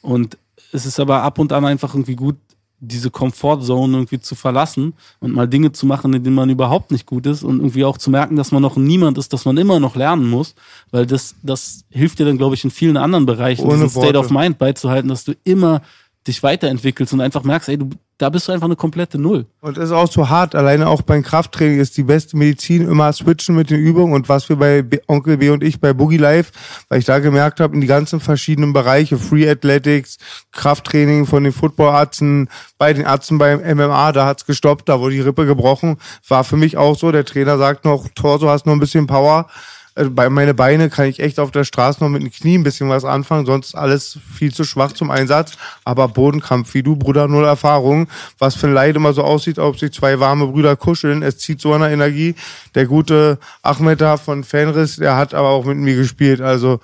Und 0.00 0.38
es 0.72 0.86
ist 0.86 0.98
aber 1.00 1.22
ab 1.22 1.38
und 1.38 1.52
an 1.52 1.64
einfach 1.64 1.94
irgendwie 1.94 2.16
gut, 2.16 2.36
diese 2.80 3.10
Comfortzone 3.10 3.94
irgendwie 3.96 4.20
zu 4.20 4.34
verlassen 4.34 4.94
und 5.20 5.34
mal 5.34 5.46
Dinge 5.46 5.72
zu 5.72 5.86
machen, 5.86 6.14
in 6.14 6.24
denen 6.24 6.34
man 6.34 6.48
überhaupt 6.48 6.90
nicht 6.90 7.06
gut 7.06 7.26
ist 7.26 7.42
und 7.42 7.58
irgendwie 7.58 7.84
auch 7.84 7.98
zu 7.98 8.10
merken, 8.10 8.36
dass 8.36 8.52
man 8.52 8.62
noch 8.62 8.76
niemand 8.76 9.18
ist, 9.18 9.32
dass 9.32 9.44
man 9.44 9.58
immer 9.58 9.78
noch 9.78 9.96
lernen 9.96 10.28
muss, 10.28 10.54
weil 10.90 11.06
das, 11.06 11.34
das 11.42 11.84
hilft 11.90 12.18
dir 12.18 12.24
dann, 12.24 12.38
glaube 12.38 12.54
ich, 12.54 12.64
in 12.64 12.70
vielen 12.70 12.96
anderen 12.96 13.26
Bereichen, 13.26 13.64
Ohne 13.64 13.74
diesen 13.74 13.90
State 13.90 14.06
Worte. 14.14 14.18
of 14.18 14.30
Mind 14.30 14.58
beizuhalten, 14.58 15.08
dass 15.08 15.24
du 15.24 15.34
immer 15.44 15.82
dich 16.30 16.42
weiterentwickelst 16.42 17.12
und 17.12 17.20
einfach 17.20 17.42
merkst, 17.42 17.68
ey, 17.68 17.78
du, 17.78 17.90
da 18.18 18.28
bist 18.30 18.48
du 18.48 18.52
einfach 18.52 18.66
eine 18.66 18.76
komplette 18.76 19.18
Null. 19.18 19.46
Und 19.60 19.76
das 19.76 19.86
ist 19.86 19.92
auch 19.92 20.10
so 20.10 20.28
hart. 20.28 20.54
Alleine 20.54 20.88
auch 20.88 21.02
beim 21.02 21.22
Krafttraining 21.22 21.80
ist 21.80 21.96
die 21.96 22.02
beste 22.02 22.36
Medizin 22.36 22.88
immer 22.88 23.12
switchen 23.12 23.56
mit 23.56 23.70
den 23.70 23.80
Übungen. 23.80 24.14
Und 24.14 24.28
was 24.28 24.48
wir 24.48 24.56
bei 24.56 24.84
Onkel 25.06 25.38
B 25.38 25.50
und 25.50 25.62
ich 25.62 25.80
bei 25.80 25.92
Boogie 25.92 26.18
Life, 26.18 26.52
weil 26.88 26.98
ich 26.98 27.04
da 27.04 27.18
gemerkt 27.18 27.60
habe, 27.60 27.74
in 27.74 27.80
die 27.80 27.86
ganzen 27.86 28.20
verschiedenen 28.20 28.72
Bereiche, 28.72 29.18
Free 29.18 29.48
Athletics, 29.48 30.18
Krafttraining 30.52 31.26
von 31.26 31.44
den 31.44 31.52
Footballärzten, 31.52 32.48
bei 32.78 32.92
den 32.92 33.04
Ärzten 33.04 33.38
beim 33.38 33.60
MMA, 33.60 34.12
da 34.12 34.26
hat's 34.26 34.46
gestoppt, 34.46 34.88
da 34.88 35.00
wurde 35.00 35.14
die 35.14 35.20
Rippe 35.20 35.46
gebrochen. 35.46 35.96
War 36.28 36.44
für 36.44 36.56
mich 36.56 36.76
auch 36.76 36.96
so. 36.96 37.12
Der 37.12 37.24
Trainer 37.24 37.58
sagt 37.58 37.84
noch, 37.84 38.08
Torso 38.14 38.48
hast 38.48 38.66
noch 38.66 38.74
ein 38.74 38.80
bisschen 38.80 39.06
Power. 39.06 39.46
Äh, 39.94 40.04
Bei 40.04 40.28
meine 40.30 40.54
Beine 40.54 40.90
kann 40.90 41.06
ich 41.06 41.20
echt 41.20 41.38
auf 41.40 41.50
der 41.50 41.64
Straße 41.64 42.02
noch 42.02 42.08
mit 42.10 42.22
den 42.22 42.30
Knien 42.30 42.60
ein 42.60 42.64
bisschen 42.64 42.88
was 42.88 43.04
anfangen, 43.04 43.46
sonst 43.46 43.74
alles 43.74 44.18
viel 44.36 44.52
zu 44.54 44.64
schwach 44.64 44.92
zum 44.92 45.10
Einsatz. 45.10 45.52
Aber 45.84 46.08
Bodenkampf, 46.08 46.74
wie 46.74 46.82
du, 46.82 46.96
Bruder, 46.96 47.28
null 47.28 47.44
Erfahrung. 47.44 48.08
Was 48.38 48.54
für 48.54 48.66
ein 48.68 48.74
Leid 48.74 48.96
immer 48.96 49.12
so 49.12 49.22
aussieht, 49.22 49.58
ob 49.58 49.78
sich 49.78 49.92
zwei 49.92 50.20
warme 50.20 50.46
Brüder 50.46 50.76
kuscheln. 50.76 51.22
Es 51.22 51.38
zieht 51.38 51.60
so 51.60 51.72
eine 51.72 51.90
Energie. 51.90 52.34
Der 52.74 52.86
gute 52.86 53.38
Ahmed 53.62 54.00
da 54.00 54.16
von 54.16 54.44
Fenris, 54.44 54.96
der 54.96 55.16
hat 55.16 55.34
aber 55.34 55.48
auch 55.48 55.64
mit 55.64 55.76
mir 55.78 55.96
gespielt. 55.96 56.40
Also, 56.40 56.80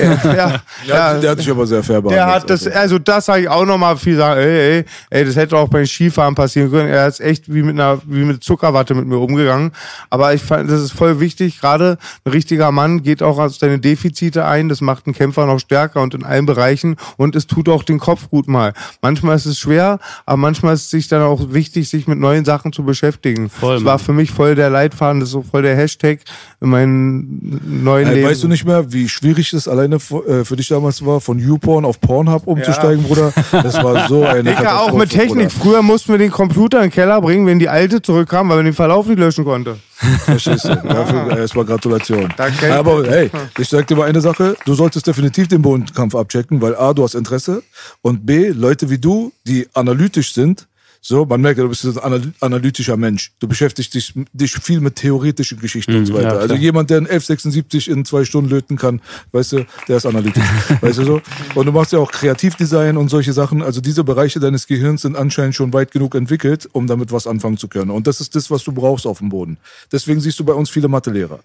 äh, 0.00 0.06
ja, 0.36 0.60
Ja, 0.86 1.14
der 1.18 1.30
hat 1.32 1.38
dich 1.38 1.50
aber 1.50 1.66
sehr 1.66 1.82
fair 1.82 2.02
der 2.02 2.26
hat 2.26 2.50
das, 2.50 2.66
Also. 2.66 2.78
also 2.78 2.98
das 2.98 3.26
sage 3.26 3.42
ich 3.42 3.48
auch 3.48 3.64
nochmal 3.64 3.96
viel 3.96 4.16
sagen, 4.16 4.40
ey, 4.40 4.78
ey, 4.78 4.84
ey, 5.10 5.24
das 5.24 5.36
hätte 5.36 5.56
auch 5.56 5.68
beim 5.68 5.86
Skifahren 5.86 6.34
passieren 6.34 6.70
können. 6.70 6.88
Er 6.88 7.06
ist 7.06 7.20
echt 7.20 7.52
wie 7.52 7.62
mit 7.62 7.74
einer, 7.74 8.00
wie 8.06 8.24
mit 8.24 8.42
Zuckerwatte 8.44 8.94
mit 8.94 9.06
mir 9.06 9.18
umgegangen. 9.18 9.72
Aber 10.10 10.34
ich 10.34 10.42
fand, 10.42 10.70
das 10.70 10.80
ist 10.82 10.92
voll 10.92 11.20
wichtig. 11.20 11.60
Gerade 11.60 11.98
ein 12.24 12.32
richtiger 12.42 12.72
Mann 12.72 13.04
geht 13.04 13.22
auch 13.22 13.38
aus 13.38 13.60
seine 13.60 13.78
Defizite 13.78 14.44
ein. 14.44 14.68
Das 14.68 14.80
macht 14.80 15.06
einen 15.06 15.14
Kämpfer 15.14 15.46
noch 15.46 15.60
stärker 15.60 16.02
und 16.02 16.12
in 16.12 16.24
allen 16.24 16.44
Bereichen. 16.44 16.96
Und 17.16 17.36
es 17.36 17.46
tut 17.46 17.68
auch 17.68 17.84
den 17.84 18.00
Kopf 18.00 18.30
gut 18.30 18.48
mal. 18.48 18.72
Manchmal 19.00 19.36
ist 19.36 19.46
es 19.46 19.60
schwer, 19.60 20.00
aber 20.26 20.36
manchmal 20.38 20.74
ist 20.74 20.82
es 20.82 20.90
sich 20.90 21.06
dann 21.06 21.22
auch 21.22 21.52
wichtig, 21.52 21.88
sich 21.88 22.08
mit 22.08 22.18
neuen 22.18 22.44
Sachen 22.44 22.72
zu 22.72 22.82
beschäftigen. 22.82 23.48
Voll, 23.48 23.76
das 23.76 23.84
war 23.84 24.00
für 24.00 24.12
mich 24.12 24.32
voll 24.32 24.56
der 24.56 24.70
Leitfaden, 24.70 25.20
das 25.20 25.28
ist 25.28 25.34
so 25.34 25.42
voll 25.42 25.62
der 25.62 25.76
Hashtag 25.76 26.18
in 26.60 26.70
meinem 26.70 27.60
neuen 27.64 28.08
Ey, 28.08 28.14
Leben. 28.16 28.28
weißt 28.28 28.42
du 28.42 28.48
nicht 28.48 28.64
mehr, 28.64 28.92
wie 28.92 29.08
schwierig 29.08 29.52
es 29.52 29.68
alleine 29.68 30.00
für, 30.00 30.26
äh, 30.26 30.44
für 30.44 30.56
dich 30.56 30.66
damals 30.66 31.06
war, 31.06 31.20
von 31.20 31.38
YouPorn 31.38 31.84
auf 31.84 32.00
Pornhub 32.00 32.48
umzusteigen, 32.48 33.04
Bruder? 33.04 33.32
Das 33.52 33.80
war 33.84 34.08
so 34.08 34.24
eine 34.24 34.42
Digga, 34.56 34.78
auch 34.80 34.92
mit 34.94 35.10
Technik. 35.10 35.50
Bruder. 35.50 35.62
Früher 35.62 35.82
mussten 35.82 36.10
wir 36.12 36.18
den 36.18 36.32
Computer 36.32 36.78
in 36.78 36.84
den 36.88 36.92
Keller 36.92 37.20
bringen, 37.20 37.46
wenn 37.46 37.60
die 37.60 37.68
alte 37.68 38.02
zurückkam, 38.02 38.48
weil 38.48 38.56
man 38.56 38.64
den 38.64 38.74
Verlauf 38.74 39.06
nicht 39.06 39.20
löschen 39.20 39.44
konnte. 39.44 39.76
Verstehst 40.24 40.64
du? 40.64 40.74
Dafür 40.76 41.38
erstmal 41.38 41.64
Gratulation. 41.64 42.32
Danke. 42.36 42.74
Aber 42.74 43.06
hey, 43.06 43.30
ich 43.58 43.68
sag 43.68 43.86
dir 43.86 43.96
mal 43.96 44.08
eine 44.08 44.20
Sache, 44.20 44.56
du 44.64 44.74
solltest 44.74 45.06
definitiv 45.06 45.48
den 45.48 45.62
Bodenkampf 45.62 46.14
abchecken, 46.14 46.60
weil 46.60 46.74
A, 46.76 46.92
du 46.92 47.04
hast 47.04 47.14
Interesse 47.14 47.62
und 48.02 48.26
B, 48.26 48.48
Leute 48.48 48.90
wie 48.90 48.98
du, 48.98 49.32
die 49.46 49.68
analytisch 49.74 50.32
sind, 50.32 50.66
so, 51.04 51.26
man 51.26 51.40
merkt 51.40 51.58
ja, 51.58 51.64
du 51.64 51.68
bist 51.68 51.84
ein 51.84 51.98
anal- 51.98 52.32
analytischer 52.38 52.96
Mensch. 52.96 53.32
Du 53.40 53.48
beschäftigst 53.48 53.92
dich, 53.92 54.14
dich 54.32 54.52
viel 54.52 54.80
mit 54.80 54.94
theoretischen 54.94 55.58
Geschichten 55.58 55.96
und 55.96 56.06
so 56.06 56.14
weiter. 56.14 56.34
ja, 56.34 56.38
also 56.38 56.54
jemand, 56.54 56.90
der 56.90 56.98
einen 56.98 57.06
1176 57.06 57.88
in 57.90 58.04
zwei 58.04 58.24
Stunden 58.24 58.48
löten 58.48 58.76
kann, 58.76 59.00
weißt 59.32 59.52
du, 59.52 59.66
der 59.88 59.96
ist 59.96 60.06
analytisch. 60.06 60.44
weißt 60.80 60.98
du 60.98 61.04
so? 61.04 61.22
Und 61.56 61.66
du 61.66 61.72
machst 61.72 61.92
ja 61.92 61.98
auch 61.98 62.12
Kreativdesign 62.12 62.96
und 62.96 63.08
solche 63.08 63.32
Sachen. 63.32 63.62
Also 63.62 63.80
diese 63.80 64.04
Bereiche 64.04 64.38
deines 64.38 64.68
Gehirns 64.68 65.02
sind 65.02 65.16
anscheinend 65.16 65.56
schon 65.56 65.72
weit 65.72 65.90
genug 65.90 66.14
entwickelt, 66.14 66.68
um 66.70 66.86
damit 66.86 67.10
was 67.10 67.26
anfangen 67.26 67.56
zu 67.58 67.66
können. 67.66 67.90
Und 67.90 68.06
das 68.06 68.20
ist 68.20 68.36
das, 68.36 68.48
was 68.48 68.62
du 68.62 68.70
brauchst 68.70 69.04
auf 69.04 69.18
dem 69.18 69.28
Boden. 69.28 69.58
Deswegen 69.90 70.20
siehst 70.20 70.38
du 70.38 70.44
bei 70.44 70.52
uns 70.54 70.70
viele 70.70 70.86
Mathelehrer. 70.86 71.40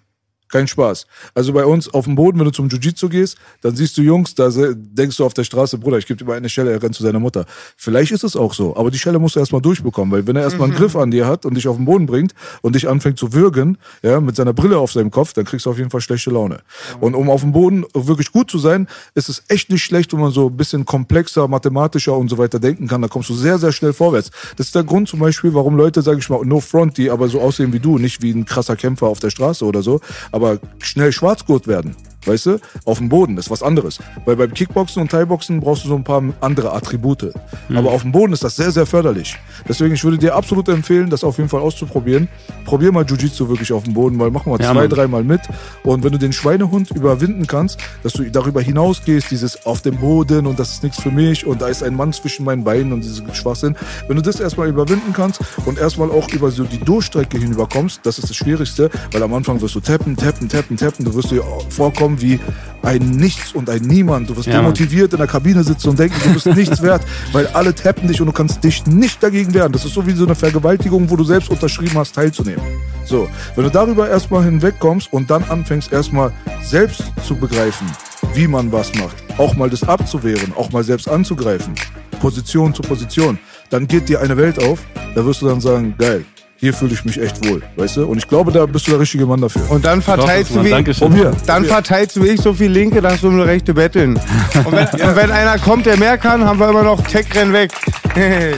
Kein 0.48 0.66
Spaß. 0.66 1.06
Also 1.34 1.52
bei 1.52 1.64
uns 1.64 1.92
auf 1.92 2.06
dem 2.06 2.14
Boden, 2.14 2.38
wenn 2.38 2.46
du 2.46 2.52
zum 2.52 2.68
Jiu-Jitsu 2.68 3.08
gehst, 3.08 3.36
dann 3.60 3.76
siehst 3.76 3.96
du 3.98 4.02
Jungs, 4.02 4.34
da 4.34 4.48
denkst 4.50 5.16
du 5.16 5.24
auf 5.24 5.34
der 5.34 5.44
Straße, 5.44 5.78
Bruder, 5.78 5.98
ich 5.98 6.06
gebe 6.06 6.18
dir 6.18 6.24
mal 6.24 6.36
eine 6.36 6.48
Schelle, 6.48 6.72
er 6.72 6.82
rennt 6.82 6.94
zu 6.94 7.02
seiner 7.02 7.20
Mutter. 7.20 7.44
Vielleicht 7.76 8.12
ist 8.12 8.24
es 8.24 8.34
auch 8.34 8.54
so, 8.54 8.76
aber 8.76 8.90
die 8.90 8.98
Schelle 8.98 9.18
musst 9.18 9.36
du 9.36 9.40
erstmal 9.40 9.60
durchbekommen, 9.60 10.12
weil 10.12 10.26
wenn 10.26 10.36
er 10.36 10.42
erstmal 10.42 10.68
einen 10.68 10.76
Griff 10.76 10.96
an 10.96 11.10
dir 11.10 11.26
hat 11.26 11.44
und 11.44 11.54
dich 11.54 11.68
auf 11.68 11.76
den 11.76 11.84
Boden 11.84 12.06
bringt 12.06 12.34
und 12.62 12.74
dich 12.74 12.88
anfängt 12.88 13.18
zu 13.18 13.32
würgen, 13.32 13.78
ja, 14.02 14.20
mit 14.20 14.36
seiner 14.36 14.52
Brille 14.52 14.78
auf 14.78 14.92
seinem 14.92 15.10
Kopf, 15.10 15.34
dann 15.34 15.44
kriegst 15.44 15.66
du 15.66 15.70
auf 15.70 15.78
jeden 15.78 15.90
Fall 15.90 16.00
schlechte 16.00 16.30
Laune. 16.30 16.60
Und 17.00 17.14
um 17.14 17.28
auf 17.28 17.42
dem 17.42 17.52
Boden 17.52 17.84
wirklich 17.92 18.32
gut 18.32 18.50
zu 18.50 18.58
sein, 18.58 18.88
ist 19.14 19.28
es 19.28 19.42
echt 19.48 19.70
nicht 19.70 19.84
schlecht, 19.84 20.12
wenn 20.12 20.20
man 20.20 20.30
so 20.30 20.48
ein 20.48 20.56
bisschen 20.56 20.84
komplexer, 20.84 21.46
mathematischer 21.48 22.16
und 22.16 22.28
so 22.28 22.38
weiter 22.38 22.58
denken 22.58 22.88
kann. 22.88 23.02
Da 23.02 23.08
kommst 23.08 23.28
du 23.28 23.34
sehr, 23.34 23.58
sehr 23.58 23.72
schnell 23.72 23.92
vorwärts. 23.92 24.30
Das 24.56 24.66
ist 24.66 24.74
der 24.74 24.84
Grund 24.84 25.08
zum 25.08 25.20
Beispiel, 25.20 25.52
warum 25.52 25.76
Leute, 25.76 26.00
sage 26.02 26.18
ich 26.18 26.30
mal, 26.30 26.44
no 26.44 26.60
front, 26.60 26.96
die 26.96 27.10
aber 27.10 27.28
so 27.28 27.40
aussehen 27.40 27.72
wie 27.72 27.80
du, 27.80 27.98
nicht 27.98 28.22
wie 28.22 28.30
ein 28.30 28.44
krasser 28.44 28.76
Kämpfer 28.76 29.06
auf 29.06 29.18
der 29.18 29.30
Straße 29.30 29.64
oder 29.64 29.82
so, 29.82 30.00
aber 30.30 30.37
schnell 30.78 31.12
Schwarzgurt 31.12 31.66
werden. 31.66 31.96
Weißt 32.28 32.46
du? 32.46 32.58
Auf 32.84 32.98
dem 32.98 33.08
Boden 33.08 33.38
ist 33.38 33.50
was 33.50 33.62
anderes. 33.62 33.98
Weil 34.24 34.36
beim 34.36 34.52
Kickboxen 34.52 35.02
und 35.02 35.10
Thai-Boxen 35.10 35.60
brauchst 35.60 35.84
du 35.84 35.88
so 35.88 35.94
ein 35.96 36.04
paar 36.04 36.22
andere 36.40 36.72
Attribute. 36.72 37.32
Aber 37.74 37.90
auf 37.90 38.02
dem 38.02 38.12
Boden 38.12 38.32
ist 38.32 38.44
das 38.44 38.56
sehr, 38.56 38.70
sehr 38.70 38.86
förderlich. 38.86 39.36
Deswegen, 39.68 39.94
ich 39.94 40.04
würde 40.04 40.18
dir 40.18 40.34
absolut 40.34 40.68
empfehlen, 40.68 41.10
das 41.10 41.24
auf 41.24 41.38
jeden 41.38 41.48
Fall 41.48 41.60
auszuprobieren. 41.60 42.28
Probier 42.64 42.92
mal 42.92 43.04
Jiu-Jitsu 43.04 43.48
wirklich 43.48 43.72
auf 43.72 43.84
dem 43.84 43.94
Boden, 43.94 44.18
weil 44.18 44.30
mach 44.30 44.46
mal 44.46 44.60
Ja, 44.60 44.72
zwei, 44.72 44.86
dreimal 44.88 45.24
mit. 45.24 45.40
Und 45.82 46.04
wenn 46.04 46.12
du 46.12 46.18
den 46.18 46.32
Schweinehund 46.32 46.90
überwinden 46.90 47.46
kannst, 47.46 47.78
dass 48.02 48.12
du 48.12 48.30
darüber 48.30 48.60
hinausgehst, 48.60 49.30
dieses 49.30 49.64
auf 49.66 49.80
dem 49.80 49.96
Boden 49.96 50.46
und 50.46 50.58
das 50.58 50.72
ist 50.72 50.82
nichts 50.82 51.00
für 51.00 51.10
mich 51.10 51.46
und 51.46 51.62
da 51.62 51.68
ist 51.68 51.82
ein 51.82 51.94
Mann 51.94 52.12
zwischen 52.12 52.44
meinen 52.44 52.64
Beinen 52.64 52.92
und 52.92 53.02
dieses 53.02 53.22
Schwachsinn. 53.32 53.76
Wenn 54.06 54.16
du 54.16 54.22
das 54.22 54.38
erstmal 54.40 54.68
überwinden 54.68 55.12
kannst 55.12 55.40
und 55.64 55.78
erstmal 55.78 56.10
auch 56.10 56.28
über 56.30 56.50
so 56.50 56.64
die 56.64 56.78
Durchstrecke 56.78 57.38
hinüberkommst, 57.38 58.00
das 58.02 58.18
ist 58.18 58.28
das 58.28 58.36
Schwierigste, 58.36 58.90
weil 59.12 59.22
am 59.22 59.32
Anfang 59.32 59.60
wirst 59.60 59.74
du 59.74 59.80
tappen, 59.80 60.16
tappen, 60.16 60.48
tappen, 60.48 60.76
tappen, 60.76 61.04
du 61.04 61.14
wirst 61.14 61.30
dir 61.30 61.42
vorkommen 61.70 62.17
wie 62.20 62.40
ein 62.82 63.10
Nichts 63.10 63.52
und 63.52 63.68
ein 63.68 63.82
Niemand. 63.82 64.30
Du 64.30 64.36
wirst 64.36 64.46
Ja, 64.46 64.60
demotiviert 64.60 65.12
in 65.12 65.18
der 65.18 65.26
Kabine 65.26 65.62
sitzen 65.64 65.90
und 65.90 65.98
denken, 65.98 66.16
du 66.24 66.32
bist 66.34 66.46
nichts 66.46 66.82
wert, 66.82 67.02
weil 67.32 67.46
alle 67.48 67.74
tappen 67.74 68.08
dich 68.08 68.20
und 68.20 68.26
du 68.28 68.32
kannst 68.32 68.62
dich 68.62 68.86
nicht 68.86 69.22
dagegen 69.22 69.52
wehren. 69.54 69.72
Das 69.72 69.84
ist 69.84 69.94
so 69.94 70.06
wie 70.06 70.12
so 70.12 70.24
eine 70.24 70.34
Vergewaltigung, 70.34 71.08
wo 71.10 71.16
du 71.16 71.24
selbst 71.24 71.50
unterschrieben 71.50 71.96
hast, 71.98 72.14
teilzunehmen. 72.14 72.62
So, 73.04 73.28
wenn 73.54 73.64
du 73.64 73.70
darüber 73.70 74.08
erstmal 74.08 74.44
hinwegkommst 74.44 75.12
und 75.12 75.30
dann 75.30 75.42
anfängst 75.44 75.92
erstmal 75.92 76.32
selbst 76.62 77.02
zu 77.26 77.34
begreifen, 77.34 77.86
wie 78.34 78.46
man 78.46 78.70
was 78.70 78.94
macht, 78.94 79.16
auch 79.38 79.54
mal 79.56 79.70
das 79.70 79.82
abzuwehren, 79.82 80.52
auch 80.56 80.70
mal 80.72 80.84
selbst 80.84 81.08
anzugreifen, 81.08 81.74
Position 82.20 82.74
zu 82.74 82.82
Position, 82.82 83.38
dann 83.70 83.86
geht 83.86 84.08
dir 84.08 84.20
eine 84.20 84.36
Welt 84.36 84.62
auf, 84.62 84.80
da 85.14 85.24
wirst 85.24 85.42
du 85.42 85.46
dann 85.48 85.60
sagen, 85.60 85.94
geil, 85.98 86.24
hier 86.60 86.74
fühle 86.74 86.92
ich 86.92 87.04
mich 87.04 87.20
echt 87.22 87.48
wohl, 87.48 87.62
weißt 87.76 87.98
du? 87.98 88.06
Und 88.06 88.18
ich 88.18 88.26
glaube, 88.26 88.50
da 88.50 88.66
bist 88.66 88.86
du 88.88 88.90
der 88.90 88.98
richtige 89.00 89.24
Mann 89.26 89.40
dafür. 89.40 89.62
Und 89.70 89.84
dann 89.84 90.02
verteilst 90.02 90.54
du 90.54 90.64
wie, 90.64 90.70
Dankeschön. 90.70 91.14
Dann 91.46 91.64
verteilst 91.64 92.16
du 92.16 92.24
wie 92.24 92.28
ich 92.30 92.40
so 92.40 92.52
viel 92.52 92.70
Linke, 92.70 93.00
dass 93.00 93.20
du 93.20 93.28
eine 93.30 93.46
rechte 93.46 93.72
betteln. 93.74 94.18
Und 94.64 94.72
wenn, 94.72 94.86
und 95.08 95.16
wenn 95.16 95.30
einer 95.30 95.56
kommt, 95.58 95.86
der 95.86 95.96
mehr 95.96 96.18
kann, 96.18 96.44
haben 96.44 96.58
wir 96.58 96.68
immer 96.68 96.82
noch 96.82 97.00
Tech-Renn 97.02 97.52
weg. 97.52 97.70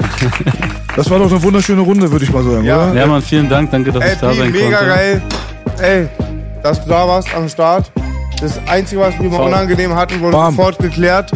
Das 0.96 1.08
war 1.08 1.20
doch 1.20 1.30
eine 1.30 1.40
wunderschöne 1.40 1.82
Runde, 1.82 2.10
würde 2.10 2.24
ich 2.24 2.32
mal 2.32 2.42
sagen, 2.42 2.64
Ja. 2.64 2.90
oder? 2.90 3.00
Ja, 3.00 3.06
Mann, 3.06 3.22
vielen 3.22 3.48
Dank. 3.48 3.70
Danke, 3.70 3.92
dass 3.92 4.02
Ey, 4.02 4.12
ich 4.14 4.18
da 4.18 4.34
sein 4.34 4.50
mega 4.50 4.76
konnte. 4.78 4.86
geil. 4.86 5.22
Ey, 5.80 6.08
dass 6.64 6.82
du 6.82 6.88
da 6.90 7.06
warst 7.06 7.32
am 7.32 7.48
Start. 7.48 7.92
Das 8.40 8.58
Einzige, 8.66 9.02
was 9.02 9.18
wir 9.20 9.28
mal 9.28 9.42
unangenehm 9.42 9.94
hatten, 9.94 10.20
wurde 10.20 10.32
Bam. 10.32 10.54
sofort 10.54 10.78
geklärt. 10.78 11.30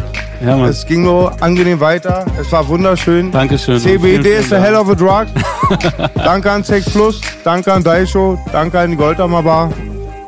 Ja, 0.45 0.57
Mann. 0.57 0.71
Es 0.71 0.87
ging 0.87 1.03
nur 1.03 1.33
angenehm 1.43 1.81
weiter. 1.81 2.25
Es 2.41 2.51
war 2.51 2.67
wunderschön. 2.67 3.31
Dankeschön. 3.31 3.79
CBD 3.79 3.99
Vielen, 3.99 4.23
vielen 4.23 4.41
ist 4.41 4.53
a 4.53 4.59
hell 4.59 4.75
of 4.75 4.89
a 4.89 4.95
drug. 4.95 5.27
danke 6.15 6.51
an 6.51 6.65
Sex 6.65 6.89
Plus, 6.91 7.21
danke 7.45 7.73
an 7.73 7.83
Daisho, 7.85 8.39
danke 8.53 8.79
an 8.79 8.91
die 8.91 8.97
Goldhammer 8.97 9.43
Bar. 9.43 9.71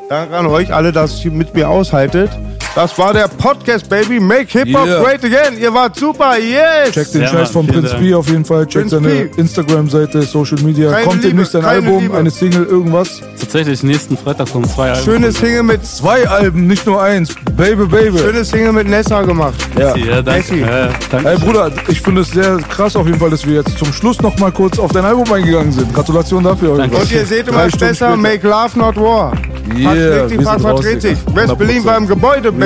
Danke 0.08 0.36
an 0.36 0.46
euch 0.46 0.72
alle, 0.72 0.92
dass 0.92 1.24
ihr 1.24 1.30
mit 1.30 1.54
mir 1.54 1.68
aushaltet. 1.68 2.30
Das 2.76 2.96
war 2.98 3.14
der 3.14 3.26
Podcast, 3.26 3.88
Baby. 3.88 4.20
Make 4.20 4.48
Hip-Hop 4.50 4.86
Yeah. 4.86 5.02
great 5.02 5.24
again. 5.24 5.58
Ihr 5.58 5.72
wart 5.72 5.96
super. 5.96 6.36
Yes. 6.38 6.92
Check 6.92 7.10
den 7.10 7.22
Ja, 7.22 7.28
Scheiß 7.28 7.50
von 7.50 7.66
Prinz. 7.66 7.90
P 7.94 8.12
auf 8.14 8.28
jeden 8.28 8.44
Fall. 8.44 8.66
Check 8.66 8.82
Prinz 8.82 8.90
seine. 8.90 9.30
Instagram-Seite, 9.34 10.22
Social 10.22 10.58
Media. 10.62 10.90
Keine 10.92 11.04
Kommt 11.06 11.24
demnächst 11.24 11.56
ein 11.56 11.64
Album, 11.64 12.02
Liebe. 12.02 12.16
eine 12.18 12.30
Single, 12.30 12.64
irgendwas. 12.66 13.22
Tatsächlich, 13.40 13.82
nächsten 13.82 14.18
Freitag 14.18 14.52
kommen 14.52 14.68
zwei 14.68 14.90
Alben. 14.92 15.02
Schönes 15.04 15.36
Single 15.36 15.62
mit, 15.62 15.86
Zwei 15.86 16.28
Alben, 16.28 16.66
nicht 16.66 16.84
nur 16.86 17.02
eins. 17.02 17.34
Baby, 17.56 17.86
baby. 17.86 18.18
schönes 18.18 18.50
Single 18.50 18.72
mit 18.72 18.88
Nessa 18.88 19.22
gemacht. 19.22 19.54
Ja. 19.78 19.96
Ja, 19.96 20.20
danke. 20.20 20.56
Ja, 20.56 20.88
danke. 21.10 21.28
Ey 21.30 21.38
Bruder, 21.38 21.70
ich 21.88 22.02
finde 22.02 22.20
es 22.20 22.30
sehr 22.30 22.58
krass 22.68 22.94
auf 22.94 23.06
jeden 23.06 23.18
Fall, 23.18 23.30
dass 23.30 23.46
wir 23.46 23.54
jetzt 23.54 23.78
zum 23.78 23.90
Schluss 23.94 24.20
noch 24.20 24.38
mal 24.38 24.52
kurz 24.52 24.78
auf 24.78 24.92
dein 24.92 25.04
Album 25.06 25.32
eingegangen 25.32 25.72
sind. 25.72 25.94
Gratulation 25.94 26.44
dafür. 26.44 26.76
Danke. 26.76 26.96
Und 26.96 27.10
ihr 27.10 27.24
seht 27.24 27.48
immer 27.48 27.64
besser, 27.64 27.78
später. 27.94 28.16
make 28.16 28.46
love, 28.46 28.78
not 28.78 28.96
war. 28.96 29.32
Yeah, 29.76 30.20
Pack 30.20 30.28
sind 30.28 30.46
raus, 30.46 30.62
verdreht 30.62 31.02
sich. 31.02 31.18
West 31.34 31.58
Berlin 31.58 31.82
100%. 31.82 31.84
war 31.86 31.96
im 31.96 32.06
Gebäude, 32.06 32.52
baby, 32.52 32.65